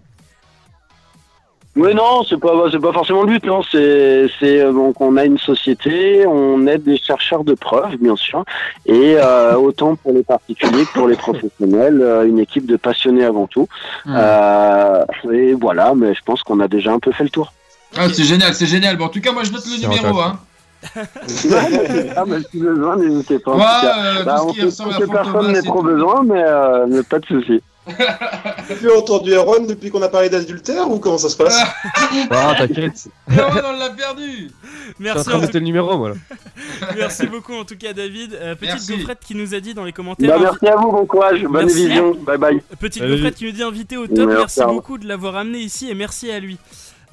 Oui, 1.78 1.96
non, 1.96 2.24
c'est 2.28 2.38
pas, 2.38 2.52
c'est 2.70 2.80
pas 2.80 2.92
forcément 2.92 3.24
le 3.24 3.28
but, 3.28 3.46
non. 3.46 3.62
C'est, 3.64 4.28
c'est 4.40 4.60
euh, 4.60 4.74
donc 4.74 5.00
on 5.00 5.16
a 5.16 5.24
une 5.24 5.38
société, 5.38 6.26
on 6.28 6.68
aide 6.68 6.84
des 6.84 6.98
chercheurs 6.98 7.46
de 7.46 7.54
preuves, 7.54 7.96
bien 7.96 8.18
sûr, 8.18 8.44
et 8.86 9.16
euh, 9.18 9.56
autant 9.56 9.96
pour 9.96 10.12
les 10.12 10.24
particuliers 10.24 10.86
que 10.86 10.94
pour 10.94 11.08
les 11.08 11.16
professionnels, 11.16 12.02
euh, 12.02 12.28
une 12.28 12.40
équipe 12.40 12.66
de 12.66 12.76
passionnés 12.76 13.24
avant 13.24 13.48
tout. 13.48 13.70
Hmm. 14.06 14.16
Euh, 14.18 15.06
et 15.32 15.54
voilà, 15.54 15.94
mais 15.96 16.14
je 16.14 16.22
pense 16.26 16.44
qu'on 16.44 16.60
a 16.60 16.68
déjà 16.68 16.92
un 16.92 17.00
peu 17.00 17.14
fait 17.14 17.24
le 17.24 17.30
tour. 17.30 17.54
Ah, 17.98 18.08
c'est 18.12 18.24
génial, 18.24 18.54
c'est 18.54 18.66
génial. 18.66 18.98
Bon, 18.98 19.06
en 19.06 19.10
tout 19.10 19.22
cas, 19.22 19.32
moi 19.32 19.44
je 19.44 19.52
note 19.52 19.64
le 19.66 19.88
numéro. 19.88 20.20
Hein. 20.20 20.40
ah, 22.16 22.24
mais 22.28 22.38
si 22.50 22.60
besoin, 22.60 22.98
n'hésitez 22.98 23.40
pas. 23.40 23.56
Ouais, 23.56 23.64
euh, 23.86 24.24
Bah, 24.24 24.42
on 24.44 24.54
sait 24.54 24.62
que 24.62 25.12
personne 25.12 25.52
n'est 25.52 25.62
trop 25.62 25.84
besoin, 25.84 26.24
mais, 26.24 26.44
euh, 26.44 26.86
mais 26.90 27.04
pas 27.04 27.20
de 27.20 27.26
souci. 27.26 27.62
Tu 27.88 28.90
as 28.92 28.98
entendu 28.98 29.34
Erwan 29.34 29.66
depuis 29.66 29.90
qu'on 29.90 30.02
a 30.02 30.10
parlé 30.10 30.30
d'adultère 30.30 30.90
ou 30.90 31.00
comment 31.00 31.18
ça 31.18 31.30
se 31.30 31.36
passe 31.36 31.60
Ah, 32.30 32.54
t'inquiète. 32.58 33.08
Et 33.30 33.40
on 33.40 33.78
l'a 33.78 33.90
perdu. 33.90 34.52
Merci, 35.00 35.30
en 35.32 35.40
le 35.40 35.60
numéro, 35.60 35.98
moi. 35.98 36.10
là. 36.10 36.16
merci 36.96 37.28
beaucoup 37.28 37.54
en 37.54 37.66
tout 37.66 37.78
cas 37.78 37.94
David. 37.94 38.34
Euh, 38.34 38.56
petite 38.56 38.74
Merci. 38.76 38.98
gaufrette 38.98 39.20
qui 39.26 39.36
nous 39.36 39.54
a 39.56 39.60
dit 39.60 39.74
dans 39.74 39.84
les 39.84 39.94
commentaires. 39.94 40.30
Bah, 40.30 40.40
merci 40.40 40.68
à 40.68 40.76
vous, 40.76 40.92
bon 40.92 41.06
courage, 41.06 41.44
bonne 41.44 41.66
Merci. 41.66 41.88
vision, 41.88 42.16
bye 42.16 42.38
bye. 42.38 42.62
Petite 42.80 43.02
Salut. 43.02 43.16
gaufrette 43.16 43.36
qui 43.36 43.46
nous 43.46 43.52
dit 43.52 43.64
invité 43.64 43.98
au 43.98 44.08
top. 44.08 44.30
Merci 44.30 44.62
beaucoup 44.66 44.98
de 44.98 45.08
l'avoir 45.08 45.36
amené 45.36 45.60
ici 45.60 45.90
et 45.90 45.96
merci 45.96 46.32
à 46.32 46.40
lui. 46.40 46.58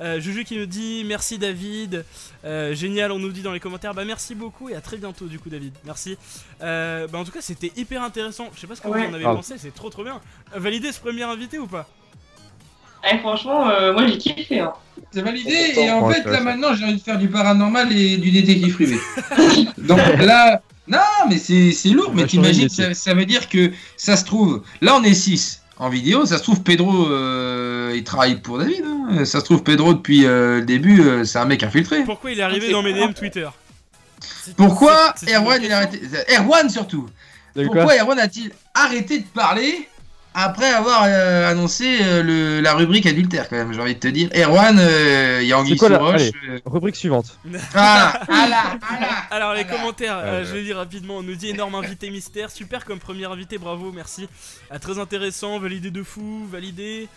Euh, 0.01 0.20
Juju 0.20 0.45
qui 0.45 0.57
nous 0.57 0.66
dit 0.66 1.05
merci 1.07 1.39
David, 1.39 2.05
Euh, 2.45 2.73
génial, 2.75 3.11
on 3.11 3.19
nous 3.19 3.31
dit 3.33 3.43
dans 3.43 3.53
les 3.53 3.59
commentaires, 3.61 3.95
bah 3.95 4.05
merci 4.05 4.35
beaucoup 4.37 4.69
et 4.69 4.75
à 4.77 4.81
très 4.81 4.97
bientôt 4.97 5.27
du 5.27 5.39
coup 5.41 5.49
David, 5.49 5.73
merci. 5.85 6.16
Euh, 6.62 7.09
bah 7.09 7.19
en 7.19 7.25
tout 7.25 7.33
cas 7.33 7.41
c'était 7.41 7.73
hyper 7.77 8.03
intéressant, 8.03 8.49
je 8.55 8.61
sais 8.61 8.66
pas 8.69 8.77
ce 8.77 8.81
que 8.81 8.87
Ouais. 8.89 9.05
vous 9.07 9.11
en 9.11 9.15
avez 9.15 9.25
Ah. 9.27 9.35
pensé, 9.35 9.55
c'est 9.59 9.75
trop 9.75 9.91
trop 9.91 10.05
bien. 10.05 10.20
Validé 10.55 10.93
ce 10.93 11.01
premier 11.01 11.25
invité 11.25 11.59
ou 11.59 11.66
pas? 11.66 11.89
Eh, 13.11 13.19
franchement, 13.19 13.69
euh, 13.70 13.93
moi 13.93 14.07
j'ai 14.07 14.19
kiffé. 14.19 14.61
Hein. 14.61 14.73
C'est 15.12 15.23
validé. 15.23 15.73
Et 15.77 15.91
en 15.91 16.07
Ouais, 16.07 16.15
fait, 16.15 16.25
là 16.31 16.41
maintenant, 16.41 16.75
j'ai 16.75 16.85
envie 16.85 16.97
de 16.97 17.01
faire 17.03 17.19
du 17.19 17.29
paranormal 17.29 17.93
et 17.93 18.16
du 18.19 18.31
détective 18.31 18.75
privé. 18.75 18.99
Donc 19.79 19.99
là, 20.20 20.62
non, 20.89 20.99
mais 21.29 21.39
c'est 21.39 21.70
c'est 21.73 21.91
lourd. 21.91 22.12
Mais 22.15 22.27
t'imagines, 22.27 22.69
ça, 22.69 22.95
ça 22.95 23.15
veut 23.15 23.25
dire 23.27 23.49
que 23.49 23.70
ça 23.97 24.16
se 24.16 24.25
trouve. 24.25 24.62
Là, 24.81 24.97
on 24.97 25.03
est 25.05 25.15
6 25.15 25.62
en 25.79 25.89
vidéo. 25.89 26.27
Ça 26.27 26.39
se 26.39 26.43
trouve, 26.43 26.63
Pedro, 26.63 27.09
euh, 27.11 27.93
il 27.95 28.05
travaille 28.05 28.37
pour 28.37 28.59
David. 28.59 28.85
hein. 28.85 29.25
Ça 29.25 29.41
se 29.41 29.45
trouve, 29.45 29.63
Pedro, 29.63 29.95
depuis 29.95 30.27
euh, 30.27 30.57
le 30.59 30.65
début, 30.65 31.01
euh, 31.03 31.25
c'est 31.25 31.39
un 31.39 31.45
mec 31.45 31.63
infiltré. 31.63 32.05
Pourquoi 32.05 32.33
il 32.33 32.41
est 32.41 32.43
arrivé 32.43 32.71
dans 32.71 32.83
mes 32.83 32.93
DM 32.93 33.13
Twitter 33.13 33.49
Pourquoi 34.57 35.15
Erwan, 35.29 35.63
il 35.63 35.73
a 35.73 35.79
arrêté 35.79 36.01
Erwan 36.37 36.69
surtout. 36.69 37.09
Pourquoi 37.55 37.85
quoi 37.85 37.97
Erwan 37.97 38.19
a-t-il 38.19 38.53
arrêté 38.75 39.19
de 39.21 39.25
parler 39.27 39.89
après 40.35 40.71
avoir 40.71 41.03
euh, 41.07 41.51
annoncé 41.51 41.99
euh, 42.03 42.23
le, 42.23 42.61
la 42.61 42.75
rubrique 42.75 43.07
adultère, 43.07 43.49
quand 43.49 43.57
même, 43.57 43.73
j'ai 43.73 43.81
envie 43.81 43.95
de 43.95 44.01
te 44.01 44.09
dire. 44.09 44.29
Erwan, 44.35 44.79
il 45.41 45.47
y 45.47 45.53
a 45.53 45.59
Anguille 45.59 45.73
C'est 45.73 45.79
quoi 45.79 45.89
sous 45.89 45.93
la- 45.95 45.99
roche. 45.99 46.21
allez. 46.21 46.63
Rubrique 46.65 46.97
suivante. 46.97 47.39
Ah, 47.75 48.21
ah 48.29 48.49
là, 48.49 48.79
ah 48.89 49.01
là. 49.01 49.09
Alors 49.31 49.55
les 49.55 49.65
Voilà. 49.65 49.79
commentaires, 49.79 50.19
euh, 50.19 50.25
Euh, 50.43 50.45
je 50.45 50.53
vais 50.53 50.63
dire 50.63 50.77
rapidement, 50.77 51.17
on 51.19 51.23
nous 51.23 51.35
dit 51.35 51.49
énorme 51.49 51.75
invité 51.75 52.11
mystère, 52.11 52.51
super 52.51 52.85
comme 52.85 52.99
premier 53.01 53.25
invité, 53.25 53.59
bravo, 53.59 53.91
merci. 53.93 54.29
Ah, 54.71 54.79
très 54.79 54.99
intéressant, 54.99 55.59
validé 55.59 55.91
de 55.91 56.03
fou, 56.03 56.47
validé. 56.51 57.09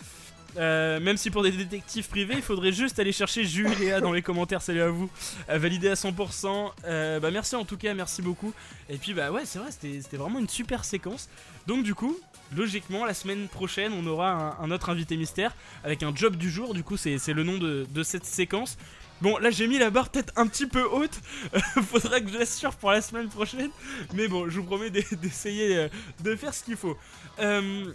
Euh, 0.58 1.00
même 1.00 1.16
si 1.16 1.30
pour 1.30 1.42
des 1.42 1.50
détectives 1.50 2.06
privés, 2.08 2.34
il 2.36 2.42
faudrait 2.42 2.72
juste 2.72 2.98
aller 2.98 3.12
chercher 3.12 3.42
Jules 3.44 3.72
et 3.72 3.84
Léa 3.86 4.00
dans 4.02 4.12
les 4.12 4.20
commentaires, 4.20 4.60
salut 4.60 4.82
à 4.82 4.88
vous. 4.88 5.08
Euh, 5.48 5.56
validé 5.56 5.88
à 5.88 5.94
100%. 5.94 6.70
Euh, 6.84 7.20
bah 7.20 7.30
merci 7.30 7.56
en 7.56 7.64
tout 7.64 7.78
cas, 7.78 7.94
merci 7.94 8.20
beaucoup. 8.20 8.52
Et 8.90 8.98
puis 8.98 9.14
bah 9.14 9.30
ouais, 9.30 9.42
c'est 9.46 9.58
vrai, 9.58 9.68
c'était 9.70 10.00
c'était 10.02 10.18
vraiment 10.18 10.38
une 10.40 10.48
super 10.50 10.84
séquence. 10.84 11.30
Donc 11.66 11.84
du 11.84 11.94
coup, 11.94 12.16
logiquement, 12.56 13.04
la 13.04 13.14
semaine 13.14 13.48
prochaine, 13.48 13.92
on 13.92 14.06
aura 14.06 14.56
un, 14.60 14.70
autre 14.70 14.90
invité 14.90 15.16
mystère 15.16 15.54
avec 15.84 16.02
un 16.02 16.14
job 16.14 16.36
du 16.36 16.50
jour. 16.50 16.74
Du 16.74 16.82
coup, 16.82 16.96
c'est 16.96 17.18
le 17.28 17.42
nom 17.44 17.58
de, 17.58 17.86
de 17.90 18.02
cette 18.02 18.24
séquence. 18.24 18.76
Bon, 19.20 19.38
là 19.38 19.50
j'ai 19.50 19.68
mis 19.68 19.78
la 19.78 19.90
barre 19.90 20.08
peut-être 20.08 20.32
un 20.36 20.48
petit 20.48 20.66
peu 20.66 20.82
haute. 20.82 21.20
Faudra 21.88 22.20
que 22.20 22.28
je 22.28 22.38
l'assure 22.38 22.74
pour 22.74 22.90
la 22.90 23.00
semaine 23.00 23.28
prochaine. 23.28 23.70
Mais 24.14 24.26
bon, 24.26 24.48
je 24.48 24.58
vous 24.58 24.64
promets 24.66 24.90
d'e- 24.90 25.14
d'essayer 25.14 25.76
euh, 25.76 25.88
de 26.24 26.34
faire 26.34 26.52
ce 26.52 26.64
qu'il 26.64 26.76
faut. 26.76 26.96
Euh, 27.38 27.92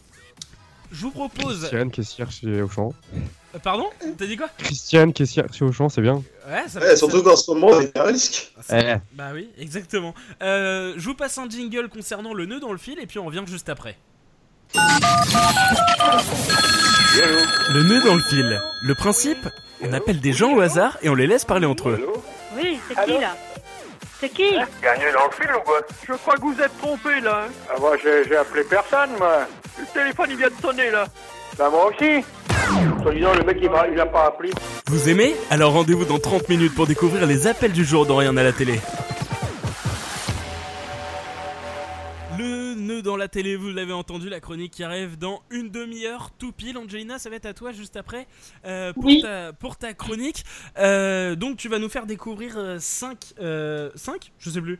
je 0.91 1.01
vous 1.01 1.11
propose. 1.11 1.59
Christiane, 1.59 1.91
caissière 1.91 2.31
chez 2.31 2.61
Auchan. 2.61 2.93
Euh, 3.55 3.59
Pardon 3.59 3.87
T'as 4.17 4.25
dit 4.25 4.37
quoi 4.37 4.47
Christiane, 4.57 5.13
caissière 5.13 5.45
chez 5.53 5.65
Auchan, 5.65 5.89
c'est 5.89 6.01
bien. 6.01 6.15
Ouais, 6.49 6.63
ça 6.67 6.79
Ouais, 6.79 6.95
surtout 6.95 7.23
qu'en 7.23 7.35
ce 7.35 7.51
moment, 7.51 7.79
il 7.79 7.91
y 7.93 7.97
a 7.97 8.03
un 8.03 8.07
risque. 8.07 8.51
Eh. 8.71 8.95
Bah 9.13 9.29
oui, 9.33 9.49
exactement. 9.57 10.13
Euh, 10.41 10.93
je 10.97 11.05
vous 11.05 11.15
passe 11.15 11.37
un 11.37 11.49
jingle 11.49 11.89
concernant 11.89 12.33
le 12.33 12.45
nœud 12.45 12.59
dans 12.59 12.71
le 12.71 12.77
fil 12.77 12.99
et 12.99 13.07
puis 13.07 13.19
on 13.19 13.25
revient 13.25 13.43
juste 13.47 13.69
après. 13.69 13.97
Le 17.73 17.83
nœud 17.83 18.01
dans 18.05 18.15
le 18.15 18.21
fil. 18.21 18.61
Le 18.83 18.95
principe, 18.95 19.47
on 19.81 19.93
appelle 19.93 20.19
des 20.19 20.33
gens 20.33 20.53
au 20.53 20.61
hasard 20.61 20.97
et 21.01 21.09
on 21.09 21.15
les 21.15 21.27
laisse 21.27 21.45
parler 21.45 21.65
entre 21.65 21.89
eux. 21.89 22.07
Oui, 22.55 22.79
c'est 22.87 22.95
qui 23.05 23.19
là? 23.19 23.35
C'est 24.19 24.29
qui 24.29 24.51
Gagné 24.81 25.11
dans 25.13 25.25
le 25.25 25.31
fil 25.39 25.49
ou 25.55 25.59
quoi 25.63 25.79
Je 26.07 26.13
crois 26.13 26.35
que 26.35 26.41
vous 26.41 26.59
êtes 26.61 26.75
trompé 26.79 27.19
là. 27.21 27.43
Ah 27.69 27.75
bah 27.79 27.91
j'ai 28.01 28.23
j'ai 28.27 28.35
appelé 28.37 28.63
personne 28.63 29.11
moi. 29.19 29.41
Le 29.77 29.85
téléphone 29.93 30.27
il 30.31 30.37
vient 30.37 30.47
de 30.49 30.61
sonner 30.61 30.89
là. 30.89 31.05
Bah 31.57 31.69
moi 31.69 31.85
aussi. 31.87 32.23
Soit 33.03 33.13
disant 33.13 33.33
le 33.33 33.43
mec 33.43 33.57
il 33.61 33.69
m'a 33.69 33.87
il 33.87 33.99
a 33.99 34.05
pas 34.07 34.25
appelé. 34.25 34.51
Vous 34.87 35.09
aimez? 35.09 35.35
Alors 35.51 35.73
rendez-vous 35.73 36.05
dans 36.05 36.19
30 36.19 36.49
minutes 36.49 36.73
pour 36.73 36.87
découvrir 36.87 37.27
les 37.27 37.45
appels 37.47 37.71
du 37.73 37.85
jour 37.85 38.05
dans 38.05 38.15
Rien 38.17 38.35
à 38.37 38.43
la 38.43 38.53
télé. 38.53 38.79
Nœud 42.81 43.01
dans 43.01 43.17
la 43.17 43.27
télé, 43.27 43.55
vous 43.55 43.69
l'avez 43.69 43.93
entendu, 43.93 44.29
la 44.29 44.39
chronique 44.39 44.73
qui 44.73 44.83
arrive 44.83 45.17
dans 45.17 45.41
une 45.49 45.69
demi-heure, 45.69 46.31
tout 46.37 46.51
pile. 46.51 46.77
Angelina, 46.77 47.19
ça 47.19 47.29
va 47.29 47.35
être 47.37 47.45
à 47.45 47.53
toi 47.53 47.71
juste 47.71 47.97
après 47.97 48.27
euh, 48.65 48.93
pour, 48.93 49.05
Oui. 49.05 49.21
ta, 49.21 49.53
pour 49.53 49.77
ta 49.77 49.93
chronique. 49.93 50.43
Euh, 50.77 51.35
donc 51.35 51.57
tu 51.57 51.69
vas 51.69 51.79
nous 51.79 51.89
faire 51.89 52.05
découvrir 52.05 52.77
5... 52.79 53.17
5 53.95 54.31
Je 54.39 54.49
sais 54.49 54.61
plus. 54.61 54.79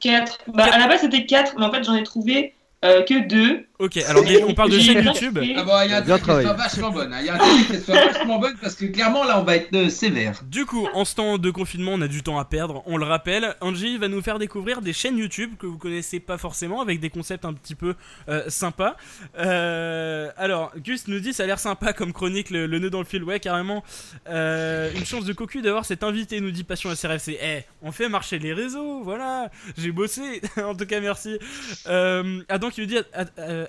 4. 0.00 0.38
Bah, 0.48 0.66
à 0.72 0.78
la 0.78 0.86
base, 0.88 1.00
c'était 1.00 1.26
4, 1.26 1.54
mais 1.58 1.64
en 1.64 1.72
fait, 1.72 1.84
j'en 1.84 1.94
ai 1.94 2.04
trouvé 2.04 2.54
euh, 2.84 3.02
que 3.02 3.26
2. 3.26 3.66
Ok, 3.80 3.96
alors 4.08 4.24
on 4.48 4.54
parle 4.54 4.70
de 4.72 4.78
chaîne 4.80 5.04
YouTube. 5.04 5.38
Ah 5.56 5.62
bon, 5.62 5.72
il 5.84 5.90
y 5.90 5.92
a 5.94 5.98
un 5.98 6.00
Bien 6.00 6.18
truc 6.18 6.36
qui 6.36 6.42
soit 6.42 6.52
vachement 6.52 6.90
bonne. 6.90 7.12
hein. 7.12 7.18
Il 7.20 7.26
y 7.26 7.28
a 7.28 7.34
un 7.34 7.38
truc 7.38 7.66
qui 7.68 7.80
soit 7.80 7.94
vachement 7.94 8.38
bonne 8.40 8.56
parce 8.60 8.74
que 8.74 8.86
clairement 8.86 9.22
là 9.24 9.38
on 9.40 9.44
va 9.44 9.54
être 9.54 9.72
euh, 9.74 9.88
sévère. 9.88 10.40
Du 10.44 10.66
coup, 10.66 10.88
en 10.94 11.04
ce 11.04 11.14
temps 11.14 11.38
de 11.38 11.50
confinement, 11.52 11.92
on 11.94 12.00
a 12.00 12.08
du 12.08 12.22
temps 12.24 12.40
à 12.40 12.44
perdre, 12.44 12.82
on 12.86 12.96
le 12.96 13.04
rappelle. 13.04 13.54
Angie 13.60 13.96
va 13.96 14.08
nous 14.08 14.20
faire 14.20 14.40
découvrir 14.40 14.80
des 14.82 14.92
chaînes 14.92 15.16
YouTube 15.16 15.52
que 15.60 15.66
vous 15.66 15.78
connaissez 15.78 16.18
pas 16.18 16.38
forcément, 16.38 16.80
avec 16.80 16.98
des 16.98 17.08
concepts 17.10 17.44
un 17.44 17.52
petit 17.52 17.76
peu 17.76 17.94
euh, 18.28 18.42
sympas. 18.48 18.96
Euh, 19.38 20.30
alors, 20.36 20.72
Gus 20.76 21.06
nous 21.06 21.20
dit 21.20 21.32
ça 21.32 21.44
a 21.44 21.46
l'air 21.46 21.60
sympa 21.60 21.92
comme 21.92 22.12
chronique, 22.12 22.50
le, 22.50 22.66
le 22.66 22.78
nœud 22.80 22.90
dans 22.90 22.98
le 22.98 23.04
fil. 23.04 23.22
Ouais, 23.22 23.38
carrément. 23.38 23.84
Euh, 24.28 24.90
une 24.96 25.04
chance 25.06 25.24
de 25.24 25.32
cocu 25.32 25.62
d'avoir 25.62 25.84
cet 25.84 26.02
invité, 26.02 26.40
nous 26.40 26.50
dit 26.50 26.64
Passion 26.64 26.92
SRFC. 26.94 27.38
Eh, 27.40 27.60
on 27.82 27.92
fait 27.92 28.08
marcher 28.08 28.38
les 28.40 28.52
réseaux, 28.52 29.02
voilà. 29.04 29.50
J'ai 29.76 29.92
bossé, 29.92 30.42
en 30.56 30.74
tout 30.74 30.86
cas, 30.86 31.00
merci. 31.00 31.38
Euh, 31.86 32.42
Adam 32.48 32.70
qui 32.70 32.80
nous 32.80 32.86
dit 32.88 32.98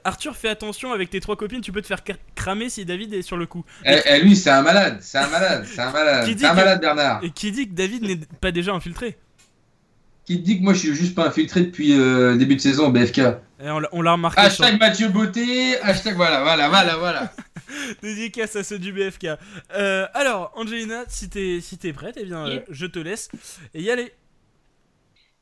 Arthur, 0.03 0.35
fais 0.35 0.49
attention 0.49 0.91
avec 0.93 1.09
tes 1.09 1.19
trois 1.19 1.35
copines, 1.35 1.61
tu 1.61 1.71
peux 1.71 1.81
te 1.81 1.87
faire 1.87 1.99
cr- 1.99 2.17
cramer 2.35 2.69
si 2.69 2.85
David 2.85 3.13
est 3.13 3.21
sur 3.21 3.37
le 3.37 3.45
coup. 3.45 3.63
Eh, 3.85 3.97
eh, 4.05 4.19
lui 4.21 4.35
c'est 4.35 4.49
un 4.49 4.61
malade, 4.61 4.97
c'est 5.01 5.17
un 5.17 5.27
malade, 5.27 5.65
c'est 5.65 5.81
un 5.81 5.91
malade, 5.91 6.25
Qui 6.25 6.35
dit 6.35 6.41
c'est 6.41 6.47
un 6.47 6.51
que- 6.51 6.55
malade 6.57 6.81
Bernard. 6.81 7.23
Et 7.23 7.31
qui 7.31 7.51
dit 7.51 7.67
que 7.69 7.73
David 7.73 8.03
n'est 8.03 8.19
pas 8.41 8.51
déjà 8.51 8.73
infiltré 8.73 9.17
Qui 10.25 10.39
te 10.39 10.45
dit 10.45 10.59
que 10.59 10.63
moi 10.63 10.73
je 10.73 10.79
suis 10.79 10.95
juste 10.95 11.15
pas 11.15 11.27
infiltré 11.27 11.61
depuis 11.61 11.93
euh, 11.93 12.35
début 12.37 12.55
de 12.55 12.61
saison 12.61 12.89
BFK. 12.89 13.19
Et 13.61 13.69
on 13.69 13.79
l'a- 13.79 13.89
on 13.91 14.01
l'a 14.01 14.11
remarqué 14.13 14.39
sur- 14.49 14.63
Hashtag 14.63 14.79
Mathieu 14.79 15.09
Beauté, 15.09 15.77
hashtag 15.81 16.15
voilà, 16.15 16.41
voilà, 16.43 16.69
voilà, 16.69 16.95
voilà. 16.97 17.33
Dédicace 18.01 18.55
à 18.55 18.63
ceux 18.63 18.79
du 18.79 18.91
BFK. 18.93 19.27
Euh, 19.75 20.05
alors, 20.13 20.51
Angelina, 20.55 21.03
si 21.07 21.29
t'es 21.29 21.59
si 21.61 21.77
t'es 21.77 21.93
prête, 21.93 22.15
eh 22.19 22.25
bien, 22.25 22.47
euh, 22.47 22.59
je 22.69 22.85
te 22.85 22.99
laisse 22.99 23.29
et 23.73 23.81
y 23.81 23.91
aller. 23.91 24.11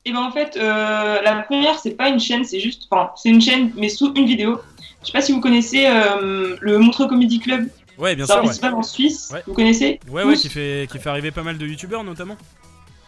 Et 0.04 0.12
ben 0.12 0.22
en 0.22 0.30
fait, 0.30 0.56
euh, 0.56 1.20
la 1.22 1.42
première, 1.42 1.78
c'est 1.78 1.90
pas 1.90 2.08
une 2.08 2.20
chaîne, 2.20 2.44
c'est 2.44 2.60
juste. 2.60 2.86
Enfin, 2.90 3.10
c'est 3.16 3.28
une 3.28 3.40
chaîne, 3.40 3.72
mais 3.76 3.88
sous 3.88 4.12
une 4.14 4.26
vidéo. 4.26 4.60
Je 5.02 5.06
sais 5.06 5.12
pas 5.12 5.20
si 5.20 5.32
vous 5.32 5.40
connaissez 5.40 5.86
euh, 5.86 6.56
le 6.60 6.78
Montreux 6.78 7.08
Comedy 7.08 7.38
Club. 7.38 7.68
Ouais, 7.98 8.14
bien 8.14 8.26
c'est 8.26 8.32
un 8.32 8.52
sûr. 8.52 8.62
Ouais. 8.62 8.70
en 8.70 8.82
Suisse. 8.82 9.30
Ouais. 9.32 9.42
Vous 9.46 9.54
connaissez 9.54 10.00
Ouais, 10.10 10.24
ouais, 10.24 10.36
qui 10.36 10.48
fait, 10.48 10.88
qui 10.90 10.98
fait 10.98 11.08
arriver 11.10 11.30
pas 11.30 11.42
mal 11.42 11.58
de 11.58 11.66
youtubeurs 11.66 12.04
notamment. 12.04 12.36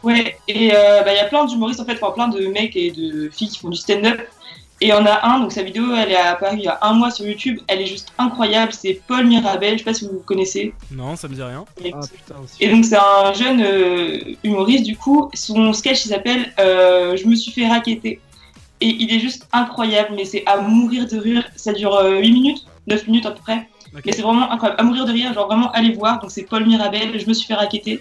Ouais, 0.03 0.37
et 0.49 0.73
euh, 0.75 1.03
bah, 1.03 1.13
il 1.13 1.17
y 1.17 1.21
a 1.21 1.27
plein 1.27 1.45
d'humoristes 1.45 1.81
en 1.81 1.85
fait, 1.85 1.99
enfin, 2.01 2.13
plein 2.13 2.29
de 2.29 2.47
mecs 2.47 2.75
et 2.75 2.91
de 2.91 3.29
filles 3.29 3.51
qui 3.51 3.59
font 3.59 3.69
du 3.69 3.77
stand-up. 3.77 4.21
Et 4.83 4.87
il 4.87 4.89
y 4.89 4.93
en 4.95 5.05
a 5.05 5.27
un, 5.27 5.41
donc 5.41 5.53
sa 5.53 5.63
vidéo, 5.63 5.95
elle 5.95 6.11
est 6.11 6.17
apparue 6.17 6.57
il 6.57 6.65
y 6.65 6.69
a 6.69 6.79
un 6.81 6.95
mois 6.95 7.11
sur 7.11 7.27
YouTube, 7.27 7.59
elle 7.69 7.83
est 7.83 7.87
juste 7.87 8.15
incroyable, 8.17 8.73
c'est 8.73 8.99
Paul 9.07 9.27
Mirabel, 9.27 9.75
je 9.75 9.79
sais 9.79 9.85
pas 9.85 9.93
si 9.93 10.07
vous 10.07 10.23
connaissez. 10.25 10.73
Non, 10.91 11.17
ça 11.17 11.29
me 11.29 11.35
dit 11.35 11.43
rien. 11.43 11.67
Et, 11.85 11.93
Ah 11.95 12.01
putain 12.01 12.41
aussi. 12.43 12.57
et 12.61 12.71
donc 12.71 12.87
c'est 12.87 12.97
un 12.97 13.33
jeune 13.35 13.61
euh, 13.61 14.19
humoriste 14.43 14.85
du 14.85 14.97
coup, 14.97 15.31
son 15.35 15.75
sketch 15.75 16.07
il 16.07 16.09
s'appelle 16.09 16.55
euh, 16.59 17.15
Je 17.17 17.27
me 17.27 17.35
suis 17.35 17.53
fait 17.53 17.69
raqueter. 17.69 18.21
Et 18.81 18.87
il 18.89 19.13
est 19.13 19.21
juste 19.21 19.47
incroyable, 19.53 20.15
mais 20.17 20.25
c'est 20.25 20.45
à 20.47 20.63
mourir 20.63 21.07
de 21.07 21.19
rire, 21.19 21.45
ça 21.57 21.75
dure 21.75 21.95
euh, 21.97 22.19
8 22.19 22.33
minutes, 22.33 22.67
9 22.87 23.07
minutes 23.07 23.27
à 23.27 23.33
peu 23.33 23.43
près. 23.43 23.69
Mais 24.07 24.13
c'est 24.13 24.23
vraiment 24.23 24.51
incroyable, 24.51 24.81
à 24.81 24.85
mourir 24.85 25.05
de 25.05 25.13
rire, 25.13 25.35
genre 25.35 25.47
vraiment 25.47 25.71
allez 25.73 25.93
voir, 25.93 26.21
donc 26.21 26.31
c'est 26.31 26.45
Paul 26.45 26.65
Mirabel, 26.65 27.21
Je 27.21 27.27
me 27.27 27.35
suis 27.35 27.47
fait 27.47 27.55
raqueter. 27.55 28.01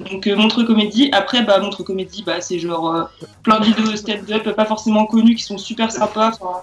Donc 0.00 0.26
euh, 0.26 0.34
Montre 0.34 0.62
Comédie, 0.62 1.10
après 1.12 1.42
bah 1.42 1.58
Montre 1.60 1.82
Comédie, 1.82 2.22
bah, 2.24 2.40
c'est 2.40 2.58
genre 2.58 2.94
euh, 2.94 3.04
plein 3.42 3.60
de 3.60 3.66
vidéos 3.66 3.90
de 3.90 3.96
stand-up 3.96 4.48
pas 4.50 4.64
forcément 4.64 5.04
connues 5.04 5.34
qui 5.34 5.42
sont 5.42 5.58
super 5.58 5.92
sympas. 5.92 6.28
Enfin, 6.28 6.62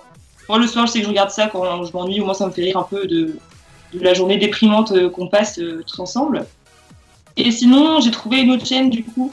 moi 0.49 0.57
le 0.57 0.65
soir 0.65 0.87
je 0.87 0.93
sais 0.93 0.99
que 0.99 1.05
je 1.05 1.09
regarde 1.09 1.29
ça 1.29 1.47
quand 1.47 1.83
je 1.83 1.93
m'ennuie, 1.93 2.19
au 2.19 2.25
moins 2.25 2.33
ça 2.33 2.47
me 2.47 2.51
fait 2.51 2.63
rire 2.63 2.77
un 2.77 2.83
peu 2.83 3.05
de, 3.05 3.37
de 3.93 3.99
la 3.99 4.13
journée 4.15 4.37
déprimante 4.37 4.91
euh, 4.91 5.09
qu'on 5.09 5.27
passe 5.27 5.59
tous 5.85 5.99
ensemble. 5.99 6.47
Et 7.35 7.51
sinon 7.51 7.99
j'ai 8.01 8.09
trouvé 8.09 8.41
une 8.41 8.51
autre 8.51 8.65
chaîne 8.65 8.89
du 8.89 9.03
coup, 9.03 9.31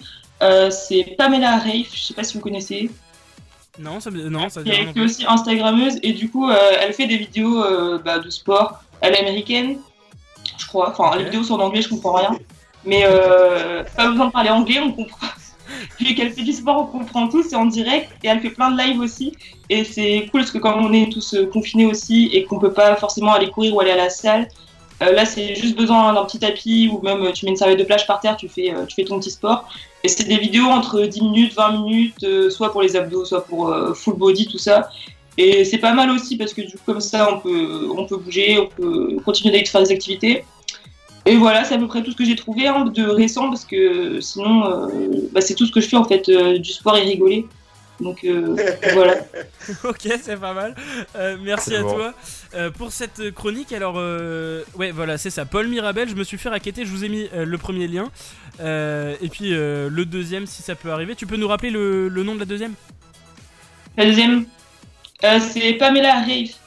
c'est 0.70 1.14
Pamela 1.16 1.52
Rafe, 1.56 1.94
je 1.94 2.02
sais 2.02 2.12
pas 2.12 2.22
si 2.22 2.35
vous 2.35 2.40
connaissez, 2.40 2.90
Non, 3.78 3.98
ça 4.01 4.10
non, 4.10 4.51
ça 4.51 4.62
dit 4.62 4.70
rien 4.70 4.93
est, 4.94 5.01
aussi 5.01 5.24
Instagrammeuse 5.26 5.98
et 6.02 6.12
du 6.12 6.28
coup 6.28 6.51
elle 6.51 6.93
fait 6.93 7.06
des 7.06 7.16
vidéos 7.16 7.64
bah, 8.05 8.18
de 8.18 8.28
sport 8.28 8.82
à 9.01 9.09
l'américaine, 9.09 9.78
je 10.59 10.66
crois. 10.66 10.90
Enfin 10.90 11.16
les 11.16 11.24
vidéos 11.24 11.44
sont 11.44 11.55
en 11.55 11.60
anglais, 11.60 11.81
je 11.81 11.89
comprends 11.89 12.12
rien. 12.12 12.36
Mais 12.86 13.02
euh, 13.05 13.82
pas 13.97 14.09
besoin 14.09 14.27
de 14.27 14.32
parler 14.32 14.51
anglais, 14.51 14.81
on 14.81 14.93
comprend. 14.93 15.27
Vu 16.01 16.15
qu'elle 16.15 16.32
fait 16.32 16.43
du 16.43 16.52
sport, 16.52 16.90
on 16.94 16.98
comprend 16.98 17.28
tout, 17.28 17.43
c'est 17.43 17.56
en 17.56 17.66
direct 17.66 18.11
et 18.23 18.28
elle 18.28 18.40
fait 18.40 18.51
plein 18.51 18.70
de 18.70 18.78
live 18.78 19.01
aussi. 19.01 19.32
Et 19.70 19.85
c'est 19.85 20.28
cool 20.31 20.40
parce 20.40 20.51
que 20.51 20.59
comme 20.59 20.85
on 20.85 20.93
est 20.93 21.11
tous 21.11 21.35
euh, 21.35 21.47
confinés 21.47 21.86
aussi 21.86 22.31
et 22.32 22.44
qu'on 22.44 22.59
peut 22.59 22.73
pas 22.73 22.97
forcément 22.97 23.32
aller 23.32 23.48
courir 23.51 23.74
ou 23.74 23.81
aller 23.81 23.90
à 23.90 23.97
la 23.97 24.11
salle, 24.11 24.48
euh, 25.02 25.12
là 25.12 25.24
c'est 25.24 25.55
juste 25.55 25.77
besoin 25.77 26.12
d'un 26.12 26.24
petit 26.24 26.39
tapis 26.39 26.90
ou 26.93 27.01
même 27.02 27.32
tu 27.32 27.47
mets 27.47 27.52
une 27.52 27.56
serviette 27.56 27.78
de 27.78 27.85
plage 27.85 28.06
par 28.06 28.20
terre, 28.20 28.36
tu 28.36 28.48
fais, 28.48 28.73
tu 28.89 28.94
fais 28.94 29.05
ton 29.05 29.19
petit 29.19 29.31
sport. 29.31 29.69
Et 30.02 30.09
c'est 30.09 30.24
des 30.24 30.36
vidéos 30.36 30.66
entre 30.66 31.01
10 31.01 31.23
minutes, 31.23 31.55
20 31.55 31.73
minutes, 31.82 32.51
soit 32.51 32.70
pour 32.70 32.82
les 32.82 32.94
abdos, 32.94 33.24
soit 33.24 33.47
pour 33.47 33.74
full 33.94 34.16
body, 34.16 34.47
tout 34.47 34.59
ça. 34.59 34.90
Et 35.36 35.65
c'est 35.65 35.78
pas 35.78 35.93
mal 35.93 36.11
aussi 36.11 36.36
parce 36.36 36.52
que 36.52 36.61
du 36.61 36.73
coup, 36.73 36.82
comme 36.86 37.01
ça, 37.01 37.32
on 37.32 37.40
peut, 37.40 37.89
on 37.97 38.05
peut 38.06 38.19
bouger, 38.19 38.59
on 38.59 38.66
peut 38.66 39.16
continuer 39.24 39.52
d'aller 39.52 39.65
faire 39.65 39.82
des 39.82 39.90
activités. 39.90 40.44
Et 41.26 41.36
voilà, 41.36 41.64
c'est 41.64 41.74
à 41.74 41.78
peu 41.78 41.86
près 41.86 42.02
tout 42.02 42.10
ce 42.10 42.16
que 42.16 42.24
j'ai 42.24 42.36
trouvé 42.36 42.66
hein, 42.66 42.84
de 42.84 43.05
récent 43.05 43.48
parce 43.48 43.64
que 43.64 44.20
sinon, 44.20 44.66
euh, 44.66 44.88
bah, 45.32 45.40
c'est 45.40 45.55
tout 45.55 45.66
ce 45.66 45.72
que 45.72 45.80
je 45.80 45.88
fais 45.88 45.96
en 45.96 46.05
fait, 46.05 46.28
euh, 46.28 46.59
du 46.59 46.70
sport 46.70 46.96
et 46.96 47.02
rigoler. 47.02 47.46
Donc 48.01 48.24
euh, 48.24 48.56
voilà. 48.92 49.16
ok, 49.84 50.09
c'est 50.20 50.38
pas 50.38 50.52
mal. 50.52 50.74
Euh, 51.16 51.36
merci 51.40 51.74
à 51.76 51.82
bon. 51.82 51.94
toi 51.94 52.14
Euh, 52.55 52.70
pour 52.70 52.92
cette 52.92 53.30
chronique. 53.32 53.72
Alors, 53.72 53.94
euh, 53.96 54.62
ouais, 54.76 54.90
voilà, 54.90 55.16
c'est 55.16 55.30
ça. 55.30 55.44
Paul 55.44 55.68
Mirabel, 55.68 56.09
je 56.09 56.14
me 56.14 56.24
suis 56.24 56.38
fait 56.38 56.48
raqueter. 56.48 56.84
Je 56.84 56.90
vous 56.90 57.05
ai 57.05 57.09
mis 57.09 57.28
euh, 57.32 57.44
le 57.44 57.59
premier 57.59 57.86
lien. 57.88 58.10
Euh, 58.60 59.14
et 59.22 59.28
puis 59.28 59.55
euh, 59.55 59.88
le 59.90 60.05
deuxième, 60.05 60.46
si 60.46 60.62
ça 60.62 60.74
peut 60.74 60.90
arriver. 60.90 61.14
Tu 61.14 61.26
peux 61.26 61.36
nous 61.36 61.48
rappeler 61.48 61.70
le, 61.70 62.09
le 62.09 62.22
nom 62.22 62.34
de 62.34 62.40
la 62.40 62.44
deuxième? 62.44 62.74
La 63.96 64.05
deuxième, 64.06 64.44
euh, 65.24 65.38
c'est 65.40 65.74
Pamela 65.74 66.14
Rafe. 66.20 66.59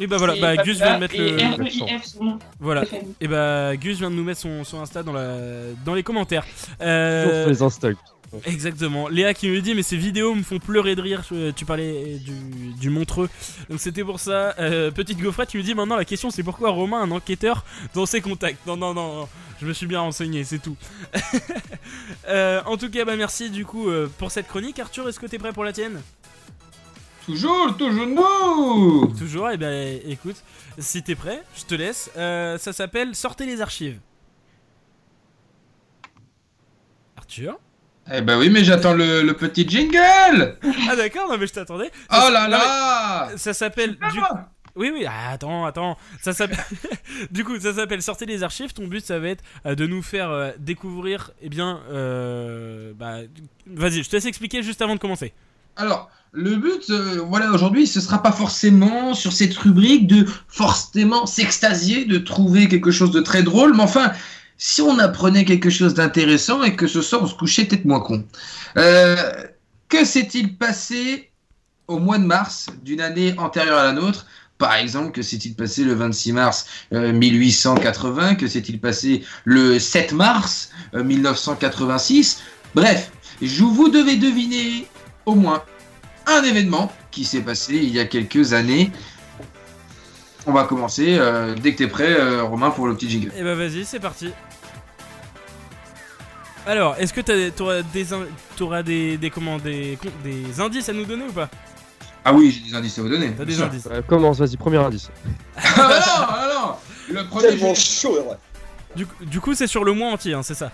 Et 0.00 0.06
bah 0.06 0.16
voilà, 0.16 0.34
bah 0.40 0.56
Gus 0.64 0.78
vient 0.78 0.94
de 0.94 1.00
mettre 1.00 1.14
et 1.14 1.18
le. 1.32 1.36
R-E-I-F, 1.36 2.04
son 2.04 2.24
nom. 2.24 2.38
Voilà. 2.58 2.84
Et 3.20 3.28
bah 3.28 3.76
Gus 3.76 3.98
vient 3.98 4.10
de 4.10 4.16
nous 4.16 4.24
mettre 4.24 4.40
son, 4.40 4.64
son 4.64 4.80
Insta 4.80 5.02
dans, 5.02 5.12
la, 5.12 5.36
dans 5.84 5.94
les 5.94 6.02
commentaires. 6.02 6.44
Toujours 6.44 6.76
Euh, 6.80 7.46
les 7.48 7.62
Insta. 7.62 7.88
Exactement. 8.46 9.08
Léa 9.08 9.34
qui 9.34 9.48
me 9.48 9.60
dit 9.60 9.74
mais 9.74 9.82
ces 9.82 9.96
vidéos 9.96 10.34
me 10.36 10.42
font 10.44 10.60
pleurer 10.60 10.94
de 10.94 11.02
rire. 11.02 11.22
Je- 11.28 11.50
Tu 11.50 11.64
parlais 11.64 12.16
du, 12.24 12.32
du 12.78 12.88
Montreux. 12.88 13.28
Donc 13.68 13.80
c'était 13.80 14.04
pour 14.04 14.20
ça. 14.20 14.54
Euh, 14.60 14.90
petite 14.92 15.18
gaufrette, 15.20 15.48
tu 15.48 15.58
me 15.58 15.62
dis 15.64 15.74
maintenant 15.74 15.96
la 15.96 16.04
question 16.04 16.30
c'est 16.30 16.44
pourquoi 16.44 16.70
Romain 16.70 17.00
un 17.02 17.10
enquêteur 17.10 17.64
dans 17.92 18.06
ses 18.06 18.20
contacts? 18.20 18.64
Non 18.68 18.76
non 18.76 18.94
non, 18.94 19.14
non. 19.16 19.28
je 19.60 19.66
me 19.66 19.72
suis 19.72 19.86
bien 19.86 20.00
renseigné, 20.00 20.44
c'est 20.44 20.60
tout. 20.60 20.76
Euh, 22.28 22.60
en 22.66 22.76
tout 22.76 22.90
cas 22.90 23.04
bah 23.04 23.16
merci 23.16 23.50
du 23.50 23.64
coup 23.64 23.88
euh, 23.88 24.08
pour 24.18 24.30
cette 24.30 24.46
chronique. 24.46 24.78
Arthur, 24.78 25.08
est-ce 25.08 25.18
que 25.18 25.26
t'es 25.26 25.38
prêt 25.38 25.52
pour 25.52 25.64
la 25.64 25.72
tienne? 25.72 26.00
Toujours, 27.26 27.76
toujours 27.76 28.06
nous 28.06 29.06
Toujours. 29.18 29.50
Et 29.50 29.56
ben 29.56 30.00
écoute, 30.06 30.36
si 30.78 31.02
t'es 31.02 31.14
prêt, 31.14 31.42
je 31.56 31.64
te 31.64 31.74
laisse. 31.74 32.10
Euh, 32.16 32.58
ça 32.58 32.72
s'appelle 32.72 33.14
Sortez 33.14 33.46
les 33.46 33.60
archives. 33.60 34.00
Arthur? 37.16 37.58
Eh 38.12 38.22
ben 38.22 38.38
oui, 38.38 38.48
mais 38.50 38.64
j'attends 38.64 38.94
le, 38.94 39.22
le 39.22 39.34
petit 39.34 39.68
jingle 39.68 40.56
Ah 40.88 40.96
d'accord, 40.96 41.28
non 41.28 41.38
mais 41.38 41.46
je 41.46 41.52
t'attendais. 41.52 41.90
Oh 42.10 42.28
là 42.32 42.44
mais 42.44 42.50
là 42.50 43.28
Ça 43.36 43.54
s'appelle 43.54 43.92
du 43.96 44.20
Oui 44.74 44.90
oui, 44.92 45.04
ah, 45.06 45.30
attends, 45.32 45.64
attends. 45.64 45.96
Ça 46.20 46.32
s'appelle 46.32 46.58
Du 47.30 47.44
coup, 47.44 47.60
ça 47.60 47.74
s'appelle 47.74 48.02
Sortez 48.02 48.26
les 48.26 48.42
archives. 48.42 48.72
Ton 48.72 48.88
but 48.88 49.04
ça 49.04 49.18
va 49.20 49.28
être 49.28 49.44
euh, 49.66 49.74
de 49.76 49.86
nous 49.86 50.02
faire 50.02 50.30
euh, 50.30 50.50
découvrir 50.58 51.30
eh 51.40 51.48
bien 51.48 51.82
euh, 51.90 52.92
bah 52.96 53.18
vas-y, 53.66 54.02
je 54.02 54.08
te 54.08 54.16
laisse 54.16 54.24
expliquer 54.26 54.62
juste 54.62 54.82
avant 54.82 54.94
de 54.94 55.00
commencer. 55.00 55.32
Alors, 55.80 56.10
le 56.32 56.56
but, 56.56 56.90
euh, 56.90 57.22
voilà, 57.26 57.50
aujourd'hui, 57.50 57.86
ce 57.86 58.02
sera 58.02 58.22
pas 58.22 58.32
forcément 58.32 59.14
sur 59.14 59.32
cette 59.32 59.56
rubrique 59.56 60.06
de 60.06 60.26
forcément 60.46 61.24
s'extasier, 61.24 62.04
de 62.04 62.18
trouver 62.18 62.68
quelque 62.68 62.90
chose 62.90 63.12
de 63.12 63.20
très 63.20 63.42
drôle, 63.42 63.74
mais 63.74 63.82
enfin, 63.82 64.12
si 64.58 64.82
on 64.82 64.98
apprenait 64.98 65.46
quelque 65.46 65.70
chose 65.70 65.94
d'intéressant 65.94 66.62
et 66.62 66.76
que 66.76 66.86
ce 66.86 67.00
soir 67.00 67.22
on 67.22 67.26
se 67.26 67.34
couchait 67.34 67.64
peut-être 67.64 67.86
moins 67.86 68.00
con. 68.00 68.22
Euh, 68.76 69.16
que 69.88 70.04
s'est-il 70.04 70.58
passé 70.58 71.30
au 71.88 71.98
mois 71.98 72.18
de 72.18 72.24
mars 72.24 72.66
d'une 72.84 73.00
année 73.00 73.34
antérieure 73.38 73.78
à 73.78 73.84
la 73.84 73.92
nôtre? 73.92 74.26
Par 74.58 74.74
exemple, 74.74 75.12
que 75.12 75.22
s'est-il 75.22 75.54
passé 75.54 75.82
le 75.82 75.94
26 75.94 76.32
mars 76.34 76.66
euh, 76.92 77.14
1880 77.14 78.34
Que 78.34 78.46
s'est-il 78.48 78.78
passé 78.78 79.24
le 79.46 79.78
7 79.78 80.12
mars 80.12 80.72
euh, 80.92 81.02
1986 81.02 82.42
Bref, 82.74 83.10
je 83.40 83.64
vous 83.64 83.88
devais 83.88 84.16
deviner 84.16 84.86
au 85.30 85.34
moins 85.34 85.62
un 86.26 86.42
événement 86.42 86.92
qui 87.10 87.24
s'est 87.24 87.40
passé 87.42 87.74
il 87.74 87.90
y 87.90 87.98
a 88.00 88.04
quelques 88.04 88.52
années. 88.52 88.90
On 90.46 90.52
va 90.52 90.64
commencer 90.64 91.16
euh, 91.18 91.54
dès 91.54 91.72
que 91.72 91.78
tu 91.78 91.82
es 91.84 91.88
prêt, 91.88 92.12
euh, 92.18 92.42
Romain, 92.44 92.70
pour 92.70 92.86
le 92.86 92.94
petit 92.94 93.10
jingle. 93.10 93.32
Et 93.36 93.42
bah 93.42 93.54
vas-y, 93.54 93.84
c'est 93.84 94.00
parti. 94.00 94.32
Alors, 96.66 96.94
est-ce 96.98 97.12
que 97.12 97.20
t'as- 97.20 97.50
t'auras 97.50 97.82
des, 97.82 98.12
in- 98.12 98.82
des, 98.82 99.16
des, 99.16 99.30
comment, 99.30 99.58
des, 99.58 99.98
con- 100.00 100.10
des 100.22 100.60
indices 100.60 100.88
à 100.88 100.92
nous 100.92 101.04
donner 101.04 101.24
ou 101.24 101.32
pas? 101.32 101.48
Ah 102.24 102.32
oui, 102.34 102.50
j'ai 102.50 102.70
des 102.70 102.76
indices 102.76 102.98
à 102.98 103.02
vous 103.02 103.08
donner. 103.08 103.32
T'as 103.36 103.44
des 103.44 103.54
sûr. 103.54 103.64
indices 103.64 103.88
Euh, 103.90 104.02
commence, 104.02 104.38
vas-y, 104.38 104.56
premier 104.56 104.76
indice. 104.78 105.10
Ah 105.56 105.70
bah 105.76 105.98
non, 106.00 106.26
ah 106.28 106.50
non 107.08 107.14
Le 107.14 107.26
premier, 107.26 107.48
Tellement 107.48 107.74
chaud, 107.74 108.14
ouais. 108.28 108.36
Du, 108.94 109.06
coup- 109.06 109.24
du 109.24 109.40
coup, 109.40 109.54
c'est 109.54 109.66
sur 109.66 109.84
le 109.84 109.92
mois 109.92 110.10
entier, 110.12 110.34
hein, 110.34 110.42
c'est 110.42 110.54
ça? 110.54 110.70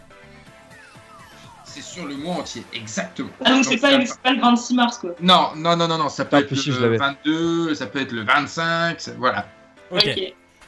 C'est 1.76 1.82
sur 1.82 2.06
le 2.06 2.16
mois 2.16 2.36
entier, 2.36 2.62
exactement. 2.72 3.28
Ah 3.44 3.50
donc 3.50 3.64
c'est 3.64 3.72
Donc, 3.72 3.80
pas, 3.80 3.90
ça- 3.92 4.06
c'est 4.06 4.20
pas 4.20 4.32
le 4.32 4.40
26 4.40 4.74
mars 4.74 4.98
quoi. 4.98 5.10
Non, 5.20 5.50
non, 5.56 5.76
non, 5.76 5.86
non, 5.88 5.98
non, 5.98 6.08
ça 6.08 6.24
peut 6.24 6.36
Ah, 6.36 6.40
être 6.40 6.54
si, 6.54 6.70
le 6.70 6.78
l'avais. 6.80 6.96
22, 6.96 7.74
ça 7.74 7.86
peut 7.86 8.00
être 8.00 8.12
le 8.12 8.22
25, 8.24 9.00
ça- 9.00 9.12
voilà. 9.18 9.46
Ok. 9.90 10.08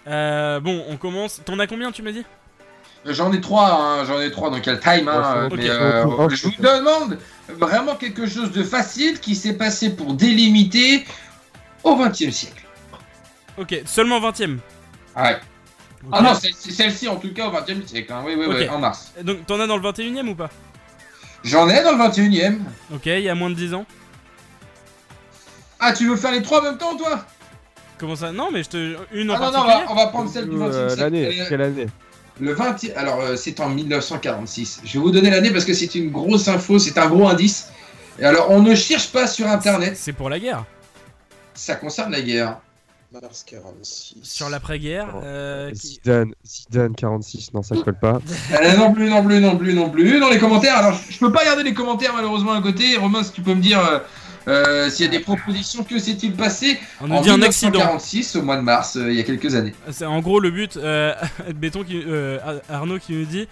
Euh, 0.07 0.61
bon, 0.61 0.85
on 0.89 0.97
commence. 0.97 1.41
T'en 1.45 1.59
as 1.59 1.67
combien, 1.67 1.91
tu 1.93 2.03
m'as 2.03 2.13
dit? 2.13 2.25
J'en 3.05 3.33
ai 3.33 3.41
trois, 3.41 3.71
hein, 3.73 4.05
j'en 4.05 4.21
ai 4.21 4.31
trois, 4.31 4.51
donc 4.51 4.67
il 4.67 4.67
y 4.67 4.71
a 4.71 4.75
le 4.75 4.81
time. 4.81 5.09
Hein, 5.09 5.49
mais 5.55 5.71
euh, 5.71 6.29
je 6.31 6.47
vous 6.49 6.53
demande 6.59 7.19
vraiment 7.49 7.95
quelque 7.95 8.27
chose 8.27 8.51
de 8.53 8.63
facile 8.63 9.21
qui 9.21 9.35
s'est 9.35 9.55
passé 9.57 9.95
pour 9.95 10.15
délimiter 10.15 11.07
au 11.85 11.97
XXe 11.97 12.31
siècle. 12.31 12.65
Ok, 13.57 13.81
seulement 13.87 14.21
20ème. 14.21 14.59
Ouais. 15.17 15.39
Ah 16.13 16.23
non, 16.23 16.35
c'est 16.35 16.53
celle-ci 16.55 17.09
en 17.09 17.17
tout 17.17 17.33
cas 17.33 17.49
au 17.49 17.51
XXe 17.51 17.87
siècle. 17.87 18.13
Hein. 18.13 18.23
Oui, 18.27 18.35
oui, 18.37 18.47
oui, 18.49 18.69
en 18.69 18.79
mars. 18.79 19.13
Donc, 19.23 19.47
t'en 19.47 19.59
as 19.61 19.67
dans 19.67 19.77
le 19.77 19.83
21ème 19.83 20.29
ou 20.29 20.35
pas? 20.35 20.51
J'en 21.45 21.69
ai 21.69 21.83
dans 21.83 21.93
le 21.93 21.99
21ème. 21.99 22.59
Ok, 22.93 23.07
il 23.07 23.21
y 23.21 23.29
a 23.29 23.35
moins 23.35 23.51
de 23.51 23.55
10 23.55 23.75
ans. 23.75 23.87
Ah, 25.81 25.93
tu 25.93 26.09
veux 26.09 26.17
faire 26.17 26.33
les 26.33 26.43
trois 26.43 26.61
en 26.61 26.65
même 26.65 26.79
temps, 26.79 26.97
toi? 26.97 27.25
Comment 27.99 28.17
ça? 28.17 28.33
Non, 28.33 28.51
mais 28.53 28.63
je 28.63 28.69
te. 28.69 28.97
Une 29.13 29.31
en 29.31 29.35
Ah 29.35 29.39
non, 29.41 29.53
non, 29.53 29.59
on 29.61 29.67
va, 29.67 29.85
on 29.91 29.95
va 29.95 30.07
prendre 30.09 30.31
celle 30.31 30.49
du 30.49 30.57
XXe 30.57 30.63
Euh, 30.75 30.89
siècle. 30.89 31.03
L'année, 31.03 31.23
Elle 31.23 31.41
est- 31.41 31.49
quelle 31.49 31.63
année? 31.63 31.87
Le 32.41 32.53
20 32.55 32.77
alors 32.97 33.21
euh, 33.21 33.35
c'est 33.37 33.59
en 33.59 33.69
1946. 33.69 34.81
Je 34.85 34.93
vais 34.93 34.99
vous 35.01 35.11
donner 35.11 35.29
l'année 35.31 35.51
parce 35.51 35.65
que 35.65 35.75
c'est 35.75 35.93
une 35.97 36.11
grosse 36.13 36.47
info, 36.47 36.79
c'est 36.79 36.97
un 36.97 37.09
gros 37.09 37.27
indice. 37.29 37.71
Et 38.21 38.25
alors 38.25 38.51
on 38.51 38.63
ne 38.63 38.77
cherche 38.77 39.11
pas 39.11 39.27
sur 39.27 39.49
internet, 39.49 39.97
C'est 39.97 40.13
pour 40.13 40.29
la 40.31 40.39
guerre. 40.39 40.65
ça 41.55 41.75
concerne 41.75 42.13
la 42.13 42.21
guerre. 42.21 42.59
Mars 43.13 43.43
46. 43.47 44.17
Sur 44.23 44.51
l'après-guerre. 44.51 45.15
euh, 45.23 45.71
qui- 45.71 45.77
Zidane, 46.05 46.33
Zidane 46.45 46.95
46, 46.95 47.55
non 47.55 47.63
ça 47.63 47.75
colle 47.77 47.99
pas. 47.99 48.21
Euh, 48.63 48.77
non 48.77 48.93
plus, 48.93 49.09
non 49.09 49.25
plus, 49.25 49.41
non 49.41 49.57
plus, 49.57 49.73
non 49.75 49.89
plus. 49.91 50.21
Dans 50.21 50.29
les 50.29 50.39
commentaires, 50.39 50.77
alors 50.77 50.93
je 50.93 51.13
je 51.13 51.19
peux 51.19 51.33
pas 51.33 51.41
regarder 51.41 51.63
les 51.63 51.73
commentaires 51.75 52.13
malheureusement 52.15 52.53
à 52.53 52.61
côté. 52.61 52.97
Romain, 52.97 53.23
si 53.23 53.33
tu 53.33 53.41
peux 53.43 53.55
me 53.55 53.63
dire 53.63 53.81
euh, 54.49 54.89
s'il 54.91 55.05
y 55.07 55.09
a 55.09 55.13
des 55.13 55.21
propositions, 55.21 55.85
que 55.85 55.99
s'est-il 55.99 56.33
passé 56.35 56.79
On 57.01 57.11
en 57.11 57.21
dit 57.21 57.31
un 57.31 57.43
accident. 57.43 57.71
1946 57.79 58.37
au 58.37 58.43
mois 58.43 58.57
de 58.57 58.63
mars, 58.63 58.97
euh, 58.97 59.11
il 59.11 59.17
y 59.17 59.21
a 59.21 59.23
quelques 59.23 59.55
années? 59.55 59.75
C'est 59.91 60.05
en 60.07 60.21
gros 60.21 60.41
le 60.41 60.51
but. 60.51 60.77
Euh, 60.77 61.15
Béton 61.55 61.85
qui, 61.85 62.03
euh, 62.07 62.39
Ar- 62.69 62.77
Arnaud 62.81 62.99
qui 62.99 63.13
nous 63.13 63.25
dit. 63.27 63.47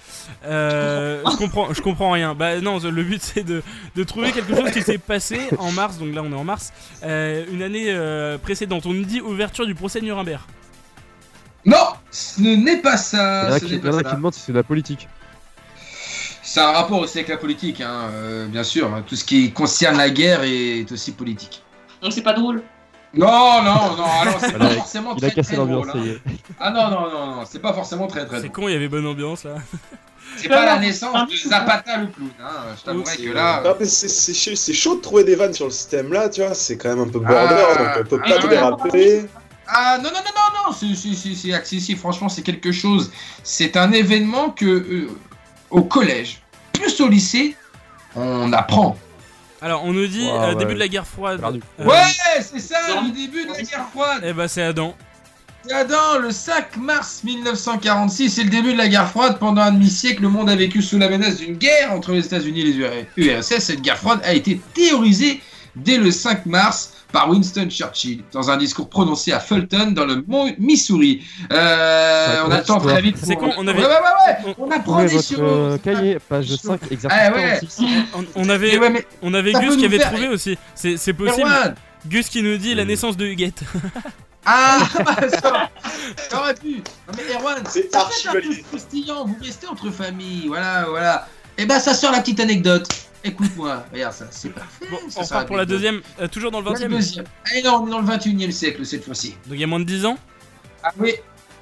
euh, 0.45 1.23
je 1.31 1.37
comprends, 1.37 1.73
je 1.73 1.81
comprends 1.83 2.11
rien. 2.13 2.35
Bah 2.35 2.61
non, 2.61 2.79
le 2.79 3.03
but 3.03 3.21
c'est 3.23 3.45
de, 3.45 3.63
de 3.95 4.05
trouver 4.05 4.33
quelque 4.33 4.55
chose 4.57 4.71
qui 4.71 4.83
s'est 4.83 4.99
passé 4.99 5.39
en 5.59 5.71
mars. 5.73 5.99
Donc 5.99 6.15
là 6.15 6.23
on 6.25 6.33
est 6.33 6.37
en 6.37 6.45
mars. 6.45 6.73
euh, 7.05 7.45
une 7.53 7.63
année 7.63 7.87
euh, 7.89 8.39
précédente. 8.39 8.87
On 8.87 8.93
nous 8.95 9.05
dit 9.05 9.21
ouverture 9.21 9.67
du 9.67 9.75
procès 9.75 10.01
de 10.01 10.05
Nuremberg. 10.07 10.41
Non, 11.65 11.77
ce 12.13 12.41
n'est 12.43 12.77
pas 12.81 12.97
ça. 12.97 13.49
il 13.61 13.75
y 13.85 13.89
en 13.89 13.99
a 13.99 14.03
qui 14.05 14.15
demandent 14.15 14.35
si 14.35 14.41
c'est 14.41 14.53
de 14.53 14.57
la 14.57 14.63
politique. 14.63 15.09
C'est 16.57 16.63
un 16.63 16.73
rapport 16.73 17.01
aussi 17.01 17.19
avec 17.19 17.29
la 17.29 17.37
politique, 17.37 17.83
hein, 17.83 18.09
euh, 18.15 18.47
bien 18.47 18.65
sûr. 18.65 18.91
Tout 19.07 19.15
ce 19.15 19.27
qui 19.27 19.53
concerne 19.53 19.99
la 19.99 20.09
guerre 20.09 20.41
est 20.43 20.91
aussi 20.91 21.13
politique. 21.13 21.63
Donc 22.01 22.15
c'est 22.15 22.23
pas 22.23 22.33
drôle. 22.33 22.63
Non, 23.13 23.63
non, 23.63 23.95
non, 23.95 24.05
alors 24.23 24.41
c'est 24.41 24.53
pas 24.59 24.71
forcément 24.71 25.15
Il 25.19 25.25
a 25.27 25.29
très 25.29 25.37
cassé 25.37 25.55
très 25.55 25.67
drôle. 25.67 25.85
ça 25.85 25.99
hein. 25.99 26.33
Ah 26.59 26.71
non, 26.71 26.89
non, 26.89 27.11
non, 27.11 27.27
non, 27.37 27.43
c'est 27.45 27.59
pas 27.61 27.75
forcément 27.75 28.07
très 28.07 28.25
très 28.25 28.41
C'est 28.41 28.49
con, 28.49 28.69
il 28.69 28.73
y 28.73 28.75
avait 28.75 28.89
bonne 28.89 29.07
ambiance 29.07 29.45
là. 29.45 29.57
C'est 30.39 30.49
pas 30.49 30.65
la 30.65 30.79
naissance 30.79 31.29
de 31.31 31.37
Zapata 31.37 31.99
le 31.99 32.07
clown, 32.07 32.31
hein. 32.43 32.75
je 32.79 32.83
t'avouerai 32.85 33.17
que 33.19 33.33
là... 33.33 33.61
Non, 33.63 33.75
mais 33.79 33.85
c'est- 33.85 34.09
c'est 34.09 34.33
chaud- 34.33 34.57
c'est 34.57 34.73
chaud 34.73 34.97
de 34.97 35.03
trouver 35.03 35.25
des 35.25 35.35
vannes 35.37 35.53
sur 35.53 35.67
le 35.67 35.71
système 35.71 36.11
là, 36.11 36.31
tu 36.31 36.41
vois, 36.41 36.55
c'est 36.55 36.79
quand 36.79 36.89
même 36.89 37.01
un 37.07 37.09
peu 37.11 37.19
border, 37.19 37.37
Ah, 37.39 37.99
donc 37.99 38.07
on 38.07 38.17
peut 38.17 38.21
ah, 38.25 38.29
pas 38.31 38.37
tout 38.39 38.45
ouais. 38.45 38.49
déraper. 38.49 39.27
Ah 39.67 39.99
non, 39.99 40.05
non, 40.05 40.21
non, 40.21 40.33
non, 40.35 40.71
non, 40.71 40.73
c'est- 40.73 40.95
c'est- 40.95 41.15
c'est 41.15 41.35
c'est 41.35 41.53
accessible, 41.53 42.01
franchement 42.01 42.31
c'est 42.31 42.41
quelque 42.43 42.73
chose. 42.73 43.13
C'est 43.43 43.77
un 43.77 43.93
événement 43.93 44.49
que 44.49 44.65
euh, 44.65 45.09
au 45.69 45.83
collège, 45.83 46.41
plus 46.79 47.01
au 47.01 47.09
lycée, 47.09 47.55
on 48.15 48.53
apprend. 48.53 48.97
Alors 49.63 49.85
on 49.85 49.93
nous 49.93 50.07
dit 50.07 50.27
Ouais, 50.27 50.31
euh, 50.33 50.49
ouais. 50.51 50.55
début 50.57 50.75
de 50.75 50.79
la 50.79 50.89
guerre 50.89 51.07
froide. 51.07 51.41
Euh, 51.43 51.85
Ouais, 51.85 52.03
c'est 52.43 52.61
ça, 52.61 52.77
le 53.03 53.11
début 53.11 53.45
de 53.47 53.53
la 53.53 53.63
guerre 53.63 53.87
froide. 53.91 54.23
Eh 54.25 54.33
bah 54.33 54.49
c'est 54.49 54.63
Adam. 54.63 54.95
Adam, 55.73 56.19
le 56.21 56.31
5 56.31 56.77
mars 56.77 57.23
1946, 57.25 58.31
c'est 58.31 58.45
le 58.45 58.51
début 58.51 58.73
de 58.73 58.79
la 58.79 58.87
guerre 58.87 59.09
froide. 59.11 59.39
Pendant 59.41 59.63
un 59.63 59.73
demi-siècle, 59.73 60.23
le 60.23 60.29
monde 60.29 60.49
a 60.49 60.55
vécu 60.55 60.81
sous 60.81 60.97
la 60.99 61.09
menace 61.09 61.39
d'une 61.39 61.57
guerre 61.57 61.93
entre 61.93 62.13
les 62.13 62.25
États-Unis 62.25 62.61
et 62.61 62.65
les 62.73 63.01
URSS. 63.17 63.59
Cette 63.59 63.81
guerre 63.81 63.99
froide 63.99 64.21
a 64.25 64.33
été 64.33 64.61
théorisée 64.75 65.41
dès 65.75 65.97
le 65.99 66.13
5 66.13 66.47
mars 66.47 66.93
par 67.13 67.31
Winston 67.31 67.69
Churchill 67.71 68.23
dans 68.33 68.51
un 68.51 68.57
discours 68.57 68.89
prononcé 68.91 69.33
à 69.33 69.41
Fulton 69.41 69.93
dans 69.93 70.05
le 70.05 70.25
Missouri. 70.59 71.23
Euh, 71.53 72.37
on 72.41 72.43
compte, 72.45 72.53
attend 72.53 72.77
histoire. 72.77 72.93
très 72.95 73.03
vite. 73.03 73.17
C'est 73.23 73.35
pour- 73.35 73.43
con, 73.45 73.55
on 73.59 73.67
avait- 73.69 73.79
Ouais, 73.81 73.87
ouais, 73.87 73.93
ouais, 73.93 74.45
ouais. 74.49 74.55
on- 74.59 74.65
On 74.65 74.71
apprend 74.71 75.01
des 75.03 75.07
votre 75.09 75.29
choses. 75.29 75.39
euh, 75.41 75.79
cahier, 75.79 76.19
page 76.29 76.49
5, 76.57 76.81
exercice 76.91 77.19
Ah 77.23 77.33
ouais. 77.33 77.59
46. 77.61 77.85
On, 78.15 78.25
on 78.35 78.49
avait, 78.49 78.73
Mais 78.73 78.79
ouais, 78.79 78.91
mais 78.91 79.07
on 79.23 79.35
avait 79.35 79.53
Gus 79.53 79.77
qui 79.77 79.85
avait 79.85 79.99
faire- 79.99 80.11
trouvé 80.13 80.29
aussi. 80.29 80.59
C'est 80.75 81.13
possible. 81.13 81.43
Erwan, 81.49 81.75
Gus 82.07 82.29
qui 82.29 82.43
nous 82.43 82.57
dit 82.57 82.75
la 82.75 82.85
naissance 82.85 83.17
de 83.17 83.27
Huguette. 83.27 83.61
Ah, 84.49 84.79
ça, 85.29 85.71
ça 86.31 86.41
aurait 86.41 86.55
pu. 86.55 86.77
Non 86.77 87.15
mais 87.17 87.35
Erwan, 87.35 87.57
C'est 87.69 87.93
archi 87.97 88.29
peu. 88.29 88.41
Vous 89.27 89.37
restez 89.43 89.67
entre 89.67 89.91
familles, 89.91 90.45
voilà, 90.47 90.85
voilà. 90.89 91.27
Et 91.59 91.67
ben 91.67 91.81
ça 91.81 91.95
sort 91.95 92.13
la 92.13 92.21
petite 92.21 92.39
anecdote. 92.39 92.87
Écoute-moi, 93.27 93.85
regarde 93.93 94.15
ça, 94.15 94.29
c'est 94.31 94.51
parfait. 94.51 94.87
Bon, 94.91 94.99
ça 95.09 95.23
repart 95.23 95.47
pour 95.49 95.57
la 95.57 95.65
deuxième, 95.65 96.01
euh, 96.21 96.29
toujours 96.29 96.51
dans 96.53 96.61
le 96.61 96.67
La 96.67 96.79
20 96.79 96.87
e 96.87 96.89
deuxième. 96.89 97.25
Ah 97.45 97.51
non, 97.65 97.83
on 97.83 97.87
est 97.89 97.91
dans 97.91 97.99
le 98.01 98.07
21 98.07 98.49
e 98.49 98.51
siècle 98.53 98.87
cette 98.87 99.05
fois-ci. 99.05 99.31
Donc 99.47 99.55
il 99.55 99.61
y 99.61 99.65
a 99.65 99.67
moins 99.67 99.81
de 99.81 99.85
10 99.85 100.07
ans 100.07 100.17
Ah 100.83 100.93
oui, 100.99 101.15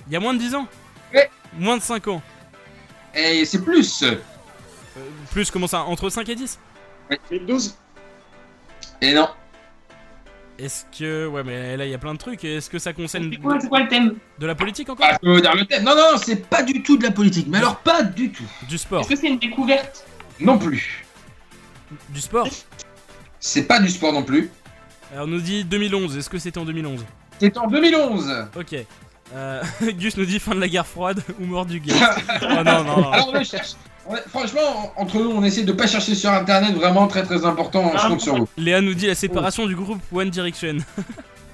Il 0.07 0.13
y 0.13 0.17
a 0.17 0.21
moins 0.21 0.35
de 0.35 0.39
10 0.39 0.55
ans 0.55 0.69
Ouais. 1.15 1.31
Moins 1.59 1.79
de 1.79 1.83
5 1.83 2.09
ans. 2.09 2.23
et 3.15 3.45
c'est 3.47 3.63
plus. 3.63 4.03
Euh, 4.03 4.17
plus, 5.31 5.51
comment 5.51 5.67
ça 5.67 5.83
Entre 5.85 6.11
5 6.11 6.29
et 6.29 6.35
10 6.35 6.59
2012 7.31 7.77
Et 9.01 9.15
non. 9.15 9.29
Est-ce 10.59 10.85
que. 10.97 11.27
Ouais, 11.27 11.43
mais 11.43 11.77
là 11.77 11.85
il 11.87 11.91
y 11.91 11.95
a 11.95 11.99
plein 11.99 12.13
de 12.13 12.19
trucs. 12.19 12.45
Est-ce 12.45 12.69
que 12.71 12.79
ça 12.79 12.93
concerne 12.93 13.29
C'est 13.33 13.41
quoi, 13.41 13.59
c'est 13.59 13.69
quoi 13.69 13.81
le 13.81 13.89
thème 13.89 14.15
de 14.39 14.47
la 14.47 14.55
politique 14.55 14.89
encore 14.89 15.07
Ah, 15.11 15.19
dire 15.23 15.55
le 15.55 15.65
thème. 15.65 15.83
Non, 15.83 15.95
non, 15.97 16.13
non, 16.13 16.19
c'est 16.19 16.49
pas 16.49 16.63
du 16.63 16.83
tout 16.83 16.97
de 16.97 17.03
la 17.05 17.11
politique. 17.11 17.47
Mais 17.49 17.59
alors 17.59 17.79
pas 17.79 18.03
du 18.03 18.31
tout. 18.31 18.45
Du 18.69 18.79
sport 18.79 19.01
Est-ce 19.01 19.09
que 19.09 19.17
c'est 19.17 19.29
une 19.29 19.39
découverte? 19.39 20.05
Non 20.41 20.59
plus. 20.59 21.04
Du 22.11 22.21
sport 22.21 22.49
C'est 23.41 23.65
pas 23.65 23.81
du 23.81 23.89
sport 23.89 24.13
non 24.13 24.23
plus. 24.23 24.51
Alors, 25.13 25.27
on 25.27 25.29
nous 25.31 25.41
dit 25.41 25.65
2011. 25.65 26.17
Est-ce 26.17 26.31
que 26.31 26.39
c'était 26.39 26.59
en 26.59 26.65
2011 26.65 27.05
C'est 27.41 27.57
en 27.57 27.67
2011. 27.67 28.47
Ok. 28.59 28.75
Euh, 29.35 29.63
Gus 29.99 30.17
nous 30.17 30.25
dit 30.27 30.39
fin 30.39 30.55
de 30.55 30.61
la 30.61 30.69
guerre 30.69 30.87
froide 30.87 31.23
ou 31.41 31.47
mort 31.47 31.67
du 31.67 31.81
gay. 31.81 31.93
oh 32.43 32.47
non, 32.47 32.65
non, 32.65 32.85
non. 32.85 33.11
Alors 33.13 33.31
on 33.35 33.45
cherche. 33.45 33.73
on- 34.07 34.17
Franchement, 34.29 34.93
entre 34.97 35.19
nous, 35.19 35.31
on 35.31 35.43
essaie 35.43 35.63
de 35.63 35.73
pas 35.73 35.87
chercher 35.87 36.15
sur 36.15 36.31
internet, 36.31 36.75
vraiment 36.75 37.07
très 37.09 37.23
très 37.23 37.45
important, 37.45 37.91
je 37.97 38.07
compte 38.09 38.21
sur 38.21 38.37
vous. 38.37 38.49
Léa 38.59 38.81
nous 38.83 38.95
dit 38.95 39.07
la 39.07 39.15
séparation 39.15 39.67
du 39.67 39.75
groupe 39.77 40.01
One 40.13 40.31
Direction. 40.31 40.77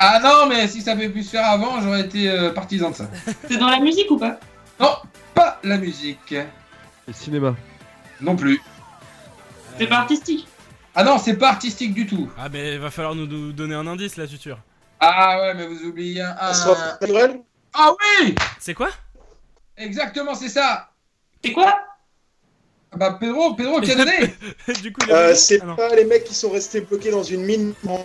Ah 0.03 0.19
non, 0.23 0.49
mais 0.49 0.67
si 0.67 0.81
ça 0.81 0.93
avait 0.93 1.11
pu 1.11 1.23
se 1.23 1.29
faire 1.33 1.45
avant, 1.45 1.79
j'aurais 1.83 2.01
été 2.01 2.31
euh, 2.31 2.53
partisan 2.55 2.89
de 2.89 2.95
ça. 2.95 3.11
C'est 3.51 3.59
dans 3.59 3.69
la 3.69 3.81
musique 3.81 4.11
ou 4.11 4.17
pas? 4.17 4.41
Non, 4.81 4.95
pas 5.35 5.61
la 5.63 5.77
musique. 5.77 6.35
Le 7.07 7.13
cinéma. 7.13 7.55
Non 8.19 8.35
plus. 8.35 8.63
C'est 9.81 9.87
pas 9.87 9.97
artistique. 10.01 10.47
Ah 10.95 11.05
non, 11.05 11.17
c'est 11.19 11.37
pas 11.37 11.49
artistique 11.49 11.95
du 11.95 12.07
tout. 12.07 12.31
Ah, 12.39 12.49
mais 12.53 12.77
va 12.77 12.91
falloir 12.91 13.15
nous, 13.15 13.27
nous 13.27 13.53
donner 13.53 13.75
un 13.75 13.87
indice 13.87 14.17
là, 14.17 14.25
je 14.25 14.31
suis 14.31 14.39
sûr. 14.39 14.59
Ah 15.01 15.41
ouais, 15.41 15.55
mais 15.55 15.67
vous 15.67 15.85
oubliez 15.87 16.21
un. 16.21 16.37
Un- 16.39 17.39
Ah 17.73 17.93
oui 18.21 18.35
C'est 18.59 18.75
quoi? 18.75 18.91
Exactement, 19.79 20.35
c'est 20.35 20.49
ça 20.51 20.91
C'est 21.43 21.53
quoi? 21.53 21.79
Ah 22.93 22.97
Bah 22.97 23.17
Pedro, 23.19 23.55
Pedro 23.55 23.81
qui 23.81 23.93
a 23.93 23.95
donné 23.95 24.35
Du 24.83 24.93
coup, 24.93 25.01
il 25.07 25.13
a 25.13 25.17
Euh, 25.17 25.35
c'est 25.35 25.61
Ah, 25.63 25.75
pas 25.77 25.95
les 25.95 26.05
mecs 26.05 26.25
qui 26.25 26.35
sont 26.35 26.51
restés 26.51 26.81
bloqués 26.83 27.11
dans 27.13 27.23
une 27.23 27.43
mine 27.45 27.73
en, 27.89 28.05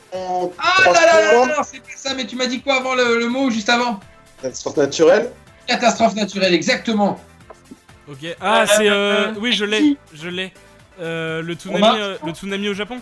Ah 0.59 0.73
là 0.85 0.93
là 0.93 1.21
là 1.33 1.45
là, 1.47 1.63
c'est 1.63 1.79
pas 1.79 1.89
ça, 1.97 2.13
mais 2.13 2.25
tu 2.25 2.35
m'as 2.37 2.45
dit 2.45 2.61
quoi 2.61 2.75
avant 2.77 2.93
le, 2.95 3.19
le 3.19 3.27
mot, 3.27 3.49
juste 3.49 3.67
avant? 3.69 3.99
Catastrophe 4.41 4.77
naturelle 4.77 5.31
Catastrophe 5.67 6.15
naturelle, 6.15 6.53
exactement. 6.53 7.19
Ok. 8.07 8.19
Ah, 8.39 8.61
Euh, 8.61 8.65
c'est. 8.67 8.87
Euh... 8.87 8.93
euh, 9.29 9.33
Oui, 9.39 9.51
je 9.53 9.65
l'ai. 9.65 9.97
Je 10.13 10.29
l'ai. 10.29 10.53
Euh, 10.99 11.41
le, 11.41 11.53
tsunami, 11.53 11.83
Romain 11.83 11.97
euh, 11.97 12.17
le 12.25 12.31
tsunami 12.31 12.69
au 12.69 12.73
Japon? 12.73 12.99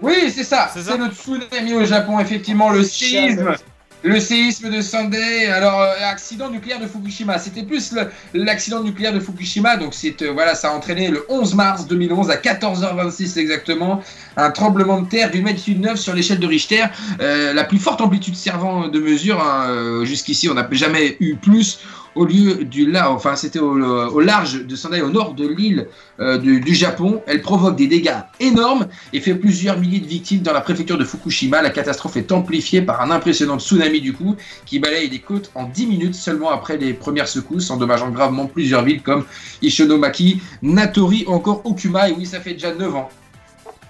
Oui, 0.00 0.30
c'est 0.30 0.44
ça. 0.44 0.70
C'est 0.72 0.96
le 0.96 1.08
tsunami 1.08 1.74
au 1.74 1.84
Japon, 1.84 2.18
effectivement, 2.20 2.70
le 2.70 2.82
séisme. 2.82 3.54
Le 4.02 4.20
séisme 4.20 4.70
de 4.70 4.82
Sunday, 4.82 5.46
alors 5.46 5.80
euh, 5.80 5.92
accident 6.04 6.50
nucléaire 6.50 6.78
de 6.78 6.86
Fukushima, 6.86 7.38
c'était 7.38 7.62
plus 7.62 7.94
l'accident 8.34 8.82
nucléaire 8.82 9.12
de 9.12 9.20
Fukushima, 9.20 9.78
donc 9.78 9.94
euh, 10.04 10.32
voilà, 10.32 10.54
ça 10.54 10.70
a 10.70 10.74
entraîné 10.76 11.08
le 11.08 11.24
11 11.30 11.54
mars 11.54 11.86
2011 11.86 12.30
à 12.30 12.36
14h26 12.36 13.38
exactement 13.38 14.02
un 14.36 14.50
tremblement 14.50 15.00
de 15.00 15.08
terre 15.08 15.30
d'une 15.30 15.44
magnitude 15.44 15.80
9 15.80 15.98
sur 15.98 16.14
l'échelle 16.14 16.38
de 16.38 16.46
Richter, 16.46 16.84
euh, 17.20 17.54
la 17.54 17.64
plus 17.64 17.78
forte 17.78 18.02
amplitude 18.02 18.36
servant 18.36 18.88
de 18.88 19.00
mesure. 19.00 19.42
hein, 19.42 20.04
Jusqu'ici, 20.04 20.48
on 20.50 20.54
n'a 20.54 20.68
jamais 20.72 21.16
eu 21.20 21.34
plus 21.36 21.80
au 22.14 22.24
lieu 22.24 22.64
du 22.64 22.90
là, 22.90 23.10
enfin 23.10 23.36
c'était 23.36 23.58
au, 23.58 24.20
large 24.20 24.64
de 24.64 24.76
Sendai, 24.76 25.02
au 25.02 25.10
nord 25.10 25.34
de 25.34 25.46
l'île 25.46 25.86
du 26.18 26.74
Japon. 26.74 27.22
Elle 27.26 27.42
provoque 27.42 27.76
des 27.76 27.86
dégâts 27.86 28.16
énormes 28.40 28.86
et 29.12 29.20
fait 29.20 29.34
plusieurs 29.34 29.78
milliers 29.78 30.00
de 30.00 30.06
victimes 30.06 30.40
dans 30.40 30.54
la 30.54 30.62
préfecture 30.62 30.96
de 30.96 31.04
Fukushima. 31.04 31.60
La 31.60 31.68
catastrophe 31.68 32.16
est 32.16 32.32
amplifiée 32.32 32.80
par 32.80 33.02
un 33.02 33.10
impressionnant 33.10 33.58
tsunami 33.58 33.85
du 33.94 34.12
coup 34.12 34.36
qui 34.64 34.78
balaye 34.78 35.08
les 35.08 35.20
côtes 35.20 35.50
en 35.54 35.64
10 35.64 35.86
minutes 35.86 36.14
seulement 36.14 36.50
après 36.50 36.76
les 36.76 36.92
premières 36.92 37.28
secousses, 37.28 37.70
endommageant 37.70 38.10
gravement 38.10 38.46
plusieurs 38.46 38.82
villes 38.82 39.02
comme 39.02 39.24
Ishinomaki, 39.62 40.40
Natori 40.62 41.24
ou 41.26 41.32
encore 41.32 41.62
Okuma. 41.64 42.08
Et 42.08 42.12
oui, 42.12 42.26
ça 42.26 42.40
fait 42.40 42.52
déjà 42.52 42.74
9 42.74 42.94
ans. 42.94 43.08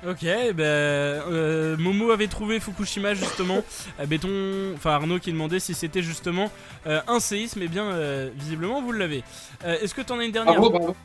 Ok, 0.07 0.23
ben 0.23 0.61
euh, 0.61 1.77
Momo 1.79 2.11
avait 2.13 2.29
trouvé 2.29 2.61
Fukushima 2.61 3.15
justement. 3.15 3.63
Euh, 3.99 4.07
béton, 4.07 4.29
enfin 4.77 4.91
Arnaud 4.91 5.19
qui 5.19 5.33
demandait 5.33 5.59
si 5.59 5.75
c'était 5.75 6.03
justement 6.03 6.51
euh, 6.87 7.01
un 7.09 7.19
séisme. 7.19 7.63
Et 7.63 7.69
bien, 7.69 7.85
euh, 7.87 8.31
visiblement 8.37 8.81
vous 8.83 8.93
l'avez. 8.93 9.25
Euh, 9.65 9.79
Est-ce 9.81 9.95
que 9.95 10.03
t'en 10.03 10.19
as 10.19 10.25
une 10.25 10.33
dernière 10.33 10.55
Bravo, 10.55 10.71
bravo. 10.71 10.97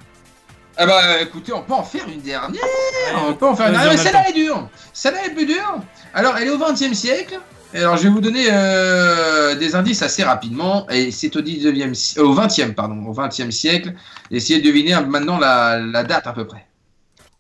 Ah 0.78 0.86
bah 0.86 1.22
écoutez, 1.22 1.52
on 1.52 1.64
peut 1.64 1.74
en 1.74 1.84
faire 1.84 2.08
une 2.08 2.22
dernière. 2.22 2.64
On 3.28 3.34
peut 3.34 3.48
en 3.48 3.56
faire 3.56 3.68
une 3.68 3.74
dernière. 3.74 3.92
Mais 3.92 3.98
celle-là 3.98 4.24
le 4.24 4.30
est 4.30 4.44
dure. 4.44 4.70
Celle-là 4.94 5.26
est 5.26 5.32
plus 5.32 5.46
dure. 5.46 5.80
Alors, 6.14 6.38
elle 6.38 6.48
est 6.48 6.52
au 6.52 6.58
XXe 6.58 6.94
siècle. 6.94 7.40
Alors, 7.74 7.96
je 7.98 8.04
vais 8.04 8.10
vous 8.10 8.20
donner 8.22 8.48
euh, 8.52 9.56
des 9.56 9.76
indices 9.76 10.02
assez 10.02 10.24
rapidement. 10.24 10.88
Et 10.90 11.12
c'est 11.12 11.34
au 11.36 11.42
19e, 11.42 11.94
si- 11.94 12.20
euh, 12.20 12.24
au 12.24 12.34
20e, 12.36 12.74
pardon, 12.74 13.06
au 13.06 13.14
20e 13.14 13.50
siècle. 13.52 13.94
Essayez 14.30 14.60
de 14.60 14.66
deviner 14.66 15.00
maintenant 15.02 15.38
la, 15.40 15.80
la 15.80 16.04
date 16.04 16.28
à 16.28 16.34
peu 16.34 16.46
près. 16.46 16.66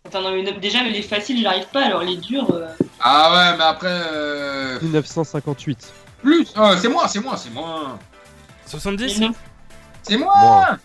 Attends, 0.05 0.21
non, 0.21 0.31
mais 0.31 0.49
déjà, 0.59 0.83
les 0.83 1.01
faciles, 1.01 1.41
j'arrive 1.41 1.67
pas, 1.73 1.85
alors 1.85 2.01
les 2.03 2.15
durs. 2.17 2.49
euh, 2.53 2.67
Ah 3.01 3.51
ouais, 3.51 3.57
mais 3.57 3.63
après. 3.63 3.87
euh, 3.91 4.79
1958. 4.81 5.91
plus. 6.21 6.47
Oh, 6.57 6.71
c'est 6.81 6.87
moi, 6.89 7.07
c'est 7.07 7.19
moi, 7.19 7.35
c'est 7.37 7.51
moi. 7.51 7.99
70 8.67 9.19
mais 9.19 9.27
non. 9.27 9.33
C'est 10.03 10.17
moi. 10.17 10.33
Moins. 10.39 10.79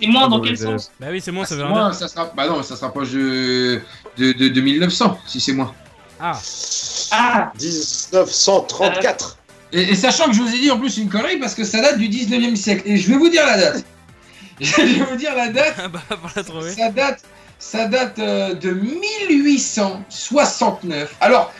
Et 0.00 0.06
moins 0.06 0.22
Ah, 0.24 0.28
dans 0.28 0.38
bon, 0.38 0.44
quel 0.44 0.56
sens 0.56 0.90
Bah 0.98 1.08
oui, 1.10 1.20
c'est 1.20 1.32
moi, 1.32 1.44
ça 1.44 1.50
C'est 1.54 1.60
veut 1.60 1.66
rien 1.66 1.86
dire. 1.90 1.94
ça 1.94 2.08
sera. 2.08 2.32
Bah 2.36 2.46
non, 2.48 2.62
ça 2.62 2.76
se 2.76 2.84
rapproche 2.84 3.10
de, 3.12 3.80
de, 4.16 4.32
de, 4.32 4.48
de 4.48 4.60
1900, 4.60 5.18
si 5.26 5.40
c'est 5.40 5.52
moi. 5.52 5.74
Ah, 6.20 6.38
Ah 7.10 7.52
1934 7.60 9.38
Et, 9.72 9.82
et 9.82 9.94
sachant 9.94 10.26
que 10.26 10.32
je 10.32 10.42
vous 10.42 10.54
ai 10.54 10.58
dit 10.58 10.70
en 10.70 10.78
plus 10.78 10.96
une 10.98 11.08
connerie 11.08 11.38
parce 11.38 11.54
que 11.54 11.64
ça 11.64 11.80
date 11.80 11.98
du 11.98 12.08
19e 12.08 12.56
siècle. 12.56 12.82
Et 12.86 12.96
je 12.96 13.08
vais 13.08 13.16
vous 13.16 13.28
dire 13.28 13.44
la 13.46 13.58
date. 13.58 13.84
je 14.60 14.76
vais 14.76 15.04
vous 15.04 15.16
dire 15.16 15.34
la 15.34 15.48
date. 15.48 15.74
bah 15.92 16.00
pour 16.08 16.30
la 16.34 16.42
trouver. 16.42 16.72
Ça 16.72 16.90
date, 16.90 17.22
ça 17.58 17.86
date 17.86 18.18
euh, 18.18 18.54
de 18.54 18.70
1869. 18.70 21.14
Alors, 21.20 21.52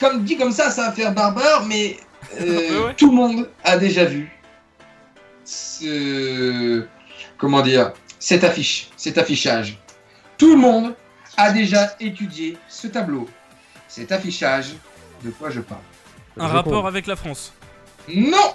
comme 0.00 0.24
dit 0.24 0.36
comme 0.36 0.52
ça, 0.52 0.70
ça 0.70 0.86
va 0.86 0.92
faire 0.92 1.12
barbare, 1.12 1.64
mais 1.66 1.96
euh, 2.40 2.84
ouais. 2.86 2.94
tout 2.96 3.10
le 3.10 3.16
monde 3.16 3.48
a 3.64 3.76
déjà 3.76 4.04
vu 4.04 4.30
ce, 5.44 6.84
comment 7.36 7.62
dire, 7.62 7.92
cette 8.18 8.44
affiche, 8.44 8.88
cet 8.96 9.18
affichage. 9.18 9.78
Tout 10.36 10.50
le 10.52 10.56
monde 10.58 10.94
a 11.36 11.50
déjà 11.50 11.96
étudié 12.00 12.56
ce 12.68 12.86
tableau, 12.86 13.28
cet 13.88 14.12
affichage. 14.12 14.74
De 15.24 15.30
quoi 15.30 15.50
je 15.50 15.60
parle 15.60 15.80
Un 16.38 16.46
rapport 16.46 16.86
avec 16.86 17.06
la 17.06 17.16
France. 17.16 17.52
Non 18.08 18.54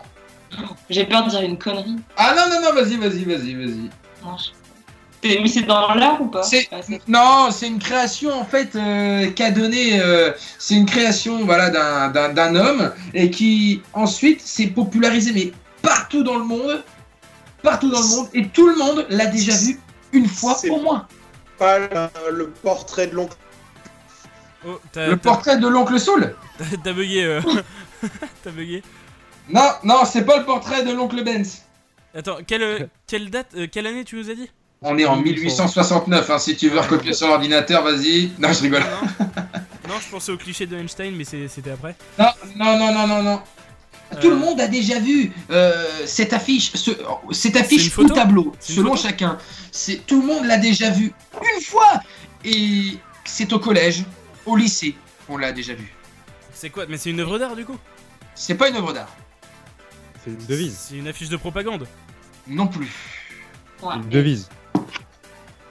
J'ai 0.89 1.05
peur 1.05 1.25
de 1.25 1.29
dire 1.31 1.41
une 1.41 1.57
connerie. 1.57 1.97
Ah 2.15 2.33
non, 2.35 2.43
non, 2.49 2.61
non, 2.69 2.73
vas-y, 2.73 2.95
vas-y, 2.95 3.23
vas-y, 3.25 3.53
vas-y. 3.55 3.89
Non, 4.23 4.37
je- 4.37 4.51
Mais 5.41 5.47
c'est 5.47 5.61
dans 5.63 5.93
l'art 5.93 6.21
ou 6.21 6.27
pas 6.27 6.43
C'est- 6.43 6.67
c'est- 6.81 7.07
Non, 7.07 7.49
c'est 7.51 7.67
une 7.67 7.79
création 7.79 8.31
en 8.37 8.43
fait 8.45 8.75
euh, 8.75 9.31
qu'a 9.31 9.51
donné. 9.51 9.99
euh, 10.01 10.31
c'est 10.59 10.75
une 10.75 10.85
création 10.85 11.45
voilà 11.45 11.69
d'un- 11.69 12.09
d'un 12.09 12.29
d'un 12.33 12.55
homme 12.55 12.91
et 13.13 13.29
qui 13.31 13.81
ensuite 13.93 14.41
s'est 14.41 14.67
popularisé 14.67 15.31
mais 15.33 15.51
partout 15.81 16.23
dans 16.23 16.37
le 16.37 16.43
monde, 16.43 16.83
partout 17.61 17.89
dans 17.89 18.01
le 18.01 18.07
monde 18.07 18.27
et 18.33 18.47
tout 18.49 18.67
le 18.67 18.75
monde 18.75 19.05
l'a 19.09 19.27
déjà 19.27 19.55
vu 19.55 19.79
une 20.11 20.27
fois 20.27 20.55
C'est- 20.55 20.69
au 20.69 20.79
moins. 20.81 21.07
Pas 21.57 21.79
le, 21.79 21.87
le 22.31 22.49
portrait 22.49 23.07
de 23.07 23.15
l'oncle. 23.15 23.37
Oh, 24.65 24.79
Le 24.95 25.15
portrait 25.17 25.57
de 25.57 25.67
l'oncle 25.67 25.99
Saul 25.99 26.35
t'as- 26.83 26.93
bugué. 26.93 27.23
euh. 27.23 27.41
t'as 28.43 28.51
bugué. 28.51 28.81
Non, 29.49 29.69
non, 29.83 30.05
c'est 30.05 30.23
pas 30.25 30.37
le 30.37 30.45
portrait 30.45 30.83
de 30.83 30.91
l'oncle 30.93 31.21
Benz. 31.23 31.63
Attends, 32.15 32.37
quelle, 32.45 32.63
euh, 32.63 32.79
quelle 33.07 33.29
date, 33.29 33.47
euh, 33.57 33.67
quelle 33.69 33.87
année 33.87 34.03
tu 34.05 34.15
nous 34.15 34.29
as 34.29 34.35
dit? 34.35 34.49
On 34.81 34.97
est 34.97 35.05
en 35.05 35.17
1869. 35.17 36.29
Hein, 36.29 36.39
si 36.39 36.55
tu 36.55 36.69
veux 36.69 36.79
recopier 36.79 37.13
sur 37.13 37.27
l'ordinateur, 37.27 37.83
vas-y. 37.83 38.31
Non, 38.39 38.53
je 38.53 38.61
rigole. 38.61 38.83
Non, 39.19 39.25
non, 39.87 39.95
je 39.99 40.09
pensais 40.11 40.31
au 40.31 40.37
cliché 40.37 40.65
de 40.65 40.77
Einstein, 40.77 41.13
mais 41.15 41.23
c'était 41.23 41.71
après. 41.71 41.95
Non, 42.19 42.27
non, 42.55 42.77
non, 42.77 42.93
non, 42.93 43.07
non, 43.07 43.23
non. 43.23 43.41
Tout 44.21 44.27
Euh. 44.27 44.29
le 44.31 44.35
monde 44.35 44.61
a 44.61 44.67
déjà 44.67 44.99
vu 44.99 45.31
cette 46.05 46.33
affiche, 46.33 46.71
ce- 46.75 46.91
cette 47.31 47.55
affiche 47.57 47.97
ou 47.97 48.07
tableau, 48.07 48.53
selon 48.59 48.95
chacun. 48.95 49.37
Tout 50.05 50.21
le 50.21 50.27
monde 50.27 50.45
l'a 50.45 50.57
déjà 50.57 50.89
vu 50.91 51.11
une 51.55 51.61
fois. 51.63 51.99
Et 52.45 52.97
c'est 53.25 53.51
au 53.53 53.59
collège, 53.59 54.03
au 54.45 54.55
lycée, 54.55 54.95
on 55.29 55.37
l'a 55.37 55.51
déjà 55.51 55.73
vu. 55.73 55.93
C'est 56.53 56.69
quoi 56.69 56.85
Mais 56.87 56.97
c'est 56.97 57.09
une 57.09 57.19
œuvre 57.19 57.39
d'art 57.39 57.55
du 57.55 57.65
coup? 57.65 57.77
C'est 58.35 58.55
pas 58.55 58.69
une 58.69 58.75
œuvre 58.75 58.93
d'art, 58.93 59.09
C'est 60.23 60.31
une 60.31 60.45
devise. 60.45 60.77
C'est 60.77 60.95
une 60.97 61.07
affiche 61.07 61.29
de 61.29 61.37
propagande. 61.37 61.87
non 62.47 62.67
plus. 62.67 62.91
Ouais. 63.81 63.95
Une 63.95 64.09
devise. 64.09 64.49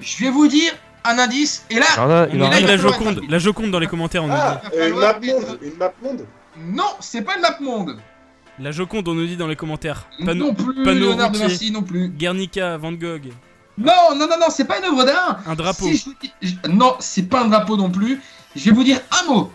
Je 0.00 0.24
vais 0.24 0.30
vous 0.30 0.46
dire 0.48 0.72
un 1.04 1.18
indice. 1.18 1.64
Et 1.70 1.76
là, 1.76 1.86
Il 1.96 2.00
en 2.00 2.10
a- 2.10 2.26
on 2.26 2.28
il 2.34 2.40
est 2.40 2.44
en 2.46 2.50
là, 2.50 2.56
a- 2.56 2.60
il 2.60 2.66
va 2.66 2.72
la 2.72 2.76
Joconde, 2.76 3.20
la 3.28 3.38
Joconde 3.38 3.70
dans 3.70 3.78
les 3.78 3.86
commentaires, 3.86 4.24
on 4.24 4.28
nous 4.28 4.34
Ah, 4.36 4.60
dit. 4.70 4.78
une 4.88 4.94
map 4.94 5.18
monde 5.20 5.58
Une 5.62 5.76
map 5.76 5.92
monde 6.02 6.26
non, 6.58 6.84
c'est 7.00 7.22
pas 7.22 7.36
une 7.36 7.42
map 7.42 7.56
monde. 7.60 7.98
La 8.58 8.70
Joconde, 8.72 9.08
on 9.08 9.14
nous 9.14 9.26
dit 9.26 9.36
dans 9.38 9.46
les 9.46 9.56
commentaires. 9.56 10.06
Panneau, 10.24 10.48
non 10.48 10.54
plus. 10.54 10.84
panneau 10.84 11.06
Léonard 11.06 11.30
de 11.30 11.38
routier. 11.38 11.48
Vinci, 11.54 11.70
non 11.70 11.82
plus. 11.82 12.08
Guernica, 12.10 12.76
Van 12.76 12.92
Gogh, 12.92 13.32
Non, 13.78 13.92
non, 14.14 14.26
non, 14.28 14.36
non, 14.38 14.46
c'est 14.50 14.66
pas 14.66 14.78
une 14.78 14.84
œuvre 14.84 15.04
d'art. 15.04 15.40
un 15.46 15.54
drapeau. 15.54 15.86
Si 15.86 16.14
je- 16.42 16.54
Non, 16.68 16.96
c'est 17.00 17.22
pas 17.22 17.42
un 17.42 17.48
drapeau 17.48 17.76
non 17.78 17.90
plus. 17.90 18.20
Je 18.56 18.64
vais 18.66 18.70
vous 18.72 18.84
dire 18.84 19.00
un 19.22 19.26
mot. 19.32 19.50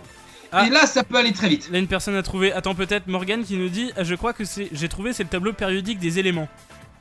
Ah. 0.52 0.66
Et 0.66 0.70
là, 0.70 0.86
ça 0.86 1.04
peut 1.04 1.18
aller 1.18 1.34
très 1.34 1.50
vite. 1.50 1.70
Là, 1.72 1.78
une 1.80 1.88
personne 1.88 2.16
a 2.16 2.24
trouvé. 2.24 2.54
Attends, 2.54 2.74
peut-être 2.74 3.08
Morgan 3.08 3.44
qui 3.44 3.58
nous 3.58 3.70
dit. 3.70 3.92
ah, 3.98 4.04
Je 4.04 4.16
crois 4.16 4.34
que 4.34 4.46
c'est. 4.46 4.70
J'ai 4.72 4.88
trouvé, 4.90 5.12
c'est 5.14 5.24
le 5.24 5.30
tableau 5.30 5.52
périodique 5.54 6.00
des 6.00 6.20
éléments. 6.20 6.48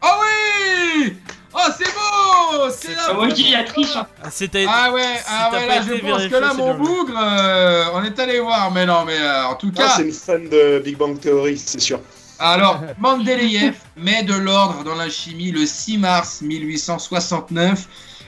Oh 0.02 0.06
oui 0.20 1.16
Oh, 1.54 1.58
c'est 1.78 1.84
beau 1.84 2.68
C'est 2.76 2.94
la 2.94 3.02
Ah, 3.08 3.12
moi 3.14 3.28
la 3.28 3.64
triche. 3.64 3.96
hein. 3.96 4.06
Ah. 4.22 4.28
Ah 4.68 4.92
ouais, 4.92 5.02
ah 5.26 5.50
ouais, 5.52 5.66
là, 5.66 5.80
je 5.82 5.94
pense 6.06 6.26
que 6.26 6.34
là, 6.36 6.52
mon 6.52 6.74
bougre, 6.74 7.14
euh, 7.18 7.84
on 7.94 8.04
est 8.04 8.18
allé 8.18 8.40
voir. 8.40 8.70
Mais 8.72 8.84
non, 8.84 9.04
mais 9.06 9.18
euh, 9.18 9.46
en 9.46 9.54
tout 9.54 9.72
Ah, 9.76 9.80
cas, 9.82 9.88
c'est 9.96 10.02
une 10.02 10.12
fan 10.12 10.48
de 10.50 10.82
Big 10.84 10.96
Bang 10.98 11.18
Theory, 11.18 11.56
c'est 11.56 11.80
sûr. 11.80 12.00
alors, 12.38 12.82
Mendeleïev 12.98 13.74
met 13.96 14.22
de 14.24 14.34
l'ordre 14.34 14.84
dans 14.84 14.96
la 14.96 15.08
chimie 15.08 15.50
le 15.50 15.64
6 15.64 15.96
mars 15.98 16.42
1869. 16.42 17.86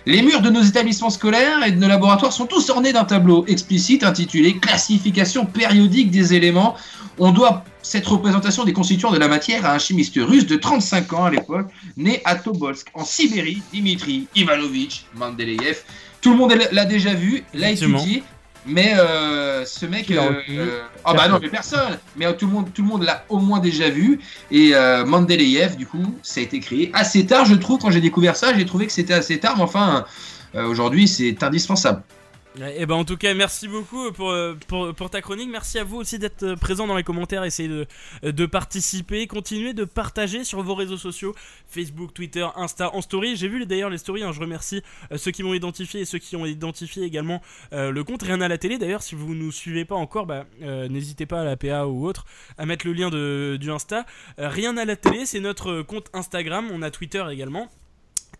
Les 0.08 0.22
murs 0.22 0.40
de 0.40 0.48
nos 0.48 0.62
établissements 0.62 1.10
scolaires 1.10 1.62
et 1.66 1.70
de 1.70 1.76
nos 1.76 1.86
laboratoires 1.86 2.32
sont 2.32 2.46
tous 2.46 2.70
ornés 2.70 2.94
d'un 2.94 3.04
tableau 3.04 3.44
explicite 3.46 4.02
intitulé 4.02 4.56
Classification 4.56 5.44
périodique 5.44 6.10
des 6.10 6.32
éléments. 6.32 6.76
On 7.18 7.30
doit 7.30 7.62
cette 7.82 8.06
représentation 8.06 8.64
des 8.64 8.72
constituants 8.72 9.10
de 9.10 9.18
la 9.18 9.28
matière 9.28 9.66
à 9.66 9.74
un 9.74 9.78
chimiste 9.78 10.14
russe 10.16 10.46
de 10.46 10.56
35 10.56 11.12
ans 11.12 11.24
à 11.26 11.30
l'époque, 11.30 11.66
né 11.98 12.22
à 12.24 12.36
Tobolsk, 12.36 12.86
en 12.94 13.04
Sibérie, 13.04 13.60
Dimitri 13.70 14.26
Ivanovitch 14.34 15.04
Mendeleïev. 15.14 15.82
Tout 16.22 16.30
le 16.30 16.36
monde 16.36 16.54
l'a 16.72 16.84
déjà 16.86 17.12
vu, 17.12 17.44
l'a 17.52 17.72
étudié, 17.72 18.22
mais 18.68 18.94
euh, 18.94 19.64
ce 19.64 19.86
mec. 19.86 20.10
Euh, 20.10 20.32
euh, 20.50 20.80
ah 21.04 21.14
bah 21.14 21.28
non, 21.28 21.38
mais 21.40 21.48
personne 21.48 21.98
Mais 22.16 22.26
euh, 22.26 22.32
tout 22.32 22.46
le 22.46 22.52
monde, 22.52 22.72
tout 22.72 22.82
le 22.82 22.88
monde 22.88 23.02
l'a 23.02 23.24
au 23.28 23.38
moins 23.38 23.58
déjà 23.58 23.88
vu. 23.88 24.20
Et 24.50 24.72
Mendeleïev, 25.06 25.76
du 25.76 25.86
coup, 25.86 26.14
ça 26.22 26.40
a 26.40 26.42
été 26.42 26.60
créé 26.60 26.90
assez 26.92 27.26
tard, 27.26 27.44
je 27.46 27.54
trouve. 27.54 27.78
Quand 27.78 27.90
j'ai 27.90 28.00
découvert 28.00 28.36
ça, 28.36 28.56
j'ai 28.56 28.66
trouvé 28.66 28.86
que 28.86 28.92
c'était 28.92 29.14
assez 29.14 29.40
tard, 29.40 29.56
mais 29.56 29.62
enfin, 29.62 30.04
aujourd'hui, 30.54 31.08
c'est 31.08 31.42
indispensable. 31.42 32.02
Et 32.56 32.86
ben 32.86 32.96
en 32.96 33.04
tout 33.04 33.16
cas, 33.16 33.34
merci 33.34 33.68
beaucoup 33.68 34.10
pour, 34.10 34.30
euh, 34.30 34.54
pour, 34.66 35.10
ta 35.10 35.20
chronique. 35.20 35.48
Merci 35.48 35.78
à 35.78 35.84
vous 35.84 35.98
aussi 35.98 36.18
d'être 36.18 36.42
euh, 36.42 36.56
présent 36.56 36.86
dans 36.86 36.96
les 36.96 37.04
commentaires, 37.04 37.44
essayez 37.44 37.68
de, 38.22 38.46
participer, 38.46 39.26
continuez 39.28 39.74
de 39.74 39.84
partager 39.84 40.42
sur 40.42 40.62
vos 40.62 40.74
réseaux 40.74 40.96
sociaux, 40.96 41.34
Facebook, 41.68 42.12
Twitter, 42.14 42.46
Insta, 42.56 42.94
en 42.94 43.00
story. 43.00 43.36
J'ai 43.36 43.48
vu 43.48 43.64
d'ailleurs 43.64 43.90
les 43.90 43.98
stories, 43.98 44.24
hein, 44.24 44.32
je 44.32 44.40
remercie 44.40 44.82
euh, 45.12 45.18
ceux 45.18 45.30
qui 45.30 45.44
m'ont 45.44 45.54
identifié 45.54 46.00
et 46.00 46.04
ceux 46.04 46.18
qui 46.18 46.34
ont 46.34 46.46
identifié 46.46 47.04
également 47.04 47.42
euh, 47.72 47.90
le 47.90 48.04
compte 48.04 48.22
Rien 48.22 48.40
à 48.40 48.48
la 48.48 48.58
télé. 48.58 48.78
D'ailleurs, 48.78 49.02
si 49.02 49.14
vous 49.14 49.34
nous 49.34 49.52
suivez 49.52 49.84
pas 49.84 49.94
encore, 49.94 50.26
bah, 50.26 50.44
euh, 50.62 50.88
n'hésitez 50.88 51.26
pas 51.26 51.42
à 51.42 51.44
la 51.44 51.56
PA 51.56 51.86
ou 51.86 52.06
autre 52.06 52.24
à 52.56 52.66
mettre 52.66 52.86
le 52.86 52.92
lien 52.92 53.10
du 53.10 53.70
Insta. 53.70 54.04
Euh, 54.38 54.48
Rien 54.48 54.76
à 54.76 54.84
la 54.84 54.96
télé, 54.96 55.26
c'est 55.26 55.40
notre 55.40 55.82
compte 55.82 56.08
Instagram, 56.12 56.68
on 56.72 56.82
a 56.82 56.90
Twitter 56.90 57.24
également 57.30 57.68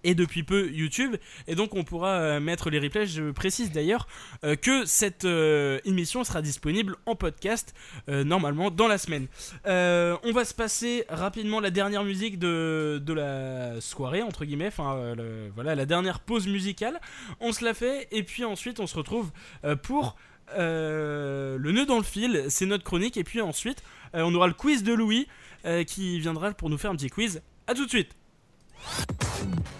et 0.05 0.15
depuis 0.15 0.43
peu 0.43 0.70
YouTube. 0.70 1.16
Et 1.47 1.55
donc 1.55 1.75
on 1.75 1.85
pourra 1.85 2.12
euh, 2.12 2.41
mettre 2.41 2.70
les 2.70 2.79
replays 2.79 3.07
je 3.07 3.31
précise 3.31 3.73
d'ailleurs 3.73 4.07
euh, 4.45 4.57
que 4.57 4.85
cette 4.85 5.25
euh, 5.25 5.81
émission 5.85 6.25
sera 6.25 6.43
disponible 6.43 6.97
en 7.07 7.15
podcast 7.15 7.75
normalement 8.07 8.70
dans 8.70 8.89
la 8.89 8.99
semaine. 8.99 9.27
On 9.65 10.33
va 10.33 10.45
se 10.45 10.55
passer 10.55 11.05
rapidement 11.09 11.61
la 11.61 11.70
dernière 11.70 12.05
musique 12.05 12.39
de, 12.39 13.01
de 13.05 13.12
la 13.12 13.81
soirée 13.81 14.23
entre 14.23 14.45
guillemets 14.45 14.69
enfin 14.69 15.15
voilà 15.55 15.75
la 15.75 15.87
dernière 15.87 16.20
pause 16.20 16.47
musicale. 16.47 17.01
On 17.41 17.53
se 17.53 17.65
la 17.65 17.75
fait 17.75 18.09
et 18.11 18.23
puis 18.23 18.45
ensuite 18.45 18.81
on 18.81 18.87
se 18.87 18.97
retrouve 18.97 19.31
pour 19.83 20.16
le 20.57 21.70
nœud 21.73 21.87
dans 21.87 21.99
le 21.99 22.05
fil. 22.05 22.47
C'est 22.49 22.66
notre 22.66 22.85
chronique 22.85 23.16
et 23.16 23.25
puis 23.25 23.41
ensuite 23.41 23.83
on 24.15 24.35
aura 24.35 24.47
le 24.47 24.55
quiz 24.55 24.83
de 24.83 24.93
Louis 24.93 25.29
qui 25.87 26.20
viendra 26.20 26.53
pour 26.53 26.70
nous 26.70 26.79
faire 26.79 26.91
un 26.91 26.97
petit 26.97 27.11
quiz. 27.11 27.43
À 27.66 27.75
tout 27.75 27.85
de 27.85 27.91
suite 27.91 28.16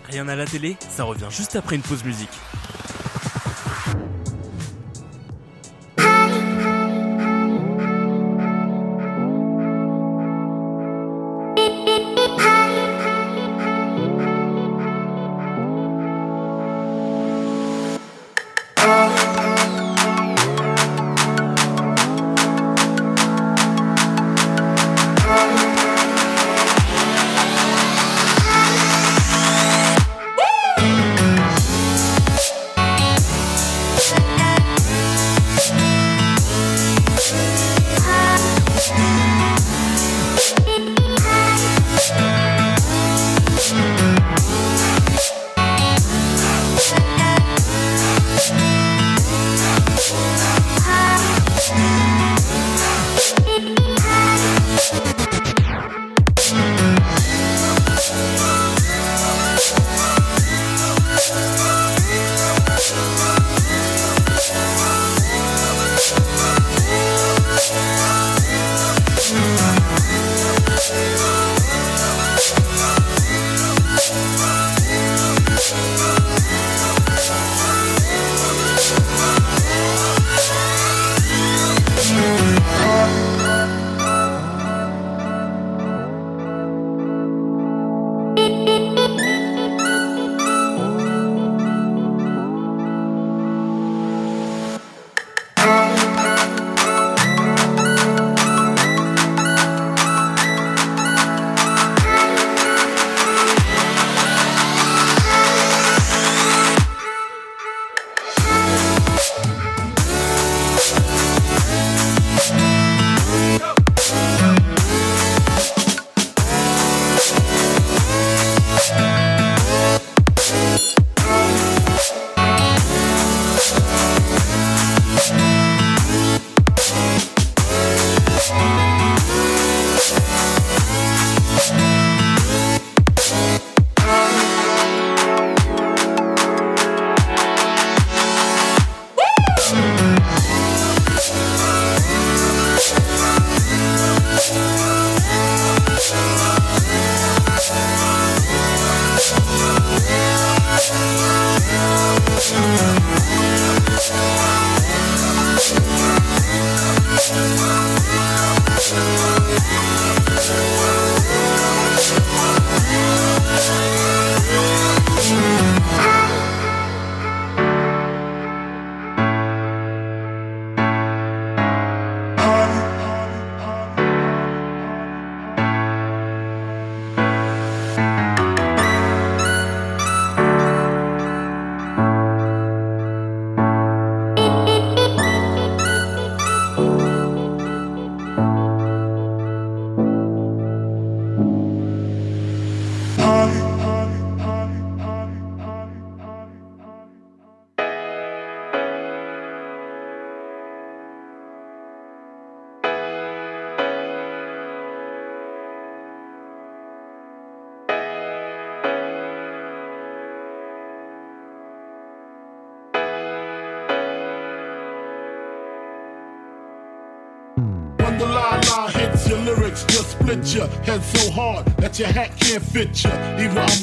Rien 0.09 0.29
à 0.29 0.37
la 0.37 0.47
télé, 0.47 0.77
ça 0.91 1.05
revient 1.05 1.29
juste 1.31 1.57
après 1.57 1.77
une 1.77 1.83
pause 1.83 2.05
musique. 2.05 2.31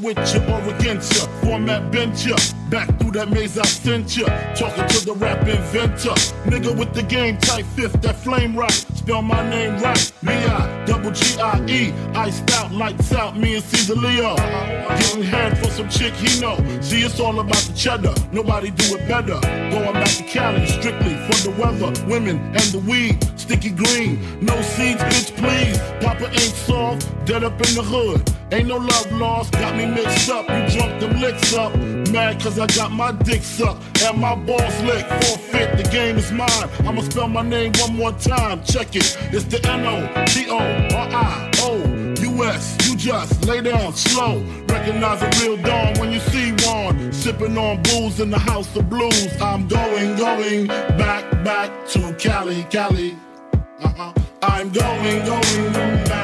With 0.05 0.17
ya 0.17 0.39
or 0.55 0.75
against 0.75 1.17
ya. 1.17 1.25
Format 1.41 1.91
bent 1.91 2.25
ya. 2.25 2.35
Back 2.69 2.87
through 2.99 3.11
that 3.11 3.29
maze 3.29 3.57
I 3.57 3.65
sent 3.65 4.15
ya. 4.15 4.27
Talking 4.53 4.87
to 4.87 5.05
the 5.05 5.13
rap 5.13 5.47
inventor. 5.47 6.13
Nigga 6.45 6.77
with 6.77 6.93
the 6.93 7.01
game 7.01 7.37
type 7.39 7.65
fifth, 7.75 7.99
that 8.03 8.15
flame 8.15 8.55
right. 8.55 8.71
Spell 8.71 9.23
my 9.23 9.41
name 9.49 9.81
right. 9.81 10.11
B-I, 10.23 10.85
double 10.85 11.11
G-I-E. 11.11 11.91
Iced 12.13 12.51
out, 12.51 12.71
lights 12.71 13.13
out, 13.13 13.35
me 13.35 13.55
and 13.55 13.63
Caesar 13.63 13.95
Leo. 13.95 14.35
Getting 14.35 15.23
head 15.23 15.57
for 15.57 15.71
some 15.71 15.89
chick 15.89 16.13
he 16.13 16.39
know. 16.39 16.57
See, 16.81 17.01
it's 17.01 17.19
all 17.19 17.39
about 17.39 17.63
the 17.63 17.73
cheddar. 17.73 18.13
Nobody 18.31 18.69
do 18.69 18.95
it 18.95 19.07
better. 19.07 19.39
Going 19.71 19.93
back 19.93 20.13
to 20.17 20.23
Cali, 20.23 20.67
strictly 20.67 21.15
for 21.25 21.49
the 21.49 21.55
weather, 21.57 21.91
women, 22.07 22.37
and 22.53 22.67
the 22.75 22.79
weed. 22.87 23.17
Sticky 23.39 23.71
green, 23.71 24.39
no 24.39 24.59
seeds, 24.61 25.01
bitch, 25.01 25.35
please. 25.35 25.79
Papa 26.03 26.27
ain't 26.29 26.55
soft, 26.67 27.25
dead 27.25 27.43
up 27.43 27.53
in 27.53 27.73
the 27.73 27.83
hood. 27.83 28.34
Ain't 28.51 28.67
no 28.67 28.77
love 28.77 29.11
lost, 29.13 29.53
got 29.53 29.75
me 29.75 29.87
mixed 29.87 30.29
up. 30.29 30.47
You 30.47 30.67
drunk 30.77 30.99
them 30.99 31.19
licks 31.19 31.53
up. 31.55 31.75
Mad 32.11 32.39
cause 32.39 32.59
I 32.59 32.67
got 32.67 32.91
my 32.91 33.11
dick 33.11 33.41
sucked 33.41 34.03
and 34.03 34.19
my 34.19 34.35
balls 34.35 34.83
licked. 34.83 35.09
Forfeit, 35.09 35.77
the 35.77 35.83
game 35.91 36.17
is 36.17 36.31
mine. 36.31 36.69
I'ma 36.85 37.01
spell 37.01 37.27
my 37.27 37.41
name 37.41 37.73
one 37.79 37.95
more 37.95 38.11
time. 38.11 38.63
Check 38.63 38.95
it. 38.95 39.17
It's 39.33 39.45
the 39.45 39.59
N-O-T-O-R-I-O-U-S. 39.67 40.07
You 42.87 42.95
just 42.95 43.45
lay 43.45 43.61
down 43.61 43.93
slow. 43.93 44.43
Recognize 44.69 45.23
a 45.23 45.29
real 45.41 45.57
dawn 45.57 45.95
when 45.99 46.11
you 46.11 46.19
see 46.19 46.51
one. 46.67 47.11
Sipping 47.11 47.57
on 47.57 47.81
booze 47.81 48.19
in 48.19 48.29
the 48.29 48.37
house 48.37 48.75
of 48.75 48.87
blues. 48.91 49.41
I'm 49.41 49.67
going, 49.67 50.17
going 50.17 50.67
back, 50.67 51.31
back 51.43 51.87
to 51.89 52.13
Cali, 52.19 52.63
Cali. 52.69 53.17
Uh-huh. 53.81 54.13
I'm 54.43 54.69
going, 54.69 55.25
going 55.25 55.73
back 56.05 56.14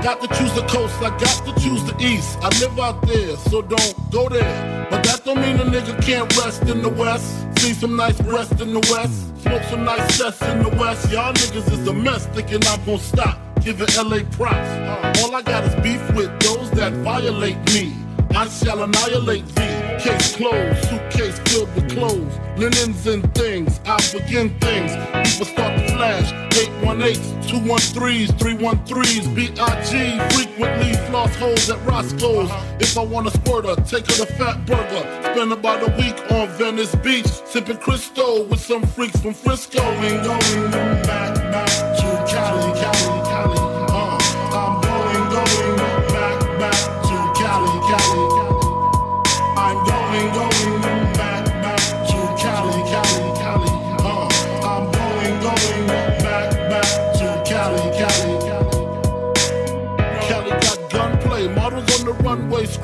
I 0.00 0.02
got 0.02 0.20
to 0.22 0.28
choose 0.28 0.54
the 0.54 0.62
coast, 0.62 0.96
I 1.02 1.10
got 1.10 1.44
to 1.44 1.52
choose 1.60 1.84
the 1.84 1.94
east. 2.00 2.38
I 2.40 2.48
live 2.58 2.78
out 2.78 3.06
there, 3.06 3.36
so 3.36 3.60
don't 3.60 4.10
go 4.10 4.30
there. 4.30 4.88
But 4.90 5.04
that 5.04 5.26
don't 5.26 5.38
mean 5.38 5.56
a 5.56 5.64
nigga 5.64 6.02
can't 6.02 6.34
rest 6.38 6.62
in 6.62 6.80
the 6.80 6.88
west. 6.88 7.26
See 7.58 7.74
some 7.74 7.96
nice 7.96 8.18
breasts 8.18 8.58
in 8.62 8.72
the 8.72 8.80
west. 8.90 9.42
Smoke 9.42 9.62
some 9.64 9.84
nice 9.84 10.14
sets 10.14 10.40
in 10.40 10.62
the 10.62 10.70
west. 10.70 11.12
Y'all 11.12 11.34
niggas 11.34 11.70
is 11.70 11.86
a 11.86 11.92
mess, 11.92 12.24
thinking 12.28 12.66
I'm 12.66 12.82
gonna 12.86 12.98
stop. 12.98 13.38
Giving 13.62 13.88
LA 13.94 14.20
props. 14.30 15.20
All 15.22 15.34
I 15.36 15.42
got 15.42 15.64
is 15.64 15.74
beef 15.82 16.00
with 16.16 16.32
those 16.40 16.70
that 16.70 16.94
violate 17.04 17.58
me. 17.74 17.92
I 18.34 18.48
shall 18.48 18.82
annihilate 18.82 19.44
thee. 19.48 19.69
Case 20.00 20.34
closed, 20.34 20.82
suitcase 20.88 21.38
filled 21.40 21.74
with 21.74 21.84
mm. 21.84 21.90
clothes, 21.90 22.38
linens 22.56 23.06
and 23.06 23.22
things. 23.34 23.80
I 23.84 23.98
begin 24.12 24.48
things. 24.58 24.92
People 25.28 25.44
start 25.44 25.78
to 25.78 25.94
flash. 25.94 26.32
818s, 26.50 27.18
213s, 27.44 28.28
313s, 28.28 29.34
BIG. 29.34 30.32
Frequently 30.32 30.94
floss 31.06 31.36
holes 31.36 31.68
at 31.68 31.84
Roscoe's. 31.86 32.50
Uh-huh. 32.50 32.76
If 32.80 32.96
I 32.96 33.02
want 33.04 33.26
a 33.26 33.30
squirter, 33.30 33.76
take 33.82 34.06
her 34.06 34.24
to 34.24 34.26
Fat 34.34 34.64
Burger. 34.64 35.04
Spend 35.34 35.52
about 35.52 35.82
a 35.82 35.92
week 35.96 36.18
on 36.32 36.48
Venice 36.56 36.94
Beach, 36.96 37.26
sipping 37.26 37.76
Cristo 37.76 38.44
with 38.44 38.60
some 38.60 38.82
freaks 38.82 39.20
from 39.20 39.34
Frisco. 39.34 39.82
And 39.82 40.24
going 40.24 40.70
back, 41.02 41.34
back 41.52 41.68
to 41.68 42.32
Cali, 42.32 42.72
Cali, 42.80 43.09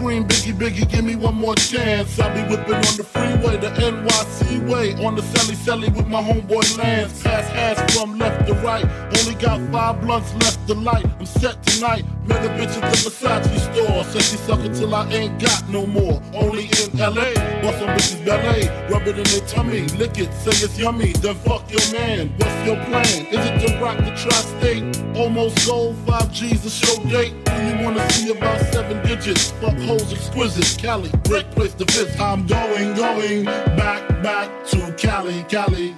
ring, 0.06 0.35
Biggie, 0.58 0.88
give 0.90 1.04
me 1.04 1.16
one 1.16 1.34
more 1.34 1.54
chance. 1.54 2.18
I'll 2.18 2.32
be 2.34 2.40
whipping 2.48 2.76
on 2.76 2.96
the 2.96 3.04
freeway, 3.04 3.58
the 3.58 3.68
NYC 3.76 4.66
way, 4.66 4.94
on 5.04 5.14
the 5.14 5.20
Sally 5.20 5.54
Sally 5.54 5.90
with 5.90 6.08
my 6.08 6.22
homeboy 6.22 6.78
Lance. 6.78 7.22
Pass 7.22 7.50
ass 7.52 7.94
from 7.94 8.18
left 8.18 8.46
to 8.48 8.54
right, 8.54 8.86
only 9.18 9.34
got 9.34 9.60
five 9.70 10.00
blunts 10.00 10.32
left 10.36 10.66
to 10.68 10.74
light. 10.74 11.04
I'm 11.18 11.26
set 11.26 11.62
tonight, 11.62 12.06
met 12.24 12.42
a 12.42 12.48
bitch 12.56 12.74
at 12.82 12.90
the 12.90 13.10
Versace 13.10 13.58
store. 13.74 14.04
Said 14.04 14.22
she 14.22 14.36
suck 14.38 14.60
it 14.60 14.72
till 14.72 14.94
I 14.94 15.06
ain't 15.10 15.38
got 15.38 15.68
no 15.68 15.86
more. 15.86 16.22
Only 16.32 16.64
in 16.64 16.88
LA, 16.96 17.34
bust 17.60 17.84
bitches 17.84 18.24
ballet, 18.24 18.88
rub 18.88 19.02
it 19.02 19.18
in 19.18 19.24
their 19.24 19.46
tummy, 19.46 19.82
lick 19.98 20.16
it, 20.16 20.32
say 20.32 20.64
it's 20.64 20.78
yummy. 20.78 21.12
Then 21.12 21.34
fuck 21.34 21.70
your 21.70 21.84
man, 21.92 22.32
what's 22.38 22.66
your 22.66 22.76
plan? 22.86 23.26
Is 23.26 23.44
it 23.44 23.68
to 23.68 23.78
rock 23.78 23.98
the 23.98 24.14
tri-state? 24.16 24.84
Almost 25.18 25.66
gold, 25.66 25.96
five 26.06 26.32
G's 26.32 26.64
a 26.64 26.70
show 26.70 26.96
date. 27.10 27.34
Do 27.44 27.52
you 27.66 27.84
wanna 27.84 28.08
see 28.12 28.30
about 28.30 28.60
seven 28.72 29.06
digits? 29.06 29.50
Fuck 29.60 29.76
hoes 29.80 30.12
exquisite, 30.12 30.45
Cali, 30.46 31.10
great 31.26 31.50
place 31.50 31.74
to 31.74 31.84
visit. 31.86 32.20
I'm 32.20 32.46
going, 32.46 32.94
going 32.94 33.46
back, 33.46 34.08
back 34.22 34.64
to 34.66 34.94
Cali, 34.96 35.42
Cali. 35.48 35.96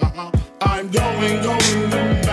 Uh-huh. 0.00 0.32
I'm 0.60 0.90
going, 0.90 1.40
going 1.40 2.25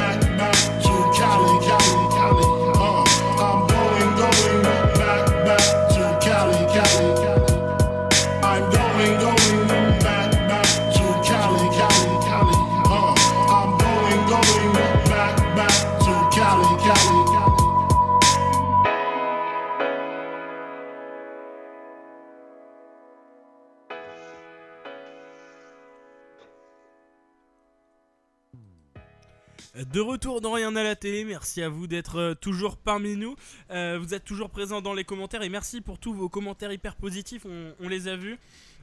De 29.91 29.99
retour 29.99 30.39
dans 30.41 30.51
Rien 30.53 30.75
à 30.75 30.83
la 30.83 30.95
télé, 30.95 31.23
merci 31.25 31.61
à 31.61 31.69
vous 31.69 31.87
d'être 31.87 32.17
euh, 32.19 32.33
toujours 32.35 32.77
parmi 32.77 33.15
nous. 33.15 33.35
Euh, 33.71 33.97
vous 34.01 34.13
êtes 34.13 34.23
toujours 34.23 34.49
présents 34.49 34.81
dans 34.81 34.93
les 34.93 35.03
commentaires 35.03 35.41
et 35.41 35.49
merci 35.49 35.81
pour 35.81 35.97
tous 35.97 36.13
vos 36.13 36.29
commentaires 36.29 36.71
hyper 36.71 36.95
positifs, 36.95 37.43
on, 37.45 37.73
on 37.83 37.89
les 37.89 38.07
a 38.07 38.15
vus. 38.15 38.37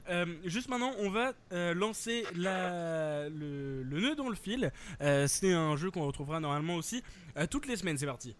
Euh, 0.09 0.25
juste 0.45 0.67
maintenant, 0.69 0.91
on 0.99 1.09
va 1.09 1.31
euh, 1.53 1.73
lancer 1.73 2.25
la, 2.35 3.29
le, 3.29 3.83
le 3.83 3.99
nœud 4.01 4.15
dans 4.15 4.27
le 4.29 4.35
fil. 4.35 4.71
Euh, 5.01 5.27
C'est 5.27 5.53
un 5.53 5.75
jeu 5.77 5.91
qu'on 5.91 6.05
retrouvera 6.05 6.39
normalement 6.39 6.75
aussi 6.75 7.03
euh, 7.37 7.45
toutes 7.49 7.67
les 7.67 7.77
semaines. 7.77 7.97
C'est 7.97 8.05
parti. 8.05 8.35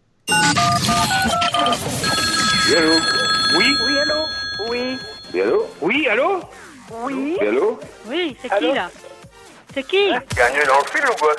Oui, 2.68 2.76
allô? 2.76 2.94
Oui? 3.56 3.66
Oui, 3.86 3.98
allô? 3.98 4.24
Oui. 4.68 4.96
Oui, 5.32 5.40
allô? 5.40 5.66
Oui, 5.80 6.06
allô? 6.06 6.40
Oui. 7.04 7.36
Oui, 7.40 7.46
allô? 7.48 7.80
Oui, 8.06 8.36
c'est 8.42 8.48
qui 8.58 8.64
là? 8.74 8.90
C'est 9.74 9.82
qui 9.84 10.08
Gagné 10.36 10.64
dans 10.66 10.78
le 10.80 10.90
fil 10.90 11.04
ou 11.10 11.14
quoi 11.18 11.34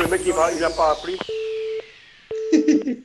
le 0.00 0.08
mec, 0.08 0.22
il 0.26 0.34
m'a- 0.34 0.50
il 0.52 0.64
a 0.64 0.70
pas 0.70 0.92
appelé. 0.92 1.18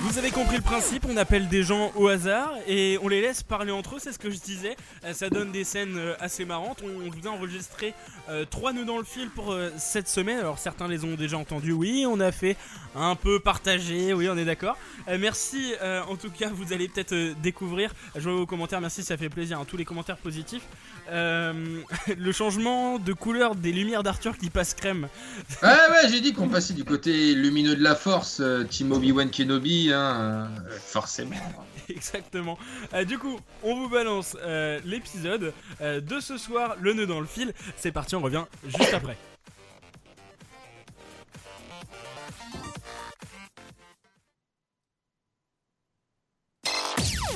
Vous 0.00 0.18
avez 0.18 0.30
compris 0.30 0.56
le 0.56 0.62
principe, 0.62 1.06
on 1.08 1.16
appelle 1.16 1.48
des 1.48 1.62
gens 1.62 1.90
au 1.96 2.08
hasard 2.08 2.52
et 2.66 2.98
on 3.02 3.08
les 3.08 3.22
laisse 3.22 3.42
parler 3.42 3.72
entre 3.72 3.94
eux, 3.96 3.98
c'est 3.98 4.12
ce 4.12 4.18
que 4.18 4.30
je 4.30 4.38
disais. 4.38 4.76
Euh, 5.04 5.14
ça 5.14 5.30
donne 5.30 5.52
des 5.52 5.64
scènes 5.64 5.96
euh, 5.96 6.14
assez 6.20 6.44
marrantes. 6.44 6.82
On, 6.84 7.06
on 7.06 7.10
vous 7.10 7.26
a 7.26 7.30
enregistré 7.30 7.94
euh, 8.28 8.44
trois 8.44 8.72
nœuds 8.74 8.84
dans 8.84 8.98
le 8.98 9.04
fil 9.04 9.30
pour 9.30 9.52
euh, 9.52 9.70
cette 9.78 10.08
semaine. 10.08 10.38
Alors 10.38 10.58
certains 10.58 10.86
les 10.88 11.04
ont 11.04 11.14
déjà 11.14 11.38
entendus, 11.38 11.72
oui, 11.72 12.04
on 12.06 12.20
a 12.20 12.30
fait 12.30 12.56
un 12.94 13.14
peu 13.14 13.40
partager, 13.40 14.12
oui, 14.12 14.28
on 14.28 14.36
est 14.36 14.44
d'accord. 14.44 14.76
Euh, 15.08 15.16
merci 15.18 15.74
euh, 15.82 16.02
en 16.08 16.16
tout 16.16 16.30
cas, 16.30 16.48
vous 16.52 16.72
allez 16.72 16.88
peut-être 16.88 17.12
euh, 17.12 17.34
découvrir. 17.42 17.92
Je 18.14 18.20
vois 18.28 18.38
vos 18.38 18.46
commentaires, 18.46 18.80
merci, 18.80 19.02
ça 19.02 19.16
fait 19.16 19.28
plaisir. 19.28 19.58
hein, 19.58 19.66
tous 19.66 19.76
les 19.76 19.84
commentaires 19.84 20.18
positifs. 20.18 20.62
Le 21.12 22.32
changement 22.32 22.98
de 22.98 23.12
couleur 23.12 23.54
des 23.54 23.72
lumières 23.72 24.02
d'Arthur 24.02 24.38
qui 24.38 24.50
passe 24.50 24.74
crème. 24.74 25.08
Ouais, 25.62 25.68
ouais, 25.68 26.08
j'ai 26.10 26.20
dit 26.20 26.32
qu'on 26.32 26.48
passait 26.48 26.74
du 26.74 26.84
côté 26.84 27.34
lumineux 27.34 27.76
de 27.76 27.82
la 27.82 27.94
force, 27.94 28.42
Team 28.70 28.92
Obi-Wan 28.92 29.30
Kenobi, 29.30 29.92
hein, 29.92 30.48
forcément. 30.86 31.36
Exactement. 31.88 32.58
Du 33.06 33.18
coup, 33.18 33.38
on 33.62 33.76
vous 33.76 33.88
balance 33.88 34.36
l'épisode 34.84 35.52
de 35.80 36.20
ce 36.20 36.38
soir, 36.38 36.76
le 36.80 36.94
nœud 36.94 37.06
dans 37.06 37.20
le 37.20 37.26
fil. 37.26 37.52
C'est 37.76 37.92
parti, 37.92 38.16
on 38.16 38.22
revient 38.22 38.44
juste 38.64 38.94
après. 38.94 39.16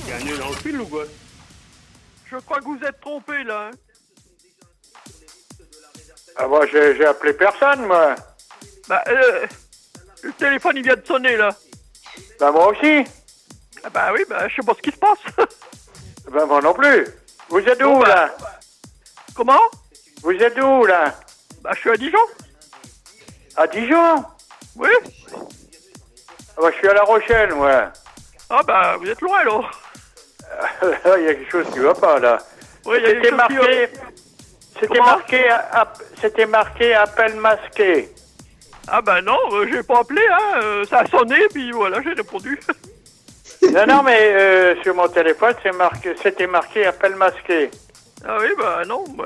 Gagné 0.07 0.37
dans 0.37 0.49
le 0.49 0.55
fil 0.55 0.79
ou 0.81 0.85
quoi? 0.85 1.03
Je 2.31 2.37
crois 2.37 2.59
que 2.59 2.65
vous 2.65 2.79
êtes 2.85 2.99
trompé 3.01 3.43
là. 3.43 3.69
hein. 3.69 3.71
Ah, 6.37 6.47
moi, 6.47 6.65
j'ai 6.67 6.95
j'ai 6.95 7.05
appelé 7.05 7.33
personne, 7.33 7.85
moi. 7.85 8.15
Bah, 8.87 9.03
euh, 9.07 9.45
le 10.23 10.31
téléphone 10.33 10.77
il 10.77 10.83
vient 10.83 10.95
de 10.95 11.05
sonner 11.05 11.35
là. 11.35 11.49
Bah, 12.39 12.51
moi 12.51 12.67
aussi. 12.69 13.03
Ah 13.83 13.89
bah 13.89 14.09
oui, 14.13 14.23
bah 14.29 14.47
je 14.47 14.55
sais 14.55 14.65
pas 14.65 14.73
ce 14.75 14.81
qui 14.81 14.91
se 14.91 14.97
passe. 14.97 15.19
Bah, 16.31 16.45
moi 16.45 16.61
non 16.61 16.73
plus. 16.73 17.07
Vous 17.47 17.59
êtes 17.59 17.81
où, 17.81 17.85
Bon, 17.93 17.99
bah. 17.99 18.07
là? 18.09 18.37
Comment? 19.33 19.61
Vous 20.21 20.31
êtes 20.31 20.59
où, 20.59 20.85
là? 20.85 21.17
Bah 21.61 21.71
je 21.73 21.79
suis 21.79 21.89
à 21.89 21.95
Dijon. 21.95 22.17
À 23.55 23.65
Dijon? 23.67 24.25
Oui. 24.75 24.89
Ah, 25.37 26.61
bah, 26.61 26.69
je 26.73 26.77
suis 26.77 26.87
à 26.89 26.93
La 26.93 27.03
Rochelle, 27.03 27.53
moi. 27.53 27.93
Ah 28.49 28.61
bah 28.63 28.97
vous 28.97 29.07
êtes 29.09 29.21
loin 29.21 29.39
alors. 29.39 29.71
Il 31.17 31.23
y 31.23 31.27
a 31.29 31.33
quelque 31.35 31.51
chose 31.51 31.65
qui 31.73 31.79
va 31.79 31.93
pas, 31.93 32.19
là. 32.19 32.37
Oui, 32.85 32.97
C'était 33.05 33.31
marqué... 33.31 33.89
C'était 34.79 34.99
marqué, 34.99 35.49
c'était 36.21 36.45
marqué 36.45 36.93
appel 36.93 37.35
masqué. 37.37 38.09
Ah 38.87 39.01
bah 39.01 39.21
non, 39.23 39.37
euh, 39.53 39.65
j'ai 39.71 39.81
pas 39.81 39.99
appelé, 40.01 40.21
hein. 40.31 40.59
euh, 40.61 40.85
ça 40.85 40.99
a 40.99 41.05
sonné, 41.07 41.35
puis 41.51 41.71
voilà, 41.71 42.01
j'ai 42.03 42.13
répondu. 42.13 42.59
Non, 43.73 43.87
non, 43.87 44.03
mais 44.03 44.19
euh, 44.35 44.75
sur 44.83 44.93
mon 44.93 45.07
téléphone, 45.07 45.55
c'est 45.63 45.71
marqué, 45.75 46.13
c'était 46.21 46.45
marqué 46.45 46.85
appel 46.85 47.15
masqué. 47.15 47.71
Ah 48.23 48.37
oui, 48.39 48.49
bah 48.55 48.83
non. 48.85 49.03
Bah... 49.17 49.25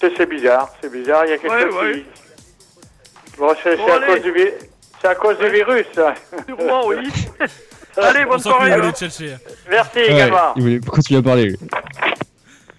C'est 0.00 0.16
c'est 0.16 0.26
bizarre, 0.26 0.68
c'est 0.82 0.90
bizarre, 0.90 1.24
il 1.26 1.30
y 1.30 1.34
a 1.34 1.38
quelque 1.38 1.54
Ouais, 1.54 1.62
chose 1.70 1.80
ouais. 1.80 1.92
qui... 1.92 3.38
Bon, 3.38 3.54
c'est 3.62 3.76
Bon, 3.76 3.84
c'est 3.86 3.92
à, 3.92 4.06
cause 4.06 4.22
du 4.22 4.32
vi- 4.32 4.52
c'est 5.00 5.06
à 5.08 5.14
cause 5.14 5.38
du 5.38 5.48
virus, 5.48 5.86
ça. 5.94 6.14
Sûrement, 6.48 6.86
oui. 6.88 7.08
Allez, 8.00 8.24
bonne 8.24 8.38
soirée. 8.40 8.92
tchatcher. 8.92 9.36
Merci 9.68 9.96
Ouais, 9.98 10.12
également. 10.12 10.52
il 10.56 10.62
voulait 10.62 10.80
continuer 10.80 11.20
à 11.20 11.22
parler. 11.22 11.44
lui. 11.46 11.56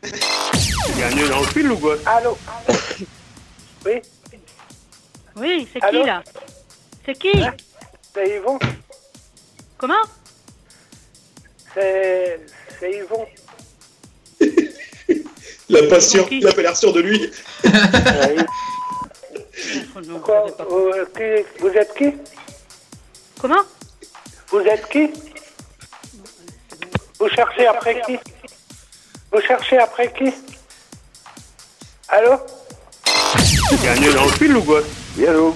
Il 0.04 1.00
y 1.00 1.04
a 1.04 1.08
un 1.08 1.12
nœud 1.16 1.30
dans 1.30 1.40
le 1.42 1.46
fil 1.48 1.72
ou 1.72 1.78
quoi 1.78 1.96
Allô 2.06 2.38
Oui 3.86 4.02
Oui, 5.36 5.68
c'est 5.72 5.80
qui 5.90 6.04
là 6.06 6.24
C'est 7.06 7.18
qui 7.20 7.32
C'est 8.14 8.38
Yvon 8.38 8.60
Comment 9.78 9.94
C'est 11.74 12.40
c'est 12.80 12.92
Yvon. 12.92 13.26
La 15.70 15.84
passion, 15.84 16.28
il 16.32 16.48
a 16.48 16.52
pas 16.54 16.62
l'air 16.64 16.76
sûr 16.78 16.92
de 16.94 17.02
lui. 17.02 17.32
Quoi 20.24 20.46
vous 21.60 21.68
êtes 21.70 21.94
qui 21.96 22.14
Comment 23.40 23.62
Vous 24.52 24.60
êtes 24.60 24.88
qui 24.90 25.12
Vous 27.20 27.30
cherchez 27.30 27.68
après 27.68 28.02
qui 28.06 28.18
Vous 29.32 29.42
cherchez 29.42 29.78
après 29.78 30.12
qui 30.14 30.34
Allô 32.10 32.32
Il 33.72 33.84
y 33.84 33.88
a 33.88 33.92
un 33.92 34.00
nœud 34.00 34.14
dans 34.14 34.26
le 34.26 34.32
fil 34.32 34.56
ou 34.58 34.64
quoi 34.64 34.82
Oui, 35.18 35.28
allô 35.28 35.56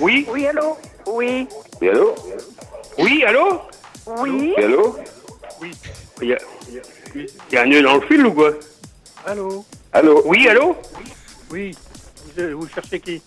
Oui 0.00 0.26
Oui, 0.30 0.46
allô 0.46 0.76
Oui. 1.06 1.46
Oui, 1.78 1.88
allô 1.90 2.14
Oui, 2.98 3.24
allô 3.24 3.60
Oui. 4.06 4.54
Oui, 4.56 4.64
allô 4.64 4.96
Oui. 5.60 5.70
Il 6.20 6.28
y 6.28 6.34
a, 6.34 6.38
il 7.14 7.28
y 7.52 7.56
a 7.56 7.62
un 7.62 7.66
nœud 7.66 7.82
dans 7.82 7.94
le 7.96 8.00
fil 8.06 8.26
ou 8.26 8.32
quoi 8.32 8.50
Allô 9.26 9.64
Allô 9.92 10.22
Oui, 10.24 10.48
allô 10.48 10.76
Oui. 11.50 11.76
Vous, 12.36 12.60
vous 12.60 12.68
cherchez 12.68 12.98
qui 13.00 13.22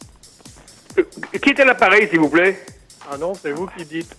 Euh, 0.97 1.03
Qui 1.41 1.49
est 1.51 1.59
à 1.61 1.65
l'appareil, 1.65 2.09
s'il 2.09 2.19
vous 2.19 2.29
plaît 2.29 2.59
Ah 3.09 3.17
non, 3.17 3.33
c'est 3.33 3.51
vous 3.51 3.67
qui 3.67 3.85
dites. 3.85 4.15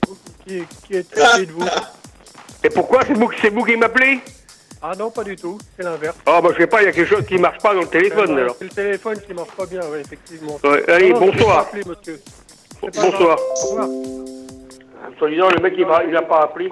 Qui, 0.46 0.62
qui 0.86 0.94
est 0.96 1.09
qui 1.10 1.46
de 1.46 1.52
vous 1.52 1.64
Et 2.64 2.70
pourquoi 2.70 3.04
c'est 3.06 3.14
vous, 3.14 3.30
c'est 3.40 3.50
vous 3.50 3.64
qui 3.64 3.76
m'appelez 3.76 4.20
Ah 4.82 4.92
non, 4.98 5.10
pas 5.10 5.24
du 5.24 5.36
tout. 5.36 5.59
C'est 5.76 5.84
l'inverse. 5.84 6.16
Ah 6.26 6.40
bah 6.40 6.50
je 6.52 6.59
sais 6.59 6.66
pas, 6.66 6.82
il 6.82 6.86
y 6.86 6.88
a 6.88 6.92
quelque 6.92 7.09
chose 7.09 7.26
qui 7.26 7.38
marche 7.38 7.59
pas 7.62 7.74
dans 7.74 7.80
le 7.82 7.86
téléphone 7.88 8.36
alors. 8.38 8.56
C'est 8.59 8.64
le 8.64 8.70
téléphone 8.70 9.18
qui 9.26 9.32
marche 9.34 9.50
pas 9.56 9.66
bien, 9.66 9.80
oui, 9.90 9.98
effectivement. 10.00 10.59
Ouais, 10.64 10.88
allez, 10.90 11.12
Non, 11.12 11.20
non, 11.20 11.26
je 11.26 11.30
vais 11.32 11.38
bonsoir. 11.38 11.68
monsieur. 11.74 12.20
C'est 12.80 12.94
pas 12.94 13.02
Bonsoir. 13.02 13.36
grave. 13.36 13.38
Au 13.62 13.66
revoir. 13.68 13.88
Soi-disant, 15.18 15.50
le 15.50 15.62
mec 15.62 15.74
il 15.78 15.86
m'a, 15.86 16.02
il 16.04 16.16
a 16.16 16.22
pas 16.22 16.42
appelé. 16.42 16.68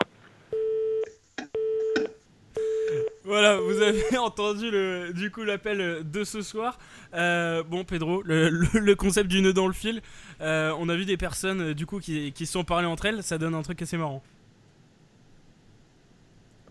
Voilà, 3.25 3.59
vous 3.61 3.81
avez 3.81 4.03
entendu 4.19 4.71
le, 4.73 5.13
du 5.13 5.31
coup 5.31 5.45
l'appel 5.45 6.01
de 6.11 6.25
ce 6.25 6.43
soir. 6.43 6.79
Euh, 7.15 7.63
bon, 7.63 7.85
Pedro, 7.85 8.23
le, 8.25 8.49
le- 8.49 8.81
le 8.81 8.95
concept 8.97 9.29
du 9.29 9.41
nœud 9.41 9.53
dans 9.53 9.69
le 9.69 9.73
fil. 9.73 10.01
Euh, 10.41 10.75
on 10.79 10.89
a 10.89 10.97
vu 10.97 11.05
des 11.05 11.17
personnes 11.17 11.61
euh, 11.61 11.75
du 11.75 11.87
coup 11.87 12.01
qui, 12.01 12.33
qui 12.33 12.47
se 12.47 12.53
sont 12.53 12.65
parlé 12.65 12.87
entre 12.87 13.07
elles. 13.07 13.23
Ça 13.23 13.39
donne 13.39 13.55
un 13.55 13.63
truc 13.63 13.83
assez 13.83 13.97
marrant. 13.97 14.23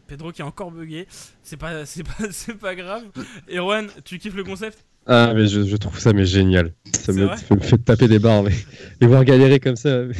Pedro 0.07 0.31
qui 0.31 0.41
est 0.41 0.45
encore 0.45 0.71
bugué. 0.71 1.07
C'est 1.43 1.57
pas, 1.57 1.85
c'est 1.85 2.03
pas, 2.03 2.13
c'est 2.31 2.57
pas 2.57 2.75
grave. 2.75 3.03
Erwan, 3.53 3.87
tu 4.03 4.17
kiffes 4.17 4.35
le 4.35 4.43
concept? 4.43 4.85
Ah, 5.05 5.33
mais 5.35 5.47
je, 5.47 5.63
je 5.63 5.75
trouve 5.77 5.97
ça 5.99 6.13
mais 6.13 6.25
génial. 6.25 6.73
Ça 6.93 7.13
me, 7.13 7.27
fait 7.61 7.77
taper 7.77 8.07
des 8.07 8.19
barres. 8.19 8.43
Mais... 8.43 8.53
Les 9.01 9.07
voir 9.07 9.23
galérer 9.23 9.59
comme 9.59 9.75
ça. 9.75 10.03
mais- 10.03 10.15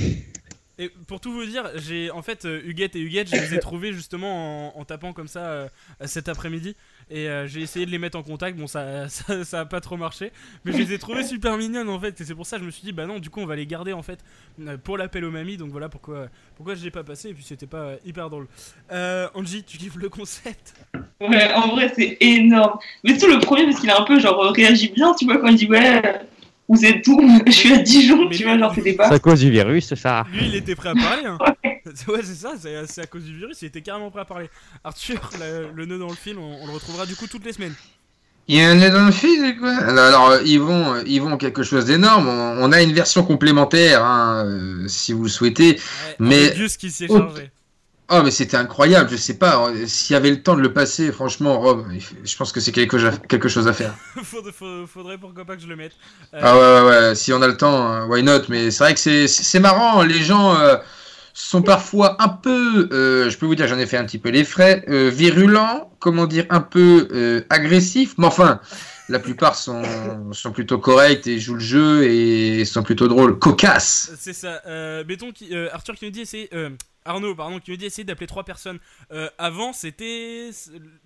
Et 0.79 0.87
pour 1.07 1.19
tout 1.19 1.33
vous 1.33 1.45
dire, 1.45 1.69
j'ai 1.75 2.09
en 2.09 2.21
fait 2.21 2.45
euh, 2.45 2.61
Huguette 2.63 2.95
et 2.95 3.01
Huguette, 3.01 3.27
je 3.27 3.35
les 3.35 3.53
ai 3.53 3.59
trouvés 3.59 3.91
justement 3.91 4.73
en, 4.73 4.79
en 4.79 4.85
tapant 4.85 5.11
comme 5.11 5.27
ça 5.27 5.41
euh, 5.41 5.67
cet 6.05 6.29
après-midi. 6.29 6.77
Et 7.09 7.27
euh, 7.27 7.47
j'ai 7.47 7.59
essayé 7.59 7.85
de 7.85 7.91
les 7.91 7.97
mettre 7.97 8.17
en 8.17 8.23
contact. 8.23 8.57
Bon, 8.57 8.65
ça, 8.65 9.09
ça, 9.09 9.43
ça 9.43 9.59
a 9.59 9.65
pas 9.65 9.81
trop 9.81 9.97
marché, 9.97 10.31
mais 10.63 10.71
je 10.71 10.77
les 10.77 10.93
ai 10.93 10.97
trouvées 10.97 11.23
super 11.25 11.57
mignonnes 11.57 11.89
en 11.89 11.99
fait. 11.99 12.21
Et 12.21 12.23
c'est 12.23 12.33
pour 12.33 12.45
ça 12.45 12.55
que 12.55 12.61
je 12.61 12.67
me 12.67 12.71
suis 12.71 12.83
dit, 12.83 12.93
bah 12.93 13.05
non, 13.05 13.19
du 13.19 13.29
coup, 13.29 13.41
on 13.41 13.45
va 13.45 13.57
les 13.57 13.65
garder 13.67 13.91
en 13.91 14.01
fait 14.01 14.23
pour 14.85 14.97
l'appel 14.97 15.25
aux 15.25 15.31
mamies. 15.31 15.57
Donc 15.57 15.69
voilà 15.71 15.89
pourquoi, 15.89 16.27
pourquoi 16.55 16.75
je 16.75 16.83
l'ai 16.85 16.91
pas 16.91 17.03
passé. 17.03 17.29
Et 17.29 17.33
puis 17.33 17.43
c'était 17.43 17.67
pas 17.67 17.95
hyper 18.05 18.29
drôle. 18.29 18.47
Euh, 18.93 19.27
Angie, 19.33 19.63
tu 19.63 19.77
kiffes 19.77 19.97
le 19.97 20.07
concept? 20.07 20.75
Ouais, 21.19 21.53
en 21.55 21.75
vrai, 21.75 21.91
c'est 21.93 22.15
énorme. 22.21 22.79
Mais 23.03 23.17
tout 23.17 23.27
le 23.27 23.39
premier, 23.39 23.65
parce 23.65 23.81
qu'il 23.81 23.89
a 23.89 23.99
un 23.99 24.05
peu, 24.05 24.17
genre, 24.17 24.53
réagi 24.53 24.89
bien, 24.89 25.13
tu 25.13 25.25
vois, 25.25 25.39
quand 25.39 25.47
il 25.47 25.55
dit, 25.55 25.67
ouais, 25.67 26.01
euh, 26.69 26.75
vous 26.75 26.85
êtes 26.85 27.07
où 27.07 27.19
Je 27.47 27.51
suis 27.51 27.73
à 27.73 27.77
Dijon, 27.79 28.29
tu 28.29 28.43
vois, 28.43 28.57
genre, 28.57 28.73
c'était 28.75 28.93
pas. 28.93 29.09
C'est 29.09 29.15
à 29.15 29.19
cause 29.19 29.39
du 29.41 29.49
virus, 29.51 29.93
ça. 29.95 30.25
Lui, 30.31 30.47
il 30.47 30.55
était 30.55 30.75
prêt 30.75 30.89
à 30.89 30.93
parler. 30.95 31.25
Hein. 31.25 31.37
ouais, 32.07 32.21
c'est 32.23 32.35
ça, 32.35 32.53
c'est 32.59 32.85
c'est 32.87 33.01
à 33.01 33.07
cause 33.07 33.23
du 33.23 33.35
virus, 33.35 33.61
il 33.61 33.65
était 33.65 33.81
carrément 33.81 34.11
prêt 34.11 34.21
à 34.21 34.25
parler. 34.25 34.49
Arthur, 34.83 35.29
le, 35.39 35.69
le 35.75 35.85
nœud 35.85 35.97
dans 35.99 36.09
le 36.09 36.15
fil, 36.15 36.37
on, 36.37 36.63
on 36.63 36.67
le 36.67 36.73
retrouvera 36.73 37.05
du 37.05 37.15
coup 37.15 37.27
toutes 37.27 37.45
les 37.45 37.53
semaines. 37.53 37.73
Il 38.47 38.55
y 38.55 38.61
a 38.61 38.69
un 38.71 38.75
nez 38.75 38.89
dans 38.89 39.05
le 39.05 39.11
fil, 39.11 39.57
quoi? 39.59 39.69
Alors, 39.75 40.05
alors, 40.05 40.29
euh, 40.31 40.41
Yvon, 40.43 40.95
euh, 40.95 41.03
Yvon, 41.05 41.37
quelque 41.37 41.61
chose 41.61 41.85
d'énorme. 41.85 42.27
On, 42.27 42.63
on 42.63 42.71
a 42.71 42.81
une 42.81 42.93
version 42.93 43.23
complémentaire, 43.23 44.03
hein, 44.03 44.43
euh, 44.43 44.87
si 44.87 45.13
vous 45.13 45.21
le 45.23 45.29
souhaitez. 45.29 45.79
mais 46.17 46.49
Gus 46.55 46.75
qui 46.75 46.89
s'est 46.89 47.05
Oh, 47.09 47.17
chargé. 47.19 47.51
Oh, 48.11 48.21
mais 48.23 48.31
c'était 48.31 48.57
incroyable. 48.57 49.09
Je 49.11 49.15
sais 49.17 49.37
pas 49.37 49.67
euh, 49.69 49.85
s'il 49.85 50.13
y 50.13 50.17
avait 50.17 50.31
le 50.31 50.41
temps 50.41 50.55
de 50.55 50.61
le 50.61 50.73
passer. 50.73 51.11
Franchement, 51.11 51.59
Rob, 51.59 51.85
je 52.23 52.35
pense 52.37 52.51
que 52.51 52.59
c'est 52.59 52.71
quelque, 52.71 52.97
chose 52.97 53.67
à- 53.67 53.73
faire. 53.73 53.93
faudrait, 54.23 54.51
faudrait- 54.87 55.17
pourquoi 55.17 55.45
pas 55.45 55.55
que 55.55 55.61
je 55.61 55.67
le 55.67 55.75
mette. 55.75 55.91
Euh, 56.33 56.39
Ah 56.41 56.55
ouais, 56.57 56.81
ouais, 56.81 56.89
ouais. 57.09 57.15
Si 57.15 57.31
on 57.33 57.41
a 57.41 57.47
le 57.47 57.55
temps, 57.57 57.91
euh, 57.93 58.05
why 58.07 58.23
not 58.23 58.41
Mais 58.49 58.71
c'est 58.71 58.83
vrai 58.83 58.93
que 58.93 58.99
c'est- 58.99 59.27
c'est 59.27 59.43
c'est 59.43 59.59
marrant. 59.59 60.01
Les 60.03 60.19
gens 60.23 60.55
euh, 60.59 60.77
sont 61.33 61.61
parfois 61.61 62.15
un 62.21 62.29
peu, 62.29 62.89
euh, 62.91 63.29
je 63.29 63.37
peux 63.37 63.45
vous 63.45 63.55
dire, 63.55 63.67
j'en 63.67 63.77
ai 63.77 63.85
fait 63.85 63.97
un 63.97 64.05
petit 64.05 64.17
peu 64.17 64.29
les 64.29 64.43
frais, 64.43 64.83
euh, 64.89 65.09
virulents, 65.13 65.91
comment 65.99 66.25
dire, 66.25 66.45
un 66.49 66.61
peu 66.61 67.43
agressifs. 67.51 68.15
Mais 68.17 68.25
enfin, 68.25 68.59
la 69.07 69.19
plupart 69.19 69.55
sont, 69.55 69.83
sont 70.33 70.51
plutôt 70.51 70.77
corrects 70.79 71.27
et 71.27 71.39
jouent 71.39 71.55
le 71.55 71.59
jeu 71.59 72.03
et 72.05 72.65
sont 72.65 72.83
plutôt 72.83 73.07
drôles, 73.07 73.37
cocasses. 73.39 74.11
C'est 74.19 74.33
ça. 74.33 74.61
Béton 75.03 75.31
qui, 75.31 75.55
Arthur 75.71 75.95
qui 75.95 76.05
nous 76.05 76.11
dit 76.11 76.21
essayer. 76.21 76.49
Arnaud, 77.09 77.33
pardon, 77.33 77.59
qui 77.59 77.71
nous 77.71 77.77
dit 77.77 77.85
essayer 77.85 78.03
d'appeler 78.03 78.27
trois 78.27 78.43
personnes. 78.43 78.77
Euh, 79.11 79.29
avant, 79.39 79.73
c'était 79.73 80.51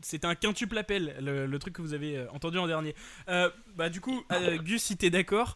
c'était 0.02 0.28
un 0.28 0.36
quintuple 0.36 0.78
appel, 0.78 1.16
le, 1.22 1.58
truc 1.60 1.76
que 1.76 1.82
vous 1.82 1.94
avez 1.94 2.18
euh, 2.18 2.30
entendu 2.32 2.58
en 2.58 2.68
dernier. 2.68 2.94
Euh, 3.30 3.50
bah 3.78 3.90
du 3.90 4.02
coup, 4.02 4.22
Gus, 4.66 4.84
si 4.84 4.98
t'es 4.98 5.10
d'accord, 5.10 5.56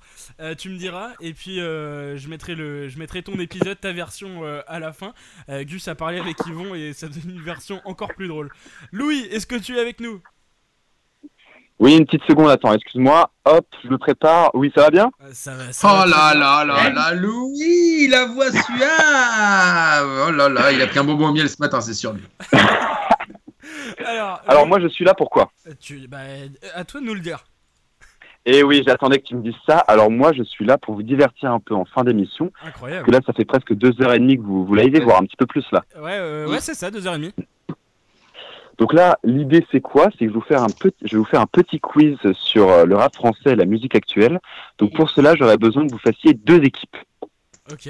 tu 0.58 0.70
me 0.70 0.78
diras. 0.78 1.12
Et 1.20 1.34
puis 1.34 1.58
je 1.58 2.28
mettrai 2.30 2.56
le, 2.56 2.88
je 2.88 2.98
mettrai 2.98 3.24
ton 3.24 3.38
épisode, 3.40 3.80
ta 3.80 3.92
version 3.92 4.44
à 4.68 4.80
la 4.80 4.94
fin. 4.94 5.14
Gus 5.50 5.88
a 5.88 5.96
parlé 5.96 6.20
avec 6.20 6.38
Yvon 6.48 6.74
et 6.74 6.94
ça 6.94 7.10
donne 7.10 7.30
une 7.30 7.42
version 7.42 7.82
encore 7.86 8.14
plus 8.16 8.28
drôle. 8.28 8.50
Louis, 8.92 9.20
est-ce 9.32 9.46
que 9.48 9.56
tu 9.56 9.76
es 9.76 9.80
avec 9.80 10.00
nous? 10.00 10.22
Oui, 11.80 11.96
une 11.96 12.06
petite 12.06 12.24
seconde, 12.24 12.50
attends, 12.50 12.74
excuse-moi. 12.74 13.30
Hop, 13.46 13.68
je 13.84 13.90
me 13.90 13.98
prépare. 13.98 14.50
Oui, 14.56 14.72
ça 14.76 14.82
va 14.82 14.90
bien 14.90 15.12
Ça 15.32 15.54
va. 15.54 15.66
Oh 15.84 16.10
là 16.10 16.34
là 16.34 16.66
là 16.66 16.90
là, 16.90 17.14
Louis, 17.14 18.08
la 18.10 18.26
voix 18.26 18.50
suave 18.52 20.26
Oh 20.28 20.32
là 20.32 20.50
là, 20.50 20.72
il 20.72 20.82
a 20.82 20.88
pris 20.88 20.98
un 21.00 21.04
bonbon 21.04 21.28
au 21.28 21.34
miel 21.34 21.48
ce 21.48 21.58
matin, 21.60 21.80
c'est 21.80 21.94
sûr. 21.94 22.14
lui. 22.14 22.24
Alors, 24.06 24.42
Alors 24.48 24.68
moi, 24.68 24.80
je 24.80 24.88
suis 24.88 25.06
là 25.06 25.14
pourquoi 25.14 25.52
tu, 25.80 26.08
bah, 26.08 26.20
à 26.74 26.84
toi 26.84 27.00
de 27.00 27.06
nous 27.06 27.14
le 27.14 27.20
dire. 27.20 27.44
Et 28.46 28.64
oui, 28.64 28.82
j'attendais 28.88 29.20
que 29.20 29.26
tu 29.26 29.36
me 29.36 29.44
dises 29.44 29.60
ça. 29.68 29.78
Alors 29.80 30.10
moi, 30.10 30.32
je 30.32 30.42
suis 30.42 30.66
là 30.66 30.78
pour 30.78 30.96
vous 30.96 31.04
divertir 31.04 31.52
un 31.52 31.60
peu 31.60 31.76
en 31.76 31.84
fin 31.84 32.04
d'émission. 32.06 32.52
Incroyable. 32.66 33.02
Parce 33.02 33.08
que 33.08 33.12
là, 33.12 33.20
ça 33.26 33.34
fait 33.34 33.46
presque 33.46 33.74
deux 33.74 33.94
heures 34.02 34.14
et 34.14 34.20
demie 34.20 34.38
que 34.38 34.42
vous, 34.42 34.66
vous 34.66 34.74
l'avez 34.74 35.02
voire 35.02 35.22
un 35.22 35.26
petit 35.26 35.36
peu 35.36 35.46
plus 35.46 35.66
là. 35.74 35.84
Ouais, 36.00 36.14
euh, 36.14 36.48
ouais, 36.48 36.62
c'est 36.62 36.74
ça, 36.74 36.90
deux 36.90 37.06
heures 37.06 37.16
et 37.16 37.20
demie. 37.20 37.34
Donc 38.78 38.94
là, 38.94 39.18
l'idée 39.24 39.66
c'est 39.72 39.82
quoi? 39.82 40.06
C'est 40.12 40.20
que 40.20 40.26
je 40.26 40.28
vais 40.28 40.34
vous 40.34 40.42
faire 40.42 40.62
un 40.64 40.68
petit, 40.70 40.96
je 41.04 41.12
vais 41.14 41.18
vous 41.18 41.26
faire 41.26 41.42
un 41.42 41.48
petit 41.48 41.80
quiz 41.80 42.16
sur 42.34 42.70
euh, 42.70 42.86
le 42.86 42.96
rap 42.96 43.16
français 43.16 43.52
et 43.52 43.56
la 43.56 43.66
musique 43.66 43.96
actuelle. 43.96 44.40
Donc 44.78 44.94
pour 44.94 45.10
cela, 45.10 45.36
j'aurais 45.36 45.58
besoin 45.58 45.88
que 45.88 45.92
vous 45.92 45.98
fassiez 46.00 46.34
deux 46.34 46.64
équipes. 46.64 46.96
Ok. 47.72 47.88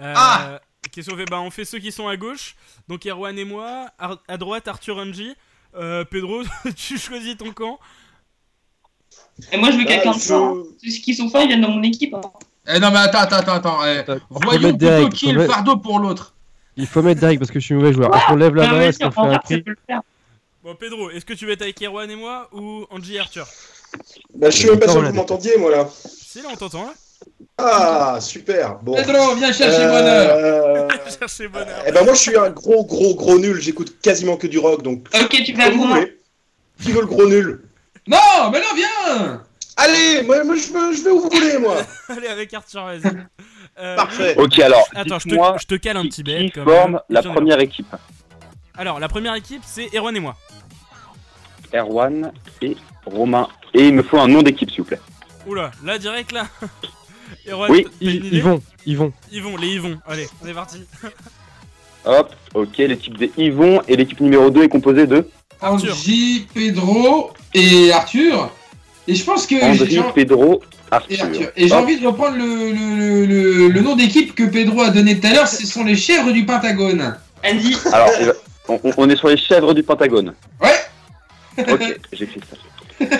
Euh, 0.00 0.58
Qu'est-ce 0.92 1.10
qu'on 1.10 1.16
fait? 1.16 1.24
Bah, 1.30 1.40
on 1.40 1.50
fait 1.50 1.64
ceux 1.64 1.78
qui 1.78 1.90
sont 1.92 2.08
à 2.08 2.16
gauche. 2.16 2.54
Donc 2.88 3.06
Erwan 3.06 3.38
et 3.38 3.44
moi. 3.44 3.86
Ar- 3.98 4.22
à 4.28 4.36
droite, 4.36 4.68
Arthur 4.68 4.98
Angie. 4.98 5.34
Euh, 5.74 6.04
Pedro, 6.04 6.42
tu 6.76 6.98
choisis 6.98 7.36
ton 7.36 7.50
camp. 7.52 7.78
Et 9.52 9.56
moi, 9.58 9.70
je 9.70 9.76
veux 9.76 9.82
Ah, 9.84 9.86
quelqu'un 9.86 10.12
de 10.12 10.32
hein. 10.32 10.62
Ceux 10.82 10.88
qui 11.02 11.14
sont 11.14 11.28
forts, 11.28 11.42
ils 11.42 11.48
viennent 11.48 11.60
dans 11.60 11.70
mon 11.70 11.82
équipe. 11.82 12.14
hein. 12.14 12.20
Eh 12.70 12.78
non, 12.80 12.90
mais 12.90 12.98
attends, 12.98 13.18
attends, 13.20 13.36
attends, 13.36 13.54
attends. 13.54 13.86
eh, 13.86 14.04
faut 14.04 14.40
voyons 14.42 14.76
plutôt 14.76 15.08
qui 15.08 15.30
est 15.30 15.32
le 15.32 15.46
fardeau 15.46 15.76
pour 15.78 15.98
l'autre. 16.00 16.34
Il 16.76 16.86
faut 16.86 17.02
mettre 17.02 17.20
Derek 17.20 17.38
parce 17.38 17.50
que 17.50 17.58
je 17.58 17.64
suis 17.64 17.74
mauvais 17.74 17.92
joueur. 17.92 18.14
Est-ce 18.14 18.26
qu'on 18.26 18.36
lève 18.36 18.54
la 18.54 18.68
Ah 18.68 18.72
main 18.72 18.80
Est-ce 18.82 18.98
qu'on 18.98 19.10
fait 19.10 19.20
un 19.20 19.38
prix. 19.38 19.64
Bon, 20.62 20.74
Pedro, 20.74 21.10
est-ce 21.10 21.24
que 21.24 21.34
tu 21.34 21.46
veux 21.46 21.52
être 21.52 21.62
avec 21.62 21.80
Erwan 21.82 22.10
et 22.10 22.16
moi 22.16 22.48
ou 22.52 22.84
Angie 22.90 23.14
et 23.16 23.20
Arthur? 23.20 23.46
Bah, 24.34 24.50
je 24.50 24.56
suis 24.56 24.68
même 24.68 24.78
pas 24.78 24.88
sûr 24.88 25.00
que 25.00 25.06
vous 25.06 25.12
m'entendiez, 25.14 25.56
moi, 25.56 25.70
là. 25.70 25.88
Si, 26.04 26.42
là, 26.42 26.48
on 26.52 26.56
t'entend, 26.56 26.82
hein 26.88 26.94
Ah, 27.56 28.18
super. 28.20 28.76
Bon. 28.82 28.94
Pedro, 28.96 29.34
viens 29.36 29.52
chercher 29.52 29.82
Euh, 29.82 30.86
bonheur. 30.88 30.90
Cherchez 31.18 31.48
bonheur. 31.48 31.84
Eh 31.86 31.92
ben, 31.92 32.04
moi, 32.04 32.14
je 32.14 32.18
suis 32.20 32.36
un 32.36 32.50
gros, 32.50 32.84
gros, 32.84 33.14
gros 33.14 33.38
nul. 33.38 33.60
J'écoute 33.60 34.00
quasiment 34.02 34.36
que 34.36 34.46
du 34.46 34.58
rock, 34.58 34.82
donc. 34.82 35.06
Ok, 35.14 35.28
tu 35.44 35.52
un 35.52 35.64
Comme 35.70 35.74
vous 35.78 35.84
gros 35.86 35.94
voulez. 35.94 36.18
Qui 36.82 36.92
veut 36.92 37.00
le 37.00 37.06
gros 37.06 37.26
nul? 37.26 37.62
Non, 38.06 38.50
mais 38.52 38.60
non, 38.60 38.66
viens. 38.74 39.42
Allez, 39.76 40.22
moi, 40.24 40.42
moi, 40.44 40.56
je, 40.56 40.72
veux- 40.72 40.92
je 40.92 41.02
vais 41.04 41.10
où 41.10 41.20
vous 41.20 41.30
voulez, 41.30 41.58
moi. 41.58 41.76
Allez, 42.08 42.26
avec 42.28 42.52
Arthur, 42.52 42.84
vas-y. 42.84 43.02
Euh, 43.78 43.94
Parfait. 43.96 44.34
Ok, 44.36 44.58
alors, 44.58 44.86
Attends, 44.94 45.18
je 45.20 45.24
te, 45.24 45.28
dites-moi 45.28 45.56
je 45.60 45.66
te 45.66 45.74
cale 45.76 45.96
un 45.98 46.02
petit 46.02 46.22
qui 46.22 46.22
bête. 46.24 46.52
quand 46.52 46.64
forme 46.64 47.00
la 47.08 47.22
J'en 47.22 47.30
ai 47.30 47.34
première 47.34 47.60
équipe 47.60 47.86
Alors, 48.78 49.00
la 49.00 49.08
première 49.08 49.34
équipe, 49.34 49.62
c'est 49.66 49.88
Erwan 49.94 50.16
et 50.16 50.20
moi. 50.20 50.36
Erwan 51.74 52.32
et 52.62 52.76
Romain. 53.04 53.48
Et 53.74 53.88
il 53.88 53.94
me 53.94 54.02
faut 54.02 54.18
un 54.18 54.28
nom 54.28 54.42
d'équipe, 54.42 54.70
s'il 54.70 54.80
vous 54.80 54.86
plaît. 54.86 55.00
Oula, 55.46 55.70
là, 55.84 55.98
direct, 55.98 56.32
là. 56.32 56.46
Erwan, 57.50 57.70
Oui, 57.70 57.86
Ils, 58.00 58.42
vont, 58.42 58.62
ils 58.86 58.96
vont. 58.96 59.12
Yvon, 59.32 59.56
les 59.56 59.68
Yvon. 59.74 59.98
Allez, 60.06 60.28
on 60.42 60.46
est 60.46 60.54
parti. 60.54 60.84
Hop, 62.04 62.34
ok, 62.54 62.78
l'équipe 62.78 63.18
des 63.18 63.30
Yvon 63.36 63.82
et 63.88 63.96
l'équipe 63.96 64.20
numéro 64.20 64.48
2 64.50 64.62
est 64.62 64.68
composée 64.68 65.06
de 65.06 65.28
Arthur. 65.60 65.92
Angie, 65.92 66.46
Pedro 66.54 67.32
et 67.52 67.92
Arthur. 67.92 68.50
Et 69.06 69.14
je 69.14 69.24
pense 69.24 69.46
que 69.46 69.56
j'ai- 69.84 70.02
Pedro, 70.14 70.62
et 71.10 71.20
Arthur. 71.20 71.50
Et 71.56 71.68
j'ai 71.68 71.74
envie 71.74 71.98
de 72.00 72.06
reprendre 72.06 72.36
le, 72.36 72.44
le, 72.72 73.24
le, 73.26 73.26
le- 73.26 73.68
le 73.68 73.80
nom 73.80 73.96
d'équipe 73.96 74.34
que 74.34 74.44
Pedro 74.44 74.82
a 74.82 74.90
donné 74.90 75.18
tout 75.18 75.26
à 75.26 75.32
l'heure. 75.32 75.48
Ce 75.48 75.66
sont 75.66 75.84
les 75.84 75.96
chèvres 75.96 76.30
du 76.32 76.46
Pentagone. 76.46 77.16
Andy. 77.44 77.76
Alors, 77.92 78.08
on, 78.68 79.08
est 79.08 79.16
sur 79.16 79.28
les 79.28 79.36
chèvres 79.36 79.74
du 79.74 79.82
Pentagone. 79.82 80.34
Ouais. 80.60 81.64
Ok, 81.72 82.00
j'écris 82.12 82.40
ça. 82.50 82.56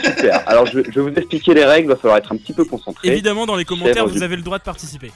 Super. 0.02 0.48
Alors, 0.48 0.66
je, 0.66 0.80
je 0.84 1.00
vais 1.00 1.10
vous 1.10 1.16
expliquer 1.16 1.54
les 1.54 1.64
règles. 1.64 1.86
Il 1.86 1.90
va 1.90 1.96
falloir 1.96 2.18
être 2.18 2.32
un 2.32 2.36
petit 2.36 2.52
peu 2.52 2.64
concentré. 2.64 3.08
Évidemment, 3.08 3.46
dans 3.46 3.56
les 3.56 3.64
commentaires, 3.64 4.06
vous 4.06 4.18
du- 4.18 4.22
avez 4.22 4.36
le 4.36 4.42
droit 4.42 4.58
de 4.58 4.64
participer. 4.64 5.10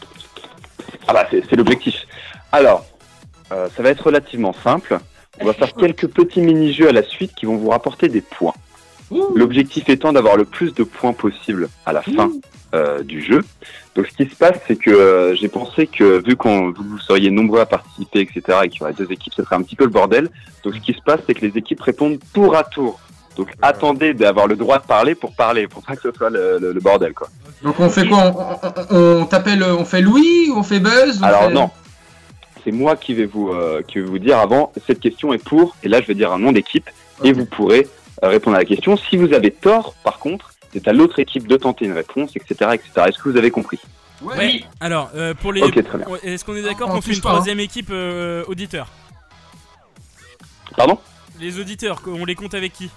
Ah 1.06 1.12
bah, 1.12 1.26
c'est 1.30 1.42
c'est 1.48 1.56
l'objectif. 1.56 1.94
Alors, 2.52 2.84
euh, 3.52 3.68
ça 3.76 3.82
va 3.82 3.90
être 3.90 4.04
relativement 4.06 4.54
simple. 4.64 4.98
On 5.40 5.46
va 5.46 5.52
faire 5.52 5.74
quelques 5.74 6.06
petits 6.08 6.40
mini-jeux 6.40 6.88
à 6.88 6.92
la 6.92 7.02
suite 7.02 7.34
qui 7.34 7.46
vont 7.46 7.56
vous 7.56 7.70
rapporter 7.70 8.08
des 8.08 8.20
points. 8.20 8.54
L'objectif 9.34 9.88
étant 9.88 10.12
d'avoir 10.12 10.36
le 10.36 10.44
plus 10.44 10.72
de 10.74 10.84
points 10.84 11.12
possible 11.12 11.68
à 11.84 11.92
la 11.92 12.02
fin 12.02 12.30
euh, 12.74 13.02
du 13.02 13.22
jeu. 13.22 13.42
Donc, 13.94 14.06
ce 14.06 14.16
qui 14.16 14.30
se 14.30 14.36
passe, 14.36 14.56
c'est 14.66 14.76
que 14.76 14.90
euh, 14.90 15.34
j'ai 15.34 15.48
pensé 15.48 15.86
que 15.86 16.22
vu 16.26 16.36
qu'on 16.36 16.70
vous, 16.72 16.98
seriez 16.98 17.30
nombreux 17.30 17.60
à 17.60 17.66
participer, 17.66 18.20
etc., 18.20 18.58
et 18.64 18.68
qu'il 18.68 18.80
y 18.80 18.84
aurait 18.84 18.92
deux 18.94 19.10
équipes, 19.10 19.34
ce 19.34 19.42
serait 19.44 19.56
un 19.56 19.62
petit 19.62 19.76
peu 19.76 19.84
le 19.84 19.90
bordel. 19.90 20.30
Donc, 20.64 20.74
ce 20.74 20.80
qui 20.80 20.92
se 20.94 21.02
passe, 21.04 21.20
c'est 21.26 21.34
que 21.34 21.44
les 21.44 21.56
équipes 21.58 21.80
répondent 21.82 22.18
tour 22.32 22.56
à 22.56 22.64
tour. 22.64 22.98
Donc, 23.36 23.48
attendez 23.62 24.14
d'avoir 24.14 24.46
le 24.46 24.56
droit 24.56 24.78
de 24.78 24.84
parler 24.86 25.14
pour 25.14 25.32
parler, 25.34 25.66
pour 25.66 25.82
pas 25.82 25.96
que 25.96 26.02
ce 26.02 26.16
soit 26.16 26.30
le, 26.30 26.58
le- 26.58 26.72
le 26.72 26.80
bordel, 26.80 27.12
quoi. 27.14 27.28
Donc 27.62 27.78
on 27.78 27.88
fait 27.88 28.06
quoi? 28.06 28.58
On, 28.90 28.96
on- 28.96 29.20
on 29.22 29.24
t'appelle, 29.26 29.62
on 29.62 29.84
fait 29.84 30.00
Louis 30.02 30.50
ou 30.50 30.58
on 30.58 30.62
fait 30.64 30.80
Buzz 30.80 31.20
on 31.22 31.24
Alors 31.24 31.44
fait- 31.44 31.54
non, 31.54 31.70
c'est 32.64 32.72
moi 32.72 32.96
qui 32.96 33.14
vais 33.14 33.24
vous 33.24 33.50
euh, 33.50 33.82
qui 33.86 34.00
vais 34.00 34.04
vous 34.04 34.18
dire 34.18 34.38
avant. 34.38 34.72
Cette 34.86 34.98
question 35.00 35.32
est 35.32 35.42
pour, 35.42 35.76
et 35.82 35.88
là 35.88 36.00
je 36.00 36.06
vais 36.08 36.14
dire 36.14 36.32
un 36.32 36.38
nom 36.38 36.52
d'équipe, 36.52 36.90
et 37.22 37.32
vous 37.32 37.44
pourrez 37.46 37.86
euh, 38.24 38.28
répondre 38.28 38.56
à 38.56 38.58
la 38.58 38.64
question. 38.64 38.96
Si 38.96 39.16
vous 39.16 39.32
avez 39.32 39.50
tort, 39.52 39.94
par 40.04 40.18
contre, 40.18 40.52
c'est 40.72 40.86
à 40.88 40.92
l'autre 40.92 41.18
équipe 41.18 41.46
de 41.46 41.56
tenter 41.56 41.84
une 41.86 41.92
réponse, 41.92 42.34
etc., 42.36 42.70
etc. 42.74 42.90
Est-ce 43.08 43.18
que 43.18 43.28
vous 43.28 43.36
avez 43.36 43.50
compris 43.50 43.78
Ouais. 44.22 44.64
Alors, 44.80 45.10
euh, 45.16 45.34
pour 45.34 45.52
les. 45.52 45.62
Ok, 45.62 45.82
très 45.84 45.98
bien. 45.98 46.06
Ouais, 46.08 46.20
Est-ce 46.22 46.44
qu'on 46.44 46.54
est 46.54 46.62
d'accord 46.62 46.88
On 46.90 46.94
qu'on 46.94 47.00
fait 47.00 47.12
une 47.12 47.20
pas, 47.20 47.30
hein. 47.30 47.32
troisième 47.32 47.58
équipe 47.60 47.88
euh, 47.90 48.44
auditeur 48.46 48.88
Pardon 50.76 50.98
Les 51.40 51.58
auditeurs, 51.58 52.00
on 52.06 52.24
les 52.24 52.34
compte 52.34 52.54
avec 52.54 52.72
qui 52.72 52.88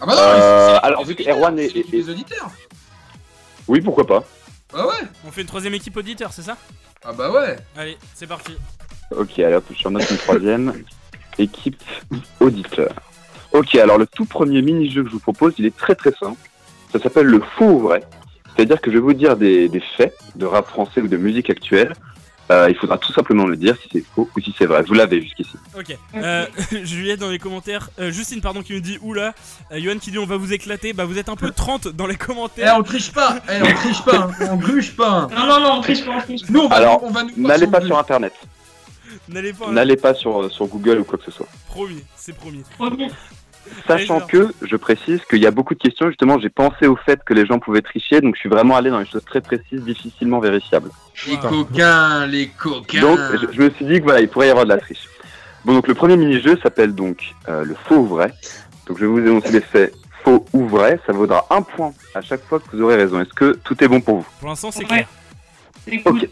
Ah 0.00 0.06
bah 0.06 0.14
non, 0.14 0.20
Euh, 0.20 0.78
alors, 0.82 1.04
vu 1.04 1.14
que 1.14 1.22
Erwan 1.22 1.58
est- 1.58 1.72
les 1.90 2.10
auditeurs. 2.10 2.50
Oui, 3.68 3.80
pourquoi 3.80 4.06
pas 4.06 4.24
Ah 4.74 4.86
ouais. 4.86 4.92
On 5.26 5.30
fait 5.30 5.40
une 5.42 5.46
troisième 5.46 5.74
équipe 5.74 5.96
auditeur, 5.96 6.32
c'est 6.32 6.42
ça 6.42 6.56
Ah 7.04 7.12
bah 7.12 7.30
ouais. 7.30 7.56
Allez, 7.76 7.96
c'est 8.14 8.26
parti. 8.26 8.56
Ok, 9.12 9.38
hop, 9.38 9.64
je 9.74 9.88
note 9.88 10.10
une 10.10 10.16
troisième 10.18 10.82
équipe 11.38 11.82
auditeur. 12.40 12.92
Ok, 13.54 13.74
alors 13.76 13.98
le 13.98 14.06
tout 14.06 14.24
premier 14.26 14.60
mini-jeu 14.62 15.02
que 15.04 15.08
je 15.08 15.14
vous 15.14 15.20
propose, 15.20 15.54
il 15.58 15.64
est 15.64 15.76
très 15.76 15.94
très 15.94 16.12
simple. 16.12 16.38
Ça 16.92 16.98
s'appelle 16.98 17.26
le 17.26 17.40
faux 17.56 17.66
ou 17.70 17.78
vrai. 17.80 18.02
C'est-à-dire 18.54 18.80
que 18.80 18.90
je 18.90 18.96
vais 18.96 19.02
vous 19.02 19.14
dire 19.14 19.36
des, 19.36 19.68
des 19.68 19.80
faits 19.96 20.14
de 20.36 20.44
rap 20.44 20.68
français 20.68 21.00
ou 21.00 21.08
de 21.08 21.16
musique 21.16 21.50
actuelle. 21.50 21.92
Euh, 22.52 22.66
il 22.68 22.76
faudra 22.76 22.98
tout 22.98 23.12
simplement 23.12 23.46
me 23.46 23.56
dire 23.56 23.74
si 23.82 23.88
c'est 23.90 24.04
faux 24.14 24.28
ou 24.36 24.40
si 24.40 24.54
c'est 24.58 24.66
vrai. 24.66 24.82
Vous 24.82 24.92
l'avez 24.92 25.22
jusqu'ici. 25.22 25.56
Ok. 25.78 25.96
Euh, 26.14 26.46
Juliette 26.84 27.20
dans 27.20 27.30
les 27.30 27.38
commentaires. 27.38 27.88
euh, 28.00 28.10
Justine, 28.10 28.40
pardon, 28.42 28.62
qui 28.62 28.74
nous 28.74 28.80
dit 28.80 28.98
oula. 29.02 29.34
Euh, 29.72 29.78
Johan 29.80 29.98
qui 29.98 30.10
dit 30.10 30.18
on 30.18 30.26
va 30.26 30.36
vous 30.36 30.52
éclater. 30.52 30.92
Bah, 30.92 31.04
vous 31.06 31.16
êtes 31.18 31.28
un 31.30 31.36
peu 31.36 31.50
30 31.52 31.88
dans 31.88 32.06
les 32.06 32.14
Eh, 32.14 32.18
commentaires. 32.18 32.76
on 32.78 32.82
triche 32.82 33.12
pas. 33.12 33.38
Eh, 33.50 33.62
on 33.62 33.74
triche 33.74 34.04
pas. 34.04 34.30
On 34.50 34.56
gruge 34.56 34.94
pas. 34.94 35.28
Non, 35.34 35.46
non, 35.46 35.60
non, 35.60 35.72
on 35.78 35.80
triche 35.80 36.04
pas, 36.04 36.12
on 36.18 36.20
triche 36.20 36.42
pas. 36.42 36.52
Nous 36.52 36.60
on 36.60 36.68
va, 36.68 36.76
Alors, 36.76 37.02
on 37.02 37.10
va 37.10 37.22
nous 37.22 37.30
N'allez 37.36 37.66
pas 37.66 37.78
sur 37.80 37.86
sur 37.88 37.98
Internet. 37.98 38.34
N'allez 39.28 39.52
pas. 39.54 39.70
N'allez 39.70 39.96
pas 39.96 40.12
sur, 40.12 40.50
sur 40.52 40.66
Google 40.66 40.98
ou 40.98 41.04
quoi 41.04 41.18
que 41.18 41.24
ce 41.24 41.30
soit. 41.30 41.46
Promis, 41.68 42.02
c'est 42.14 42.34
promis. 42.36 42.62
Promis. 42.76 43.08
Sachant 43.86 44.20
que, 44.20 44.52
je 44.62 44.76
précise 44.76 45.20
qu'il 45.28 45.40
y 45.40 45.46
a 45.46 45.50
beaucoup 45.50 45.74
de 45.74 45.78
questions, 45.78 46.08
justement, 46.08 46.38
j'ai 46.38 46.48
pensé 46.48 46.86
au 46.86 46.96
fait 46.96 47.22
que 47.24 47.34
les 47.34 47.46
gens 47.46 47.58
pouvaient 47.58 47.82
tricher, 47.82 48.20
donc 48.20 48.34
je 48.34 48.40
suis 48.40 48.48
vraiment 48.48 48.76
allé 48.76 48.90
dans 48.90 48.98
les 48.98 49.06
choses 49.06 49.24
très 49.24 49.40
précises, 49.40 49.82
difficilement 49.82 50.38
vérifiables. 50.38 50.90
Les 51.26 51.36
coquins, 51.36 52.26
les 52.26 52.48
coquins. 52.48 53.00
Donc, 53.00 53.18
je, 53.32 53.52
je 53.52 53.62
me 53.62 53.70
suis 53.70 53.84
dit 53.84 53.98
que 53.98 54.04
voilà, 54.04 54.20
il 54.20 54.28
pourrait 54.28 54.48
y 54.48 54.50
avoir 54.50 54.64
de 54.64 54.70
la 54.70 54.78
triche. 54.78 55.08
Bon, 55.64 55.72
donc 55.72 55.88
le 55.88 55.94
premier 55.94 56.16
mini-jeu 56.16 56.58
s'appelle 56.62 56.94
donc 56.94 57.34
euh, 57.48 57.64
le 57.64 57.74
faux 57.74 57.96
ou 57.96 58.06
vrai. 58.06 58.32
Donc, 58.86 58.98
je 58.98 59.06
vais 59.06 59.10
vous 59.10 59.18
énoncer 59.18 59.50
les 59.50 59.62
faits 59.62 59.94
faux 60.22 60.44
ou 60.52 60.68
vrai. 60.68 61.00
Ça 61.06 61.12
vaudra 61.12 61.46
un 61.50 61.62
point 61.62 61.92
à 62.14 62.20
chaque 62.20 62.44
fois 62.44 62.60
que 62.60 62.64
vous 62.70 62.82
aurez 62.82 62.96
raison. 62.96 63.20
Est-ce 63.20 63.32
que 63.32 63.58
tout 63.64 63.82
est 63.82 63.88
bon 63.88 64.00
pour 64.00 64.18
vous? 64.18 64.26
Pour 64.40 64.48
l'instant, 64.50 64.70
c'est 64.70 64.84
clair. 64.84 65.08
C'est 65.86 66.02
cool. 66.02 66.16
Ok. 66.16 66.28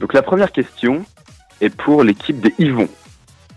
Donc, 0.00 0.14
la 0.14 0.22
première 0.22 0.50
question 0.50 1.04
est 1.60 1.70
pour 1.70 2.02
l'équipe 2.02 2.40
des 2.40 2.54
Yvon. 2.58 2.88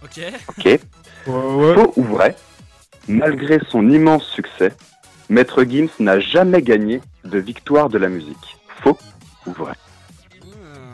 Ok. 0.04 0.22
Ok. 0.50 0.66
Ouais, 0.66 0.80
ouais. 1.28 1.74
Faux 1.74 1.94
ou 1.96 2.04
vrai? 2.04 2.36
Malgré 3.08 3.60
son 3.70 3.90
immense 3.90 4.26
succès, 4.26 4.74
Maître 5.30 5.64
Gims 5.64 5.90
n'a 6.00 6.20
jamais 6.20 6.62
gagné 6.62 7.02
de 7.26 7.38
victoire 7.40 7.90
de 7.90 7.98
la 7.98 8.10
musique. 8.10 8.58
Faux 8.82 8.98
ou 9.46 9.52
vrai? 9.52 9.74
Hmm. 10.42 10.94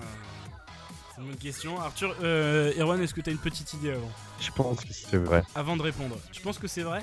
C'est 1.16 1.22
une 1.22 1.28
bonne 1.28 1.36
question. 1.38 1.80
Arthur, 1.80 2.16
euh, 2.24 2.72
Erwan, 2.80 3.02
est-ce 3.02 3.14
que 3.14 3.22
t'as 3.22 3.32
une 3.32 3.38
petite 3.38 3.74
idée 3.74 3.92
avant? 3.92 4.12
Je 4.40 4.52
pense 4.52 4.80
que 4.84 4.94
c'est 4.94 5.18
vrai. 5.18 5.44
Avant 5.56 5.78
de 5.78 5.82
répondre. 5.82 6.18
Tu 6.32 6.42
penses 6.42 6.58
que 6.58 6.68
c'est 6.68 6.84
vrai? 6.84 7.02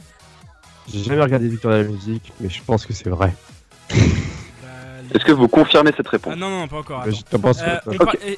J'ai 0.88 1.02
jamais 1.02 1.22
regardé 1.22 1.48
Victor 1.48 1.72
de 1.72 1.76
la 1.78 1.84
musique, 1.84 2.32
mais 2.40 2.48
je 2.48 2.62
pense 2.62 2.86
que 2.86 2.92
c'est 2.92 3.10
vrai. 3.10 3.34
Bah, 3.90 3.96
Est-ce 5.14 5.24
que 5.24 5.32
vous 5.32 5.48
confirmez 5.48 5.92
cette 5.96 6.08
réponse? 6.08 6.32
Ah 6.34 6.36
non, 6.36 6.50
non, 6.50 6.68
pas 6.68 6.78
encore. 6.78 7.04
Euh, 7.04 7.10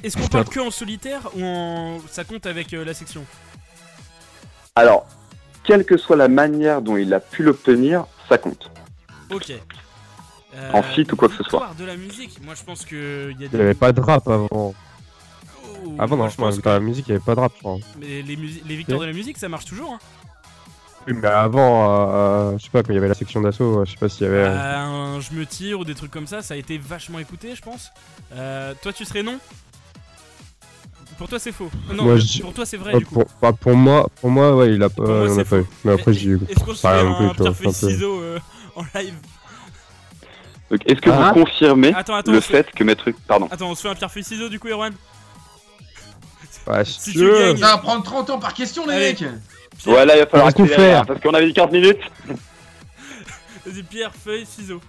Est-ce 0.02 0.16
qu'on 0.16 0.28
parle 0.28 0.48
que 0.48 0.60
en 0.60 0.70
solitaire 0.70 1.28
ou 1.36 1.44
en... 1.44 1.98
ça 2.08 2.24
compte 2.24 2.46
avec 2.46 2.72
euh, 2.72 2.84
la 2.84 2.94
section? 2.94 3.24
Alors, 4.74 5.06
quelle 5.68 5.84
que 5.84 5.98
soit 5.98 6.16
la 6.16 6.28
manière 6.28 6.80
dont 6.80 6.96
il 6.96 7.12
a 7.12 7.20
pu 7.20 7.42
l'obtenir, 7.42 8.06
ça 8.28 8.38
compte. 8.38 8.70
Ok. 9.30 9.52
Euh, 10.54 10.70
En 10.72 10.82
feat 10.82 11.12
ou 11.12 11.16
quoi 11.16 11.28
que 11.28 11.34
ce 11.36 11.44
soit. 11.44 11.70
de 11.78 11.84
la 11.84 11.94
musique. 11.96 12.42
Moi, 12.42 12.54
je 12.54 12.64
pense 12.64 12.86
que 12.86 13.30
il 13.30 13.38
y 13.38 13.42
a 13.42 13.46
Il 13.46 13.50
des. 13.50 13.56
n'y 13.58 13.62
avait 13.64 13.74
pas 13.74 13.92
de 13.92 14.00
rap 14.00 14.26
avant. 14.26 14.48
Oh, 14.50 14.74
Avant, 15.98 16.16
non, 16.16 16.28
je 16.30 16.36
pense 16.36 16.54
Victor 16.54 16.72
de 16.72 16.78
la 16.78 16.84
musique, 16.84 17.06
il 17.08 17.10
n'y 17.12 17.16
avait 17.16 17.24
pas 17.24 17.34
de 17.34 17.40
rap, 17.40 17.52
je 17.54 17.60
crois. 17.60 17.76
que- 17.76 17.82
Mais 18.00 18.22
les, 18.22 18.34
victoires 18.76 19.00
de 19.00 19.04
la 19.04 19.12
musique, 19.12 19.36
ça 19.36 19.48
marche 19.50 19.66
toujours. 19.66 19.92
Hein. 19.92 19.98
Oui, 21.06 21.12
mais 21.14 21.28
avant, 21.28 21.86
euh, 22.08 22.58
je 22.58 22.64
sais 22.64 22.70
pas, 22.70 22.82
quand 22.82 22.92
il 22.92 22.94
y 22.94 22.98
avait 22.98 23.08
la 23.08 23.14
section 23.14 23.40
d'assaut, 23.42 23.80
euh, 23.80 23.84
je 23.84 23.92
sais 23.92 23.98
pas 23.98 24.08
s'il 24.08 24.22
y 24.24 24.26
avait. 24.30 24.38
euh, 24.38 24.48
Euh, 24.48 24.76
un 25.16 25.20
je 25.20 25.32
me 25.34 25.44
tire 25.44 25.80
ou 25.80 25.84
des 25.84 25.94
trucs 25.94 26.10
comme 26.10 26.26
ça, 26.26 26.40
ça 26.42 26.54
a 26.54 26.56
été 26.56 26.78
vachement 26.78 27.18
écouté, 27.18 27.54
je 27.54 27.62
pense. 27.62 27.90
Euh, 28.34 28.72
toi, 28.82 28.92
tu 28.94 29.04
serais 29.04 29.22
non? 29.22 29.38
Pour 31.16 31.28
toi, 31.28 31.38
c'est 31.38 31.50
faux. 31.52 31.70
Non, 31.92 32.04
Moi, 32.04 32.16
je- 32.18 32.42
pour 32.42 32.52
toi, 32.54 32.64
c'est 32.64 32.76
vrai 32.76 32.94
euh, 32.94 32.98
du 32.98 33.06
coup. 33.06 33.14
pour, 33.14 33.24
bah, 33.42 33.52
pour 33.52 33.74
moi, 33.74 34.08
pour 34.20 34.30
moi, 34.30 34.54
ouais, 34.54 34.74
il 34.74 34.82
a 34.82 34.88
pas, 34.88 34.94
Pour 35.02 35.08
moi, 35.08 35.24
il 35.26 35.30
en 35.30 35.34
c'est 35.34 35.40
a 35.40 35.44
pas 35.44 35.56
eu. 35.58 35.64
Mais 35.84 35.92
après, 35.92 36.12
j'ai 36.12 36.28
eu. 36.30 36.40
Est-ce 36.48 36.60
qu'on 36.64 36.74
se 36.74 36.80
fait 36.80 36.86
un 36.88 37.02
non 37.04 37.16
plus, 37.16 37.28
tu 37.36 37.42
pierre 37.42 37.56
feuille 37.56 37.72
ciseaux 37.72 38.20
euh, 38.20 38.38
en 38.76 38.82
live 38.94 39.14
Donc, 40.70 40.80
est-ce 40.86 41.00
que 41.00 41.10
Ah. 41.10 41.32
vous 41.34 41.40
confirmez 41.44 41.92
Attends, 41.94 42.14
attends, 42.14 42.30
le 42.32 42.40
c'est- 42.40 42.52
fait 42.52 42.70
que 42.70 42.84
Maître... 42.84 43.10
Pardon. 43.26 43.48
Attends, 43.50 43.70
on 43.70 43.74
se 43.74 43.80
fait 43.82 43.88
un 43.88 43.94
pierre 43.96 44.12
feuille 44.12 44.22
ciseaux 44.24 44.48
du 44.48 44.60
coup, 44.60 44.68
Erwan 44.68 44.92
Ouais, 46.68 46.84
Si 46.84 47.00
tu 47.00 47.12
tu 47.12 47.18
veux. 47.24 47.38
gagnes- 47.38 47.56
Ça 47.56 47.72
va 47.72 47.78
prendre 47.78 48.04
30 48.04 48.30
ans 48.30 48.38
par 48.38 48.52
question, 48.54 48.86
les 48.86 48.92
Allez. 48.92 49.06
mecs. 49.08 49.16
Pierre- 49.78 49.94
Ouais, 49.96 50.04
là, 50.06 50.14
il 50.16 50.20
va 50.20 50.26
falloir 50.26 50.52
tout 50.54 50.62
accélérer, 50.62 50.82
faire. 50.90 51.00
hein, 51.00 51.04
parce 51.06 51.20
qu'on 51.20 51.32
avait 51.34 51.46
dit 51.46 51.54
40 51.54 51.72
minutes. 51.72 51.98
Vas-y, 53.66 53.82
pierre, 53.82 54.12
feuille, 54.14 54.46
ciseaux. 54.46 54.80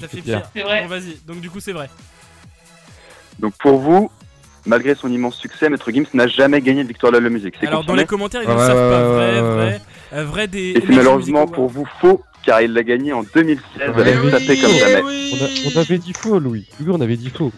T'as 0.00 0.08
fait 0.08 0.22
Pierre. 0.22 0.50
pierre. 0.50 0.50
C'est 0.54 0.62
vrai. 0.62 0.82
Bon, 0.82 0.88
vas-y, 0.88 1.18
donc 1.26 1.40
du 1.40 1.50
coup, 1.50 1.60
c'est 1.60 1.72
vrai. 1.72 1.90
Donc, 3.40 3.54
pour 3.58 3.78
vous, 3.78 4.10
malgré 4.66 4.94
son 4.94 5.10
immense 5.10 5.36
succès, 5.36 5.68
Maître 5.70 5.90
Gims 5.90 6.04
n'a 6.14 6.26
jamais 6.28 6.60
gagné 6.60 6.82
de 6.82 6.88
victoire 6.88 7.12
de 7.12 7.18
la 7.18 7.30
musique. 7.30 7.54
C'est 7.60 7.66
Alors, 7.66 7.84
dans 7.84 7.94
les 7.94 8.04
commentaires, 8.06 8.42
ils 8.42 8.48
ne 8.48 8.54
Ouais, 8.54 8.58
savent 8.66 8.90
pas 8.90 9.02
vrai, 9.08 9.40
vrai. 9.40 9.80
Euh, 10.12 10.24
vrai 10.24 10.46
des. 10.48 10.70
Et 10.70 10.82
c'est 10.86 10.94
malheureusement 10.94 11.40
Music 11.42 11.54
pour 11.54 11.68
vous 11.68 11.86
faux, 12.00 12.22
car 12.44 12.60
il 12.62 12.72
l'a 12.72 12.82
gagné 12.82 13.12
en 13.12 13.22
2016 13.22 13.62
avec 13.82 14.16
oui, 14.22 14.30
Tapé 14.30 14.58
comme 14.60 14.70
jamais. 14.72 15.02
On, 15.02 15.44
a- 15.44 15.72
on 15.74 15.80
avait 15.80 15.98
dit 15.98 16.12
faux, 16.12 16.38
Louis. 16.38 16.66
Louis, 16.80 16.94
on 16.96 17.00
avait 17.00 17.16
dit 17.16 17.30
faux. 17.30 17.52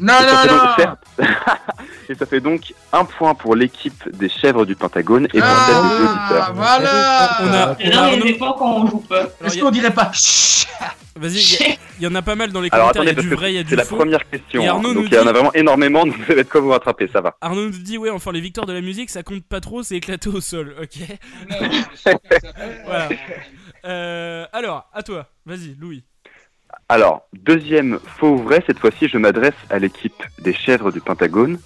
Non, 0.00 0.14
Et 0.14 0.22
ça 0.28 0.36
fait 0.36 0.48
non, 0.48 0.54
donc- 0.54 0.64
non 0.64 0.74
certes. 0.76 1.06
Et 2.08 2.14
ça 2.14 2.26
fait 2.26 2.40
donc 2.40 2.74
un 2.92 3.04
point 3.04 3.34
pour 3.34 3.54
l'équipe 3.54 4.08
des 4.16 4.28
chèvres 4.28 4.66
du 4.66 4.74
Pentagone 4.74 5.26
et 5.26 5.38
pour 5.38 5.42
Ah, 5.44 5.66
celle 5.66 5.98
des 5.98 6.04
auditeurs. 6.04 6.52
voilà 6.54 7.36
On 7.40 7.46
a, 7.52 7.76
Et 7.80 7.88
on 7.88 7.98
a 7.98 8.10
là, 8.10 8.10
on 8.20 8.24
n'est 8.24 8.34
pas 8.34 8.54
quand 8.58 8.72
on 8.82 8.86
joue 8.86 8.98
pas. 9.00 9.28
Est-ce 9.44 9.58
qu'on 9.60 9.70
dirait 9.70 9.92
pas 9.94 10.10
Vas-y, 11.14 11.32
il 11.34 11.52
y 11.52 11.64
a- 11.72 11.76
il 11.98 12.04
y, 12.04 12.06
en 12.08 12.14
a 12.14 12.22
pas 12.22 12.34
mal 12.34 12.50
dans 12.52 12.60
les 12.60 12.68
Alors 12.72 12.90
commentaires. 12.92 13.02
Il 13.04 13.06
y 13.06 13.10
attendez, 13.10 13.10
a 13.10 13.14
parce 13.14 13.24
du 13.26 13.30
que 13.30 13.34
vrai, 13.40 13.52
il 13.52 13.56
y 13.56 13.58
a 13.58 13.62
du 13.62 13.68
c'est 13.70 13.76
la 13.76 13.84
première 13.84 14.28
question. 14.28 14.62
Hein. 14.64 14.68
Arnaud 14.70 14.94
donc 14.94 15.02
nous 15.04 15.08
il 15.08 15.14
y 15.14 15.18
en 15.18 15.20
a 15.20 15.24
dit- 15.26 15.30
vraiment 15.32 15.52
énormément, 15.52 16.04
donc 16.06 16.16
vous 16.16 16.32
avez 16.32 16.42
de 16.44 16.48
quoi 16.48 16.60
vous 16.62 16.70
rattraper, 16.70 17.08
ça 17.12 17.20
va. 17.20 17.36
Arnaud 17.40 17.66
nous 17.66 17.70
dit 17.78 17.98
ouais 17.98 18.10
enfin 18.10 18.32
les 18.32 18.40
victoires 18.40 18.66
de 18.66 18.72
la 18.72 18.80
musique 18.80 19.10
ça 19.10 19.22
compte 19.22 19.44
pas 19.44 19.60
trop 19.60 19.82
c'est 19.82 19.94
éclaté 19.96 20.28
au 20.30 20.40
sol 20.40 20.74
ok 20.82 21.06
voilà 22.86 23.08
Euh, 23.84 24.46
alors 24.52 24.88
à 24.92 25.02
toi 25.02 25.26
vas-y 25.44 25.74
Louis 25.78 26.04
Alors, 26.92 27.22
deuxième 27.32 27.98
faux 28.04 28.32
ou 28.32 28.36
vrai, 28.36 28.62
cette 28.66 28.78
fois-ci 28.78 29.08
je 29.08 29.16
m'adresse 29.16 29.54
à 29.70 29.78
l'équipe 29.78 30.22
des 30.40 30.52
chèvres 30.52 30.92
du 30.92 31.00
Pentagone. 31.00 31.58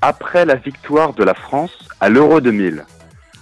Après 0.00 0.46
la 0.46 0.54
victoire 0.54 1.12
de 1.12 1.24
la 1.24 1.34
France 1.34 1.76
à 2.00 2.08
l'Euro 2.08 2.40
2000, 2.40 2.86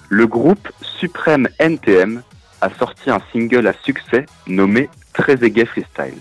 le 0.09 0.27
groupe 0.27 0.69
Suprême 0.83 1.47
NTM 1.61 2.21
a 2.61 2.71
sorti 2.81 3.11
un 3.11 3.21
single 3.33 3.69
à 3.69 3.75
succès 3.85 4.27
nommé 4.49 4.91
Très 5.13 5.37
Gay 5.37 5.67
Freestyle. 5.67 6.19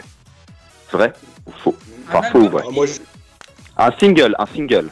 Vrai 0.91 1.11
ou 1.47 1.51
faux? 1.53 1.75
Enfin, 2.07 2.21
faux 2.29 2.41
ou 2.41 2.49
vrai? 2.49 2.63
Ah, 3.75 3.87
Un 3.87 3.99
single, 3.99 4.35
un 4.37 4.45
single. 4.45 4.91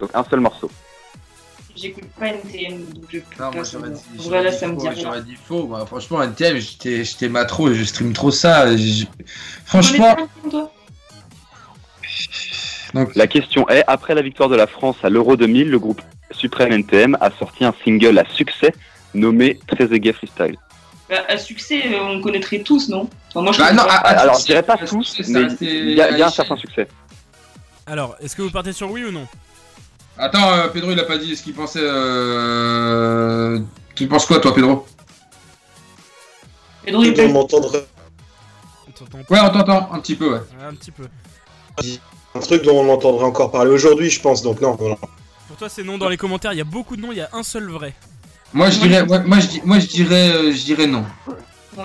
Donc 0.00 0.10
un 0.14 0.24
seul 0.24 0.40
morceau. 0.40 0.68
J'écoute 1.80 2.04
pas 2.18 2.26
NTM, 2.28 2.84
donc 2.92 3.04
je 3.12 3.18
peux 3.18 3.24
Non, 3.42 3.50
pas 3.50 3.56
moi 3.56 3.64
j'aurais 3.64 3.90
dit, 3.90 4.00
j'aurais 4.18 4.50
dit 4.50 4.56
ça 4.56 4.66
me 4.66 4.74
faux, 4.74 4.80
dit 4.80 4.88
rien. 4.88 5.02
j'aurais 5.02 5.22
dit 5.22 5.36
faux. 5.36 5.64
Bah, 5.64 5.84
franchement, 5.86 6.22
NTM, 6.22 6.58
j'étais 6.58 7.04
j'étais 7.04 7.28
matro 7.28 7.70
et 7.70 7.74
je 7.74 7.84
stream 7.84 8.12
trop 8.12 8.30
ça. 8.30 8.76
je- 8.76 9.04
Franchement, 9.64 10.16
Donc- 12.94 13.14
La 13.14 13.26
question 13.26 13.68
est, 13.68 13.84
après 13.86 14.14
la 14.14 14.22
victoire 14.22 14.48
de 14.48 14.56
la 14.56 14.66
France 14.66 14.96
à 15.02 15.10
l'Euro 15.10 15.36
2000, 15.36 15.70
le 15.70 15.78
groupe 15.78 16.00
Suprême 16.30 16.72
NTM 16.72 17.16
a 17.20 17.30
sorti 17.30 17.64
un 17.64 17.74
single 17.84 18.18
à 18.18 18.24
succès 18.34 18.72
nommé 19.14 19.58
Très 19.66 19.86
Gay 20.00 20.12
Freestyle. 20.12 20.56
Bah, 21.08 21.16
à 21.28 21.38
succès, 21.38 21.82
euh, 21.86 22.00
on 22.02 22.20
connaîtrait 22.20 22.60
tous, 22.60 22.88
non? 22.88 23.08
Enfin, 23.28 23.42
moi, 23.42 23.52
je 23.52 23.58
Bah, 23.58 23.68
connais 23.68 23.80
non, 23.80 23.86
pas. 23.86 23.94
ah, 24.04 24.20
Alors, 24.20 24.38
je 24.40 24.44
dirais 24.46 24.62
pas 24.62 24.76
tous, 24.78 25.20
mais 25.28 25.40
il 25.60 25.90
y 25.92 25.94
y 25.96 26.00
a 26.22 26.26
un 26.26 26.30
certain 26.30 26.56
succès. 26.56 26.88
alors 27.86 28.16
est-ce 28.20 28.34
que 28.36 28.42
vous 28.42 28.50
partez 28.50 28.72
sur 28.72 28.90
oui 28.90 29.04
ou 29.04 29.10
non? 29.12 29.26
Attends, 30.18 30.52
euh, 30.52 30.68
Pedro, 30.68 30.90
il 30.90 31.00
a 31.00 31.04
pas 31.04 31.18
dit 31.18 31.36
ce 31.36 31.42
qu'il 31.42 31.54
pensait. 31.54 31.80
Euh... 31.82 33.60
Tu 33.94 34.06
penses 34.08 34.26
quoi, 34.26 34.40
toi, 34.40 34.54
Pedro? 34.54 34.86
Pedro, 36.84 37.02
il 37.04 37.14
peut- 37.14 37.32
pas. 37.32 39.18
Ouais, 39.30 39.38
on 39.42 39.50
t'entend 39.50 39.92
un 39.92 40.00
petit 40.00 40.16
peu, 40.16 40.32
ouais. 40.32 40.38
Ouais, 40.38 40.64
un 40.68 40.74
petit 40.74 40.90
peu 40.90 41.04
un 42.34 42.40
truc 42.40 42.62
dont 42.62 42.78
on 42.78 42.92
entendrait 42.92 43.24
encore 43.24 43.50
parler 43.50 43.70
aujourd'hui, 43.70 44.10
je 44.10 44.20
pense. 44.20 44.42
Donc 44.42 44.60
non, 44.60 44.76
pour 44.76 44.96
toi 45.56 45.68
c'est 45.68 45.82
non 45.82 45.98
dans 45.98 46.08
les 46.08 46.16
commentaires 46.16 46.52
il 46.52 46.58
y 46.58 46.60
a 46.60 46.64
beaucoup 46.64 46.96
de 46.96 47.00
noms 47.00 47.12
il 47.12 47.18
y 47.18 47.22
a 47.22 47.28
un 47.32 47.42
seul 47.42 47.68
vrai 47.70 47.94
Moi, 48.52 48.70
je 48.70 48.78
dirais, 48.80 49.02
ouais, 49.02 49.24
moi, 49.24 49.40
je, 49.40 49.46
dis- 49.46 49.62
moi, 49.64 49.78
je 49.78 49.86
dirais, 49.86 50.30
euh, 50.30 50.52
je 50.52 50.64
dirais 50.64 50.86
non. 50.86 51.04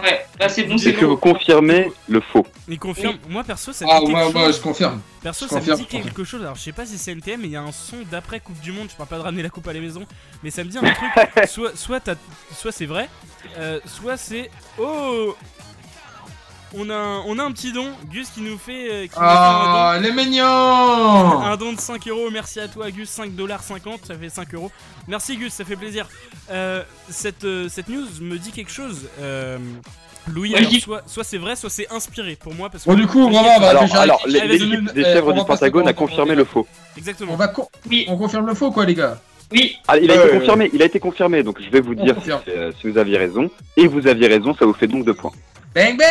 Ouais, 0.01 0.25
bah, 0.39 0.49
c'est 0.49 0.63
bon, 0.63 0.77
c'est 0.77 0.89
Est-ce 0.89 0.97
que 0.97 1.05
bon. 1.05 1.11
vous 1.11 1.17
confirmez 1.17 1.91
le 2.07 2.19
faux 2.21 2.45
il 2.67 2.79
confirme 2.79 3.17
moi 3.29 3.43
perso 3.43 3.71
ça 3.73 3.85
me 3.85 3.91
Ah, 3.91 3.99
dit 3.99 4.05
quelque 4.07 4.11
moi, 4.15 4.23
chose 4.23 4.33
moi, 4.33 4.51
je 4.51 4.59
confirme. 4.59 5.01
Perso, 5.21 5.45
Je 5.45 5.49
ça 5.51 5.57
confirme, 5.59 5.79
me 5.79 5.83
dit 5.85 5.89
je 5.91 5.97
quelque 6.03 6.23
chose. 6.23 6.41
Alors, 6.41 6.55
je 6.55 6.61
sais 6.61 6.71
pas 6.71 6.85
si 6.85 6.97
c'est 6.97 7.11
NTM, 7.11 7.41
mais 7.41 7.47
il 7.47 7.51
y 7.51 7.55
a 7.55 7.61
un 7.61 7.71
son 7.71 7.97
d'après 8.11 8.39
Coupe 8.39 8.59
du 8.61 8.71
Monde. 8.71 8.87
Je 8.89 8.95
parle 8.95 9.09
pas 9.09 9.17
de 9.17 9.21
ramener 9.21 9.43
la 9.43 9.49
coupe 9.49 9.67
à 9.67 9.73
la 9.73 9.79
maison, 9.79 10.05
mais 10.43 10.49
ça 10.51 10.63
me 10.63 10.69
dit 10.69 10.77
un 10.77 10.81
truc. 10.81 10.97
soit, 11.47 11.75
soit, 11.77 11.99
t'as- 11.99 12.15
soit 12.55 12.71
c'est 12.71 12.85
vrai, 12.85 13.07
euh, 13.57 13.79
soit 13.85 14.17
c'est. 14.17 14.49
Oh 14.79 15.35
on 16.75 16.89
a, 16.89 16.95
un, 16.95 17.19
on 17.27 17.37
a 17.39 17.43
un 17.43 17.51
petit 17.51 17.71
don, 17.71 17.87
Gus 18.11 18.29
qui 18.29 18.41
nous 18.41 18.57
fait. 18.57 18.91
euh, 18.91 19.03
qui 19.07 19.13
nous 19.15 19.19
fait 19.19 19.21
un 19.21 19.25
Ah, 19.25 19.97
les 20.01 20.09
don. 20.09 20.15
mignons 20.15 21.41
Un 21.41 21.57
don 21.57 21.73
de 21.73 21.79
5 21.79 22.07
euros, 22.07 22.29
merci 22.31 22.59
à 22.59 22.67
toi 22.67 22.89
Gus, 22.91 23.09
5,50$, 23.09 24.05
ça 24.07 24.15
fait 24.15 24.29
5 24.29 24.53
euros. 24.53 24.71
Merci 25.07 25.37
Gus, 25.37 25.53
ça 25.53 25.65
fait 25.65 25.75
plaisir. 25.75 26.07
Euh, 26.51 26.83
cette, 27.09 27.43
euh, 27.43 27.67
cette 27.69 27.89
news 27.89 28.05
me 28.21 28.37
dit 28.37 28.51
quelque 28.51 28.71
chose. 28.71 29.07
Euh, 29.21 29.57
Louis, 30.27 30.53
Ouais, 30.53 30.59
alors, 30.59 30.71
soit, 30.79 31.01
soit 31.05 31.23
c'est 31.25 31.37
vrai, 31.37 31.55
soit 31.57 31.69
c'est 31.69 31.91
inspiré 31.91 32.37
pour 32.37 32.53
moi. 32.53 32.69
Parce 32.69 32.85
que 32.85 32.89
Bon, 32.89 32.95
du 32.95 33.05
coup, 33.07 33.23
vraiment, 33.29 33.59
bah, 33.59 33.69
Alors, 33.71 33.83
déjà, 33.83 34.01
alors 34.01 34.21
l'équipe 34.25 34.93
des 34.93 35.03
chèvres 35.03 35.33
du 35.33 35.43
Pentagone 35.43 35.87
a 35.87 35.93
confirmé 35.93 36.33
le 36.33 36.45
faux. 36.45 36.65
Exactement. 36.97 37.33
On, 37.33 37.35
va 37.35 37.51
Oui. 37.89 38.05
on 38.07 38.15
confirme 38.17 38.47
le 38.47 38.53
faux, 38.53 38.71
quoi, 38.71 38.85
les 38.85 38.95
gars 38.95 39.19
Oui, 39.51 39.75
Ah, 39.87 39.97
il 39.97 40.09
a 40.09 40.15
été 40.15 40.29
confirmé, 40.39 40.69
il 40.73 40.81
a 40.81 40.85
été 40.85 40.99
confirmé, 41.01 41.43
donc 41.43 41.61
je 41.61 41.69
vais 41.69 41.81
vous 41.81 41.93
dire 41.93 42.15
euh, 42.47 42.71
si 42.79 42.89
vous 42.89 42.97
aviez 42.97 43.17
raison. 43.17 43.49
Et 43.75 43.85
vous 43.87 44.07
aviez 44.07 44.27
raison, 44.27 44.55
ça 44.55 44.65
vous 44.65 44.73
fait 44.73 44.87
donc 44.87 45.03
deux 45.05 45.13
points. 45.13 45.33
Bang, 45.75 45.97
bang 45.97 46.07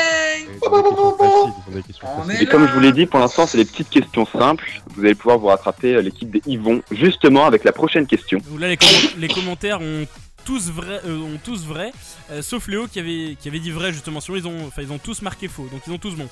Et 2.40 2.46
comme 2.46 2.66
je 2.68 2.72
vous 2.72 2.80
l'ai 2.80 2.92
dit, 2.92 3.06
pour 3.06 3.20
l'instant, 3.20 3.46
c'est 3.46 3.58
des 3.58 3.64
petites 3.64 3.90
questions 3.90 4.26
simples. 4.26 4.68
Vous 4.94 5.04
allez 5.04 5.14
pouvoir 5.14 5.38
vous 5.38 5.46
rattraper 5.46 5.94
euh, 5.96 6.02
l'équipe 6.02 6.30
des 6.30 6.42
Yvon, 6.46 6.82
justement 6.90 7.46
avec 7.46 7.64
la 7.64 7.72
prochaine 7.72 8.06
question. 8.06 8.38
Donc 8.50 8.60
là, 8.60 8.68
les, 8.68 8.76
commen- 8.76 9.18
les 9.18 9.28
commentaires 9.28 9.80
ont 9.80 10.06
tous 10.44 10.70
vrai, 10.70 11.00
euh, 11.06 11.18
ont 11.18 11.38
tous 11.42 11.64
vrai 11.66 11.92
euh, 12.30 12.42
sauf 12.42 12.66
Léo 12.68 12.86
qui 12.88 12.98
avait, 12.98 13.36
qui 13.40 13.48
avait 13.48 13.60
dit 13.60 13.70
vrai 13.70 13.92
justement. 13.92 14.20
Sinon, 14.20 14.36
ils 14.38 14.46
ont, 14.48 14.66
enfin, 14.66 14.82
ils 14.82 14.92
ont 14.92 14.98
tous 14.98 15.22
marqué 15.22 15.48
faux, 15.48 15.66
donc 15.70 15.82
ils 15.86 15.92
ont 15.92 15.98
tous 15.98 16.14
bon. 16.14 16.28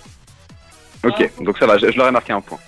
Ok, 1.04 1.30
donc 1.40 1.56
ça 1.58 1.66
va, 1.66 1.78
je, 1.78 1.90
je 1.90 1.96
leur 1.96 2.08
ai 2.08 2.10
marqué 2.10 2.32
un 2.32 2.40
point. 2.40 2.58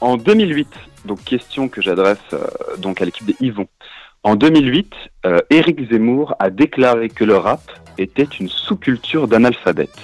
En 0.00 0.16
2008, 0.16 0.66
donc 1.04 1.22
question 1.24 1.68
que 1.68 1.82
j'adresse 1.82 2.18
euh, 2.32 2.46
donc 2.78 3.00
à 3.02 3.04
l'équipe 3.04 3.26
des 3.26 3.36
Yvon. 3.40 3.66
En 4.22 4.34
2008, 4.36 4.92
euh, 5.26 5.38
Éric 5.50 5.90
Zemmour 5.90 6.34
a 6.38 6.50
déclaré 6.50 7.08
que 7.08 7.24
le 7.24 7.36
rap 7.36 7.62
était 7.98 8.24
une 8.38 8.48
sous-culture 8.48 9.28
d'analphabète. 9.28 9.94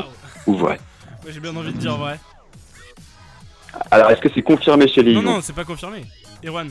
Faux 0.00 0.08
ou 0.46 0.56
vrai 0.56 0.78
Moi, 1.22 1.32
j'ai 1.32 1.40
bien 1.40 1.54
envie 1.56 1.72
de 1.72 1.78
dire 1.78 1.96
vrai. 1.96 2.18
Alors, 3.90 4.10
est-ce 4.10 4.20
que 4.20 4.28
c'est 4.34 4.42
confirmé 4.42 4.86
chez 4.88 5.02
les 5.02 5.14
Non, 5.14 5.22
non, 5.22 5.40
c'est 5.42 5.54
pas 5.54 5.64
confirmé. 5.64 6.04
Erwan, 6.44 6.70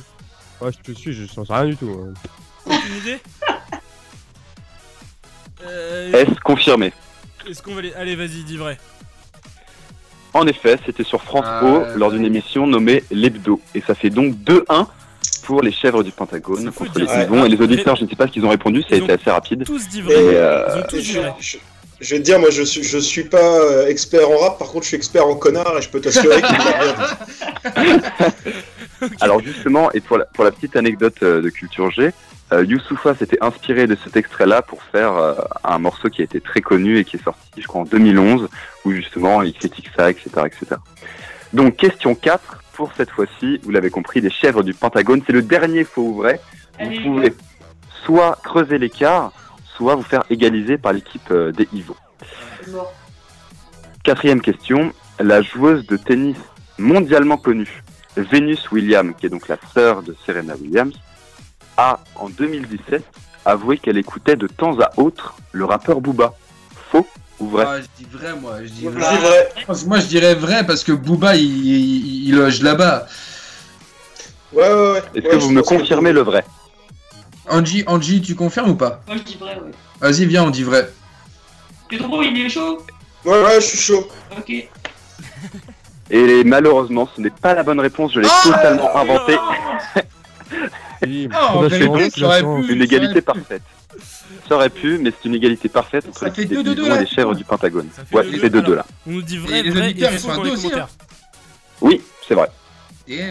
Ouais, 0.60 0.72
je 0.72 0.92
te 0.94 0.98
suis, 0.98 1.14
je 1.14 1.26
sais 1.26 1.42
rien 1.50 1.66
du 1.66 1.76
tout. 1.78 1.90
hein. 1.90 2.14
aucune 2.66 2.96
idée 2.98 3.18
euh, 5.64 6.12
Est-ce 6.14 6.40
confirmé 6.42 6.94
Est-ce 7.50 7.62
qu'on 7.64 7.74
va 7.76 7.82
les... 7.82 7.94
Allez, 7.94 8.16
vas-y, 8.16 8.44
dis 8.44 8.58
vrai. 8.58 8.78
En 10.34 10.46
effet, 10.48 10.78
c'était 10.86 11.04
sur 11.04 11.22
France 11.24 11.46
Ah, 11.48 11.64
O 11.64 11.80
ouais, 11.80 11.88
lors 11.96 12.12
d'une 12.12 12.26
émission 12.26 12.66
nommée 12.68 13.04
L'Hebdo. 13.12 13.62
Et 13.76 13.82
ça 13.82 13.96
fait 13.96 14.10
donc 14.10 14.36
2-1 14.36 14.88
pour 15.44 15.62
les 15.62 15.72
chèvres 15.72 16.04
du 16.04 16.12
Pentagone 16.12 16.66
C'est 16.66 16.72
fou 16.72 16.84
de 16.84 16.88
contre 16.90 17.00
les 17.00 17.06
dire 17.06 17.14
ça. 17.16 17.24
Yvon. 17.24 17.46
Et 17.46 17.50
les 17.50 17.62
auditeurs, 17.62 17.96
je 17.96 18.04
ne 18.06 18.10
sais 18.10 18.16
pas 18.16 18.28
ce 18.28 18.32
qu'ils 18.32 18.46
ont 18.46 18.50
répondu, 18.50 18.82
ça 18.84 18.90
a 18.94 18.98
Ils 18.98 19.04
été 19.04 19.14
assez 19.14 19.32
rapide. 19.32 19.66
Tous 19.66 19.88
dit 19.90 20.00
Et, 20.00 20.04
vrai. 20.04 20.14
euh, 20.16 20.68
Ils 20.76 20.80
ont 20.80 20.88
tous 20.88 20.98
dit 21.02 21.14
vrai. 21.18 21.34
je- 21.40 21.58
je 22.02 22.16
vais 22.16 22.20
te 22.20 22.26
dire, 22.26 22.40
moi, 22.40 22.50
je 22.50 22.64
suis, 22.64 22.84
je 22.84 22.98
suis 22.98 23.24
pas 23.24 23.60
euh, 23.60 23.88
expert 23.88 24.30
en 24.30 24.38
rap. 24.38 24.60
Par 24.60 24.70
contre, 24.70 24.84
je 24.84 24.90
suis 24.90 24.98
expert 24.98 25.26
en 25.26 25.36
connard 25.36 25.78
et 25.78 25.82
je 25.82 25.90
peux 25.90 26.02
t'assurer 26.02 26.42
qu'il 26.42 26.58
bien 26.58 27.74
dit. 27.86 28.42
Alors 29.22 29.40
justement, 29.40 29.92
et 29.94 30.00
pour 30.00 30.18
la, 30.18 30.26
pour 30.26 30.44
la 30.44 30.52
petite 30.52 30.76
anecdote 30.76 31.16
euh, 31.24 31.42
de 31.42 31.50
Culture 31.50 31.92
G, 31.92 32.12
euh, 32.54 32.66
Youssoufa 32.66 33.16
s'était 33.16 33.42
inspiré 33.42 33.88
de 33.88 33.98
cet 34.04 34.18
extrait-là 34.18 34.62
pour 34.62 34.84
faire 34.84 35.16
euh, 35.16 35.36
un 35.64 35.80
morceau 35.80 36.10
qui 36.10 36.22
a 36.22 36.26
été 36.26 36.42
très 36.42 36.62
connu 36.62 36.98
et 36.98 37.06
qui 37.06 37.16
est 37.16 37.24
sorti, 37.24 37.62
je 37.62 37.68
crois, 37.68 37.82
en 37.82 37.86
2011, 37.86 38.50
où 38.86 38.92
justement 38.92 39.42
il 39.42 39.54
critique 39.54 39.90
ça, 39.96 40.10
etc. 40.10 40.30
etc. 40.46 40.76
Donc 41.54 41.78
question 41.78 42.14
4, 42.14 42.64
pour 42.74 42.92
cette 42.96 43.10
fois-ci, 43.10 43.60
vous 43.64 43.72
l'avez 43.72 43.90
compris, 43.90 44.22
les 44.22 44.30
chèvres 44.30 44.64
du 44.64 44.74
Pentagone, 44.74 45.22
c'est 45.26 45.34
le 45.34 45.42
dernier 45.42 45.84
faux 45.84 46.02
ou 46.02 46.16
vrai. 46.18 46.42
Vous 46.80 46.86
Allez, 46.86 47.00
pouvez 47.00 47.34
soit 48.06 48.38
creuser 48.44 48.78
l'écart, 48.78 49.32
vous 49.82 50.04
faire 50.04 50.24
égaliser 50.30 50.78
par 50.78 50.94
l'équipe 50.94 51.30
euh, 51.32 51.52
des 51.52 51.68
Ivo. 51.74 51.96
Quatrième 54.04 54.42
question, 54.42 54.94
la 55.20 55.42
joueuse 55.42 55.86
de 55.88 55.98
tennis 55.98 56.38
mondialement 56.78 57.38
connue, 57.38 57.84
Venus 58.18 58.72
Williams, 58.72 59.14
qui 59.20 59.28
est 59.28 59.30
donc 59.30 59.48
la 59.48 59.58
sœur 59.74 60.02
de 60.02 60.16
Serena 60.26 60.56
Williams, 60.56 60.94
a 61.78 62.00
en 62.16 62.30
2017 62.30 63.04
avoué 63.46 63.78
qu'elle 63.78 63.98
écoutait 63.98 64.36
de 64.36 64.48
temps 64.48 64.80
à 64.80 64.92
autre 65.00 65.36
le 65.52 65.66
rappeur 65.66 66.02
Booba. 66.02 66.34
Faux 66.92 67.08
ou 67.40 67.48
vrai? 67.50 67.66
Ah, 67.68 67.78
je 67.82 68.04
dis 68.04 68.10
vrai, 68.12 68.34
moi. 68.40 68.58
Je 68.64 68.70
dis 68.70 68.84
Je 68.84 68.90
vrai. 68.90 69.10
dis 69.12 69.18
vrai. 69.24 69.50
Parce 69.68 69.84
que 69.84 69.88
Moi, 69.88 70.00
je 70.00 70.06
dirais 70.08 70.36
vrai 70.36 70.66
parce 70.66 70.84
que 70.84 70.92
Booba, 70.92 71.36
il, 71.36 71.44
il, 71.44 72.28
il 72.30 72.36
loge 72.36 72.62
là-bas. 72.62 73.08
Ouais, 74.54 74.64
ouais, 74.68 74.92
ouais. 74.92 75.02
Est-ce 75.16 75.26
Ouais, 75.26 75.32
que 75.32 75.36
vous 75.38 75.52
me 75.52 75.62
que- 75.62 75.68
confirmez 75.68 76.12
le 76.12 76.22
vrai? 76.22 76.44
Angie, 77.50 77.84
Angie, 77.88 78.22
tu 78.22 78.36
confirmes 78.36 78.72
ou 78.72 78.76
pas 78.76 79.02
Moi, 79.08 79.18
je 79.18 79.24
dis 79.24 79.38
vrai, 79.38 79.56
ouais. 79.56 79.72
Vas-y, 80.00 80.26
viens, 80.26 80.44
on 80.44 80.50
dit 80.50 80.64
vrai. 80.64 80.92
Pedro, 81.90 82.22
il 82.22 82.46
est 82.46 82.50
chaud 82.50 82.86
Ouais, 83.26 83.42
ouais, 83.44 83.56
je 83.56 83.66
suis 83.66 83.78
chaud. 83.78 84.08
Ok. 84.38 84.50
Et 86.10 86.44
malheureusement, 86.44 87.08
ce 87.16 87.22
n'est 87.22 87.30
pas 87.30 87.54
la 87.54 87.64
bonne 87.64 87.80
réponse, 87.80 88.14
je 88.14 88.20
l'ai 88.20 88.28
Ah 88.30 88.42
totalement 88.44 88.96
inventée. 88.96 89.38
Pu. 91.02 91.30
Une 92.70 92.82
égalité 92.82 93.22
parfaite. 93.22 93.64
Ça 94.48 94.56
aurait 94.56 94.70
pu, 94.70 95.00
mais 95.00 95.12
c'est 95.12 95.28
une 95.28 95.36
égalité 95.36 95.68
parfaite 95.68 96.06
entre 96.08 96.30
des 96.30 96.46
deux, 96.46 96.92
et 96.92 97.00
les 97.00 97.08
chèvres 97.08 97.34
du 97.34 97.44
Pentagone. 97.44 97.90
Ça 97.96 98.04
fait 98.06 98.16
Ouais, 98.16 98.24
deux, 98.24 98.40
c'est 98.40 98.50
deux. 98.50 98.62
2-2 98.62 98.76
là. 98.76 98.86
On 99.08 99.12
nous 99.12 99.22
dit 99.22 99.38
vrai, 99.38 99.60
Et 99.60 99.64
les 99.64 99.70
vrai 99.72 99.90
auditeurs, 99.90 100.12
ils 100.12 100.20
faux 100.20 100.28
sont 100.28 100.32
à 100.32 100.36
dans 100.36 100.42
deux 100.44 100.50
les 100.50 100.54
aussi, 100.54 100.68
hein. 100.68 100.70
commentaires. 100.70 100.90
Oui, 101.82 102.02
c'est 102.28 102.36
vrai. 102.36 102.50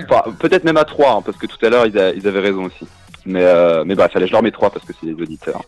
Enfin, 0.08 0.32
peut-être 0.32 0.64
même 0.64 0.76
à 0.76 0.84
3, 0.84 1.12
hein, 1.12 1.22
parce 1.22 1.36
que 1.38 1.46
tout 1.46 1.64
à 1.64 1.68
l'heure, 1.68 1.86
ils 1.86 2.26
avaient 2.26 2.40
raison 2.40 2.64
aussi. 2.64 2.86
Mais, 3.26 3.44
euh, 3.44 3.84
mais 3.84 3.94
bref, 3.94 4.12
allez, 4.14 4.26
je 4.26 4.32
leur 4.32 4.42
mets 4.42 4.50
trois 4.50 4.70
parce 4.70 4.84
que 4.84 4.92
c'est 4.98 5.06
les 5.06 5.12
auditeurs. 5.12 5.62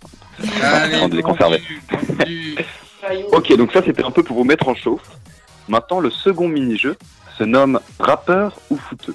Avant 0.63 1.09
de 1.09 1.17
les 1.17 1.23
conserver. 1.23 1.63
Ok, 3.33 3.57
donc 3.57 3.73
ça 3.73 3.83
c'était 3.85 4.05
un 4.05 4.11
peu 4.11 4.23
pour 4.23 4.37
vous 4.37 4.45
mettre 4.45 4.69
en 4.69 4.75
chauffe. 4.75 5.03
Maintenant, 5.69 6.01
le 6.01 6.11
second 6.11 6.49
mini-jeu 6.49 6.97
se 7.39 7.45
nomme 7.45 7.81
rappeur 7.99 8.59
ou 8.71 8.77
footeux. 8.77 9.15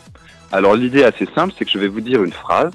Alors 0.52 0.76
l'idée 0.76 1.00
est 1.00 1.06
assez 1.06 1.28
simple, 1.34 1.54
c'est 1.58 1.66
que 1.66 1.72
je 1.72 1.80
vais 1.80 1.88
vous 1.88 2.02
dire 2.02 2.24
une 2.24 2.32
phrase, 2.32 2.72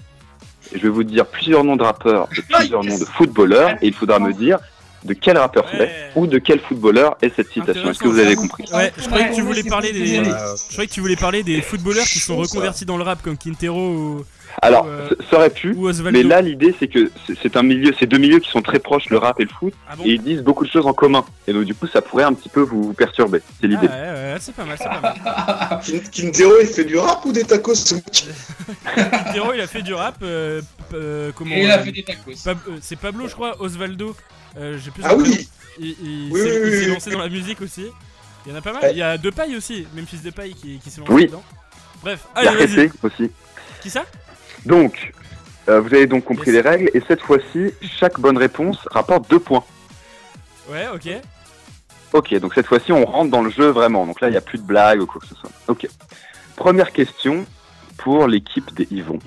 et 0.72 0.78
je 0.78 0.82
vais 0.82 0.88
vous 0.88 1.04
dire 1.04 1.26
plusieurs 1.26 1.64
noms 1.64 1.76
de 1.76 1.82
rappeurs, 1.82 2.28
et 2.36 2.42
plusieurs 2.42 2.84
noms 2.84 2.98
de 2.98 3.04
footballeurs, 3.04 3.70
et 3.82 3.86
il 3.86 3.94
faudra 3.94 4.18
me 4.18 4.32
dire 4.32 4.58
de 5.04 5.14
quel 5.14 5.36
rappeur 5.36 5.66
c'est 5.70 5.90
ou 6.14 6.26
de 6.26 6.38
quel 6.38 6.60
footballeur 6.60 7.16
est 7.22 7.34
cette 7.34 7.50
citation. 7.50 7.90
Est-ce 7.90 7.98
que 7.98 8.08
vous 8.08 8.18
avez 8.18 8.36
compris? 8.36 8.64
Ouais, 8.72 8.92
je 8.96 9.06
croyais 9.06 9.30
que 9.30 9.34
tu 9.34 9.42
voulais 9.42 9.64
parler 9.64 9.92
des, 9.92 10.06
je 10.06 10.72
croyais 10.72 10.86
que 10.86 10.92
tu 10.92 11.00
voulais 11.00 11.16
parler 11.16 11.42
des 11.42 11.60
footballeurs 11.60 12.04
qui 12.04 12.20
sont 12.20 12.36
reconvertis 12.36 12.84
dans 12.84 12.96
le 12.96 13.02
rap 13.02 13.22
comme 13.22 13.36
Quintero 13.36 13.80
ou. 13.80 14.24
Alors, 14.60 14.84
ou, 14.84 14.88
euh, 14.88 15.08
ça- 15.30 15.36
aurait 15.38 15.50
pu, 15.50 15.74
mais 16.12 16.22
là 16.22 16.40
l'idée 16.42 16.74
c'est 16.78 16.88
que 16.88 17.10
c'est- 17.40 17.56
un 17.56 17.62
milieu, 17.62 17.92
c'est 17.98 18.06
deux 18.06 18.18
milieux 18.18 18.38
qui 18.38 18.50
sont 18.50 18.60
très 18.62 18.78
proches, 18.78 19.08
le 19.08 19.18
rap 19.18 19.40
et 19.40 19.44
le 19.44 19.48
foot, 19.48 19.72
Ah 19.88 19.96
bon 19.96 20.04
et 20.04 20.10
ils 20.10 20.22
disent 20.22 20.42
beaucoup 20.42 20.64
de 20.66 20.70
choses 20.70 20.86
en 20.86 20.92
commun. 20.92 21.24
Et 21.46 21.52
donc 21.52 21.64
du 21.64 21.74
coup, 21.74 21.86
ça 21.86 22.02
pourrait 22.02 22.24
un 22.24 22.34
petit 22.34 22.48
peu 22.48 22.60
vous, 22.60 22.82
vous 22.82 22.92
perturber. 22.94 23.40
C'est 23.60 23.66
l'idée. 23.66 23.88
Ah 23.90 23.94
ouais, 23.96 24.32
ouais, 24.32 24.36
c'est 24.40 24.54
pas 24.54 24.64
mal, 24.64 24.76
c'est 24.78 24.88
pas 24.88 25.00
mal. 25.00 25.80
Quintero, 26.12 26.52
il 26.60 26.66
fait 26.66 26.84
du 26.84 26.98
rap 26.98 27.24
ou 27.24 27.32
des 27.32 27.44
tacos 27.44 27.72
Quintero, 28.94 29.52
il 29.54 29.60
a 29.60 29.66
fait 29.66 29.82
du 29.82 29.94
rap. 29.94 30.16
euh, 30.22 30.60
euh, 30.94 31.32
comment 31.34 31.54
Et 31.54 31.64
il 31.64 31.70
a 31.70 31.78
fait 31.78 31.92
des 31.92 32.02
tacos. 32.04 32.32
Euh, 32.46 32.54
c'est 32.80 32.96
Pablo, 32.96 33.28
je 33.28 33.34
crois, 33.34 33.60
Osvaldo. 33.60 34.14
euh, 34.58 34.78
J'ai 34.82 34.90
plus 34.90 35.02
Ah 35.04 35.14
oui. 35.16 35.48
Il, 35.78 35.86
il 36.02 36.28
Oui, 36.32 36.40
s'est 36.40 36.60
oui, 36.62 36.86
lancé 36.88 37.10
dans 37.10 37.18
la 37.20 37.28
musique 37.28 37.60
aussi. 37.62 37.86
Il 38.44 38.52
y 38.52 38.54
en 38.54 38.58
a 38.58 38.60
pas 38.60 38.72
mal. 38.72 38.82
Ouais. 38.82 38.90
Il 38.92 38.98
y 38.98 39.02
a 39.02 39.16
Depaille 39.16 39.56
aussi, 39.56 39.86
même 39.94 40.06
fils 40.06 40.22
de 40.22 40.30
paille 40.30 40.54
qui, 40.54 40.78
qui 40.78 40.90
s'est 40.90 41.00
lancé 41.00 41.12
Oui. 41.12 41.26
dedans. 41.26 41.42
Bref, 42.02 42.24
Il 42.36 42.44
y 42.44 42.46
a 42.46 42.50
allez, 42.50 42.66
vas-y. 42.66 42.90
Aussi. 43.02 43.30
Qui 43.80 43.88
ça? 43.90 44.04
Donc, 44.66 45.12
euh, 45.68 45.80
vous 45.80 45.94
avez 45.94 46.06
donc 46.06 46.24
compris 46.24 46.50
les 46.52 46.60
règles, 46.60 46.90
et 46.94 47.02
cette 47.06 47.20
fois-ci, 47.20 47.72
chaque 47.80 48.18
bonne 48.18 48.38
réponse 48.38 48.78
rapporte 48.90 49.30
deux 49.30 49.38
points. 49.40 49.64
Ouais, 50.68 50.86
ok. 50.92 51.08
Ok, 52.12 52.34
donc 52.40 52.54
cette 52.54 52.66
fois-ci, 52.66 52.92
on 52.92 53.04
rentre 53.04 53.30
dans 53.30 53.42
le 53.42 53.50
jeu 53.50 53.68
vraiment. 53.68 54.06
Donc 54.06 54.20
là, 54.20 54.28
il 54.28 54.32
n'y 54.32 54.36
a 54.36 54.42
plus 54.42 54.58
de 54.58 54.64
blagues 54.64 55.00
ou 55.00 55.06
quoi 55.06 55.20
que 55.20 55.26
ce 55.26 55.34
soit. 55.34 55.50
Ok. 55.68 55.88
Première 56.56 56.92
question 56.92 57.46
pour 57.96 58.26
l'équipe 58.28 58.72
des 58.74 58.86
Yvon. 58.90 59.18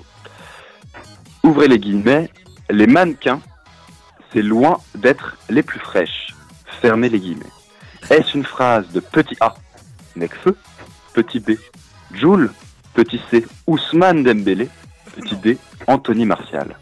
Ouvrez 1.42 1.68
les 1.68 1.78
guillemets. 1.78 2.30
Les 2.68 2.86
mannequins, 2.86 3.40
c'est 4.32 4.42
loin 4.42 4.78
d'être 4.94 5.36
les 5.48 5.62
plus 5.62 5.78
fraîches. 5.78 6.34
Fermez 6.80 7.08
les 7.08 7.20
guillemets. 7.20 7.44
Est-ce 8.10 8.36
une 8.36 8.44
phrase 8.44 8.88
de 8.92 9.00
petit 9.00 9.36
A, 9.40 9.54
Necfeu, 10.16 10.56
petit 11.12 11.40
B, 11.40 11.52
Joule, 12.12 12.52
petit 12.94 13.20
C, 13.30 13.44
Ousmane 13.66 14.22
Dembélé, 14.22 14.68
petit 15.20 15.36
D, 15.36 15.58
Anthony 15.86 16.24
Martial 16.24 16.76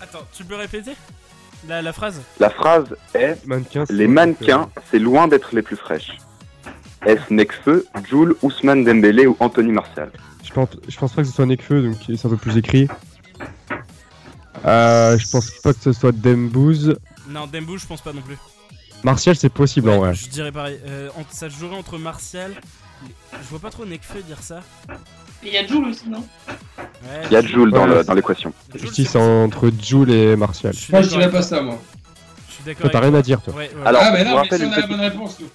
Attends, 0.00 0.26
tu 0.32 0.44
peux 0.44 0.56
répéter 0.56 0.92
la, 1.66 1.82
la 1.82 1.92
phrase? 1.92 2.22
La 2.38 2.50
phrase 2.50 2.96
est 3.14 3.44
Mannequin, 3.46 3.84
c'est 3.86 3.92
Les 3.92 4.06
mannequins, 4.06 4.70
c'est 4.90 4.98
loin 4.98 5.26
d'être 5.26 5.54
les 5.54 5.62
plus 5.62 5.76
fraîches. 5.76 6.18
Est-ce 7.04 7.32
Nekfeu, 7.32 7.86
Joule, 8.08 8.36
Ousmane 8.42 8.84
Dembélé 8.84 9.26
ou 9.26 9.36
Anthony 9.40 9.72
Martial? 9.72 10.10
Je 10.44 10.52
pense, 10.52 10.68
je 10.88 10.96
pense 10.96 11.12
pas 11.12 11.22
que 11.22 11.28
ce 11.28 11.34
soit 11.34 11.46
Nekfeu, 11.46 11.82
donc 11.82 11.96
c'est 12.06 12.26
un 12.26 12.30
peu 12.30 12.36
plus 12.36 12.56
écrit. 12.56 12.88
Euh, 14.64 15.18
je 15.18 15.28
pense 15.30 15.50
pas 15.62 15.72
que 15.72 15.80
ce 15.80 15.92
soit 15.92 16.12
Dembouz. 16.12 16.96
Non, 17.28 17.46
Dembo, 17.46 17.76
je 17.76 17.86
pense 17.86 18.00
pas 18.00 18.12
non 18.12 18.22
plus. 18.22 18.36
Martial, 19.04 19.36
c'est 19.36 19.50
possible 19.50 19.90
en 19.90 19.98
vrai. 19.98 20.14
Je 20.14 20.28
dirais 20.28 20.52
pareil. 20.52 20.80
Euh, 20.86 21.10
ça 21.30 21.50
se 21.50 21.56
jouerait 21.58 21.76
entre 21.76 21.98
Martial. 21.98 22.52
Je 23.32 23.48
vois 23.48 23.60
pas 23.60 23.70
trop 23.70 23.84
Nekfeu 23.84 24.22
dire 24.22 24.42
ça. 24.42 24.62
Et 25.46 25.50
il 25.50 25.54
y 25.54 25.58
a 25.58 25.66
Jules 25.66 25.84
aussi, 25.84 26.08
non 26.08 26.18
Ouais, 26.78 26.84
Il 27.26 27.32
y 27.32 27.36
a 27.36 27.40
Joule 27.42 27.70
dans 27.70 27.88
Ouais. 27.88 27.98
le- 27.98 28.04
dans 28.04 28.14
l'équation. 28.14 28.52
C'est 28.92 29.16
entre 29.16 29.70
Joule 29.80 30.10
et 30.10 30.34
Martial. 30.34 30.74
suis 30.74 30.90
Moi, 30.92 31.02
je 31.02 31.06
d'accord 31.06 31.20
dirais 31.20 31.30
pas 31.32 31.42
ça, 31.42 31.62
moi. 31.62 31.78
Je 32.48 32.54
suis 32.54 32.64
d'accord. 32.64 32.80
Toi, 32.82 32.90
t'as 32.90 32.98
avec 32.98 33.10
rien 33.10 33.14
à 33.14 33.22
dire, 33.22 33.40
toi. 33.40 33.54
Ouais, 33.54 33.70
ouais. 33.74 33.86
Alors, 33.86 34.02
ah, 34.04 34.10
mais 34.10 34.18
je 34.18 34.24
vous 34.24 34.28
non, 34.30 34.34
mais 34.36 34.42
rappelle 34.42 34.58
si 34.58 34.64
on 34.64 34.66
une 34.68 34.72
a 34.72 34.76
la 34.76 34.82
petite- 34.82 34.90
bonne 34.96 35.00
réponse, 35.08 35.38
nous. 35.40 35.48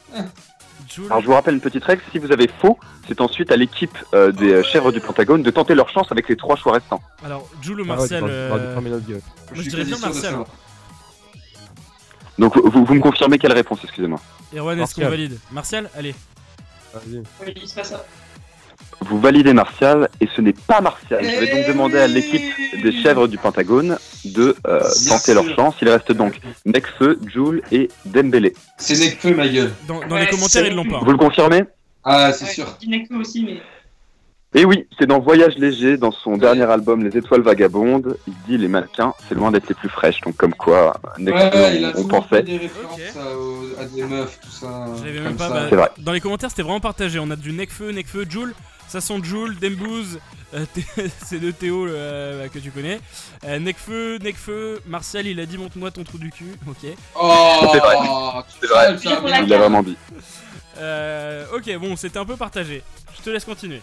Joule- 0.96 1.06
Alors 1.08 1.22
je 1.22 1.26
vous 1.28 1.34
rappelle 1.34 1.54
une 1.56 1.62
petite 1.62 1.84
règle, 1.84 2.02
si 2.12 2.20
vous 2.20 2.32
avez 2.32 2.50
faux, 2.62 2.78
c'est 3.08 3.20
ensuite 3.22 3.52
à 3.52 3.58
l'équipe 3.58 3.98
euh, 4.14 4.32
des 4.32 4.54
euh, 4.54 4.64
chèvres 4.64 4.92
du 4.94 5.00
Pentagone 5.02 5.44
de 5.44 5.52
tenter 5.52 5.76
leur 5.76 5.90
chance 5.90 6.08
avec 6.12 6.28
les 6.30 6.36
trois 6.38 6.56
choix 6.56 6.74
restants. 6.74 7.02
Alors, 7.26 7.50
Jules 7.62 7.82
ou 7.82 7.84
Ah 7.84 7.86
de 8.28 8.32
euh. 8.32 8.50
Moi, 9.20 9.20
Je 9.54 9.62
suis 9.62 9.70
dirais 9.72 9.84
bien 9.84 9.92
quasi 9.96 10.02
sûr 10.02 10.10
de 10.10 10.14
Martial. 10.14 10.32
savoir. 10.32 10.48
Donc 12.40 12.58
vous, 12.58 12.86
vous 12.86 12.94
me 12.94 13.02
confirmez 13.02 13.38
quelle 13.38 13.54
réponse, 13.54 13.80
excusez-moi 13.84 14.20
Erwan, 14.56 14.80
est-ce 14.80 14.96
qu'on 14.96 15.02
Martial. 15.02 15.10
valide? 15.10 15.40
Martial 15.52 15.90
Allez. 15.98 16.16
Vas-y. 16.94 17.24
Oui, 17.46 17.54
c'est 17.66 17.76
pas 17.76 17.84
ça. 17.84 18.06
Vous 19.02 19.20
validez 19.20 19.54
Martial 19.54 20.10
et 20.22 20.28
ce 20.36 20.42
n'est 20.42 20.54
pas 20.54 20.80
Martial. 20.80 21.24
Je 21.24 21.40
vais 21.40 21.48
donc 21.52 21.64
Eh 21.66 21.72
demander 21.72 21.98
à 21.98 22.08
l'équipe 22.08 22.42
des 22.84 22.92
chèvres 22.92 23.28
du 23.28 23.38
Pentagone 23.38 23.98
de 24.26 24.56
euh, 24.68 24.82
tenter 25.10 25.34
leur 25.34 25.50
chance. 25.56 25.76
Il 25.82 25.90
reste 25.90 26.12
donc 26.12 26.40
Nekfeu, 26.66 27.20
Joule 27.34 27.62
et 27.72 27.90
Dembélé. 28.06 28.54
C'est 28.78 28.98
Nekfeu, 29.00 29.34
ma 29.36 29.48
gueule. 29.48 29.72
Dans, 29.88 30.00
dans 30.02 30.16
Ouais, 30.16 30.22
les 30.22 30.28
commentaires, 30.28 30.66
ils 30.68 30.76
l'ont 30.76 30.86
pas. 30.86 31.00
Vous 31.04 31.12
le 31.12 31.18
confirmez? 31.18 31.64
Ah, 32.04 32.32
c'est 32.32 32.46
Ouais, 32.46 32.52
sûr. 32.52 32.78
Nekfeu 32.88 33.16
aussi, 33.18 33.44
mais. 33.44 33.62
Et 34.54 34.66
oui, 34.66 34.86
c'est 35.00 35.06
dans 35.08 35.20
Voyage 35.20 35.56
léger, 35.58 35.96
dans 35.98 36.12
son 36.12 36.36
dernier 36.38 36.64
album 36.70 37.04
Les 37.04 37.18
Étoiles 37.18 37.42
Vagabondes, 37.42 38.18
il 38.28 38.34
dit 38.48 38.58
les 38.58 38.68
mannequins, 38.68 39.14
c'est 39.30 39.34
loin 39.36 39.50
d'être 39.50 39.68
les 39.70 39.76
plus 39.76 39.88
fraîches. 39.90 40.20
Donc 40.22 40.36
comme 40.36 40.54
quoi, 40.54 40.94
Nekfeu, 41.18 41.40
Ouais, 41.40 41.54
ouais, 41.56 41.78
il 41.78 41.86
a 41.86 41.94
on, 41.98 42.04
pensait. 42.08 42.44
des 42.44 42.58
références 42.58 43.00
à, 43.18 43.30
à 43.82 43.86
des 43.86 44.04
meufs, 44.04 44.40
tout 44.40 44.50
ça. 44.52 44.86
Je 45.00 45.06
l'avais 45.06 45.20
même 45.22 45.36
pas. 45.36 45.50
bah, 45.50 45.68
C'est 45.70 45.76
vrai. 45.76 45.90
Dans 45.98 46.12
les 46.14 46.22
commentaires, 46.22 46.50
c'était 46.50 46.62
vraiment 46.64 46.80
partagé. 46.80 47.20
On 47.20 47.30
a 47.32 47.36
du 47.36 47.52
Nekfeu, 47.52 47.92
Nekfeu, 47.92 48.26
Joule. 48.30 48.54
Ça 48.88 49.00
sent 49.00 49.24
Joule, 49.24 49.58
Dembouz, 49.58 50.20
euh, 50.54 50.66
c'est 51.24 51.40
de 51.40 51.52
Théo 51.52 51.88
euh, 51.88 52.48
que 52.50 52.60
tu 52.60 52.72
connais. 52.72 53.00
Euh, 53.46 53.58
Nekfeu, 53.58 54.18
Nekfeu, 54.22 54.82
Martial, 54.86 55.26
il 55.28 55.40
a 55.40 55.46
dit 55.46 55.58
montre-moi 55.58 55.92
ton 55.92 56.04
trou 56.04 56.18
du 56.18 56.30
cul. 56.30 56.56
Ok. 56.68 56.90
Oh, 57.16 57.64
C'est 57.72 57.80
vrai. 57.80 57.96
tu 58.50 58.58
C'est 58.60 58.68
vrai. 58.68 58.86
sales, 58.86 59.00
ça, 59.00 59.40
Il 59.44 59.48
l'a 59.50 59.58
vraiment 59.58 59.82
dit. 59.82 59.96
Euh, 60.78 61.46
ok, 61.56 61.78
bon, 61.80 61.96
c'était 61.96 62.20
un 62.20 62.26
peu 62.26 62.36
partagé. 62.36 62.84
Je 63.18 63.22
te 63.24 63.30
laisse 63.30 63.46
continuer. 63.46 63.82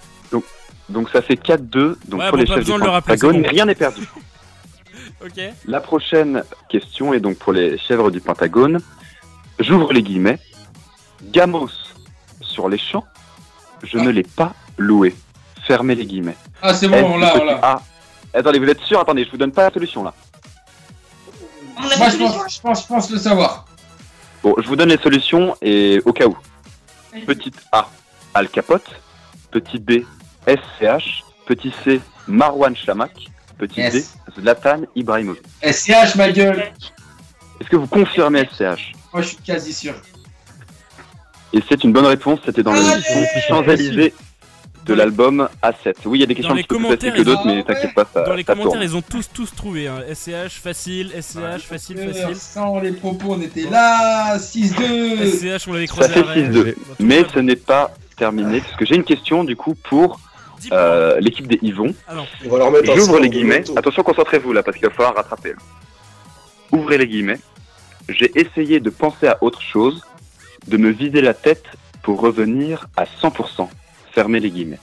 Donc 0.90 1.10
ça 1.10 1.20
fait 1.22 1.34
4-2 1.34 1.96
donc 2.06 2.20
Ouais, 2.20 2.28
pour 2.28 2.30
bon, 2.30 2.36
les 2.36 2.46
chefs 2.46 2.64
du 2.64 2.72
Pentagone, 2.72 3.42
bon. 3.42 3.48
rien 3.48 3.64
n'est 3.66 3.74
perdu. 3.74 4.02
Ok. 5.24 5.40
La 5.66 5.80
prochaine 5.80 6.44
question 6.68 7.12
est 7.12 7.18
donc 7.18 7.38
pour 7.38 7.52
les 7.52 7.76
chèvres 7.78 8.10
du 8.10 8.20
Pentagone. 8.20 8.78
J'ouvre 9.58 9.92
les 9.92 10.02
guillemets. 10.02 10.38
Gamos 11.22 11.70
sur 12.40 12.68
les 12.68 12.78
champs, 12.78 13.04
je 13.82 13.98
ne 13.98 14.10
l'ai 14.10 14.22
pas 14.22 14.54
loué. 14.76 15.14
Fermez 15.66 15.94
les 15.94 16.06
guillemets. 16.06 16.36
Ah, 16.62 16.72
c'est 16.72 16.88
bon, 16.88 17.14
on 17.14 17.18
l'a, 17.18 17.34
on 17.34 17.38
petit 17.38 17.46
l'a. 17.46 17.58
A 17.62 17.82
Attendez, 18.34 18.58
vous 18.58 18.68
êtes 18.68 18.80
sûr? 18.80 19.00
Attendez, 19.00 19.24
je 19.24 19.30
vous 19.30 19.36
donne 19.36 19.52
pas 19.52 19.64
la 19.64 19.72
solution 19.72 20.04
là. 20.04 20.14
Moi, 21.78 21.88
je 21.90 22.16
pense, 22.16 22.54
je 22.54 22.60
pense, 22.60 22.82
je 22.82 22.86
pense 22.86 23.10
le 23.10 23.18
savoir. 23.18 23.66
Bon, 24.42 24.54
je 24.58 24.66
vous 24.68 24.76
donne 24.76 24.90
les 24.90 24.98
solutions 24.98 25.56
et 25.60 26.00
au 26.04 26.12
cas 26.12 26.26
où. 26.26 26.36
Vas-y. 27.12 27.24
Petit 27.24 27.52
A, 27.72 27.88
Al 28.34 28.48
Capote. 28.48 28.88
Petit 29.50 29.78
B, 29.78 30.04
SCH. 30.46 31.24
Petit 31.46 31.72
C, 31.84 32.00
Marwan 32.26 32.76
Chamak. 32.76 33.12
Petit 33.58 33.80
Yes. 33.80 33.92
D, 33.92 34.04
Zlatan 34.40 34.82
Ibrahimovic. 34.94 35.42
SCH, 35.62 36.14
ma 36.14 36.30
gueule. 36.30 36.72
Est-ce 37.60 37.68
que 37.68 37.76
vous 37.76 37.88
confirmez 37.88 38.48
SCH 38.52 38.92
Moi, 39.12 39.22
je 39.22 39.28
suis 39.28 39.36
quasi 39.38 39.72
sûr. 39.72 39.94
Et 41.52 41.60
c'est 41.68 41.82
une 41.84 41.92
bonne 41.92 42.06
réponse, 42.06 42.40
c'était 42.44 42.62
dans 42.62 42.72
Allez 42.72 42.82
l'émission 42.82 43.20
Champs-Élysées 43.48 44.14
de 44.84 44.94
l'album 44.94 45.48
A7. 45.62 45.94
Oui, 46.06 46.18
il 46.18 46.20
y 46.20 46.24
a 46.24 46.26
des 46.26 46.34
questions 46.34 46.54
un 46.54 46.56
petit 46.56 46.66
peu 46.66 46.76
plus 46.78 46.86
faciles 46.88 47.12
que 47.12 47.22
d'autres, 47.22 47.46
mais 47.46 47.62
t'inquiète 47.62 47.94
pas, 47.94 48.06
ça, 48.12 48.22
Dans 48.22 48.34
les 48.34 48.42
ça 48.42 48.52
commentaires, 48.54 48.72
tourne. 48.72 48.84
ils 48.84 48.96
ont 48.96 49.02
tous 49.02 49.28
tous 49.32 49.54
trouvé. 49.54 49.86
Hein. 49.86 50.02
SCH 50.12 50.60
facile, 50.60 51.10
SCH 51.20 51.62
facile, 51.62 51.98
facile. 51.98 52.36
Sans 52.36 52.80
les 52.80 52.92
propos, 52.92 53.34
on 53.34 53.40
était 53.40 53.68
là. 53.68 54.38
6-2. 54.38 55.58
SCH, 55.58 55.68
on 55.68 55.72
l'avait 55.74 55.86
Ça 55.86 55.92
croisé 55.92 56.12
fait 56.14 56.20
à 56.20 56.22
Rennes. 56.24 56.52
6-2. 56.52 56.64
Dans 56.64 56.72
tout 56.72 56.76
Mais 57.00 57.20
le 57.20 57.28
ce 57.28 57.38
n'est 57.38 57.56
pas 57.56 57.94
terminé, 58.16 58.60
parce 58.60 58.76
que 58.76 58.84
j'ai 58.86 58.96
une 58.96 59.04
question 59.04 59.44
du 59.44 59.56
coup 59.56 59.74
pour 59.74 60.20
euh, 60.72 61.20
l'équipe 61.20 61.46
des 61.46 61.58
Yvon. 61.62 61.94
Ah 62.08 62.14
J'ouvre 62.94 63.18
les 63.20 63.28
guillemets. 63.28 63.64
Attention, 63.76 64.02
concentrez-vous 64.02 64.52
là, 64.52 64.62
parce 64.62 64.76
qu'il 64.76 64.86
va 64.86 64.92
falloir 64.94 65.14
rattraper. 65.14 65.54
Ouvrez 66.72 66.98
les 66.98 67.06
guillemets. 67.06 67.38
J'ai 68.08 68.30
essayé 68.38 68.80
de 68.80 68.90
penser 68.90 69.26
à 69.28 69.38
autre 69.42 69.60
chose, 69.60 70.02
de 70.66 70.76
me 70.76 70.90
vider 70.90 71.20
la 71.20 71.34
tête 71.34 71.64
pour 72.02 72.20
revenir 72.20 72.88
à 72.96 73.04
100%. 73.04 73.68
Fermez 74.12 74.40
les 74.40 74.50
guillemets. 74.50 74.80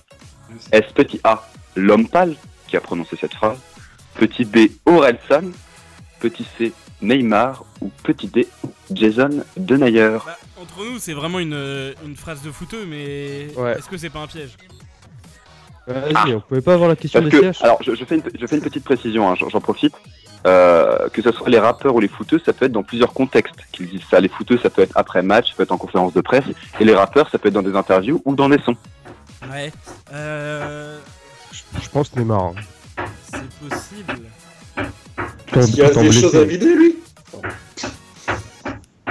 Est-ce 0.71 0.93
petit 0.93 1.19
A, 1.23 1.47
l'homme 1.75 2.07
pâle, 2.07 2.35
qui 2.67 2.77
a 2.77 2.81
prononcé 2.81 3.15
cette 3.19 3.33
phrase? 3.33 3.57
Petit 4.15 4.45
B, 4.45 4.67
Orelsan 4.85 5.51
Petit 6.19 6.45
C, 6.57 6.71
Neymar? 7.01 7.65
Ou 7.81 7.91
petit 8.03 8.27
D, 8.27 8.47
Jason 8.91 9.43
Denayer? 9.57 10.17
Bah, 10.25 10.37
entre 10.61 10.85
nous, 10.85 10.97
c'est 10.99 11.13
vraiment 11.13 11.39
une, 11.39 11.53
euh, 11.53 11.93
une 12.05 12.15
phrase 12.15 12.41
de 12.41 12.51
fouteux, 12.51 12.85
mais 12.85 13.47
Ouais. 13.57 13.77
est-ce 13.77 13.89
que 13.89 13.97
c'est 13.97 14.09
pas 14.09 14.19
un 14.19 14.27
piège? 14.27 14.55
Vas-y, 15.87 16.33
on 16.33 16.41
pouvait 16.41 16.61
pas 16.61 16.73
avoir 16.73 16.89
la 16.89 16.95
question 16.95 17.21
Parce 17.21 17.31
des 17.31 17.41
que, 17.41 17.63
alors, 17.63 17.77
je, 17.83 17.93
je 17.93 18.05
fais 18.05 18.15
une, 18.15 18.23
je 18.39 18.45
fais 18.47 18.55
une 18.55 18.61
petite 18.63 18.83
précision, 18.83 19.29
hein, 19.29 19.35
j'en 19.35 19.61
profite. 19.61 19.93
Euh, 20.45 21.09
que 21.09 21.21
ce 21.23 21.31
soit 21.31 21.49
les 21.49 21.57
rappeurs 21.59 21.95
ou 21.95 21.99
les 21.99 22.07
footeux, 22.07 22.39
ça 22.45 22.53
peut 22.53 22.65
être 22.65 22.71
dans 22.71 22.83
plusieurs 22.83 23.13
contextes 23.13 23.55
qu'ils 23.71 23.89
disent 23.89 24.05
ça. 24.11 24.19
Les 24.19 24.29
footeux, 24.29 24.57
ça 24.59 24.69
peut 24.69 24.83
être 24.83 24.95
après 24.95 25.23
match, 25.23 25.49
ça 25.49 25.53
peut 25.57 25.63
être 25.63 25.71
en 25.71 25.77
conférence 25.77 26.13
de 26.13 26.21
presse, 26.21 26.43
et 26.79 26.85
les 26.85 26.93
rappeurs, 26.93 27.29
ça 27.31 27.39
peut 27.39 27.47
être 27.47 27.53
dans 27.55 27.63
des 27.63 27.75
interviews 27.75 28.21
ou 28.25 28.35
dans 28.35 28.47
des 28.49 28.59
sons. 28.59 28.75
Ouais. 29.51 29.71
Euh, 30.13 30.99
Je 31.81 31.89
pense 31.89 32.15
Neymar. 32.15 32.43
hein. 32.43 32.53
c'est 33.33 33.67
possible. 33.67 34.21
Il 35.55 35.75
y 35.77 35.81
a 35.81 35.89
des 35.89 36.11
choses 36.11 36.35
à 36.35 36.43
vider, 36.43 36.75
lui 36.75 36.95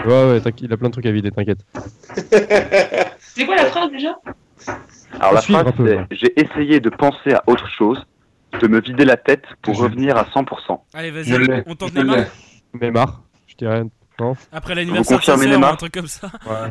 Ouais, 0.07 0.31
ouais, 0.33 0.41
t'inquiète, 0.41 0.61
il 0.69 0.73
a 0.73 0.77
plein 0.77 0.89
de 0.89 0.93
trucs 0.93 1.07
à 1.07 1.11
vider, 1.13 1.31
t'inquiète. 1.31 1.61
C'est 3.19 3.47
quoi 3.47 3.57
la 3.57 3.67
phrase 3.67 3.91
déjà? 3.91 4.17
Alors 5.19 5.33
la 5.35 5.41
suivre 5.41 5.61
phrase 5.61 5.75
c'est 5.77 5.83
ouais. 5.83 6.07
j'ai 6.11 6.41
essayé 6.41 6.81
de 6.81 6.91
penser 6.91 7.33
à 7.33 7.43
autre 7.47 7.67
chose, 7.69 8.05
de 8.61 8.69
me 8.69 8.81
vider 8.81 9.05
la 9.05 9.17
tête 9.17 9.45
pour 9.63 9.77
revenir 9.77 10.17
à 10.17 10.25
100%. 10.25 10.81
Allez, 10.95 11.11
vas-y, 11.11 11.65
on 11.67 11.75
tente 11.75 11.95
Neymar. 11.95 12.27
Neymar, 12.81 13.23
je 13.47 13.57
dirais. 13.57 13.83
Non 14.21 14.35
Après 14.53 14.75
l'anniversaire 14.75 15.19
de 15.19 15.25
sa 15.25 15.33
confirmez 15.33 15.45
sœur 15.45 15.53
ou 15.53 15.57
Neymar 15.57 15.73
un 15.73 15.77
truc 15.77 15.93
comme 15.93 16.07
ça. 16.07 16.31
Ouais. 16.47 16.71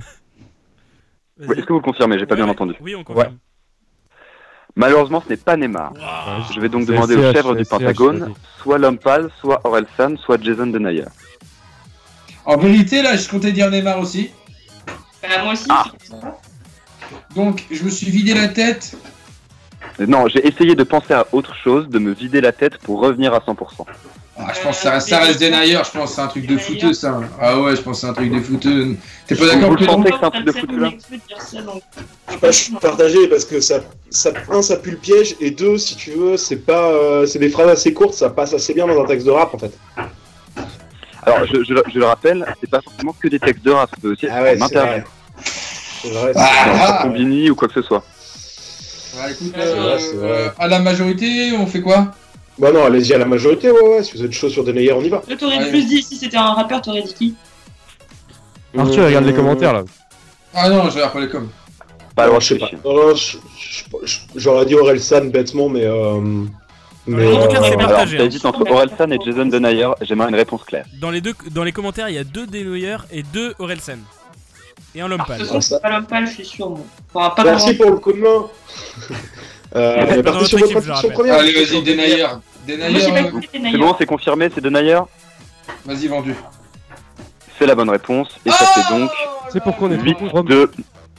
Est-ce 1.58 1.66
que 1.66 1.74
vous 1.74 1.80
le 1.80 1.84
confirmez? 1.84 2.20
J'ai 2.20 2.26
pas 2.26 2.36
bien 2.36 2.48
entendu. 2.48 2.76
Oui, 2.80 2.96
on 2.96 3.04
confirme. 3.04 3.38
Malheureusement, 4.76 5.22
ce 5.22 5.30
n'est 5.30 5.38
pas 5.38 5.56
Neymar. 5.56 5.94
Je 6.54 6.60
vais 6.60 6.70
donc 6.70 6.86
demander 6.86 7.16
aux 7.16 7.32
chèvres 7.32 7.56
du 7.56 7.64
Pentagone, 7.64 8.34
soit 8.62 8.78
Lompal, 8.78 9.30
soit 9.40 9.62
Orelsan, 9.64 10.18
soit 10.18 10.42
Jason 10.42 10.68
Denayer. 10.68 11.06
En 12.46 12.58
vérité, 12.58 13.02
là, 13.02 13.16
je 13.16 13.30
comptais 13.30 13.52
dire 13.52 13.70
Neymar 13.70 14.00
aussi. 14.00 14.32
Bah, 15.22 15.44
moi 15.44 15.54
aussi. 15.54 15.68
Ah. 15.70 15.86
Donc, 17.36 17.66
je 17.72 17.84
me 17.84 17.90
suis 17.90 18.10
vidé 18.10 18.34
la 18.34 18.48
tête. 18.48 18.98
Non, 20.00 20.28
j'ai 20.28 20.46
essayé 20.48 20.76
de 20.76 20.84
penser 20.84 21.14
à 21.14 21.28
autre 21.32 21.56
chose, 21.56 21.88
de 21.88 22.00
me 22.00 22.14
vider 22.14 22.42
la 22.42 22.52
tête 22.52 22.78
pour 22.80 23.00
revenir 23.02 23.34
à 23.34 23.40
100%. 23.40 23.86
Ah, 24.36 24.52
je 24.56 24.62
pense 24.62 24.78
que 24.78 24.82
ça, 24.84 25.00
ça 25.00 25.20
reste 25.20 25.40
Denayer, 25.40 25.78
je 25.86 25.92
pense 25.92 26.10
que 26.10 26.16
c'est 26.16 26.22
un 26.22 26.28
truc 26.28 26.48
de 26.48 26.58
fouteux 26.58 26.92
ça. 26.94 27.20
Ah 27.40 27.60
ouais, 27.60 27.76
je 27.76 27.82
pense 27.84 27.98
que 27.98 28.02
c'est 28.02 28.08
un 28.08 28.14
truc 28.14 28.32
de 28.32 28.40
fouteux. 28.40 28.96
T'es 29.28 29.36
pas 29.36 29.46
d'accord 29.46 29.78
sentez 29.86 30.10
que 30.10 30.18
c'est 30.20 30.26
un 30.26 30.30
truc 30.32 30.46
de 30.46 30.52
foot 30.52 30.70
là 30.72 30.90
Je 32.28 32.34
sais 32.34 32.38
pas, 32.40 32.52
je 32.52 32.58
suis 32.58 32.74
partagé 32.74 33.28
parce 33.28 33.46
que 33.46 33.62
ça, 33.62 33.82
ça, 34.10 34.32
un, 34.50 34.64
ça 34.64 34.78
pue 34.78 34.90
le 34.92 34.98
piège, 34.98 35.36
et 35.40 35.52
deux, 35.52 35.78
si 35.78 35.96
tu 35.96 36.12
veux, 36.12 36.36
c'est 36.38 36.56
pas, 36.66 36.90
euh, 36.92 37.28
c'est 37.28 37.38
des 37.38 37.50
phrases 37.50 37.70
assez 37.70 37.94
courtes, 37.94 38.16
ça 38.16 38.32
passe 38.32 38.56
assez 38.56 38.74
bien 38.74 38.88
dans 38.88 39.00
un 39.04 39.06
texte 39.06 39.28
de 39.28 39.32
rap 39.32 39.54
en 39.54 39.60
fait. 39.60 39.72
Alors, 41.22 41.46
je, 41.46 41.64
je 41.64 41.74
le- 41.76 41.84
je 41.94 42.00
le 42.00 42.06
rappelle, 42.06 42.44
c'est 42.60 42.70
pas 42.70 42.82
forcément 42.82 43.14
que 43.22 43.28
des 43.28 43.40
textes 43.40 43.64
de 43.64 43.72
rap, 43.72 43.90
ça 43.92 43.98
peut 44.02 44.12
aussi 44.14 44.26
Ah 44.32 44.42
ouais, 44.42 44.58
c'est 44.68 44.76
vrai. 44.80 45.04
C'est 46.02 46.10
vrai. 46.10 46.32
Ah, 46.36 47.00
un 47.00 47.04
combini 47.04 47.50
ou 47.52 47.56
quoi 47.56 47.68
que 47.68 47.76
ce 47.76 47.82
soit. 47.84 48.04
Bah, 49.16 49.32
écoute, 49.32 49.54
euh, 49.58 49.76
vrai, 49.76 50.04
euh, 50.16 50.50
à 50.58 50.68
la 50.68 50.80
majorité, 50.80 51.52
on 51.58 51.68
fait 51.68 51.82
quoi? 51.82 52.14
Bah 52.60 52.72
non, 52.72 52.86
allez-y 52.86 53.14
à 53.14 53.18
la 53.18 53.26
majorité, 53.26 53.72
ouais, 53.72 53.82
ouais, 53.82 54.04
si 54.04 54.16
vous 54.18 54.24
êtes 54.24 54.32
chaud 54.32 54.50
sur 54.50 54.64
Denayer, 54.64 54.94
on 54.94 55.02
y 55.02 55.10
va. 55.10 55.22
Là, 55.28 55.36
t'aurais 55.36 55.58
Ouais. 55.58 55.70
plus 55.70 55.86
dit, 55.86 56.04
si 56.04 56.18
c'était 56.18 56.38
un 56.38 56.54
rappeur, 56.54 56.82
t'aurais 56.82 57.02
dit 57.02 57.14
qui? 57.14 57.36
Arthur, 58.78 59.06
regarde 59.06 59.26
les 59.26 59.34
commentaires 59.34 59.74
là. 59.74 59.84
Ah 60.54 60.70
non, 60.70 60.84
je 60.90 60.96
regarde 60.96 61.14
pas 61.14 61.20
les 61.22 61.30
coms. 61.30 61.50
Pas 62.16 62.24
Alors, 62.26 62.42
je 62.42 62.54
sais 62.54 62.60
pas. 62.60 62.70
J'aurais 64.36 64.66
dit 64.66 64.76
Orelsan 64.76 65.26
bêtement, 65.26 65.68
mais. 65.70 65.86
Euh, 65.86 66.20
mais 67.08 67.36
En 67.36 67.48
tout 67.48 67.54
cas, 67.54 67.60
euh, 67.60 67.64
c'est 67.64 67.74
Alors, 67.74 67.88
partagé, 67.90 68.20
hein. 68.20 68.30
entre 68.44 68.72
Orelsan 68.72 69.12
et 69.12 69.18
Jason 69.26 69.46
Denayer, 69.48 69.90
j'aimerais 70.02 70.30
une 70.30 70.36
réponse 70.36 70.64
claire. 70.64 70.86
Dans 71.02 71.10
les, 71.12 71.22
deux, 71.22 71.34
dans 71.52 71.64
les 71.64 71.72
commentaires, 71.72 72.10
il 72.10 72.16
y 72.16 72.20
a 72.20 72.24
deux 72.24 72.46
Denoyer 72.48 72.98
et 73.12 73.24
deux 73.24 73.54
Orelsen. 73.60 74.00
Et 74.96 75.02
un 75.02 75.06
De 75.06 75.12
Lompal. 75.12 75.38
toute 75.40 75.48
façon, 75.48 75.62
c'est 75.62 75.82
pas 75.82 75.90
l'homme 75.90 76.06
pâle, 76.06 76.28
je 76.28 76.34
suis 76.34 76.46
sûr. 76.46 76.70
Moi. 76.70 76.80
Enfin, 77.14 77.30
pas 77.36 77.44
Merci 77.44 77.74
pour 77.76 77.92
le 77.92 77.98
coup 77.98 78.14
de 78.14 78.20
main. 78.20 78.48
Euh, 79.76 80.06
on 80.08 80.14
est 80.14 80.22
parti 80.22 80.46
sur 80.46 80.60
votre 80.60 81.12
première. 81.14 81.34
Allez, 81.40 81.52
vas-y, 81.52 81.82
Denayer. 81.82 82.28
Denayer, 82.68 83.12
euh, 83.12 83.28
écouté 83.28 83.50
C'est 83.52 83.58
Denayer. 83.58 83.78
bon, 83.80 83.96
c'est 83.98 84.06
confirmé, 84.06 84.50
c'est 84.54 84.62
Denayer 84.62 85.00
vas-y, 85.84 86.08
vendu. 86.08 86.36
C'est 87.58 87.66
la 87.66 87.74
bonne 87.74 87.90
réponse, 87.90 88.28
et 88.46 88.52
ça 88.52 88.66
fait 88.68 88.94
donc 88.96 89.10
C'est 89.52 89.64
pourquoi 89.64 89.88
on 89.88 89.92
est 89.92 90.00
8 90.00 90.18
Rome, 90.32 90.48
2 90.48 90.72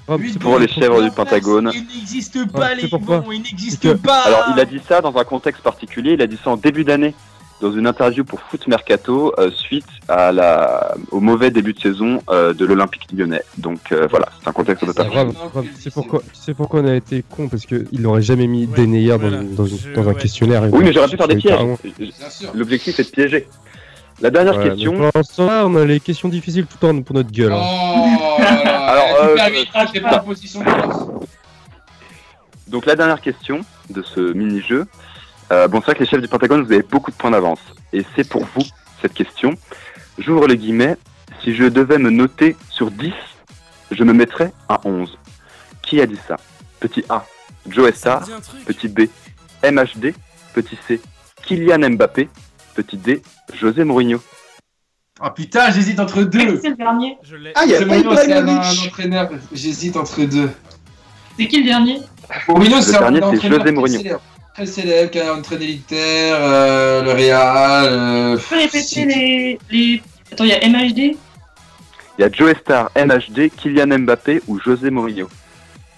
Rome, 0.06 0.20
Huit 0.20 0.32
c'est 0.34 0.38
pour 0.38 0.58
les 0.60 0.68
chèvres 0.68 1.02
du 1.02 1.10
Pentagone. 1.10 1.72
Il 1.74 1.84
n'existe 1.98 2.48
pas, 2.52 2.74
les 2.74 2.86
bons, 2.86 3.24
il 3.32 3.42
n'existe 3.42 3.94
pas. 3.94 4.20
Alors, 4.20 4.44
il 4.54 4.60
a 4.60 4.64
dit 4.64 4.80
ça 4.86 5.00
dans 5.00 5.16
un 5.16 5.24
contexte 5.24 5.62
particulier, 5.62 6.12
il 6.12 6.22
a 6.22 6.28
dit 6.28 6.38
ça 6.44 6.50
en 6.50 6.56
début 6.56 6.84
d'année, 6.84 7.12
dans 7.60 7.72
une 7.72 7.86
interview 7.86 8.24
pour 8.24 8.40
Foot 8.40 8.66
Mercato, 8.66 9.32
euh, 9.38 9.50
suite 9.50 9.86
à 10.08 10.32
la, 10.32 10.94
au 11.10 11.20
mauvais 11.20 11.50
début 11.50 11.72
de 11.72 11.80
saison 11.80 12.20
euh, 12.28 12.52
de 12.52 12.64
l'Olympique 12.66 13.06
lyonnais. 13.16 13.42
Donc 13.58 13.92
euh, 13.92 14.06
voilà, 14.10 14.28
c'est 14.42 14.48
un 14.48 14.52
contexte 14.52 14.82
un 14.82 14.86
peu 14.88 14.92
C'est 14.92 15.08
particulier. 15.10 15.70
C'est 15.78 15.92
pourquoi, 15.94 16.22
c'est 16.32 16.54
pourquoi 16.54 16.80
on 16.80 16.86
a 16.88 16.94
été 16.94 17.22
con 17.28 17.48
parce 17.48 17.64
qu'il 17.64 17.86
n'aurait 18.00 18.22
jamais 18.22 18.46
mis 18.46 18.66
Ouais, 18.66 18.76
Denayer 18.76 19.10
dans, 19.12 19.18
voilà. 19.18 19.42
dans, 19.42 19.64
une- 19.66 19.78
Je- 19.78 19.92
dans 19.94 20.08
un 20.08 20.14
questionnaire. 20.14 20.64
Oui, 20.72 20.84
mais 20.84 20.92
j'aurais 20.92 21.08
pu 21.08 21.16
faire 21.16 21.28
des 21.28 21.36
pièges. 21.36 21.58
L'objectif 22.54 22.98
est 23.00 23.04
de 23.04 23.10
piéger. 23.10 23.48
La 24.20 24.30
dernière 24.30 24.56
Ouais, 24.58 24.68
question, 24.70 24.92
Pour 24.92 25.10
l'instant, 25.14 25.48
on 25.64 25.76
a 25.76 25.84
les 25.84 26.00
questions 26.00 26.28
difficiles 26.28 26.66
tout 26.66 26.76
le 26.82 26.88
temps 26.94 27.02
pour 27.02 27.14
notre 27.16 27.30
gueule. 27.32 27.52
Oh 27.52 27.56
hein. 27.56 28.36
là 28.38 28.64
là. 28.64 28.84
Alors, 28.86 29.34
pas 30.02 30.16
en 30.20 30.24
position 30.24 30.60
de 30.60 30.68
force. 30.68 31.04
donc 32.68 32.86
la 32.86 32.94
dernière 32.96 33.20
question 33.20 33.60
de 33.90 34.02
ce 34.02 34.32
mini-jeu. 34.32 34.86
Euh, 35.54 35.68
bon, 35.68 35.78
c'est 35.80 35.86
vrai 35.86 35.94
que 35.94 36.00
les 36.00 36.06
chefs 36.06 36.20
du 36.20 36.26
Pentagone, 36.28 36.62
vous 36.64 36.72
avez 36.72 36.82
beaucoup 36.82 37.10
de 37.12 37.16
points 37.16 37.30
d'avance. 37.30 37.60
Et 37.92 38.04
c'est 38.16 38.28
pour 38.28 38.44
vous, 38.54 38.64
cette 39.00 39.14
question. 39.14 39.54
J'ouvre 40.18 40.48
les 40.48 40.56
guillemets. 40.56 40.96
Si 41.42 41.54
je 41.54 41.64
devais 41.64 41.98
me 41.98 42.10
noter 42.10 42.56
sur 42.70 42.90
10, 42.90 43.12
je 43.92 44.02
me 44.04 44.12
mettrais 44.12 44.52
à 44.68 44.80
11. 44.84 45.16
Qui 45.82 46.00
a 46.00 46.06
dit 46.06 46.18
ça? 46.26 46.36
Petit 46.80 47.04
A, 47.08 47.24
Joe 47.68 47.84
Ça 47.84 47.90
me 47.90 47.96
Star. 47.96 48.20
dit 48.22 48.32
un 48.32 48.40
truc. 48.40 48.64
Petit 48.64 48.88
B, 48.88 49.00
MHD. 49.62 50.14
Petit 50.54 50.78
C, 50.88 51.00
Kylian 51.44 51.90
Mbappé. 51.90 52.28
Petit 52.74 52.96
D, 52.96 53.22
José 53.54 53.84
Mourinho. 53.84 54.20
Ah 55.20 55.30
putain, 55.30 55.70
j'hésite 55.70 56.00
entre 56.00 56.22
deux. 56.24 56.58
C'est 56.60 56.70
le 56.70 56.76
dernier? 56.76 57.16
Je. 57.22 57.36
Ah, 57.54 57.62
il 57.64 57.70
y 57.70 57.74
a 57.74 57.78
C'est 57.78 57.86
pas 57.86 57.94
Mourinho, 57.94 58.16
c'est 58.16 58.32
un, 58.32 58.36
un 58.38 58.40
Ibrahimovic. 58.48 58.86
entraîneur. 58.88 59.30
J'hésite 59.52 59.96
entre 59.96 60.24
deux. 60.24 60.50
C'est 61.38 61.46
qui 61.46 61.58
le 61.60 61.66
dernier? 61.66 62.00
Mourinho, 62.48 62.76
Le 62.76 62.82
c'est 62.82 62.96
un 62.96 63.12
dernier, 63.12 63.38
c'est 63.40 63.48
José 63.48 63.70
Mourinho. 63.70 64.18
Très 64.54 64.66
célèbre, 64.66 65.10
qui 65.10 65.18
a 65.20 65.34
entraîné 65.34 65.66
l'Inter, 65.66 65.96
euh, 66.32 67.02
le 67.02 67.10
Real. 67.10 67.88
euh, 67.90 68.36
Tu 68.38 68.44
peux 68.48 68.56
répéter 68.56 69.04
les, 69.04 69.58
les. 69.70 70.02
Attends, 70.32 70.44
il 70.44 70.50
y 70.50 70.52
a 70.52 70.68
MHD 70.68 70.98
Il 72.18 72.20
y 72.20 72.22
a 72.24 72.30
Joe 72.30 72.54
Star, 72.60 72.90
MHD, 72.96 73.50
Kylian 73.56 73.98
Mbappé 73.98 74.42
ou 74.46 74.60
José 74.60 74.90
Mourinho. 74.90 75.28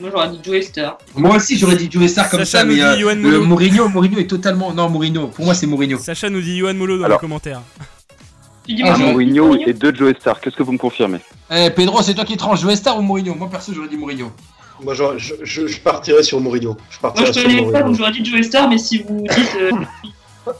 Moi, 0.01 0.11
j'aurais 0.11 0.29
dit 0.31 0.41
Joe 0.43 0.63
Star. 0.65 0.97
Moi 1.15 1.37
aussi, 1.37 1.59
j'aurais 1.59 1.77
dit 1.77 1.89
Joe 1.91 2.07
Star 2.11 2.31
comme 2.31 2.41
Sacha 2.47 2.59
ça, 2.59 2.65
nous 2.65 2.75
mais 2.77 2.83
euh, 2.83 2.97
dit 2.97 3.03
le 3.03 3.15
Molo. 3.15 3.45
Mourinho, 3.45 3.89
Mourinho 3.89 4.19
est 4.19 4.27
totalement. 4.27 4.73
Non, 4.73 4.89
Mourinho. 4.89 5.29
Pour 5.29 5.45
moi, 5.45 5.55
c'est 5.55 5.67
Mourinho. 5.67 5.99
Sacha 5.99 6.31
nous 6.31 6.41
dit 6.41 6.57
Yohan 6.57 6.75
Molo 6.75 6.99
dans 6.99 7.05
Alors. 7.05 7.19
les 7.19 7.21
commentaires. 7.21 7.61
Tu 8.67 8.75
dis 8.75 8.83
Ah, 8.85 8.97
Mourinho 8.97 9.47
Mourinho 9.49 9.67
et 9.69 9.73
deux 9.75 9.95
Joe 9.95 10.15
Star. 10.19 10.41
Qu'est-ce 10.41 10.57
que 10.57 10.63
vous 10.63 10.73
me 10.73 10.79
confirmez? 10.79 11.19
Eh, 11.51 11.71
Pedro, 11.71 12.01
c'est 12.03 12.15
toi 12.15 12.25
qui 12.25 12.37
tranches 12.39 12.61
Joe 12.63 12.75
Star 12.75 12.99
ou 12.99 13.03
Mourinho? 13.03 13.35
Moi, 13.35 13.49
perso, 13.51 13.73
j'aurais 13.75 13.89
dit 13.89 13.97
Mourinho. 13.99 14.33
Moi, 14.83 14.95
je, 14.95 15.05
je, 15.19 15.35
je, 15.43 15.67
je 15.67 15.81
partirais 15.81 16.23
sur 16.23 16.41
Mourinho. 16.41 16.77
Je 16.91 16.99
Moi, 17.03 17.13
partirais 17.13 17.27
je 17.27 17.33
sur 17.33 17.43
connais 17.43 17.73
pas, 17.73 17.83
donc 17.83 17.97
j'aurais 17.97 18.13
dit 18.13 18.25
Joe 18.25 18.43
Star, 18.45 18.69
mais 18.69 18.79
si 18.79 18.99
vous 18.99 19.23
dites. 19.29 19.57
euh, 19.61 19.71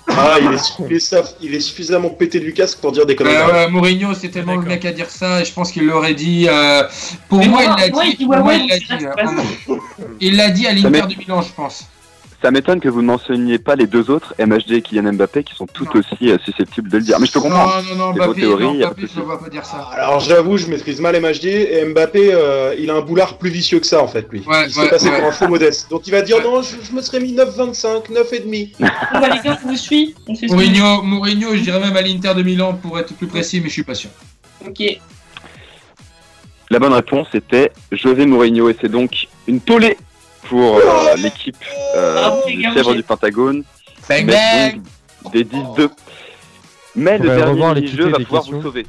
Ah, 0.09 0.37
il 0.41 0.53
est, 0.53 0.73
il, 0.91 0.97
est, 0.97 1.13
saf- 1.13 1.35
il 1.41 1.55
est 1.55 1.61
suffisamment 1.61 2.09
pété 2.11 2.41
du 2.41 2.53
casque 2.53 2.79
pour 2.79 2.91
dire 2.91 3.07
des 3.07 3.15
conneries. 3.15 3.37
Euh, 3.37 3.53
ouais, 3.53 3.71
Mourinho, 3.71 4.15
c'est 4.15 4.31
tellement 4.31 4.57
le 4.57 4.67
mec 4.67 4.85
à 4.85 4.93
dire 4.93 5.09
ça, 5.11 5.41
et 5.41 5.45
je 5.45 5.53
pense 5.53 5.71
qu'il 5.71 5.87
l'aurait 5.87 6.15
dit. 6.15 6.47
euh, 6.49 6.83
Pour 7.29 7.39
Mais 7.39 7.47
moi, 7.49 7.63
moi, 7.63 7.77
il 7.77 7.83
l'a 7.83 7.89
moi, 7.91 8.05
dit. 8.05 8.17
il 8.19 8.27
ouais, 8.27 8.39
moi, 8.43 8.53
l'a 8.57 10.49
dit. 10.51 10.55
dit 10.61 10.67
à 10.67 10.73
l'Inter 10.73 11.03
de 11.03 11.19
Milan, 11.19 11.43
je 11.43 11.53
pense. 11.53 11.85
Ça 12.47 12.53
m'étonne 12.53 12.79
que 12.79 12.89
vous 12.89 13.03
ne 13.03 13.09
mentionniez 13.09 13.59
pas 13.59 13.75
les 13.75 13.89
deux 13.89 14.09
autres, 14.09 14.33
MHD 14.39 14.71
et 14.75 14.81
Kylian 14.81 15.15
Mbappé, 15.15 15.43
qui 15.43 15.57
sont 15.57 15.67
tout 15.67 15.85
Non. 15.87 15.91
aussi 15.97 16.31
euh, 16.31 16.39
susceptibles 16.45 16.89
de 16.89 16.99
le 16.99 17.03
dire. 17.03 17.19
Mais 17.19 17.27
je 17.27 17.33
peux 17.33 17.41
comprendre. 17.41 17.83
Non, 17.89 17.97
non, 17.97 17.97
non, 17.97 18.13
C'est 18.13 18.21
vos 18.21 18.27
Mbappé, 18.29 18.41
théories, 18.41 18.65
non, 18.67 18.75
Mbappé, 18.75 19.03
je 19.13 19.19
ne 19.19 19.25
vois 19.25 19.41
pas 19.41 19.49
dire 19.49 19.67
ça. 19.67 19.91
Alors 19.95 20.21
j'avoue, 20.21 20.57
je 20.57 20.69
maîtrise 20.69 21.01
mal 21.01 21.21
MHD 21.21 21.45
et 21.47 21.85
Mbappé, 21.87 22.33
euh, 22.33 22.77
il 22.79 22.89
a 22.89 22.95
un 22.95 23.01
boulard 23.01 23.37
plus 23.39 23.51
vicieux 23.51 23.81
que 23.81 23.87
ça 23.89 24.01
en 24.01 24.07
fait, 24.07 24.29
lui. 24.31 24.45
Ouais, 24.47 24.67
il 24.69 24.73
se 24.73 24.79
ouais, 24.79 24.89
pour 25.19 25.29
un 25.29 25.33
faux 25.33 25.49
modeste. 25.49 25.91
Donc 25.91 26.07
il 26.07 26.13
va 26.13 26.23
dire 26.23 26.37
Ouais. 26.37 26.45
non, 26.45 26.63
je, 26.63 26.77
je 26.89 26.93
me 26.93 27.03
serais 27.03 27.19
mis 27.19 27.35
9,25, 27.35 28.13
9,5. 28.13 28.75
Bon, 28.79 28.87
bah, 29.15 29.29
les 29.29 29.41
gars, 29.41 29.59
on 29.65 29.73
vous. 29.73 29.77
On 30.29 30.35
qu'on 30.37 30.47
Mourinho, 30.55 31.03
Mourinho, 31.03 31.57
je 31.57 31.63
dirais 31.63 31.81
même 31.81 31.97
à 31.97 32.03
l'Inter 32.03 32.33
de 32.37 32.45
Milan 32.45 32.75
pour 32.81 32.97
être 33.01 33.13
plus 33.15 33.27
précis, 33.27 33.61
mais 33.61 33.67
je 33.67 33.73
suis 33.73 33.83
pas 33.83 33.95
sûr. 33.97 34.11
Ok. 34.65 34.85
La 36.71 36.79
bonne 36.79 36.93
réponse 36.93 37.27
était 37.35 37.73
José 37.91 38.25
Mourinho, 38.25 38.69
et 38.69 38.77
c'est 38.81 38.89
donc 38.89 39.27
une 39.49 39.59
tollée 39.61 39.97
pour 40.49 40.77
euh, 40.77 41.17
l'équipe 41.17 41.57
euh, 41.97 42.31
les 42.47 42.57
du 42.57 42.63
Chèvre 42.73 42.95
du 42.95 43.03
Pentagone. 43.03 43.65
Bang 44.09 44.27
Mettre 44.27 44.77
bang 44.77 44.83
donc 45.23 45.33
des 45.33 45.45
10-2. 45.45 45.91
Mais 46.95 47.19
le 47.19 47.29
dernier 47.29 47.75
mini-jeu 47.75 48.07
titres 48.07 48.19
va 48.19 48.25
pouvoir 48.25 48.43
questions. 48.43 48.57
vous 48.57 48.63
sauver. 48.63 48.87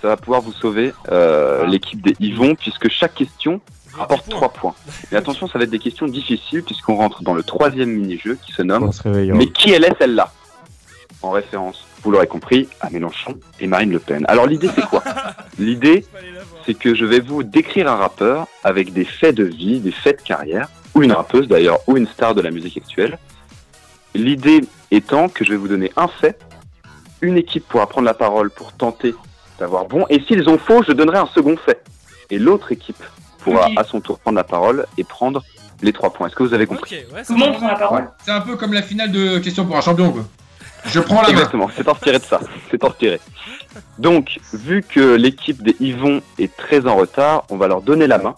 Ça 0.00 0.08
va 0.08 0.16
pouvoir 0.16 0.40
vous 0.40 0.52
sauver 0.52 0.92
euh, 1.10 1.66
l'équipe 1.66 2.02
des 2.02 2.14
Yvon, 2.20 2.54
puisque 2.54 2.88
chaque 2.88 3.14
question 3.14 3.60
rapporte 3.94 4.28
3 4.28 4.52
points. 4.52 4.74
Mais 5.10 5.18
attention, 5.18 5.46
ça 5.46 5.58
va 5.58 5.64
être 5.64 5.70
des 5.70 5.78
questions 5.78 6.06
difficiles, 6.06 6.62
puisqu'on 6.62 6.96
rentre 6.96 7.22
dans 7.22 7.34
le 7.34 7.42
troisième 7.42 7.90
mini-jeu 7.90 8.38
qui 8.44 8.52
se 8.52 8.62
nomme 8.62 8.90
se. 8.92 9.08
Mais 9.08 9.46
qui 9.46 9.72
elle 9.72 9.84
est 9.84 9.96
celle-là? 9.98 10.32
En 11.22 11.30
référence, 11.30 11.86
vous 12.02 12.10
l'aurez 12.10 12.26
compris, 12.26 12.68
à 12.80 12.90
Mélenchon 12.90 13.38
et 13.60 13.68
Marine 13.68 13.92
Le 13.92 14.00
Pen. 14.00 14.24
Alors 14.26 14.46
l'idée 14.46 14.68
c'est 14.74 14.84
quoi? 14.84 15.04
L'idée 15.58 16.04
c'est 16.66 16.74
que 16.74 16.96
je 16.96 17.04
vais 17.04 17.20
vous 17.20 17.44
décrire 17.44 17.88
un 17.88 17.94
rappeur 17.94 18.48
avec 18.64 18.92
des 18.92 19.04
faits 19.04 19.36
de 19.36 19.44
vie, 19.44 19.78
des 19.78 19.92
faits 19.92 20.18
de 20.18 20.22
carrière, 20.22 20.68
ou 20.94 21.02
une 21.02 21.12
rappeuse 21.12 21.48
d'ailleurs, 21.48 21.78
ou 21.86 21.96
une 21.96 22.06
star 22.06 22.34
de 22.34 22.40
la 22.40 22.50
musique 22.50 22.76
actuelle. 22.76 23.18
L'idée 24.14 24.62
étant 24.90 25.28
que 25.28 25.44
je 25.44 25.50
vais 25.50 25.56
vous 25.56 25.68
donner 25.68 25.90
un 25.96 26.08
fait, 26.08 26.38
une 27.20 27.36
équipe 27.36 27.66
pourra 27.68 27.86
prendre 27.86 28.06
la 28.06 28.14
parole 28.14 28.50
pour 28.50 28.72
tenter 28.72 29.14
d'avoir 29.58 29.86
bon, 29.86 30.04
et 30.10 30.20
s'ils 30.20 30.48
ont 30.48 30.58
faux, 30.58 30.82
je 30.86 30.92
donnerai 30.92 31.18
un 31.18 31.26
second 31.26 31.56
fait. 31.56 31.82
Et 32.30 32.38
l'autre 32.38 32.72
équipe 32.72 33.02
pourra 33.38 33.68
à 33.76 33.84
son 33.84 34.00
tour 34.00 34.18
prendre 34.18 34.36
la 34.36 34.44
parole 34.44 34.86
et 34.98 35.04
prendre 35.04 35.42
les 35.82 35.92
trois 35.92 36.12
points. 36.12 36.28
Est-ce 36.28 36.36
que 36.36 36.42
vous 36.42 36.54
avez 36.54 36.66
compris 36.66 37.04
ouais, 37.12 37.22
prend 37.24 37.68
la 37.68 37.74
parole 37.74 38.10
C'est 38.24 38.30
un 38.30 38.40
peu 38.40 38.56
comme 38.56 38.72
la 38.72 38.82
finale 38.82 39.10
de 39.10 39.38
Question 39.38 39.66
pour 39.66 39.76
un 39.76 39.80
champion, 39.80 40.12
quoi. 40.12 40.24
Je 40.86 41.00
prends 41.00 41.22
la 41.22 41.28
main. 41.28 41.34
Exactement, 41.34 41.70
c'est 41.76 41.88
inspiré 41.88 42.18
de 42.18 42.24
ça. 42.24 42.40
C'est 42.70 42.82
inspiré. 42.82 43.20
Donc, 43.98 44.40
vu 44.52 44.82
que 44.82 45.14
l'équipe 45.14 45.62
des 45.62 45.76
Yvon 45.80 46.22
est 46.38 46.54
très 46.56 46.86
en 46.86 46.96
retard, 46.96 47.44
on 47.50 47.56
va 47.56 47.68
leur 47.68 47.82
donner 47.82 48.06
la 48.06 48.18
main 48.18 48.34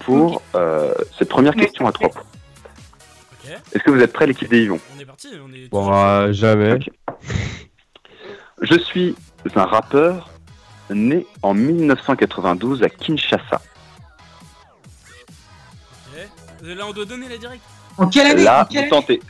pour 0.00 0.42
euh, 0.54 0.94
cette 1.18 1.28
première 1.28 1.54
question 1.54 1.86
à 1.86 1.92
trois 1.92 2.08
points. 2.08 2.22
Est-ce 3.72 3.82
que 3.82 3.90
vous 3.90 4.00
êtes 4.00 4.12
prêts, 4.12 4.26
l'équipe 4.26 4.48
des 4.48 4.62
Yvon 4.64 4.78
On 4.96 5.00
est 5.00 5.04
parti, 5.04 5.28
on 5.44 5.52
est. 5.52 5.68
Bon, 5.70 5.92
euh, 5.92 6.32
jamais. 6.32 6.78
Je 8.62 8.78
suis 8.78 9.16
un 9.56 9.64
rappeur 9.64 10.30
né 10.90 11.26
en 11.42 11.54
1992 11.54 12.82
à 12.82 12.88
Kinshasa. 12.88 13.60
Ok. 16.12 16.28
Là, 16.62 16.86
on 16.86 16.92
doit 16.92 17.04
donner 17.04 17.28
la 17.28 17.38
directe. 17.38 17.62
En 17.96 18.08
quelle 18.08 18.26
année? 18.28 18.42
Là, 18.44 18.62
En 18.62 18.64
quelle 18.66 18.88
vous 18.88 18.94
année? 18.96 19.06
tentez. 19.06 19.20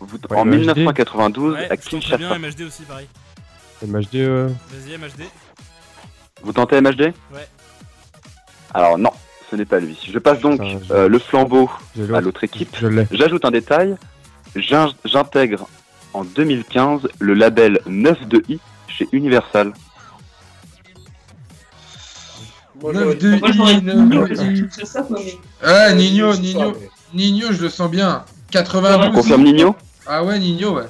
Vous- 0.00 0.18
Ouais, 0.30 0.36
en 0.36 0.44
MHD. 0.44 0.58
1992 0.60 1.54
Ouais, 1.54 1.58
à 1.58 1.62
je 1.62 1.68
tente 1.68 1.80
très 1.80 1.90
Kinshasa. 1.90 2.16
bien, 2.18 2.38
MHD 2.38 2.62
aussi, 2.62 2.82
pareil. 2.84 3.08
MHD, 3.82 4.14
euh... 4.16 4.48
Vas-y, 4.70 4.96
MHD. 4.96 5.24
Vous 6.42 6.52
tentez 6.52 6.80
MHD 6.80 7.12
Ouais. 7.32 7.48
Alors 8.72 8.96
non, 8.98 9.10
ce 9.50 9.56
n'est 9.56 9.64
pas 9.64 9.80
lui. 9.80 9.96
Je 10.10 10.18
passe 10.18 10.40
donc 10.40 10.60
Putain, 10.60 10.78
je- 10.88 10.92
euh, 10.92 11.08
le 11.08 11.18
flambeau 11.18 11.70
à 12.14 12.20
l'autre. 12.20 12.44
équipe. 12.44 12.76
J'ajoute 13.10 13.44
un 13.44 13.50
détail. 13.50 13.96
J'in- 14.56 14.92
J'intègre 15.04 15.66
en 16.14 16.24
2015 16.24 17.08
le 17.18 17.34
label 17.34 17.80
9 17.86 18.26
de 18.26 18.42
I 18.48 18.58
chez 18.88 19.08
Universal. 19.12 19.72
Moi, 22.80 22.92
9 22.92 23.02
j'aurais- 23.02 23.14
de 23.16 23.38
Moi, 23.38 23.50
j'aurais 23.52 23.72
I, 23.74 23.80
dit 23.80 23.86
9 23.86 23.96
Nino, 23.96 24.26
Ah, 25.62 25.92
Nino, 25.92 26.36
Nino, 26.36 26.74
Nino, 27.14 27.46
je 27.52 27.62
le 27.62 27.68
sens 27.68 27.90
bien. 27.90 28.24
92. 28.50 29.14
Confirme 29.14 29.42
Nino? 29.44 29.76
Ah 30.06 30.22
ouais, 30.24 30.38
Nino, 30.38 30.76
ouais. 30.76 30.84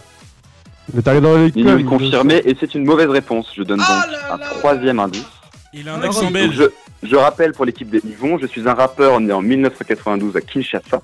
Mais 0.95 1.03
t'arrives 1.03 1.23
dans 1.23 1.37
l'école. 1.37 1.63
Nino 1.63 1.79
est 1.79 1.85
confirmé 1.85 2.43
et 2.45 2.57
c'est 2.59 2.75
une 2.75 2.85
mauvaise 2.85 3.09
réponse. 3.09 3.51
Je 3.57 3.63
donne 3.63 3.79
donc 3.79 3.87
Ah 3.89 4.07
là 4.11 4.35
un 4.35 4.39
troisième 4.39 5.01
indice. 5.01 5.25
Il 5.73 5.89
a 5.89 5.95
un 5.95 6.03
Ah, 6.03 6.07
accent 6.07 6.31
belge. 6.31 6.57
Je, 6.57 7.09
je 7.09 7.17
rappelle 7.17 7.53
pour 7.53 7.65
l'équipe 7.65 7.91
des 7.91 8.01
Yvon, 8.05 8.39
je 8.39 8.47
suis 8.47 8.69
un 8.69 8.75
rappeur 8.75 9.21
né 9.21 9.33
en 9.33 9.43
1992 9.43 10.37
à 10.37 10.41
Kinshasa. 10.41 11.03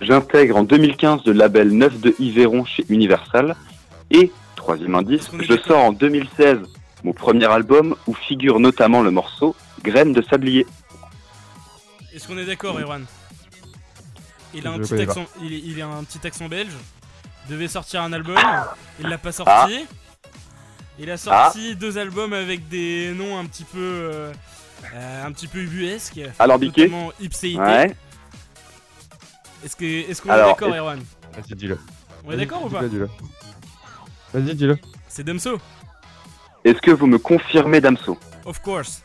J'intègre 0.00 0.56
en 0.56 0.62
2015 0.62 1.24
le 1.26 1.32
label 1.32 1.70
9 1.70 2.00
de 2.00 2.14
Yveron 2.18 2.64
chez 2.64 2.84
Universal. 2.88 3.56
Et, 4.10 4.30
troisième 4.56 4.94
indice, 4.94 5.30
je 5.38 5.58
sors 5.58 5.78
en 5.78 5.92
2016 5.92 6.58
mon 7.04 7.12
premier 7.12 7.46
album 7.46 7.94
où 8.06 8.14
figure 8.14 8.60
notamment 8.60 9.02
le 9.02 9.10
morceau 9.10 9.54
Graines 9.82 10.12
de 10.12 10.22
sablier. 10.22 10.66
Est-ce 12.14 12.26
qu'on 12.26 12.38
est 12.38 12.46
d'accord, 12.46 12.78
Erwan? 12.80 13.04
Il 14.54 14.66
a, 14.66 14.72
un 14.72 14.78
petit 14.78 14.94
accent, 14.94 15.26
il, 15.42 15.52
il 15.52 15.80
a 15.82 15.86
un 15.86 16.02
petit 16.04 16.26
accent 16.26 16.48
belge. 16.48 16.72
Devait 17.48 17.68
sortir 17.68 18.02
un 18.02 18.12
album. 18.12 18.36
Il 19.00 19.08
l'a 19.08 19.18
pas 19.18 19.32
sorti. 19.32 19.86
Il 20.98 21.10
a 21.10 21.16
sorti 21.16 21.76
deux 21.76 21.96
albums 21.98 22.32
avec 22.32 22.68
des 22.68 23.12
noms 23.14 23.38
un 23.38 23.44
petit 23.46 23.64
peu, 23.64 23.78
euh, 23.78 24.32
euh, 24.94 25.24
un 25.26 25.32
petit 25.32 25.46
peu 25.46 25.58
ubuesques. 25.60 26.20
Notamment 26.88 27.12
Ipséité. 27.20 27.58
Ouais. 27.60 27.96
Est-ce 29.64 29.76
que, 29.76 29.84
est-ce 29.84 30.22
qu'on 30.22 30.28
est 30.28 30.32
Alors, 30.32 30.48
d'accord, 30.50 30.68
est-ce- 30.68 30.78
Erwan? 30.78 31.00
Vas-y, 31.34 31.54
dis-le. 31.56 31.78
On 32.24 32.32
est 32.32 32.36
d'accord 32.36 32.64
ou 32.64 32.68
pas? 32.68 32.82
Vas-y, 34.32 34.54
dis-le. 34.54 34.78
C'est 35.08 35.24
Damso. 35.24 35.58
Est-ce 36.64 36.80
que 36.80 36.90
vous 36.90 37.06
me 37.06 37.18
confirmez, 37.18 37.80
Damso? 37.80 38.18
Of 38.44 38.60
course. 38.60 39.02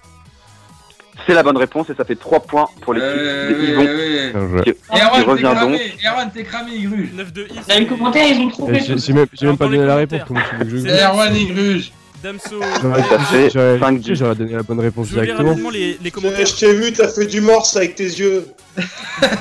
C'est 1.26 1.34
la 1.34 1.44
bonne 1.44 1.58
réponse 1.58 1.90
et 1.90 1.96
ça 1.96 2.04
fait 2.04 2.16
3 2.16 2.40
points 2.42 2.68
pour 2.82 2.94
l'équipe 2.94 3.10
Euh, 3.12 3.50
des 3.50 3.56
ouais, 3.56 3.70
Yvon. 3.72 3.82
ouais. 3.84 4.32
Joué. 4.50 4.62
Qui, 4.64 4.74
qui 4.74 5.02
Erwan, 5.02 5.22
t'es 5.24 5.30
revient 5.30 5.44
donc. 5.44 5.54
cramé. 5.54 5.80
Erwan, 6.06 6.32
t'es 6.34 6.44
cramé, 6.44 6.72
Igruge. 6.76 7.10
9 7.14 7.34
de 7.34 7.44
I. 7.44 7.48
Dans 7.70 7.76
les 7.80 7.88
commentaires, 7.88 8.28
ils 8.28 8.40
ont 8.42 8.50
trouvé. 8.50 8.78
Eh, 8.82 8.86
J'ai 8.86 8.98
j'ai 8.98 9.14
même, 9.14 9.28
j'ai 9.34 9.46
même 9.46 9.58
pas 9.58 9.66
donné 9.68 9.86
la 9.86 9.96
réponse. 9.96 10.22
Comment 10.28 10.40
tu 10.50 10.56
veux 10.58 10.64
que 10.66 10.70
je 10.72 10.78
C'est- 10.90 11.04
Erwan, 11.04 11.36
Igruge. 11.36 11.92
Damso. 12.24 12.56
J'aurais 12.82 13.02
Ça 13.04 13.20
fait 13.20 13.50
j'aurais- 13.50 13.80
cinq 13.80 13.98
tu 14.00 14.08
sais, 14.08 14.16
j'aurais 14.16 14.36
donné 14.36 14.54
la 14.54 14.64
bonne 14.64 14.80
réponse 14.80 15.08
Je 15.10 15.14
directement. 15.16 15.50
rapidement 15.50 15.70
les, 15.70 15.98
les 16.02 16.10
commentaires. 16.10 16.46
Je 16.46 16.56
t'ai 16.56 16.74
vu, 16.74 16.94
t'as 16.94 17.10
fait 17.10 17.26
du 17.26 17.42
morse 17.42 17.76
avec 17.76 17.96
tes 17.96 18.06
yeux. 18.06 18.46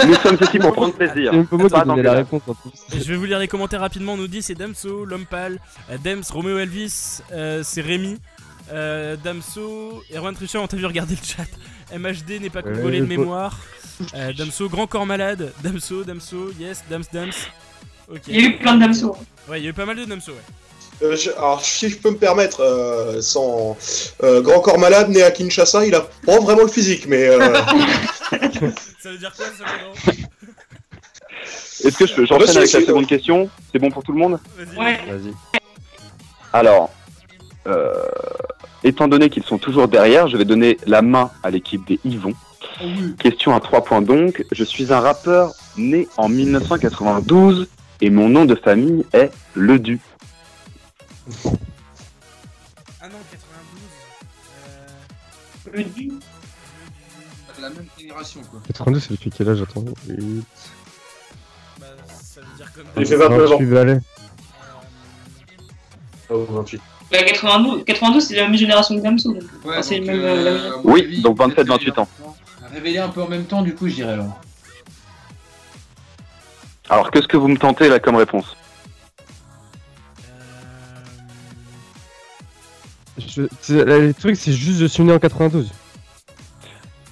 Nous 0.07 0.15
sommes 0.17 0.36
ici 0.41 0.59
pour 0.59 0.73
prendre 0.73 0.92
plaisir. 0.92 1.33
Même 1.33 1.47
pas 1.47 1.57
moi 1.59 1.70
qui 1.70 1.86
donné 1.86 2.02
la 2.02 2.12
réponse 2.15 2.42
en 2.49 2.55
plus. 2.55 2.70
Je 2.92 3.05
vais 3.05 3.15
vous 3.17 3.25
lire 3.25 3.39
les 3.39 3.47
commentaires 3.47 3.81
rapidement. 3.81 4.15
On 4.15 4.17
nous 4.17 4.26
dit 4.26 4.42
c'est 4.42 4.57
Damso, 4.57 5.05
L'Homme 5.05 5.26
Pâle, 5.26 5.60
euh, 5.92 5.97
Dems, 6.05 6.23
Romeo 6.31 6.59
Elvis, 6.59 7.20
euh, 7.33 7.60
c'est 7.65 7.83
Rémi, 7.83 8.18
euh, 8.73 9.17
Damso, 9.23 10.02
Erwan 10.15 10.34
Tricher, 10.34 10.59
on 10.59 10.67
t'a 10.67 10.76
vu 10.76 10.86
regarder 10.86 11.15
le 11.15 11.25
chat. 11.26 11.47
MHD 11.97 12.41
n'est 12.41 12.51
pas 12.51 12.60
Ouais, 12.62 12.73
volé 12.73 13.01
de 13.01 13.07
mémoire. 13.07 13.59
Euh, 14.15 14.33
Damso, 14.33 14.68
Grand 14.68 14.86
Corps 14.86 15.07
Malade, 15.07 15.52
Damso, 15.62 16.02
Damso, 16.05 16.51
yes, 16.59 16.83
Dams, 16.91 17.05
Dams. 17.12 17.31
Il 18.28 18.34
y 18.41 18.44
a 18.44 18.49
eu 18.49 18.57
plein 18.59 18.75
de 18.76 18.81
Damso. 18.81 19.17
Ouais, 19.49 19.60
il 19.60 19.65
y 19.65 19.67
a 19.67 19.70
eu 19.70 19.75
pas 19.75 19.84
mal 19.86 19.97
de 19.97 20.05
Damso, 20.05 20.33
ouais. 20.33 20.39
Euh, 21.07 21.17
je- 21.17 21.31
alors, 21.31 21.65
si 21.65 21.89
je 21.89 21.97
peux 21.99 22.10
me 22.10 22.17
permettre, 22.17 22.60
euh, 22.60 23.20
sans 23.20 23.76
euh, 24.23 24.41
grand 24.41 24.60
corps 24.60 24.78
malade, 24.78 25.09
né 25.09 25.23
à 25.23 25.31
Kinshasa, 25.31 25.84
il 25.86 25.94
a 25.94 26.01
pas 26.25 26.39
vraiment 26.41 26.62
le 26.62 26.68
physique, 26.68 27.07
mais 27.07 27.26
euh, 27.28 27.52
Ça 29.01 29.10
veut 29.10 29.18
dire 29.18 29.33
quoi 29.36 29.47
ça 29.47 30.12
Est-ce 31.84 31.97
que 31.99 32.07
je 32.07 32.15
peux- 32.15 32.25
j'enchaîne 32.26 32.57
avec 32.59 32.73
la 32.73 32.81
seconde 32.81 33.07
question? 33.09 33.51
C'est 33.73 33.78
bon 33.81 33.91
pour 33.91 34.02
tout 34.05 34.12
le 34.12 34.18
monde? 34.18 34.39
Vas-y. 34.57 34.76
Ouais. 34.78 35.01
Vas-y. 35.09 35.34
Alors, 36.52 36.91
euh, 37.67 37.94
étant 38.85 39.09
donné 39.09 39.31
qu'ils 39.31 39.44
sont 39.44 39.59
toujours 39.59 39.89
derrière, 39.89 40.28
je 40.28 40.36
vais 40.36 40.44
donner 40.44 40.77
la 40.86 41.02
main 41.02 41.31
à 41.43 41.51
l'équipe 41.51 41.86
des 41.86 42.01
Yvon. 42.05 42.35
Oui. 42.83 43.15
Question 43.19 43.55
à 43.55 43.61
3 43.61 43.85
points 43.85 44.02
donc. 44.02 44.44
Je 44.52 44.65
suis 44.65 44.93
un 44.93 45.01
rappeur 45.01 45.52
né 45.77 46.09
en 46.17 46.28
1992 46.28 47.69
et 48.01 48.11
mon 48.11 48.28
nom 48.28 48.44
de 48.44 48.55
famille 48.55 49.05
est 49.12 49.31
Ledu. 49.55 50.01
Ah 53.01 53.09
non, 53.09 53.19
92. 53.31 53.81
Euh, 54.59 55.78
Le 55.78 55.85
du. 55.85 56.12
La 57.61 57.70
même 57.70 57.86
génération, 57.97 58.41
quoi. 58.51 58.61
92, 58.67 59.02
c'est 59.05 59.12
depuis 59.12 59.31
quel 59.31 59.49
âge? 59.51 59.62
Attends. 59.62 59.85
huit, 60.09 60.44
bah, 61.78 61.86
ça 62.12 62.41
veut 62.41 62.57
dire 62.57 62.73
comme. 62.73 62.85
Il 62.97 63.07
fait 63.07 63.17
29 63.17 63.47
ans. 63.47 63.59
28 63.59 63.67
balais. 63.67 64.01
oh, 66.31 66.47
28. 66.51 66.83
Bah, 67.13 67.23
92, 67.23 67.85
92 67.85 68.25
c'est 68.27 68.37
la 68.37 68.49
même 68.49 68.57
génération 68.57 68.97
que 68.97 69.03
Damso. 69.03 69.33
Donc. 69.35 69.43
Ouais, 69.43 69.73
Enfin, 69.73 69.83
c'est 69.83 69.99
donc, 69.99 70.07
le 70.09 70.13
même, 70.17 70.25
euh, 70.25 70.71
euh, 70.71 70.77
Oui, 70.85 71.03
avis, 71.03 71.21
donc 71.23 71.37
peut-être 71.37 71.69
27-28 71.69 72.01
ans. 72.01 72.09
Révélé 72.73 72.99
un 72.99 73.09
peu 73.11 73.23
en 73.23 73.29
même 73.29 73.45
temps, 73.45 73.61
du 73.63 73.75
coup, 73.75 73.87
je 73.89 73.97
dirais 73.97 74.15
alors. 74.15 74.41
Alors, 76.89 77.11
qu'est-ce 77.11 77.29
que 77.29 77.37
vous 77.37 77.49
me 77.49 77.59
tentez 77.59 77.89
là 77.89 77.99
comme 78.01 78.17
réponse? 78.17 78.57
Je- 83.19 83.43
c'est- 83.61 83.85
Le 83.85 84.15
truc, 84.15 84.37
c'est 84.37 84.53
juste 84.53 84.81
je 84.81 84.87
suis 84.87 85.03
né 85.03 85.13
en 85.13 85.19
92. 85.19 85.71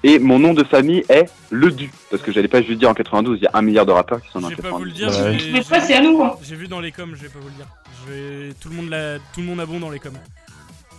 Et 0.03 0.19
mon 0.19 0.39
nom 0.39 0.55
de 0.55 0.65
famille 0.65 1.05
est 1.11 1.27
Ledu. 1.51 1.91
Parce 2.11 2.23
que 2.23 2.33
j'allais 2.33 2.49
pas 2.49 2.63
juste 2.63 2.79
dire 2.79 2.89
en 2.89 2.95
92, 2.95 3.39
il 3.41 3.45
y 3.45 3.47
a 3.47 3.51
un 3.53 3.61
milliard 3.63 3.85
de 3.85 3.93
rappeurs 3.93 4.23
qui 4.23 4.31
sont 4.31 4.43
en 4.43 4.49
Je 4.49 4.57
vais 4.57 4.63
pas 4.63 4.71
vous 4.71 4.85
le 4.85 4.91
92. 4.93 5.17
dire. 5.43 5.53
Ouais. 5.55 5.65
Mais 5.71 5.81
c'est 5.81 5.95
à 5.95 6.01
nous. 6.01 6.23
Hein. 6.23 6.37
J'ai 6.43 6.57
vu 6.57 6.69
dans 6.69 6.81
les 6.81 6.91
coms, 6.91 7.13
je 7.15 7.21
vais 7.23 7.29
pas 7.29 7.39
vous 7.39 7.49
le 7.49 7.55
dire. 7.55 7.67
Je 8.07 8.13
vais... 8.13 8.55
tout, 8.61 8.69
le 8.69 8.77
monde 8.77 8.89
l'a... 8.91 9.19
tout 9.35 9.41
le 9.41 9.47
monde 9.47 9.61
a 9.61 9.67
bon 9.67 9.81
dans 9.81 9.91
les 9.91 9.99
coms. 9.99 10.13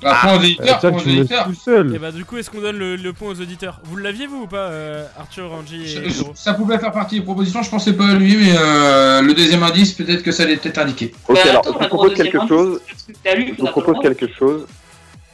Ah, 0.03 0.17
point 0.23 0.33
aux 0.35 0.39
Euh, 0.39 0.43
éditeurs, 0.45 0.79
toi, 0.79 0.91
point 0.91 0.99
aux 1.01 1.43
tout 1.45 1.53
seul. 1.53 1.95
Et 1.95 1.99
bah 1.99 2.11
du 2.11 2.25
coup, 2.25 2.37
est-ce 2.37 2.49
qu'on 2.49 2.59
donne 2.61 2.77
le, 2.79 2.95
le 2.95 3.13
point 3.13 3.29
aux 3.29 3.39
auditeurs? 3.39 3.79
Vous 3.83 3.97
l'aviez 3.97 4.25
vous 4.25 4.43
ou 4.43 4.47
pas, 4.47 4.69
euh, 4.69 5.05
Arthur, 5.15 5.51
Angie 5.53 5.83
et 5.83 5.87
Je- 5.87 5.99
Pedro 6.01 6.31
Ça 6.33 6.55
pouvait 6.55 6.79
faire 6.79 6.91
partie 6.91 7.19
des 7.19 7.23
propositions, 7.25 7.61
je 7.61 7.69
pensais 7.69 7.93
pas 7.93 8.07
à 8.07 8.13
lui, 8.15 8.35
mais 8.35 8.55
euh, 8.57 9.21
le 9.21 9.33
deuxième 9.35 9.61
indice, 9.61 9.91
peut-être 9.93 10.23
que 10.23 10.31
ça 10.31 10.41
allait 10.43 10.57
peut-être 10.57 10.79
indiqué. 10.79 11.13
Ok, 11.27 11.35
Bah, 11.35 11.41
alors 11.49 11.61
attends, 11.61 11.73
je 11.73 11.83
vous 11.83 11.87
propose 11.89 12.13
quelque 12.15 12.47
chose. 12.47 12.81
que 13.23 13.35
lu, 13.37 13.53
Je 13.55 13.61
vous 13.61 13.67
propose 13.67 13.99
quelque 14.01 14.27
chose. 14.33 14.65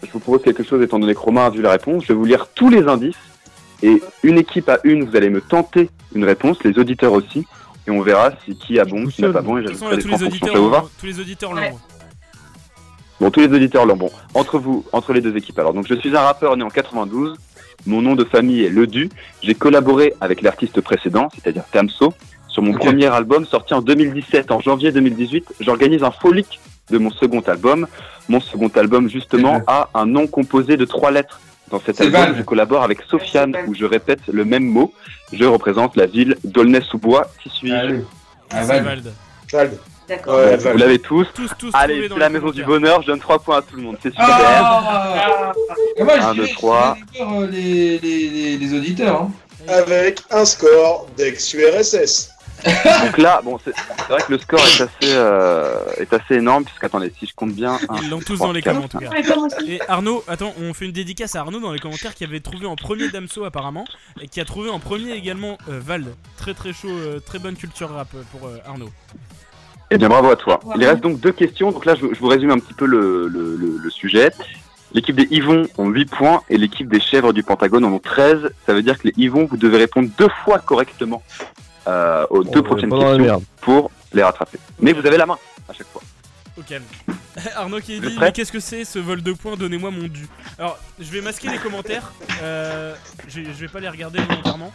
Je 0.03 0.11
vous 0.11 0.19
propose 0.19 0.43
quelque 0.43 0.63
chose 0.63 0.81
étant 0.83 0.99
donné 0.99 1.13
que 1.15 1.19
Romain 1.19 1.45
a 1.45 1.49
vu 1.49 1.61
la 1.61 1.71
réponse. 1.71 2.03
Je 2.03 2.09
vais 2.09 2.13
vous 2.15 2.25
lire 2.25 2.47
tous 2.53 2.69
les 2.69 2.85
indices. 2.87 3.15
Et 3.83 4.01
une 4.23 4.37
équipe 4.37 4.67
à 4.69 4.79
une, 4.83 5.03
vous 5.05 5.15
allez 5.15 5.29
me 5.29 5.39
tenter 5.39 5.89
une 6.13 6.25
réponse, 6.25 6.57
les 6.65 6.77
auditeurs 6.77 7.13
aussi. 7.13 7.45
Et 7.87 7.91
on 7.91 8.01
verra 8.01 8.31
si 8.45 8.55
qui 8.57 8.79
a 8.79 8.85
bon, 8.85 9.05
qui 9.07 9.21
n'a 9.21 9.31
pas 9.31 9.41
bon. 9.41 9.57
Et 9.57 9.63
j'ajouterai 9.65 9.95
des 9.95 10.01
tous 10.03 10.09
points 10.09 10.17
les 10.17 10.23
fonction. 10.25 10.27
auditeurs, 10.27 10.53
Ça 10.53 10.59
vous 10.59 10.69
va 10.69 10.77
l'ont- 10.79 10.89
tous 10.99 11.05
les 11.05 11.19
auditeurs 11.19 11.51
Ouais. 11.53 11.69
l'ont. 11.71 11.79
Bon, 13.19 13.31
tous 13.31 13.39
les 13.39 13.47
auditeurs 13.47 13.85
l'ont 13.85 13.95
bon. 13.95 14.11
Entre 14.33 14.59
vous, 14.59 14.85
entre 14.91 15.13
les 15.13 15.21
deux 15.21 15.35
équipes. 15.35 15.57
Alors, 15.59 15.73
donc, 15.73 15.87
je 15.87 15.95
suis 15.95 16.15
un 16.15 16.21
rappeur 16.21 16.55
né 16.57 16.63
en 16.63 16.69
92. 16.69 17.35
Mon 17.85 18.01
nom 18.01 18.15
de 18.15 18.23
famille 18.25 18.63
est 18.63 18.69
Ledu. 18.69 19.09
J'ai 19.41 19.55
collaboré 19.55 20.13
avec 20.21 20.41
l'artiste 20.41 20.81
précédent, 20.81 21.29
c'est-à-dire 21.33 21.63
Tamso, 21.71 22.13
sur 22.49 22.61
mon 22.61 22.73
premier 22.73 23.05
album 23.07 23.45
sorti 23.45 23.73
en 23.73 23.81
2017. 23.81 24.51
En 24.51 24.59
janvier 24.59 24.91
2018, 24.91 25.45
j'organise 25.61 26.03
un 26.03 26.11
leak 26.31 26.59
de 26.91 26.97
mon 26.97 27.09
second 27.11 27.39
album. 27.41 27.87
Mon 28.29 28.41
second 28.41 28.69
album, 28.75 29.09
justement, 29.09 29.61
a 29.67 29.89
un 29.93 30.05
nom 30.05 30.27
composé 30.27 30.75
de 30.75 30.85
trois 30.85 31.11
lettres. 31.11 31.39
Dans 31.69 31.81
cet 31.85 31.99
album, 31.99 32.21
Valve. 32.21 32.37
je 32.37 32.43
collabore 32.43 32.83
avec 32.83 33.01
Sofiane, 33.09 33.55
où 33.67 33.75
je 33.75 33.85
répète 33.85 34.21
le 34.31 34.45
même 34.45 34.63
mot. 34.63 34.93
Je 35.33 35.43
représente 35.43 35.95
la 35.97 36.05
ville 36.05 36.37
d'Aulnay-sous-Bois. 36.43 37.29
Qui 37.43 37.49
suis-je. 37.49 38.01
Ah. 38.51 38.63
Valde. 38.63 39.11
D'accord. 40.07 40.37
Ouais, 40.37 40.55
Vous 40.55 40.77
l'avez 40.77 40.99
tous. 40.99 41.27
Tous, 41.33 41.51
tous 41.59 41.71
Allez, 41.73 42.07
c'est 42.07 42.17
la 42.17 42.29
maison 42.29 42.51
du 42.51 42.63
bonheur. 42.63 43.01
Je 43.01 43.07
donne 43.07 43.19
trois 43.19 43.39
points 43.39 43.57
à 43.57 43.61
tout 43.61 43.75
le 43.75 43.81
monde. 43.81 43.97
C'est 44.01 44.11
super. 44.11 44.25
Ah 44.29 45.53
moi, 45.99 46.33
dirais 46.33 46.53
encore, 46.57 46.97
euh, 47.21 47.47
les, 47.47 47.99
les, 47.99 48.29
les, 48.29 48.57
les 48.57 48.73
auditeurs. 48.77 49.23
Hein. 49.23 49.31
Avec 49.67 50.21
un 50.31 50.45
score 50.45 51.07
d'ex-URSS. 51.17 52.36
Donc 52.63 53.17
là, 53.17 53.41
bon, 53.43 53.59
c'est 53.63 53.73
vrai 54.09 54.21
que 54.25 54.31
le 54.31 54.37
score 54.39 54.59
est 54.59 54.81
assez, 54.81 55.13
euh, 55.13 55.79
est 55.97 56.11
assez 56.13 56.35
énorme, 56.35 56.63
puisque 56.65 56.83
attendez, 56.83 57.13
si 57.19 57.25
je 57.27 57.33
compte 57.35 57.53
bien. 57.53 57.77
un, 57.89 57.97
Ils 58.01 58.09
l'ont 58.09 58.19
tous 58.19 58.37
dans 58.39 58.51
les 58.51 58.61
commentaires 58.61 59.01
en 59.09 59.47
tout 59.47 59.57
cas. 59.57 59.63
Et 59.67 59.79
Arnaud, 59.87 60.23
attends, 60.27 60.53
on 60.61 60.73
fait 60.73 60.85
une 60.85 60.91
dédicace 60.91 61.35
à 61.35 61.41
Arnaud 61.41 61.59
dans 61.59 61.71
les 61.71 61.79
commentaires 61.79 62.15
qui 62.15 62.23
avait 62.23 62.39
trouvé 62.39 62.65
en 62.65 62.75
premier 62.75 63.09
Damso 63.09 63.43
apparemment 63.45 63.85
et 64.21 64.27
qui 64.27 64.41
a 64.41 64.45
trouvé 64.45 64.69
en 64.69 64.79
premier 64.79 65.11
également 65.13 65.57
euh, 65.69 65.79
Val. 65.83 66.05
Très 66.37 66.53
très 66.53 66.73
chaud, 66.73 66.89
euh, 66.89 67.19
très 67.19 67.39
bonne 67.39 67.55
culture 67.55 67.89
rap 67.91 68.07
euh, 68.15 68.21
pour 68.31 68.47
euh, 68.47 68.57
Arnaud. 68.65 68.89
Eh 69.91 69.97
bien, 69.97 70.09
bravo 70.09 70.29
à 70.31 70.35
toi. 70.35 70.59
Il 70.75 70.85
reste 70.85 71.01
donc 71.01 71.19
deux 71.19 71.31
questions. 71.31 71.71
Donc 71.71 71.85
là, 71.85 71.95
je, 71.95 72.07
je 72.13 72.19
vous 72.19 72.27
résume 72.27 72.51
un 72.51 72.59
petit 72.59 72.73
peu 72.73 72.85
le, 72.85 73.27
le, 73.27 73.55
le- 73.55 73.77
le 73.81 73.89
sujet. 73.89 74.31
L'équipe 74.93 75.15
des 75.15 75.27
Yvon 75.31 75.67
ont 75.77 75.87
8 75.89 76.05
points 76.09 76.41
et 76.49 76.57
l'équipe 76.57 76.89
des 76.89 76.99
Chèvres 76.99 77.31
du 77.33 77.43
Pentagone 77.43 77.85
en 77.85 77.91
ont 77.93 77.99
13. 77.99 78.49
Ça 78.65 78.73
veut 78.73 78.81
dire 78.81 78.97
que 78.97 79.07
les 79.07 79.13
Yvon, 79.17 79.45
vous 79.45 79.57
devez 79.57 79.77
répondre 79.77 80.09
deux 80.17 80.29
fois 80.43 80.59
correctement 80.59 81.21
euh, 81.87 82.25
aux 82.29 82.43
deux 82.43 82.61
prochaines 82.61 82.89
questions 82.89 83.43
pour 83.61 83.91
les 84.13 84.23
rattraper. 84.23 84.59
Mais 84.79 84.93
vous 84.93 85.05
avez 85.05 85.17
la 85.17 85.25
main 85.25 85.37
à 85.69 85.73
chaque 85.73 85.87
fois. 85.87 86.01
Calme. 86.67 86.83
Arnaud 87.55 87.79
qui 87.79 87.99
dit 87.99 88.17
Mais 88.19 88.31
qu'est-ce 88.31 88.51
que 88.51 88.59
c'est 88.59 88.83
ce 88.83 88.97
vol 88.97 89.21
de 89.21 89.31
points 89.33 89.55
Donnez-moi 89.55 89.91
mon 89.91 90.07
dû. 90.07 90.27
Alors, 90.57 90.79
je 90.99 91.09
vais 91.11 91.21
masquer 91.21 91.49
les 91.49 91.59
commentaires. 91.59 92.11
Euh, 92.41 92.95
je, 93.27 93.41
je 93.43 93.49
vais 93.51 93.67
pas 93.67 93.79
les 93.79 93.89
regarder 93.89 94.19
volontairement. 94.19 94.73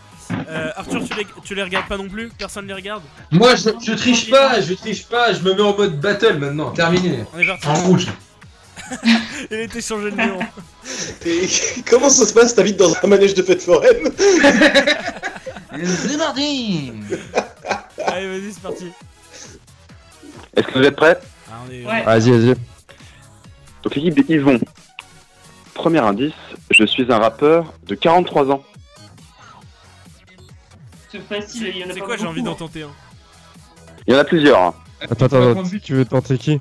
Euh, 0.48 0.70
Arthur, 0.76 1.02
tu 1.04 1.14
les, 1.14 1.26
tu 1.44 1.54
les 1.56 1.62
regardes 1.62 1.88
pas 1.88 1.96
non 1.96 2.08
plus? 2.08 2.30
Personne 2.38 2.66
les 2.68 2.74
regarde? 2.74 3.02
Moi, 3.32 3.56
je, 3.56 3.70
je 3.84 3.92
triche 3.94 4.30
pas, 4.30 4.60
je 4.60 4.74
triche 4.74 5.06
pas, 5.06 5.32
je 5.32 5.40
me 5.40 5.54
mets 5.54 5.62
en 5.62 5.76
mode 5.76 6.00
battle 6.00 6.38
maintenant. 6.38 6.70
Terminé. 6.70 7.24
On 7.34 7.38
est 7.40 7.46
parti. 7.46 7.66
En 7.66 7.74
rouge. 7.74 8.06
Il 9.50 9.58
était 9.60 9.80
changé 9.80 10.10
de. 10.10 10.16
Et 11.28 11.48
comment 11.88 12.10
ça 12.10 12.26
se 12.26 12.32
passe 12.34 12.54
T'habites 12.54 12.76
dans 12.78 12.92
un 13.02 13.06
manège 13.06 13.34
de 13.34 13.42
fête 13.42 13.62
foraine 13.62 14.10
C'est 15.76 16.16
mardi 16.18 16.92
Allez, 18.06 18.26
vas-y, 18.28 18.52
c'est 18.52 18.62
parti. 18.62 18.86
Est-ce 20.56 20.66
que 20.66 20.78
vous 20.78 20.84
êtes 20.84 20.96
prêts? 20.96 21.18
Ah, 21.50 21.54
on 21.66 21.70
est- 21.72 21.84
Ouais. 21.86 22.02
Vas-y, 22.04 22.30
vas-y. 22.30 22.54
Donc 23.82 23.94
l'équipe 23.94 24.14
des 24.26 24.34
Yvon. 24.34 24.60
Premier 25.74 26.00
indice, 26.00 26.32
je 26.70 26.84
suis 26.84 27.10
un 27.10 27.18
rappeur 27.18 27.72
de 27.86 27.94
43 27.94 28.50
ans. 28.50 28.62
C'est 31.10 31.20
facile, 31.28 31.68
il 31.74 31.78
y 31.78 31.84
en 31.84 31.90
a 31.90 31.94
C'est 31.94 32.00
quoi 32.00 32.16
J'ai 32.16 32.26
envie 32.26 32.42
d'en 32.42 32.52
hein. 32.52 32.56
tenter 32.58 32.82
un? 32.82 32.90
Il 34.06 34.12
y 34.12 34.16
en 34.16 34.20
a 34.20 34.24
plusieurs. 34.24 34.60
hein. 34.60 34.74
Attends, 35.00 35.26
attends, 35.26 35.50
attends, 35.50 35.62
tu 35.82 35.94
veux 35.94 36.04
tenter 36.04 36.38
qui? 36.38 36.58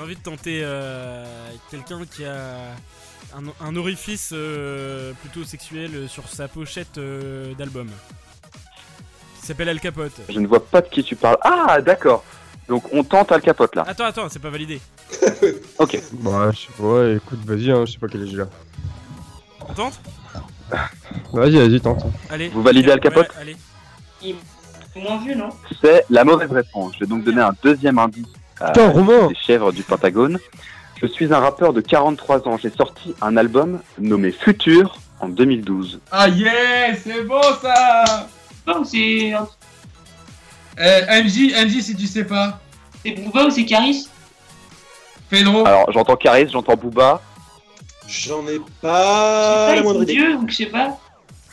J'ai 0.00 0.04
envie 0.04 0.16
de 0.16 0.22
tenter 0.22 0.60
euh, 0.62 1.26
quelqu'un 1.70 2.00
qui 2.10 2.24
a 2.24 2.74
un, 3.36 3.66
un 3.66 3.76
orifice 3.76 4.30
euh, 4.32 5.12
plutôt 5.20 5.44
sexuel 5.44 6.08
sur 6.08 6.26
sa 6.26 6.48
pochette 6.48 6.96
euh, 6.96 7.52
d'album. 7.52 7.86
Qui 9.38 9.46
s'appelle 9.46 9.68
Al 9.68 9.78
Capote. 9.78 10.18
Je 10.26 10.40
ne 10.40 10.46
vois 10.46 10.64
pas 10.64 10.80
de 10.80 10.88
qui 10.88 11.04
tu 11.04 11.16
parles. 11.16 11.36
Ah, 11.42 11.82
d'accord. 11.82 12.24
Donc 12.66 12.84
on 12.94 13.04
tente 13.04 13.30
Al 13.30 13.42
Capote 13.42 13.76
là. 13.76 13.84
Attends, 13.86 14.06
attends, 14.06 14.28
c'est 14.30 14.38
pas 14.38 14.48
validé. 14.48 14.80
Ok. 15.78 16.00
Bah, 16.14 16.50
je 16.50 16.60
sais 16.60 16.72
pas, 16.78 16.82
ouais, 16.82 17.16
écoute, 17.16 17.40
vas-y, 17.44 17.70
hein, 17.70 17.84
je 17.84 17.92
sais 17.92 17.98
pas 17.98 18.08
quel 18.08 18.22
est 18.26 18.32
là. 18.32 18.48
On 19.68 19.74
tente? 19.74 20.00
Vas-y, 21.34 21.56
vas-y, 21.58 21.78
tente. 21.78 22.06
Allez. 22.30 22.48
Vous 22.48 22.62
validez 22.62 22.90
Al 22.90 23.00
Capote? 23.00 23.28
Ouais, 23.28 23.42
allez. 23.42 23.56
Il 24.22 24.36
moins 24.96 25.22
vieux, 25.22 25.34
non? 25.34 25.50
C'est 25.82 26.06
la 26.08 26.24
mauvaise 26.24 26.50
réponse. 26.50 26.94
Je 26.94 27.00
vais 27.00 27.06
donc 27.06 27.22
donner 27.22 27.42
un 27.42 27.52
deuxième 27.62 27.98
indice 27.98 28.26
Putain, 28.66 28.90
Romain 28.90 29.28
les 29.28 29.34
chèvres 29.36 29.72
du 29.72 29.82
Pentagone. 29.82 30.38
Je 31.00 31.06
suis 31.06 31.32
un 31.32 31.38
rappeur 31.38 31.72
de 31.72 31.80
43 31.80 32.46
ans. 32.46 32.58
J'ai 32.58 32.70
sorti 32.70 33.14
un 33.22 33.36
album 33.36 33.80
nommé 33.98 34.32
Futur 34.32 34.98
en 35.20 35.28
2012. 35.28 36.00
Ah 36.10 36.28
yes, 36.28 37.00
c'est 37.04 37.22
bon 37.24 37.40
ça 37.62 38.04
c'est. 38.84 39.32
MJ, 40.78 41.52
MJ 41.66 41.80
si 41.82 41.96
tu 41.96 42.06
sais 42.06 42.24
pas. 42.24 42.60
C'est 43.04 43.12
Booba 43.12 43.46
ou 43.46 43.50
c'est 43.50 43.64
Caris? 43.64 44.08
Pedro. 45.30 45.66
Alors 45.66 45.90
j'entends 45.92 46.16
Caris, 46.16 46.48
j'entends 46.52 46.76
Booba. 46.76 47.22
J'en 48.06 48.42
ai 48.46 48.54
Je 48.54 48.58
sais 48.58 48.60
pas 48.82 49.74
la 49.76 49.82
moindre 49.82 50.02
idée. 50.02 50.14
vieux 50.14 50.34
ou 50.36 50.44
que 50.44 50.52
je 50.52 50.56
sais 50.56 50.66
pas. 50.66 50.98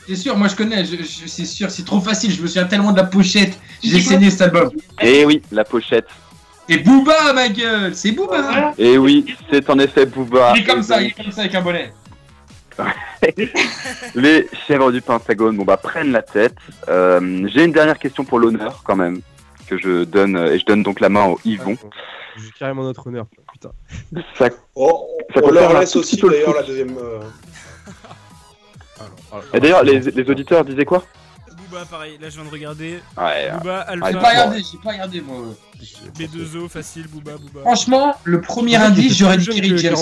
C'est 0.08 0.16
sûr, 0.16 0.38
moi 0.38 0.48
je 0.48 0.56
connais, 0.56 0.86
je, 0.86 0.95
je- 0.95 1.27
c'est 1.27 1.45
sûr, 1.45 1.69
c'est 1.69 1.84
trop 1.86 2.00
facile, 2.00 2.32
je 2.32 2.42
me 2.42 2.48
souviens 2.48 2.66
tellement 2.66 2.92
de 2.94 2.98
la 2.98 3.03
pochette. 3.03 3.58
J'ai 3.84 4.00
saigné 4.02 4.30
cet 4.30 4.42
album. 4.44 4.72
Eh 5.02 5.26
oui, 5.26 5.42
la 5.52 5.64
pochette. 5.66 6.08
Et 6.69 6.77
Booba, 6.79 7.33
ma 7.33 7.47
gueule, 7.49 7.95
c'est 7.95 8.11
Booba. 8.11 8.73
Et 8.77 8.93
Eh 8.93 8.97
oui, 8.97 9.35
c'est 9.49 9.69
en 9.69 9.79
effet 9.79 10.05
Booba. 10.05 10.53
Il 10.55 10.61
est 10.61 10.65
comme 10.65 10.83
ça, 10.83 11.01
il 11.01 11.07
est 11.07 11.11
comme 11.11 11.31
ça 11.31 11.41
avec 11.41 11.55
un 11.55 11.61
bonnet. 11.61 11.93
Les 14.15 14.47
chèvres 14.67 14.91
du 14.91 15.01
Pentagone, 15.01 15.57
bon 15.57 15.63
bah 15.63 15.77
prennent 15.77 16.11
la 16.11 16.21
tête. 16.21 16.55
Euh, 16.89 17.47
J'ai 17.51 17.63
une 17.63 17.71
dernière 17.71 17.97
question 17.97 18.23
pour 18.23 18.37
l'honneur 18.39 18.81
quand 18.83 18.95
même 18.95 19.21
que 19.67 19.77
je 19.79 20.03
donne 20.03 20.37
et 20.37 20.59
je 20.59 20.65
donne 20.65 20.83
donc 20.83 20.99
la 20.99 21.09
main 21.09 21.25
au 21.25 21.39
Yvon. 21.43 21.75
J'ai 22.37 22.51
carrément 22.59 22.83
notre 22.83 23.07
honneur, 23.07 23.25
putain. 23.51 23.71
Ça, 24.37 24.49
Oh, 24.75 25.07
Ça 25.33 25.41
on 25.43 25.49
leur 25.49 25.79
laisse 25.79 25.95
aussi 25.95 26.17
d'ailleurs 26.17 26.53
la 26.53 26.61
deuxième. 26.63 26.95
euh, 26.97 27.19
Et 29.53 29.59
d'ailleurs, 29.59 29.83
les, 29.83 29.99
les 29.99 30.29
auditeurs 30.29 30.63
disaient 30.63 30.85
quoi? 30.85 31.03
Booba, 31.69 31.83
pareil. 31.85 32.17
Là, 32.21 32.29
je 32.29 32.35
viens 32.35 32.45
de 32.45 32.49
regarder. 32.51 32.99
Ouais. 33.17 33.51
Booba, 33.57 33.85
Ah, 33.87 33.93
J'ai 33.95 34.03
Alpha, 34.03 34.19
pas 34.19 34.29
regardé, 34.29 34.57
j'ai 34.59 34.77
pas 34.83 34.91
regardé 34.91 35.21
moi. 35.21 35.37
B2O, 36.17 36.67
facile, 36.69 37.07
Booba, 37.07 37.38
Booba. 37.38 37.61
Franchement, 37.61 38.14
le 38.23 38.41
premier 38.41 38.75
indice, 38.75 39.17
j'aurais 39.17 39.38
dit 39.38 39.45
Kerry 39.47 39.77
James. 39.77 39.95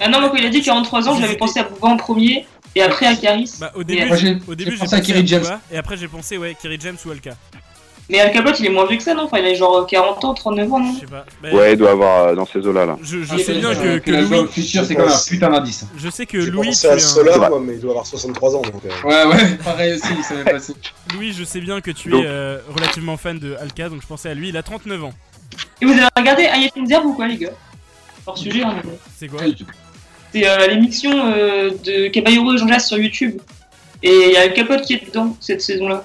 Ah 0.00 0.08
non, 0.08 0.20
moi 0.20 0.30
quand 0.30 0.36
il 0.36 0.46
a 0.46 0.50
dit 0.50 0.62
43 0.62 1.08
ans, 1.08 1.20
j'avais 1.20 1.36
pensé 1.36 1.60
à 1.60 1.64
Booba 1.64 1.88
en 1.88 1.96
premier 1.96 2.46
et 2.74 2.82
après 2.82 3.06
à 3.06 3.14
Caris. 3.16 3.52
Bah, 3.60 3.72
au 3.74 3.84
début, 3.84 4.00
j'ai- 4.16 4.34
pensé 4.78 4.94
à 4.94 5.00
Kerry 5.00 5.26
James. 5.26 5.44
Et 5.70 5.76
après, 5.76 5.96
j'ai 5.96 6.08
pensé, 6.08 6.38
ouais, 6.38 6.56
Kerry 6.60 6.78
James 6.80 6.96
ou 7.06 7.10
Alka. 7.10 7.32
Mais 8.10 8.18
Al 8.20 8.32
Capote, 8.32 8.58
il 8.60 8.66
est 8.66 8.70
moins 8.70 8.86
vieux 8.86 8.96
que 8.98 9.02
ça, 9.02 9.14
non? 9.14 9.22
Enfin, 9.22 9.38
il 9.38 9.46
a 9.46 9.54
genre 9.54 9.86
40 9.86 10.24
ans, 10.24 10.34
39 10.34 10.72
ans, 10.72 10.80
non? 10.80 10.94
Je 10.94 11.00
sais 11.00 11.06
pas. 11.06 11.24
Ouais, 11.50 11.72
il 11.72 11.78
doit 11.78 11.92
avoir 11.92 12.24
euh, 12.28 12.34
dans 12.34 12.44
ces 12.44 12.58
eaux-là. 12.58 12.84
Là. 12.84 12.98
Je, 13.00 13.22
je 13.22 13.28
Ah, 13.32 13.38
sais 13.38 13.54
bien 13.54 13.74
que, 13.74 13.98
que 13.98 14.10
la 14.10 14.22
joie 14.24 14.38
au 14.38 14.42
Louis. 14.42 14.52
futur, 14.52 14.84
c'est 14.84 14.94
comme 14.94 15.08
un 15.08 15.18
putain 15.26 15.50
d'indice. 15.50 15.86
Je 15.96 16.10
sais 16.10 16.26
que 16.26 16.36
Louis, 16.36 16.68
es 16.68 16.86
un- 16.86 17.48
moi, 17.48 17.60
mais 17.64 17.74
il 17.74 17.80
doit 17.80 17.92
avoir 17.92 18.06
63 18.06 18.56
ans. 18.56 18.62
Donc, 18.62 18.82
euh, 18.84 19.08
Ouais, 19.08 19.32
ouais, 19.34 19.54
pareil 19.64 19.94
aussi, 19.94 20.22
ça 20.24 20.34
m'est 20.34 20.44
passé. 20.44 20.74
Louis, 21.14 21.32
je 21.32 21.44
sais 21.44 21.60
bien 21.60 21.80
que 21.80 21.90
tu 21.92 22.14
es 22.14 22.22
euh, 22.26 22.58
relativement 22.74 23.16
fan 23.16 23.38
de 23.38 23.54
Alka, 23.54 23.88
donc 23.88 24.02
je 24.02 24.06
pensais 24.06 24.28
à 24.28 24.34
lui. 24.34 24.48
Il 24.50 24.56
a 24.56 24.62
39 24.62 25.04
ans. 25.04 25.12
Et 25.80 25.86
vous 25.86 25.92
avez 25.92 26.06
regardé 26.16 26.44
Ayat 26.46 26.70
Inzerb 26.76 27.06
ou 27.06 27.14
quoi, 27.14 27.28
les 27.28 27.36
gars? 27.38 27.50
Hors 28.26 28.36
sujet, 28.36 28.62
hein, 28.62 28.76
C'est 29.18 29.28
quoi? 29.28 29.40
C'est 30.32 30.48
euh, 30.48 30.66
l'émission 30.66 31.10
euh, 31.14 31.70
de 31.84 32.08
Caballero 32.08 32.54
et 32.54 32.58
Jean 32.58 32.66
Jass 32.68 32.88
sur 32.88 32.98
YouTube. 32.98 33.40
Et 34.02 34.10
il 34.10 34.32
y 34.32 34.36
a 34.36 34.42
Al 34.42 34.52
Capote 34.54 34.82
qui 34.82 34.94
est 34.94 35.06
dedans 35.06 35.36
cette 35.40 35.60
saison-là. 35.62 36.04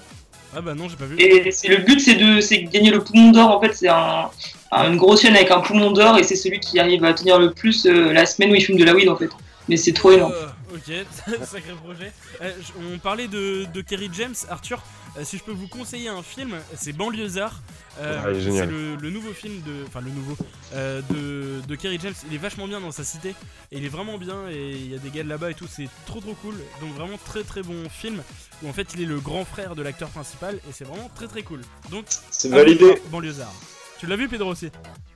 Ah 0.58 0.62
bah 0.62 0.74
non, 0.74 0.90
j'ai 0.90 0.96
pas 0.96 1.06
vu. 1.06 1.16
Et 1.20 1.52
c'est 1.52 1.68
le 1.68 1.78
but, 1.78 2.00
c'est 2.00 2.16
de, 2.16 2.42
c'est 2.42 2.58
de 2.64 2.70
gagner 2.72 2.90
le 2.90 3.04
poumon 3.04 3.32
d'or. 3.32 3.56
En 3.56 3.62
fait, 3.62 3.74
c'est 3.76 3.88
un, 3.90 4.30
un- 4.72 4.92
une 4.92 4.98
grosse 4.98 5.22
chaîne 5.22 5.36
avec 5.36 5.52
un 5.52 5.60
poumon 5.60 5.92
d'or 5.92 6.18
et 6.18 6.24
c'est 6.24 6.36
celui 6.36 6.60
qui 6.60 6.80
arrive 6.80 7.04
à 7.06 7.14
tenir 7.14 7.38
le 7.38 7.52
plus 7.52 7.86
euh, 7.86 8.12
la 8.12 8.26
semaine 8.26 8.52
où 8.52 8.56
il 8.56 8.64
fume 8.64 8.78
de 8.78 8.84
la 8.84 8.94
weed 8.96 9.08
en 9.08 9.16
fait. 9.16 9.30
Mais 9.70 9.78
c'est 9.78 9.94
trop 9.94 10.12
énorme. 10.14 10.34
Euh, 10.34 10.48
ok, 10.76 11.06
sacré 11.44 11.74
projet. 11.84 12.12
Euh, 12.42 12.52
on 12.94 12.98
parlait 12.98 13.28
de, 13.28 13.66
de 13.72 13.82
Kerry 13.82 14.10
James, 14.18 14.34
Arthur. 14.50 14.82
Euh, 15.18 15.24
si 15.24 15.38
je 15.38 15.44
peux 15.44 15.52
vous 15.52 15.68
conseiller 15.68 16.10
un 16.10 16.22
film, 16.24 16.56
c'est 16.76 16.94
Banlieusard. 16.94 17.62
Euh, 18.00 18.20
Ah, 18.24 18.28
c'est 18.34 18.66
le, 18.68 18.96
le 18.96 19.10
nouveau 19.10 19.34
film 19.34 19.62
de, 19.64 19.84
enfin 19.88 20.02
le 20.02 20.12
nouveau 20.12 20.38
euh, 20.74 21.02
de, 21.10 21.66
de 21.68 21.76
Kerry 21.76 21.98
James. 22.02 22.14
Il 22.30 22.36
est 22.36 22.40
vachement 22.40 22.68
bien 22.68 22.80
dans 22.80 22.92
sa 22.92 23.04
cité 23.04 23.30
et 23.72 23.78
il 23.78 23.86
est 23.86 23.90
vraiment 23.90 24.18
bien 24.20 24.48
et 24.50 24.72
il 24.72 24.92
y 24.92 24.96
a 24.96 25.00
des 25.00 25.10
gars 25.10 25.24
de 25.24 25.30
là-bas 25.30 25.52
et 25.52 25.54
tout. 25.56 25.66
C'est 25.68 25.90
trop 26.06 26.20
trop 26.20 26.34
cool. 26.36 26.56
Donc 26.82 26.94
vraiment 26.94 27.18
très 27.26 27.44
très 27.44 27.64
bon 27.64 27.90
film 27.90 28.22
où 28.62 28.70
en 28.70 28.74
fait 28.74 28.94
il 28.94 29.02
est 29.02 29.06
le 29.06 29.20
grand 29.20 29.46
frère 29.46 29.76
de 29.76 29.82
l'acteur 29.82 30.10
principal 30.10 30.56
et 30.70 30.72
c'est 30.72 30.84
vraiment 30.86 31.10
très 31.16 31.28
très 31.28 31.42
cool. 31.42 31.62
Donc 31.90 32.06
C'est 32.30 32.50
validé. 32.50 33.02
Banlieusard. 33.10 33.54
Tu 34.00 34.06
l'as 34.06 34.16
vu 34.16 34.28
Pedro 34.30 34.52
aussi? 34.52 34.70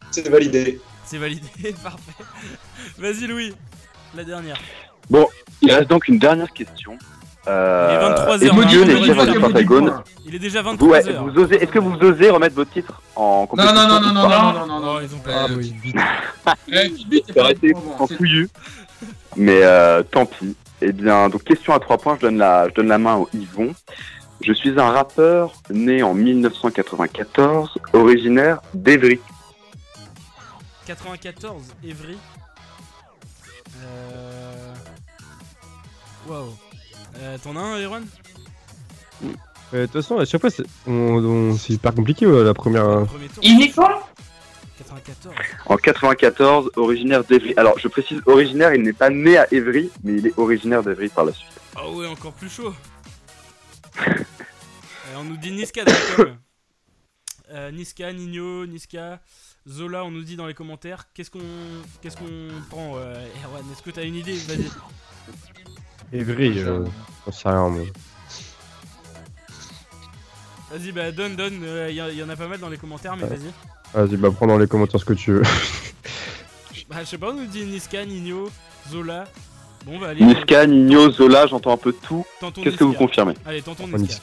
C'est 0.10 0.28
validé. 0.28 0.82
C'est 1.06 1.20
validé, 1.20 1.48
parfait. 1.84 2.24
Vas-y 2.98 3.28
Louis, 3.28 3.54
la 4.16 4.24
dernière. 4.24 4.58
Bon, 5.10 5.28
il 5.62 5.72
reste 5.72 5.90
donc 5.90 6.08
une 6.08 6.18
dernière 6.20 6.52
question. 6.52 6.98
Euh, 7.48 7.88
Il 7.90 7.96
est 7.96 8.00
23 8.00 8.42
et 8.44 8.48
heures, 8.48 8.54
vous, 8.56 8.62
hein, 8.62 8.66
Dieu, 8.68 8.82
il 8.82 8.88
les 8.88 8.96
aurait 8.96 9.06
chèvres 9.08 9.26
dû 9.26 9.32
du 9.32 9.40
Pentagone, 9.40 10.04
Il 10.26 10.36
est 10.36 10.40
déjà 10.40 10.62
vous, 10.62 10.70
23 10.72 10.88
ouais, 10.90 11.08
heures. 11.10 11.24
vous 11.24 11.40
osez, 11.42 11.56
est-ce 11.56 11.72
que 11.72 11.80
vous 11.80 11.96
osez 11.96 12.30
remettre 12.30 12.56
votre 12.56 12.72
titre 12.72 13.02
en 13.16 13.42
Non, 13.42 13.48
compétition 13.48 13.76
non, 13.76 13.88
non, 13.88 14.00
non, 14.00 14.14
non, 14.14 14.30
non, 14.30 14.54
non, 14.54 14.68
non, 14.68 14.80
non. 14.80 14.94
Oh, 14.98 15.00
ils 15.02 15.16
ont 15.16 15.20
pas. 15.20 15.32
Ah 15.36 15.48
oui, 15.58 15.76
vite. 15.82 15.96
Eh, 17.28 17.34
pas 17.34 17.52
été 17.52 17.74
bon, 17.74 17.82
en 17.98 18.08
couillu. 18.08 18.48
Mais 19.36 19.62
euh, 19.64 20.04
tant 20.04 20.26
pis. 20.28 20.56
Eh 20.82 20.92
bien, 20.92 21.30
donc 21.30 21.44
question 21.44 21.74
à 21.74 21.80
trois 21.80 21.98
points, 21.98 22.16
je 22.18 22.22
donne 22.22 22.38
la, 22.38 22.70
je 22.70 22.74
donne 22.76 22.88
la 22.88 22.98
main 23.00 23.16
au 23.16 23.30
Yvon. 23.34 23.74
Je 24.42 24.54
suis 24.54 24.80
un 24.80 24.92
rappeur 24.92 25.54
né 25.70 26.02
en 26.04 26.14
1994, 26.14 27.78
originaire 27.94 28.62
d'Evry. 28.74 29.20
94, 30.86 31.62
Evry. 31.84 32.18
Euh. 33.84 34.74
Waouh. 36.28 36.54
Euh, 37.18 37.38
T'en 37.44 37.56
as 37.56 37.60
un, 37.62 37.82
Erwan 37.82 38.06
Euh, 39.24 39.28
De 39.74 39.86
toute 39.86 39.94
façon, 39.94 40.18
à 40.18 40.26
chaque 40.26 40.42
fois, 40.42 40.50
c'est 40.50 40.64
on- 40.88 40.92
on- 41.24 41.58
c'est 41.58 41.74
hyper 41.74 41.94
compliqué 41.94 42.26
ouais, 42.28 42.44
la 42.44 42.54
première. 42.54 42.86
euh. 42.86 43.06
Premier 43.06 43.28
tour. 43.30 43.40
Il 43.44 43.62
est 43.64 43.72
94. 43.72 45.36
En 45.68 45.78
94, 45.78 46.72
originaire 46.76 47.24
d'Evry. 47.24 47.54
Alors, 47.56 47.78
je 47.80 47.88
précise 47.88 48.20
originaire, 48.26 48.74
il 48.74 48.82
n'est 48.82 48.94
pas 48.94 49.10
né 49.10 49.38
à 49.38 49.48
Evry, 49.54 49.90
mais 50.04 50.14
il 50.18 50.28
est 50.28 50.38
originaire 50.38 50.82
d'Evry 50.84 51.08
par 51.10 51.24
la 51.26 51.32
suite. 51.34 51.48
Ah 51.76 51.88
ouais, 51.90 52.08
encore 52.08 52.34
plus 52.34 52.50
chaud. 52.50 52.74
Euh, 54.08 55.16
on 55.18 55.24
nous 55.26 55.36
dit 55.36 55.52
Niska 55.52 55.84
dans 55.84 55.92
la 55.92 56.16
com. 56.16 56.38
Euh, 57.52 57.72
Niska, 57.72 58.14
Nino, 58.14 58.66
Niska, 58.66 59.20
Zola, 59.68 60.06
on 60.06 60.12
nous 60.12 60.22
dit 60.24 60.38
dans 60.38 60.48
les 60.48 60.54
commentaires. 60.54 61.08
Qu'est-ce 61.14 61.30
qu'on 61.30 61.40
qu'est-ce 62.02 62.16
qu'on 62.16 62.48
prend 62.70 62.94
euh, 62.96 63.28
Erwan, 63.44 63.62
est-ce 63.74 63.82
que 63.82 63.90
t'as 63.92 64.04
une 64.06 64.16
idée? 64.16 64.36
Vas-y. 64.48 64.70
Evry, 66.14 66.60
euh, 66.60 66.86
j'en 67.26 67.32
sais 67.32 67.50
rien, 67.50 67.70
moi. 67.70 67.84
Vas-y, 70.72 70.92
bah 70.92 71.12
donne, 71.12 71.36
donne. 71.36 71.66
Il 71.90 71.94
y, 71.94 72.18
y 72.18 72.24
en 72.24 72.30
a 72.30 72.36
pas 72.36 72.48
mal 72.48 72.60
dans 72.60 72.70
les 72.70 72.78
commentaires, 72.78 73.16
mais 73.18 73.24
Ouais. 73.24 73.30
vas-y. 73.36 74.08
Vas-y, 74.08 74.18
bah 74.18 74.30
prends 74.32 74.48
dans 74.48 74.58
les 74.58 74.68
commentaires 74.68 75.00
ce 75.00 75.06
que 75.06 75.14
tu 75.14 75.32
veux. 75.34 75.44
Bah, 76.90 76.98
je 77.00 77.06
sais 77.06 77.18
pas, 77.18 77.30
on 77.30 77.34
nous 77.36 77.46
dit 77.46 77.64
Niska, 77.64 78.04
Nino, 78.06 78.50
Zola. 78.90 79.24
Bon, 79.86 79.98
bah 79.98 80.10
allez. 80.10 80.26
Niska, 80.26 80.68
Nino, 80.68 81.10
Zola, 81.10 81.48
j'entends 81.48 81.72
un 81.72 81.78
peu 81.78 81.94
tout. 81.94 82.26
Qu'est-ce 82.62 82.76
que 82.76 82.84
vous 82.84 82.92
confirmez? 82.94 83.34
Allez, 83.46 83.62
tonton 83.62 83.88
Niska. 83.88 84.22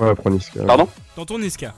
Ouais, 0.00 0.12
prends 0.16 0.30
Niska. 0.30 0.64
Pardon? 0.64 0.88
Tonton 1.14 1.38
Niska. 1.38 1.74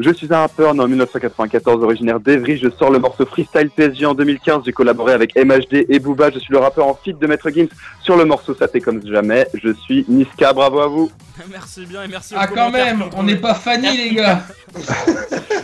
Je 0.00 0.12
suis 0.12 0.32
un 0.32 0.38
rappeur 0.38 0.74
né 0.74 0.80
en 0.80 0.86
1994, 0.86 1.82
originaire 1.82 2.20
d'Evry. 2.20 2.56
Je 2.56 2.68
sors 2.70 2.90
le 2.90 3.00
morceau 3.00 3.26
Freestyle 3.26 3.68
PSG 3.70 4.06
en 4.06 4.14
2015. 4.14 4.62
J'ai 4.64 4.72
collaboré 4.72 5.12
avec 5.12 5.34
MHD 5.36 5.86
et 5.88 5.98
Booba. 5.98 6.30
Je 6.30 6.38
suis 6.38 6.52
le 6.52 6.60
rappeur 6.60 6.86
en 6.86 6.94
feat 6.94 7.18
de 7.18 7.26
Maître 7.26 7.50
Gims 7.50 7.66
sur 8.00 8.16
le 8.16 8.24
morceau 8.24 8.54
Ça 8.54 8.68
fait 8.68 8.80
comme 8.80 9.04
jamais. 9.04 9.48
Je 9.54 9.72
suis 9.72 10.04
Niska. 10.08 10.52
Bravo 10.52 10.78
à 10.80 10.86
vous. 10.86 11.10
merci 11.50 11.84
bien 11.86 12.04
et 12.04 12.08
merci 12.08 12.34
Ah, 12.36 12.46
aux 12.48 12.54
quand 12.54 12.70
même, 12.70 13.04
on 13.16 13.24
n'est 13.24 13.36
pas 13.36 13.54
Fanny, 13.54 13.96
les 13.96 14.14
gars. 14.14 14.42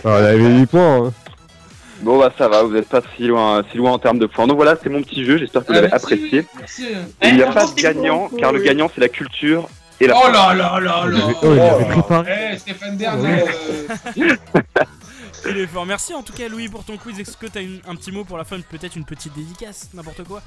Ah, 0.06 0.10
on 0.20 0.24
avait 0.24 0.36
8 0.58 0.66
points. 0.66 1.06
Hein. 1.06 1.12
Bon 2.02 2.18
bah 2.18 2.30
ça 2.36 2.46
va, 2.48 2.62
vous 2.62 2.72
n'êtes 2.74 2.88
pas 2.90 3.00
si 3.16 3.26
loin, 3.26 3.62
si 3.70 3.78
loin 3.78 3.92
en 3.92 3.98
termes 3.98 4.18
de 4.18 4.26
points. 4.26 4.46
Donc 4.46 4.56
voilà, 4.56 4.76
c'est 4.82 4.90
mon 4.90 5.00
petit 5.02 5.24
jeu. 5.24 5.38
J'espère 5.38 5.62
que 5.62 5.68
vous 5.68 5.72
Ah, 5.78 5.80
l'avez 5.80 5.88
merci, 5.92 6.04
apprécié. 6.04 6.46
Merci. 6.58 6.84
Et 7.22 7.28
il 7.28 7.36
n'y 7.36 7.42
a 7.42 7.48
Ouais, 7.48 7.54
pas 7.54 7.66
de 7.66 7.74
gagnant, 7.80 8.28
car 8.38 8.52
le 8.52 8.58
gagnant 8.58 8.90
c'est 8.94 9.00
la 9.00 9.08
culture 9.08 9.66
et 10.00 10.06
la. 10.06 10.14
Oh 10.16 10.30
là 10.30 10.54
là 10.54 10.80
là 10.80 11.06
là 11.06 11.20
Oh, 11.42 11.52
il 11.54 11.60
avait 11.60 11.84
préparé. 11.86 12.50
Eh, 12.54 12.58
Stéphane 12.58 12.96
Bern, 12.96 13.24
euh, 13.24 13.46
Il 15.46 15.58
est 15.58 15.66
fort. 15.66 15.84
Merci 15.84 16.14
en 16.14 16.22
tout 16.22 16.32
cas, 16.32 16.48
Louis, 16.48 16.68
pour 16.68 16.84
ton 16.84 16.96
quiz. 16.96 17.20
Est-ce 17.20 17.36
que 17.36 17.46
t'as 17.46 17.60
une- 17.60 17.80
un 17.86 17.94
petit 17.96 18.10
mot 18.12 18.24
pour 18.24 18.38
la 18.38 18.44
fin 18.44 18.56
Peut-être 18.60 18.96
une 18.96 19.04
petite 19.04 19.34
dédicace 19.34 19.88
N'importe 19.92 20.24
quoi? 20.24 20.40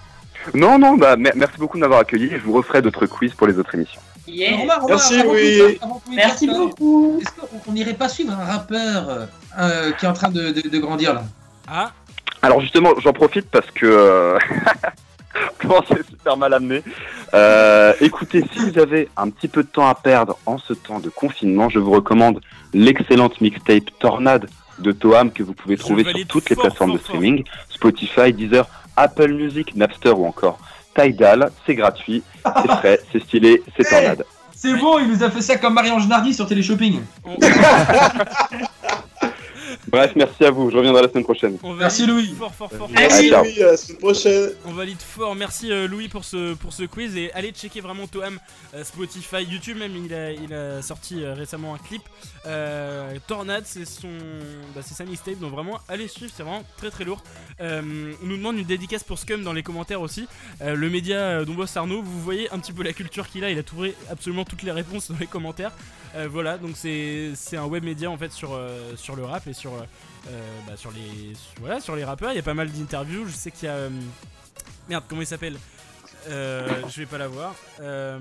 Non 0.54 0.78
non, 0.80 0.96
bah 0.98 1.16
mer- 1.18 1.34
merci 1.36 1.58
beaucoup 1.58 1.78
de 1.78 1.82
m'avoir 1.82 2.00
accueilli. 2.00 2.26
et 2.34 2.40
Je 2.40 2.44
vous 2.44 2.54
referai 2.54 2.82
d'autres 2.82 3.06
quiz 3.06 3.34
pour 3.34 3.48
les 3.48 3.58
autres 3.60 3.74
émissions. 3.76 4.00
Yeah. 4.28 4.58
Romain, 4.58 4.74
Romain, 4.76 4.88
Merci, 4.90 5.20
avant 5.20 5.32
oui. 5.34 5.58
tout 5.60 5.80
ça, 5.80 5.86
avant 5.86 6.02
tout 6.06 6.12
Merci 6.14 6.48
ça, 6.48 6.54
beaucoup. 6.54 7.20
Est-ce 7.22 7.60
qu'on 7.66 7.72
n'irait 7.72 7.94
pas 7.94 8.10
suivre 8.10 8.34
un 8.34 8.44
rappeur 8.46 9.10
euh, 9.10 9.26
euh, 9.60 9.92
qui 9.94 10.06
est 10.06 10.10
en 10.10 10.14
train 10.14 10.30
de, 10.30 10.50
de- 10.52 10.68
de 10.68 10.78
grandir 10.80 11.14
là? 11.14 11.24
Ah 11.68 11.92
Alors 12.42 12.60
justement, 12.62 12.90
j'en 13.00 13.14
profite 13.14 13.50
parce 13.50 13.70
que 13.72 13.86
euh, 13.86 14.38
comment 15.60 15.84
c'est 15.88 16.06
super 16.06 16.38
mal 16.38 16.54
amené. 16.54 16.84
Euh, 17.34 17.94
écoutez, 18.02 18.44
si 18.54 18.60
vous 18.60 18.80
avez 18.80 19.10
un 19.18 19.30
petit 19.30 19.48
peu 19.48 19.64
de 19.64 19.68
temps 19.68 19.88
à 19.88 19.96
perdre 19.96 20.38
en 20.46 20.58
ce 20.58 20.74
temps 20.74 21.00
de 21.00 21.10
confinement, 21.10 21.70
je 21.70 21.80
vous 21.80 21.92
recommande 21.92 22.42
l'excellente 22.74 23.40
mixtape 23.42 23.90
Tornade 24.00 24.50
de 24.80 24.92
Toam 24.92 25.32
que 25.32 25.44
vous 25.44 25.54
pouvez 25.54 25.78
trouver 25.78 26.04
sur 26.04 26.28
toutes 26.28 26.50
les 26.50 26.56
fort, 26.56 26.66
plateformes 26.66 26.92
fort, 26.92 27.00
de 27.00 27.04
streaming, 27.04 27.44
Spotify, 27.70 28.32
Deezer, 28.34 28.68
Apple 28.96 29.34
Music, 29.34 29.76
Napster 29.76 30.12
ou 30.12 30.26
encore 30.26 30.60
Tidal. 30.96 31.52
C'est 31.66 31.76
gratuit, 31.76 32.24
c'est 32.44 32.68
frais, 32.68 33.00
c'est 33.12 33.24
stylé, 33.24 33.64
c'est 33.76 33.84
Tornade. 33.90 34.24
C'est 34.56 34.74
bon, 34.74 34.98
il 35.00 35.08
nous 35.08 35.24
a 35.24 35.30
fait 35.30 35.42
ça 35.42 35.58
comme 35.58 35.76
Marie-Ange 35.76 36.08
Nardi 36.08 36.34
sur 36.34 36.48
Téléshopping. 36.48 37.00
Bref, 39.88 40.12
merci 40.16 40.44
à 40.44 40.52
vous, 40.52 40.70
je 40.70 40.76
reviendrai 40.76 41.02
la 41.02 41.10
semaine 41.10 41.24
prochaine. 41.24 41.58
on 41.64 41.70
valide 41.70 41.80
Merci, 41.80 42.06
Louis. 42.06 42.36
Fort, 42.38 42.54
fort, 42.54 42.72
fort. 42.72 42.90
Merci. 42.90 43.30
Louis, 43.30 43.64
à 43.64 43.68
la 43.68 43.78
semaine 43.78 43.98
prochaine. 44.00 44.50
On 44.66 44.72
valide 44.74 45.00
fort. 45.02 45.34
Merci 45.36 45.72
euh, 45.72 45.88
Louis 45.88 46.10
pour 46.10 46.26
ce, 46.26 46.54
pour 46.56 46.74
ce 46.74 46.84
quiz. 46.84 47.16
Et 47.16 47.32
allez 47.34 47.52
checker 47.52 47.80
vraiment 47.80 48.06
Toam, 48.06 48.38
euh, 48.74 48.84
Spotify, 48.84 49.44
YouTube 49.44 49.78
même. 49.78 49.96
Il 49.96 50.14
a, 50.14 50.32
il 50.32 50.54
a 50.54 50.82
sorti 50.82 51.24
euh, 51.24 51.34
récemment 51.34 51.74
un 51.74 51.78
clip. 51.78 52.02
Euh, 52.46 53.14
Tornade, 53.28 53.64
c'est 53.66 53.86
son, 53.86 54.10
bah, 54.76 54.82
c'est 54.84 54.94
sa 54.94 55.06
mixtape. 55.06 55.40
Donc 55.40 55.52
vraiment, 55.54 55.80
allez 55.88 56.10
suivre. 56.10 56.34
C'est 56.36 56.44
vraiment 56.44 56.64
très 56.78 56.90
très 56.92 57.06
lourd. 57.06 57.24
Euh, 57.62 58.14
on 58.22 58.26
nous 58.26 58.38
demande 58.38 58.58
une 58.58 58.66
dédicace 58.66 59.04
pour 59.04 59.18
Scum 59.18 59.44
dans 59.44 59.54
les 59.54 59.64
commentaires 59.64 60.02
aussi. 60.02 60.28
Euh, 60.62 60.76
le 60.76 60.90
média 60.90 61.18
euh, 61.18 61.46
Don 61.46 61.54
Boss 61.54 61.78
Arnaud, 61.78 62.02
vous 62.02 62.22
voyez 62.22 62.52
un 62.52 62.60
petit 62.60 62.74
peu 62.74 62.84
la 62.84 62.94
culture 62.94 63.30
qu'il 63.30 63.44
a. 63.46 63.52
Il 63.52 63.58
a 63.58 63.64
trouvé 63.64 63.96
absolument 64.12 64.44
toutes 64.44 64.64
les 64.64 64.72
réponses 64.72 65.12
dans 65.12 65.18
les 65.18 65.28
commentaires. 65.28 65.72
Euh, 66.16 66.28
voilà, 66.32 66.58
donc 66.58 66.72
c'est 66.76 67.32
c'est 67.36 67.58
un 67.58 67.66
web 67.66 67.84
média 67.84 68.10
en 68.10 68.18
fait 68.18 68.32
sur, 68.32 68.54
euh, 68.54 68.96
sur 68.96 69.16
le 69.16 69.26
rap 69.26 69.46
et 69.46 69.54
sur, 69.54 69.72
bah, 70.68 70.76
sur, 70.78 70.92
les, 70.92 71.34
voilà, 71.60 71.80
sur 71.80 71.96
les 71.96 72.04
rappeurs. 72.06 72.32
Il 72.32 72.36
y 72.36 72.40
a 72.40 72.44
pas 72.44 72.54
mal 72.54 72.72
d'interviews. 72.72 73.26
Je 73.28 73.32
sais 73.34 73.52
qu'il 73.52 73.68
y 73.68 73.72
a. 73.72 73.76
euh, 73.76 73.90
Merde, 74.90 75.04
comment 75.08 75.22
il 75.22 75.28
s'appelle? 75.28 75.58
Euh, 76.30 76.68
Je 76.90 77.00
vais 77.02 77.06
pas 77.06 77.18
la 77.18 77.28
voir. 77.28 77.56
Euh, 77.82 78.18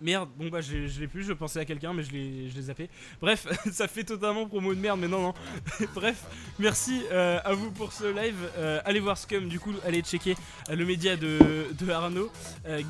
Merde, 0.00 0.30
bon 0.38 0.48
bah 0.48 0.62
je, 0.62 0.98
l'ai 0.98 1.06
plus, 1.06 1.24
je 1.24 1.34
pensais 1.34 1.60
à 1.60 1.66
quelqu'un 1.66 1.92
mais 1.92 2.02
je 2.02 2.12
l'ai 2.12 2.48
je 2.48 2.56
l'ai 2.56 2.62
zappé. 2.62 2.88
Bref, 3.20 3.46
ça 3.70 3.86
fait 3.86 4.04
totalement 4.04 4.46
promo 4.46 4.74
de 4.74 4.80
merde 4.80 4.98
mais 4.98 5.08
non 5.08 5.20
non. 5.20 5.34
Bref, 5.94 6.24
merci 6.58 7.02
euh, 7.12 7.38
à 7.44 7.52
vous 7.52 7.70
pour 7.70 7.92
ce 7.92 8.04
live. 8.04 8.36
Euh, 8.56 8.80
allez 8.86 9.00
voir 9.00 9.18
Scum 9.18 9.46
du 9.48 9.60
coup, 9.60 9.74
allez 9.84 10.00
checker 10.00 10.36
euh, 10.70 10.74
le 10.74 10.86
média 10.86 11.16
de, 11.16 11.38
de 11.78 11.90
Arnaud. 11.90 12.30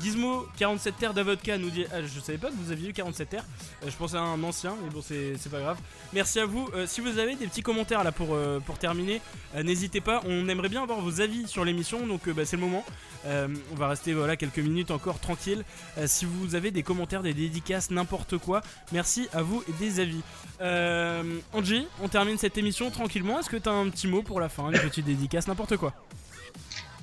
Gizmo 0.01 0.47
47 0.57 0.97
terres 0.97 1.13
d'Avodka 1.13 1.57
nous 1.57 1.69
dit 1.69 1.85
ah, 1.91 2.01
je 2.01 2.19
savais 2.21 2.37
pas 2.37 2.47
que 2.47 2.55
vous 2.55 2.71
aviez 2.71 2.89
eu 2.89 2.93
47 2.93 3.29
terres. 3.29 3.45
Je 3.85 3.95
pensais 3.95 4.15
à 4.15 4.21
un 4.21 4.41
ancien 4.43 4.77
mais 4.81 4.89
bon 4.89 5.01
c'est 5.01 5.51
pas 5.51 5.59
grave. 5.59 5.79
Merci 6.13 6.39
à 6.39 6.45
vous. 6.45 6.69
Si 6.85 7.01
vous 7.01 7.19
avez 7.19 7.35
des 7.35 7.47
petits 7.47 7.61
commentaires 7.61 8.05
là 8.05 8.13
pour, 8.13 8.37
pour 8.65 8.77
terminer, 8.77 9.21
n'hésitez 9.61 9.99
pas. 9.99 10.21
On 10.25 10.47
aimerait 10.47 10.69
bien 10.69 10.83
avoir 10.83 11.01
vos 11.01 11.19
avis 11.19 11.45
sur 11.49 11.65
l'émission 11.65 12.07
donc 12.07 12.29
bah, 12.29 12.45
c'est 12.45 12.55
le 12.55 12.61
moment. 12.61 12.85
On 13.25 13.75
va 13.75 13.89
rester 13.89 14.13
voilà 14.13 14.37
quelques 14.37 14.59
minutes 14.59 14.91
encore 14.91 15.19
tranquille. 15.19 15.65
Si 16.05 16.23
vous 16.23 16.55
avez 16.55 16.71
des 16.71 16.83
commentaires, 16.83 17.00
des 17.23 17.33
dédicaces, 17.33 17.91
n'importe 17.91 18.37
quoi, 18.37 18.61
merci 18.91 19.27
à 19.33 19.41
vous 19.41 19.63
et 19.67 19.73
des 19.83 19.99
avis. 19.99 20.21
Euh, 20.61 21.23
Angie, 21.53 21.87
on 22.03 22.07
termine 22.07 22.37
cette 22.37 22.57
émission 22.57 22.89
tranquillement. 22.91 23.39
Est-ce 23.39 23.49
que 23.49 23.57
t'as 23.57 23.71
un 23.71 23.89
petit 23.89 24.07
mot 24.07 24.21
pour 24.21 24.39
la 24.39 24.49
fin, 24.49 24.71
une 24.71 24.79
petite 24.79 25.05
dédicace, 25.05 25.47
n'importe 25.47 25.77
quoi 25.77 25.93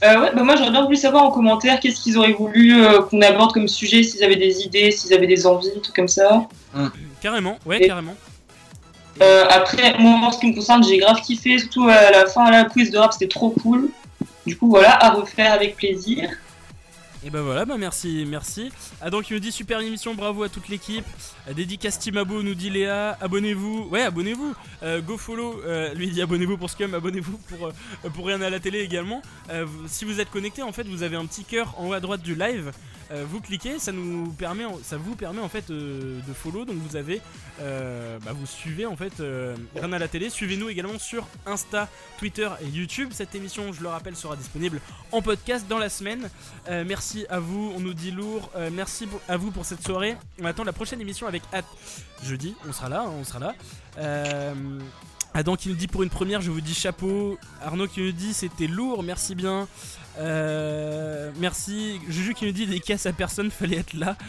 Euh, 0.04 0.20
ouais, 0.20 0.30
bah 0.34 0.42
moi 0.44 0.54
j'aurais 0.56 0.70
bien 0.70 0.84
voulu 0.84 0.96
savoir 0.96 1.24
en 1.24 1.30
commentaire 1.30 1.80
qu'est-ce 1.80 2.00
qu'ils 2.02 2.16
auraient 2.16 2.32
voulu 2.32 2.82
euh, 2.84 3.02
qu'on 3.02 3.20
aborde 3.20 3.52
comme 3.52 3.66
sujet, 3.68 4.02
s'ils 4.02 4.22
avaient 4.22 4.36
des 4.36 4.62
idées, 4.62 4.90
s'ils 4.92 5.12
avaient 5.12 5.26
des 5.26 5.46
envies, 5.46 5.80
tout 5.82 5.92
comme 5.94 6.08
ça. 6.08 6.46
Carrément, 7.20 7.58
ouais, 7.66 7.82
Et- 7.82 7.86
carrément. 7.86 8.14
Euh, 9.20 9.44
après, 9.50 9.98
moi 9.98 10.20
en 10.28 10.30
ce 10.30 10.38
qui 10.38 10.46
me 10.46 10.54
concerne, 10.54 10.84
j'ai 10.84 10.98
grave 10.98 11.20
kiffé, 11.22 11.58
surtout 11.58 11.88
à 11.88 12.10
la 12.12 12.26
fin, 12.26 12.48
la 12.52 12.64
quiz 12.64 12.92
de 12.92 12.98
rap, 12.98 13.12
c'était 13.12 13.26
trop 13.28 13.50
cool. 13.50 13.88
Du 14.46 14.56
coup, 14.56 14.68
voilà, 14.70 14.92
à 15.04 15.10
refaire 15.10 15.52
avec 15.52 15.74
plaisir. 15.76 16.30
Et 17.24 17.30
bah 17.30 17.42
voilà, 17.42 17.64
bah 17.64 17.76
merci, 17.78 18.24
merci. 18.28 18.70
Ah 19.00 19.10
donc 19.10 19.28
il 19.28 19.34
me 19.34 19.40
dit 19.40 19.50
super 19.50 19.80
émission, 19.80 20.14
bravo 20.14 20.44
à 20.44 20.48
toute 20.48 20.68
l'équipe. 20.68 21.04
Euh, 21.48 21.52
Dédicace 21.52 21.98
Timabo 21.98 22.44
nous 22.44 22.54
dit 22.54 22.70
Léa, 22.70 23.18
abonnez-vous. 23.20 23.88
Ouais, 23.90 24.02
abonnez-vous. 24.02 24.54
Euh, 24.84 25.00
go 25.00 25.18
follow, 25.18 25.60
euh, 25.64 25.92
lui 25.94 26.10
dit 26.10 26.22
abonnez-vous 26.22 26.56
pour 26.56 26.70
Scum, 26.70 26.94
abonnez-vous 26.94 27.38
pour, 27.38 27.72
pour 28.12 28.26
rien 28.26 28.40
à 28.40 28.50
la 28.50 28.60
télé 28.60 28.80
également. 28.80 29.20
Si 29.86 30.04
vous 30.04 30.20
êtes 30.20 30.30
connecté, 30.30 30.62
en 30.62 30.72
fait, 30.72 30.84
vous 30.84 31.02
avez 31.02 31.16
un 31.16 31.26
petit 31.26 31.44
cœur 31.44 31.74
en 31.78 31.88
haut 31.88 31.92
à 31.92 32.00
droite 32.00 32.22
du 32.22 32.36
live. 32.36 32.70
Euh, 33.10 33.24
vous 33.26 33.40
cliquez, 33.40 33.78
ça 33.78 33.92
nous 33.92 34.32
permet, 34.32 34.64
ça 34.82 34.96
vous 34.96 35.16
permet 35.16 35.40
en 35.40 35.48
fait 35.48 35.70
euh, 35.70 36.20
de 36.26 36.32
follow. 36.32 36.64
Donc 36.64 36.76
vous 36.76 36.96
avez, 36.96 37.20
euh, 37.60 38.18
bah, 38.24 38.32
vous 38.32 38.46
suivez 38.46 38.86
en 38.86 38.96
fait 38.96 39.22
rien 39.74 39.92
à 39.92 39.98
la 39.98 40.08
télé. 40.08 40.30
Suivez-nous 40.30 40.68
également 40.68 40.98
sur 40.98 41.26
Insta, 41.46 41.88
Twitter 42.18 42.48
et 42.62 42.66
YouTube. 42.66 43.10
Cette 43.12 43.34
émission, 43.34 43.72
je 43.72 43.82
le 43.82 43.88
rappelle, 43.88 44.16
sera 44.16 44.36
disponible 44.36 44.80
en 45.12 45.22
podcast 45.22 45.66
dans 45.68 45.78
la 45.78 45.88
semaine. 45.88 46.30
Merci 46.68 47.26
à 47.28 47.40
vous, 47.40 47.72
on 47.76 47.80
nous 47.80 47.94
dit 47.94 48.10
lourd. 48.10 48.50
Merci 48.72 49.08
à 49.28 49.36
vous 49.36 49.50
pour 49.50 49.64
cette 49.64 49.82
soirée. 49.82 50.16
On 50.40 50.44
attend 50.44 50.64
la 50.64 50.72
prochaine 50.72 51.00
émission 51.00 51.26
avec 51.26 51.42
hâte. 51.52 51.66
Jeudi, 52.22 52.54
on 52.68 52.72
sera 52.72 52.88
là, 52.88 53.02
hein, 53.02 53.12
on 53.18 53.24
sera 53.24 53.38
là. 53.38 54.54
Adam 55.34 55.56
qui 55.56 55.68
nous 55.68 55.74
dit 55.74 55.86
pour 55.86 56.02
une 56.02 56.10
première, 56.10 56.40
je 56.40 56.50
vous 56.50 56.60
dis 56.60 56.74
chapeau. 56.74 57.38
Arnaud 57.62 57.86
qui 57.86 58.00
nous 58.00 58.12
dit 58.12 58.32
c'était 58.34 58.66
lourd, 58.66 59.02
merci 59.02 59.34
bien. 59.34 59.68
Euh, 60.18 61.30
merci. 61.38 62.00
Juju 62.08 62.34
qui 62.34 62.46
nous 62.46 62.52
dit 62.52 62.66
des 62.66 62.80
casses 62.80 63.06
à 63.06 63.12
personne, 63.12 63.50
fallait 63.50 63.78
être 63.78 63.94
là. 63.94 64.16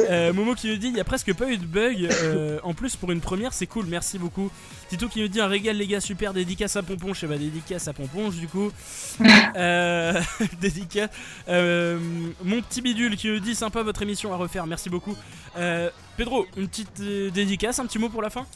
Euh, 0.00 0.34
Momo 0.34 0.54
qui 0.54 0.68
nous 0.68 0.76
dit 0.76 0.88
il 0.88 0.96
y 0.96 1.00
a 1.00 1.04
presque 1.04 1.32
pas 1.32 1.48
eu 1.48 1.56
de 1.56 1.64
bug. 1.64 2.06
Euh, 2.10 2.58
en 2.62 2.74
plus 2.74 2.96
pour 2.96 3.10
une 3.10 3.22
première 3.22 3.54
c'est 3.54 3.66
cool, 3.66 3.86
merci 3.86 4.18
beaucoup. 4.18 4.50
Tito 4.90 5.08
qui 5.08 5.22
nous 5.22 5.28
dit 5.28 5.40
un 5.40 5.46
régal 5.46 5.76
les 5.76 5.86
gars 5.86 6.00
super 6.00 6.34
dédicace 6.34 6.76
à 6.76 6.82
Pompon, 6.82 7.14
je 7.14 7.20
sais 7.20 7.26
pas 7.26 7.38
dédicace 7.38 7.88
à 7.88 7.94
Pomponge 7.94 8.36
du 8.36 8.48
coup. 8.48 8.70
Euh, 9.56 10.20
dédicace. 10.60 11.10
Euh, 11.48 11.98
mon 12.42 12.60
petit 12.62 12.80
bidule 12.80 13.16
qui 13.16 13.28
nous 13.28 13.40
dit 13.40 13.54
sympa 13.54 13.82
votre 13.82 14.02
émission 14.02 14.32
à 14.32 14.36
refaire, 14.36 14.66
merci 14.66 14.88
beaucoup. 14.88 15.16
Euh, 15.56 15.90
Pedro, 16.16 16.46
une 16.56 16.68
petite 16.68 17.00
dédicace, 17.00 17.78
un 17.78 17.86
petit 17.86 17.98
mot 17.98 18.08
pour 18.08 18.22
la 18.22 18.30
fin? 18.30 18.46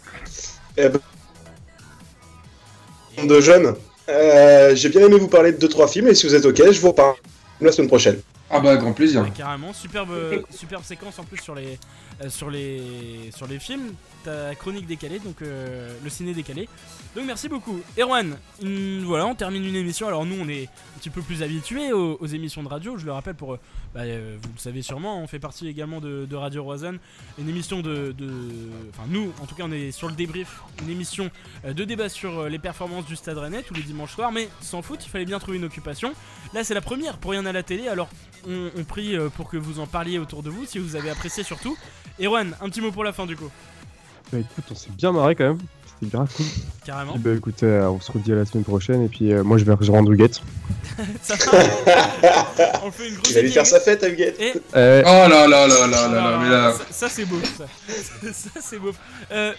Eh 0.76 0.88
ben, 0.88 1.00
de 3.24 3.40
jeunes, 3.40 3.74
euh, 4.08 4.74
j'ai 4.74 4.88
bien 4.88 5.00
aimé 5.02 5.18
vous 5.18 5.28
parler 5.28 5.52
de 5.52 5.66
2-3 5.66 5.88
films 5.88 6.08
et 6.08 6.14
si 6.14 6.26
vous 6.26 6.34
êtes 6.34 6.44
ok, 6.44 6.70
je 6.70 6.80
vous 6.80 6.88
reparle 6.88 7.14
la 7.60 7.72
semaine 7.72 7.88
prochaine. 7.88 8.20
Ah 8.50 8.60
bah, 8.60 8.76
grand 8.76 8.92
plaisir. 8.92 9.22
Ouais, 9.22 9.32
carrément, 9.36 9.72
superbe, 9.72 10.10
superbe 10.50 10.84
séquence 10.84 11.18
en 11.18 11.24
plus 11.24 11.38
sur 11.38 11.54
les, 11.54 11.78
euh, 12.22 12.30
sur 12.30 12.48
les, 12.48 13.30
sur 13.34 13.46
les 13.46 13.58
films. 13.58 13.92
Ta 14.24 14.54
chronique 14.54 14.86
décalée, 14.86 15.18
donc 15.18 15.42
euh, 15.42 15.94
le 16.02 16.10
ciné 16.10 16.32
décalé. 16.32 16.66
Donc 17.14 17.26
merci 17.26 17.48
beaucoup. 17.48 17.80
Erwan, 17.98 18.36
voilà, 19.04 19.26
on 19.26 19.34
termine 19.34 19.64
une 19.64 19.76
émission. 19.76 20.08
Alors 20.08 20.24
nous, 20.24 20.36
on 20.40 20.48
est 20.48 20.64
un 20.64 20.98
petit 20.98 21.10
peu 21.10 21.20
plus 21.20 21.42
habitués 21.42 21.92
aux, 21.92 22.26
émissions 22.26 22.62
de 22.62 22.68
radio. 22.68 22.96
Je 22.96 23.04
le 23.04 23.12
rappelle 23.12 23.34
pour, 23.34 23.54
euh, 23.54 23.60
bah, 23.94 24.04
vous 24.04 24.52
le 24.54 24.58
savez 24.58 24.80
sûrement, 24.80 25.20
on 25.22 25.26
fait 25.26 25.38
partie 25.38 25.68
également 25.68 26.00
de, 26.00 26.34
Radio 26.34 26.64
Roison, 26.64 26.98
une 27.38 27.48
émission 27.48 27.80
de, 27.80 28.12
de- 28.12 28.30
enfin 28.90 29.04
nous, 29.08 29.32
en 29.42 29.46
tout 29.46 29.54
cas, 29.54 29.64
on 29.66 29.72
est 29.72 29.90
sur 29.90 30.08
le 30.08 30.14
débrief, 30.14 30.60
une 30.82 30.90
émission 30.90 31.30
de 31.64 31.84
débat 31.84 32.08
sur 32.08 32.48
les 32.48 32.58
performances 32.58 33.06
du 33.06 33.16
Stade 33.16 33.38
Rennais 33.38 33.62
tous 33.62 33.74
les 33.74 33.82
dimanches 33.82 34.14
soirs. 34.14 34.32
Mais 34.32 34.48
sans 34.60 34.82
foot, 34.82 35.00
il 35.04 35.08
fallait 35.10 35.24
bien 35.24 35.38
trouver 35.38 35.58
une 35.58 35.64
occupation. 35.64 36.14
Là, 36.54 36.64
c'est 36.64 36.74
la 36.74 36.80
première 36.80 37.18
pour 37.18 37.32
rien 37.32 37.44
à 37.46 37.52
la 37.52 37.62
télé. 37.62 37.88
Alors 37.88 38.08
on, 38.46 38.84
prie 38.84 39.16
pour 39.34 39.48
que 39.48 39.56
vous 39.56 39.80
en 39.80 39.86
parliez 39.86 40.18
autour 40.18 40.42
de 40.42 40.50
vous, 40.50 40.64
si 40.64 40.78
vous 40.78 40.96
avez 40.96 41.10
apprécié 41.10 41.42
surtout. 41.42 41.76
Erwan, 42.20 42.54
un 42.60 42.68
petit 42.68 42.80
mot 42.80 42.90
pour 42.92 43.04
la 43.04 43.12
fin 43.12 43.26
du 43.26 43.36
coup. 43.36 43.50
Bah 44.32 44.38
écoute, 44.38 44.64
on 44.70 44.74
s'est 44.74 44.90
bien 44.90 45.12
marré 45.12 45.34
quand 45.36 45.44
même. 45.44 45.58
C'était 46.00 46.14
grave 46.16 46.30
cool. 46.36 46.46
Carrément. 46.84 47.12
Puis, 47.12 47.22
bah 47.22 47.30
écoute, 47.34 47.62
euh, 47.62 47.84
on 47.88 48.00
se 48.00 48.12
redit 48.12 48.32
à 48.32 48.34
la 48.36 48.44
semaine 48.44 48.64
prochaine. 48.64 49.02
Et 49.04 49.08
puis 49.08 49.32
euh, 49.32 49.42
moi, 49.44 49.56
je 49.56 49.64
vais 49.64 49.72
rejoindre 49.72 50.10
Huguette. 50.12 50.40
Ça 51.22 51.34
va 51.36 51.58
On 52.84 52.90
fait 52.90 53.08
une 53.08 53.14
grosse 53.16 53.30
Il 53.32 53.42
lui 53.42 53.50
faire 53.52 53.66
sa 53.66 53.80
fête 53.80 54.02
à 54.02 54.08
Huguette. 54.08 54.38
Et... 54.40 54.52
Euh, 54.76 55.02
Oh 55.06 55.28
là 55.28 55.46
là 55.46 55.66
là 55.66 55.86
là 55.86 55.86
là 55.86 56.08
là, 56.08 56.38
mais 56.42 56.50
là. 56.50 56.72
Ça, 56.72 56.84
ça, 56.90 57.08
c'est 57.08 57.24
beau, 57.24 57.38
ça. 57.44 57.64
ça 58.32 58.60
c'est 58.60 58.78
beau. 58.78 58.92
Euh, 59.30 59.52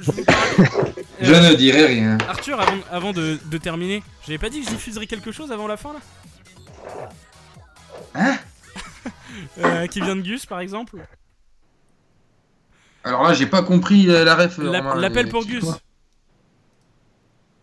je 0.00 0.12
vous 0.12 0.24
parle- 0.24 0.92
Je 1.20 1.32
ne 1.32 1.54
dirai 1.54 1.86
rien. 1.86 2.18
Arthur, 2.28 2.60
avant, 2.60 2.76
avant 2.92 3.12
de, 3.12 3.38
de 3.50 3.58
terminer, 3.58 4.02
j'avais 4.26 4.38
pas 4.38 4.48
dit 4.50 4.60
que 4.60 4.66
je 4.66 4.74
diffuserais 4.74 5.06
quelque 5.06 5.32
chose 5.32 5.50
avant 5.50 5.66
la 5.66 5.76
fin 5.76 5.92
là? 5.94 6.00
Hein? 8.14 8.36
Euh, 9.58 9.86
Qui 9.86 10.00
vient 10.00 10.16
de 10.16 10.22
Gus 10.22 10.46
par 10.46 10.60
exemple 10.60 10.96
Alors 13.04 13.22
là, 13.24 13.34
j'ai 13.34 13.46
pas 13.46 13.62
compris 13.62 14.04
la, 14.04 14.34
ref. 14.34 14.58
L'appel 14.58 15.28
pour 15.28 15.46
Gus. 15.46 15.64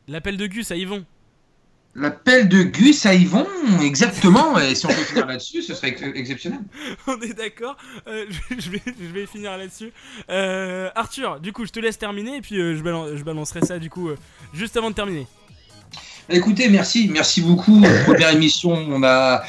L'appel 0.08 0.38
de 0.38 0.48
Gus 0.48 0.72
à 0.72 0.76
Yvon. 0.76 1.06
L'appel 1.96 2.48
de 2.48 2.62
Gus 2.62 3.06
à 3.08 3.16
Yvon, 3.16 3.48
exactement. 3.82 4.58
Et 4.60 4.76
si 4.76 4.86
on 4.86 4.90
peut 4.90 4.96
finir 4.96 5.26
là-dessus, 5.26 5.64
ce 5.64 5.74
serait 5.74 5.90
ex- 5.90 6.04
exceptionnel. 6.14 6.60
On 7.08 7.20
est 7.22 7.34
d'accord. 7.34 7.76
Euh, 8.08 8.26
je, 8.52 8.60
je 8.60 8.70
vais, 8.70 8.82
je 8.86 9.14
vais 9.14 9.26
finir 9.26 9.58
là-dessus. 9.58 9.92
Euh, 10.30 10.92
Arthur, 10.94 11.40
du 11.40 11.54
coup, 11.54 11.66
je 11.66 11.72
te 11.72 11.80
laisse 11.80 11.98
terminer 11.98 12.38
et 12.38 12.42
puis 12.42 12.60
euh, 12.60 12.76
je, 12.76 13.18
je 13.18 13.24
balancerai 13.24 13.62
ça 13.62 13.80
du 13.80 13.90
coup 13.90 14.12
juste 14.54 14.78
avant 14.78 14.92
de 14.92 14.96
terminer. 14.96 15.26
Écoutez, 16.30 16.70
merci, 16.70 17.10
merci 17.12 17.42
beaucoup. 17.42 17.82
Première 18.06 18.32
émission, 18.32 18.74
on 18.74 19.02
a, 19.04 19.44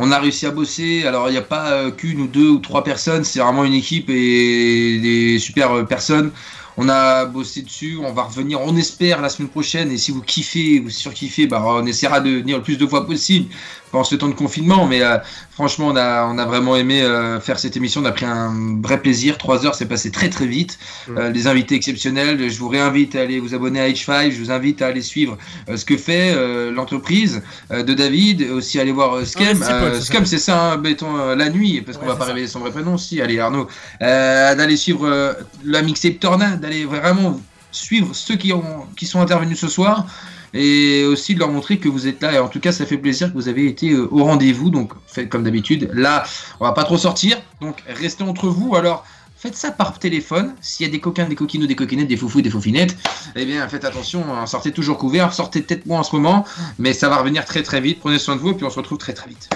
on 0.00 0.10
a 0.12 0.18
réussi 0.18 0.46
à 0.46 0.50
bosser. 0.50 1.04
Alors, 1.06 1.28
il 1.28 1.32
n'y 1.32 1.38
a 1.38 1.42
pas 1.42 1.72
euh, 1.72 1.90
qu'une 1.90 2.22
ou 2.22 2.26
deux 2.26 2.48
ou 2.48 2.58
trois 2.58 2.82
personnes, 2.82 3.22
c'est 3.22 3.40
vraiment 3.40 3.64
une 3.64 3.74
équipe 3.74 4.08
et 4.08 4.98
des 4.98 5.38
super 5.38 5.72
euh, 5.72 5.84
personnes. 5.84 6.32
On 6.78 6.88
a 6.88 7.26
bossé 7.26 7.60
dessus, 7.60 7.98
on 8.02 8.12
va 8.12 8.22
revenir, 8.22 8.60
on 8.62 8.74
espère, 8.76 9.20
la 9.20 9.28
semaine 9.28 9.50
prochaine. 9.50 9.92
Et 9.92 9.98
si 9.98 10.10
vous 10.12 10.22
kiffez, 10.22 10.80
vous 10.80 10.88
surkiffez, 10.88 11.46
bah, 11.46 11.62
on 11.66 11.84
essaiera 11.84 12.20
de 12.20 12.30
venir 12.30 12.56
le 12.56 12.62
plus 12.62 12.78
de 12.78 12.86
fois 12.86 13.06
possible 13.06 13.54
pendant 13.90 14.04
ce 14.04 14.14
temps 14.14 14.28
de 14.28 14.34
confinement. 14.34 14.86
Mais 14.86 15.02
euh, 15.02 15.18
franchement, 15.50 15.88
on 15.88 15.96
a, 15.96 16.24
on 16.26 16.38
a 16.38 16.44
vraiment 16.46 16.76
aimé 16.76 17.02
euh, 17.02 17.40
faire 17.40 17.58
cette 17.58 17.76
émission. 17.76 18.00
On 18.02 18.04
a 18.04 18.12
pris 18.12 18.24
un 18.26 18.78
vrai 18.82 19.00
plaisir. 19.00 19.38
Trois 19.38 19.66
heures, 19.66 19.74
c'est 19.74 19.86
passé 19.86 20.10
très 20.10 20.28
très 20.28 20.46
vite. 20.46 20.78
Euh, 21.16 21.30
des 21.30 21.46
invités 21.46 21.74
exceptionnels. 21.74 22.50
Je 22.50 22.58
vous 22.58 22.68
réinvite 22.68 23.14
à 23.16 23.20
aller 23.22 23.40
vous 23.40 23.54
abonner 23.54 23.80
à 23.80 23.88
H5. 23.88 24.30
Je 24.30 24.38
vous 24.38 24.50
invite 24.50 24.82
à 24.82 24.86
aller 24.88 25.02
suivre 25.02 25.36
euh, 25.68 25.76
ce 25.76 25.84
que 25.84 25.96
fait 25.96 26.32
euh, 26.34 26.70
l'entreprise 26.70 27.42
euh, 27.72 27.82
de 27.82 27.94
David. 27.94 28.42
Aussi 28.50 28.78
aller 28.80 28.92
voir 28.92 29.14
euh, 29.14 29.24
Scam. 29.24 29.62
Euh, 29.62 30.00
Scam, 30.00 30.24
c'est 30.26 30.38
ça, 30.38 30.72
hein, 30.72 30.76
béton 30.76 31.16
euh, 31.18 31.34
la 31.34 31.48
nuit, 31.50 31.80
parce 31.80 31.96
qu'on 31.98 32.04
Ouais, 32.04 32.10
va 32.12 32.16
pas 32.16 32.24
ça. 32.24 32.28
révéler 32.32 32.46
son 32.46 32.60
vrai 32.60 32.70
prénom. 32.70 32.96
Si, 32.98 33.20
allez 33.20 33.38
Arnaud. 33.40 33.66
Euh, 34.02 34.54
d'aller 34.54 34.76
suivre 34.76 35.06
euh, 35.06 35.32
la 35.64 35.82
mixtape 35.82 36.18
Tornade, 36.20 36.60
d'aller 36.60 36.84
vraiment 36.84 37.40
suivre 37.72 38.14
ceux 38.14 38.36
qui, 38.36 38.52
ont, 38.52 38.86
qui 38.96 39.06
sont 39.06 39.20
intervenus 39.20 39.58
ce 39.60 39.68
soir 39.68 40.06
et 40.54 41.04
aussi 41.04 41.34
de 41.34 41.38
leur 41.38 41.50
montrer 41.50 41.78
que 41.78 41.88
vous 41.88 42.06
êtes 42.06 42.22
là. 42.22 42.32
Et 42.32 42.38
en 42.38 42.48
tout 42.48 42.60
cas, 42.60 42.72
ça 42.72 42.86
fait 42.86 42.98
plaisir 42.98 43.28
que 43.28 43.34
vous 43.34 43.48
avez 43.48 43.66
été 43.66 43.90
euh, 43.90 44.08
au 44.10 44.24
rendez-vous. 44.24 44.70
Donc, 44.70 44.92
faites 45.06 45.28
comme 45.28 45.44
d'habitude. 45.44 45.90
Là, 45.92 46.24
on 46.60 46.64
va 46.64 46.72
pas 46.72 46.84
trop 46.84 46.98
sortir. 46.98 47.36
Donc, 47.60 47.82
restez 47.86 48.24
entre 48.24 48.48
vous. 48.48 48.74
Alors, 48.74 49.04
faites 49.36 49.56
ça 49.56 49.70
par 49.70 49.98
téléphone. 49.98 50.54
S'il 50.60 50.86
y 50.86 50.88
a 50.88 50.92
des 50.92 51.00
coquins, 51.00 51.26
des 51.26 51.34
coquines 51.34 51.62
ou 51.62 51.66
des 51.66 51.76
coquinettes, 51.76 52.08
des 52.08 52.16
foufous, 52.16 52.42
des 52.42 52.50
foufinettes, 52.50 52.96
eh 53.36 53.44
bien, 53.46 53.66
faites 53.68 53.84
attention. 53.84 54.24
hein, 54.34 54.46
Sortez 54.46 54.72
toujours 54.72 54.98
couvert. 54.98 55.32
Sortez 55.32 55.62
peut-être 55.62 55.86
moins 55.86 56.00
en 56.00 56.04
ce 56.04 56.14
moment. 56.14 56.44
Mais 56.78 56.92
ça 56.92 57.08
va 57.08 57.16
revenir 57.18 57.44
très 57.44 57.62
très 57.62 57.80
vite. 57.80 58.00
Prenez 58.00 58.18
soin 58.18 58.36
de 58.36 58.40
vous. 58.40 58.50
Et 58.50 58.54
puis, 58.54 58.64
on 58.64 58.70
se 58.70 58.76
retrouve 58.76 58.98
très 58.98 59.12
très 59.14 59.28
vite. 59.28 59.48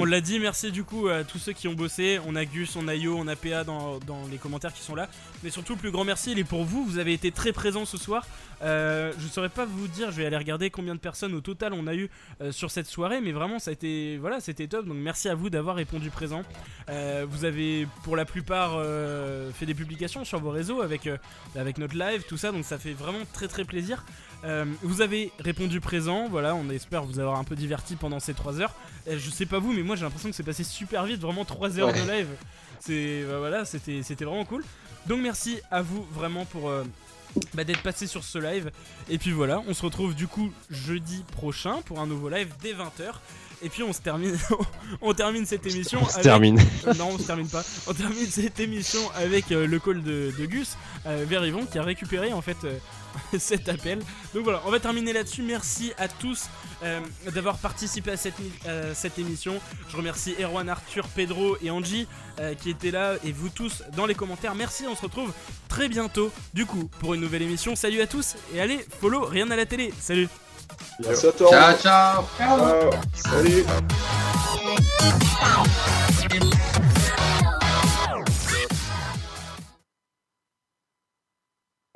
On 0.00 0.04
l'a 0.04 0.20
dit, 0.20 0.38
merci 0.38 0.70
du 0.70 0.84
coup 0.84 1.08
à 1.08 1.24
tous 1.24 1.38
ceux 1.38 1.52
qui 1.52 1.66
ont 1.66 1.72
bossé. 1.72 2.20
On 2.24 2.36
a 2.36 2.44
Gus, 2.44 2.76
on 2.76 2.86
a 2.86 2.94
Yo, 2.94 3.16
on 3.18 3.26
a 3.26 3.34
PA 3.34 3.64
dans, 3.64 3.98
les 4.30 4.38
commentaires 4.38 4.72
qui 4.72 4.82
sont 4.82 4.94
là. 4.94 5.08
Mais 5.42 5.50
surtout, 5.50 5.72
le 5.72 5.78
plus 5.78 5.90
grand 5.90 6.04
merci, 6.04 6.30
il 6.32 6.38
est 6.38 6.44
pour 6.44 6.64
vous. 6.64 6.84
Vous 6.84 6.98
avez 6.98 7.12
été 7.12 7.32
très 7.32 7.52
présents 7.52 7.84
ce 7.84 7.96
soir. 7.96 8.24
Euh, 8.62 9.12
je 9.18 9.26
saurais 9.26 9.48
pas 9.48 9.64
vous 9.64 9.88
dire, 9.88 10.12
je 10.12 10.16
vais 10.16 10.26
aller 10.26 10.36
regarder 10.36 10.70
combien 10.70 10.94
de 10.94 11.00
personnes 11.00 11.34
au 11.34 11.40
total 11.40 11.72
on 11.72 11.88
a 11.88 11.94
eu 11.94 12.10
euh, 12.40 12.52
sur 12.52 12.70
cette 12.70 12.86
soirée. 12.86 13.20
Mais 13.20 13.32
vraiment, 13.32 13.58
ça 13.58 13.70
a 13.70 13.72
été, 13.72 14.18
voilà, 14.18 14.40
c'était 14.40 14.68
top. 14.68 14.86
Donc 14.86 14.98
merci 14.98 15.28
à 15.28 15.34
vous 15.34 15.50
d'avoir 15.50 15.74
répondu 15.74 16.10
présent. 16.10 16.42
Euh, 16.88 17.26
vous 17.28 17.44
avez 17.44 17.88
pour 18.04 18.14
la 18.14 18.24
plupart 18.24 18.80
fait 19.54 19.66
des 19.66 19.74
publications 19.74 20.24
sur 20.24 20.38
vos 20.38 20.50
réseaux 20.50 20.80
avec, 20.80 21.08
avec 21.56 21.78
notre 21.78 21.96
live, 21.96 22.22
tout 22.28 22.36
ça. 22.36 22.52
Donc 22.52 22.64
ça 22.64 22.78
fait 22.78 22.92
vraiment 22.92 23.24
très 23.32 23.48
très 23.48 23.64
plaisir. 23.64 24.04
Euh, 24.44 24.64
vous 24.82 25.00
avez 25.00 25.32
répondu 25.40 25.80
présent, 25.80 26.28
voilà, 26.30 26.54
on 26.54 26.70
espère 26.70 27.02
vous 27.02 27.18
avoir 27.18 27.38
un 27.38 27.44
peu 27.44 27.56
diverti 27.56 27.96
pendant 27.96 28.20
ces 28.20 28.34
3 28.34 28.60
heures. 28.60 28.74
Euh, 29.08 29.18
je 29.18 29.30
sais 29.30 29.46
pas 29.46 29.58
vous, 29.58 29.72
mais 29.72 29.82
moi 29.82 29.96
j'ai 29.96 30.04
l'impression 30.04 30.30
que 30.30 30.36
c'est 30.36 30.42
passé 30.44 30.62
super 30.64 31.04
vite, 31.04 31.20
vraiment 31.20 31.44
3 31.44 31.78
heures 31.78 31.88
Ouais. 31.88 32.00
de 32.04 32.10
live. 32.10 32.28
C'est 32.80 33.24
bah, 33.28 33.38
voilà, 33.38 33.64
c'était 33.64 34.02
c'était 34.02 34.24
vraiment 34.24 34.44
cool. 34.44 34.64
Donc 35.06 35.20
merci 35.20 35.60
à 35.70 35.82
vous 35.82 36.06
vraiment 36.12 36.44
pour 36.44 36.68
euh, 36.70 36.84
bah, 37.54 37.64
d'être 37.64 37.82
passé 37.82 38.06
sur 38.06 38.22
ce 38.22 38.38
live. 38.38 38.70
Et 39.08 39.18
puis 39.18 39.32
voilà, 39.32 39.60
on 39.66 39.74
se 39.74 39.82
retrouve 39.82 40.14
du 40.14 40.28
coup 40.28 40.52
jeudi 40.70 41.24
prochain 41.32 41.80
pour 41.86 41.98
un 41.98 42.06
nouveau 42.06 42.28
live 42.28 42.48
dès 42.62 42.74
20h. 42.74 43.10
Et 43.60 43.68
puis 43.70 43.82
on 43.82 43.92
se 43.92 44.00
termine, 44.00 44.38
on 45.00 45.12
termine 45.14 45.44
cette 45.44 45.66
émission. 45.66 45.98
On 46.00 46.06
se 46.06 46.12
avec- 46.12 46.22
termine. 46.22 46.60
Euh, 46.86 46.94
non, 46.94 47.08
on 47.14 47.18
se 47.18 47.24
termine 47.26 47.48
pas. 47.48 47.64
On 47.88 47.92
termine 47.92 48.26
cette 48.26 48.60
émission 48.60 49.00
avec 49.16 49.50
euh, 49.50 49.66
le 49.66 49.80
call 49.80 50.04
de, 50.04 50.32
de 50.38 50.46
Gus 50.46 50.76
euh, 51.06 51.24
vers 51.28 51.44
Yvon 51.44 51.66
qui 51.66 51.76
a 51.76 51.82
récupéré 51.82 52.32
en 52.32 52.40
fait 52.40 52.56
euh, 52.62 52.78
cet 53.38 53.68
appel. 53.68 53.98
Donc 54.34 54.44
voilà, 54.44 54.62
on 54.66 54.70
va 54.70 54.80
terminer 54.80 55.12
là-dessus. 55.12 55.42
Merci 55.42 55.92
à 55.98 56.08
tous 56.08 56.48
euh, 56.82 57.00
d'avoir 57.34 57.58
participé 57.58 58.12
à 58.12 58.16
cette, 58.16 58.34
euh, 58.66 58.92
cette 58.94 59.18
émission. 59.18 59.60
Je 59.88 59.96
remercie 59.96 60.34
Erwan, 60.40 60.68
Arthur, 60.68 61.06
Pedro 61.08 61.56
et 61.62 61.70
Angie 61.70 62.06
euh, 62.40 62.54
qui 62.54 62.70
étaient 62.70 62.90
là 62.90 63.14
et 63.24 63.32
vous 63.32 63.48
tous 63.48 63.82
dans 63.96 64.06
les 64.06 64.14
commentaires. 64.14 64.54
Merci, 64.54 64.86
on 64.88 64.94
se 64.94 65.02
retrouve 65.02 65.32
très 65.68 65.88
bientôt 65.88 66.30
du 66.54 66.66
coup 66.66 66.88
pour 67.00 67.14
une 67.14 67.20
nouvelle 67.20 67.42
émission. 67.42 67.74
Salut 67.74 68.00
à 68.00 68.06
tous 68.06 68.36
et 68.54 68.60
allez, 68.60 68.84
follow 69.00 69.24
rien 69.24 69.50
à 69.50 69.56
la 69.56 69.66
télé. 69.66 69.92
Salut. 70.00 70.28
Merci 71.00 71.26
à 71.26 71.32
toi. 71.32 71.50
Ciao, 71.50 71.76
ciao. 71.78 72.24
Ciao. 72.36 72.90
Salut. 73.14 73.64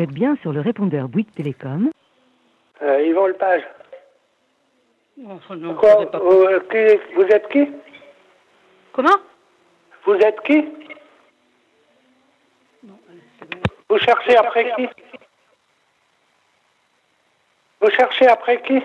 Êtes 0.02 0.10
bien 0.10 0.34
sur 0.42 0.52
le 0.52 0.60
répondeur 0.60 1.08
Bouygues 1.08 1.32
Télécom. 1.32 1.92
Euh, 2.82 3.02
Yvon 3.06 3.26
Lepage. 3.28 3.62
Enfin, 5.28 5.54
non, 5.54 5.76
Quoi 5.76 6.10
pas- 6.10 6.18
vous, 6.18 6.42
euh, 6.42 6.58
qui- 6.68 7.14
vous 7.14 7.22
êtes 7.22 7.48
qui? 7.50 7.68
Comment? 8.92 9.14
Vous 10.04 10.14
êtes 10.14 10.40
qui? 10.40 10.66
Vous 13.88 13.98
cherchez 13.98 14.34
après 14.36 14.74
qui? 14.74 14.88
Vous 17.80 17.90
cherchez 17.90 18.26
après 18.26 18.60
qui? 18.62 18.82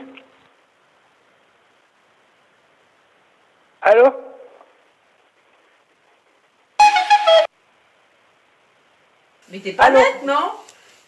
Allô? 3.82 4.06
Mais 9.50 9.60
t'es 9.62 9.72
pas 9.74 9.90
bête, 9.90 10.24
non? 10.24 10.52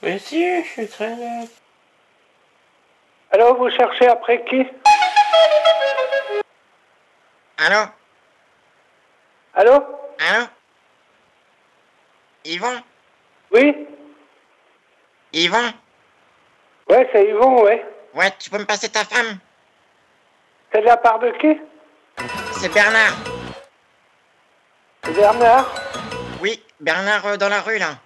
Mais 0.01 0.17
si, 0.17 0.63
je 0.63 0.69
suis 0.69 0.87
très 0.87 1.15
net. 1.15 1.49
Allô, 3.31 3.55
vous 3.55 3.69
cherchez 3.69 4.07
après 4.07 4.43
qui? 4.45 4.65
Allô? 7.57 7.89
Allô? 9.53 9.85
Allô? 10.19 10.45
Yvon? 12.45 12.81
Oui? 13.51 13.87
Yvon? 15.33 15.73
Ouais, 16.89 17.09
c'est 17.11 17.25
Yvon, 17.27 17.61
ouais. 17.63 17.85
Ouais, 18.13 18.31
tu 18.39 18.49
peux 18.49 18.57
me 18.57 18.65
passer 18.65 18.89
ta 18.89 19.03
femme? 19.03 19.37
C'est 20.71 20.81
de 20.81 20.85
la 20.85 20.97
part 20.97 21.19
de 21.19 21.29
qui? 21.31 21.59
C'est 22.53 22.73
Bernard. 22.73 23.13
C'est 25.03 25.13
Bernard? 25.13 25.75
Oui, 26.41 26.63
Bernard 26.79 27.25
euh, 27.27 27.37
dans 27.37 27.49
la 27.49 27.61
rue, 27.61 27.77
là. 27.77 27.97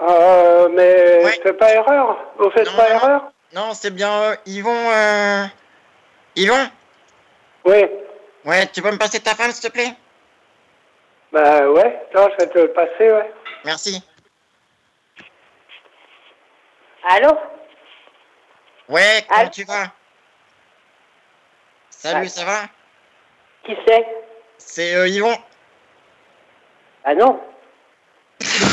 Euh, 0.00 0.68
mais 0.68 1.24
faites 1.24 1.58
pas 1.58 1.72
erreur. 1.72 2.18
Vous 2.38 2.50
faites 2.50 2.74
pas 2.76 2.90
erreur 2.90 3.32
Non, 3.54 3.74
c'est 3.74 3.90
bien 3.90 4.22
euh, 4.22 4.36
Yvon... 4.46 4.90
Euh... 4.90 5.44
Yvon 6.36 6.70
Oui. 7.64 7.84
Ouais, 8.44 8.66
tu 8.68 8.80
peux 8.80 8.92
me 8.92 8.98
passer 8.98 9.20
ta 9.20 9.34
femme, 9.34 9.50
s'il 9.50 9.68
te 9.68 9.72
plaît? 9.72 9.92
Bah 11.32 11.68
ouais, 11.68 12.06
attends, 12.10 12.28
je 12.32 12.44
vais 12.44 12.50
te 12.50 12.58
le 12.58 12.72
passer, 12.72 13.12
ouais. 13.12 13.32
Merci. 13.64 14.02
Allô? 17.10 17.36
Ouais, 18.88 19.24
comment 19.28 19.48
tu 19.48 19.64
vas? 19.64 19.92
Salut, 21.90 22.28
ça 22.28 22.44
va? 22.44 22.62
Qui 23.64 23.76
c'est? 23.86 24.06
C'est 24.56 24.94
euh, 24.94 25.08
Yvon. 25.08 25.36
Ah 27.04 27.14
non 27.14 27.40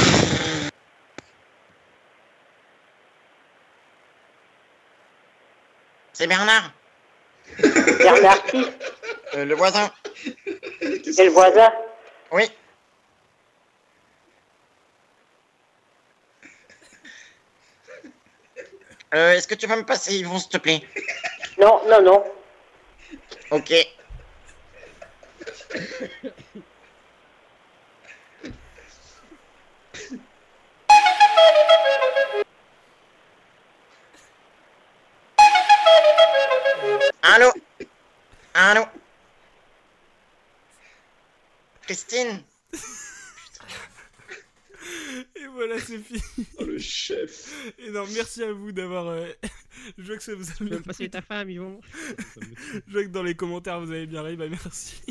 C'est 6.15 6.27
Bernard. 6.27 6.71
Bernard 7.99 8.41
qui 8.45 8.65
Euh, 9.33 9.43
le 9.43 9.53
voisin. 9.53 9.91
C'est 11.11 11.25
le 11.25 11.29
voisin 11.31 11.69
Oui. 12.31 12.49
Euh, 19.13 19.33
Est-ce 19.33 19.45
que 19.47 19.55
tu 19.55 19.67
vas 19.67 19.75
me 19.75 19.83
passer 19.83 20.15
Yvon, 20.15 20.39
s'il 20.39 20.49
te 20.49 20.57
plaît? 20.57 20.81
Non, 21.59 21.81
non, 21.89 22.01
non. 22.01 22.23
Ok. 23.51 23.73
Christine 41.95 42.41
Et 45.35 45.47
voilà, 45.47 45.79
c'est 45.79 45.97
fini. 45.99 46.21
Oh, 46.59 46.65
le 46.65 46.77
chef. 46.77 47.73
Et 47.79 47.89
non, 47.89 48.05
merci 48.13 48.43
à 48.43 48.51
vous 48.51 48.71
d'avoir. 48.71 49.07
euh, 49.07 49.27
Je 49.97 50.03
vois 50.03 50.17
que 50.17 50.23
ça 50.23 50.35
vous 50.35 50.49
a 50.49 50.63
me 50.63 50.79
passer 50.81 51.09
ta 51.09 51.21
femme, 51.21 51.49
Yvon 51.49 51.79
Je 52.87 52.91
vois 52.91 53.03
que 53.03 53.09
dans 53.09 53.23
les 53.23 53.35
commentaires 53.35 53.79
vous 53.79 53.91
avez 53.91 54.05
bien 54.05 54.21
ri, 54.21 54.35
bah 54.35 54.49
merci. 54.49 55.01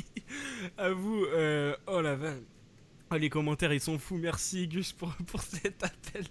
à 0.76 0.90
vous. 0.90 1.24
euh, 1.24 1.74
Oh 1.86 2.00
la 2.02 2.14
vanne. 2.16 2.44
Oh, 3.10 3.16
les 3.16 3.30
commentaires 3.30 3.72
ils 3.72 3.80
sont 3.80 3.98
fous, 3.98 4.16
merci 4.16 4.68
Gus 4.68 4.92
pour, 4.92 5.12
pour 5.26 5.40
cet 5.42 5.82
appel. 5.82 6.24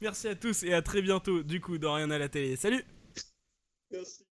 Merci 0.00 0.28
à 0.28 0.34
tous 0.34 0.62
et 0.64 0.74
à 0.74 0.82
très 0.82 1.02
bientôt 1.02 1.42
du 1.42 1.60
coup 1.60 1.78
dans 1.78 1.94
Rien 1.94 2.10
à 2.10 2.18
la 2.18 2.28
télé. 2.28 2.56
Salut 2.56 2.84
Merci. 3.90 4.24